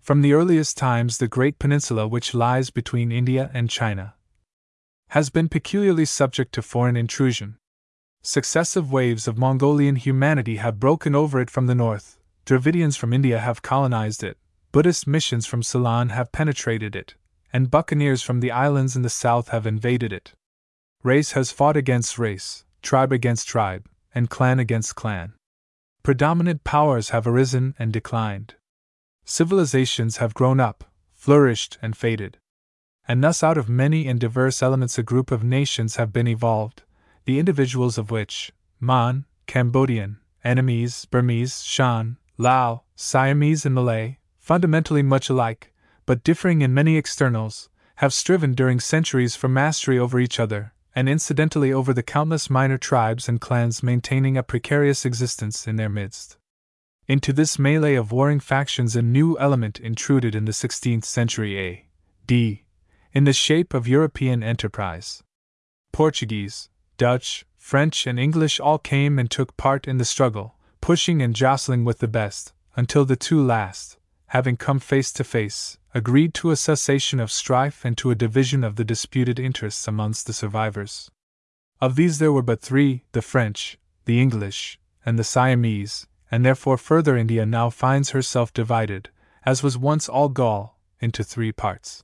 From 0.00 0.22
the 0.22 0.34
earliest 0.34 0.78
times, 0.78 1.18
the 1.18 1.26
great 1.26 1.58
peninsula 1.58 2.06
which 2.06 2.32
lies 2.32 2.70
between 2.70 3.10
India 3.10 3.50
and 3.52 3.68
China 3.68 4.14
has 5.08 5.30
been 5.30 5.48
peculiarly 5.48 6.04
subject 6.04 6.54
to 6.54 6.62
foreign 6.62 6.96
intrusion. 6.96 7.58
Successive 8.28 8.90
waves 8.90 9.28
of 9.28 9.38
Mongolian 9.38 9.94
humanity 9.94 10.56
have 10.56 10.80
broken 10.80 11.14
over 11.14 11.38
it 11.40 11.48
from 11.48 11.68
the 11.68 11.76
north, 11.76 12.18
Dravidians 12.44 12.96
from 12.96 13.12
India 13.12 13.38
have 13.38 13.62
colonized 13.62 14.24
it, 14.24 14.36
Buddhist 14.72 15.06
missions 15.06 15.46
from 15.46 15.62
Ceylon 15.62 16.08
have 16.08 16.32
penetrated 16.32 16.96
it, 16.96 17.14
and 17.52 17.70
buccaneers 17.70 18.22
from 18.22 18.40
the 18.40 18.50
islands 18.50 18.96
in 18.96 19.02
the 19.02 19.08
south 19.08 19.50
have 19.50 19.64
invaded 19.64 20.12
it. 20.12 20.32
Race 21.04 21.32
has 21.32 21.52
fought 21.52 21.76
against 21.76 22.18
race, 22.18 22.64
tribe 22.82 23.12
against 23.12 23.46
tribe, 23.46 23.88
and 24.12 24.28
clan 24.28 24.58
against 24.58 24.96
clan. 24.96 25.34
Predominant 26.02 26.64
powers 26.64 27.10
have 27.10 27.28
arisen 27.28 27.76
and 27.78 27.92
declined. 27.92 28.56
Civilizations 29.24 30.16
have 30.16 30.34
grown 30.34 30.58
up, 30.58 30.82
flourished, 31.14 31.78
and 31.80 31.96
faded. 31.96 32.38
And 33.06 33.22
thus, 33.22 33.44
out 33.44 33.56
of 33.56 33.68
many 33.68 34.08
and 34.08 34.18
diverse 34.18 34.64
elements, 34.64 34.98
a 34.98 35.04
group 35.04 35.30
of 35.30 35.44
nations 35.44 35.94
have 35.94 36.12
been 36.12 36.26
evolved, 36.26 36.82
the 37.26 37.38
individuals 37.38 37.98
of 37.98 38.10
which 38.10 38.52
Mon, 38.80 39.24
Cambodian, 39.46 40.18
Annamese, 40.44 41.10
Burmese, 41.10 41.62
Shan, 41.62 42.16
Lao, 42.38 42.82
Siamese, 42.94 43.66
and 43.66 43.74
Malay, 43.74 44.18
fundamentally 44.38 45.02
much 45.02 45.28
alike, 45.28 45.72
but 46.06 46.22
differing 46.22 46.62
in 46.62 46.72
many 46.72 46.96
externals, 46.96 47.68
have 47.96 48.12
striven 48.12 48.54
during 48.54 48.78
centuries 48.78 49.34
for 49.34 49.48
mastery 49.48 49.98
over 49.98 50.20
each 50.20 50.38
other, 50.38 50.72
and 50.94 51.08
incidentally 51.08 51.72
over 51.72 51.92
the 51.92 52.02
countless 52.02 52.48
minor 52.48 52.78
tribes 52.78 53.28
and 53.28 53.40
clans 53.40 53.82
maintaining 53.82 54.36
a 54.36 54.42
precarious 54.42 55.04
existence 55.04 55.66
in 55.66 55.76
their 55.76 55.88
midst. 55.88 56.36
Into 57.08 57.32
this 57.32 57.58
melee 57.58 57.94
of 57.94 58.12
warring 58.12 58.40
factions 58.40 58.94
a 58.94 59.02
new 59.02 59.38
element 59.38 59.80
intruded 59.80 60.34
in 60.34 60.44
the 60.44 60.52
16th 60.52 61.04
century 61.04 61.58
A.D., 61.58 62.64
in 63.12 63.24
the 63.24 63.32
shape 63.32 63.74
of 63.74 63.88
European 63.88 64.42
enterprise. 64.42 65.22
Portuguese, 65.92 66.68
Dutch, 66.96 67.44
French, 67.56 68.06
and 68.06 68.18
English 68.18 68.60
all 68.60 68.78
came 68.78 69.18
and 69.18 69.30
took 69.30 69.56
part 69.56 69.88
in 69.88 69.98
the 69.98 70.04
struggle, 70.04 70.56
pushing 70.80 71.20
and 71.20 71.34
jostling 71.34 71.84
with 71.84 71.98
the 71.98 72.08
best, 72.08 72.52
until 72.76 73.04
the 73.04 73.16
two 73.16 73.42
last, 73.44 73.98
having 74.28 74.56
come 74.56 74.78
face 74.78 75.12
to 75.12 75.24
face, 75.24 75.78
agreed 75.94 76.34
to 76.34 76.50
a 76.50 76.56
cessation 76.56 77.18
of 77.18 77.32
strife 77.32 77.84
and 77.84 77.96
to 77.98 78.10
a 78.10 78.14
division 78.14 78.62
of 78.62 78.76
the 78.76 78.84
disputed 78.84 79.38
interests 79.38 79.88
amongst 79.88 80.26
the 80.26 80.32
survivors. 80.32 81.10
Of 81.80 81.96
these 81.96 82.18
there 82.18 82.32
were 82.32 82.42
but 82.42 82.60
three 82.60 83.02
the 83.12 83.22
French, 83.22 83.78
the 84.04 84.20
English, 84.20 84.78
and 85.04 85.18
the 85.18 85.24
Siamese, 85.24 86.06
and 86.30 86.44
therefore 86.44 86.76
further 86.76 87.16
India 87.16 87.44
now 87.44 87.70
finds 87.70 88.10
herself 88.10 88.52
divided, 88.52 89.10
as 89.44 89.62
was 89.62 89.78
once 89.78 90.08
all 90.08 90.28
Gaul, 90.28 90.78
into 91.00 91.22
three 91.22 91.52
parts. 91.52 92.02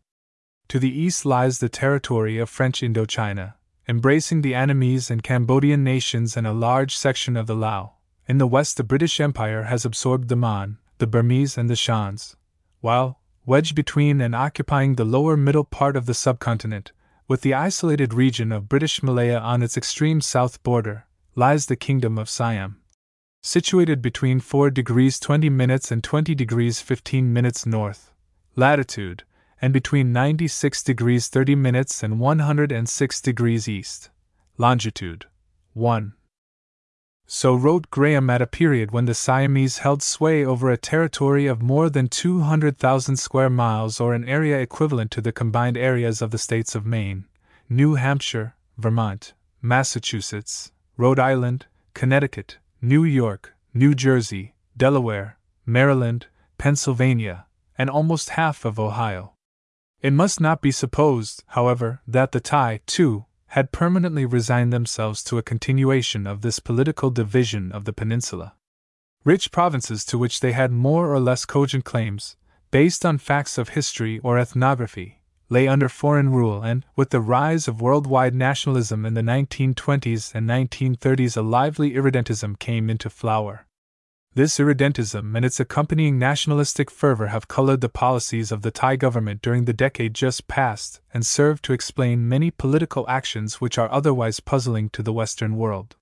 To 0.68 0.78
the 0.78 0.90
east 0.90 1.24
lies 1.24 1.58
the 1.58 1.68
territory 1.68 2.38
of 2.38 2.48
French 2.48 2.82
Indochina, 2.82 3.54
embracing 3.88 4.42
the 4.42 4.52
Annamese 4.52 5.10
and 5.10 5.22
Cambodian 5.22 5.82
nations 5.82 6.36
and 6.36 6.46
a 6.46 6.52
large 6.52 6.96
section 6.96 7.36
of 7.36 7.46
the 7.46 7.56
Lao. 7.56 7.94
In 8.26 8.38
the 8.38 8.46
west, 8.46 8.76
the 8.76 8.84
British 8.84 9.20
Empire 9.20 9.64
has 9.64 9.84
absorbed 9.84 10.28
the 10.28 10.36
Mon, 10.36 10.78
the 10.98 11.06
Burmese, 11.06 11.58
and 11.58 11.68
the 11.68 11.76
Shans, 11.76 12.36
while, 12.80 13.20
wedged 13.44 13.74
between 13.74 14.20
and 14.20 14.34
occupying 14.34 14.94
the 14.94 15.04
lower 15.04 15.36
middle 15.36 15.64
part 15.64 15.96
of 15.96 16.06
the 16.06 16.14
subcontinent, 16.14 16.92
with 17.26 17.40
the 17.40 17.54
isolated 17.54 18.14
region 18.14 18.52
of 18.52 18.68
British 18.68 19.02
Malaya 19.02 19.38
on 19.38 19.62
its 19.62 19.76
extreme 19.76 20.20
south 20.20 20.62
border, 20.62 21.06
lies 21.34 21.66
the 21.66 21.76
Kingdom 21.76 22.18
of 22.18 22.28
Siam. 22.28 22.80
Situated 23.42 24.00
between 24.00 24.38
4 24.38 24.70
degrees 24.70 25.18
20 25.18 25.50
minutes 25.50 25.90
and 25.90 26.04
20 26.04 26.34
degrees 26.34 26.80
15 26.80 27.32
minutes 27.32 27.66
north 27.66 28.12
latitude, 28.54 29.24
and 29.62 29.72
between 29.72 30.12
96 30.12 30.82
degrees 30.82 31.28
30 31.28 31.54
minutes 31.54 32.02
and 32.02 32.18
106 32.18 33.20
degrees 33.20 33.68
east 33.68 34.10
longitude. 34.58 35.26
1. 35.72 36.12
So 37.26 37.54
wrote 37.54 37.88
Graham 37.88 38.28
at 38.28 38.42
a 38.42 38.46
period 38.46 38.90
when 38.90 39.06
the 39.06 39.14
Siamese 39.14 39.78
held 39.78 40.02
sway 40.02 40.44
over 40.44 40.70
a 40.70 40.76
territory 40.76 41.46
of 41.46 41.62
more 41.62 41.88
than 41.88 42.08
200,000 42.08 43.16
square 43.16 43.48
miles 43.48 44.00
or 44.00 44.12
an 44.12 44.28
area 44.28 44.58
equivalent 44.58 45.10
to 45.12 45.22
the 45.22 45.32
combined 45.32 45.78
areas 45.78 46.20
of 46.20 46.30
the 46.30 46.38
states 46.38 46.74
of 46.74 46.84
Maine, 46.84 47.24
New 47.70 47.94
Hampshire, 47.94 48.54
Vermont, 48.76 49.32
Massachusetts, 49.62 50.72
Rhode 50.96 51.18
Island, 51.18 51.66
Connecticut, 51.94 52.58
New 52.82 53.04
York, 53.04 53.54
New 53.72 53.94
Jersey, 53.94 54.54
Delaware, 54.76 55.38
Maryland, 55.64 56.26
Pennsylvania, 56.58 57.46
and 57.78 57.88
almost 57.88 58.30
half 58.30 58.64
of 58.64 58.78
Ohio. 58.78 59.31
It 60.02 60.12
must 60.12 60.40
not 60.40 60.60
be 60.60 60.72
supposed, 60.72 61.44
however, 61.48 62.00
that 62.08 62.32
the 62.32 62.40
Thai, 62.40 62.80
too, 62.86 63.26
had 63.46 63.70
permanently 63.70 64.26
resigned 64.26 64.72
themselves 64.72 65.22
to 65.24 65.38
a 65.38 65.42
continuation 65.42 66.26
of 66.26 66.40
this 66.40 66.58
political 66.58 67.10
division 67.10 67.70
of 67.70 67.84
the 67.84 67.92
peninsula. 67.92 68.54
Rich 69.24 69.52
provinces 69.52 70.04
to 70.06 70.18
which 70.18 70.40
they 70.40 70.50
had 70.50 70.72
more 70.72 71.14
or 71.14 71.20
less 71.20 71.44
cogent 71.44 71.84
claims, 71.84 72.36
based 72.72 73.06
on 73.06 73.18
facts 73.18 73.58
of 73.58 73.70
history 73.70 74.18
or 74.24 74.40
ethnography, 74.40 75.20
lay 75.48 75.68
under 75.68 75.88
foreign 75.88 76.30
rule, 76.30 76.62
and, 76.62 76.84
with 76.96 77.10
the 77.10 77.20
rise 77.20 77.68
of 77.68 77.80
worldwide 77.80 78.34
nationalism 78.34 79.06
in 79.06 79.14
the 79.14 79.20
1920s 79.20 80.34
and 80.34 80.48
1930s, 80.48 81.36
a 81.36 81.42
lively 81.42 81.92
irredentism 81.92 82.58
came 82.58 82.90
into 82.90 83.08
flower. 83.08 83.66
This 84.34 84.58
irredentism 84.58 85.36
and 85.36 85.44
its 85.44 85.60
accompanying 85.60 86.18
nationalistic 86.18 86.90
fervor 86.90 87.26
have 87.26 87.48
colored 87.48 87.82
the 87.82 87.90
policies 87.90 88.50
of 88.50 88.62
the 88.62 88.70
Thai 88.70 88.96
government 88.96 89.42
during 89.42 89.66
the 89.66 89.74
decade 89.74 90.14
just 90.14 90.48
past 90.48 91.02
and 91.12 91.26
serve 91.26 91.60
to 91.62 91.74
explain 91.74 92.30
many 92.30 92.50
political 92.50 93.04
actions 93.10 93.60
which 93.60 93.76
are 93.76 93.92
otherwise 93.92 94.40
puzzling 94.40 94.88
to 94.90 95.02
the 95.02 95.12
Western 95.12 95.56
world. 95.56 95.96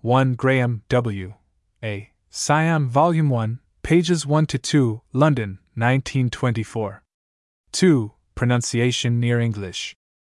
1 0.00 0.34
Graham 0.34 0.80
W. 0.88 1.34
A. 1.82 2.12
Siam, 2.30 2.88
Volume 2.88 3.28
1, 3.28 3.60
pages 3.82 4.24
1 4.24 4.46
to 4.46 4.58
2, 4.58 5.02
London, 5.12 5.58
1924. 5.74 7.02
2. 7.72 8.12
Pronunciation 8.34 9.20
near 9.20 9.38
English. 9.40 9.94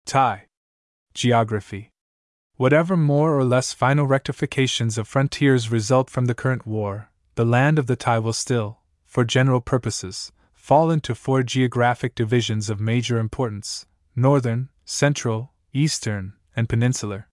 Thai. 0.07 0.47
Geography. 1.13 1.91
Whatever 2.57 2.97
more 2.97 3.37
or 3.37 3.45
less 3.45 3.75
final 3.75 4.07
rectifications 4.07 4.97
of 4.97 5.07
frontiers 5.07 5.71
result 5.71 6.09
from 6.09 6.25
the 6.25 6.35
current 6.35 6.67
war, 6.67 7.11
the 7.39 7.45
land 7.45 7.79
of 7.79 7.87
the 7.87 7.95
Thai 7.95 8.19
will 8.19 8.33
still, 8.33 8.81
for 9.05 9.25
general 9.25 9.61
purposes, 9.61 10.33
fall 10.55 10.91
into 10.91 11.15
four 11.15 11.45
geographic 11.45 12.17
divisions 12.17 12.69
of 12.69 12.81
major 12.81 13.17
importance 13.17 13.87
northern, 14.17 14.71
central, 14.85 15.53
eastern, 15.73 16.33
and 16.57 16.69
peninsular. 16.69 17.29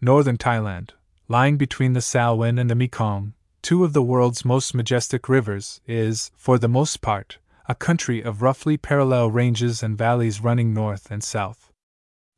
Northern 0.00 0.38
Thailand, 0.38 0.90
lying 1.26 1.56
between 1.56 1.92
the 1.92 1.98
Salween 1.98 2.56
and 2.56 2.70
the 2.70 2.76
Mekong, 2.76 3.34
two 3.62 3.82
of 3.82 3.94
the 3.94 4.00
world's 4.00 4.44
most 4.44 4.76
majestic 4.76 5.28
rivers, 5.28 5.80
is, 5.88 6.30
for 6.36 6.56
the 6.56 6.68
most 6.68 7.00
part, 7.00 7.38
a 7.68 7.74
country 7.74 8.22
of 8.22 8.42
roughly 8.42 8.76
parallel 8.76 9.28
ranges 9.28 9.82
and 9.82 9.98
valleys 9.98 10.40
running 10.40 10.72
north 10.72 11.10
and 11.10 11.24
south. 11.24 11.72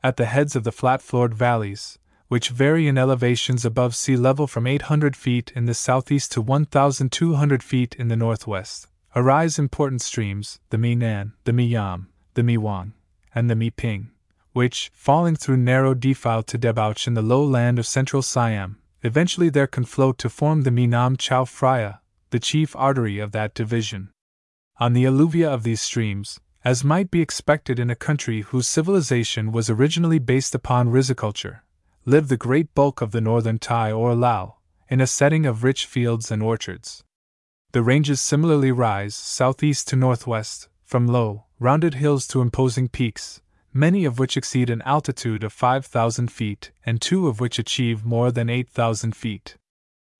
At 0.02 0.16
the 0.16 0.24
heads 0.24 0.56
of 0.56 0.64
the 0.64 0.72
flat 0.72 1.02
floored 1.02 1.34
valleys, 1.34 1.98
which 2.28 2.48
vary 2.48 2.88
in 2.88 2.96
elevations 2.96 3.64
above 3.64 3.94
sea 3.94 4.16
level 4.16 4.46
from 4.46 4.66
800 4.66 5.14
feet 5.14 5.52
in 5.54 5.66
the 5.66 5.74
southeast 5.74 6.32
to 6.32 6.40
1,200 6.40 7.62
feet 7.62 7.94
in 7.96 8.08
the 8.08 8.16
northwest, 8.16 8.88
arise 9.14 9.58
important 9.58 10.02
streams, 10.02 10.58
the 10.70 10.78
Mi 10.78 10.94
Nan, 10.94 11.32
the 11.44 11.52
Mi 11.52 11.66
Yam, 11.66 12.08
the 12.34 12.42
Mi 12.42 12.56
Wang, 12.56 12.92
and 13.34 13.50
the 13.50 13.54
Mi 13.54 13.70
Ping, 13.70 14.10
which, 14.52 14.90
falling 14.94 15.36
through 15.36 15.56
narrow 15.56 15.94
defile 15.94 16.42
to 16.42 16.58
debouch 16.58 17.06
in 17.06 17.14
the 17.14 17.22
low 17.22 17.44
land 17.44 17.78
of 17.78 17.86
central 17.86 18.22
Siam, 18.22 18.78
eventually 19.02 19.50
there 19.50 19.66
conflow 19.66 20.16
to 20.16 20.28
form 20.28 20.62
the 20.62 20.70
Mi 20.70 20.86
Nam 20.86 21.16
Chao 21.16 21.44
Phraya, 21.44 21.98
the 22.30 22.40
chief 22.40 22.74
artery 22.74 23.18
of 23.18 23.32
that 23.32 23.54
division. 23.54 24.10
On 24.78 24.92
the 24.92 25.04
alluvia 25.04 25.48
of 25.48 25.62
these 25.62 25.82
streams, 25.82 26.40
as 26.64 26.82
might 26.82 27.10
be 27.10 27.20
expected 27.20 27.78
in 27.78 27.90
a 27.90 27.94
country 27.94 28.40
whose 28.40 28.66
civilization 28.66 29.52
was 29.52 29.68
originally 29.68 30.18
based 30.18 30.54
upon 30.54 30.88
riziculture, 30.88 31.60
lived 32.06 32.28
the 32.28 32.36
great 32.36 32.74
bulk 32.74 33.00
of 33.00 33.12
the 33.12 33.20
northern 33.20 33.58
Thai 33.58 33.90
or 33.90 34.14
Lao, 34.14 34.56
in 34.88 35.00
a 35.00 35.06
setting 35.06 35.46
of 35.46 35.64
rich 35.64 35.86
fields 35.86 36.30
and 36.30 36.42
orchards. 36.42 37.02
The 37.72 37.82
ranges 37.82 38.20
similarly 38.20 38.70
rise 38.70 39.14
southeast 39.14 39.88
to 39.88 39.96
northwest, 39.96 40.68
from 40.84 41.06
low, 41.06 41.44
rounded 41.58 41.94
hills 41.94 42.26
to 42.28 42.40
imposing 42.40 42.88
peaks, 42.88 43.40
many 43.72 44.04
of 44.04 44.18
which 44.18 44.36
exceed 44.36 44.70
an 44.70 44.82
altitude 44.82 45.42
of 45.42 45.52
5,000 45.52 46.30
feet 46.30 46.70
and 46.86 47.00
two 47.00 47.26
of 47.26 47.40
which 47.40 47.58
achieve 47.58 48.04
more 48.04 48.30
than 48.30 48.48
8,000 48.48 49.16
feet. 49.16 49.56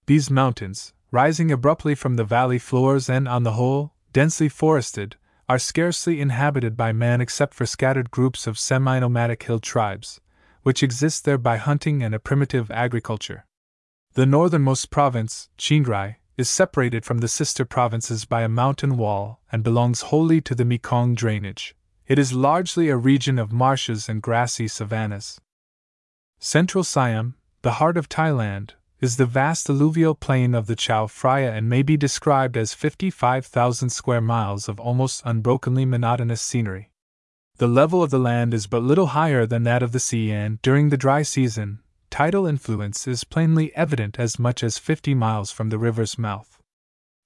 These 0.06 0.30
mountains, 0.30 0.92
rising 1.10 1.52
abruptly 1.52 1.94
from 1.94 2.16
the 2.16 2.24
valley 2.24 2.58
floors 2.58 3.08
and, 3.08 3.28
on 3.28 3.44
the 3.44 3.52
whole, 3.52 3.94
densely 4.12 4.48
forested, 4.48 5.16
are 5.48 5.58
scarcely 5.58 6.20
inhabited 6.20 6.76
by 6.76 6.92
man 6.92 7.20
except 7.20 7.54
for 7.54 7.66
scattered 7.66 8.10
groups 8.10 8.46
of 8.46 8.58
semi 8.58 8.98
nomadic 8.98 9.42
hill 9.42 9.60
tribes, 9.60 10.20
which 10.64 10.82
exist 10.82 11.24
there 11.24 11.38
by 11.38 11.56
hunting 11.56 12.02
and 12.02 12.14
a 12.14 12.18
primitive 12.18 12.70
agriculture. 12.72 13.46
The 14.14 14.26
northernmost 14.26 14.90
province, 14.90 15.48
Chiang 15.56 15.84
Rai, 15.84 16.16
is 16.36 16.50
separated 16.50 17.04
from 17.04 17.18
the 17.18 17.28
sister 17.28 17.64
provinces 17.64 18.24
by 18.24 18.42
a 18.42 18.48
mountain 18.48 18.96
wall 18.96 19.40
and 19.52 19.62
belongs 19.62 20.02
wholly 20.02 20.40
to 20.40 20.54
the 20.54 20.64
Mekong 20.64 21.14
drainage. 21.14 21.76
It 22.06 22.18
is 22.18 22.32
largely 22.32 22.88
a 22.88 22.96
region 22.96 23.38
of 23.38 23.52
marshes 23.52 24.08
and 24.08 24.20
grassy 24.20 24.66
savannas. 24.66 25.40
Central 26.40 26.82
Siam, 26.82 27.36
the 27.62 27.72
heart 27.72 27.96
of 27.96 28.08
Thailand, 28.08 28.70
is 29.00 29.16
the 29.16 29.26
vast 29.26 29.68
alluvial 29.68 30.14
plain 30.14 30.54
of 30.54 30.66
the 30.66 30.76
Chao 30.76 31.06
Phraya 31.06 31.52
and 31.52 31.68
may 31.68 31.82
be 31.82 31.96
described 31.96 32.56
as 32.56 32.72
55,000 32.72 33.90
square 33.90 34.20
miles 34.22 34.68
of 34.68 34.80
almost 34.80 35.22
unbrokenly 35.26 35.84
monotonous 35.84 36.40
scenery. 36.40 36.90
The 37.58 37.68
level 37.68 38.02
of 38.02 38.10
the 38.10 38.18
land 38.18 38.52
is 38.52 38.66
but 38.66 38.82
little 38.82 39.08
higher 39.08 39.46
than 39.46 39.62
that 39.62 39.82
of 39.82 39.92
the 39.92 40.00
sea, 40.00 40.32
and 40.32 40.60
during 40.60 40.88
the 40.88 40.96
dry 40.96 41.22
season, 41.22 41.78
tidal 42.10 42.46
influence 42.46 43.06
is 43.06 43.22
plainly 43.22 43.74
evident 43.76 44.18
as 44.18 44.40
much 44.40 44.64
as 44.64 44.76
50 44.76 45.14
miles 45.14 45.52
from 45.52 45.68
the 45.68 45.78
river's 45.78 46.18
mouth. 46.18 46.58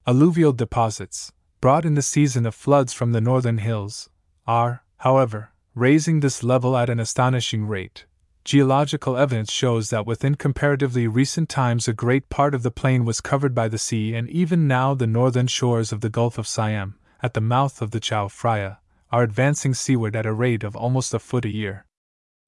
Alluvial 0.07 0.53
deposits, 0.53 1.33
brought 1.63 1.87
in 1.87 1.95
the 1.95 2.03
season 2.03 2.45
of 2.45 2.55
floods 2.55 2.93
from 2.93 3.13
the 3.13 3.23
northern 3.23 3.59
hills, 3.59 4.11
are, 4.47 4.83
however, 4.99 5.51
raising 5.75 6.21
this 6.21 6.43
level 6.43 6.77
at 6.77 6.91
an 6.91 7.01
astonishing 7.01 7.67
rate. 7.67 8.05
Geological 8.45 9.17
evidence 9.17 9.51
shows 9.51 9.89
that 9.89 10.07
within 10.07 10.35
comparatively 10.35 11.07
recent 11.07 11.49
times 11.49 11.89
a 11.89 11.93
great 11.95 12.29
part 12.29 12.55
of 12.55 12.63
the 12.63 12.71
plain 12.71 13.07
was 13.07 13.23
covered 13.23 13.55
by 13.55 13.69
the 13.69 13.79
sea, 13.79 14.15
and 14.15 14.29
even 14.29 14.69
now 14.69 14.93
the 14.93 15.07
northern 15.07 15.47
shores 15.47 15.91
of 15.91 16.03
the 16.03 16.11
Gulf 16.11 16.37
of 16.37 16.47
Siam, 16.47 16.99
at 17.23 17.33
the 17.33 17.41
mouth 17.41 17.81
of 17.81 17.93
the 17.93 18.01
Chao 18.01 18.29
Phraya, 18.29 18.77
are 19.11 19.23
advancing 19.23 19.75
seaward 19.75 20.15
at 20.15 20.27
a 20.27 20.33
rate 20.33 20.65
of 20.65 20.77
almost 20.77 21.15
a 21.15 21.19
foot 21.19 21.45
a 21.45 21.55
year. 21.55 21.87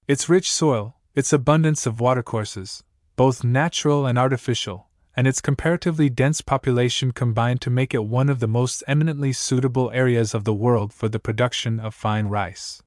Its 0.07 0.29
rich 0.29 0.51
soil, 0.51 0.97
its 1.15 1.33
abundance 1.33 1.87
of 1.87 2.01
watercourses, 2.01 2.83
both 3.17 3.45
natural 3.45 4.07
and 4.07 4.19
artificial, 4.19 4.89
and 5.17 5.27
its 5.27 5.41
comparatively 5.41 6.09
dense 6.09 6.41
population 6.41 7.13
combine 7.13 7.59
to 7.59 7.71
make 7.71 7.93
it 7.93 8.05
one 8.05 8.29
of 8.29 8.41
the 8.41 8.49
most 8.49 8.83
eminently 8.87 9.33
suitable 9.33 9.91
areas 9.93 10.35
of 10.35 10.45
the 10.45 10.55
world 10.55 10.93
for 10.93 11.09
the 11.09 11.19
production 11.19 11.81
of 11.81 11.95
fine 11.95 12.27
rice. 12.27 12.83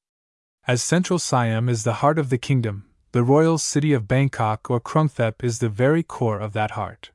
As 0.66 0.82
Central 0.82 1.18
Siam 1.18 1.68
is 1.68 1.84
the 1.84 1.94
heart 1.94 2.18
of 2.18 2.30
the 2.30 2.38
kingdom, 2.38 2.86
the 3.12 3.22
royal 3.22 3.58
city 3.58 3.92
of 3.92 4.08
Bangkok 4.08 4.70
or 4.70 4.80
Krungthep 4.80 5.44
is 5.44 5.58
the 5.58 5.68
very 5.68 6.02
core 6.02 6.40
of 6.40 6.52
that 6.54 6.72
heart. 6.72 7.10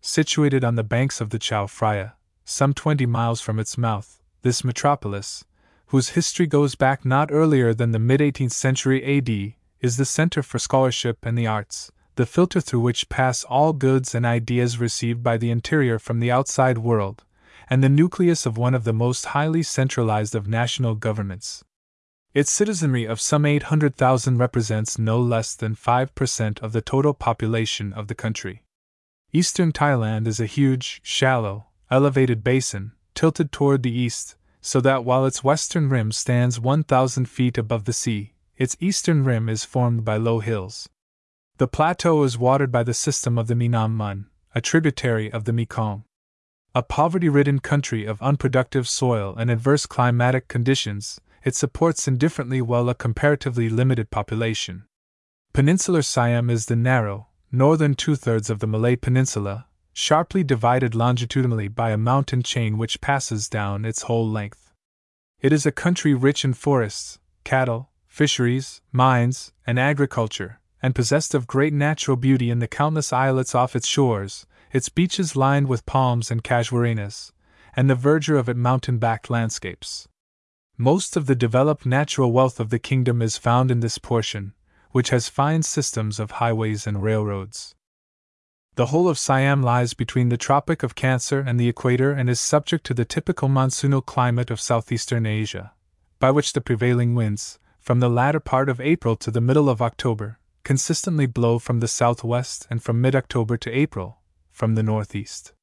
Situated 0.00 0.64
on 0.64 0.76
the 0.76 0.84
banks 0.84 1.20
of 1.20 1.30
the 1.30 1.38
Chao 1.38 1.66
Phraya, 1.66 2.12
some 2.44 2.72
20 2.72 3.04
miles 3.06 3.40
from 3.40 3.58
its 3.58 3.76
mouth, 3.76 4.22
this 4.42 4.62
metropolis, 4.62 5.44
whose 5.86 6.10
history 6.10 6.46
goes 6.46 6.74
back 6.74 7.04
not 7.04 7.30
earlier 7.30 7.72
than 7.72 7.92
the 7.92 7.98
mid 7.98 8.20
18th 8.20 8.52
century 8.52 9.04
AD, 9.04 9.54
is 9.80 9.96
the 9.96 10.04
center 10.04 10.42
for 10.42 10.58
scholarship 10.58 11.18
and 11.22 11.36
the 11.36 11.46
arts, 11.46 11.92
the 12.16 12.26
filter 12.26 12.60
through 12.60 12.80
which 12.80 13.08
pass 13.08 13.44
all 13.44 13.72
goods 13.72 14.14
and 14.14 14.26
ideas 14.26 14.78
received 14.78 15.22
by 15.22 15.36
the 15.36 15.50
interior 15.50 15.98
from 15.98 16.18
the 16.18 16.30
outside 16.30 16.78
world, 16.78 17.24
and 17.68 17.82
the 17.82 17.88
nucleus 17.88 18.46
of 18.46 18.56
one 18.56 18.74
of 18.74 18.84
the 18.84 18.92
most 18.92 19.26
highly 19.26 19.62
centralized 19.62 20.34
of 20.34 20.48
national 20.48 20.94
governments. 20.94 21.62
Its 22.34 22.52
citizenry 22.52 23.04
of 23.04 23.20
some 23.20 23.46
800,000 23.46 24.38
represents 24.38 24.98
no 24.98 25.18
less 25.18 25.54
than 25.54 25.74
5% 25.74 26.60
of 26.60 26.72
the 26.72 26.82
total 26.82 27.14
population 27.14 27.92
of 27.92 28.08
the 28.08 28.14
country. 28.14 28.62
Eastern 29.32 29.72
Thailand 29.72 30.26
is 30.26 30.40
a 30.40 30.46
huge, 30.46 31.00
shallow, 31.02 31.66
elevated 31.90 32.44
basin, 32.44 32.92
tilted 33.14 33.52
toward 33.52 33.82
the 33.82 33.92
east, 33.92 34.36
so 34.66 34.80
that 34.80 35.04
while 35.04 35.24
its 35.24 35.44
western 35.44 35.88
rim 35.88 36.10
stands 36.10 36.58
1,000 36.58 37.26
feet 37.26 37.56
above 37.56 37.84
the 37.84 37.92
sea, 37.92 38.34
its 38.56 38.76
eastern 38.80 39.22
rim 39.22 39.48
is 39.48 39.64
formed 39.64 40.04
by 40.04 40.16
low 40.16 40.40
hills. 40.40 40.88
The 41.58 41.68
plateau 41.68 42.24
is 42.24 42.36
watered 42.36 42.72
by 42.72 42.82
the 42.82 42.92
system 42.92 43.38
of 43.38 43.46
the 43.46 43.54
Minam 43.54 43.92
Mun, 43.92 44.26
a 44.56 44.60
tributary 44.60 45.30
of 45.30 45.44
the 45.44 45.52
Mekong. 45.52 46.02
A 46.74 46.82
poverty 46.82 47.28
ridden 47.28 47.60
country 47.60 48.06
of 48.06 48.20
unproductive 48.20 48.88
soil 48.88 49.36
and 49.38 49.52
adverse 49.52 49.86
climatic 49.86 50.48
conditions, 50.48 51.20
it 51.44 51.54
supports 51.54 52.08
indifferently 52.08 52.60
well 52.60 52.88
a 52.88 52.94
comparatively 52.96 53.68
limited 53.68 54.10
population. 54.10 54.82
Peninsular 55.52 56.02
Siam 56.02 56.50
is 56.50 56.66
the 56.66 56.74
narrow, 56.74 57.28
northern 57.52 57.94
two 57.94 58.16
thirds 58.16 58.50
of 58.50 58.58
the 58.58 58.66
Malay 58.66 58.96
Peninsula, 58.96 59.65
sharply 59.98 60.44
divided 60.44 60.94
longitudinally 60.94 61.68
by 61.68 61.90
a 61.90 61.96
mountain 61.96 62.42
chain 62.42 62.76
which 62.76 63.00
passes 63.00 63.48
down 63.48 63.86
its 63.86 64.02
whole 64.02 64.28
length. 64.28 64.74
It 65.40 65.54
is 65.54 65.64
a 65.64 65.72
country 65.72 66.12
rich 66.12 66.44
in 66.44 66.52
forests, 66.52 67.18
cattle, 67.44 67.88
fisheries, 68.06 68.82
mines, 68.92 69.54
and 69.66 69.78
agriculture, 69.78 70.60
and 70.82 70.94
possessed 70.94 71.34
of 71.34 71.46
great 71.46 71.72
natural 71.72 72.18
beauty 72.18 72.50
in 72.50 72.58
the 72.58 72.68
countless 72.68 73.10
islets 73.10 73.54
off 73.54 73.74
its 73.74 73.88
shores, 73.88 74.46
its 74.70 74.90
beaches 74.90 75.34
lined 75.34 75.66
with 75.66 75.86
palms 75.86 76.30
and 76.30 76.44
casuarinas, 76.44 77.32
and 77.74 77.88
the 77.88 77.94
verdure 77.94 78.36
of 78.36 78.50
its 78.50 78.58
mountain 78.58 78.98
backed 78.98 79.30
landscapes. 79.30 80.06
Most 80.76 81.16
of 81.16 81.24
the 81.24 81.34
developed 81.34 81.86
natural 81.86 82.32
wealth 82.32 82.60
of 82.60 82.68
the 82.68 82.78
kingdom 82.78 83.22
is 83.22 83.38
found 83.38 83.70
in 83.70 83.80
this 83.80 83.96
portion, 83.96 84.52
which 84.90 85.08
has 85.08 85.30
fine 85.30 85.62
systems 85.62 86.20
of 86.20 86.32
highways 86.32 86.86
and 86.86 87.02
railroads. 87.02 87.75
The 88.76 88.86
whole 88.86 89.08
of 89.08 89.18
Siam 89.18 89.62
lies 89.62 89.94
between 89.94 90.28
the 90.28 90.36
Tropic 90.36 90.82
of 90.82 90.94
Cancer 90.94 91.40
and 91.40 91.58
the 91.58 91.66
equator 91.66 92.12
and 92.12 92.28
is 92.28 92.38
subject 92.38 92.84
to 92.84 92.92
the 92.92 93.06
typical 93.06 93.48
monsoonal 93.48 94.04
climate 94.04 94.50
of 94.50 94.60
southeastern 94.60 95.24
Asia, 95.24 95.72
by 96.20 96.30
which 96.30 96.52
the 96.52 96.60
prevailing 96.60 97.14
winds, 97.14 97.58
from 97.80 98.00
the 98.00 98.10
latter 98.10 98.38
part 98.38 98.68
of 98.68 98.78
April 98.78 99.16
to 99.16 99.30
the 99.30 99.40
middle 99.40 99.70
of 99.70 99.80
October, 99.80 100.38
consistently 100.62 101.24
blow 101.24 101.58
from 101.58 101.80
the 101.80 101.88
southwest 101.88 102.66
and 102.68 102.82
from 102.82 103.00
mid 103.00 103.16
October 103.16 103.56
to 103.56 103.70
April, 103.70 104.18
from 104.52 104.74
the 104.74 104.82
northeast. 104.82 105.54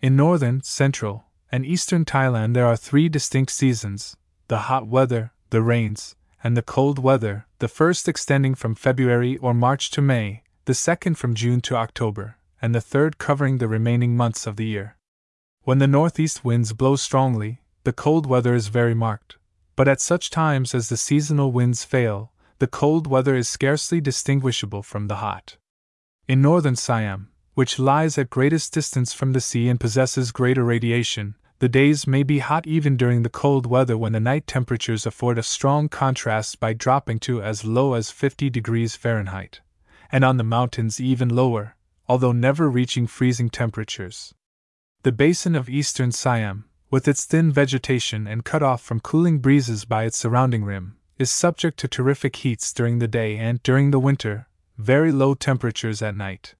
In 0.00 0.14
northern, 0.14 0.62
central, 0.62 1.24
and 1.50 1.66
eastern 1.66 2.04
Thailand 2.04 2.54
there 2.54 2.66
are 2.66 2.76
three 2.76 3.08
distinct 3.08 3.50
seasons 3.50 4.16
the 4.46 4.70
hot 4.70 4.86
weather, 4.86 5.32
the 5.50 5.60
rains, 5.60 6.14
and 6.44 6.56
the 6.56 6.62
cold 6.62 7.00
weather, 7.00 7.46
the 7.58 7.66
first 7.66 8.08
extending 8.08 8.54
from 8.54 8.76
February 8.76 9.38
or 9.38 9.54
March 9.54 9.90
to 9.90 10.00
May, 10.00 10.44
the 10.66 10.74
second 10.74 11.18
from 11.18 11.34
June 11.34 11.60
to 11.62 11.74
October, 11.74 12.36
and 12.64 12.74
the 12.74 12.80
third 12.80 13.18
covering 13.18 13.58
the 13.58 13.68
remaining 13.68 14.16
months 14.16 14.46
of 14.46 14.56
the 14.56 14.64
year. 14.64 14.96
When 15.64 15.80
the 15.80 15.86
northeast 15.86 16.46
winds 16.46 16.72
blow 16.72 16.96
strongly, 16.96 17.60
the 17.82 17.92
cold 17.92 18.24
weather 18.24 18.54
is 18.54 18.68
very 18.68 18.94
marked, 18.94 19.36
but 19.76 19.86
at 19.86 20.00
such 20.00 20.30
times 20.30 20.74
as 20.74 20.88
the 20.88 20.96
seasonal 20.96 21.52
winds 21.52 21.84
fail, 21.84 22.32
the 22.60 22.66
cold 22.66 23.06
weather 23.06 23.36
is 23.36 23.50
scarcely 23.50 24.00
distinguishable 24.00 24.82
from 24.82 25.08
the 25.08 25.16
hot. 25.16 25.58
In 26.26 26.40
northern 26.40 26.74
Siam, 26.74 27.28
which 27.52 27.78
lies 27.78 28.16
at 28.16 28.30
greatest 28.30 28.72
distance 28.72 29.12
from 29.12 29.34
the 29.34 29.42
sea 29.42 29.68
and 29.68 29.78
possesses 29.78 30.32
greater 30.32 30.64
radiation, 30.64 31.34
the 31.58 31.68
days 31.68 32.06
may 32.06 32.22
be 32.22 32.38
hot 32.38 32.66
even 32.66 32.96
during 32.96 33.24
the 33.24 33.28
cold 33.28 33.66
weather 33.66 33.98
when 33.98 34.12
the 34.12 34.20
night 34.20 34.46
temperatures 34.46 35.04
afford 35.04 35.36
a 35.36 35.42
strong 35.42 35.90
contrast 35.90 36.60
by 36.60 36.72
dropping 36.72 37.18
to 37.18 37.42
as 37.42 37.66
low 37.66 37.92
as 37.92 38.10
50 38.10 38.48
degrees 38.48 38.96
Fahrenheit, 38.96 39.60
and 40.10 40.24
on 40.24 40.38
the 40.38 40.42
mountains 40.42 40.98
even 40.98 41.28
lower, 41.28 41.76
although 42.08 42.32
never 42.32 42.68
reaching 42.68 43.06
freezing 43.06 43.48
temperatures. 43.48 44.34
The 45.02 45.12
basin 45.12 45.54
of 45.54 45.68
eastern 45.68 46.12
Siam, 46.12 46.64
with 46.90 47.08
its 47.08 47.24
thin 47.24 47.50
vegetation 47.50 48.26
and 48.26 48.44
cut 48.44 48.62
off 48.62 48.82
from 48.82 49.00
cooling 49.00 49.38
breezes 49.38 49.84
by 49.84 50.04
its 50.04 50.18
surrounding 50.18 50.64
rim, 50.64 50.96
is 51.18 51.30
subject 51.30 51.78
to 51.78 51.88
terrific 51.88 52.36
heats 52.36 52.72
during 52.72 52.98
the 52.98 53.08
day 53.08 53.36
and, 53.36 53.62
during 53.62 53.90
the 53.90 53.98
winter, 53.98 54.48
very 54.78 55.12
low 55.12 55.34
temperatures 55.34 56.02
at 56.02 56.16
night. 56.16 56.54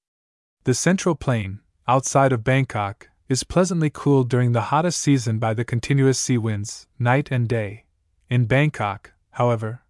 The 0.64 0.74
central 0.74 1.14
plain, 1.14 1.60
outside 1.88 2.32
of 2.32 2.44
Bangkok, 2.44 3.08
is 3.28 3.44
pleasantly 3.44 3.90
cooled 3.90 4.28
during 4.28 4.52
the 4.52 4.68
hottest 4.72 5.00
season 5.00 5.38
by 5.38 5.54
the 5.54 5.64
continuous 5.64 6.18
sea 6.18 6.38
winds, 6.38 6.86
night 6.98 7.30
and 7.30 7.48
day. 7.48 7.84
In 8.30 8.46
Bangkok, 8.46 9.12
however, 9.32 9.82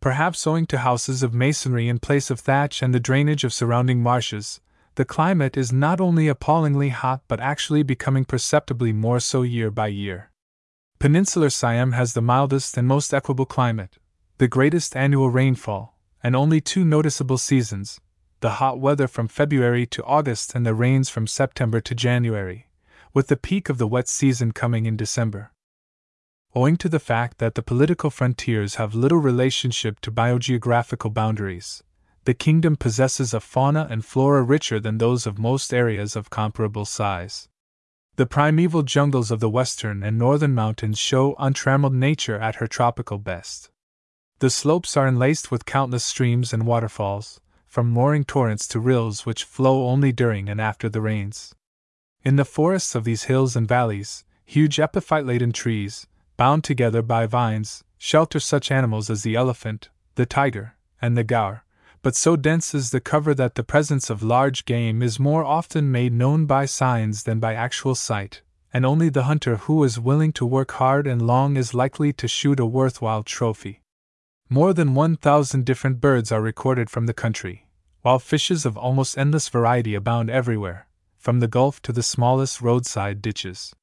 perhaps 0.00 0.46
owing 0.46 0.66
to 0.66 0.78
houses 0.78 1.22
of 1.22 1.32
masonry 1.34 1.88
in 1.88 1.98
place 1.98 2.30
of 2.30 2.40
thatch 2.40 2.82
and 2.82 2.94
the 2.94 3.00
drainage 3.00 3.44
of 3.44 3.52
surrounding 3.52 4.02
marshes, 4.02 4.60
the 4.94 5.04
climate 5.04 5.56
is 5.56 5.72
not 5.72 6.00
only 6.00 6.28
appallingly 6.28 6.90
hot 6.90 7.22
but 7.28 7.40
actually 7.40 7.82
becoming 7.82 8.24
perceptibly 8.24 8.92
more 8.92 9.20
so 9.20 9.42
year 9.42 9.70
by 9.70 9.86
year. 9.86 10.30
Peninsular 10.98 11.50
Siam 11.50 11.92
has 11.92 12.12
the 12.12 12.22
mildest 12.22 12.76
and 12.76 12.86
most 12.86 13.12
equable 13.12 13.46
climate, 13.46 13.98
the 14.38 14.48
greatest 14.48 14.94
annual 14.94 15.30
rainfall, 15.30 15.96
and 16.22 16.36
only 16.36 16.60
two 16.60 16.84
noticeable 16.84 17.38
seasons 17.38 18.00
the 18.40 18.58
hot 18.58 18.80
weather 18.80 19.06
from 19.06 19.28
February 19.28 19.86
to 19.86 20.02
August 20.02 20.54
and 20.56 20.66
the 20.66 20.74
rains 20.74 21.08
from 21.08 21.28
September 21.28 21.80
to 21.80 21.94
January, 21.94 22.66
with 23.14 23.28
the 23.28 23.36
peak 23.36 23.68
of 23.68 23.78
the 23.78 23.86
wet 23.86 24.08
season 24.08 24.50
coming 24.50 24.84
in 24.84 24.96
December. 24.96 25.52
Owing 26.52 26.76
to 26.78 26.88
the 26.88 26.98
fact 26.98 27.38
that 27.38 27.54
the 27.54 27.62
political 27.62 28.10
frontiers 28.10 28.74
have 28.74 28.96
little 28.96 29.18
relationship 29.18 30.00
to 30.00 30.10
biogeographical 30.10 31.14
boundaries, 31.14 31.84
the 32.24 32.34
kingdom 32.34 32.76
possesses 32.76 33.34
a 33.34 33.40
fauna 33.40 33.88
and 33.90 34.04
flora 34.04 34.42
richer 34.42 34.78
than 34.78 34.98
those 34.98 35.26
of 35.26 35.38
most 35.38 35.74
areas 35.74 36.14
of 36.14 36.30
comparable 36.30 36.84
size. 36.84 37.48
The 38.16 38.26
primeval 38.26 38.82
jungles 38.82 39.30
of 39.30 39.40
the 39.40 39.50
western 39.50 40.02
and 40.02 40.18
northern 40.18 40.54
mountains 40.54 40.98
show 40.98 41.34
untrammeled 41.38 41.94
nature 41.94 42.38
at 42.38 42.56
her 42.56 42.66
tropical 42.66 43.18
best. 43.18 43.70
The 44.38 44.50
slopes 44.50 44.96
are 44.96 45.08
enlaced 45.08 45.50
with 45.50 45.64
countless 45.64 46.04
streams 46.04 46.52
and 46.52 46.66
waterfalls, 46.66 47.40
from 47.66 47.96
roaring 47.96 48.24
torrents 48.24 48.68
to 48.68 48.80
rills 48.80 49.24
which 49.24 49.44
flow 49.44 49.88
only 49.88 50.12
during 50.12 50.48
and 50.48 50.60
after 50.60 50.88
the 50.88 51.00
rains. 51.00 51.54
In 52.22 52.36
the 52.36 52.44
forests 52.44 52.94
of 52.94 53.04
these 53.04 53.24
hills 53.24 53.56
and 53.56 53.66
valleys, 53.66 54.24
huge 54.44 54.78
epiphyte 54.78 55.24
laden 55.24 55.52
trees, 55.52 56.06
bound 56.36 56.64
together 56.64 57.02
by 57.02 57.26
vines, 57.26 57.82
shelter 57.96 58.38
such 58.38 58.70
animals 58.70 59.08
as 59.08 59.22
the 59.22 59.34
elephant, 59.34 59.88
the 60.16 60.26
tiger, 60.26 60.76
and 61.00 61.16
the 61.16 61.24
gaur, 61.24 61.64
but 62.02 62.16
so 62.16 62.34
dense 62.34 62.74
is 62.74 62.90
the 62.90 63.00
cover 63.00 63.32
that 63.32 63.54
the 63.54 63.62
presence 63.62 64.10
of 64.10 64.22
large 64.22 64.64
game 64.64 65.02
is 65.02 65.20
more 65.20 65.44
often 65.44 65.90
made 65.90 66.12
known 66.12 66.46
by 66.46 66.66
signs 66.66 67.22
than 67.22 67.38
by 67.38 67.54
actual 67.54 67.94
sight, 67.94 68.42
and 68.72 68.84
only 68.84 69.08
the 69.08 69.24
hunter 69.24 69.56
who 69.56 69.84
is 69.84 70.00
willing 70.00 70.32
to 70.32 70.44
work 70.44 70.72
hard 70.72 71.06
and 71.06 71.22
long 71.22 71.56
is 71.56 71.74
likely 71.74 72.12
to 72.12 72.26
shoot 72.26 72.58
a 72.58 72.66
worthwhile 72.66 73.22
trophy. 73.22 73.82
More 74.48 74.72
than 74.72 74.94
1,000 74.94 75.64
different 75.64 76.00
birds 76.00 76.32
are 76.32 76.42
recorded 76.42 76.90
from 76.90 77.06
the 77.06 77.14
country, 77.14 77.68
while 78.02 78.18
fishes 78.18 78.66
of 78.66 78.76
almost 78.76 79.16
endless 79.16 79.48
variety 79.48 79.94
abound 79.94 80.28
everywhere, 80.28 80.88
from 81.16 81.38
the 81.38 81.48
Gulf 81.48 81.80
to 81.82 81.92
the 81.92 82.02
smallest 82.02 82.60
roadside 82.60 83.22
ditches. 83.22 83.74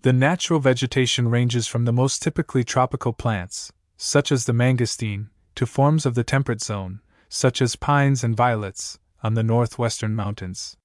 The 0.00 0.14
natural 0.14 0.60
vegetation 0.60 1.28
ranges 1.28 1.66
from 1.66 1.84
the 1.84 1.92
most 1.92 2.22
typically 2.22 2.64
tropical 2.64 3.12
plants, 3.12 3.70
such 3.98 4.32
as 4.32 4.46
the 4.46 4.54
mangosteen, 4.54 5.28
to 5.56 5.66
forms 5.66 6.06
of 6.06 6.14
the 6.14 6.24
temperate 6.24 6.62
zone, 6.62 7.00
such 7.30 7.62
as 7.62 7.76
pines 7.76 8.22
and 8.22 8.36
violets, 8.36 8.98
on 9.22 9.32
the 9.32 9.42
northwestern 9.42 10.14
mountains. 10.14 10.76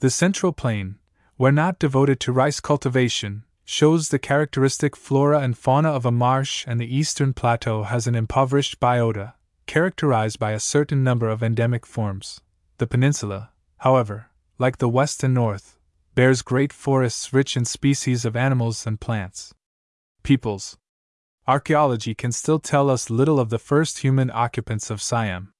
The 0.00 0.10
central 0.10 0.52
plain, 0.52 0.96
where 1.36 1.52
not 1.52 1.78
devoted 1.78 2.18
to 2.20 2.32
rice 2.32 2.58
cultivation, 2.58 3.44
shows 3.64 4.08
the 4.08 4.18
characteristic 4.18 4.96
flora 4.96 5.38
and 5.38 5.56
fauna 5.56 5.90
of 5.90 6.04
a 6.04 6.10
marsh, 6.10 6.64
and 6.66 6.80
the 6.80 6.92
eastern 6.92 7.32
plateau 7.32 7.84
has 7.84 8.06
an 8.06 8.14
impoverished 8.14 8.80
biota, 8.80 9.34
characterized 9.66 10.38
by 10.38 10.50
a 10.52 10.60
certain 10.60 11.04
number 11.04 11.28
of 11.28 11.42
endemic 11.42 11.86
forms. 11.86 12.40
The 12.78 12.86
peninsula, 12.86 13.50
however, 13.78 14.30
like 14.58 14.78
the 14.78 14.88
west 14.88 15.22
and 15.22 15.32
north, 15.32 15.78
bears 16.14 16.42
great 16.42 16.72
forests 16.72 17.32
rich 17.32 17.56
in 17.56 17.64
species 17.64 18.24
of 18.24 18.36
animals 18.36 18.86
and 18.86 19.00
plants. 19.00 19.54
Peoples. 20.22 20.76
Archaeology 21.46 22.14
can 22.14 22.32
still 22.32 22.58
tell 22.58 22.90
us 22.90 23.10
little 23.10 23.40
of 23.40 23.50
the 23.50 23.58
first 23.58 23.98
human 23.98 24.30
occupants 24.30 24.90
of 24.90 25.02
Siam. 25.02 25.53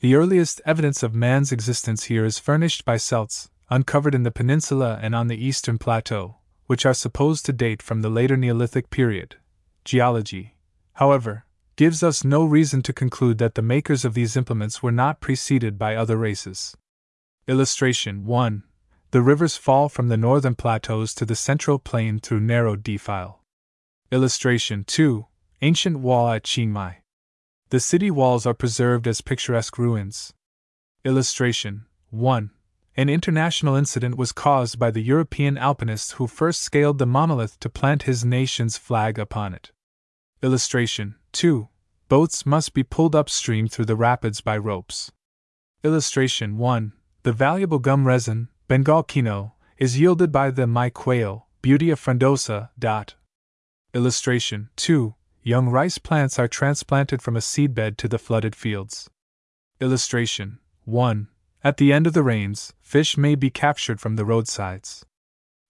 The 0.00 0.14
earliest 0.14 0.60
evidence 0.66 1.02
of 1.02 1.14
man's 1.14 1.52
existence 1.52 2.04
here 2.04 2.24
is 2.26 2.38
furnished 2.38 2.84
by 2.84 2.98
celts, 2.98 3.48
uncovered 3.70 4.14
in 4.14 4.24
the 4.24 4.30
peninsula 4.30 4.98
and 5.00 5.14
on 5.14 5.28
the 5.28 5.42
eastern 5.42 5.78
plateau, 5.78 6.36
which 6.66 6.84
are 6.84 6.92
supposed 6.92 7.46
to 7.46 7.52
date 7.52 7.82
from 7.82 8.02
the 8.02 8.10
later 8.10 8.36
Neolithic 8.36 8.90
period. 8.90 9.36
Geology, 9.84 10.54
however, 10.94 11.46
gives 11.76 12.02
us 12.02 12.24
no 12.24 12.44
reason 12.44 12.82
to 12.82 12.92
conclude 12.92 13.38
that 13.38 13.54
the 13.54 13.62
makers 13.62 14.04
of 14.04 14.12
these 14.12 14.36
implements 14.36 14.82
were 14.82 14.92
not 14.92 15.20
preceded 15.20 15.78
by 15.78 15.96
other 15.96 16.16
races. 16.16 16.76
Illustration 17.48 18.26
1. 18.26 18.64
The 19.12 19.22
rivers 19.22 19.56
fall 19.56 19.88
from 19.88 20.08
the 20.08 20.16
northern 20.16 20.56
plateaus 20.56 21.14
to 21.14 21.24
the 21.24 21.36
central 21.36 21.78
plain 21.78 22.18
through 22.18 22.40
narrow 22.40 22.76
defile. 22.76 23.40
Illustration 24.10 24.84
2. 24.84 25.26
Ancient 25.62 26.00
wall 26.00 26.30
at 26.30 26.44
Chiang 26.44 26.70
Mai. 26.70 26.98
The 27.76 27.80
city 27.80 28.10
walls 28.10 28.46
are 28.46 28.54
preserved 28.54 29.06
as 29.06 29.20
picturesque 29.20 29.76
ruins. 29.76 30.32
Illustration 31.04 31.84
1. 32.08 32.50
An 32.96 33.08
international 33.10 33.74
incident 33.74 34.16
was 34.16 34.32
caused 34.32 34.78
by 34.78 34.90
the 34.90 35.02
European 35.02 35.58
alpinist 35.58 36.12
who 36.12 36.26
first 36.26 36.62
scaled 36.62 36.96
the 36.96 37.04
monolith 37.04 37.60
to 37.60 37.68
plant 37.68 38.04
his 38.04 38.24
nation's 38.24 38.78
flag 38.78 39.18
upon 39.18 39.52
it. 39.52 39.72
Illustration 40.42 41.16
2. 41.32 41.68
Boats 42.08 42.46
must 42.46 42.72
be 42.72 42.82
pulled 42.82 43.14
upstream 43.14 43.68
through 43.68 43.84
the 43.84 43.94
rapids 43.94 44.40
by 44.40 44.56
ropes. 44.56 45.12
Illustration 45.84 46.56
1. 46.56 46.94
The 47.24 47.32
valuable 47.34 47.78
gum 47.78 48.06
resin, 48.06 48.48
Bengal 48.68 49.02
kino, 49.02 49.52
is 49.76 50.00
yielded 50.00 50.32
by 50.32 50.50
the 50.50 50.66
Mai 50.66 50.88
quail, 50.88 51.46
Butea 51.62 51.96
frondosa. 51.96 52.70
Dot. 52.78 53.16
Illustration 53.92 54.70
2. 54.76 55.14
Young 55.46 55.68
rice 55.68 55.98
plants 55.98 56.40
are 56.40 56.48
transplanted 56.48 57.22
from 57.22 57.36
a 57.36 57.40
seedbed 57.40 57.96
to 57.98 58.08
the 58.08 58.18
flooded 58.18 58.56
fields. 58.56 59.08
Illustration 59.80 60.58
1. 60.86 61.28
At 61.62 61.76
the 61.76 61.92
end 61.92 62.08
of 62.08 62.14
the 62.14 62.24
rains, 62.24 62.72
fish 62.82 63.16
may 63.16 63.36
be 63.36 63.48
captured 63.48 64.00
from 64.00 64.16
the 64.16 64.24
roadsides. 64.24 65.06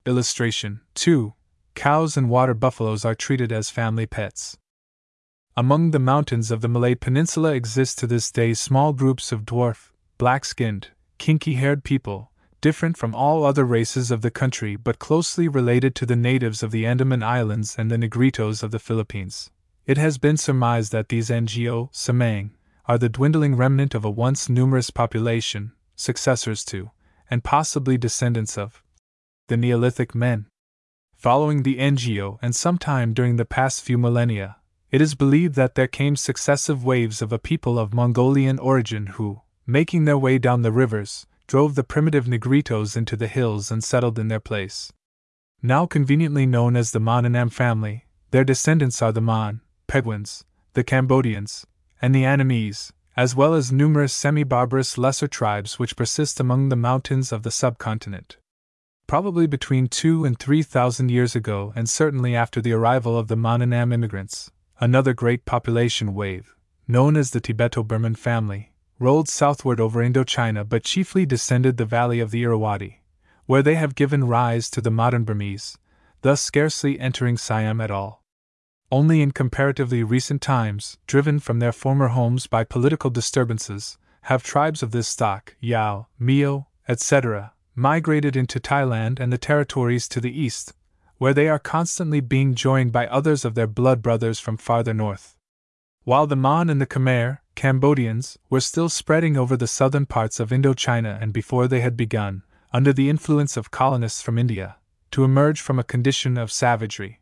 Illustration 0.07 0.81
2. 0.95 1.35
Cows 1.75 2.17
and 2.17 2.31
water 2.31 2.55
buffaloes 2.55 3.05
are 3.05 3.15
treated 3.15 3.53
as 3.53 3.69
family 3.69 4.07
pets. 4.07 4.57
Among 5.59 5.91
the 5.91 5.99
mountains 5.99 6.51
of 6.51 6.63
the 6.63 6.69
Malay 6.69 6.95
Peninsula 6.95 7.53
exist 7.53 7.99
to 7.99 8.07
this 8.07 8.33
day 8.33 8.55
small 8.55 8.95
groups 8.95 9.31
of 9.31 9.45
dwarf, 9.45 9.91
black 10.17 10.47
skinned, 10.47 10.89
kinky 11.19 11.57
haired 11.57 11.85
people, 11.85 12.33
different 12.63 12.97
from 12.97 13.15
all 13.15 13.45
other 13.45 13.67
races 13.67 14.11
of 14.11 14.23
the 14.23 14.31
country 14.31 14.75
but 14.75 14.99
closely 14.99 15.49
related 15.49 15.95
to 15.97 16.07
the 16.07 16.17
natives 16.17 16.63
of 16.63 16.71
the 16.71 16.87
Andaman 16.87 17.23
Islands 17.23 17.77
and 17.77 17.91
the 17.91 17.99
Negritos 17.99 18.63
of 18.63 18.71
the 18.71 18.79
Philippines. 18.79 19.51
It 19.86 19.98
has 19.98 20.18
been 20.18 20.36
surmised 20.36 20.90
that 20.90 21.10
these 21.10 21.31
Ngo 21.31 21.92
Semang 21.92 22.50
are 22.86 22.98
the 22.98 23.08
dwindling 23.08 23.55
remnant 23.55 23.94
of 23.94 24.05
a 24.05 24.10
once 24.10 24.48
numerous 24.48 24.90
population, 24.90 25.73
successors 25.94 26.65
to, 26.65 26.90
and 27.31 27.44
possibly 27.44 27.97
descendants 27.97 28.58
of, 28.58 28.82
the 29.47 29.56
Neolithic 29.56 30.12
men. 30.12 30.47
Following 31.15 31.62
the 31.62 31.76
Ngo 31.76 32.39
and 32.42 32.55
sometime 32.55 33.15
during 33.15 33.36
the 33.36 33.44
past 33.44 33.81
few 33.81 33.97
millennia, 33.97 34.56
it 34.90 35.00
is 35.00 35.15
believed 35.15 35.55
that 35.55 35.76
there 35.76 35.86
came 35.86 36.16
successive 36.16 36.84
waves 36.84 37.23
of 37.23 37.32
a 37.32 37.39
people 37.39 37.78
of 37.78 37.94
Mongolian 37.94 38.58
origin 38.58 39.06
who, 39.06 39.42
making 39.68 40.05
their 40.05 40.18
way 40.18 40.36
down 40.39 40.62
the 40.62 40.73
rivers, 40.73 41.28
drove 41.47 41.76
the 41.76 41.84
primitive 41.84 42.24
Negritos 42.26 42.97
into 42.97 43.15
the 43.15 43.28
hills 43.28 43.70
and 43.70 43.84
settled 43.84 44.18
in 44.18 44.26
their 44.26 44.40
place. 44.40 44.92
Now 45.62 45.86
conveniently 45.86 46.44
known 46.44 46.74
as 46.74 46.90
the 46.90 46.98
Mon 46.98 47.50
family, 47.50 48.06
their 48.32 48.44
descendants 48.44 49.00
are 49.00 49.12
the 49.12 49.20
Mon, 49.20 49.60
Peguans, 49.86 50.44
the 50.74 50.84
Cambodians, 50.84 51.66
and 52.02 52.15
the 52.15 52.24
Annamese, 52.24 52.92
as 53.16 53.34
well 53.34 53.55
as 53.55 53.73
numerous 53.73 54.12
semi 54.12 54.44
barbarous 54.44 54.98
lesser 54.98 55.26
tribes 55.26 55.78
which 55.78 55.97
persist 55.97 56.39
among 56.39 56.68
the 56.68 56.76
mountains 56.76 57.32
of 57.32 57.42
the 57.42 57.50
subcontinent. 57.50 58.36
Probably 59.06 59.47
between 59.47 59.89
two 59.89 60.24
and 60.24 60.39
three 60.39 60.62
thousand 60.62 61.10
years 61.10 61.34
ago, 61.34 61.73
and 61.76 61.89
certainly 61.89 62.36
after 62.36 62.60
the 62.60 62.73
arrival 62.73 63.18
of 63.18 63.28
the 63.28 63.36
Mon-Annam 63.36 63.92
immigrants, 63.92 64.50
another 64.81 65.15
great 65.15 65.44
population 65.44 66.12
wave, 66.12 66.55
known 66.86 67.16
as 67.16 67.31
the 67.31 67.40
Tibeto 67.40 67.86
Burman 67.86 68.16
family, 68.16 68.73
rolled 68.98 69.28
southward 69.28 69.81
over 69.81 70.02
Indochina 70.02 70.68
but 70.68 70.84
chiefly 70.84 71.24
descended 71.24 71.76
the 71.76 71.84
valley 71.84 72.20
of 72.20 72.31
the 72.31 72.42
Irrawaddy, 72.42 73.00
where 73.47 73.62
they 73.62 73.76
have 73.76 73.94
given 73.94 74.24
rise 74.24 74.68
to 74.70 74.81
the 74.81 74.90
modern 74.90 75.24
Burmese, 75.24 75.78
thus 76.23 76.42
scarcely 76.42 76.98
entering 76.98 77.36
Siam 77.36 77.81
at 77.81 77.90
all. 77.90 78.24
Only 78.90 79.20
in 79.20 79.32
comparatively 79.32 80.05
recent 80.05 80.40
times, 80.40 80.98
driven 81.08 81.40
from 81.40 81.58
their 81.58 81.73
former 81.73 82.08
homes 82.08 82.47
by 82.47 82.62
political 82.62 83.10
disturbances, 83.10 83.98
have 84.23 84.44
tribes 84.44 84.82
of 84.82 84.92
this 84.92 85.08
stock, 85.08 85.56
Yao, 85.60 86.06
Miao, 86.20 86.68
etc., 86.89 87.52
migrated 87.74 88.36
into 88.36 88.60
Thailand 88.60 89.18
and 89.18 89.32
the 89.32 89.39
territories 89.39 90.06
to 90.08 90.20
the 90.20 90.40
east, 90.40 90.73
where 91.18 91.34
they 91.34 91.48
are 91.48 91.58
constantly 91.58 92.20
being 92.20 92.55
joined 92.55 92.92
by 92.92 93.08
others 93.08 93.44
of 93.44 93.55
their 93.55 93.66
blood 93.66 94.02
brothers 94.02 94.39
from 94.39 94.56
farther 94.56 94.94
north. 94.94 95.36
While 96.05 96.28
the 96.28 96.36
Mon 96.36 96.70
and 96.70 96.81
the 96.81 96.86
Khmer, 96.86 97.39
Cambodians, 97.56 98.39
were 98.50 98.60
still 98.60 98.89
spreading 98.89 99.36
over 99.36 99.56
the 99.56 99.66
southern 99.66 100.06
parts 100.06 100.39
of 100.39 100.50
Indochina 100.50 101.20
and 101.20 101.32
before 101.32 101.66
they 101.66 101.81
had 101.81 101.97
begun, 101.97 102.44
under 102.73 102.92
the 102.92 103.10
influence 103.10 103.56
of 103.56 103.73
colonists 103.73 104.23
from 104.23 104.39
India, 104.39 104.76
to 105.10 105.24
emerge 105.24 105.60
from 105.60 105.81
a 105.81 105.84
condition 105.84 106.39
of 106.39 106.52
savagery. 106.52 107.20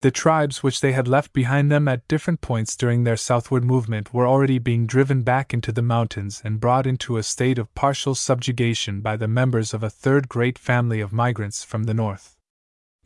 The 0.00 0.12
tribes 0.12 0.62
which 0.62 0.80
they 0.80 0.92
had 0.92 1.08
left 1.08 1.32
behind 1.32 1.72
them 1.72 1.88
at 1.88 2.06
different 2.06 2.40
points 2.40 2.76
during 2.76 3.02
their 3.02 3.16
southward 3.16 3.64
movement 3.64 4.14
were 4.14 4.28
already 4.28 4.60
being 4.60 4.86
driven 4.86 5.22
back 5.22 5.52
into 5.52 5.72
the 5.72 5.82
mountains 5.82 6.40
and 6.44 6.60
brought 6.60 6.86
into 6.86 7.16
a 7.16 7.24
state 7.24 7.58
of 7.58 7.74
partial 7.74 8.14
subjugation 8.14 9.00
by 9.00 9.16
the 9.16 9.26
members 9.26 9.74
of 9.74 9.82
a 9.82 9.90
third 9.90 10.28
great 10.28 10.56
family 10.56 11.00
of 11.00 11.12
migrants 11.12 11.64
from 11.64 11.84
the 11.84 11.94
north. 11.94 12.36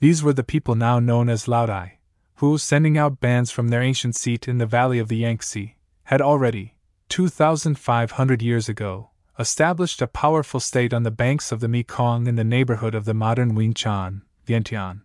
These 0.01 0.23
were 0.23 0.35
the 0.35 0.45
people 0.45 0.75
now 0.75 0.99
known 0.99 1.31
as 1.31 1.47
Laodai, 1.47 1.93
who, 2.37 2.59
sending 2.59 2.99
out 2.99 3.21
bands 3.21 3.51
from 3.51 3.69
their 3.69 3.81
ancient 3.81 4.15
seat 4.15 4.47
in 4.47 4.59
the 4.59 4.67
valley 4.67 4.99
of 4.99 5.09
the 5.09 5.17
Yangtze, 5.17 5.77
had 6.05 6.21
already, 6.21 6.75
2,500 7.09 8.43
years 8.43 8.69
ago, 8.69 9.13
established 9.39 10.03
a 10.03 10.07
powerful 10.07 10.61
state 10.61 10.93
on 10.93 11.05
the 11.05 11.11
banks 11.11 11.53
of 11.53 11.61
the 11.61 11.69
Mekong 11.69 12.27
in 12.27 12.37
the 12.37 12.45
neighborhood 12.45 12.95
of 12.95 13.07
the 13.07 13.15
modern 13.15 13.55
Winchan, 13.55 14.23
Vientiane. 14.47 15.03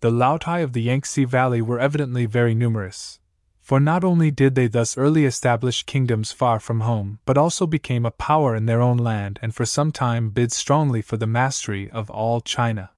The 0.00 0.10
Laotai 0.10 0.62
of 0.62 0.72
the 0.72 0.80
Yangtze 0.80 1.24
Valley 1.24 1.60
were 1.60 1.78
evidently 1.78 2.24
very 2.24 2.54
numerous, 2.54 3.20
for 3.60 3.78
not 3.78 4.02
only 4.02 4.30
did 4.30 4.54
they 4.54 4.66
thus 4.66 4.96
early 4.96 5.26
establish 5.26 5.82
kingdoms 5.82 6.32
far 6.32 6.58
from 6.58 6.80
home, 6.80 7.18
but 7.26 7.36
also 7.36 7.66
became 7.66 8.06
a 8.06 8.10
power 8.10 8.56
in 8.56 8.64
their 8.64 8.80
own 8.80 8.96
land 8.96 9.38
and 9.42 9.54
for 9.54 9.66
some 9.66 9.92
time 9.92 10.30
bid 10.30 10.52
strongly 10.52 11.02
for 11.02 11.18
the 11.18 11.26
mastery 11.26 11.90
of 11.90 12.08
all 12.08 12.40
China. 12.40 12.90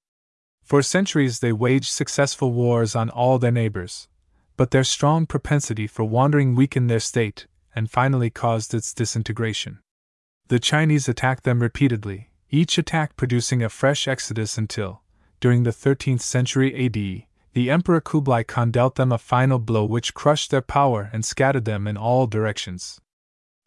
For 0.63 0.81
centuries 0.81 1.39
they 1.39 1.51
waged 1.51 1.91
successful 1.91 2.53
wars 2.53 2.95
on 2.95 3.09
all 3.09 3.37
their 3.37 3.51
neighbors, 3.51 4.07
but 4.55 4.71
their 4.71 4.85
strong 4.85 5.25
propensity 5.25 5.87
for 5.87 6.05
wandering 6.05 6.55
weakened 6.55 6.89
their 6.89 7.01
state 7.01 7.47
and 7.75 7.91
finally 7.91 8.29
caused 8.29 8.73
its 8.73 8.93
disintegration. 8.93 9.79
The 10.47 10.59
Chinese 10.59 11.09
attacked 11.09 11.43
them 11.43 11.61
repeatedly, 11.61 12.31
each 12.49 12.77
attack 12.77 13.17
producing 13.17 13.61
a 13.61 13.67
fresh 13.67 14.07
exodus 14.07 14.57
until, 14.57 15.02
during 15.43 15.63
the 15.63 15.71
13th 15.71 16.21
century 16.21 16.73
AD, 16.85 16.93
the 17.51 17.69
Emperor 17.69 17.99
Kublai 17.99 18.43
Khan 18.43 18.71
dealt 18.71 18.95
them 18.95 19.11
a 19.11 19.17
final 19.17 19.59
blow 19.59 19.83
which 19.83 20.13
crushed 20.13 20.51
their 20.51 20.61
power 20.61 21.09
and 21.11 21.25
scattered 21.25 21.65
them 21.65 21.85
in 21.85 21.97
all 21.97 22.27
directions. 22.27 23.01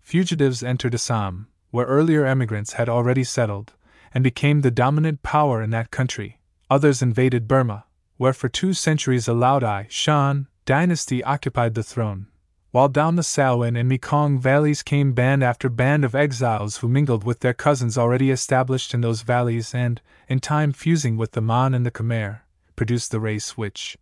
Fugitives 0.01 0.63
entered 0.63 0.95
Assam, 0.95 1.49
where 1.71 1.85
earlier 1.85 2.25
emigrants 2.25 2.73
had 2.73 2.89
already 2.89 3.25
settled, 3.25 3.75
and 4.15 4.25
became 4.25 4.63
the 4.63 4.71
dominant 4.71 5.23
power 5.23 5.61
in 5.63 5.69
that 5.69 5.91
country. 5.91 6.41
Others 6.71 7.03
invaded 7.03 7.47
Burma, 7.47 7.85
where 8.17 8.33
for 8.33 8.49
two 8.49 8.73
centuries 8.73 9.29
a 9.29 9.33
Laodai 9.33 9.85
Shan 9.91 10.47
dynasty 10.65 11.23
occupied 11.25 11.75
the 11.75 11.83
throne, 11.83 12.29
while 12.77 12.91
down 12.91 13.17
the 13.17 13.23
Salween 13.23 13.75
and 13.75 13.89
Mekong 13.89 14.39
valleys 14.39 14.83
came 14.83 15.15
band 15.15 15.43
after 15.43 15.71
band 15.71 16.05
of 16.05 16.15
exiles 16.15 16.77
who 16.77 16.89
mingled 16.89 17.25
with 17.25 17.41
their 17.41 17.55
cousins 17.55 17.97
already 17.97 18.31
established 18.31 18.93
in 18.93 19.01
those 19.01 19.23
valleys 19.23 19.75
and, 19.75 20.03
in 20.29 20.41
time 20.41 20.73
fusing 20.73 21.17
with 21.17 21.33
the 21.33 21.41
Mon 21.41 21.73
and 21.73 21.87
the 21.87 21.91
Khmer, 21.91 22.41
produced 22.77 23.13
the 23.13 23.19
race 23.19 23.57
which, 23.57 23.97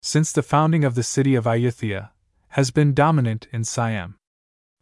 since 0.00 0.32
the 0.32 0.42
founding 0.42 0.82
of 0.82 0.94
the 0.94 1.02
city 1.02 1.34
of 1.34 1.44
Ayutthaya, 1.44 2.08
has 2.48 2.70
been 2.70 2.94
dominant 2.94 3.48
in 3.52 3.64
Siam. 3.64 4.16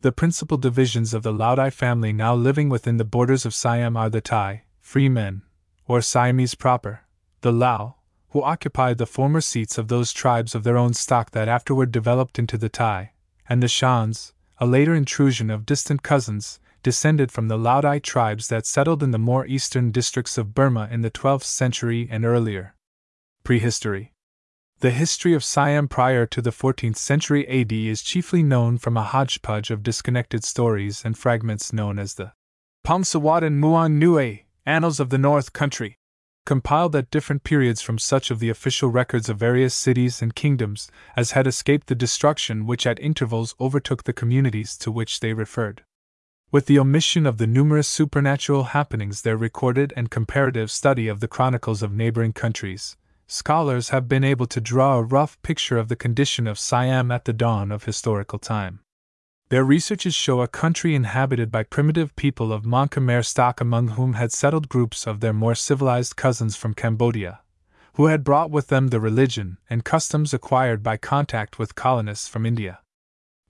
The 0.03 0.13
principal 0.13 0.57
divisions 0.57 1.13
of 1.13 1.25
the 1.25 1.33
Laodai 1.33 1.73
family 1.73 2.13
now 2.13 2.37
living 2.37 2.69
within 2.69 2.99
the 2.99 3.05
borders 3.05 3.45
of 3.45 3.53
Siam 3.53 3.97
are 3.97 4.11
the 4.11 4.21
Thai, 4.21 4.63
free 4.81 5.09
men, 5.09 5.43
or 5.89 6.01
Siamese 6.01 6.55
proper, 6.55 7.01
the 7.41 7.51
Lao, 7.51 7.97
who 8.29 8.45
occupied 8.45 8.99
the 8.99 9.07
former 9.07 9.41
seats 9.41 9.77
of 9.77 9.89
those 9.89 10.13
tribes 10.13 10.55
of 10.55 10.63
their 10.63 10.77
own 10.77 10.95
stock 10.95 11.33
that 11.33 11.49
afterward 11.49 11.91
developed 11.91 12.39
into 12.39 12.57
the 12.57 12.69
Thai, 12.69 13.11
and 13.49 13.63
the 13.63 13.69
Shans, 13.69 14.33
a 14.59 14.67
later 14.67 14.95
intrusion 14.95 15.51
of 15.51 15.67
distant 15.67 16.03
cousins, 16.03 16.61
descended 16.83 17.33
from 17.33 17.49
the 17.49 17.59
Laodai 17.59 18.03
tribes 18.03 18.49
that 18.49 18.67
settled 18.67 19.03
in 19.03 19.11
the 19.11 19.19
more 19.19 19.47
eastern 19.47 19.91
districts 19.91 20.37
of 20.39 20.55
Burma 20.55 20.89
in 20.91 21.03
the 21.03 21.11
12th 21.11 21.45
century 21.45 22.09
and 22.11 22.25
earlier. 22.25 22.75
Prehistory 23.43 24.15
the 24.81 24.91
history 24.91 25.33
of 25.33 25.43
Siam 25.43 25.89
prior 25.89 26.27
to 26.27 26.43
the 26.43 26.51
14th 26.51 26.97
century 26.97 27.49
AD 27.49 27.73
is 27.73 28.03
chiefly 28.03 28.43
known 28.43 28.77
from 28.77 28.99
a 28.99 29.03
hodgepodge 29.03 29.71
of 29.71 29.83
disconnected 29.83 30.45
stories 30.45 31.03
and 31.07 31.17
fragments 31.17 31.73
known 31.73 31.99
as 31.99 32.15
the 32.15 32.33
Phomsawatin 32.85 33.59
Muang 33.59 33.99
Nue, 33.99 34.41
Annals 34.67 35.01
of 35.01 35.09
the 35.09 35.17
North 35.17 35.55
Country, 35.55 35.97
compiled 36.45 36.95
at 36.95 37.11
different 37.11 37.45
periods 37.45 37.81
from 37.81 37.99
such 37.99 38.31
of 38.31 38.39
the 38.39 38.51
official 38.51 38.91
records 38.91 39.29
of 39.29 39.39
various 39.39 39.75
cities 39.75 40.21
and 40.21 40.35
kingdoms 40.35 40.91
as 41.17 41.31
had 41.31 41.47
escaped 41.47 41.87
the 41.87 41.95
destruction 41.95 42.67
which 42.67 42.87
at 42.87 43.01
intervals 43.01 43.55
overtook 43.61 44.05
the 44.05 44.13
communities 44.13 44.77
to 44.77 44.91
which 44.91 45.21
they 45.21 45.33
referred. 45.33 45.83
With 46.51 46.67
the 46.67 46.79
omission 46.79 47.27
of 47.27 47.39
the 47.39 47.47
numerous 47.47 47.89
supernatural 47.89 48.65
happenings 48.65 49.23
there 49.23 49.37
recorded 49.37 49.93
and 49.97 50.11
comparative 50.11 50.71
study 50.71 51.09
of 51.09 51.21
the 51.21 51.29
chronicles 51.29 51.83
of 51.83 51.93
neighboring 51.93 52.33
countries, 52.33 52.97
scholars 53.27 53.89
have 53.89 54.09
been 54.09 54.23
able 54.23 54.47
to 54.47 54.61
draw 54.61 54.99
a 54.99 55.03
rough 55.03 55.41
picture 55.43 55.79
of 55.79 55.89
the 55.89 55.97
condition 55.97 56.47
of 56.47 56.59
Siam 56.59 57.11
at 57.11 57.25
the 57.25 57.33
dawn 57.33 57.73
of 57.73 57.85
historical 57.85 58.39
time. 58.39 58.81
Their 59.55 59.63
researches 59.63 60.17
show 60.17 60.41
a 60.41 60.49
country 60.49 60.97
inhabited 60.97 61.53
by 61.53 61.63
primitive 61.63 62.17
people 62.17 62.53
of 62.53 62.65
Mon 62.65 62.89
Khmer 62.89 63.25
stock, 63.25 63.61
among 63.61 63.91
whom 63.91 64.15
had 64.15 64.33
settled 64.33 64.69
groups 64.69 65.07
of 65.07 65.21
their 65.21 65.33
more 65.33 65.55
civilized 65.55 66.17
cousins 66.17 66.57
from 66.57 66.75
Cambodia, 66.75 67.39
who 67.93 68.07
had 68.07 68.25
brought 68.25 68.51
with 68.51 68.67
them 68.67 68.89
the 68.89 68.99
religion 68.99 69.59
and 69.71 69.85
customs 69.85 70.35
acquired 70.35 70.83
by 70.83 70.97
contact 70.97 71.57
with 71.57 71.77
colonists 71.77 72.27
from 72.27 72.45
India. 72.45 72.81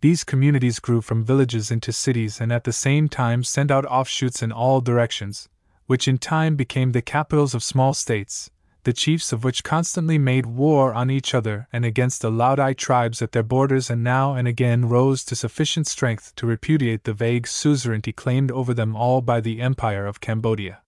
These 0.03 0.25
communities 0.25 0.79
grew 0.79 1.01
from 1.01 1.25
villages 1.25 1.71
into 1.71 1.91
cities 1.91 2.39
and 2.39 2.53
at 2.53 2.65
the 2.65 2.73
same 2.75 3.09
time 3.09 3.43
sent 3.43 3.71
out 3.71 3.87
offshoots 3.87 4.43
in 4.43 4.53
all 4.53 4.83
directions, 4.83 5.49
which 5.87 6.07
in 6.07 6.19
time 6.19 6.55
became 6.55 6.93
the 6.93 7.01
capitals 7.01 7.55
of 7.55 7.63
small 7.63 7.95
states, 7.95 8.51
the 8.85 8.93
chiefs 8.93 9.33
of 9.33 9.45
which 9.45 9.65
constantly 9.65 10.19
made 10.19 10.47
war 10.47 10.95
on 10.95 11.11
each 11.11 11.35
other 11.35 11.69
and 11.73 11.85
against 11.85 12.23
the 12.23 12.31
Laodai 12.31 12.77
tribes 12.77 13.21
at 13.21 13.33
their 13.33 13.43
borders, 13.43 13.91
and 13.91 14.05
now 14.05 14.35
and 14.35 14.47
again 14.47 14.89
rose 14.89 15.25
to 15.25 15.35
sufficient 15.35 15.87
strength 15.87 16.35
to 16.37 16.47
repudiate 16.47 17.05
the 17.05 17.13
vague 17.13 17.47
suzerainty 17.47 18.13
claimed 18.13 18.51
over 18.51 18.73
them 18.73 18.95
all 18.95 19.21
by 19.21 19.41
the 19.41 19.61
Empire 19.61 20.07
of 20.07 20.21
Cambodia. 20.21 20.81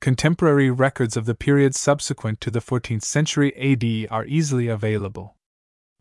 Contemporary 0.00 0.70
records 0.70 1.16
of 1.16 1.26
the 1.26 1.34
period 1.34 1.74
subsequent 1.74 2.40
to 2.40 2.50
the 2.50 2.60
14th 2.60 3.04
century 3.04 3.54
AD 3.56 4.10
are 4.10 4.24
easily 4.26 4.66
available. 4.66 5.36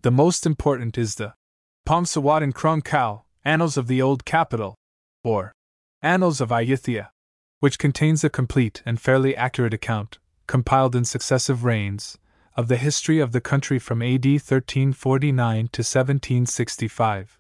The 0.01 0.11
most 0.11 0.45
important 0.45 0.97
is 0.97 1.15
the 1.15 1.33
Phomsawatin 1.87 2.53
Krung 2.53 2.81
Khao, 2.81 3.23
Annals 3.43 3.77
of 3.77 3.87
the 3.87 4.01
Old 4.01 4.25
Capital, 4.25 4.75
or 5.23 5.51
Annals 6.01 6.41
of 6.41 6.49
Ayutthaya, 6.49 7.09
which 7.59 7.77
contains 7.77 8.23
a 8.23 8.29
complete 8.29 8.81
and 8.85 8.99
fairly 8.99 9.35
accurate 9.35 9.73
account, 9.73 10.17
compiled 10.47 10.95
in 10.95 11.05
successive 11.05 11.63
reigns, 11.63 12.17
of 12.55 12.67
the 12.67 12.77
history 12.77 13.19
of 13.19 13.31
the 13.31 13.41
country 13.41 13.79
from 13.79 14.01
AD 14.01 14.25
1349 14.25 15.55
to 15.71 15.81
1765. 15.81 17.39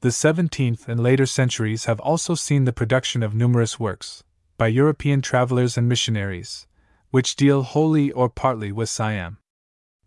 The 0.00 0.08
17th 0.10 0.86
and 0.86 1.00
later 1.00 1.24
centuries 1.24 1.86
have 1.86 1.98
also 2.00 2.34
seen 2.34 2.64
the 2.64 2.72
production 2.72 3.22
of 3.22 3.34
numerous 3.34 3.80
works, 3.80 4.22
by 4.58 4.66
European 4.66 5.22
travelers 5.22 5.78
and 5.78 5.88
missionaries, 5.88 6.66
which 7.10 7.36
deal 7.36 7.62
wholly 7.62 8.12
or 8.12 8.28
partly 8.28 8.70
with 8.70 8.90
Siam. 8.90 9.38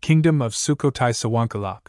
Kingdom 0.00 0.40
of 0.40 0.52
Sukhothai 0.52 1.10
Sawankalak. 1.10 1.88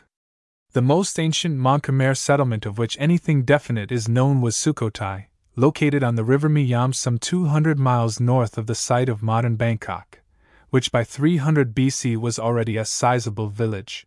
The 0.72 0.82
most 0.82 1.19
ancient 1.19 1.58
Mon 1.58 1.82
Khmer 1.82 2.18
settlement 2.18 2.66
of 2.66 2.80
which 2.80 2.98
anything 3.00 3.43
definite 3.43 3.92
is 3.92 4.09
known 4.09 4.42
was 4.42 4.56
Sukhothai, 4.56 5.27
located 5.56 6.03
on 6.03 6.16
the 6.16 6.24
river 6.24 6.50
Miyam 6.50 6.95
some 6.95 7.19
200 7.19 7.77
miles 7.77 8.19
north 8.19 8.58
of 8.58 8.66
the 8.66 8.76
site 8.76 9.09
of 9.09 9.22
modern 9.22 9.56
Bangkok 9.56 10.18
which 10.69 10.91
by 10.91 11.03
300 11.03 11.75
BC 11.75 12.17
was 12.17 12.39
already 12.39 12.77
a 12.77 12.85
sizable 12.85 13.49
village. 13.49 14.06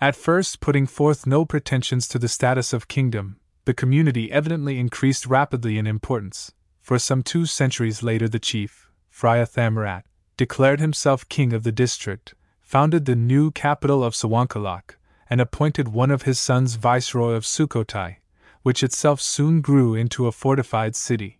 At 0.00 0.16
first, 0.16 0.60
putting 0.60 0.86
forth 0.86 1.26
no 1.26 1.44
pretensions 1.44 2.08
to 2.08 2.18
the 2.18 2.28
status 2.28 2.72
of 2.72 2.88
kingdom, 2.88 3.38
the 3.64 3.74
community 3.74 4.30
evidently 4.30 4.78
increased 4.78 5.26
rapidly 5.26 5.78
in 5.78 5.86
importance, 5.86 6.52
for 6.80 6.98
some 6.98 7.22
two 7.22 7.46
centuries 7.46 8.02
later, 8.02 8.28
the 8.28 8.38
chief, 8.38 8.90
Phra 9.10 9.48
Thammarat, 9.48 10.02
declared 10.36 10.80
himself 10.80 11.28
king 11.28 11.52
of 11.52 11.62
the 11.62 11.72
district, 11.72 12.34
founded 12.60 13.04
the 13.04 13.16
new 13.16 13.50
capital 13.50 14.02
of 14.02 14.14
Sawankalak, 14.14 14.96
and 15.30 15.40
appointed 15.40 15.88
one 15.88 16.10
of 16.10 16.22
his 16.22 16.38
sons 16.38 16.74
viceroy 16.74 17.32
of 17.32 17.44
Sukhothai, 17.44 18.16
which 18.62 18.82
itself 18.82 19.20
soon 19.20 19.60
grew 19.60 19.94
into 19.94 20.26
a 20.26 20.32
fortified 20.32 20.96
city. 20.96 21.38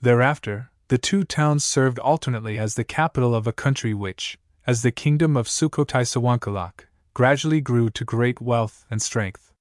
Thereafter, 0.00 0.70
the 0.88 0.98
two 0.98 1.22
towns 1.22 1.64
served 1.64 1.98
alternately 1.98 2.58
as 2.58 2.74
the 2.74 2.84
capital 2.84 3.34
of 3.34 3.46
a 3.46 3.52
country 3.52 3.92
which, 3.92 4.38
as 4.66 4.82
the 4.82 4.90
kingdom 4.90 5.36
of 5.36 5.46
Sukhothai 5.46 6.04
Sawankalak, 6.04 6.86
gradually 7.12 7.60
grew 7.60 7.90
to 7.90 8.04
great 8.04 8.40
wealth 8.40 8.86
and 8.90 9.02
strength. 9.02 9.52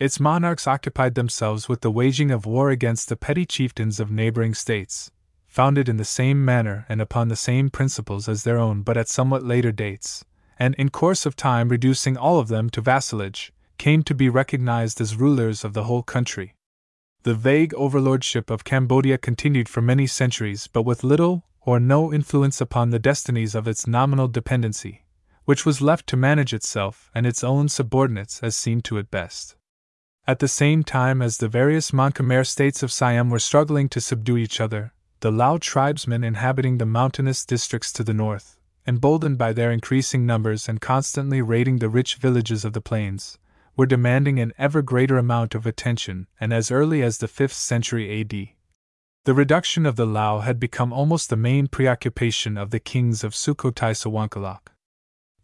Its 0.00 0.18
monarchs 0.18 0.66
occupied 0.66 1.14
themselves 1.14 1.68
with 1.68 1.82
the 1.82 1.90
waging 1.90 2.30
of 2.30 2.46
war 2.46 2.70
against 2.70 3.08
the 3.08 3.16
petty 3.16 3.44
chieftains 3.44 4.00
of 4.00 4.10
neighboring 4.10 4.54
states, 4.54 5.10
founded 5.46 5.88
in 5.88 5.98
the 5.98 6.04
same 6.04 6.44
manner 6.44 6.86
and 6.88 7.00
upon 7.00 7.28
the 7.28 7.36
same 7.36 7.68
principles 7.68 8.28
as 8.28 8.42
their 8.42 8.58
own 8.58 8.82
but 8.82 8.96
at 8.96 9.08
somewhat 9.08 9.44
later 9.44 9.70
dates, 9.70 10.24
and 10.58 10.74
in 10.76 10.88
course 10.88 11.26
of 11.26 11.36
time 11.36 11.68
reducing 11.68 12.16
all 12.16 12.38
of 12.38 12.48
them 12.48 12.70
to 12.70 12.80
vassalage, 12.80 13.52
came 13.76 14.02
to 14.02 14.14
be 14.14 14.28
recognized 14.28 15.00
as 15.00 15.16
rulers 15.16 15.62
of 15.62 15.74
the 15.74 15.84
whole 15.84 16.02
country. 16.02 16.53
The 17.24 17.34
vague 17.34 17.72
overlordship 17.72 18.50
of 18.50 18.64
Cambodia 18.64 19.16
continued 19.16 19.66
for 19.66 19.80
many 19.80 20.06
centuries, 20.06 20.66
but 20.66 20.82
with 20.82 21.02
little 21.02 21.46
or 21.62 21.80
no 21.80 22.12
influence 22.12 22.60
upon 22.60 22.90
the 22.90 22.98
destinies 22.98 23.54
of 23.54 23.66
its 23.66 23.86
nominal 23.86 24.28
dependency, 24.28 25.06
which 25.46 25.64
was 25.64 25.80
left 25.80 26.06
to 26.08 26.18
manage 26.18 26.52
itself 26.52 27.10
and 27.14 27.24
its 27.24 27.42
own 27.42 27.70
subordinates 27.70 28.42
as 28.42 28.54
seemed 28.54 28.84
to 28.84 28.98
it 28.98 29.10
best. 29.10 29.56
At 30.26 30.40
the 30.40 30.48
same 30.48 30.84
time 30.84 31.22
as 31.22 31.38
the 31.38 31.48
various 31.48 31.94
Mon 31.94 32.12
Khmer 32.12 32.46
states 32.46 32.82
of 32.82 32.92
Siam 32.92 33.30
were 33.30 33.38
struggling 33.38 33.88
to 33.88 34.02
subdue 34.02 34.36
each 34.36 34.60
other, 34.60 34.92
the 35.20 35.32
Lao 35.32 35.56
tribesmen 35.56 36.24
inhabiting 36.24 36.76
the 36.76 36.84
mountainous 36.84 37.46
districts 37.46 37.90
to 37.94 38.04
the 38.04 38.12
north, 38.12 38.58
emboldened 38.86 39.38
by 39.38 39.54
their 39.54 39.72
increasing 39.72 40.26
numbers 40.26 40.68
and 40.68 40.82
constantly 40.82 41.40
raiding 41.40 41.78
the 41.78 41.88
rich 41.88 42.16
villages 42.16 42.66
of 42.66 42.74
the 42.74 42.82
plains, 42.82 43.38
were 43.76 43.86
demanding 43.86 44.38
an 44.38 44.52
ever 44.58 44.82
greater 44.82 45.18
amount 45.18 45.54
of 45.54 45.66
attention, 45.66 46.26
and 46.40 46.52
as 46.52 46.70
early 46.70 47.02
as 47.02 47.18
the 47.18 47.26
5th 47.26 47.52
century 47.52 48.20
AD. 48.20 48.48
The 49.24 49.34
reduction 49.34 49.86
of 49.86 49.96
the 49.96 50.06
Lao 50.06 50.40
had 50.40 50.60
become 50.60 50.92
almost 50.92 51.30
the 51.30 51.36
main 51.36 51.66
preoccupation 51.66 52.58
of 52.58 52.70
the 52.70 52.80
kings 52.80 53.24
of 53.24 53.32
Sukhothai 53.32 53.94
Sawankalak. 53.94 54.68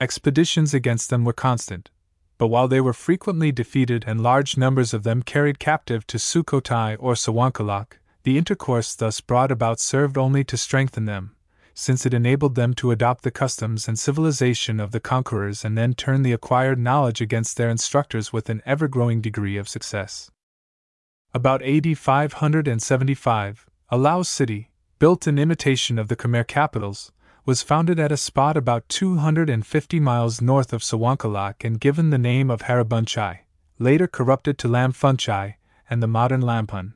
Expeditions 0.00 0.75
against 0.75 1.10
them 1.10 1.25
were 1.25 1.33
constant, 1.33 1.91
but 2.39 2.49
while 2.49 2.68
they 2.68 2.81
were 2.81 2.92
frequently 2.92 3.52
defeated 3.52 4.05
and 4.07 4.23
large 4.23 4.57
numbers 4.57 4.94
of 4.94 5.02
them 5.02 5.23
carried 5.23 5.59
captive 5.59 6.07
to 6.07 6.18
Sukhothai 6.18 6.97
or 6.99 7.15
Sawankalak, 7.15 7.99
the 8.23 8.36
intercourse 8.39 8.94
thus 8.94 9.20
brought 9.20 9.50
about 9.50 9.81
served 9.81 10.18
only 10.18 10.44
to 10.44 10.57
strengthen 10.57 11.07
them, 11.07 11.36
since 11.74 12.05
it 12.05 12.15
enabled 12.15 12.55
them 12.55 12.74
to 12.74 12.90
adopt 12.90 13.23
the 13.23 13.31
customs 13.31 13.89
and 13.89 13.99
civilization 13.99 14.81
of 14.81 14.90
the 14.90 15.00
conquerors 15.00 15.65
and 15.65 15.76
then 15.76 15.94
turn 15.94 16.23
the 16.23 16.32
acquired 16.32 16.78
knowledge 16.78 17.20
against 17.20 17.57
their 17.57 17.70
instructors 17.70 18.32
with 18.32 18.49
an 18.49 18.62
ever 18.66 18.89
growing 18.89 19.20
degree 19.20 19.57
of 19.57 19.68
success. 19.68 20.31
About 21.32 21.62
AD 21.62 21.97
575, 21.97 23.66
a 23.90 23.97
Lao 23.97 24.23
city, 24.23 24.70
built 24.99 25.26
in 25.26 25.39
imitation 25.39 25.99
of 25.99 26.08
the 26.08 26.16
Khmer 26.16 26.47
capitals, 26.47 27.12
was 27.47 27.62
founded 27.62 27.99
at 27.99 28.12
a 28.12 28.16
spot 28.16 28.57
about 28.57 28.89
250 28.89 30.00
miles 30.00 30.40
north 30.40 30.73
of 30.73 30.82
Sawankalak 30.82 31.65
and 31.65 31.81
given 31.81 32.10
the 32.10 32.18
name 32.18 32.50
of 32.50 32.62
Haribunchai, 32.62 33.39
later 33.78 34.07
corrupted 34.07 34.58
to 34.58 34.68
Lamphunchai, 34.68 35.55
and 35.89 36.02
the 36.02 36.07
modern 36.07 36.40
Lamphun. 36.42 36.94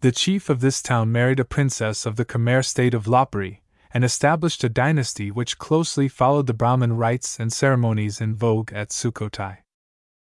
The 0.00 0.12
chief 0.12 0.48
of 0.48 0.60
this 0.60 0.82
town 0.82 1.10
married 1.12 1.40
a 1.40 1.44
princess 1.44 2.06
of 2.06 2.16
the 2.16 2.24
Khmer 2.24 2.64
state 2.64 2.94
of 2.94 3.04
Lopburi, 3.04 3.60
and 3.92 4.04
established 4.04 4.62
a 4.64 4.68
dynasty 4.68 5.30
which 5.30 5.58
closely 5.58 6.08
followed 6.08 6.46
the 6.46 6.54
Brahmin 6.54 6.96
rites 6.96 7.38
and 7.40 7.52
ceremonies 7.52 8.20
in 8.20 8.34
vogue 8.34 8.72
at 8.72 8.90
Sukhothai. 8.90 9.58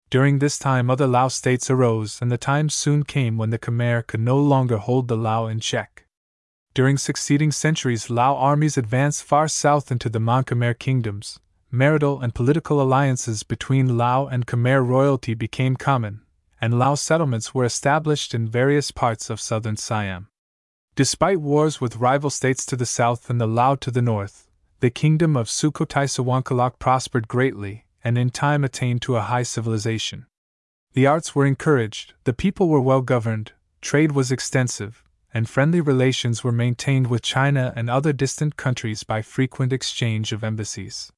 During 0.10 0.40
this 0.40 0.58
time, 0.58 0.90
other 0.90 1.08
Lao 1.08 1.28
states 1.28 1.70
arose, 1.70 2.22
and 2.22 2.32
the 2.32 2.38
time 2.38 2.70
soon 2.70 3.04
came 3.04 3.38
when 3.38 3.50
the 3.50 3.60
Khmer 3.60 4.08
could 4.08 4.22
no 4.22 4.38
longer 4.38 4.78
hold 4.78 5.10
the 5.10 5.18
Lao 5.18 5.48
in 5.48 5.60
check. 5.60 6.06
During 6.74 6.98
succeeding 6.98 7.52
centuries, 7.52 8.10
Lao 8.10 8.36
armies 8.36 8.78
advanced 8.78 9.24
far 9.24 9.48
south 9.48 9.92
into 9.92 10.10
the 10.10 10.20
Mon 10.20 10.46
Khmer 10.46 10.78
kingdoms. 10.80 11.40
Marital 11.70 12.22
and 12.22 12.34
political 12.34 12.82
alliances 12.82 13.44
between 13.44 13.98
Lao 13.98 14.28
and 14.28 14.48
Khmer 14.48 14.86
royalty 14.88 15.34
became 15.34 15.76
common, 15.76 16.22
and 16.62 16.80
Lao 16.80 16.96
settlements 16.96 17.54
were 17.54 17.66
established 17.66 18.34
in 18.34 18.48
various 18.48 18.92
parts 18.92 19.30
of 19.30 19.42
southern 19.42 19.76
Siam. 19.76 20.30
Despite 20.98 21.42
wars 21.42 21.80
with 21.80 21.98
rival 21.98 22.32
states 22.32 22.66
to 22.66 22.76
the 22.76 22.84
south 22.88 23.30
and 23.30 23.40
the 23.40 23.46
Lao 23.46 23.76
to 23.76 23.92
the 23.92 24.02
north, 24.02 24.48
the 24.80 24.90
kingdom 24.90 25.38
of 25.38 25.46
Sukhothai 25.48 26.08
Sawankalak 26.08 26.80
prospered 26.80 27.28
greatly 27.28 27.86
and 28.04 28.18
in 28.18 28.32
time 28.32 28.64
attained 28.64 29.04
to 29.04 29.16
a 29.16 29.22
high 29.22 29.44
civilization. 29.44 30.26
The 30.94 31.06
arts 31.06 31.36
were 31.36 31.46
encouraged, 31.46 32.16
the 32.24 32.34
people 32.34 32.68
were 32.68 32.82
well 32.82 33.02
governed, 33.02 33.52
trade 33.80 34.14
was 34.14 34.32
extensive, 34.32 35.04
and 35.32 35.48
friendly 35.48 35.82
relations 35.82 36.44
were 36.44 36.52
maintained 36.52 37.12
with 37.12 37.22
China 37.22 37.74
and 37.76 37.92
other 37.92 38.12
distant 38.12 38.58
countries 38.58 39.04
by 39.04 39.22
frequent 39.22 39.72
exchange 39.72 40.32
of 40.32 40.44
embassies. 40.44 41.12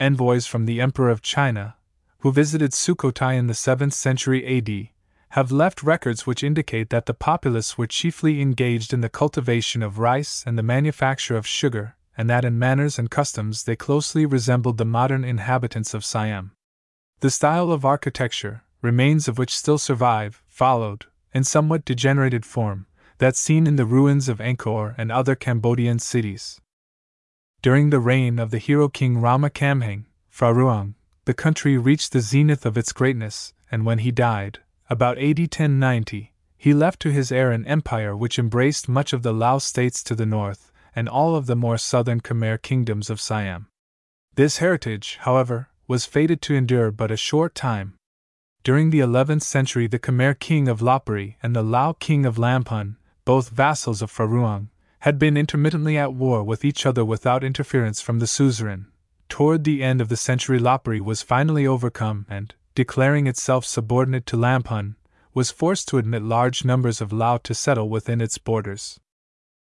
Envoys 0.00 0.48
from 0.48 0.66
the 0.66 0.80
Emperor 0.80 1.10
of 1.10 1.22
China, 1.22 1.76
who 2.18 2.32
visited 2.32 2.72
Sukhothai 2.72 3.38
in 3.38 3.46
the 3.46 3.52
7th 3.52 3.92
century 3.92 4.44
AD, 4.44 4.88
have 5.34 5.50
left 5.50 5.82
records 5.82 6.28
which 6.28 6.44
indicate 6.44 6.90
that 6.90 7.06
the 7.06 7.12
populace 7.12 7.76
were 7.76 7.88
chiefly 7.88 8.40
engaged 8.40 8.92
in 8.92 9.00
the 9.00 9.08
cultivation 9.08 9.82
of 9.82 9.98
rice 9.98 10.44
and 10.46 10.56
the 10.56 10.62
manufacture 10.62 11.36
of 11.36 11.44
sugar, 11.44 11.96
and 12.16 12.30
that 12.30 12.44
in 12.44 12.56
manners 12.56 13.00
and 13.00 13.10
customs 13.10 13.64
they 13.64 13.74
closely 13.74 14.24
resembled 14.24 14.78
the 14.78 14.84
modern 14.84 15.24
inhabitants 15.24 15.92
of 15.92 16.04
Siam. 16.04 16.52
The 17.18 17.32
style 17.32 17.72
of 17.72 17.84
architecture, 17.84 18.62
remains 18.80 19.26
of 19.26 19.36
which 19.36 19.56
still 19.56 19.76
survive, 19.76 20.40
followed, 20.46 21.06
in 21.32 21.42
somewhat 21.42 21.84
degenerated 21.84 22.46
form, 22.46 22.86
that 23.18 23.34
seen 23.34 23.66
in 23.66 23.74
the 23.74 23.84
ruins 23.84 24.28
of 24.28 24.38
Angkor 24.38 24.94
and 24.96 25.10
other 25.10 25.34
Cambodian 25.34 25.98
cities. 25.98 26.60
During 27.60 27.90
the 27.90 27.98
reign 27.98 28.38
of 28.38 28.52
the 28.52 28.58
hero 28.58 28.88
king 28.88 29.20
Rama 29.20 29.50
Kamheng, 29.50 30.04
Phra 30.32 30.94
the 31.24 31.34
country 31.34 31.76
reached 31.76 32.12
the 32.12 32.20
zenith 32.20 32.64
of 32.64 32.78
its 32.78 32.92
greatness, 32.92 33.52
and 33.68 33.84
when 33.84 33.98
he 33.98 34.12
died, 34.12 34.60
about 34.90 35.18
AD 35.18 35.38
1090, 35.38 36.32
he 36.56 36.74
left 36.74 37.00
to 37.00 37.10
his 37.10 37.32
heir 37.32 37.50
an 37.50 37.66
empire 37.66 38.16
which 38.16 38.38
embraced 38.38 38.88
much 38.88 39.12
of 39.12 39.22
the 39.22 39.32
Lao 39.32 39.58
states 39.58 40.02
to 40.04 40.14
the 40.14 40.26
north 40.26 40.72
and 40.96 41.08
all 41.08 41.34
of 41.36 41.46
the 41.46 41.56
more 41.56 41.78
southern 41.78 42.20
Khmer 42.20 42.60
kingdoms 42.60 43.10
of 43.10 43.20
Siam. 43.20 43.68
This 44.34 44.58
heritage, 44.58 45.18
however, 45.22 45.68
was 45.86 46.06
fated 46.06 46.40
to 46.42 46.54
endure 46.54 46.90
but 46.90 47.10
a 47.10 47.16
short 47.16 47.54
time. 47.54 47.94
During 48.62 48.90
the 48.90 49.00
11th 49.00 49.42
century, 49.42 49.86
the 49.86 49.98
Khmer 49.98 50.38
king 50.38 50.68
of 50.68 50.80
Lopburi 50.80 51.36
and 51.42 51.54
the 51.54 51.62
Lao 51.62 51.92
king 51.92 52.24
of 52.24 52.38
Lamphun, 52.38 52.96
both 53.24 53.50
vassals 53.50 54.00
of 54.00 54.10
Phra 54.10 54.68
had 55.00 55.18
been 55.18 55.36
intermittently 55.36 55.98
at 55.98 56.14
war 56.14 56.42
with 56.42 56.64
each 56.64 56.86
other 56.86 57.04
without 57.04 57.44
interference 57.44 58.00
from 58.00 58.20
the 58.20 58.26
suzerain. 58.26 58.86
Toward 59.28 59.64
the 59.64 59.82
end 59.82 60.00
of 60.00 60.08
the 60.08 60.16
century, 60.16 60.58
Lopburi 60.58 61.00
was 61.00 61.20
finally 61.20 61.66
overcome 61.66 62.24
and, 62.28 62.54
declaring 62.74 63.26
itself 63.26 63.64
subordinate 63.64 64.26
to 64.26 64.36
Lamphun, 64.36 64.96
was 65.32 65.50
forced 65.50 65.88
to 65.88 65.98
admit 65.98 66.22
large 66.22 66.64
numbers 66.64 67.00
of 67.00 67.12
Lao 67.12 67.36
to 67.38 67.54
settle 67.54 67.88
within 67.88 68.20
its 68.20 68.38
borders. 68.38 69.00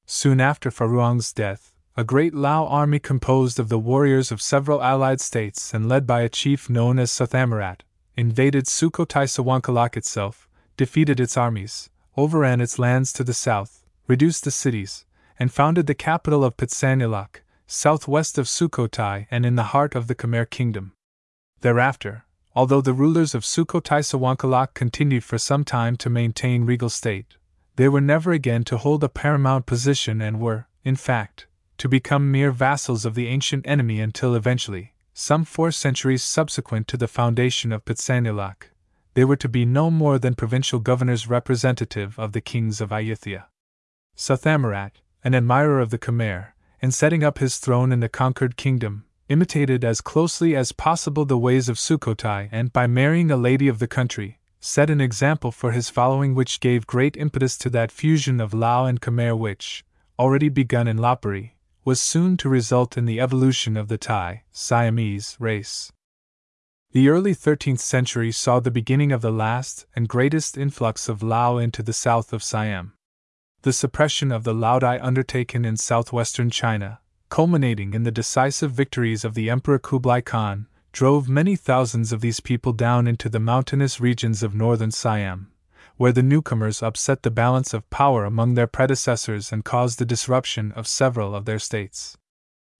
Soon 0.07 0.41
after 0.41 0.71
Phra 0.71 0.89
Ruang's 0.89 1.33
death, 1.33 1.73
a 1.97 2.05
great 2.05 2.35
Lao 2.35 2.67
army 2.67 2.99
composed 2.99 3.59
of 3.59 3.69
the 3.69 3.79
warriors 3.79 4.33
of 4.33 4.41
several 4.41 4.83
allied 4.83 5.21
states 5.21 5.75
and 5.75 5.89
led 5.89 6.07
by 6.07 6.23
a 6.23 6.29
chief 6.29 6.71
known 6.71 6.99
as 6.99 7.11
Sathamarat 7.11 7.81
invaded 8.17 8.67
Sukhothai 8.67 9.27
Sawankalak 9.27 9.97
itself, 9.97 10.49
defeated 10.77 11.21
its 11.21 11.37
armies, 11.37 11.91
overran 12.17 12.61
its 12.61 12.79
lands 12.79 13.13
to 13.13 13.25
the 13.25 13.35
south, 13.35 13.85
reduced 14.07 14.45
the 14.45 14.51
cities, 14.51 15.07
and 15.39 15.53
founded 15.53 15.87
the 15.87 15.95
capital 15.95 16.45
of 16.45 16.57
Pitsanulok, 16.57 17.43
southwest 17.67 18.37
of 18.37 18.47
Sukhothai 18.47 19.27
and 19.31 19.47
in 19.47 19.57
the 19.57 19.71
heart 19.75 19.95
of 19.95 20.07
the 20.07 20.15
Khmer 20.15 20.49
kingdom. 20.49 20.93
Thereafter, 21.61 22.25
although 22.55 22.81
the 22.81 22.93
rulers 22.93 23.35
of 23.35 23.45
Sukhothai 23.45 24.01
Sawankalak 24.01 24.75
continued 24.75 25.25
for 25.25 25.39
some 25.39 25.65
time 25.65 25.97
to 25.97 26.11
maintain 26.11 26.65
regal 26.65 26.89
state, 26.89 27.37
they 27.77 27.89
were 27.89 28.01
never 28.01 28.33
again 28.33 28.65
to 28.65 28.77
hold 28.77 29.03
a 29.03 29.09
paramount 29.09 29.67
position 29.67 30.21
and 30.21 30.41
were, 30.41 30.67
in 30.85 30.97
fact, 30.97 31.47
to 31.79 31.89
become 31.89 32.31
mere 32.31 32.51
vassals 32.51 33.05
of 33.05 33.15
the 33.15 33.29
ancient 33.29 33.67
enemy 33.67 34.01
until 34.01 34.35
eventually, 34.35 34.93
some 35.15 35.45
four 35.45 35.71
centuries 35.71 36.23
subsequent 36.23 36.89
to 36.89 36.97
the 36.97 37.09
foundation 37.09 37.73
of 37.73 37.85
Pitsanulok, 37.85 38.71
they 39.15 39.25
were 39.25 39.37
to 39.37 39.49
be 39.49 39.65
no 39.65 39.91
more 39.91 40.19
than 40.19 40.35
provincial 40.35 40.79
governors 40.79 41.29
representative 41.29 42.19
of 42.19 42.33
the 42.33 42.41
kings 42.41 42.81
of 42.81 42.91
Ayutthaya. 42.91 43.45
Sathamarat, 44.17 44.93
an 45.25 45.35
admirer 45.35 45.81
of 45.81 45.91
the 45.91 45.99
Khmer, 45.99 46.53
in 46.81 46.91
setting 46.91 47.23
up 47.23 47.39
his 47.39 47.59
throne 47.59 47.93
in 47.93 48.01
the 48.01 48.09
conquered 48.09 48.57
kingdom, 48.57 49.05
imitated 49.29 49.85
as 49.85 50.01
closely 50.01 50.55
as 50.57 50.73
possible 50.73 51.25
the 51.25 51.39
ways 51.39 51.69
of 51.69 51.79
Sukhothai 51.79 52.49
and 52.53 52.73
by 52.73 52.87
marrying 52.87 53.31
a 53.31 53.37
lady 53.37 53.69
of 53.69 53.79
the 53.79 53.87
country, 53.87 54.39
set 54.61 54.91
an 54.91 55.01
example 55.01 55.51
for 55.51 55.73
his 55.73 55.91
following 55.91 56.35
which 56.35 56.61
gave 56.61 56.87
great 56.87 57.17
impetus 57.17 57.59
to 57.59 57.71
that 57.71 57.91
fusion 57.91 58.41
of 58.41 58.55
Lao 58.55 58.87
and 58.87 59.01
Khmer 59.01 59.37
which, 59.37 59.85
already 60.19 60.49
begun 60.49 60.87
in 60.87 60.99
Lopburi, 60.99 61.53
was 61.85 62.01
soon 62.01 62.37
to 62.37 62.49
result 62.49 62.97
in 62.97 63.07
the 63.07 63.21
evolution 63.21 63.77
of 63.77 63.89
the 63.89 63.99
Thai 63.99 64.45
Siamese 64.53 65.37
race. 65.41 65.93
The 66.93 67.09
early 67.09 67.35
13th 67.35 67.81
century 67.81 68.31
saw 68.31 68.61
the 68.61 68.71
beginning 68.71 69.13
of 69.13 69.21
the 69.21 69.33
last 69.33 69.87
and 69.97 70.09
greatest 70.09 70.57
influx 70.57 71.09
of 71.09 71.23
Lao 71.23 71.59
into 71.59 71.83
the 71.83 71.93
south 71.93 72.33
of 72.33 72.43
Siam. 72.43 72.93
The 73.63 73.73
suppression 73.73 74.31
of 74.31 74.45
the 74.45 74.55
Laodai 74.55 74.99
undertaken 75.03 75.65
in 75.65 75.77
southwestern 75.77 76.51
China, 76.51 77.01
culminating 77.33 77.95
in 77.95 78.03
the 78.03 78.11
decisive 78.11 78.73
victories 78.73 79.25
of 79.25 79.33
the 79.33 79.49
Emperor 79.49 79.79
Kublai 79.79 80.21
Khan, 80.21 80.67
drove 80.93 81.31
many 81.31 81.57
thousands 81.57 82.13
of 82.13 82.21
these 82.21 82.41
people 82.41 82.75
down 82.75 83.09
into 83.09 83.31
the 83.31 83.41
mountainous 83.41 83.99
regions 83.99 84.43
of 84.43 84.55
northern 84.55 84.91
Siam, 84.91 85.51
where 85.97 86.13
the 86.13 86.23
newcomers 86.23 86.83
upset 86.83 87.23
the 87.23 87.31
balance 87.31 87.73
of 87.73 87.89
power 87.89 88.27
among 88.27 88.53
their 88.53 88.67
predecessors 88.67 89.51
and 89.51 89.65
caused 89.65 89.99
the 89.99 90.05
disruption 90.05 90.73
of 90.73 90.87
several 90.87 91.35
of 91.35 91.47
their 91.47 91.59
states. 91.59 92.19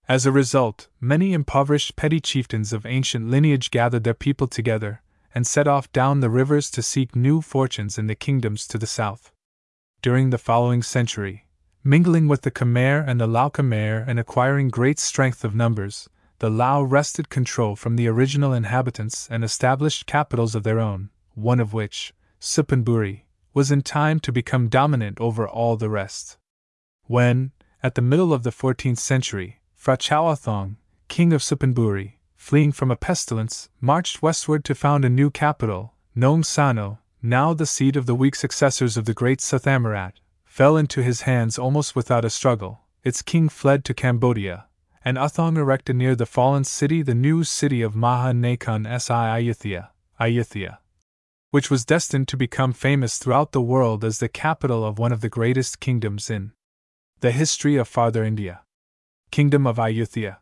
As 0.07 0.27
a 0.27 0.31
result, 0.31 0.87
many 1.01 1.33
impoverished 1.33 1.97
petty 1.97 2.21
chieftains 2.21 2.75
of 2.75 2.85
ancient 2.85 3.31
lineage 3.31 3.71
gathered 3.71 4.05
their 4.05 4.13
people 4.13 4.49
together 4.49 5.01
and 5.35 5.47
set 5.47 5.67
off 5.67 5.91
down 5.93 6.21
the 6.21 6.29
rivers 6.29 6.71
to 6.73 6.83
seek 6.83 7.17
new 7.17 7.41
fortunes 7.41 7.97
in 7.97 8.07
the 8.07 8.15
kingdoms 8.15 8.67
to 8.67 8.77
the 8.77 8.87
south. 8.87 9.33
During 10.03 10.29
the 10.29 10.37
following 10.37 10.83
century, 10.83 11.42
mingling 11.85 12.29
with 12.29 12.43
the 12.43 12.51
Khmer 12.51 13.05
and 13.07 13.21
the 13.21 13.27
Lao 13.27 13.49
Khmer 13.49 14.05
and 14.07 14.19
acquiring 14.19 14.69
great 14.69 14.99
strength 14.99 15.45
of 15.45 15.55
numbers, 15.55 16.09
the 16.39 16.51
Lao 16.51 16.83
wrested 16.83 17.29
control 17.29 17.75
from 17.75 17.97
the 17.97 18.07
original 18.07 18.53
inhabitants 18.53 19.29
and 19.31 19.43
established 19.43 20.07
capitals 20.07 20.55
of 20.55 20.63
their 20.63 20.79
own, 20.79 21.11
one 21.35 21.61
of 21.61 21.73
which, 21.73 22.15
Suphanburi, 22.41 23.23
was 23.55 23.71
in 23.71 23.83
time 23.83 24.21
to 24.21 24.33
become 24.33 24.69
dominant 24.69 25.21
over 25.21 25.49
all 25.49 25.77
the 25.77 25.91
rest. 25.91 26.39
When, 27.05 27.53
at 27.83 27.97
the 27.97 28.03
middle 28.03 28.33
of 28.33 28.45
the 28.45 28.51
14th 28.51 28.99
century, 28.99 29.61
Phra 29.77 29.99
Chao 29.99 30.31
U 30.31 30.37
Thong, 30.37 30.77
king 31.09 31.33
of 31.33 31.43
Suphanburi, 31.43 32.15
fleeing 32.37 32.73
from 32.73 32.91
a 32.91 32.97
pestilence, 32.97 33.69
marched 33.81 34.23
westward 34.23 34.65
to 34.65 34.75
found 34.75 35.05
a 35.05 35.11
new 35.11 35.31
capital, 35.31 35.95
Nong 36.15 36.45
Sano, 36.45 37.01
now 37.23 37.55
the 37.55 37.67
seat 37.67 37.97
of 37.97 38.07
the 38.07 38.15
weak 38.15 38.35
successors 38.35 38.97
of 38.97 39.05
the 39.05 39.15
great 39.15 39.41
Sathamarat, 39.41 40.15
fell 40.53 40.77
into 40.77 41.03
his 41.03 41.23
hands 41.23 41.59
almost 41.59 41.97
without 41.97 42.27
a 42.27 42.29
struggle. 42.29 42.83
Its 43.03 43.23
king 43.23 43.49
fled 43.49 43.87
to 43.87 43.95
Cambodia, 43.95 44.67
and 45.03 45.17
U 45.17 45.27
Thong 45.27 45.57
erected 45.57 45.97
near 45.97 46.15
the 46.15 46.27
fallen 46.27 46.63
city 46.63 47.01
the 47.01 47.15
new 47.15 47.43
city 47.43 47.81
of 47.81 47.97
Maha 47.97 48.33
Nakhon 48.33 48.85
Si 49.01 49.15
Ayutthaya, 49.15 49.89
Ayutthaya, 50.21 50.77
which 51.53 51.71
was 51.71 51.87
destined 51.87 52.29
to 52.29 52.37
become 52.37 52.75
famous 52.75 53.17
throughout 53.17 53.53
the 53.53 53.63
world 53.63 54.05
as 54.05 54.19
the 54.19 54.29
capital 54.29 54.85
of 54.85 54.99
one 54.99 55.11
of 55.11 55.23
the 55.23 55.31
greatest 55.31 55.81
kingdoms 55.81 56.29
in 56.29 56.53
the 57.21 57.33
history 57.33 57.77
of 57.77 57.89
Farther 57.89 58.23
India. 58.23 58.61
Kingdom 59.31 59.67
of 59.67 59.79
Ayutthaya. 59.79 60.37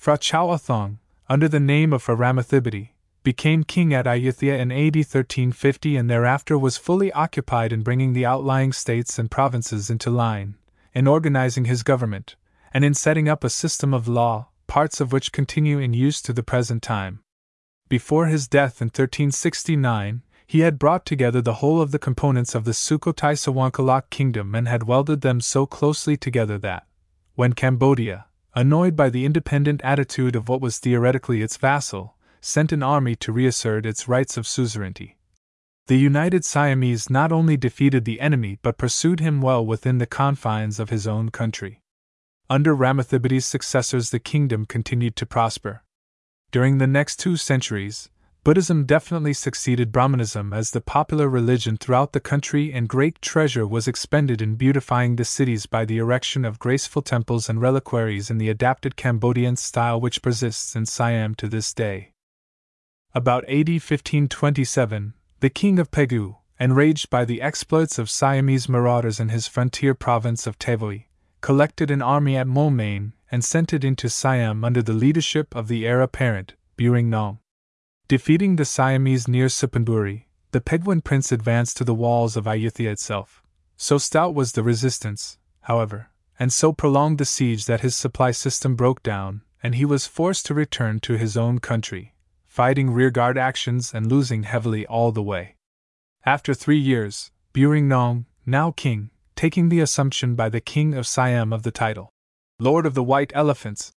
Phra 0.00 0.20
Chao 0.20 0.52
U 0.52 0.56
Thong, 0.56 1.00
under 1.28 1.48
the 1.48 1.66
name 1.74 1.92
of 1.92 2.06
Ramathibodi, 2.06 2.90
became 3.22 3.64
king 3.64 3.94
at 3.94 4.06
Ayutthaya 4.06 4.58
in 4.58 4.72
AD 4.72 4.96
1350 4.96 5.96
and 5.96 6.10
thereafter 6.10 6.58
was 6.58 6.76
fully 6.76 7.12
occupied 7.12 7.72
in 7.72 7.82
bringing 7.82 8.12
the 8.12 8.26
outlying 8.26 8.72
states 8.72 9.18
and 9.18 9.30
provinces 9.30 9.90
into 9.90 10.10
line, 10.10 10.56
in 10.92 11.06
organizing 11.06 11.66
his 11.66 11.82
government, 11.82 12.36
and 12.72 12.84
in 12.84 12.94
setting 12.94 13.28
up 13.28 13.44
a 13.44 13.50
system 13.50 13.94
of 13.94 14.08
law, 14.08 14.48
parts 14.66 15.00
of 15.00 15.12
which 15.12 15.32
continue 15.32 15.78
in 15.78 15.92
use 15.92 16.22
to 16.22 16.32
the 16.32 16.42
present 16.42 16.82
time. 16.82 17.20
Before 17.88 18.26
his 18.26 18.48
death 18.48 18.80
in 18.80 18.86
1369, 18.86 20.22
he 20.46 20.60
had 20.60 20.78
brought 20.78 21.06
together 21.06 21.40
the 21.40 21.54
whole 21.54 21.80
of 21.80 21.92
the 21.92 21.98
components 21.98 22.54
of 22.54 22.64
the 22.64 22.72
Sukhothai 22.72 23.34
Sawankalak 23.36 24.10
kingdom 24.10 24.54
and 24.54 24.68
had 24.68 24.84
welded 24.84 25.20
them 25.20 25.40
so 25.40 25.66
closely 25.66 26.16
together 26.16 26.58
that, 26.58 26.86
when 27.34 27.52
Cambodia, 27.52 28.26
annoyed 28.54 28.96
by 28.96 29.08
the 29.08 29.24
independent 29.24 29.80
attitude 29.82 30.36
of 30.36 30.48
what 30.48 30.60
was 30.60 30.78
theoretically 30.78 31.42
its 31.42 31.56
vassal, 31.56 32.16
sent 32.42 32.72
an 32.72 32.82
army 32.82 33.16
to 33.16 33.32
reassert 33.32 33.86
its 33.86 34.06
rights 34.06 34.36
of 34.36 34.46
suzerainty, 34.46 35.16
the 35.88 35.98
united 35.98 36.44
Siamese 36.44 37.10
not 37.10 37.32
only 37.32 37.56
defeated 37.56 38.04
the 38.04 38.20
enemy 38.20 38.56
but 38.62 38.78
pursued 38.78 39.18
him 39.18 39.40
well 39.40 39.66
within 39.66 39.98
the 39.98 40.06
confines 40.06 40.78
of 40.78 40.90
his 40.90 41.08
own 41.08 41.30
country. 41.30 41.80
Under 42.48 42.74
Ramathibodi's 42.74 43.46
successors, 43.46 44.10
the 44.10 44.20
kingdom 44.20 44.64
continued 44.64 45.16
to 45.16 45.26
prosper. 45.26 45.82
During 46.52 46.78
the 46.78 46.86
next 46.86 47.16
two 47.16 47.36
centuries, 47.36 48.10
Buddhism 48.44 48.84
definitely 48.84 49.32
succeeded 49.32 49.90
Brahmanism 49.90 50.52
as 50.52 50.70
the 50.70 50.80
popular 50.80 51.28
religion 51.28 51.76
throughout 51.76 52.12
the 52.12 52.20
country, 52.20 52.72
and 52.72 52.88
great 52.88 53.20
treasure 53.20 53.66
was 53.66 53.88
expended 53.88 54.40
in 54.40 54.56
beautifying 54.56 55.16
the 55.16 55.24
cities 55.24 55.66
by 55.66 55.84
the 55.84 55.98
erection 55.98 56.44
of 56.44 56.58
graceful 56.58 57.02
temples 57.02 57.48
and 57.48 57.60
reliquaries 57.60 58.30
in 58.30 58.38
the 58.38 58.50
adapted 58.50 58.96
Cambodian 58.96 59.56
style 59.56 60.00
which 60.00 60.22
persists 60.22 60.76
in 60.76 60.86
Siam 60.86 61.34
to 61.36 61.48
this 61.48 61.72
day. 61.74 62.11
About 63.14 63.44
AD 63.44 63.68
1527, 63.68 65.12
the 65.40 65.50
king 65.50 65.78
of 65.78 65.90
Pegu, 65.90 66.36
enraged 66.58 67.10
by 67.10 67.26
the 67.26 67.42
exploits 67.42 67.98
of 67.98 68.08
Siamese 68.08 68.70
marauders 68.70 69.20
in 69.20 69.28
his 69.28 69.46
frontier 69.46 69.92
province 69.92 70.46
of 70.46 70.58
Tavoy, 70.58 71.04
collected 71.42 71.90
an 71.90 72.00
army 72.00 72.38
at 72.38 72.46
Moulmein 72.46 73.12
and 73.30 73.44
sent 73.44 73.74
it 73.74 73.84
into 73.84 74.08
Siam 74.08 74.64
under 74.64 74.80
the 74.80 74.94
leadership 74.94 75.54
of 75.54 75.68
the 75.68 75.86
heir 75.86 76.00
apparent, 76.00 76.54
Buring 76.78 77.10
Nong. 77.10 77.40
Defeating 78.08 78.56
the 78.56 78.64
Siamese 78.64 79.28
near 79.28 79.48
Suphanburi, 79.48 80.24
the 80.52 80.62
Peguan 80.62 81.04
prince 81.04 81.30
advanced 81.30 81.76
to 81.76 81.84
the 81.84 81.94
walls 81.94 82.34
of 82.34 82.44
Ayutthaya 82.46 82.92
itself. 82.92 83.42
So 83.76 83.98
stout 83.98 84.34
was 84.34 84.52
the 84.52 84.62
resistance, 84.62 85.36
however, 85.62 86.08
and 86.38 86.50
so 86.50 86.72
prolonged 86.72 87.18
the 87.18 87.26
siege 87.26 87.66
that 87.66 87.82
his 87.82 87.94
supply 87.94 88.30
system 88.30 88.74
broke 88.74 89.02
down, 89.02 89.42
and 89.62 89.74
he 89.74 89.84
was 89.84 90.06
forced 90.06 90.46
to 90.46 90.54
return 90.54 90.98
to 91.00 91.18
his 91.18 91.36
own 91.36 91.58
country, 91.58 92.11
fighting 92.52 92.90
rearguard 92.90 93.38
actions 93.38 93.94
and 93.94 94.12
losing 94.12 94.42
heavily 94.42 94.86
all 94.86 95.10
the 95.10 95.22
way. 95.22 95.56
After 96.26 96.52
three 96.52 96.78
years, 96.78 97.30
Buring 97.54 97.88
Nong, 97.88 98.26
now 98.44 98.72
king, 98.72 99.08
taking 99.34 99.70
the 99.70 99.80
assumption 99.80 100.34
by 100.34 100.50
the 100.50 100.60
king 100.60 100.92
of 100.92 101.06
Siam 101.06 101.50
of 101.50 101.62
the 101.62 101.70
title, 101.70 102.10
Lord 102.58 102.84
of 102.84 102.92
the 102.92 103.02
White 103.02 103.32
Elephants, 103.34 103.92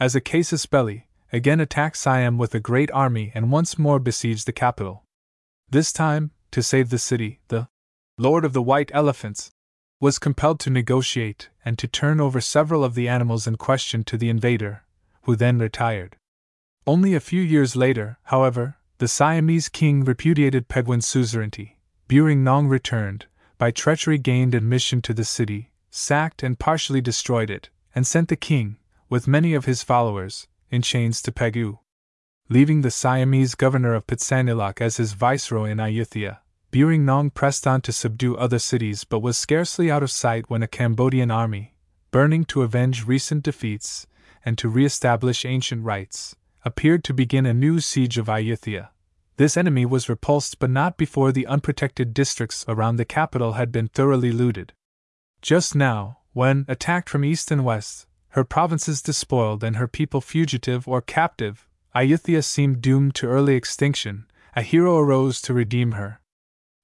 as 0.00 0.14
a 0.14 0.22
casus 0.22 0.64
belli, 0.64 1.06
again 1.34 1.60
attacked 1.60 1.98
Siam 1.98 2.38
with 2.38 2.54
a 2.54 2.60
great 2.60 2.90
army 2.92 3.30
and 3.34 3.52
once 3.52 3.78
more 3.78 3.98
besieged 3.98 4.46
the 4.46 4.52
capital. 4.52 5.04
This 5.68 5.92
time, 5.92 6.30
to 6.52 6.62
save 6.62 6.88
the 6.88 6.96
city, 6.96 7.40
the 7.48 7.68
Lord 8.16 8.46
of 8.46 8.54
the 8.54 8.62
White 8.62 8.90
Elephants 8.94 9.50
was 10.00 10.18
compelled 10.18 10.60
to 10.60 10.70
negotiate 10.70 11.50
and 11.62 11.78
to 11.78 11.86
turn 11.86 12.22
over 12.22 12.40
several 12.40 12.84
of 12.84 12.94
the 12.94 13.06
animals 13.06 13.46
in 13.46 13.56
question 13.56 14.02
to 14.04 14.16
the 14.16 14.30
invader, 14.30 14.84
who 15.24 15.36
then 15.36 15.58
retired. 15.58 16.16
Only 16.88 17.14
a 17.14 17.20
few 17.20 17.42
years 17.42 17.76
later, 17.76 18.16
however, 18.22 18.78
the 18.96 19.08
Siamese 19.08 19.68
king 19.68 20.04
repudiated 20.04 20.68
Peguan's 20.68 21.06
suzerainty. 21.06 21.76
Buring 22.06 22.42
Nong 22.42 22.66
returned, 22.66 23.26
by 23.58 23.70
treachery 23.70 24.16
gained 24.16 24.54
admission 24.54 25.02
to 25.02 25.12
the 25.12 25.22
city, 25.22 25.70
sacked 25.90 26.42
and 26.42 26.58
partially 26.58 27.02
destroyed 27.02 27.50
it, 27.50 27.68
and 27.94 28.06
sent 28.06 28.30
the 28.30 28.36
king, 28.36 28.78
with 29.10 29.28
many 29.28 29.52
of 29.52 29.66
his 29.66 29.82
followers, 29.82 30.48
in 30.70 30.80
chains 30.80 31.20
to 31.20 31.30
Pegu. 31.30 31.78
Leaving 32.48 32.80
the 32.80 32.90
Siamese 32.90 33.54
governor 33.54 33.92
of 33.92 34.06
Pitsanulok 34.06 34.80
as 34.80 34.96
his 34.96 35.12
viceroy 35.12 35.68
in 35.68 35.76
Ayutthaya, 35.76 36.38
Buring 36.70 37.04
Nong 37.04 37.28
pressed 37.28 37.66
on 37.66 37.82
to 37.82 37.92
subdue 37.92 38.34
other 38.38 38.58
cities 38.58 39.04
but 39.04 39.20
was 39.20 39.36
scarcely 39.36 39.90
out 39.90 40.02
of 40.02 40.10
sight 40.10 40.48
when 40.48 40.62
a 40.62 40.66
Cambodian 40.66 41.30
army, 41.30 41.74
burning 42.10 42.46
to 42.46 42.62
avenge 42.62 43.06
recent 43.06 43.42
defeats 43.42 44.06
and 44.42 44.56
to 44.56 44.70
re 44.70 44.86
establish 44.86 45.44
ancient 45.44 45.84
rights, 45.84 46.34
appeared 46.68 47.02
to 47.02 47.14
begin 47.14 47.46
a 47.46 47.54
new 47.54 47.80
siege 47.80 48.18
of 48.18 48.26
Ayutthaya. 48.26 48.90
This 49.38 49.56
enemy 49.56 49.86
was 49.86 50.10
repulsed 50.10 50.58
but 50.58 50.68
not 50.68 50.98
before 50.98 51.32
the 51.32 51.46
unprotected 51.46 52.12
districts 52.12 52.62
around 52.68 52.96
the 52.96 53.06
capital 53.06 53.54
had 53.54 53.72
been 53.72 53.88
thoroughly 53.88 54.32
looted. 54.32 54.74
Just 55.40 55.74
now, 55.74 56.18
when, 56.34 56.66
attacked 56.68 57.08
from 57.08 57.24
east 57.24 57.50
and 57.50 57.64
west, 57.64 58.06
her 58.36 58.44
provinces 58.44 59.00
despoiled 59.00 59.64
and 59.64 59.76
her 59.76 59.88
people 59.88 60.20
fugitive 60.20 60.86
or 60.86 61.00
captive, 61.00 61.66
Ayutthaya 61.96 62.44
seemed 62.44 62.82
doomed 62.82 63.14
to 63.14 63.28
early 63.28 63.54
extinction, 63.54 64.26
a 64.54 64.60
hero 64.60 64.98
arose 64.98 65.40
to 65.40 65.54
redeem 65.54 65.92
her. 65.92 66.20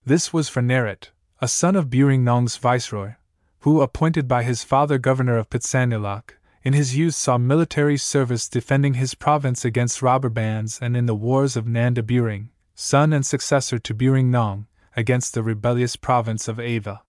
This 0.06 0.32
was 0.32 0.48
Phra 0.48 0.64
Neret, 0.64 1.10
a 1.42 1.46
son 1.46 1.76
of 1.76 1.90
Buring 1.90 2.24
Nong's 2.24 2.56
viceroy, 2.56 3.16
who, 3.60 3.82
appointed 3.82 4.26
by 4.26 4.44
his 4.44 4.64
father 4.64 4.96
governor 4.96 5.36
of 5.36 5.50
Pitsanulok, 5.50 6.38
in 6.64 6.72
his 6.72 6.96
youth 6.96 7.14
saw 7.14 7.36
military 7.36 7.98
service 7.98 8.48
defending 8.48 8.94
his 8.94 9.14
province 9.14 9.66
against 9.66 10.00
robber 10.00 10.30
bands 10.30 10.78
and 10.80 10.96
in 10.96 11.04
the 11.04 11.14
wars 11.14 11.56
of 11.56 11.66
Nanda 11.66 12.02
Buring, 12.02 12.48
son 12.74 13.12
and 13.12 13.24
successor 13.24 13.78
to 13.78 13.94
Buring 13.94 14.30
Nong, 14.30 14.66
against 14.96 15.34
the 15.34 15.42
rebellious 15.42 15.94
province 15.94 16.48
of 16.48 16.58
Ava. 16.58 17.02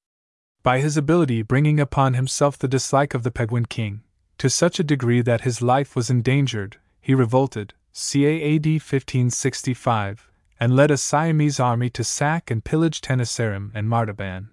By 0.61 0.79
his 0.81 0.97
ability 0.97 1.41
bringing 1.41 1.79
upon 1.79 2.15
himself 2.15 2.57
the 2.57 2.67
dislike 2.67 3.13
of 3.13 3.23
the 3.23 3.31
Peguan 3.31 3.69
king, 3.69 4.01
to 4.39 4.49
such 4.49 4.77
a 4.77 4.83
degree 4.83 5.21
that 5.21 5.41
his 5.41 5.61
life 5.61 5.95
was 5.95 6.09
endangered, 6.09 6.77
he 6.99 7.15
revolted, 7.15 7.73
CAAD 7.93 8.81
1565, 8.81 10.29
and 10.59 10.75
led 10.75 10.91
a 10.91 10.97
Siamese 10.97 11.61
army 11.61 11.89
to 11.91 12.03
sack 12.03 12.51
and 12.51 12.65
pillage 12.65 12.99
Tenasserim 12.99 13.71
and 13.73 13.87
Martaban. 13.87 14.49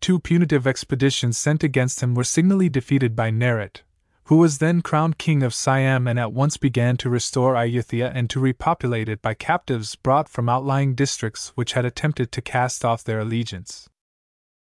Two 0.00 0.18
punitive 0.18 0.66
expeditions 0.66 1.38
sent 1.38 1.64
against 1.64 2.02
him 2.02 2.14
were 2.14 2.24
signally 2.24 2.68
defeated 2.68 3.16
by 3.16 3.30
Neret, 3.30 3.80
who 4.26 4.36
was 4.36 4.58
then 4.58 4.82
crowned 4.82 5.18
king 5.18 5.42
of 5.44 5.54
Siam 5.54 6.08
and 6.08 6.18
at 6.18 6.32
once 6.32 6.56
began 6.56 6.96
to 6.96 7.08
restore 7.08 7.54
Ayutthaya 7.54 8.10
and 8.12 8.28
to 8.28 8.40
repopulate 8.40 9.08
it 9.08 9.22
by 9.22 9.34
captives 9.34 9.94
brought 9.94 10.28
from 10.28 10.48
outlying 10.48 10.96
districts 10.96 11.52
which 11.54 11.74
had 11.74 11.84
attempted 11.84 12.32
to 12.32 12.42
cast 12.42 12.84
off 12.84 13.04
their 13.04 13.20
allegiance. 13.20 13.88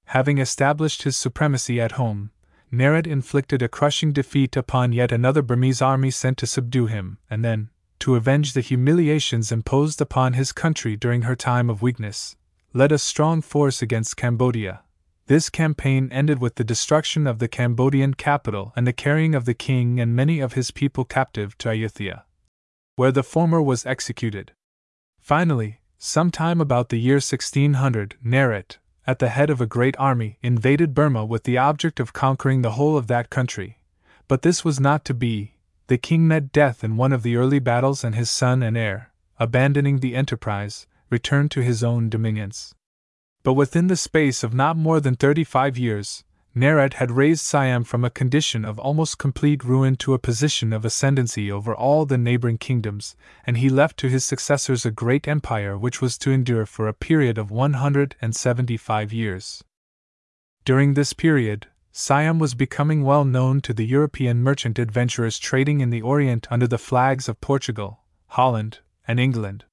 Having 0.06 0.36
established 0.36 1.04
his 1.04 1.16
supremacy 1.16 1.80
at 1.80 1.92
home, 1.92 2.30
Neret 2.70 3.06
inflicted 3.06 3.62
a 3.62 3.68
crushing 3.68 4.12
defeat 4.12 4.54
upon 4.54 4.92
yet 4.92 5.12
another 5.12 5.40
Burmese 5.40 5.80
army 5.80 6.10
sent 6.10 6.36
to 6.38 6.46
subdue 6.46 6.86
him, 6.86 7.16
and 7.30 7.42
then, 7.42 7.70
to 8.00 8.16
avenge 8.16 8.52
the 8.52 8.60
humiliations 8.60 9.50
imposed 9.50 10.02
upon 10.02 10.34
his 10.34 10.52
country 10.52 10.94
during 10.94 11.22
her 11.22 11.34
time 11.34 11.70
of 11.70 11.80
weakness, 11.80 12.36
led 12.74 12.92
a 12.92 12.98
strong 12.98 13.40
force 13.40 13.80
against 13.80 14.18
Cambodia. 14.18 14.82
This 15.28 15.50
campaign 15.50 16.08
ended 16.10 16.38
with 16.38 16.54
the 16.54 16.64
destruction 16.64 17.26
of 17.26 17.38
the 17.38 17.48
Cambodian 17.48 18.14
capital 18.14 18.72
and 18.74 18.86
the 18.86 18.94
carrying 18.94 19.34
of 19.34 19.44
the 19.44 19.52
king 19.52 20.00
and 20.00 20.16
many 20.16 20.40
of 20.40 20.54
his 20.54 20.70
people 20.70 21.04
captive 21.04 21.56
to 21.58 21.68
Ayutthaya, 21.68 22.22
where 22.96 23.12
the 23.12 23.22
former 23.22 23.60
was 23.60 23.84
executed. 23.84 24.52
Finally, 25.20 25.80
sometime 25.98 26.62
about 26.62 26.88
the 26.88 26.98
year 26.98 27.16
1600, 27.16 28.16
Neret, 28.24 28.78
at 29.06 29.18
the 29.18 29.28
head 29.28 29.50
of 29.50 29.60
a 29.60 29.66
great 29.66 29.96
army, 29.98 30.38
invaded 30.42 30.94
Burma 30.94 31.26
with 31.26 31.44
the 31.44 31.58
object 31.58 32.00
of 32.00 32.14
conquering 32.14 32.62
the 32.62 32.72
whole 32.72 32.96
of 32.96 33.06
that 33.08 33.28
country. 33.28 33.80
But 34.28 34.40
this 34.40 34.64
was 34.64 34.80
not 34.80 35.04
to 35.04 35.12
be. 35.12 35.56
The 35.88 35.98
king 35.98 36.26
met 36.26 36.52
death 36.52 36.82
in 36.82 36.96
one 36.96 37.12
of 37.12 37.22
the 37.22 37.36
early 37.36 37.58
battles, 37.58 38.02
and 38.02 38.14
his 38.14 38.30
son 38.30 38.62
and 38.62 38.78
heir, 38.78 39.12
abandoning 39.38 39.98
the 39.98 40.16
enterprise, 40.16 40.86
returned 41.10 41.50
to 41.50 41.60
his 41.60 41.84
own 41.84 42.08
dominions. 42.08 42.74
But 43.42 43.54
within 43.54 43.86
the 43.86 43.96
space 43.96 44.42
of 44.42 44.54
not 44.54 44.76
more 44.76 45.00
than 45.00 45.14
thirty 45.14 45.44
five 45.44 45.78
years, 45.78 46.24
Neret 46.56 46.94
had 46.94 47.12
raised 47.12 47.44
Siam 47.44 47.84
from 47.84 48.04
a 48.04 48.10
condition 48.10 48.64
of 48.64 48.78
almost 48.80 49.18
complete 49.18 49.62
ruin 49.62 49.94
to 49.96 50.12
a 50.12 50.18
position 50.18 50.72
of 50.72 50.84
ascendancy 50.84 51.52
over 51.52 51.72
all 51.74 52.04
the 52.04 52.18
neighboring 52.18 52.58
kingdoms, 52.58 53.14
and 53.46 53.58
he 53.58 53.68
left 53.68 53.96
to 53.98 54.08
his 54.08 54.24
successors 54.24 54.84
a 54.84 54.90
great 54.90 55.28
empire 55.28 55.78
which 55.78 56.02
was 56.02 56.18
to 56.18 56.32
endure 56.32 56.66
for 56.66 56.88
a 56.88 56.94
period 56.94 57.38
of 57.38 57.50
175 57.52 59.12
years. 59.12 59.62
During 60.64 60.94
this 60.94 61.12
period, 61.12 61.68
Siam 61.92 62.38
was 62.38 62.54
becoming 62.54 63.04
well 63.04 63.24
known 63.24 63.60
to 63.60 63.72
the 63.72 63.86
European 63.86 64.42
merchant 64.42 64.78
adventurers 64.78 65.38
trading 65.38 65.80
in 65.80 65.90
the 65.90 66.02
Orient 66.02 66.46
under 66.50 66.66
the 66.66 66.78
flags 66.78 67.28
of 67.28 67.40
Portugal, 67.40 68.00
Holland, 68.28 68.80
and 69.06 69.20
England. 69.20 69.64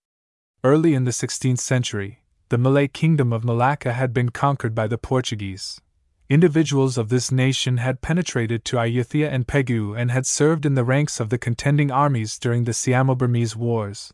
Early 0.63 0.93
in 0.93 1.05
the 1.05 1.11
16th 1.11 1.59
century, 1.59 2.23
the 2.49 2.57
Malay 2.57 2.87
kingdom 2.87 3.33
of 3.33 3.43
Malacca 3.43 3.93
had 3.93 4.13
been 4.13 4.29
conquered 4.29 4.75
by 4.75 4.87
the 4.87 4.97
Portuguese 4.97 5.81
individuals 6.27 6.97
of 6.97 7.09
this 7.09 7.31
nation 7.31 7.77
had 7.77 8.01
penetrated 8.01 8.65
to 8.65 8.77
Ayutthaya 8.77 9.29
and 9.29 9.47
Pegu 9.47 9.95
and 9.95 10.09
had 10.09 10.25
served 10.25 10.65
in 10.65 10.73
the 10.73 10.83
ranks 10.83 11.19
of 11.19 11.29
the 11.29 11.37
contending 11.37 11.91
armies 11.91 12.39
during 12.39 12.63
the 12.63 12.73
Siamo 12.73 13.13
Burmese 13.13 13.55
Wars. 13.55 14.11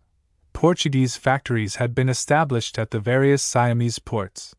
Portuguese 0.51 1.15
factories 1.15 1.75
had 1.75 1.95
been 1.95 2.09
established 2.09 2.77
at 2.77 2.91
the 2.91 2.99
various 2.99 3.41
Siamese 3.41 3.99
ports. 3.99 4.53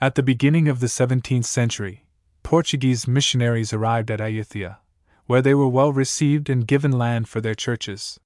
At 0.00 0.14
the 0.14 0.22
beginning 0.22 0.68
of 0.68 0.78
the 0.78 0.86
17th 0.86 1.44
century, 1.44 2.06
Portuguese 2.44 3.08
missionaries 3.08 3.72
arrived 3.72 4.10
at 4.10 4.20
Ayutthaya, 4.20 4.76
where 5.26 5.42
they 5.42 5.54
were 5.54 5.68
well 5.68 5.92
received 5.92 6.48
and 6.48 6.68
given 6.68 6.92
land 6.92 7.28
for 7.28 7.40
their 7.40 7.56
churches. 7.56 8.20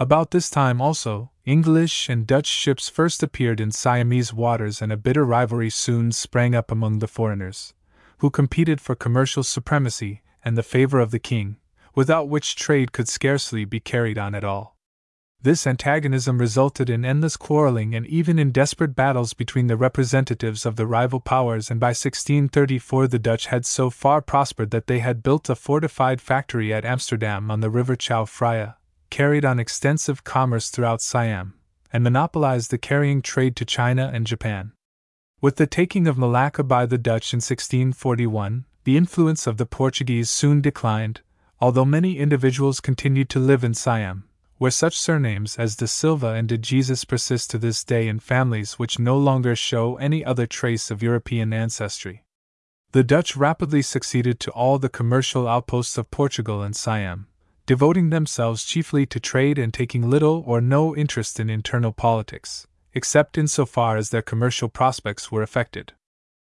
About 0.00 0.32
this 0.32 0.50
time 0.50 0.80
also, 0.80 1.30
English 1.46 2.08
and 2.08 2.26
Dutch 2.26 2.46
ships 2.46 2.88
first 2.88 3.22
appeared 3.22 3.60
in 3.60 3.70
Siamese 3.70 4.32
waters, 4.32 4.80
and 4.80 4.90
a 4.90 4.96
bitter 4.96 5.26
rivalry 5.26 5.68
soon 5.68 6.10
sprang 6.10 6.54
up 6.54 6.70
among 6.70 7.00
the 7.00 7.06
foreigners, 7.06 7.74
who 8.18 8.30
competed 8.30 8.80
for 8.80 8.94
commercial 8.94 9.42
supremacy 9.42 10.22
and 10.42 10.56
the 10.56 10.62
favor 10.62 11.00
of 11.00 11.10
the 11.10 11.18
king, 11.18 11.56
without 11.94 12.30
which 12.30 12.56
trade 12.56 12.92
could 12.92 13.08
scarcely 13.08 13.66
be 13.66 13.78
carried 13.78 14.16
on 14.16 14.34
at 14.34 14.42
all. 14.42 14.74
This 15.42 15.66
antagonism 15.66 16.38
resulted 16.38 16.88
in 16.88 17.04
endless 17.04 17.36
quarreling 17.36 17.94
and 17.94 18.06
even 18.06 18.38
in 18.38 18.50
desperate 18.50 18.96
battles 18.96 19.34
between 19.34 19.66
the 19.66 19.76
representatives 19.76 20.64
of 20.64 20.76
the 20.76 20.86
rival 20.86 21.20
powers, 21.20 21.70
and 21.70 21.78
by 21.78 21.88
1634 21.88 23.08
the 23.08 23.18
Dutch 23.18 23.48
had 23.48 23.66
so 23.66 23.90
far 23.90 24.22
prospered 24.22 24.70
that 24.70 24.86
they 24.86 25.00
had 25.00 25.22
built 25.22 25.50
a 25.50 25.54
fortified 25.54 26.22
factory 26.22 26.72
at 26.72 26.86
Amsterdam 26.86 27.50
on 27.50 27.60
the 27.60 27.68
river 27.68 27.94
Chao 27.94 28.24
Phraya, 28.24 28.76
carried 29.14 29.44
on 29.44 29.60
extensive 29.60 30.24
commerce 30.24 30.70
throughout 30.70 31.00
Siam, 31.00 31.54
and 31.92 32.02
monopolized 32.02 32.72
the 32.72 32.78
carrying 32.78 33.22
trade 33.22 33.54
to 33.54 33.64
China 33.64 34.10
and 34.12 34.26
Japan. 34.26 34.72
With 35.40 35.54
the 35.54 35.68
taking 35.68 36.08
of 36.08 36.18
Malacca 36.18 36.64
by 36.64 36.84
the 36.84 36.98
Dutch 36.98 37.32
in 37.32 37.36
1641, 37.36 38.64
the 38.82 38.96
influence 38.96 39.46
of 39.46 39.56
the 39.56 39.66
Portuguese 39.66 40.30
soon 40.30 40.60
declined, 40.60 41.20
although 41.60 41.84
many 41.84 42.18
individuals 42.18 42.80
continued 42.80 43.28
to 43.28 43.38
live 43.38 43.62
in 43.62 43.72
Siam 43.72 44.24
where 44.58 44.70
such 44.70 44.98
surnames 44.98 45.56
as 45.58 45.76
de 45.76 45.86
Silva 45.86 46.28
and 46.28 46.48
de 46.48 46.58
Jesus 46.58 47.04
persist 47.04 47.50
to 47.50 47.58
this 47.58 47.84
day 47.84 48.08
in 48.08 48.18
families 48.18 48.78
which 48.80 48.98
no 48.98 49.16
longer 49.18 49.54
show 49.54 49.96
any 49.96 50.24
other 50.24 50.46
trace 50.46 50.90
of 50.90 51.02
European 51.02 51.52
ancestry. 51.52 52.24
The 52.92 53.04
Dutch 53.04 53.36
rapidly 53.36 53.82
succeeded 53.82 54.40
to 54.40 54.50
all 54.52 54.78
the 54.78 54.88
commercial 54.88 55.46
outposts 55.46 55.98
of 55.98 56.10
Portugal 56.10 56.62
and 56.62 56.74
Siam, 56.74 57.26
devoting 57.66 58.10
themselves 58.10 58.64
chiefly 58.64 59.06
to 59.06 59.18
trade 59.18 59.58
and 59.58 59.72
taking 59.72 60.10
little 60.10 60.44
or 60.46 60.60
no 60.60 60.94
interest 60.94 61.40
in 61.40 61.48
internal 61.48 61.92
politics, 61.92 62.66
except 62.92 63.38
in 63.38 63.48
so 63.48 63.64
far 63.64 63.96
as 63.96 64.10
their 64.10 64.22
commercial 64.22 64.68
prospects 64.68 65.32
were 65.32 65.42
affected. 65.42 65.92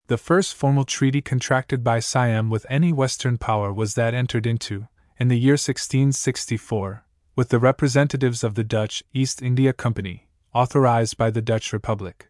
The 0.07 0.17
first 0.17 0.55
formal 0.55 0.85
treaty 0.85 1.21
contracted 1.21 1.83
by 1.83 1.99
Siam 1.99 2.49
with 2.49 2.65
any 2.69 2.91
Western 2.91 3.37
power 3.37 3.71
was 3.73 3.95
that 3.95 4.13
entered 4.13 4.47
into, 4.47 4.87
in 5.19 5.27
the 5.27 5.39
year 5.39 5.53
1664, 5.53 7.05
with 7.35 7.49
the 7.49 7.59
representatives 7.59 8.43
of 8.43 8.55
the 8.55 8.63
Dutch 8.63 9.03
East 9.13 9.41
India 9.41 9.73
Company, 9.73 10.27
authorized 10.53 11.17
by 11.17 11.29
the 11.29 11.41
Dutch 11.41 11.73
Republic. 11.73 12.29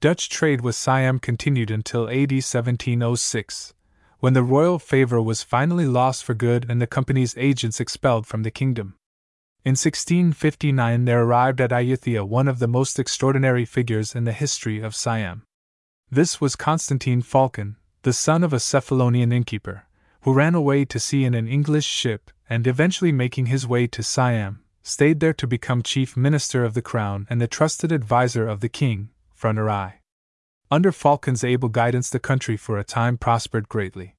Dutch 0.00 0.28
trade 0.28 0.62
with 0.62 0.74
Siam 0.74 1.18
continued 1.18 1.70
until 1.70 2.08
AD 2.08 2.32
1706, 2.32 3.74
when 4.22 4.34
the 4.34 4.42
royal 4.44 4.78
favor 4.78 5.20
was 5.20 5.42
finally 5.42 5.84
lost 5.84 6.22
for 6.22 6.32
good 6.32 6.64
and 6.68 6.80
the 6.80 6.86
company's 6.86 7.34
agents 7.36 7.80
expelled 7.80 8.24
from 8.24 8.44
the 8.44 8.52
kingdom. 8.52 8.94
In 9.64 9.72
1659 9.72 11.06
there 11.06 11.24
arrived 11.24 11.60
at 11.60 11.72
Ayutthaya 11.72 12.22
one 12.22 12.46
of 12.46 12.60
the 12.60 12.68
most 12.68 13.00
extraordinary 13.00 13.64
figures 13.64 14.14
in 14.14 14.22
the 14.22 14.32
history 14.32 14.80
of 14.80 14.94
Siam. 14.94 15.42
This 16.08 16.40
was 16.40 16.54
Constantine 16.54 17.20
Phaulkon, 17.20 17.74
the 18.02 18.12
son 18.12 18.44
of 18.44 18.52
a 18.52 18.60
Cephalonian 18.60 19.32
innkeeper, 19.32 19.86
who 20.20 20.32
ran 20.32 20.54
away 20.54 20.84
to 20.84 21.00
sea 21.00 21.24
in 21.24 21.34
an 21.34 21.48
English 21.48 21.86
ship 21.86 22.30
and 22.48 22.64
eventually 22.68 23.10
making 23.10 23.46
his 23.46 23.66
way 23.66 23.88
to 23.88 24.04
Siam, 24.04 24.60
stayed 24.84 25.18
there 25.18 25.34
to 25.34 25.48
become 25.48 25.82
chief 25.82 26.16
minister 26.16 26.62
of 26.62 26.74
the 26.74 26.82
crown 26.82 27.26
and 27.28 27.40
the 27.40 27.48
trusted 27.48 27.90
adviser 27.90 28.46
of 28.46 28.60
the 28.60 28.68
king, 28.68 29.08
Narai. 29.42 29.94
Under 30.72 30.90
Phaulkon's 30.90 31.44
able 31.44 31.68
guidance, 31.68 32.08
the 32.08 32.18
country 32.18 32.56
for 32.56 32.78
a 32.78 32.82
time 32.82 33.18
prospered 33.18 33.68
greatly. 33.68 34.16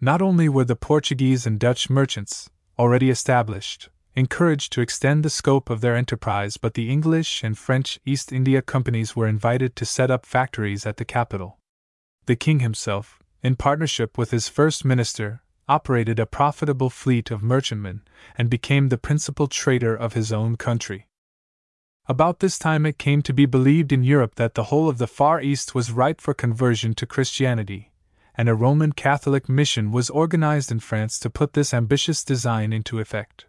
Not 0.00 0.22
only 0.22 0.48
were 0.48 0.64
the 0.64 0.76
Portuguese 0.76 1.46
and 1.46 1.58
Dutch 1.58 1.90
merchants, 1.90 2.48
already 2.78 3.10
established, 3.10 3.88
encouraged 4.14 4.72
to 4.72 4.82
extend 4.82 5.24
the 5.24 5.28
scope 5.28 5.68
of 5.68 5.80
their 5.80 5.96
enterprise, 5.96 6.56
but 6.56 6.74
the 6.74 6.88
English 6.88 7.42
and 7.42 7.58
French 7.58 7.98
East 8.06 8.32
India 8.32 8.62
companies 8.62 9.16
were 9.16 9.26
invited 9.26 9.74
to 9.74 9.84
set 9.84 10.12
up 10.12 10.24
factories 10.24 10.86
at 10.86 10.96
the 10.96 11.04
capital. 11.04 11.58
The 12.26 12.36
king 12.36 12.60
himself, 12.60 13.18
in 13.42 13.56
partnership 13.56 14.16
with 14.16 14.30
his 14.30 14.48
first 14.48 14.84
minister, 14.84 15.42
operated 15.68 16.20
a 16.20 16.24
profitable 16.24 16.90
fleet 16.90 17.32
of 17.32 17.42
merchantmen, 17.42 18.02
and 18.38 18.48
became 18.48 18.90
the 18.90 18.96
principal 18.96 19.48
trader 19.48 19.96
of 19.96 20.12
his 20.12 20.32
own 20.32 20.56
country. 20.56 21.08
About 22.06 22.40
this 22.40 22.58
time 22.58 22.86
it 22.86 22.98
came 22.98 23.22
to 23.22 23.32
be 23.32 23.46
believed 23.46 23.92
in 23.92 24.02
Europe 24.02 24.34
that 24.34 24.54
the 24.54 24.64
whole 24.64 24.88
of 24.88 24.98
the 24.98 25.06
Far 25.06 25.40
East 25.40 25.74
was 25.74 25.92
ripe 25.92 26.20
for 26.20 26.34
conversion 26.34 26.94
to 26.94 27.06
Christianity, 27.06 27.92
and 28.34 28.48
a 28.48 28.54
Roman 28.54 28.92
Catholic 28.92 29.48
mission 29.48 29.92
was 29.92 30.10
organized 30.10 30.72
in 30.72 30.80
France 30.80 31.18
to 31.20 31.30
put 31.30 31.52
this 31.52 31.72
ambitious 31.72 32.24
design 32.24 32.72
into 32.72 32.98
effect. 32.98 33.46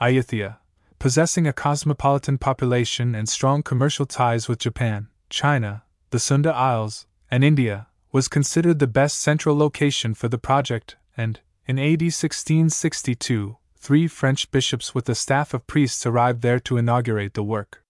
Ayutthaya, 0.00 0.58
possessing 0.98 1.46
a 1.46 1.52
cosmopolitan 1.52 2.38
population 2.38 3.14
and 3.14 3.28
strong 3.28 3.62
commercial 3.62 4.06
ties 4.06 4.48
with 4.48 4.58
Japan, 4.58 5.08
China, 5.28 5.82
the 6.10 6.18
Sunda 6.18 6.54
Isles, 6.54 7.06
and 7.30 7.42
India, 7.42 7.88
was 8.12 8.28
considered 8.28 8.78
the 8.78 8.86
best 8.86 9.20
central 9.20 9.56
location 9.56 10.14
for 10.14 10.28
the 10.28 10.38
project, 10.38 10.96
and, 11.16 11.40
in 11.66 11.78
AD 11.78 12.02
1662, 12.02 13.56
three 13.82 14.06
French 14.06 14.48
bishops 14.52 14.94
with 14.94 15.08
a 15.08 15.14
staff 15.14 15.52
of 15.52 15.66
priests 15.66 16.06
arrived 16.06 16.40
there 16.40 16.60
to 16.60 16.76
inaugurate 16.76 17.34
the 17.34 17.42
work. 17.42 17.82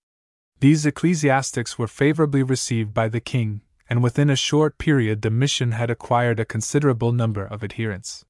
These 0.61 0.87
ecclesiastics 0.87 1.79
were 1.79 1.87
favorably 1.87 2.43
received 2.43 2.95
by 2.95 3.09
the 3.09 3.21
king, 3.21 3.61
and 3.91 4.03
within 4.03 4.31
a 4.31 4.37
short 4.37 4.79
period 4.79 5.21
the 5.21 5.31
mission 5.31 5.73
had 5.73 5.91
acquired 5.91 6.41
a 6.41 6.47
considerable 6.47 7.13
number 7.13 7.45
of 7.45 7.63
adherents. 7.63 8.25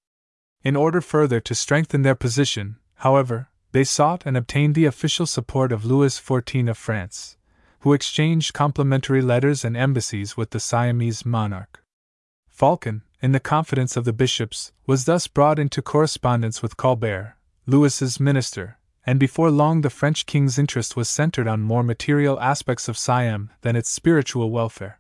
In 0.65 0.75
order 0.75 1.01
further 1.01 1.39
to 1.39 1.55
strengthen 1.55 2.03
their 2.03 2.17
position, 2.17 2.79
however, 2.97 3.49
they 3.71 3.85
sought 3.85 4.25
and 4.27 4.37
obtained 4.37 4.75
the 4.75 4.87
official 4.87 5.25
support 5.25 5.71
of 5.71 5.85
Louis 5.85 6.19
XIV 6.19 6.69
of 6.69 6.77
France, 6.77 7.37
who 7.81 7.93
exchanged 7.93 8.55
complimentary 8.55 9.23
letters 9.23 9.65
and 9.65 9.77
embassies 9.77 10.37
with 10.37 10.51
the 10.51 10.59
Siamese 10.59 11.25
monarch. 11.25 11.85
Phaulkon, 12.51 13.03
in 13.21 13.31
the 13.31 13.39
confidence 13.39 13.97
of 13.97 14.05
the 14.05 14.13
bishops, 14.13 14.73
was 14.85 15.05
thus 15.05 15.29
brought 15.29 15.61
into 15.61 15.81
correspondence 15.81 16.61
with 16.61 16.77
Colbert, 16.77 17.37
Louis's 17.65 18.19
minister, 18.19 18.79
and 19.07 19.21
before 19.21 19.51
long 19.51 19.83
the 19.83 19.91
French 19.91 20.27
king's 20.27 20.59
interest 20.59 20.97
was 20.97 21.09
centered 21.09 21.47
on 21.47 21.63
more 21.63 21.85
material 21.85 22.41
aspects 22.41 22.89
of 22.89 22.99
Siam 22.99 23.51
than 23.61 23.77
its 23.77 23.89
spiritual 23.89 24.51
welfare. 24.51 24.99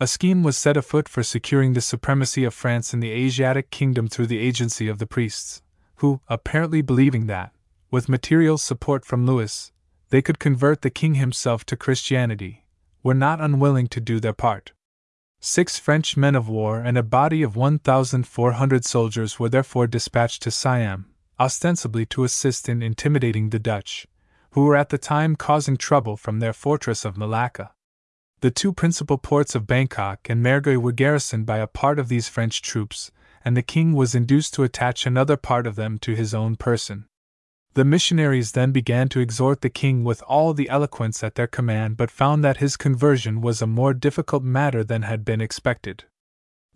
A 0.00 0.06
scheme 0.06 0.42
was 0.42 0.56
set 0.56 0.76
afoot 0.78 1.06
for 1.06 1.22
securing 1.22 1.74
the 1.74 1.82
supremacy 1.82 2.44
of 2.44 2.54
France 2.54 2.94
in 2.94 3.00
the 3.00 3.10
Asiatic 3.10 3.70
kingdom 3.70 4.08
through 4.08 4.26
the 4.26 4.38
agency 4.38 4.88
of 4.88 4.98
the 4.98 5.06
priests, 5.06 5.60
who, 5.96 6.20
apparently 6.28 6.80
believing 6.80 7.26
that, 7.26 7.52
with 7.90 8.08
material 8.08 8.56
support 8.56 9.04
from 9.04 9.26
Louis, 9.26 9.70
they 10.08 10.22
could 10.22 10.38
convert 10.38 10.80
the 10.80 10.90
king 10.90 11.16
himself 11.16 11.64
to 11.66 11.76
Christianity, 11.76 12.64
were 13.02 13.12
not 13.12 13.40
unwilling 13.40 13.86
to 13.88 14.00
do 14.00 14.18
their 14.18 14.32
part. 14.32 14.72
Six 15.40 15.78
French 15.78 16.16
men 16.16 16.34
of 16.34 16.48
war 16.48 16.80
and 16.80 16.96
a 16.96 17.02
body 17.02 17.42
of 17.42 17.54
1,400 17.54 18.84
soldiers 18.86 19.38
were 19.38 19.50
therefore 19.50 19.86
dispatched 19.86 20.40
to 20.42 20.50
Siam, 20.50 21.11
ostensibly 21.42 22.06
to 22.06 22.22
assist 22.22 22.68
in 22.68 22.84
intimidating 22.84 23.50
the 23.50 23.58
Dutch, 23.58 24.06
who 24.52 24.64
were 24.64 24.76
at 24.76 24.90
the 24.90 24.96
time 24.96 25.34
causing 25.34 25.76
trouble 25.76 26.16
from 26.16 26.38
their 26.38 26.52
fortress 26.52 27.04
of 27.04 27.16
Malacca. 27.16 27.72
The 28.42 28.52
two 28.52 28.72
principal 28.72 29.18
ports 29.18 29.56
of 29.56 29.66
Bangkok 29.66 30.30
and 30.30 30.40
Mergui 30.40 30.76
were 30.76 30.92
garrisoned 30.92 31.44
by 31.44 31.58
a 31.58 31.66
part 31.66 31.98
of 31.98 32.08
these 32.08 32.28
French 32.28 32.62
troops, 32.62 33.10
and 33.44 33.56
the 33.56 33.62
king 33.62 33.92
was 33.92 34.14
induced 34.14 34.54
to 34.54 34.62
attach 34.62 35.04
another 35.04 35.36
part 35.36 35.66
of 35.66 35.74
them 35.74 35.98
to 35.98 36.14
his 36.14 36.32
own 36.32 36.54
person. 36.54 37.06
The 37.74 37.84
missionaries 37.84 38.52
then 38.52 38.70
began 38.70 39.08
to 39.08 39.20
exhort 39.20 39.62
the 39.62 39.70
king 39.70 40.04
with 40.04 40.22
all 40.28 40.54
the 40.54 40.68
eloquence 40.68 41.24
at 41.24 41.34
their 41.34 41.48
command, 41.48 41.96
but 41.96 42.10
found 42.10 42.44
that 42.44 42.58
his 42.58 42.76
conversion 42.76 43.40
was 43.40 43.60
a 43.60 43.66
more 43.66 43.94
difficult 43.94 44.44
matter 44.44 44.84
than 44.84 45.02
had 45.02 45.24
been 45.24 45.40
expected. 45.40 46.04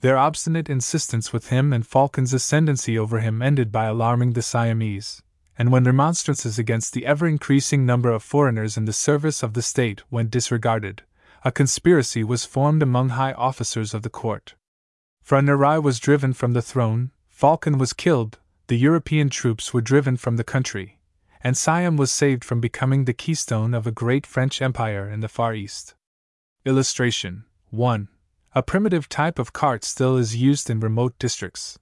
Their 0.01 0.19
obstinate 0.19 0.69
insistence 0.69 1.33
with 1.33 1.49
him 1.49 1.73
and 1.73 1.85
Phaulkon's 1.85 2.35
ascendancy 2.35 2.99
over 2.99 3.21
him 3.21 3.41
ended 3.41 3.73
by 3.73 3.87
alarming 3.87 4.35
the 4.35 4.43
Siamese, 4.43 5.23
and 5.59 5.73
when 5.73 5.85
remonstrances 5.85 6.59
against 6.59 6.93
the 6.93 7.07
ever 7.07 7.27
increasing 7.27 7.87
number 7.87 8.11
of 8.11 8.23
foreigners 8.23 8.77
in 8.77 8.85
the 8.85 8.93
service 8.93 9.43
of 9.43 9.55
the 9.55 9.63
state 9.63 10.03
went 10.11 10.31
disregarded, 10.31 11.03
a 11.45 11.51
conspiracy 11.51 12.23
was 12.23 12.45
formed 12.45 12.83
among 12.83 13.11
high 13.11 13.33
officers 13.33 13.95
of 13.95 14.03
the 14.03 14.11
court. 14.11 14.55
Phra 15.25 15.43
Narai 15.43 15.83
was 15.83 15.99
driven 15.99 16.33
from 16.33 16.53
the 16.53 16.63
throne, 16.63 17.11
Phaulkon 17.31 17.79
was 17.79 17.93
killed, 17.93 18.39
the 18.67 18.77
European 18.77 19.31
troops 19.31 19.73
were 19.73 19.81
driven 19.81 20.17
from 20.17 20.37
the 20.37 20.45
country, 20.45 20.99
and 21.43 21.57
Siam 21.57 21.97
was 21.97 22.13
saved 22.13 22.45
from 22.45 22.61
becoming 22.61 23.05
the 23.05 23.13
keystone 23.13 23.75
of 23.75 23.87
a 23.87 23.93
great 23.93 24.27
French 24.27 24.61
empire 24.61 25.09
in 25.09 25.21
the 25.21 25.29
Far 25.29 25.55
East. 25.55 25.95
Illustration 26.65 27.45
1. 27.71 28.09
A 28.57 28.63
primitive 28.63 29.07
type 29.11 29.39
of 29.39 29.53
cart 29.53 29.85
still 29.85 30.17
is 30.17 30.35
used 30.35 30.71
in 30.71 30.81
remote 30.81 31.19
districts. 31.19 31.79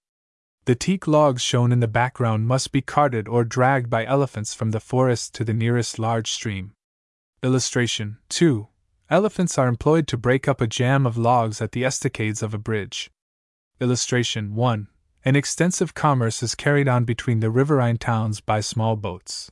The 0.65 0.75
teak 0.75 1.07
logs 1.07 1.41
shown 1.41 1.71
in 1.71 1.79
the 1.79 1.87
background 1.87 2.49
must 2.49 2.73
be 2.73 2.83
carted 2.83 3.29
or 3.29 3.45
dragged 3.45 3.89
by 3.89 4.05
elephants 4.05 4.55
from 4.55 4.73
the 4.73 4.81
forest 4.81 5.37
to 5.37 5.45
the 5.45 5.55
nearest 5.55 6.01
large 6.01 6.33
stream. 6.33 6.73
Illustration 7.45 8.19
2. 8.29 8.67
Elephants 9.09 9.57
are 9.57 9.69
employed 9.69 10.09
to 10.09 10.17
break 10.17 10.49
up 10.49 10.61
a 10.61 10.67
jam 10.67 11.07
of 11.07 11.17
logs 11.17 11.63
at 11.63 11.71
the 11.71 11.85
estacades 11.85 12.43
of 12.43 12.53
a 12.53 12.59
bridge. 12.59 13.09
Illustration 13.81 14.57
1. 14.57 14.89
An 15.25 15.37
extensive 15.37 15.95
commerce 15.95 16.43
is 16.43 16.57
carried 16.57 16.89
on 16.89 17.05
between 17.05 17.39
the 17.39 17.53
riverine 17.53 17.99
towns 17.99 18.41
by 18.41 18.59
small 18.59 18.97
boats. 18.97 19.49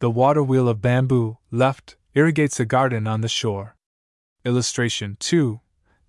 The 0.00 0.10
water 0.10 0.42
wheel 0.42 0.68
of 0.68 0.82
bamboo, 0.82 1.38
left, 1.50 1.96
irrigates 2.12 2.60
a 2.60 2.66
garden 2.66 3.06
on 3.06 3.22
the 3.22 3.28
shore. 3.28 3.74
Illustration 4.44 5.16
2. 5.18 5.62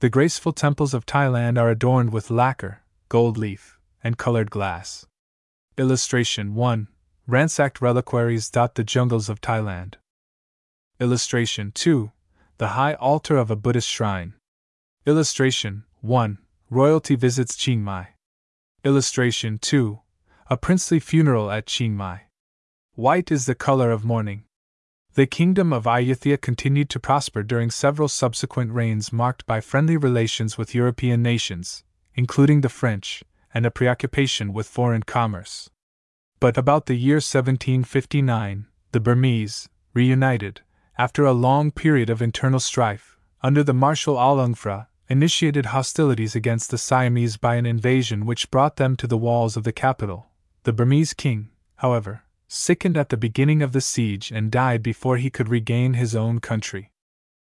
The 0.04 0.10
graceful 0.10 0.52
temples 0.52 0.94
of 0.94 1.06
Thailand 1.06 1.58
are 1.58 1.70
adorned 1.70 2.12
with 2.12 2.30
lacquer, 2.30 2.82
gold 3.08 3.38
leaf, 3.38 3.80
and 4.04 4.18
colored 4.18 4.52
glass. 4.52 5.06
Illustration 5.78 6.56
1. 6.56 6.90
Ransacked 7.26 7.80
reliquaries 7.80 8.50
dot 8.50 8.76
the 8.76 8.84
jungles 8.84 9.30
of 9.30 9.40
Thailand. 9.40 9.94
Illustration 11.00 11.72
2. 11.72 12.12
The 12.58 12.76
high 12.76 12.96
altar 12.96 13.38
of 13.38 13.50
a 13.50 13.56
Buddhist 13.56 13.88
shrine. 13.88 14.34
Illustration 15.06 15.86
1. 16.02 16.38
Royalty 16.70 17.16
visits 17.16 17.56
Chiang 17.56 17.82
Mai. 17.82 18.10
Illustration 18.84 19.58
2. 19.58 20.02
A 20.50 20.58
princely 20.58 21.00
funeral 21.00 21.50
at 21.50 21.66
Chiang 21.66 21.96
Mai. 21.96 22.24
White 22.96 23.32
is 23.32 23.46
the 23.46 23.56
color 23.56 23.90
of 23.90 24.04
mourning. 24.04 24.44
The 25.16 25.28
kingdom 25.28 25.72
of 25.72 25.84
Ayutthaya 25.84 26.42
continued 26.42 26.90
to 26.90 27.00
prosper 27.00 27.44
during 27.44 27.70
several 27.70 28.08
subsequent 28.08 28.72
reigns 28.72 29.14
marked 29.14 29.46
by 29.46 29.62
friendly 29.62 29.96
relations 29.96 30.58
with 30.58 30.74
European 30.74 31.22
nations, 31.22 31.84
including 32.16 32.62
the 32.62 32.70
French, 32.70 33.24
and 33.54 33.64
a 33.64 33.70
preoccupation 33.70 34.54
with 34.54 34.68
foreign 34.68 35.04
commerce. 35.04 35.70
But 36.40 36.58
about 36.58 36.88
the 36.88 36.96
year 36.96 37.18
1759, 37.18 38.66
the 38.92 39.00
Burmese, 39.00 39.70
reunited, 39.94 40.62
after 40.98 41.26
a 41.26 41.32
long 41.32 41.70
period 41.70 42.10
of 42.10 42.20
internal 42.20 42.60
strife, 42.60 43.20
under 43.44 43.64
the 43.64 43.72
Marshal 43.72 44.16
Alungfra, 44.16 44.88
initiated 45.08 45.68
hostilities 45.68 46.34
against 46.34 46.72
the 46.72 46.78
Siamese 46.80 47.38
by 47.38 47.54
an 47.54 47.68
invasion 47.68 48.26
which 48.26 48.50
brought 48.50 48.78
them 48.78 48.96
to 48.96 49.06
the 49.06 49.18
walls 49.18 49.56
of 49.56 49.64
the 49.64 49.72
capital. 49.72 50.32
The 50.64 50.74
Burmese 50.74 51.14
king, 51.14 51.52
however, 51.76 52.24
sickened 52.54 52.96
at 52.96 53.10
the 53.10 53.18
beginning 53.18 53.62
of 53.62 53.72
the 53.72 53.82
siege 53.82 54.32
and 54.32 54.52
died 54.52 54.84
before 54.84 55.18
he 55.18 55.30
could 55.30 55.50
regain 55.50 55.94
his 55.94 56.16
own 56.16 56.40
country. 56.40 56.92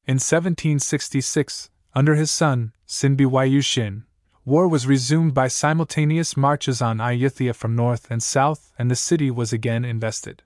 In 0.06 0.16
1766, 0.16 1.70
under 1.94 2.16
his 2.16 2.32
son, 2.32 2.74
Sinbiwayushin, 2.88 4.04
war 4.46 4.68
was 4.68 4.88
resumed 4.88 5.34
by 5.34 5.48
simultaneous 5.48 6.38
marches 6.38 6.82
on 6.82 7.00
Ayutthaya 7.00 7.56
from 7.56 7.76
north 7.76 8.10
and 8.10 8.22
south, 8.22 8.72
and 8.78 8.90
the 8.90 8.96
city 8.96 9.30
was 9.30 9.52
again 9.52 9.84
invested. 9.84 10.44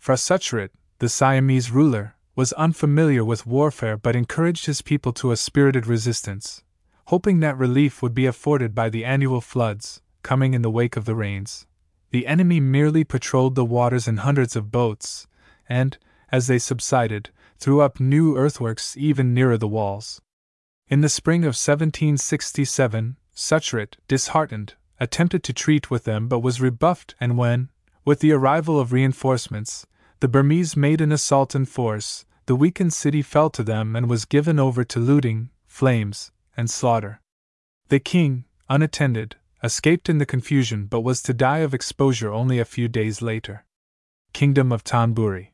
Phra 0.00 0.16
Suchrit, 0.16 0.70
the 0.98 1.08
Siamese 1.08 1.70
ruler, 1.70 2.14
was 2.36 2.52
unfamiliar 2.54 3.24
with 3.24 3.46
warfare 3.46 3.96
but 3.96 4.16
encouraged 4.16 4.66
his 4.66 4.82
people 4.82 5.12
to 5.14 5.32
a 5.32 5.36
spirited 5.36 5.86
resistance, 5.86 6.62
hoping 7.06 7.40
that 7.40 7.58
relief 7.58 8.02
would 8.02 8.14
be 8.14 8.26
afforded 8.26 8.74
by 8.74 8.88
the 8.88 9.04
annual 9.04 9.40
floods, 9.40 10.00
coming 10.22 10.54
in 10.54 10.62
the 10.62 10.70
wake 10.70 10.96
of 10.96 11.04
the 11.04 11.14
rains. 11.14 11.66
The 12.10 12.26
enemy 12.26 12.60
merely 12.60 13.04
patrolled 13.04 13.54
the 13.54 13.64
waters 13.64 14.08
in 14.08 14.18
hundreds 14.18 14.56
of 14.56 14.72
boats, 14.72 15.26
and, 15.68 15.96
as 16.32 16.46
they 16.46 16.58
subsided, 16.58 17.30
threw 17.58 17.80
up 17.80 18.00
new 18.00 18.36
earthworks 18.36 18.96
even 18.96 19.32
nearer 19.32 19.56
the 19.56 19.68
walls. 19.68 20.20
In 20.88 21.02
the 21.02 21.08
spring 21.08 21.42
of 21.42 21.54
1767, 21.54 23.16
Suchrit, 23.32 23.96
disheartened, 24.08 24.74
attempted 24.98 25.44
to 25.44 25.52
treat 25.52 25.90
with 25.90 26.04
them 26.04 26.26
but 26.26 26.40
was 26.40 26.60
rebuffed, 26.60 27.14
and 27.20 27.38
when, 27.38 27.70
with 28.04 28.20
the 28.20 28.32
arrival 28.32 28.80
of 28.80 28.92
reinforcements, 28.92 29.86
the 30.18 30.28
Burmese 30.28 30.76
made 30.76 31.00
an 31.00 31.12
assault 31.12 31.54
in 31.54 31.64
force, 31.64 32.26
the 32.46 32.56
weakened 32.56 32.92
city 32.92 33.22
fell 33.22 33.50
to 33.50 33.62
them 33.62 33.94
and 33.94 34.10
was 34.10 34.24
given 34.24 34.58
over 34.58 34.82
to 34.82 34.98
looting, 34.98 35.50
flames, 35.66 36.32
and 36.56 36.68
slaughter. 36.68 37.20
The 37.88 38.00
king, 38.00 38.44
unattended, 38.68 39.36
escaped 39.62 40.08
in 40.08 40.18
the 40.18 40.26
confusion 40.26 40.86
but 40.86 41.00
was 41.00 41.22
to 41.22 41.34
die 41.34 41.58
of 41.58 41.74
exposure 41.74 42.32
only 42.32 42.58
a 42.58 42.64
few 42.64 42.88
days 42.88 43.20
later. 43.20 43.64
Kingdom 44.32 44.72
of 44.72 44.84
Tanburi. 44.84 45.14
Thonburi. 45.14 45.48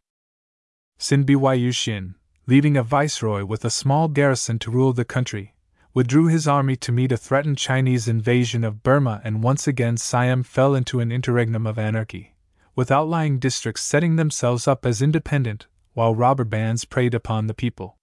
Sinbiwayushin, 0.99 2.15
leaving 2.47 2.77
a 2.77 2.83
viceroy 2.83 3.45
with 3.45 3.65
a 3.65 3.71
small 3.71 4.09
garrison 4.09 4.59
to 4.61 4.71
rule 4.71 4.93
the 4.93 5.05
country, 5.05 5.55
withdrew 5.93 6.27
his 6.27 6.47
army 6.47 6.77
to 6.77 6.93
meet 6.93 7.11
a 7.11 7.17
threatened 7.17 7.59
Chinese 7.59 8.07
invasion 8.07 8.65
of 8.65 8.83
Burma, 8.83 9.21
and 9.25 9.43
once 9.43 9.67
again 9.67 9.97
Siam 9.97 10.43
fell 10.43 10.75
into 10.75 11.01
an 11.01 11.11
interregnum 11.11 11.67
of 11.67 11.79
anarchy, 11.79 12.35
with 12.75 12.91
outlying 12.91 13.39
districts 13.39 13.83
setting 13.83 14.17
themselves 14.17 14.69
up 14.69 14.87
as 14.87 15.03
independent, 15.03 15.67
while 15.95 16.15
robber 16.15 16.45
bands 16.45 16.85
preyed 16.85 17.15
upon 17.15 17.47
the 17.47 17.55
people. 17.55 17.97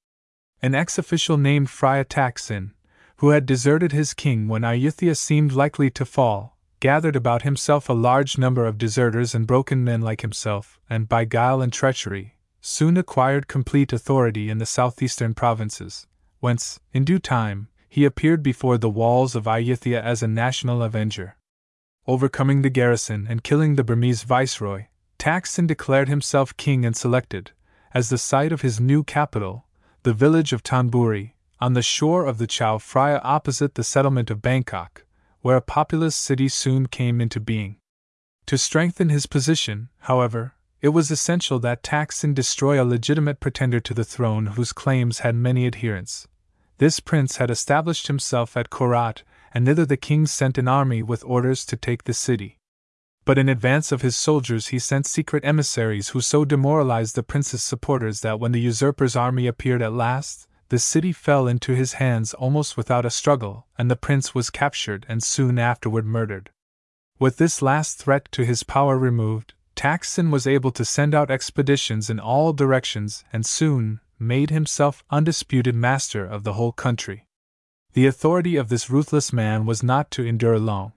An 0.62 0.76
ex 0.76 0.98
official 0.98 1.38
named 1.38 1.68
Phra 1.68 2.06
Taksin, 2.06 2.72
who 3.18 3.30
had 3.30 3.46
deserted 3.46 3.92
his 3.92 4.14
king 4.14 4.48
when 4.48 4.64
Ayutthaya 4.64 5.16
seemed 5.16 5.52
likely 5.52 5.90
to 5.92 6.06
fall, 6.06 6.58
gathered 6.80 7.16
about 7.16 7.44
himself 7.44 7.88
a 7.88 7.94
large 7.94 8.38
number 8.38 8.66
of 8.66 8.78
deserters 8.78 9.34
and 9.34 9.48
broken 9.48 9.84
men 9.84 10.02
like 10.02 10.22
himself, 10.22 10.80
and 10.90 11.08
by 11.08 11.24
guile 11.24 11.62
and 11.62 11.72
treachery, 11.72 12.36
soon 12.60 12.98
acquired 12.98 13.48
complete 13.48 13.94
authority 13.94 14.50
in 14.50 14.58
the 14.58 14.66
southeastern 14.66 15.34
provinces, 15.34 16.08
whence, 16.40 16.80
in 16.92 17.04
due 17.06 17.20
time, 17.20 17.68
he 17.88 18.06
appeared 18.06 18.42
before 18.42 18.78
the 18.78 18.90
walls 18.90 19.36
of 19.36 19.46
Ayutthaya 19.46 20.02
as 20.02 20.24
a 20.24 20.28
national 20.28 20.82
avenger. 20.82 21.38
Overcoming 22.08 22.64
the 22.64 22.70
garrison 22.70 23.28
and 23.30 23.44
killing 23.44 23.76
the 23.76 23.84
Burmese 23.84 24.24
viceroy, 24.24 24.88
Taksin 25.20 25.68
declared 25.68 26.10
himself 26.10 26.58
king 26.58 26.86
and 26.86 26.98
selected, 26.98 27.52
as 27.94 28.10
the 28.10 28.18
site 28.18 28.52
of 28.52 28.62
his 28.62 28.80
new 28.80 29.04
capital, 29.04 29.68
the 30.02 30.14
village 30.14 30.52
of 30.52 30.64
Thonburi, 30.64 31.34
on 31.64 31.72
the 31.72 31.82
shore 31.82 32.26
of 32.26 32.40
the 32.40 32.46
Chao 32.46 32.78
Phraya 32.78 33.22
opposite 33.24 33.76
the 33.76 33.86
settlement 33.86 34.30
of 34.30 34.42
Bangkok, 34.42 35.06
where 35.40 35.56
a 35.56 35.62
populous 35.62 36.14
city 36.14 36.50
soon 36.50 36.88
came 36.88 37.22
into 37.22 37.40
being. 37.40 37.78
To 38.48 38.58
strengthen 38.58 39.08
his 39.08 39.28
position, 39.28 39.88
however, 40.00 40.56
it 40.82 40.90
was 40.90 41.10
essential 41.10 41.60
that 41.60 41.82
Taksin 41.82 42.34
destroy 42.34 42.84
a 42.84 42.84
legitimate 42.84 43.40
pretender 43.40 43.80
to 43.80 43.94
the 43.94 44.04
throne 44.04 44.48
whose 44.48 44.74
claims 44.74 45.20
had 45.20 45.36
many 45.36 45.66
adherents. 45.66 46.28
This 46.80 47.00
prince 47.00 47.38
had 47.38 47.50
established 47.50 48.08
himself 48.08 48.58
at 48.58 48.70
Korat, 48.70 49.24
and 49.54 49.66
thither 49.66 49.86
the 49.86 49.96
king 49.96 50.26
sent 50.26 50.58
an 50.58 50.68
army 50.68 51.02
with 51.02 51.24
orders 51.24 51.66
to 51.68 51.78
take 51.78 52.04
the 52.04 52.14
city. 52.14 52.58
But 53.24 53.38
in 53.38 53.48
advance 53.48 53.94
of 53.94 54.02
his 54.02 54.18
soldiers, 54.18 54.68
he 54.68 54.80
sent 54.80 55.06
secret 55.06 55.46
emissaries 55.46 56.10
who 56.10 56.20
so 56.20 56.44
demoralized 56.44 57.16
the 57.16 57.24
prince's 57.24 57.64
supporters 57.64 58.20
that 58.20 58.38
when 58.38 58.52
the 58.52 58.60
usurper's 58.60 59.16
army 59.16 59.48
appeared 59.48 59.82
at 59.82 59.94
last, 59.94 60.46
the 60.70 60.80
city 60.80 61.12
fell 61.12 61.48
into 61.48 61.74
his 61.74 61.94
hands 61.94 62.34
almost 62.34 62.78
without 62.78 63.06
a 63.06 63.10
struggle, 63.10 63.68
and 63.78 63.90
the 63.90 63.96
prince 63.96 64.34
was 64.34 64.50
captured 64.50 65.06
and 65.10 65.22
soon 65.22 65.60
afterward 65.60 66.06
murdered. 66.06 66.50
With 67.20 67.38
this 67.38 67.62
last 67.62 68.00
threat 68.00 68.28
to 68.32 68.46
his 68.46 68.64
power 68.64 68.98
removed, 68.98 69.54
Taksin 69.76 70.30
was 70.30 70.48
able 70.48 70.72
to 70.72 70.86
send 70.86 71.16
out 71.16 71.32
expeditions 71.32 72.10
in 72.10 72.20
all 72.20 72.54
directions 72.54 73.24
and 73.32 73.46
soon 73.46 74.00
made 74.20 74.50
himself 74.50 75.04
undisputed 75.10 75.76
master 75.76 76.26
of 76.26 76.44
the 76.44 76.54
whole 76.54 76.72
country. 76.72 77.28
The 77.94 78.08
authority 78.08 78.56
of 78.56 78.70
this 78.70 78.90
ruthless 78.90 79.32
man 79.32 79.66
was 79.66 79.84
not 79.84 80.10
to 80.12 80.26
endure 80.26 80.60
long. 80.60 80.94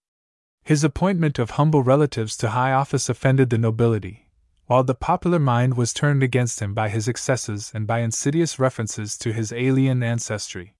His 0.64 0.82
appointment 0.82 1.38
of 1.38 1.50
humble 1.50 1.82
relatives 1.82 2.36
to 2.38 2.50
high 2.50 2.72
office 2.72 3.08
offended 3.08 3.50
the 3.50 3.58
nobility, 3.58 4.25
while 4.66 4.84
the 4.84 4.94
popular 4.94 5.38
mind 5.38 5.76
was 5.76 5.92
turned 5.92 6.22
against 6.22 6.60
him 6.60 6.74
by 6.74 6.88
his 6.88 7.08
excesses 7.08 7.70
and 7.74 7.86
by 7.86 8.00
insidious 8.00 8.58
references 8.58 9.16
to 9.16 9.32
his 9.32 9.52
alien 9.52 10.02
ancestry. 10.02 10.74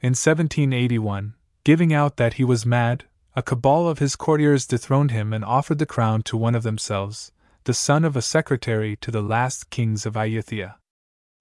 In 0.00 0.10
1781, 0.10 1.34
giving 1.64 1.94
out 1.94 2.16
that 2.16 2.34
he 2.34 2.44
was 2.44 2.66
mad, 2.66 3.04
a 3.34 3.42
cabal 3.42 3.88
of 3.88 3.98
his 3.98 4.16
courtiers 4.16 4.66
dethroned 4.66 5.10
him 5.10 5.32
and 5.32 5.44
offered 5.44 5.78
the 5.78 5.86
crown 5.86 6.22
to 6.22 6.36
one 6.36 6.54
of 6.54 6.62
themselves, 6.62 7.32
the 7.64 7.74
son 7.74 8.04
of 8.04 8.14
a 8.14 8.22
secretary 8.22 8.96
to 8.96 9.10
the 9.10 9.22
last 9.22 9.70
kings 9.70 10.04
of 10.04 10.14
Ayutthaya. 10.14 10.74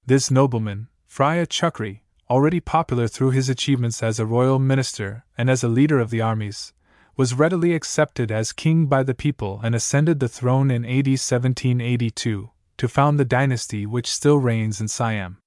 This 0.06 0.32
nobleman, 0.32 0.88
Phra 1.10 1.46
Chakri, 1.46 2.00
already 2.30 2.60
popular 2.60 3.08
through 3.08 3.32
his 3.32 3.50
achievements 3.50 4.02
as 4.02 4.20
a 4.20 4.26
royal 4.26 4.58
minister 4.58 5.26
and 5.38 5.50
as 5.50 5.64
a 5.64 5.68
leader 5.68 6.00
of 6.00 6.10
the 6.10 6.22
armies, 6.22 6.74
was 7.16 7.36
readily 7.36 7.76
accepted 7.76 8.32
as 8.32 8.52
king 8.52 8.88
by 8.88 9.04
the 9.04 9.14
people 9.14 9.60
and 9.64 9.76
ascended 9.76 10.20
the 10.20 10.28
throne 10.28 10.72
in 10.72 10.84
AD 10.84 11.08
1782 11.08 12.50
to 12.78 12.88
found 12.88 13.20
the 13.20 13.26
dynasty 13.26 13.86
which 13.86 14.12
still 14.12 14.40
reigns 14.40 14.82
in 14.82 14.88
Siam. 14.88 15.38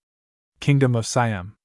Kingdom 0.60 0.94
of 0.94 1.06
Siam. 1.06 1.56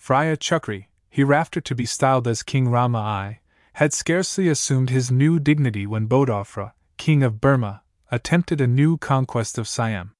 Phra 0.00 0.36
Chakri, 0.36 0.86
hereafter 1.10 1.60
to 1.60 1.74
be 1.74 1.84
styled 1.84 2.28
as 2.28 2.42
King 2.42 2.68
Rama 2.68 2.98
I, 2.98 3.40
had 3.74 3.92
scarcely 3.92 4.48
assumed 4.48 4.90
his 4.90 5.10
new 5.10 5.40
dignity 5.40 5.86
when 5.86 6.08
Bodawpaya, 6.08 6.72
king 6.96 7.22
of 7.22 7.40
Burma, 7.40 7.82
attempted 8.10 8.60
a 8.60 8.66
new 8.66 8.96
conquest 8.96 9.58
of 9.58 9.66
Siam. 9.66 10.12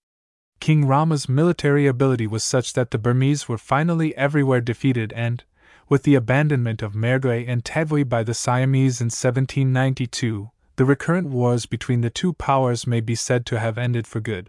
King 0.58 0.86
Rama's 0.86 1.28
military 1.28 1.86
ability 1.86 2.26
was 2.26 2.42
such 2.42 2.72
that 2.72 2.90
the 2.90 2.98
Burmese 2.98 3.48
were 3.48 3.58
finally 3.58 4.16
everywhere 4.16 4.60
defeated 4.60 5.12
and, 5.12 5.44
with 5.92 6.04
the 6.04 6.14
abandonment 6.14 6.80
of 6.80 6.94
Mergui 6.94 7.46
and 7.46 7.62
Tavoy 7.62 8.08
by 8.08 8.22
the 8.22 8.32
Siamese 8.32 9.02
in 9.02 9.08
1792, 9.08 10.50
the 10.76 10.86
recurrent 10.86 11.28
wars 11.28 11.66
between 11.66 12.00
the 12.00 12.08
two 12.08 12.32
powers 12.32 12.86
may 12.86 13.02
be 13.02 13.14
said 13.14 13.44
to 13.44 13.60
have 13.60 13.76
ended 13.76 14.06
for 14.06 14.18
good. 14.18 14.48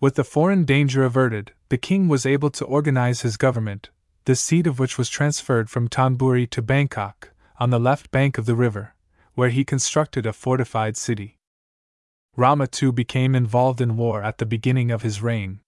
With 0.00 0.14
the 0.14 0.24
foreign 0.24 0.64
danger 0.64 1.04
averted, 1.04 1.52
the 1.68 1.76
king 1.76 2.08
was 2.08 2.24
able 2.24 2.48
to 2.52 2.64
organize 2.64 3.20
his 3.20 3.36
government, 3.36 3.90
the 4.24 4.34
seat 4.34 4.66
of 4.66 4.78
which 4.78 4.96
was 4.96 5.10
transferred 5.10 5.68
from 5.68 5.88
Thonburi 5.90 6.48
to 6.48 6.62
Bangkok, 6.62 7.34
on 7.60 7.68
the 7.68 7.78
left 7.78 8.10
bank 8.10 8.38
of 8.38 8.46
the 8.46 8.56
river, 8.56 8.94
where 9.34 9.50
he 9.50 9.66
constructed 9.66 10.24
a 10.24 10.32
fortified 10.32 10.96
city. 10.96 11.36
Rama 12.34 12.66
II 12.82 12.92
became 12.92 13.34
involved 13.34 13.82
in 13.82 13.98
war 13.98 14.22
at 14.22 14.38
the 14.38 14.46
beginning 14.46 14.90
of 14.90 15.02
his 15.02 15.20
reign. 15.20 15.60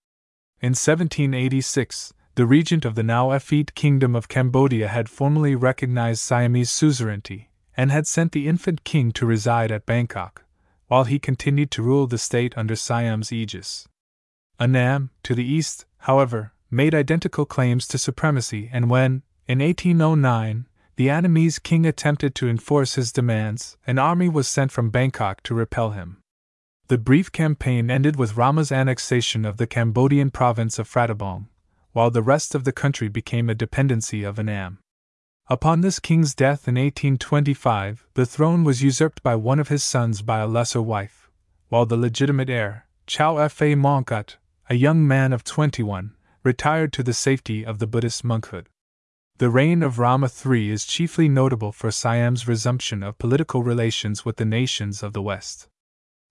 In 0.62 0.70
1786, 0.70 2.14
the 2.36 2.46
regent 2.46 2.84
of 2.84 2.96
the 2.96 3.02
now 3.02 3.30
effete 3.30 3.74
Kingdom 3.74 4.16
of 4.16 4.28
Cambodia 4.28 4.88
had 4.88 5.08
formally 5.08 5.54
recognized 5.54 6.20
Siamese 6.20 6.70
suzerainty 6.70 7.48
and 7.76 7.92
had 7.92 8.06
sent 8.06 8.32
the 8.32 8.48
infant 8.48 8.82
king 8.82 9.12
to 9.12 9.26
reside 9.26 9.70
at 9.70 9.86
Bangkok, 9.86 10.44
while 10.88 11.04
he 11.04 11.18
continued 11.18 11.70
to 11.72 11.82
rule 11.82 12.06
the 12.06 12.18
state 12.18 12.52
under 12.56 12.74
Siam's 12.74 13.32
aegis. 13.32 13.86
Annam, 14.58 15.10
to 15.22 15.34
the 15.34 15.44
east, 15.44 15.86
however, 15.98 16.52
made 16.70 16.94
identical 16.94 17.44
claims 17.44 17.86
to 17.88 17.98
supremacy, 17.98 18.68
and 18.72 18.90
when, 18.90 19.22
in 19.46 19.60
1809, 19.60 20.66
the 20.96 21.08
Annamese 21.08 21.62
king 21.62 21.86
attempted 21.86 22.34
to 22.34 22.48
enforce 22.48 22.94
his 22.94 23.12
demands, 23.12 23.76
an 23.86 23.98
army 23.98 24.28
was 24.28 24.48
sent 24.48 24.72
from 24.72 24.90
Bangkok 24.90 25.42
to 25.44 25.54
repel 25.54 25.90
him. 25.90 26.18
The 26.88 26.98
brief 26.98 27.30
campaign 27.32 27.90
ended 27.90 28.16
with 28.16 28.36
Rama's 28.36 28.70
annexation 28.70 29.44
of 29.44 29.56
the 29.56 29.66
Cambodian 29.66 30.30
province 30.30 30.78
of 30.78 30.88
Phratabong, 30.88 31.46
while 31.94 32.10
the 32.10 32.22
rest 32.22 32.54
of 32.54 32.64
the 32.64 32.72
country 32.72 33.08
became 33.08 33.48
a 33.48 33.54
dependency 33.54 34.24
of 34.24 34.38
Annam. 34.38 34.78
Upon 35.48 35.80
this 35.80 36.00
king's 36.00 36.34
death 36.34 36.68
in 36.68 36.74
1825, 36.74 38.06
the 38.14 38.26
throne 38.26 38.64
was 38.64 38.82
usurped 38.82 39.22
by 39.22 39.36
one 39.36 39.60
of 39.60 39.68
his 39.68 39.82
sons 39.82 40.20
by 40.20 40.40
a 40.40 40.46
lesser 40.46 40.82
wife, 40.82 41.30
while 41.68 41.86
the 41.86 41.96
legitimate 41.96 42.50
heir, 42.50 42.86
Chao 43.06 43.46
Fa 43.48 43.76
Mongkut, 43.76 44.36
a 44.68 44.74
young 44.74 45.06
man 45.06 45.32
of 45.32 45.44
21, 45.44 46.16
retired 46.42 46.92
to 46.92 47.02
the 47.02 47.12
safety 47.12 47.64
of 47.64 47.78
the 47.78 47.86
Buddhist 47.86 48.24
monkhood. 48.24 48.66
The 49.38 49.50
reign 49.50 49.82
of 49.82 49.98
Rama 49.98 50.28
III 50.28 50.70
is 50.70 50.86
chiefly 50.86 51.28
notable 51.28 51.72
for 51.72 51.90
Siam's 51.90 52.48
resumption 52.48 53.02
of 53.02 53.18
political 53.18 53.62
relations 53.62 54.24
with 54.24 54.36
the 54.36 54.44
nations 54.44 55.02
of 55.02 55.12
the 55.12 55.22
West. 55.22 55.68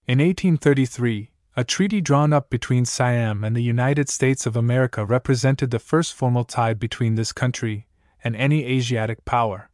In 0.08 0.20
1833, 0.20 1.32
a 1.56 1.64
treaty 1.64 2.02
drawn 2.02 2.34
up 2.34 2.50
between 2.50 2.84
Siam 2.84 3.44
and 3.44 3.56
the 3.56 3.62
United 3.62 4.10
States 4.10 4.48
of 4.48 4.56
America 4.56 5.06
represented 5.06 5.70
the 5.70 5.80
first 5.80 6.14
formal 6.14 6.44
tie 6.44 6.74
between 6.74 7.14
this 7.14 7.32
country 7.32 7.86
and 8.24 8.36
any 8.36 8.66
Asiatic 8.66 9.24
power. 9.24 9.70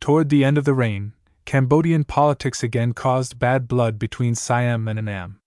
Toward 0.00 0.28
the 0.28 0.44
end 0.44 0.58
of 0.58 0.64
the 0.64 0.74
reign, 0.74 1.12
Cambodian 1.44 2.04
politics 2.04 2.62
again 2.62 2.94
caused 2.94 3.38
bad 3.38 3.68
blood 3.68 3.98
between 3.98 4.34
Siam 4.34 4.88
and 4.88 4.98
Annam. 4.98 5.40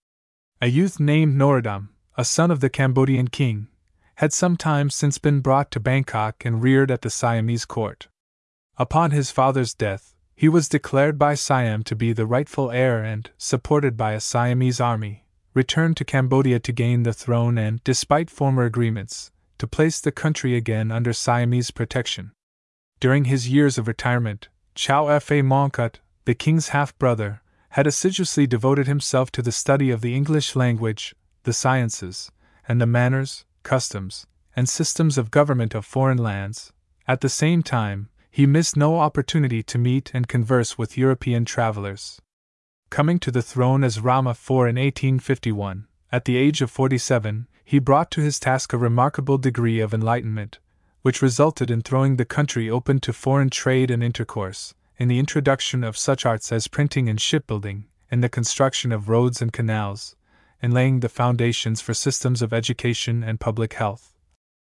A 0.61 0.67
youth 0.67 0.99
named 0.99 1.35
Norodom, 1.35 1.89
a 2.15 2.23
son 2.23 2.49
of 2.49 2.61
the 2.61 2.69
Cambodian 2.69 3.27
king, 3.27 3.67
had 4.15 4.31
some 4.31 4.55
time 4.55 4.89
since 4.89 5.17
been 5.17 5.41
brought 5.41 5.69
to 5.71 5.79
Bangkok 5.79 6.45
and 6.45 6.63
reared 6.63 6.89
at 6.91 7.01
the 7.01 7.09
Siamese 7.09 7.65
court. 7.65 8.07
Upon 8.77 9.11
his 9.11 9.31
father's 9.31 9.73
death, 9.73 10.15
he 10.33 10.47
was 10.47 10.69
declared 10.69 11.19
by 11.19 11.33
Siam 11.33 11.83
to 11.83 11.95
be 11.95 12.13
the 12.13 12.25
rightful 12.25 12.71
heir 12.71 13.03
and, 13.03 13.29
supported 13.37 13.97
by 13.97 14.13
a 14.13 14.19
Siamese 14.19 14.79
army, 14.79 15.25
returned 15.57 15.97
to 15.97 16.05
Cambodia 16.05 16.59
to 16.59 16.71
gain 16.71 17.01
the 17.01 17.11
throne 17.11 17.57
and, 17.57 17.83
despite 17.83 18.29
former 18.29 18.63
agreements, 18.63 19.31
to 19.57 19.65
place 19.65 19.99
the 19.99 20.11
country 20.11 20.55
again 20.55 20.91
under 20.91 21.11
Siamese 21.11 21.71
protection. 21.71 22.31
During 22.99 23.25
his 23.25 23.49
years 23.49 23.79
of 23.79 23.87
retirement, 23.87 24.49
Chao 24.75 25.17
Fa 25.19 25.41
Mongkut, 25.41 25.95
the 26.25 26.35
king's 26.35 26.69
half 26.69 26.95
brother, 26.99 27.41
had 27.69 27.87
assiduously 27.87 28.45
devoted 28.45 28.85
himself 28.85 29.31
to 29.31 29.41
the 29.41 29.51
study 29.51 29.89
of 29.89 30.01
the 30.01 30.13
English 30.13 30.55
language, 30.55 31.15
the 31.41 31.53
sciences, 31.53 32.31
and 32.67 32.79
the 32.79 32.85
manners, 32.85 33.43
customs, 33.63 34.27
and 34.55 34.69
systems 34.69 35.17
of 35.17 35.31
government 35.31 35.73
of 35.73 35.85
foreign 35.85 36.19
lands. 36.19 36.71
At 37.07 37.21
the 37.21 37.29
same 37.29 37.63
time, 37.63 38.09
he 38.29 38.45
missed 38.45 38.77
no 38.77 38.99
opportunity 38.99 39.63
to 39.63 39.79
meet 39.79 40.11
and 40.13 40.27
converse 40.27 40.77
with 40.77 40.99
European 40.99 41.45
travelers. 41.45 42.21
Coming 42.89 43.19
to 43.19 43.31
the 43.31 43.41
throne 43.41 43.83
as 43.83 43.99
Rama 43.99 44.31
IV 44.31 44.49
in 44.49 44.75
1851, 44.75 45.87
at 46.11 46.25
the 46.25 46.37
age 46.37 46.61
of 46.61 46.71
47, 46.71 47.47
he 47.63 47.79
brought 47.79 48.09
to 48.11 48.21
his 48.21 48.39
task 48.39 48.73
a 48.73 48.77
remarkable 48.77 49.37
degree 49.37 49.79
of 49.79 49.93
enlightenment, 49.93 50.59
which 51.01 51.21
resulted 51.21 51.69
in 51.69 51.81
throwing 51.81 52.15
the 52.15 52.25
country 52.25 52.69
open 52.69 52.99
to 53.01 53.13
foreign 53.13 53.49
trade 53.49 53.91
and 53.91 54.03
intercourse, 54.03 54.73
in 54.97 55.07
the 55.07 55.19
introduction 55.19 55.83
of 55.83 55.97
such 55.97 56.25
arts 56.25 56.51
as 56.51 56.67
printing 56.67 57.07
and 57.09 57.21
shipbuilding, 57.21 57.85
in 58.09 58.21
the 58.21 58.29
construction 58.29 58.91
of 58.91 59.09
roads 59.09 59.41
and 59.41 59.53
canals, 59.53 60.15
in 60.61 60.71
laying 60.71 61.01
the 61.01 61.09
foundations 61.09 61.81
for 61.81 61.93
systems 61.93 62.41
of 62.41 62.53
education 62.53 63.23
and 63.23 63.39
public 63.39 63.73
health 63.73 64.13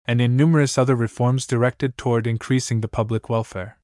and 0.08 0.22
in 0.22 0.38
numerous 0.38 0.78
other 0.78 0.96
reforms 0.96 1.46
directed 1.46 1.98
toward 1.98 2.26
increasing 2.26 2.80
the 2.80 2.88
public 2.88 3.30
welfare. 3.30 3.78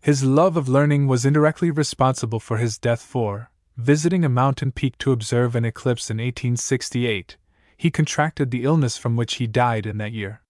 His 0.00 0.24
love 0.24 0.56
of 0.56 0.68
learning 0.68 1.06
was 1.06 1.24
indirectly 1.24 1.70
responsible 1.70 2.40
for 2.40 2.56
his 2.56 2.76
death, 2.76 3.00
for, 3.00 3.51
visiting 3.76 4.24
a 4.24 4.28
mountain 4.28 4.72
peak 4.72 4.98
to 4.98 5.12
observe 5.12 5.54
an 5.54 5.64
eclipse 5.64 6.10
in 6.10 6.18
1868, 6.18 7.36
he 7.76 7.90
contracted 7.90 8.50
the 8.50 8.64
illness 8.64 8.96
from 8.96 9.16
which 9.16 9.34
he 9.34 9.46
died 9.46 9.86
in 9.86 9.98
that 9.98 10.12
year. 10.12 10.42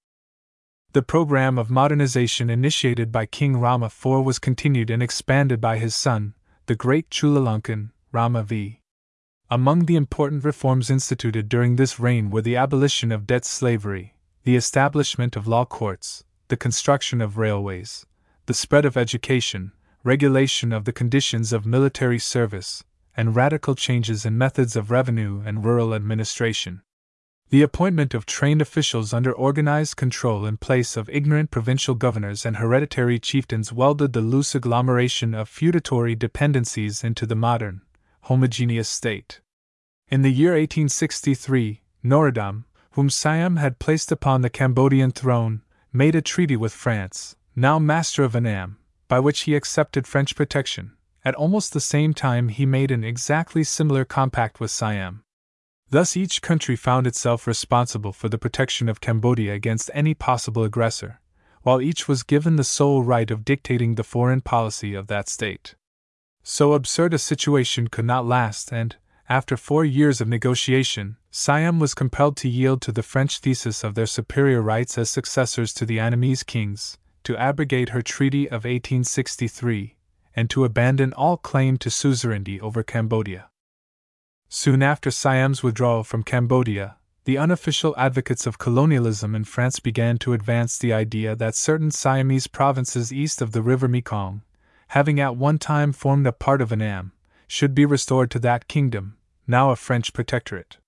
The 0.92 1.02
program 1.02 1.59
of 1.59 1.70
modernization 1.70 2.51
initiated 2.51 3.10
by 3.10 3.25
King 3.25 3.57
Rama 3.57 3.86
IV 3.86 4.25
was 4.25 4.39
continued 4.39 4.91
and 4.91 5.02
expanded 5.02 5.60
by 5.60 5.78
his 5.78 5.94
son, 5.94 6.34
the 6.67 6.75
great 6.75 7.09
Chulalongkorn, 7.09 7.91
Rama 8.12 8.42
V. 8.42 8.81
Among 9.51 9.86
the 9.86 9.97
important 9.97 10.44
reforms 10.44 10.91
instituted 10.91 11.49
during 11.49 11.76
this 11.76 11.99
reign 11.99 12.31
were 12.31 12.42
the 12.42 12.57
abolition 12.57 13.10
of 13.10 13.26
debt 13.26 13.44
slavery, 13.44 14.15
the 14.44 14.57
establishment 14.57 15.36
of 15.36 15.47
law 15.47 15.65
courts, 15.65 16.25
the 16.49 16.57
construction 16.57 17.20
of 17.20 17.39
railways, 17.39 18.05
the 18.47 18.55
spread 18.55 18.84
of 18.84 18.97
education, 18.97 19.73
regulation 20.05 20.73
of 20.73 20.84
the 20.84 20.92
conditions 20.92 21.52
of 21.52 21.65
military 21.65 22.18
service, 22.18 22.84
and 23.16 23.36
radical 23.36 23.74
changes 23.74 24.24
in 24.24 24.39
methods 24.39 24.76
of 24.76 24.91
revenue 24.91 25.42
and 25.44 25.65
rural 25.65 25.94
administration. 25.94 26.82
The 27.50 27.62
appointment 27.62 28.15
of 28.15 28.24
trained 28.24 28.62
officials 28.62 29.12
under 29.12 29.31
organized 29.31 29.97
control 29.97 30.47
in 30.47 30.57
place 30.57 30.97
of 30.97 31.10
ignorant 31.10 31.50
provincial 31.50 31.94
governors 31.94 32.47
and 32.47 32.57
hereditary 32.57 33.18
chieftains 33.18 33.70
welded 33.70 34.15
the 34.15 34.23
loose 34.23 34.55
agglomeration 34.55 35.34
of 35.34 35.50
feudatory 35.50 36.15
dependencies 36.15 37.05
into 37.05 37.26
the 37.26 37.36
modern, 37.36 37.82
homogeneous 38.23 38.89
state. 38.89 39.42
In 40.08 40.23
the 40.23 40.32
year 40.32 40.52
1863, 40.52 41.82
Norodom, 42.02 42.65
whom 42.92 43.10
Siam 43.10 43.57
had 43.57 43.78
placed 43.78 44.10
upon 44.10 44.41
the 44.41 44.50
Cambodian 44.50 45.10
throne, 45.10 45.60
made 45.92 46.15
a 46.15 46.23
treaty 46.23 46.57
with 46.57 46.73
France, 46.73 47.36
now 47.55 47.78
master 47.78 48.24
of 48.24 48.34
Annam, 48.34 48.78
by 49.08 49.20
which 49.20 49.41
he 49.42 49.55
accepted 49.55 50.07
French 50.07 50.34
protection. 50.34 50.92
At 51.25 51.36
almost 51.36 51.73
the 51.73 51.81
same 51.81 52.15
time, 52.15 52.49
he 52.49 52.67
made 52.67 52.91
an 52.91 53.05
exactly 53.05 53.62
similar 53.62 54.05
compact 54.05 54.59
with 54.59 54.73
Siam. 54.73 55.23
Thus, 55.91 56.17
each 56.17 56.42
country 56.42 56.75
found 56.75 57.07
itself 57.07 57.47
responsible 57.47 58.12
for 58.12 58.28
the 58.28 58.39
protection 58.39 58.89
of 58.89 59.01
Cambodia 59.01 59.52
against 59.52 59.91
any 59.94 60.15
possible 60.15 60.65
aggressor, 60.65 61.20
while 61.62 61.81
each 61.81 62.09
was 62.09 62.25
given 62.25 62.57
the 62.57 62.65
sole 62.65 63.05
right 63.05 63.31
of 63.31 63.44
dictating 63.44 63.94
the 63.94 64.02
foreign 64.02 64.41
policy 64.41 64.94
of 64.94 65.07
that 65.07 65.28
state. 65.28 65.76
So 66.42 66.73
absurd 66.73 67.15
a 67.15 67.18
situation 67.18 67.86
could 67.86 68.05
not 68.05 68.26
last, 68.26 68.73
and, 68.73 68.97
after 69.28 69.57
four 69.57 69.84
years 69.84 70.20
of 70.20 70.26
negotiation, 70.26 71.18
Siam 71.31 71.78
was 71.78 71.94
compelled 71.94 72.36
to 72.39 72.49
yield 72.49 72.83
to 72.83 72.91
the 72.91 73.02
French 73.02 73.39
thesis 73.39 73.84
of 73.84 73.94
their 73.94 74.07
superior 74.07 74.60
rights 74.60 74.99
as 74.99 75.09
successors 75.09 75.73
to 75.75 75.86
the 75.86 75.99
Annamese 75.99 76.44
kings, 76.44 76.99
to 77.23 77.36
abrogate 77.36 77.91
her 77.91 78.02
treaty 78.02 78.47
of 78.47 78.65
1863, 78.65 79.97
and 80.35 80.49
to 80.51 80.65
abandon 80.65 81.12
all 81.12 81.36
claim 81.36 81.77
to 81.78 81.91
suzerainty 81.91 82.61
over 82.61 82.83
Cambodia. 82.83 83.49
Soon 84.49 84.83
after 84.83 85.11
Siam's 85.11 85.62
withdrawal 85.62 86.05
from 86.05 86.23
Cambodia, 86.23 86.97
the 87.25 87.39
unofficial 87.39 87.94
advocates 87.97 88.47
of 88.47 88.59
colonialism 88.59 89.35
in 89.35 89.44
France 89.44 89.78
began 89.78 90.19
to 90.19 90.33
advance 90.33 90.77
the 90.77 90.93
idea 90.93 91.36
that 91.36 91.55
certain 91.55 91.91
Siamese 91.91 92.49
provinces 92.49 93.12
east 93.12 93.41
of 93.41 93.52
the 93.52 93.62
river 93.62 93.86
Mekong, 93.86 94.43
having 94.89 95.20
at 95.20 95.36
one 95.36 95.59
time 95.59 95.93
formed 95.93 96.27
a 96.27 96.33
part 96.33 96.61
of 96.61 96.73
Annam, 96.73 97.12
should 97.47 97.75
be 97.75 97.86
restored 97.86 98.31
to 98.33 98.39
that 98.41 98.69
kingdom, 98.69 99.17
now 99.47 99.70
a 99.70 99.77
French 99.77 100.12
protectorate. 100.12 100.78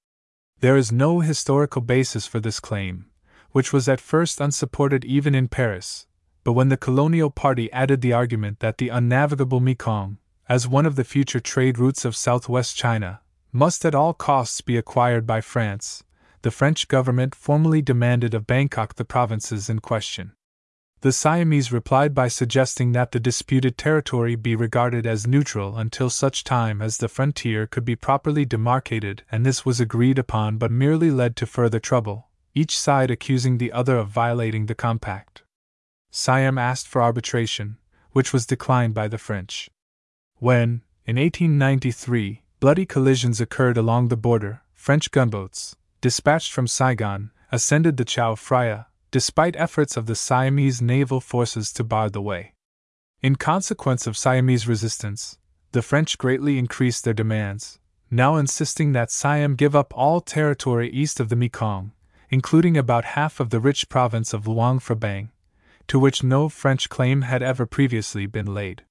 There 0.61 0.77
is 0.77 0.91
no 0.91 1.21
historical 1.21 1.83
basis 1.83 2.27
for 2.27 2.41
this 2.41 2.59
claim, 2.59 3.07
which 3.53 3.73
was 3.73 3.89
at 3.89 4.01
first 4.01 4.41
unsupported 4.41 5.05
even 5.05 5.35
in 5.35 5.49
Paris, 5.49 6.07
but 6.45 6.53
when 6.53 6.69
the 6.69 6.77
colonial 6.77 7.31
party 7.31 7.73
added 7.73 8.03
the 8.03 8.13
argument 8.13 8.61
that 8.61 8.79
the 8.79 8.91
unnavigable 8.91 9.61
Mekong, 9.61 10.19
as 10.47 10.69
one 10.69 10.85
of 10.85 10.95
the 10.95 11.05
future 11.05 11.41
trade 11.41 11.79
routes 11.79 12.05
of 12.05 12.15
southwest 12.15 12.77
China, 12.77 13.21
must 13.51 13.85
at 13.87 13.95
all 13.95 14.13
costs 14.13 14.61
be 14.61 14.77
acquired 14.77 15.27
by 15.27 15.41
France, 15.41 16.05
the 16.43 16.51
French 16.51 16.87
government 16.89 17.35
formally 17.35 17.81
demanded 17.81 18.35
of 18.35 18.47
Bangkok 18.47 18.97
the 18.97 19.05
provinces 19.05 19.71
in 19.71 19.79
question. 19.79 20.33
The 21.01 21.13
Siamese 21.13 21.73
replied 21.73 22.15
by 22.15 22.29
suggesting 22.29 22.93
that 22.93 23.13
the 23.13 23.21
disputed 23.21 23.79
territory 23.79 24.37
be 24.37 24.55
regarded 24.55 25.07
as 25.07 25.27
neutral 25.27 25.79
until 25.79 26.11
such 26.11 26.45
time 26.45 26.83
as 26.83 26.99
the 26.99 27.09
frontier 27.09 27.67
could 27.67 27.85
be 27.85 27.97
properly 27.97 28.45
demarcated, 28.45 29.23
and 29.31 29.47
this 29.47 29.65
was 29.65 29.81
agreed 29.81 30.19
upon 30.19 30.59
but 30.59 30.71
merely 30.71 31.11
led 31.11 31.37
to 31.37 31.47
further 31.47 31.81
trouble, 31.81 32.29
each 32.55 32.79
side 32.79 33.11
accusing 33.11 33.57
the 33.57 33.73
other 33.73 33.97
of 33.97 34.09
violating 34.09 34.67
the 34.67 34.75
compact. 34.75 35.44
Siam 36.17 36.59
asked 36.59 36.87
for 36.87 37.03
arbitration, 37.03 37.77
which 38.13 38.33
was 38.33 38.47
declined 38.47 38.95
by 38.95 39.09
the 39.09 39.19
French. 39.19 39.69
When, 40.37 40.83
in 41.05 41.17
1893, 41.17 42.41
bloody 42.61 42.87
collisions 42.87 43.41
occurred 43.41 43.77
along 43.77 44.09
the 44.09 44.17
border, 44.17 44.63
French 44.75 45.11
gunboats, 45.11 45.75
dispatched 46.01 46.53
from 46.53 46.69
Saigon, 46.69 47.33
ascended 47.51 47.97
the 47.97 48.05
Chao 48.05 48.37
Phraya, 48.37 48.87
despite 49.11 49.57
efforts 49.57 49.97
of 49.97 50.07
the 50.07 50.15
Siamese 50.15 50.81
naval 50.81 51.21
forces 51.21 51.73
to 51.73 51.83
bar 51.83 52.09
the 52.09 52.23
way. 52.23 52.55
In 53.21 53.35
consequence 53.35 54.07
of 54.07 54.17
Siamese 54.17 54.69
resistance, 54.69 55.39
the 55.73 55.83
French 55.83 56.17
greatly 56.17 56.59
increased 56.61 57.03
their 57.03 57.13
demands, 57.13 57.81
now 58.09 58.37
insisting 58.37 58.93
that 58.93 59.11
Siam 59.11 59.57
give 59.57 59.75
up 59.75 59.93
all 59.97 60.21
territory 60.21 60.89
east 60.91 61.19
of 61.19 61.29
the 61.29 61.35
Mekong, 61.35 61.91
including 62.31 62.77
about 62.77 63.17
half 63.19 63.41
of 63.41 63.51
the 63.51 63.59
rich 63.59 63.89
province 63.89 64.33
of 64.33 64.47
Luang 64.47 64.79
Prabang, 64.79 65.31
to 65.89 65.99
which 65.99 66.23
no 66.23 66.49
French 66.49 66.89
claim 66.89 67.23
had 67.23 67.43
ever 67.43 67.67
previously 67.67 68.27
been 68.27 68.53
laid. 68.53 68.85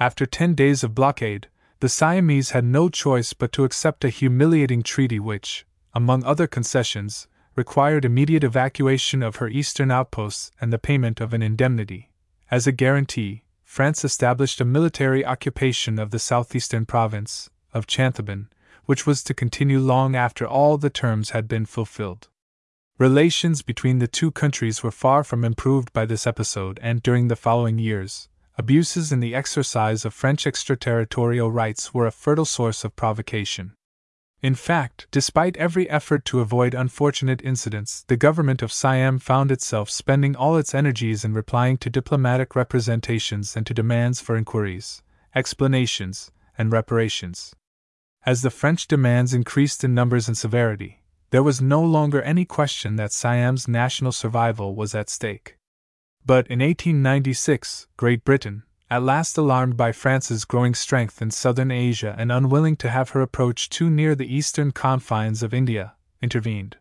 After 0.00 0.26
ten 0.26 0.54
days 0.54 0.84
of 0.84 0.94
blockade, 0.94 1.48
the 1.80 1.88
Siamese 1.88 2.50
had 2.50 2.64
no 2.64 2.88
choice 2.88 3.32
but 3.32 3.52
to 3.52 3.64
accept 3.64 4.04
a 4.04 4.08
humiliating 4.08 4.82
treaty 4.82 5.20
which, 5.20 5.64
among 5.94 6.24
other 6.24 6.46
concessions, 6.46 7.28
required 7.56 8.04
immediate 8.04 8.44
evacuation 8.44 9.22
of 9.22 9.36
her 9.36 9.48
eastern 9.48 9.90
outposts 9.90 10.50
and 10.60 10.72
the 10.72 10.78
payment 10.78 11.20
of 11.20 11.32
an 11.32 11.42
indemnity. 11.42 12.10
As 12.50 12.66
a 12.66 12.72
guarantee, 12.72 13.42
France 13.64 14.04
established 14.04 14.60
a 14.60 14.64
military 14.64 15.24
occupation 15.24 15.98
of 15.98 16.10
the 16.10 16.18
southeastern 16.18 16.86
province 16.86 17.50
of 17.74 17.86
Chanthabon, 17.86 18.48
which 18.86 19.06
was 19.06 19.22
to 19.24 19.34
continue 19.34 19.78
long 19.78 20.16
after 20.16 20.46
all 20.46 20.78
the 20.78 20.88
terms 20.88 21.30
had 21.30 21.46
been 21.46 21.66
fulfilled. 21.66 22.28
Relations 22.98 23.62
between 23.62 24.00
the 24.00 24.08
two 24.08 24.32
countries 24.32 24.82
were 24.82 24.90
far 24.90 25.22
from 25.22 25.44
improved 25.44 25.92
by 25.92 26.04
this 26.04 26.26
episode, 26.26 26.80
and 26.82 27.00
during 27.00 27.28
the 27.28 27.36
following 27.36 27.78
years, 27.78 28.28
abuses 28.56 29.12
in 29.12 29.20
the 29.20 29.36
exercise 29.36 30.04
of 30.04 30.12
French 30.12 30.48
extraterritorial 30.48 31.48
rights 31.48 31.94
were 31.94 32.08
a 32.08 32.10
fertile 32.10 32.44
source 32.44 32.82
of 32.82 32.96
provocation. 32.96 33.72
In 34.42 34.56
fact, 34.56 35.06
despite 35.12 35.56
every 35.58 35.88
effort 35.88 36.24
to 36.24 36.40
avoid 36.40 36.74
unfortunate 36.74 37.40
incidents, 37.44 38.02
the 38.08 38.16
government 38.16 38.62
of 38.62 38.72
Siam 38.72 39.20
found 39.20 39.52
itself 39.52 39.90
spending 39.90 40.34
all 40.34 40.56
its 40.56 40.74
energies 40.74 41.24
in 41.24 41.32
replying 41.32 41.76
to 41.78 41.90
diplomatic 41.90 42.56
representations 42.56 43.56
and 43.56 43.64
to 43.66 43.74
demands 43.74 44.20
for 44.20 44.36
inquiries, 44.36 45.04
explanations, 45.36 46.32
and 46.56 46.72
reparations. 46.72 47.54
As 48.26 48.42
the 48.42 48.50
French 48.50 48.88
demands 48.88 49.34
increased 49.34 49.84
in 49.84 49.94
numbers 49.94 50.26
and 50.26 50.36
severity, 50.36 51.00
there 51.30 51.42
was 51.42 51.60
no 51.60 51.82
longer 51.82 52.22
any 52.22 52.44
question 52.44 52.96
that 52.96 53.12
Siam's 53.12 53.68
national 53.68 54.12
survival 54.12 54.74
was 54.74 54.94
at 54.94 55.10
stake. 55.10 55.56
But 56.24 56.46
in 56.46 56.60
1896, 56.60 57.86
Great 57.96 58.24
Britain, 58.24 58.62
at 58.90 59.02
last 59.02 59.36
alarmed 59.36 59.76
by 59.76 59.92
France's 59.92 60.46
growing 60.46 60.74
strength 60.74 61.20
in 61.20 61.30
southern 61.30 61.70
Asia 61.70 62.14
and 62.18 62.32
unwilling 62.32 62.76
to 62.76 62.88
have 62.88 63.10
her 63.10 63.20
approach 63.20 63.68
too 63.68 63.90
near 63.90 64.14
the 64.14 64.34
eastern 64.34 64.72
confines 64.72 65.42
of 65.42 65.52
India, 65.52 65.94
intervened. 66.22 66.76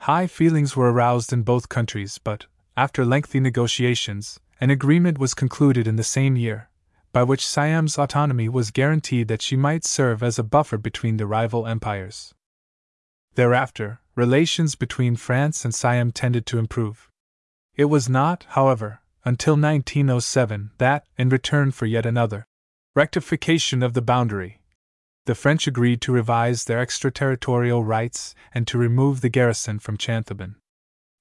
High 0.00 0.26
feelings 0.26 0.76
were 0.76 0.92
aroused 0.92 1.32
in 1.32 1.42
both 1.42 1.70
countries, 1.70 2.18
but, 2.22 2.46
after 2.76 3.04
lengthy 3.04 3.40
negotiations, 3.40 4.40
an 4.60 4.70
agreement 4.70 5.18
was 5.18 5.32
concluded 5.32 5.86
in 5.86 5.96
the 5.96 6.04
same 6.04 6.36
year, 6.36 6.68
by 7.12 7.22
which 7.22 7.46
Siam's 7.46 7.98
autonomy 7.98 8.48
was 8.48 8.70
guaranteed 8.70 9.28
that 9.28 9.42
she 9.42 9.56
might 9.56 9.84
serve 9.84 10.22
as 10.22 10.38
a 10.38 10.42
buffer 10.42 10.76
between 10.76 11.16
the 11.16 11.26
rival 11.26 11.66
empires. 11.66 12.34
Thereafter, 13.34 14.00
relations 14.14 14.74
between 14.74 15.16
France 15.16 15.64
and 15.64 15.74
Siam 15.74 16.12
tended 16.12 16.46
to 16.46 16.58
improve. 16.58 17.08
It 17.76 17.86
was 17.86 18.08
not, 18.08 18.44
however, 18.50 19.00
until 19.24 19.54
1907 19.54 20.72
that, 20.78 21.06
in 21.16 21.28
return 21.28 21.70
for 21.70 21.86
yet 21.86 22.06
another 22.06 22.46
rectification 22.94 23.82
of 23.82 23.94
the 23.94 24.02
boundary, 24.02 24.60
the 25.26 25.34
French 25.34 25.66
agreed 25.66 26.00
to 26.00 26.12
revise 26.12 26.64
their 26.64 26.80
extraterritorial 26.80 27.84
rights 27.84 28.34
and 28.52 28.66
to 28.66 28.78
remove 28.78 29.20
the 29.20 29.28
garrison 29.28 29.78
from 29.78 29.96
Chanthabon. 29.96 30.56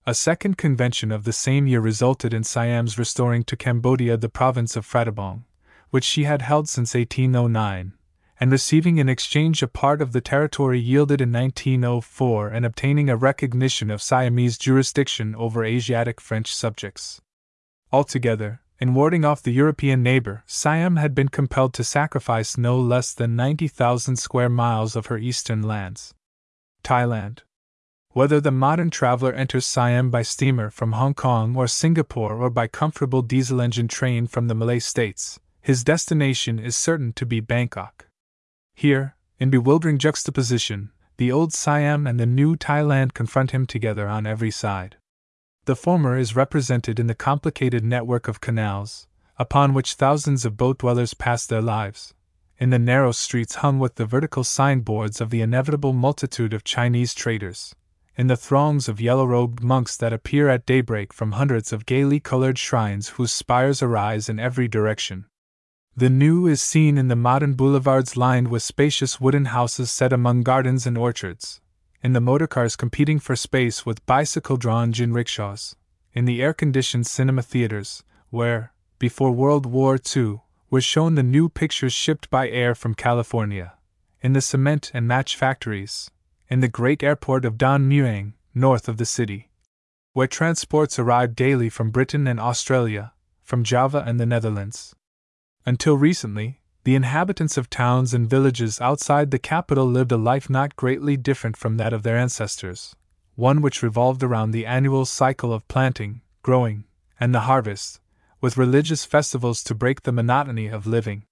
A 0.08 0.16
second 0.16 0.58
convention 0.58 1.12
of 1.12 1.26
the 1.26 1.34
same 1.34 1.68
year 1.68 1.82
resulted 1.82 2.34
in 2.34 2.44
Siam's 2.44 2.98
restoring 2.98 3.44
to 3.44 3.56
Cambodia 3.56 4.18
the 4.18 4.30
province 4.30 4.76
of 4.76 4.88
Phratabong, 4.88 5.44
which 5.92 6.06
she 6.06 6.24
had 6.24 6.42
held 6.42 6.68
since 6.68 6.96
1809, 6.96 7.94
and 8.40 8.52
receiving 8.52 8.98
in 8.98 9.10
exchange 9.10 9.62
a 9.62 9.68
part 9.68 10.02
of 10.02 10.14
the 10.14 10.22
territory 10.22 10.80
yielded 10.80 11.20
in 11.20 11.32
1904 11.32 12.48
and 12.48 12.66
obtaining 12.66 13.10
a 13.10 13.18
recognition 13.18 13.92
of 13.92 14.02
Siamese 14.02 14.58
jurisdiction 14.58 15.36
over 15.36 15.66
Asiatic 15.66 16.22
French 16.22 16.54
subjects. 16.54 17.20
Altogether, 17.92 18.62
in 18.80 18.94
warding 18.94 19.26
off 19.26 19.44
the 19.44 19.52
European 19.52 20.02
neighbor, 20.02 20.44
Siam 20.46 20.96
had 20.96 21.14
been 21.14 21.28
compelled 21.28 21.74
to 21.74 21.84
sacrifice 21.84 22.58
no 22.58 22.80
less 22.80 23.14
than 23.14 23.36
90,000 23.36 24.16
square 24.16 24.48
miles 24.48 24.96
of 24.96 25.08
her 25.08 25.18
eastern 25.18 25.62
lands. 25.62 26.14
Thailand. 26.82 27.40
Whether 28.12 28.40
the 28.40 28.52
modern 28.52 28.90
traveler 28.90 29.34
enters 29.34 29.66
Siam 29.66 30.10
by 30.10 30.22
steamer 30.22 30.70
from 30.70 30.94
Hong 30.94 31.14
Kong 31.14 31.56
or 31.58 31.68
Singapore 31.68 32.38
or 32.38 32.50
by 32.50 32.68
comfortable 32.68 33.22
diesel 33.22 33.60
engine 33.60 33.90
train 33.90 34.28
from 34.28 34.48
the 34.48 34.56
Malay 34.56 34.80
states, 34.80 35.40
his 35.62 35.84
destination 35.84 36.58
is 36.58 36.76
certain 36.78 37.12
to 37.14 37.26
be 37.26 37.42
Bangkok. 37.42 38.09
Here, 38.80 39.18
in 39.40 39.50
bewildering 39.50 39.98
juxtaposition, 39.98 40.94
the 41.18 41.34
old 41.34 41.52
Siam 41.52 42.08
and 42.08 42.18
the 42.18 42.26
new 42.26 42.56
Thailand 42.56 43.14
confront 43.14 43.52
him 43.52 43.66
together 43.66 44.08
on 44.08 44.26
every 44.26 44.52
side. 44.52 44.96
The 45.66 45.76
former 45.76 46.18
is 46.18 46.34
represented 46.34 46.98
in 46.98 47.08
the 47.08 47.14
complicated 47.14 47.84
network 47.84 48.30
of 48.30 48.40
canals, 48.40 49.06
upon 49.38 49.74
which 49.74 49.96
thousands 49.96 50.46
of 50.46 50.56
boat 50.56 50.78
dwellers 50.78 51.14
pass 51.14 51.46
their 51.46 51.62
lives, 51.62 52.14
in 52.58 52.70
the 52.70 52.80
narrow 52.80 53.12
streets 53.12 53.56
hung 53.56 53.80
with 53.80 53.96
the 53.96 54.06
vertical 54.06 54.46
signboards 54.46 55.20
of 55.20 55.30
the 55.30 55.42
inevitable 55.42 55.92
multitude 55.92 56.54
of 56.54 56.64
Chinese 56.64 57.14
traders, 57.14 57.76
in 58.16 58.28
the 58.28 58.38
throngs 58.38 58.88
of 58.88 59.02
yellow 59.02 59.26
robed 59.26 59.62
monks 59.62 59.98
that 59.98 60.14
appear 60.14 60.48
at 60.48 60.66
daybreak 60.66 61.12
from 61.12 61.34
hundreds 61.34 61.74
of 61.74 61.86
gaily 61.86 62.22
colored 62.22 62.58
shrines 62.58 63.10
whose 63.10 63.34
spires 63.34 63.82
arise 63.82 64.30
in 64.30 64.40
every 64.40 64.70
direction, 64.70 65.26
the 66.00 66.10
new 66.10 66.48
is 66.48 66.62
seen 66.62 66.98
in 66.98 67.10
the 67.10 67.16
modern 67.16 67.56
boulevards 67.56 68.16
lined 68.16 68.48
with 68.48 68.64
spacious 68.64 69.20
wooden 69.20 69.46
houses 69.46 69.92
set 69.92 70.14
among 70.14 70.44
gardens 70.44 70.88
and 70.88 70.98
orchards, 70.98 71.60
in 72.02 72.14
the 72.14 72.22
motorcars 72.22 72.78
competing 72.78 73.20
for 73.20 73.36
space 73.36 73.86
with 73.86 74.06
bicycle 74.06 74.56
drawn 74.56 74.94
jinrickshaws, 74.94 75.76
in 76.14 76.24
the 76.24 76.42
air 76.42 76.54
conditioned 76.54 77.06
cinema 77.06 77.42
theaters, 77.42 78.02
where, 78.30 78.72
before 78.98 79.34
World 79.34 79.66
War 79.66 80.00
II, 80.16 80.40
were 80.70 80.80
shown 80.80 81.16
the 81.16 81.24
new 81.24 81.50
pictures 81.50 81.92
shipped 81.92 82.30
by 82.30 82.48
air 82.48 82.74
from 82.74 82.96
California, 82.96 83.74
in 84.22 84.32
the 84.32 84.40
cement 84.40 84.92
and 84.94 85.06
match 85.06 85.36
factories, 85.36 86.10
in 86.48 86.62
the 86.62 86.70
great 86.70 87.04
airport 87.04 87.44
of 87.44 87.58
Don 87.58 87.90
Mueang, 87.90 88.36
north 88.56 88.88
of 88.88 88.96
the 88.96 89.06
city, 89.06 89.50
where 90.14 90.28
transports 90.28 90.98
arrived 90.98 91.36
daily 91.36 91.68
from 91.68 91.92
Britain 91.92 92.26
and 92.26 92.40
Australia, 92.40 93.12
from 93.44 93.66
Java 93.66 94.02
and 94.08 94.18
the 94.18 94.26
Netherlands. 94.26 94.96
Until 95.66 95.98
recently, 95.98 96.62
the 96.84 96.96
inhabitants 96.96 97.58
of 97.58 97.70
towns 97.70 98.14
and 98.14 98.30
villages 98.30 98.82
outside 98.82 99.32
the 99.32 99.38
capital 99.40 99.86
lived 99.86 100.12
a 100.12 100.18
life 100.18 100.50
not 100.50 100.76
greatly 100.76 101.18
different 101.18 101.58
from 101.58 101.78
that 101.78 101.94
of 101.94 102.04
their 102.04 102.18
ancestors, 102.18 102.96
one 103.36 103.62
which 103.62 103.84
revolved 103.84 104.24
around 104.24 104.52
the 104.52 104.66
annual 104.66 105.06
cycle 105.06 105.54
of 105.54 105.68
planting, 105.68 106.22
growing, 106.42 106.86
and 107.20 107.36
the 107.36 107.42
harvest, 107.42 108.00
with 108.42 108.58
religious 108.58 109.06
festivals 109.06 109.62
to 109.64 109.76
break 109.76 110.02
the 110.02 110.12
monotony 110.12 110.68
of 110.68 110.88
living. 110.88 111.24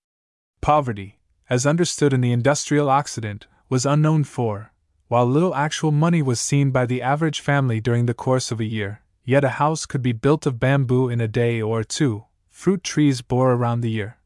Poverty, 0.62 1.18
as 1.50 1.66
understood 1.66 2.14
in 2.14 2.22
the 2.22 2.32
industrial 2.32 2.90
Occident, 2.90 3.48
was 3.70 3.86
unknown 3.86 4.26
for, 4.26 4.74
while 5.08 5.26
little 5.26 5.56
actual 5.56 5.92
money 5.92 6.22
was 6.22 6.42
seen 6.42 6.72
by 6.72 6.86
the 6.86 7.02
average 7.02 7.40
family 7.40 7.80
during 7.80 8.06
the 8.06 8.14
course 8.14 8.52
of 8.52 8.60
a 8.60 8.66
year, 8.66 9.02
yet 9.24 9.44
a 9.44 9.58
house 9.58 9.86
could 9.86 10.02
be 10.02 10.12
built 10.12 10.46
of 10.46 10.60
bamboo 10.60 11.10
in 11.10 11.22
a 11.22 11.28
day 11.28 11.62
or 11.62 11.84
two, 11.84 12.26
fruit 12.50 12.84
trees 12.84 13.22
bore 13.22 13.54
around 13.54 13.82
the 13.82 13.90
year, 13.90 14.17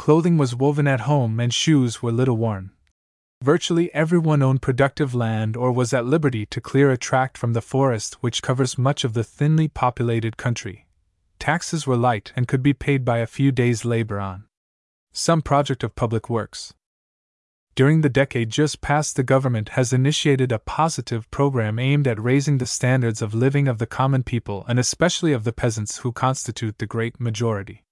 Clothing 0.00 0.38
was 0.38 0.56
woven 0.56 0.88
at 0.88 1.00
home 1.00 1.38
and 1.38 1.52
shoes 1.52 2.02
were 2.02 2.10
little 2.10 2.38
worn. 2.38 2.70
Virtually 3.42 3.92
everyone 3.92 4.40
owned 4.40 4.62
productive 4.62 5.14
land 5.14 5.58
or 5.58 5.70
was 5.70 5.92
at 5.92 6.06
liberty 6.06 6.46
to 6.46 6.58
clear 6.58 6.90
a 6.90 6.96
tract 6.96 7.36
from 7.36 7.52
the 7.52 7.60
forest 7.60 8.14
which 8.22 8.40
covers 8.40 8.78
much 8.78 9.04
of 9.04 9.12
the 9.12 9.22
thinly 9.22 9.68
populated 9.68 10.38
country. 10.38 10.86
Taxes 11.38 11.86
were 11.86 11.98
light 11.98 12.32
and 12.34 12.48
could 12.48 12.62
be 12.62 12.72
paid 12.72 13.04
by 13.04 13.18
a 13.18 13.26
few 13.26 13.52
days' 13.52 13.84
labor 13.84 14.18
on 14.18 14.44
some 15.12 15.42
project 15.42 15.84
of 15.84 15.94
public 15.94 16.30
works. 16.30 16.72
During 17.74 18.00
the 18.00 18.08
decade 18.08 18.48
just 18.48 18.80
past, 18.80 19.16
the 19.16 19.22
government 19.22 19.70
has 19.76 19.92
initiated 19.92 20.50
a 20.50 20.58
positive 20.58 21.30
program 21.30 21.78
aimed 21.78 22.08
at 22.08 22.18
raising 22.18 22.56
the 22.56 22.64
standards 22.64 23.20
of 23.20 23.34
living 23.34 23.68
of 23.68 23.76
the 23.76 23.86
common 23.86 24.22
people 24.22 24.64
and 24.66 24.78
especially 24.78 25.34
of 25.34 25.44
the 25.44 25.52
peasants 25.52 25.98
who 25.98 26.10
constitute 26.10 26.78
the 26.78 26.86
great 26.86 27.20
majority. 27.20 27.84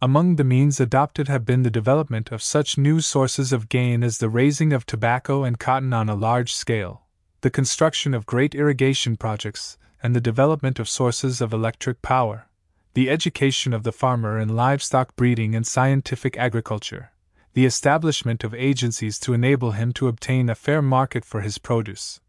Among 0.00 0.36
the 0.36 0.44
means 0.44 0.78
adopted 0.78 1.26
have 1.26 1.44
been 1.44 1.64
the 1.64 1.72
development 1.72 2.30
of 2.30 2.40
such 2.40 2.78
new 2.78 3.00
sources 3.00 3.52
of 3.52 3.68
gain 3.68 4.04
as 4.04 4.18
the 4.18 4.28
raising 4.28 4.72
of 4.72 4.86
tobacco 4.86 5.42
and 5.42 5.58
cotton 5.58 5.92
on 5.92 6.08
a 6.08 6.14
large 6.14 6.54
scale, 6.54 7.02
the 7.40 7.50
construction 7.50 8.14
of 8.14 8.24
great 8.24 8.54
irrigation 8.54 9.16
projects, 9.16 9.76
and 10.00 10.14
the 10.14 10.20
development 10.20 10.78
of 10.78 10.88
sources 10.88 11.40
of 11.40 11.52
electric 11.52 12.00
power, 12.00 12.46
the 12.94 13.10
education 13.10 13.72
of 13.72 13.82
the 13.82 13.90
farmer 13.90 14.38
in 14.38 14.54
livestock 14.54 15.16
breeding 15.16 15.56
and 15.56 15.66
scientific 15.66 16.36
agriculture, 16.36 17.10
the 17.54 17.66
establishment 17.66 18.44
of 18.44 18.54
agencies 18.54 19.18
to 19.18 19.34
enable 19.34 19.72
him 19.72 19.92
to 19.92 20.06
obtain 20.06 20.48
a 20.48 20.54
fair 20.54 20.80
market 20.80 21.24
for 21.24 21.40
his 21.40 21.58
produce, 21.58 22.20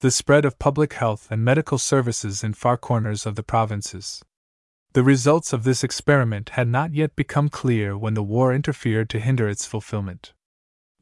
the 0.00 0.10
spread 0.10 0.44
of 0.44 0.58
public 0.58 0.94
health 0.94 1.28
and 1.30 1.44
medical 1.44 1.78
services 1.78 2.42
in 2.42 2.52
far 2.52 2.76
corners 2.76 3.26
of 3.26 3.36
the 3.36 3.44
provinces. 3.44 4.24
The 4.96 5.02
results 5.02 5.52
of 5.52 5.64
this 5.64 5.84
experiment 5.84 6.48
had 6.56 6.68
not 6.68 6.94
yet 6.94 7.14
become 7.16 7.50
clear 7.50 7.98
when 7.98 8.14
the 8.14 8.22
war 8.22 8.54
interfered 8.54 9.10
to 9.10 9.20
hinder 9.20 9.46
its 9.46 9.66
fulfillment. 9.66 10.32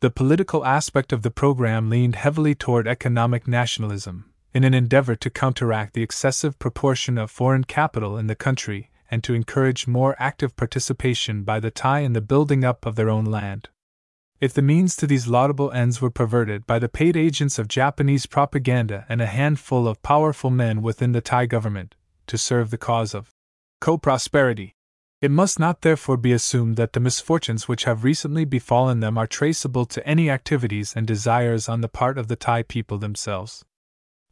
The 0.00 0.10
political 0.10 0.66
aspect 0.66 1.12
of 1.12 1.22
the 1.22 1.30
program 1.30 1.88
leaned 1.88 2.16
heavily 2.16 2.56
toward 2.56 2.88
economic 2.88 3.46
nationalism, 3.46 4.32
in 4.52 4.64
an 4.64 4.74
endeavor 4.74 5.14
to 5.14 5.30
counteract 5.30 5.94
the 5.94 6.02
excessive 6.02 6.58
proportion 6.58 7.18
of 7.18 7.30
foreign 7.30 7.62
capital 7.62 8.18
in 8.18 8.26
the 8.26 8.34
country 8.34 8.90
and 9.12 9.22
to 9.22 9.32
encourage 9.32 9.86
more 9.86 10.16
active 10.18 10.56
participation 10.56 11.44
by 11.44 11.60
the 11.60 11.70
Thai 11.70 12.00
in 12.00 12.14
the 12.14 12.20
building 12.20 12.64
up 12.64 12.84
of 12.86 12.96
their 12.96 13.08
own 13.08 13.26
land. 13.26 13.68
If 14.40 14.52
the 14.52 14.60
means 14.60 14.96
to 14.96 15.06
these 15.06 15.28
laudable 15.28 15.70
ends 15.70 16.00
were 16.00 16.10
perverted 16.10 16.66
by 16.66 16.80
the 16.80 16.88
paid 16.88 17.16
agents 17.16 17.60
of 17.60 17.68
Japanese 17.68 18.26
propaganda 18.26 19.06
and 19.08 19.20
a 19.20 19.26
handful 19.26 19.86
of 19.86 20.02
powerful 20.02 20.50
men 20.50 20.82
within 20.82 21.12
the 21.12 21.20
Thai 21.20 21.46
government, 21.46 21.94
to 22.26 22.36
serve 22.36 22.72
the 22.72 22.76
cause 22.76 23.14
of 23.14 23.30
co 23.84 23.98
prosperity, 23.98 24.74
it 25.20 25.30
must 25.30 25.58
not 25.58 25.82
therefore 25.82 26.16
be 26.16 26.32
assumed 26.32 26.78
that 26.78 26.94
the 26.94 27.00
misfortunes 27.00 27.68
which 27.68 27.84
have 27.84 28.02
recently 28.02 28.46
befallen 28.46 29.00
them 29.00 29.18
are 29.18 29.26
traceable 29.26 29.84
to 29.84 30.06
any 30.08 30.30
activities 30.30 30.94
and 30.96 31.06
desires 31.06 31.68
on 31.68 31.82
the 31.82 31.88
part 32.00 32.16
of 32.16 32.28
the 32.28 32.34
Thai 32.34 32.62
people 32.62 32.96
themselves. 32.96 33.62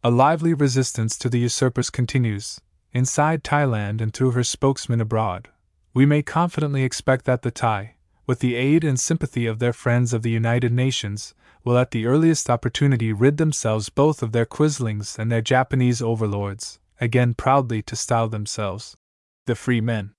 A 0.03 0.11
lively 0.11 0.55
resistance 0.55 1.19
to 1.19 1.29
the 1.29 1.41
usurpers 1.41 1.91
continues, 1.91 2.63
inside 2.95 3.45
Thailand 3.45 4.01
and 4.01 4.15
through 4.15 4.31
her 4.31 4.43
spokesmen 4.43 5.03
abroad, 5.03 5.51
we 5.93 6.07
may 6.07 6.23
confidently 6.23 6.83
expect 6.83 7.27
that 7.27 7.43
the 7.43 7.51
Thai, 7.51 7.97
with 8.27 8.39
the 8.39 8.55
aid 8.55 8.85
and 8.85 8.99
sympathy 8.99 9.45
of 9.45 9.59
their 9.59 9.75
friends 9.75 10.15
of 10.15 10.23
the 10.23 10.31
United 10.31 10.73
Nations, 10.73 11.35
will 11.63 11.77
at 11.77 11.91
the 11.91 12.07
earliest 12.07 12.49
opportunity 12.49 13.13
rid 13.13 13.37
themselves 13.37 13.91
both 13.91 14.23
of 14.23 14.33
their 14.33 14.47
quislings 14.47 15.19
and 15.19 15.31
their 15.31 15.43
Japanese 15.43 16.01
overlords, 16.01 16.81
again 17.03 17.35
proudly 17.35 17.83
to 17.83 17.95
style 17.95 18.31
themselves 18.31 18.97
the 19.47 19.55
free 19.55 19.81
men. 19.81 20.15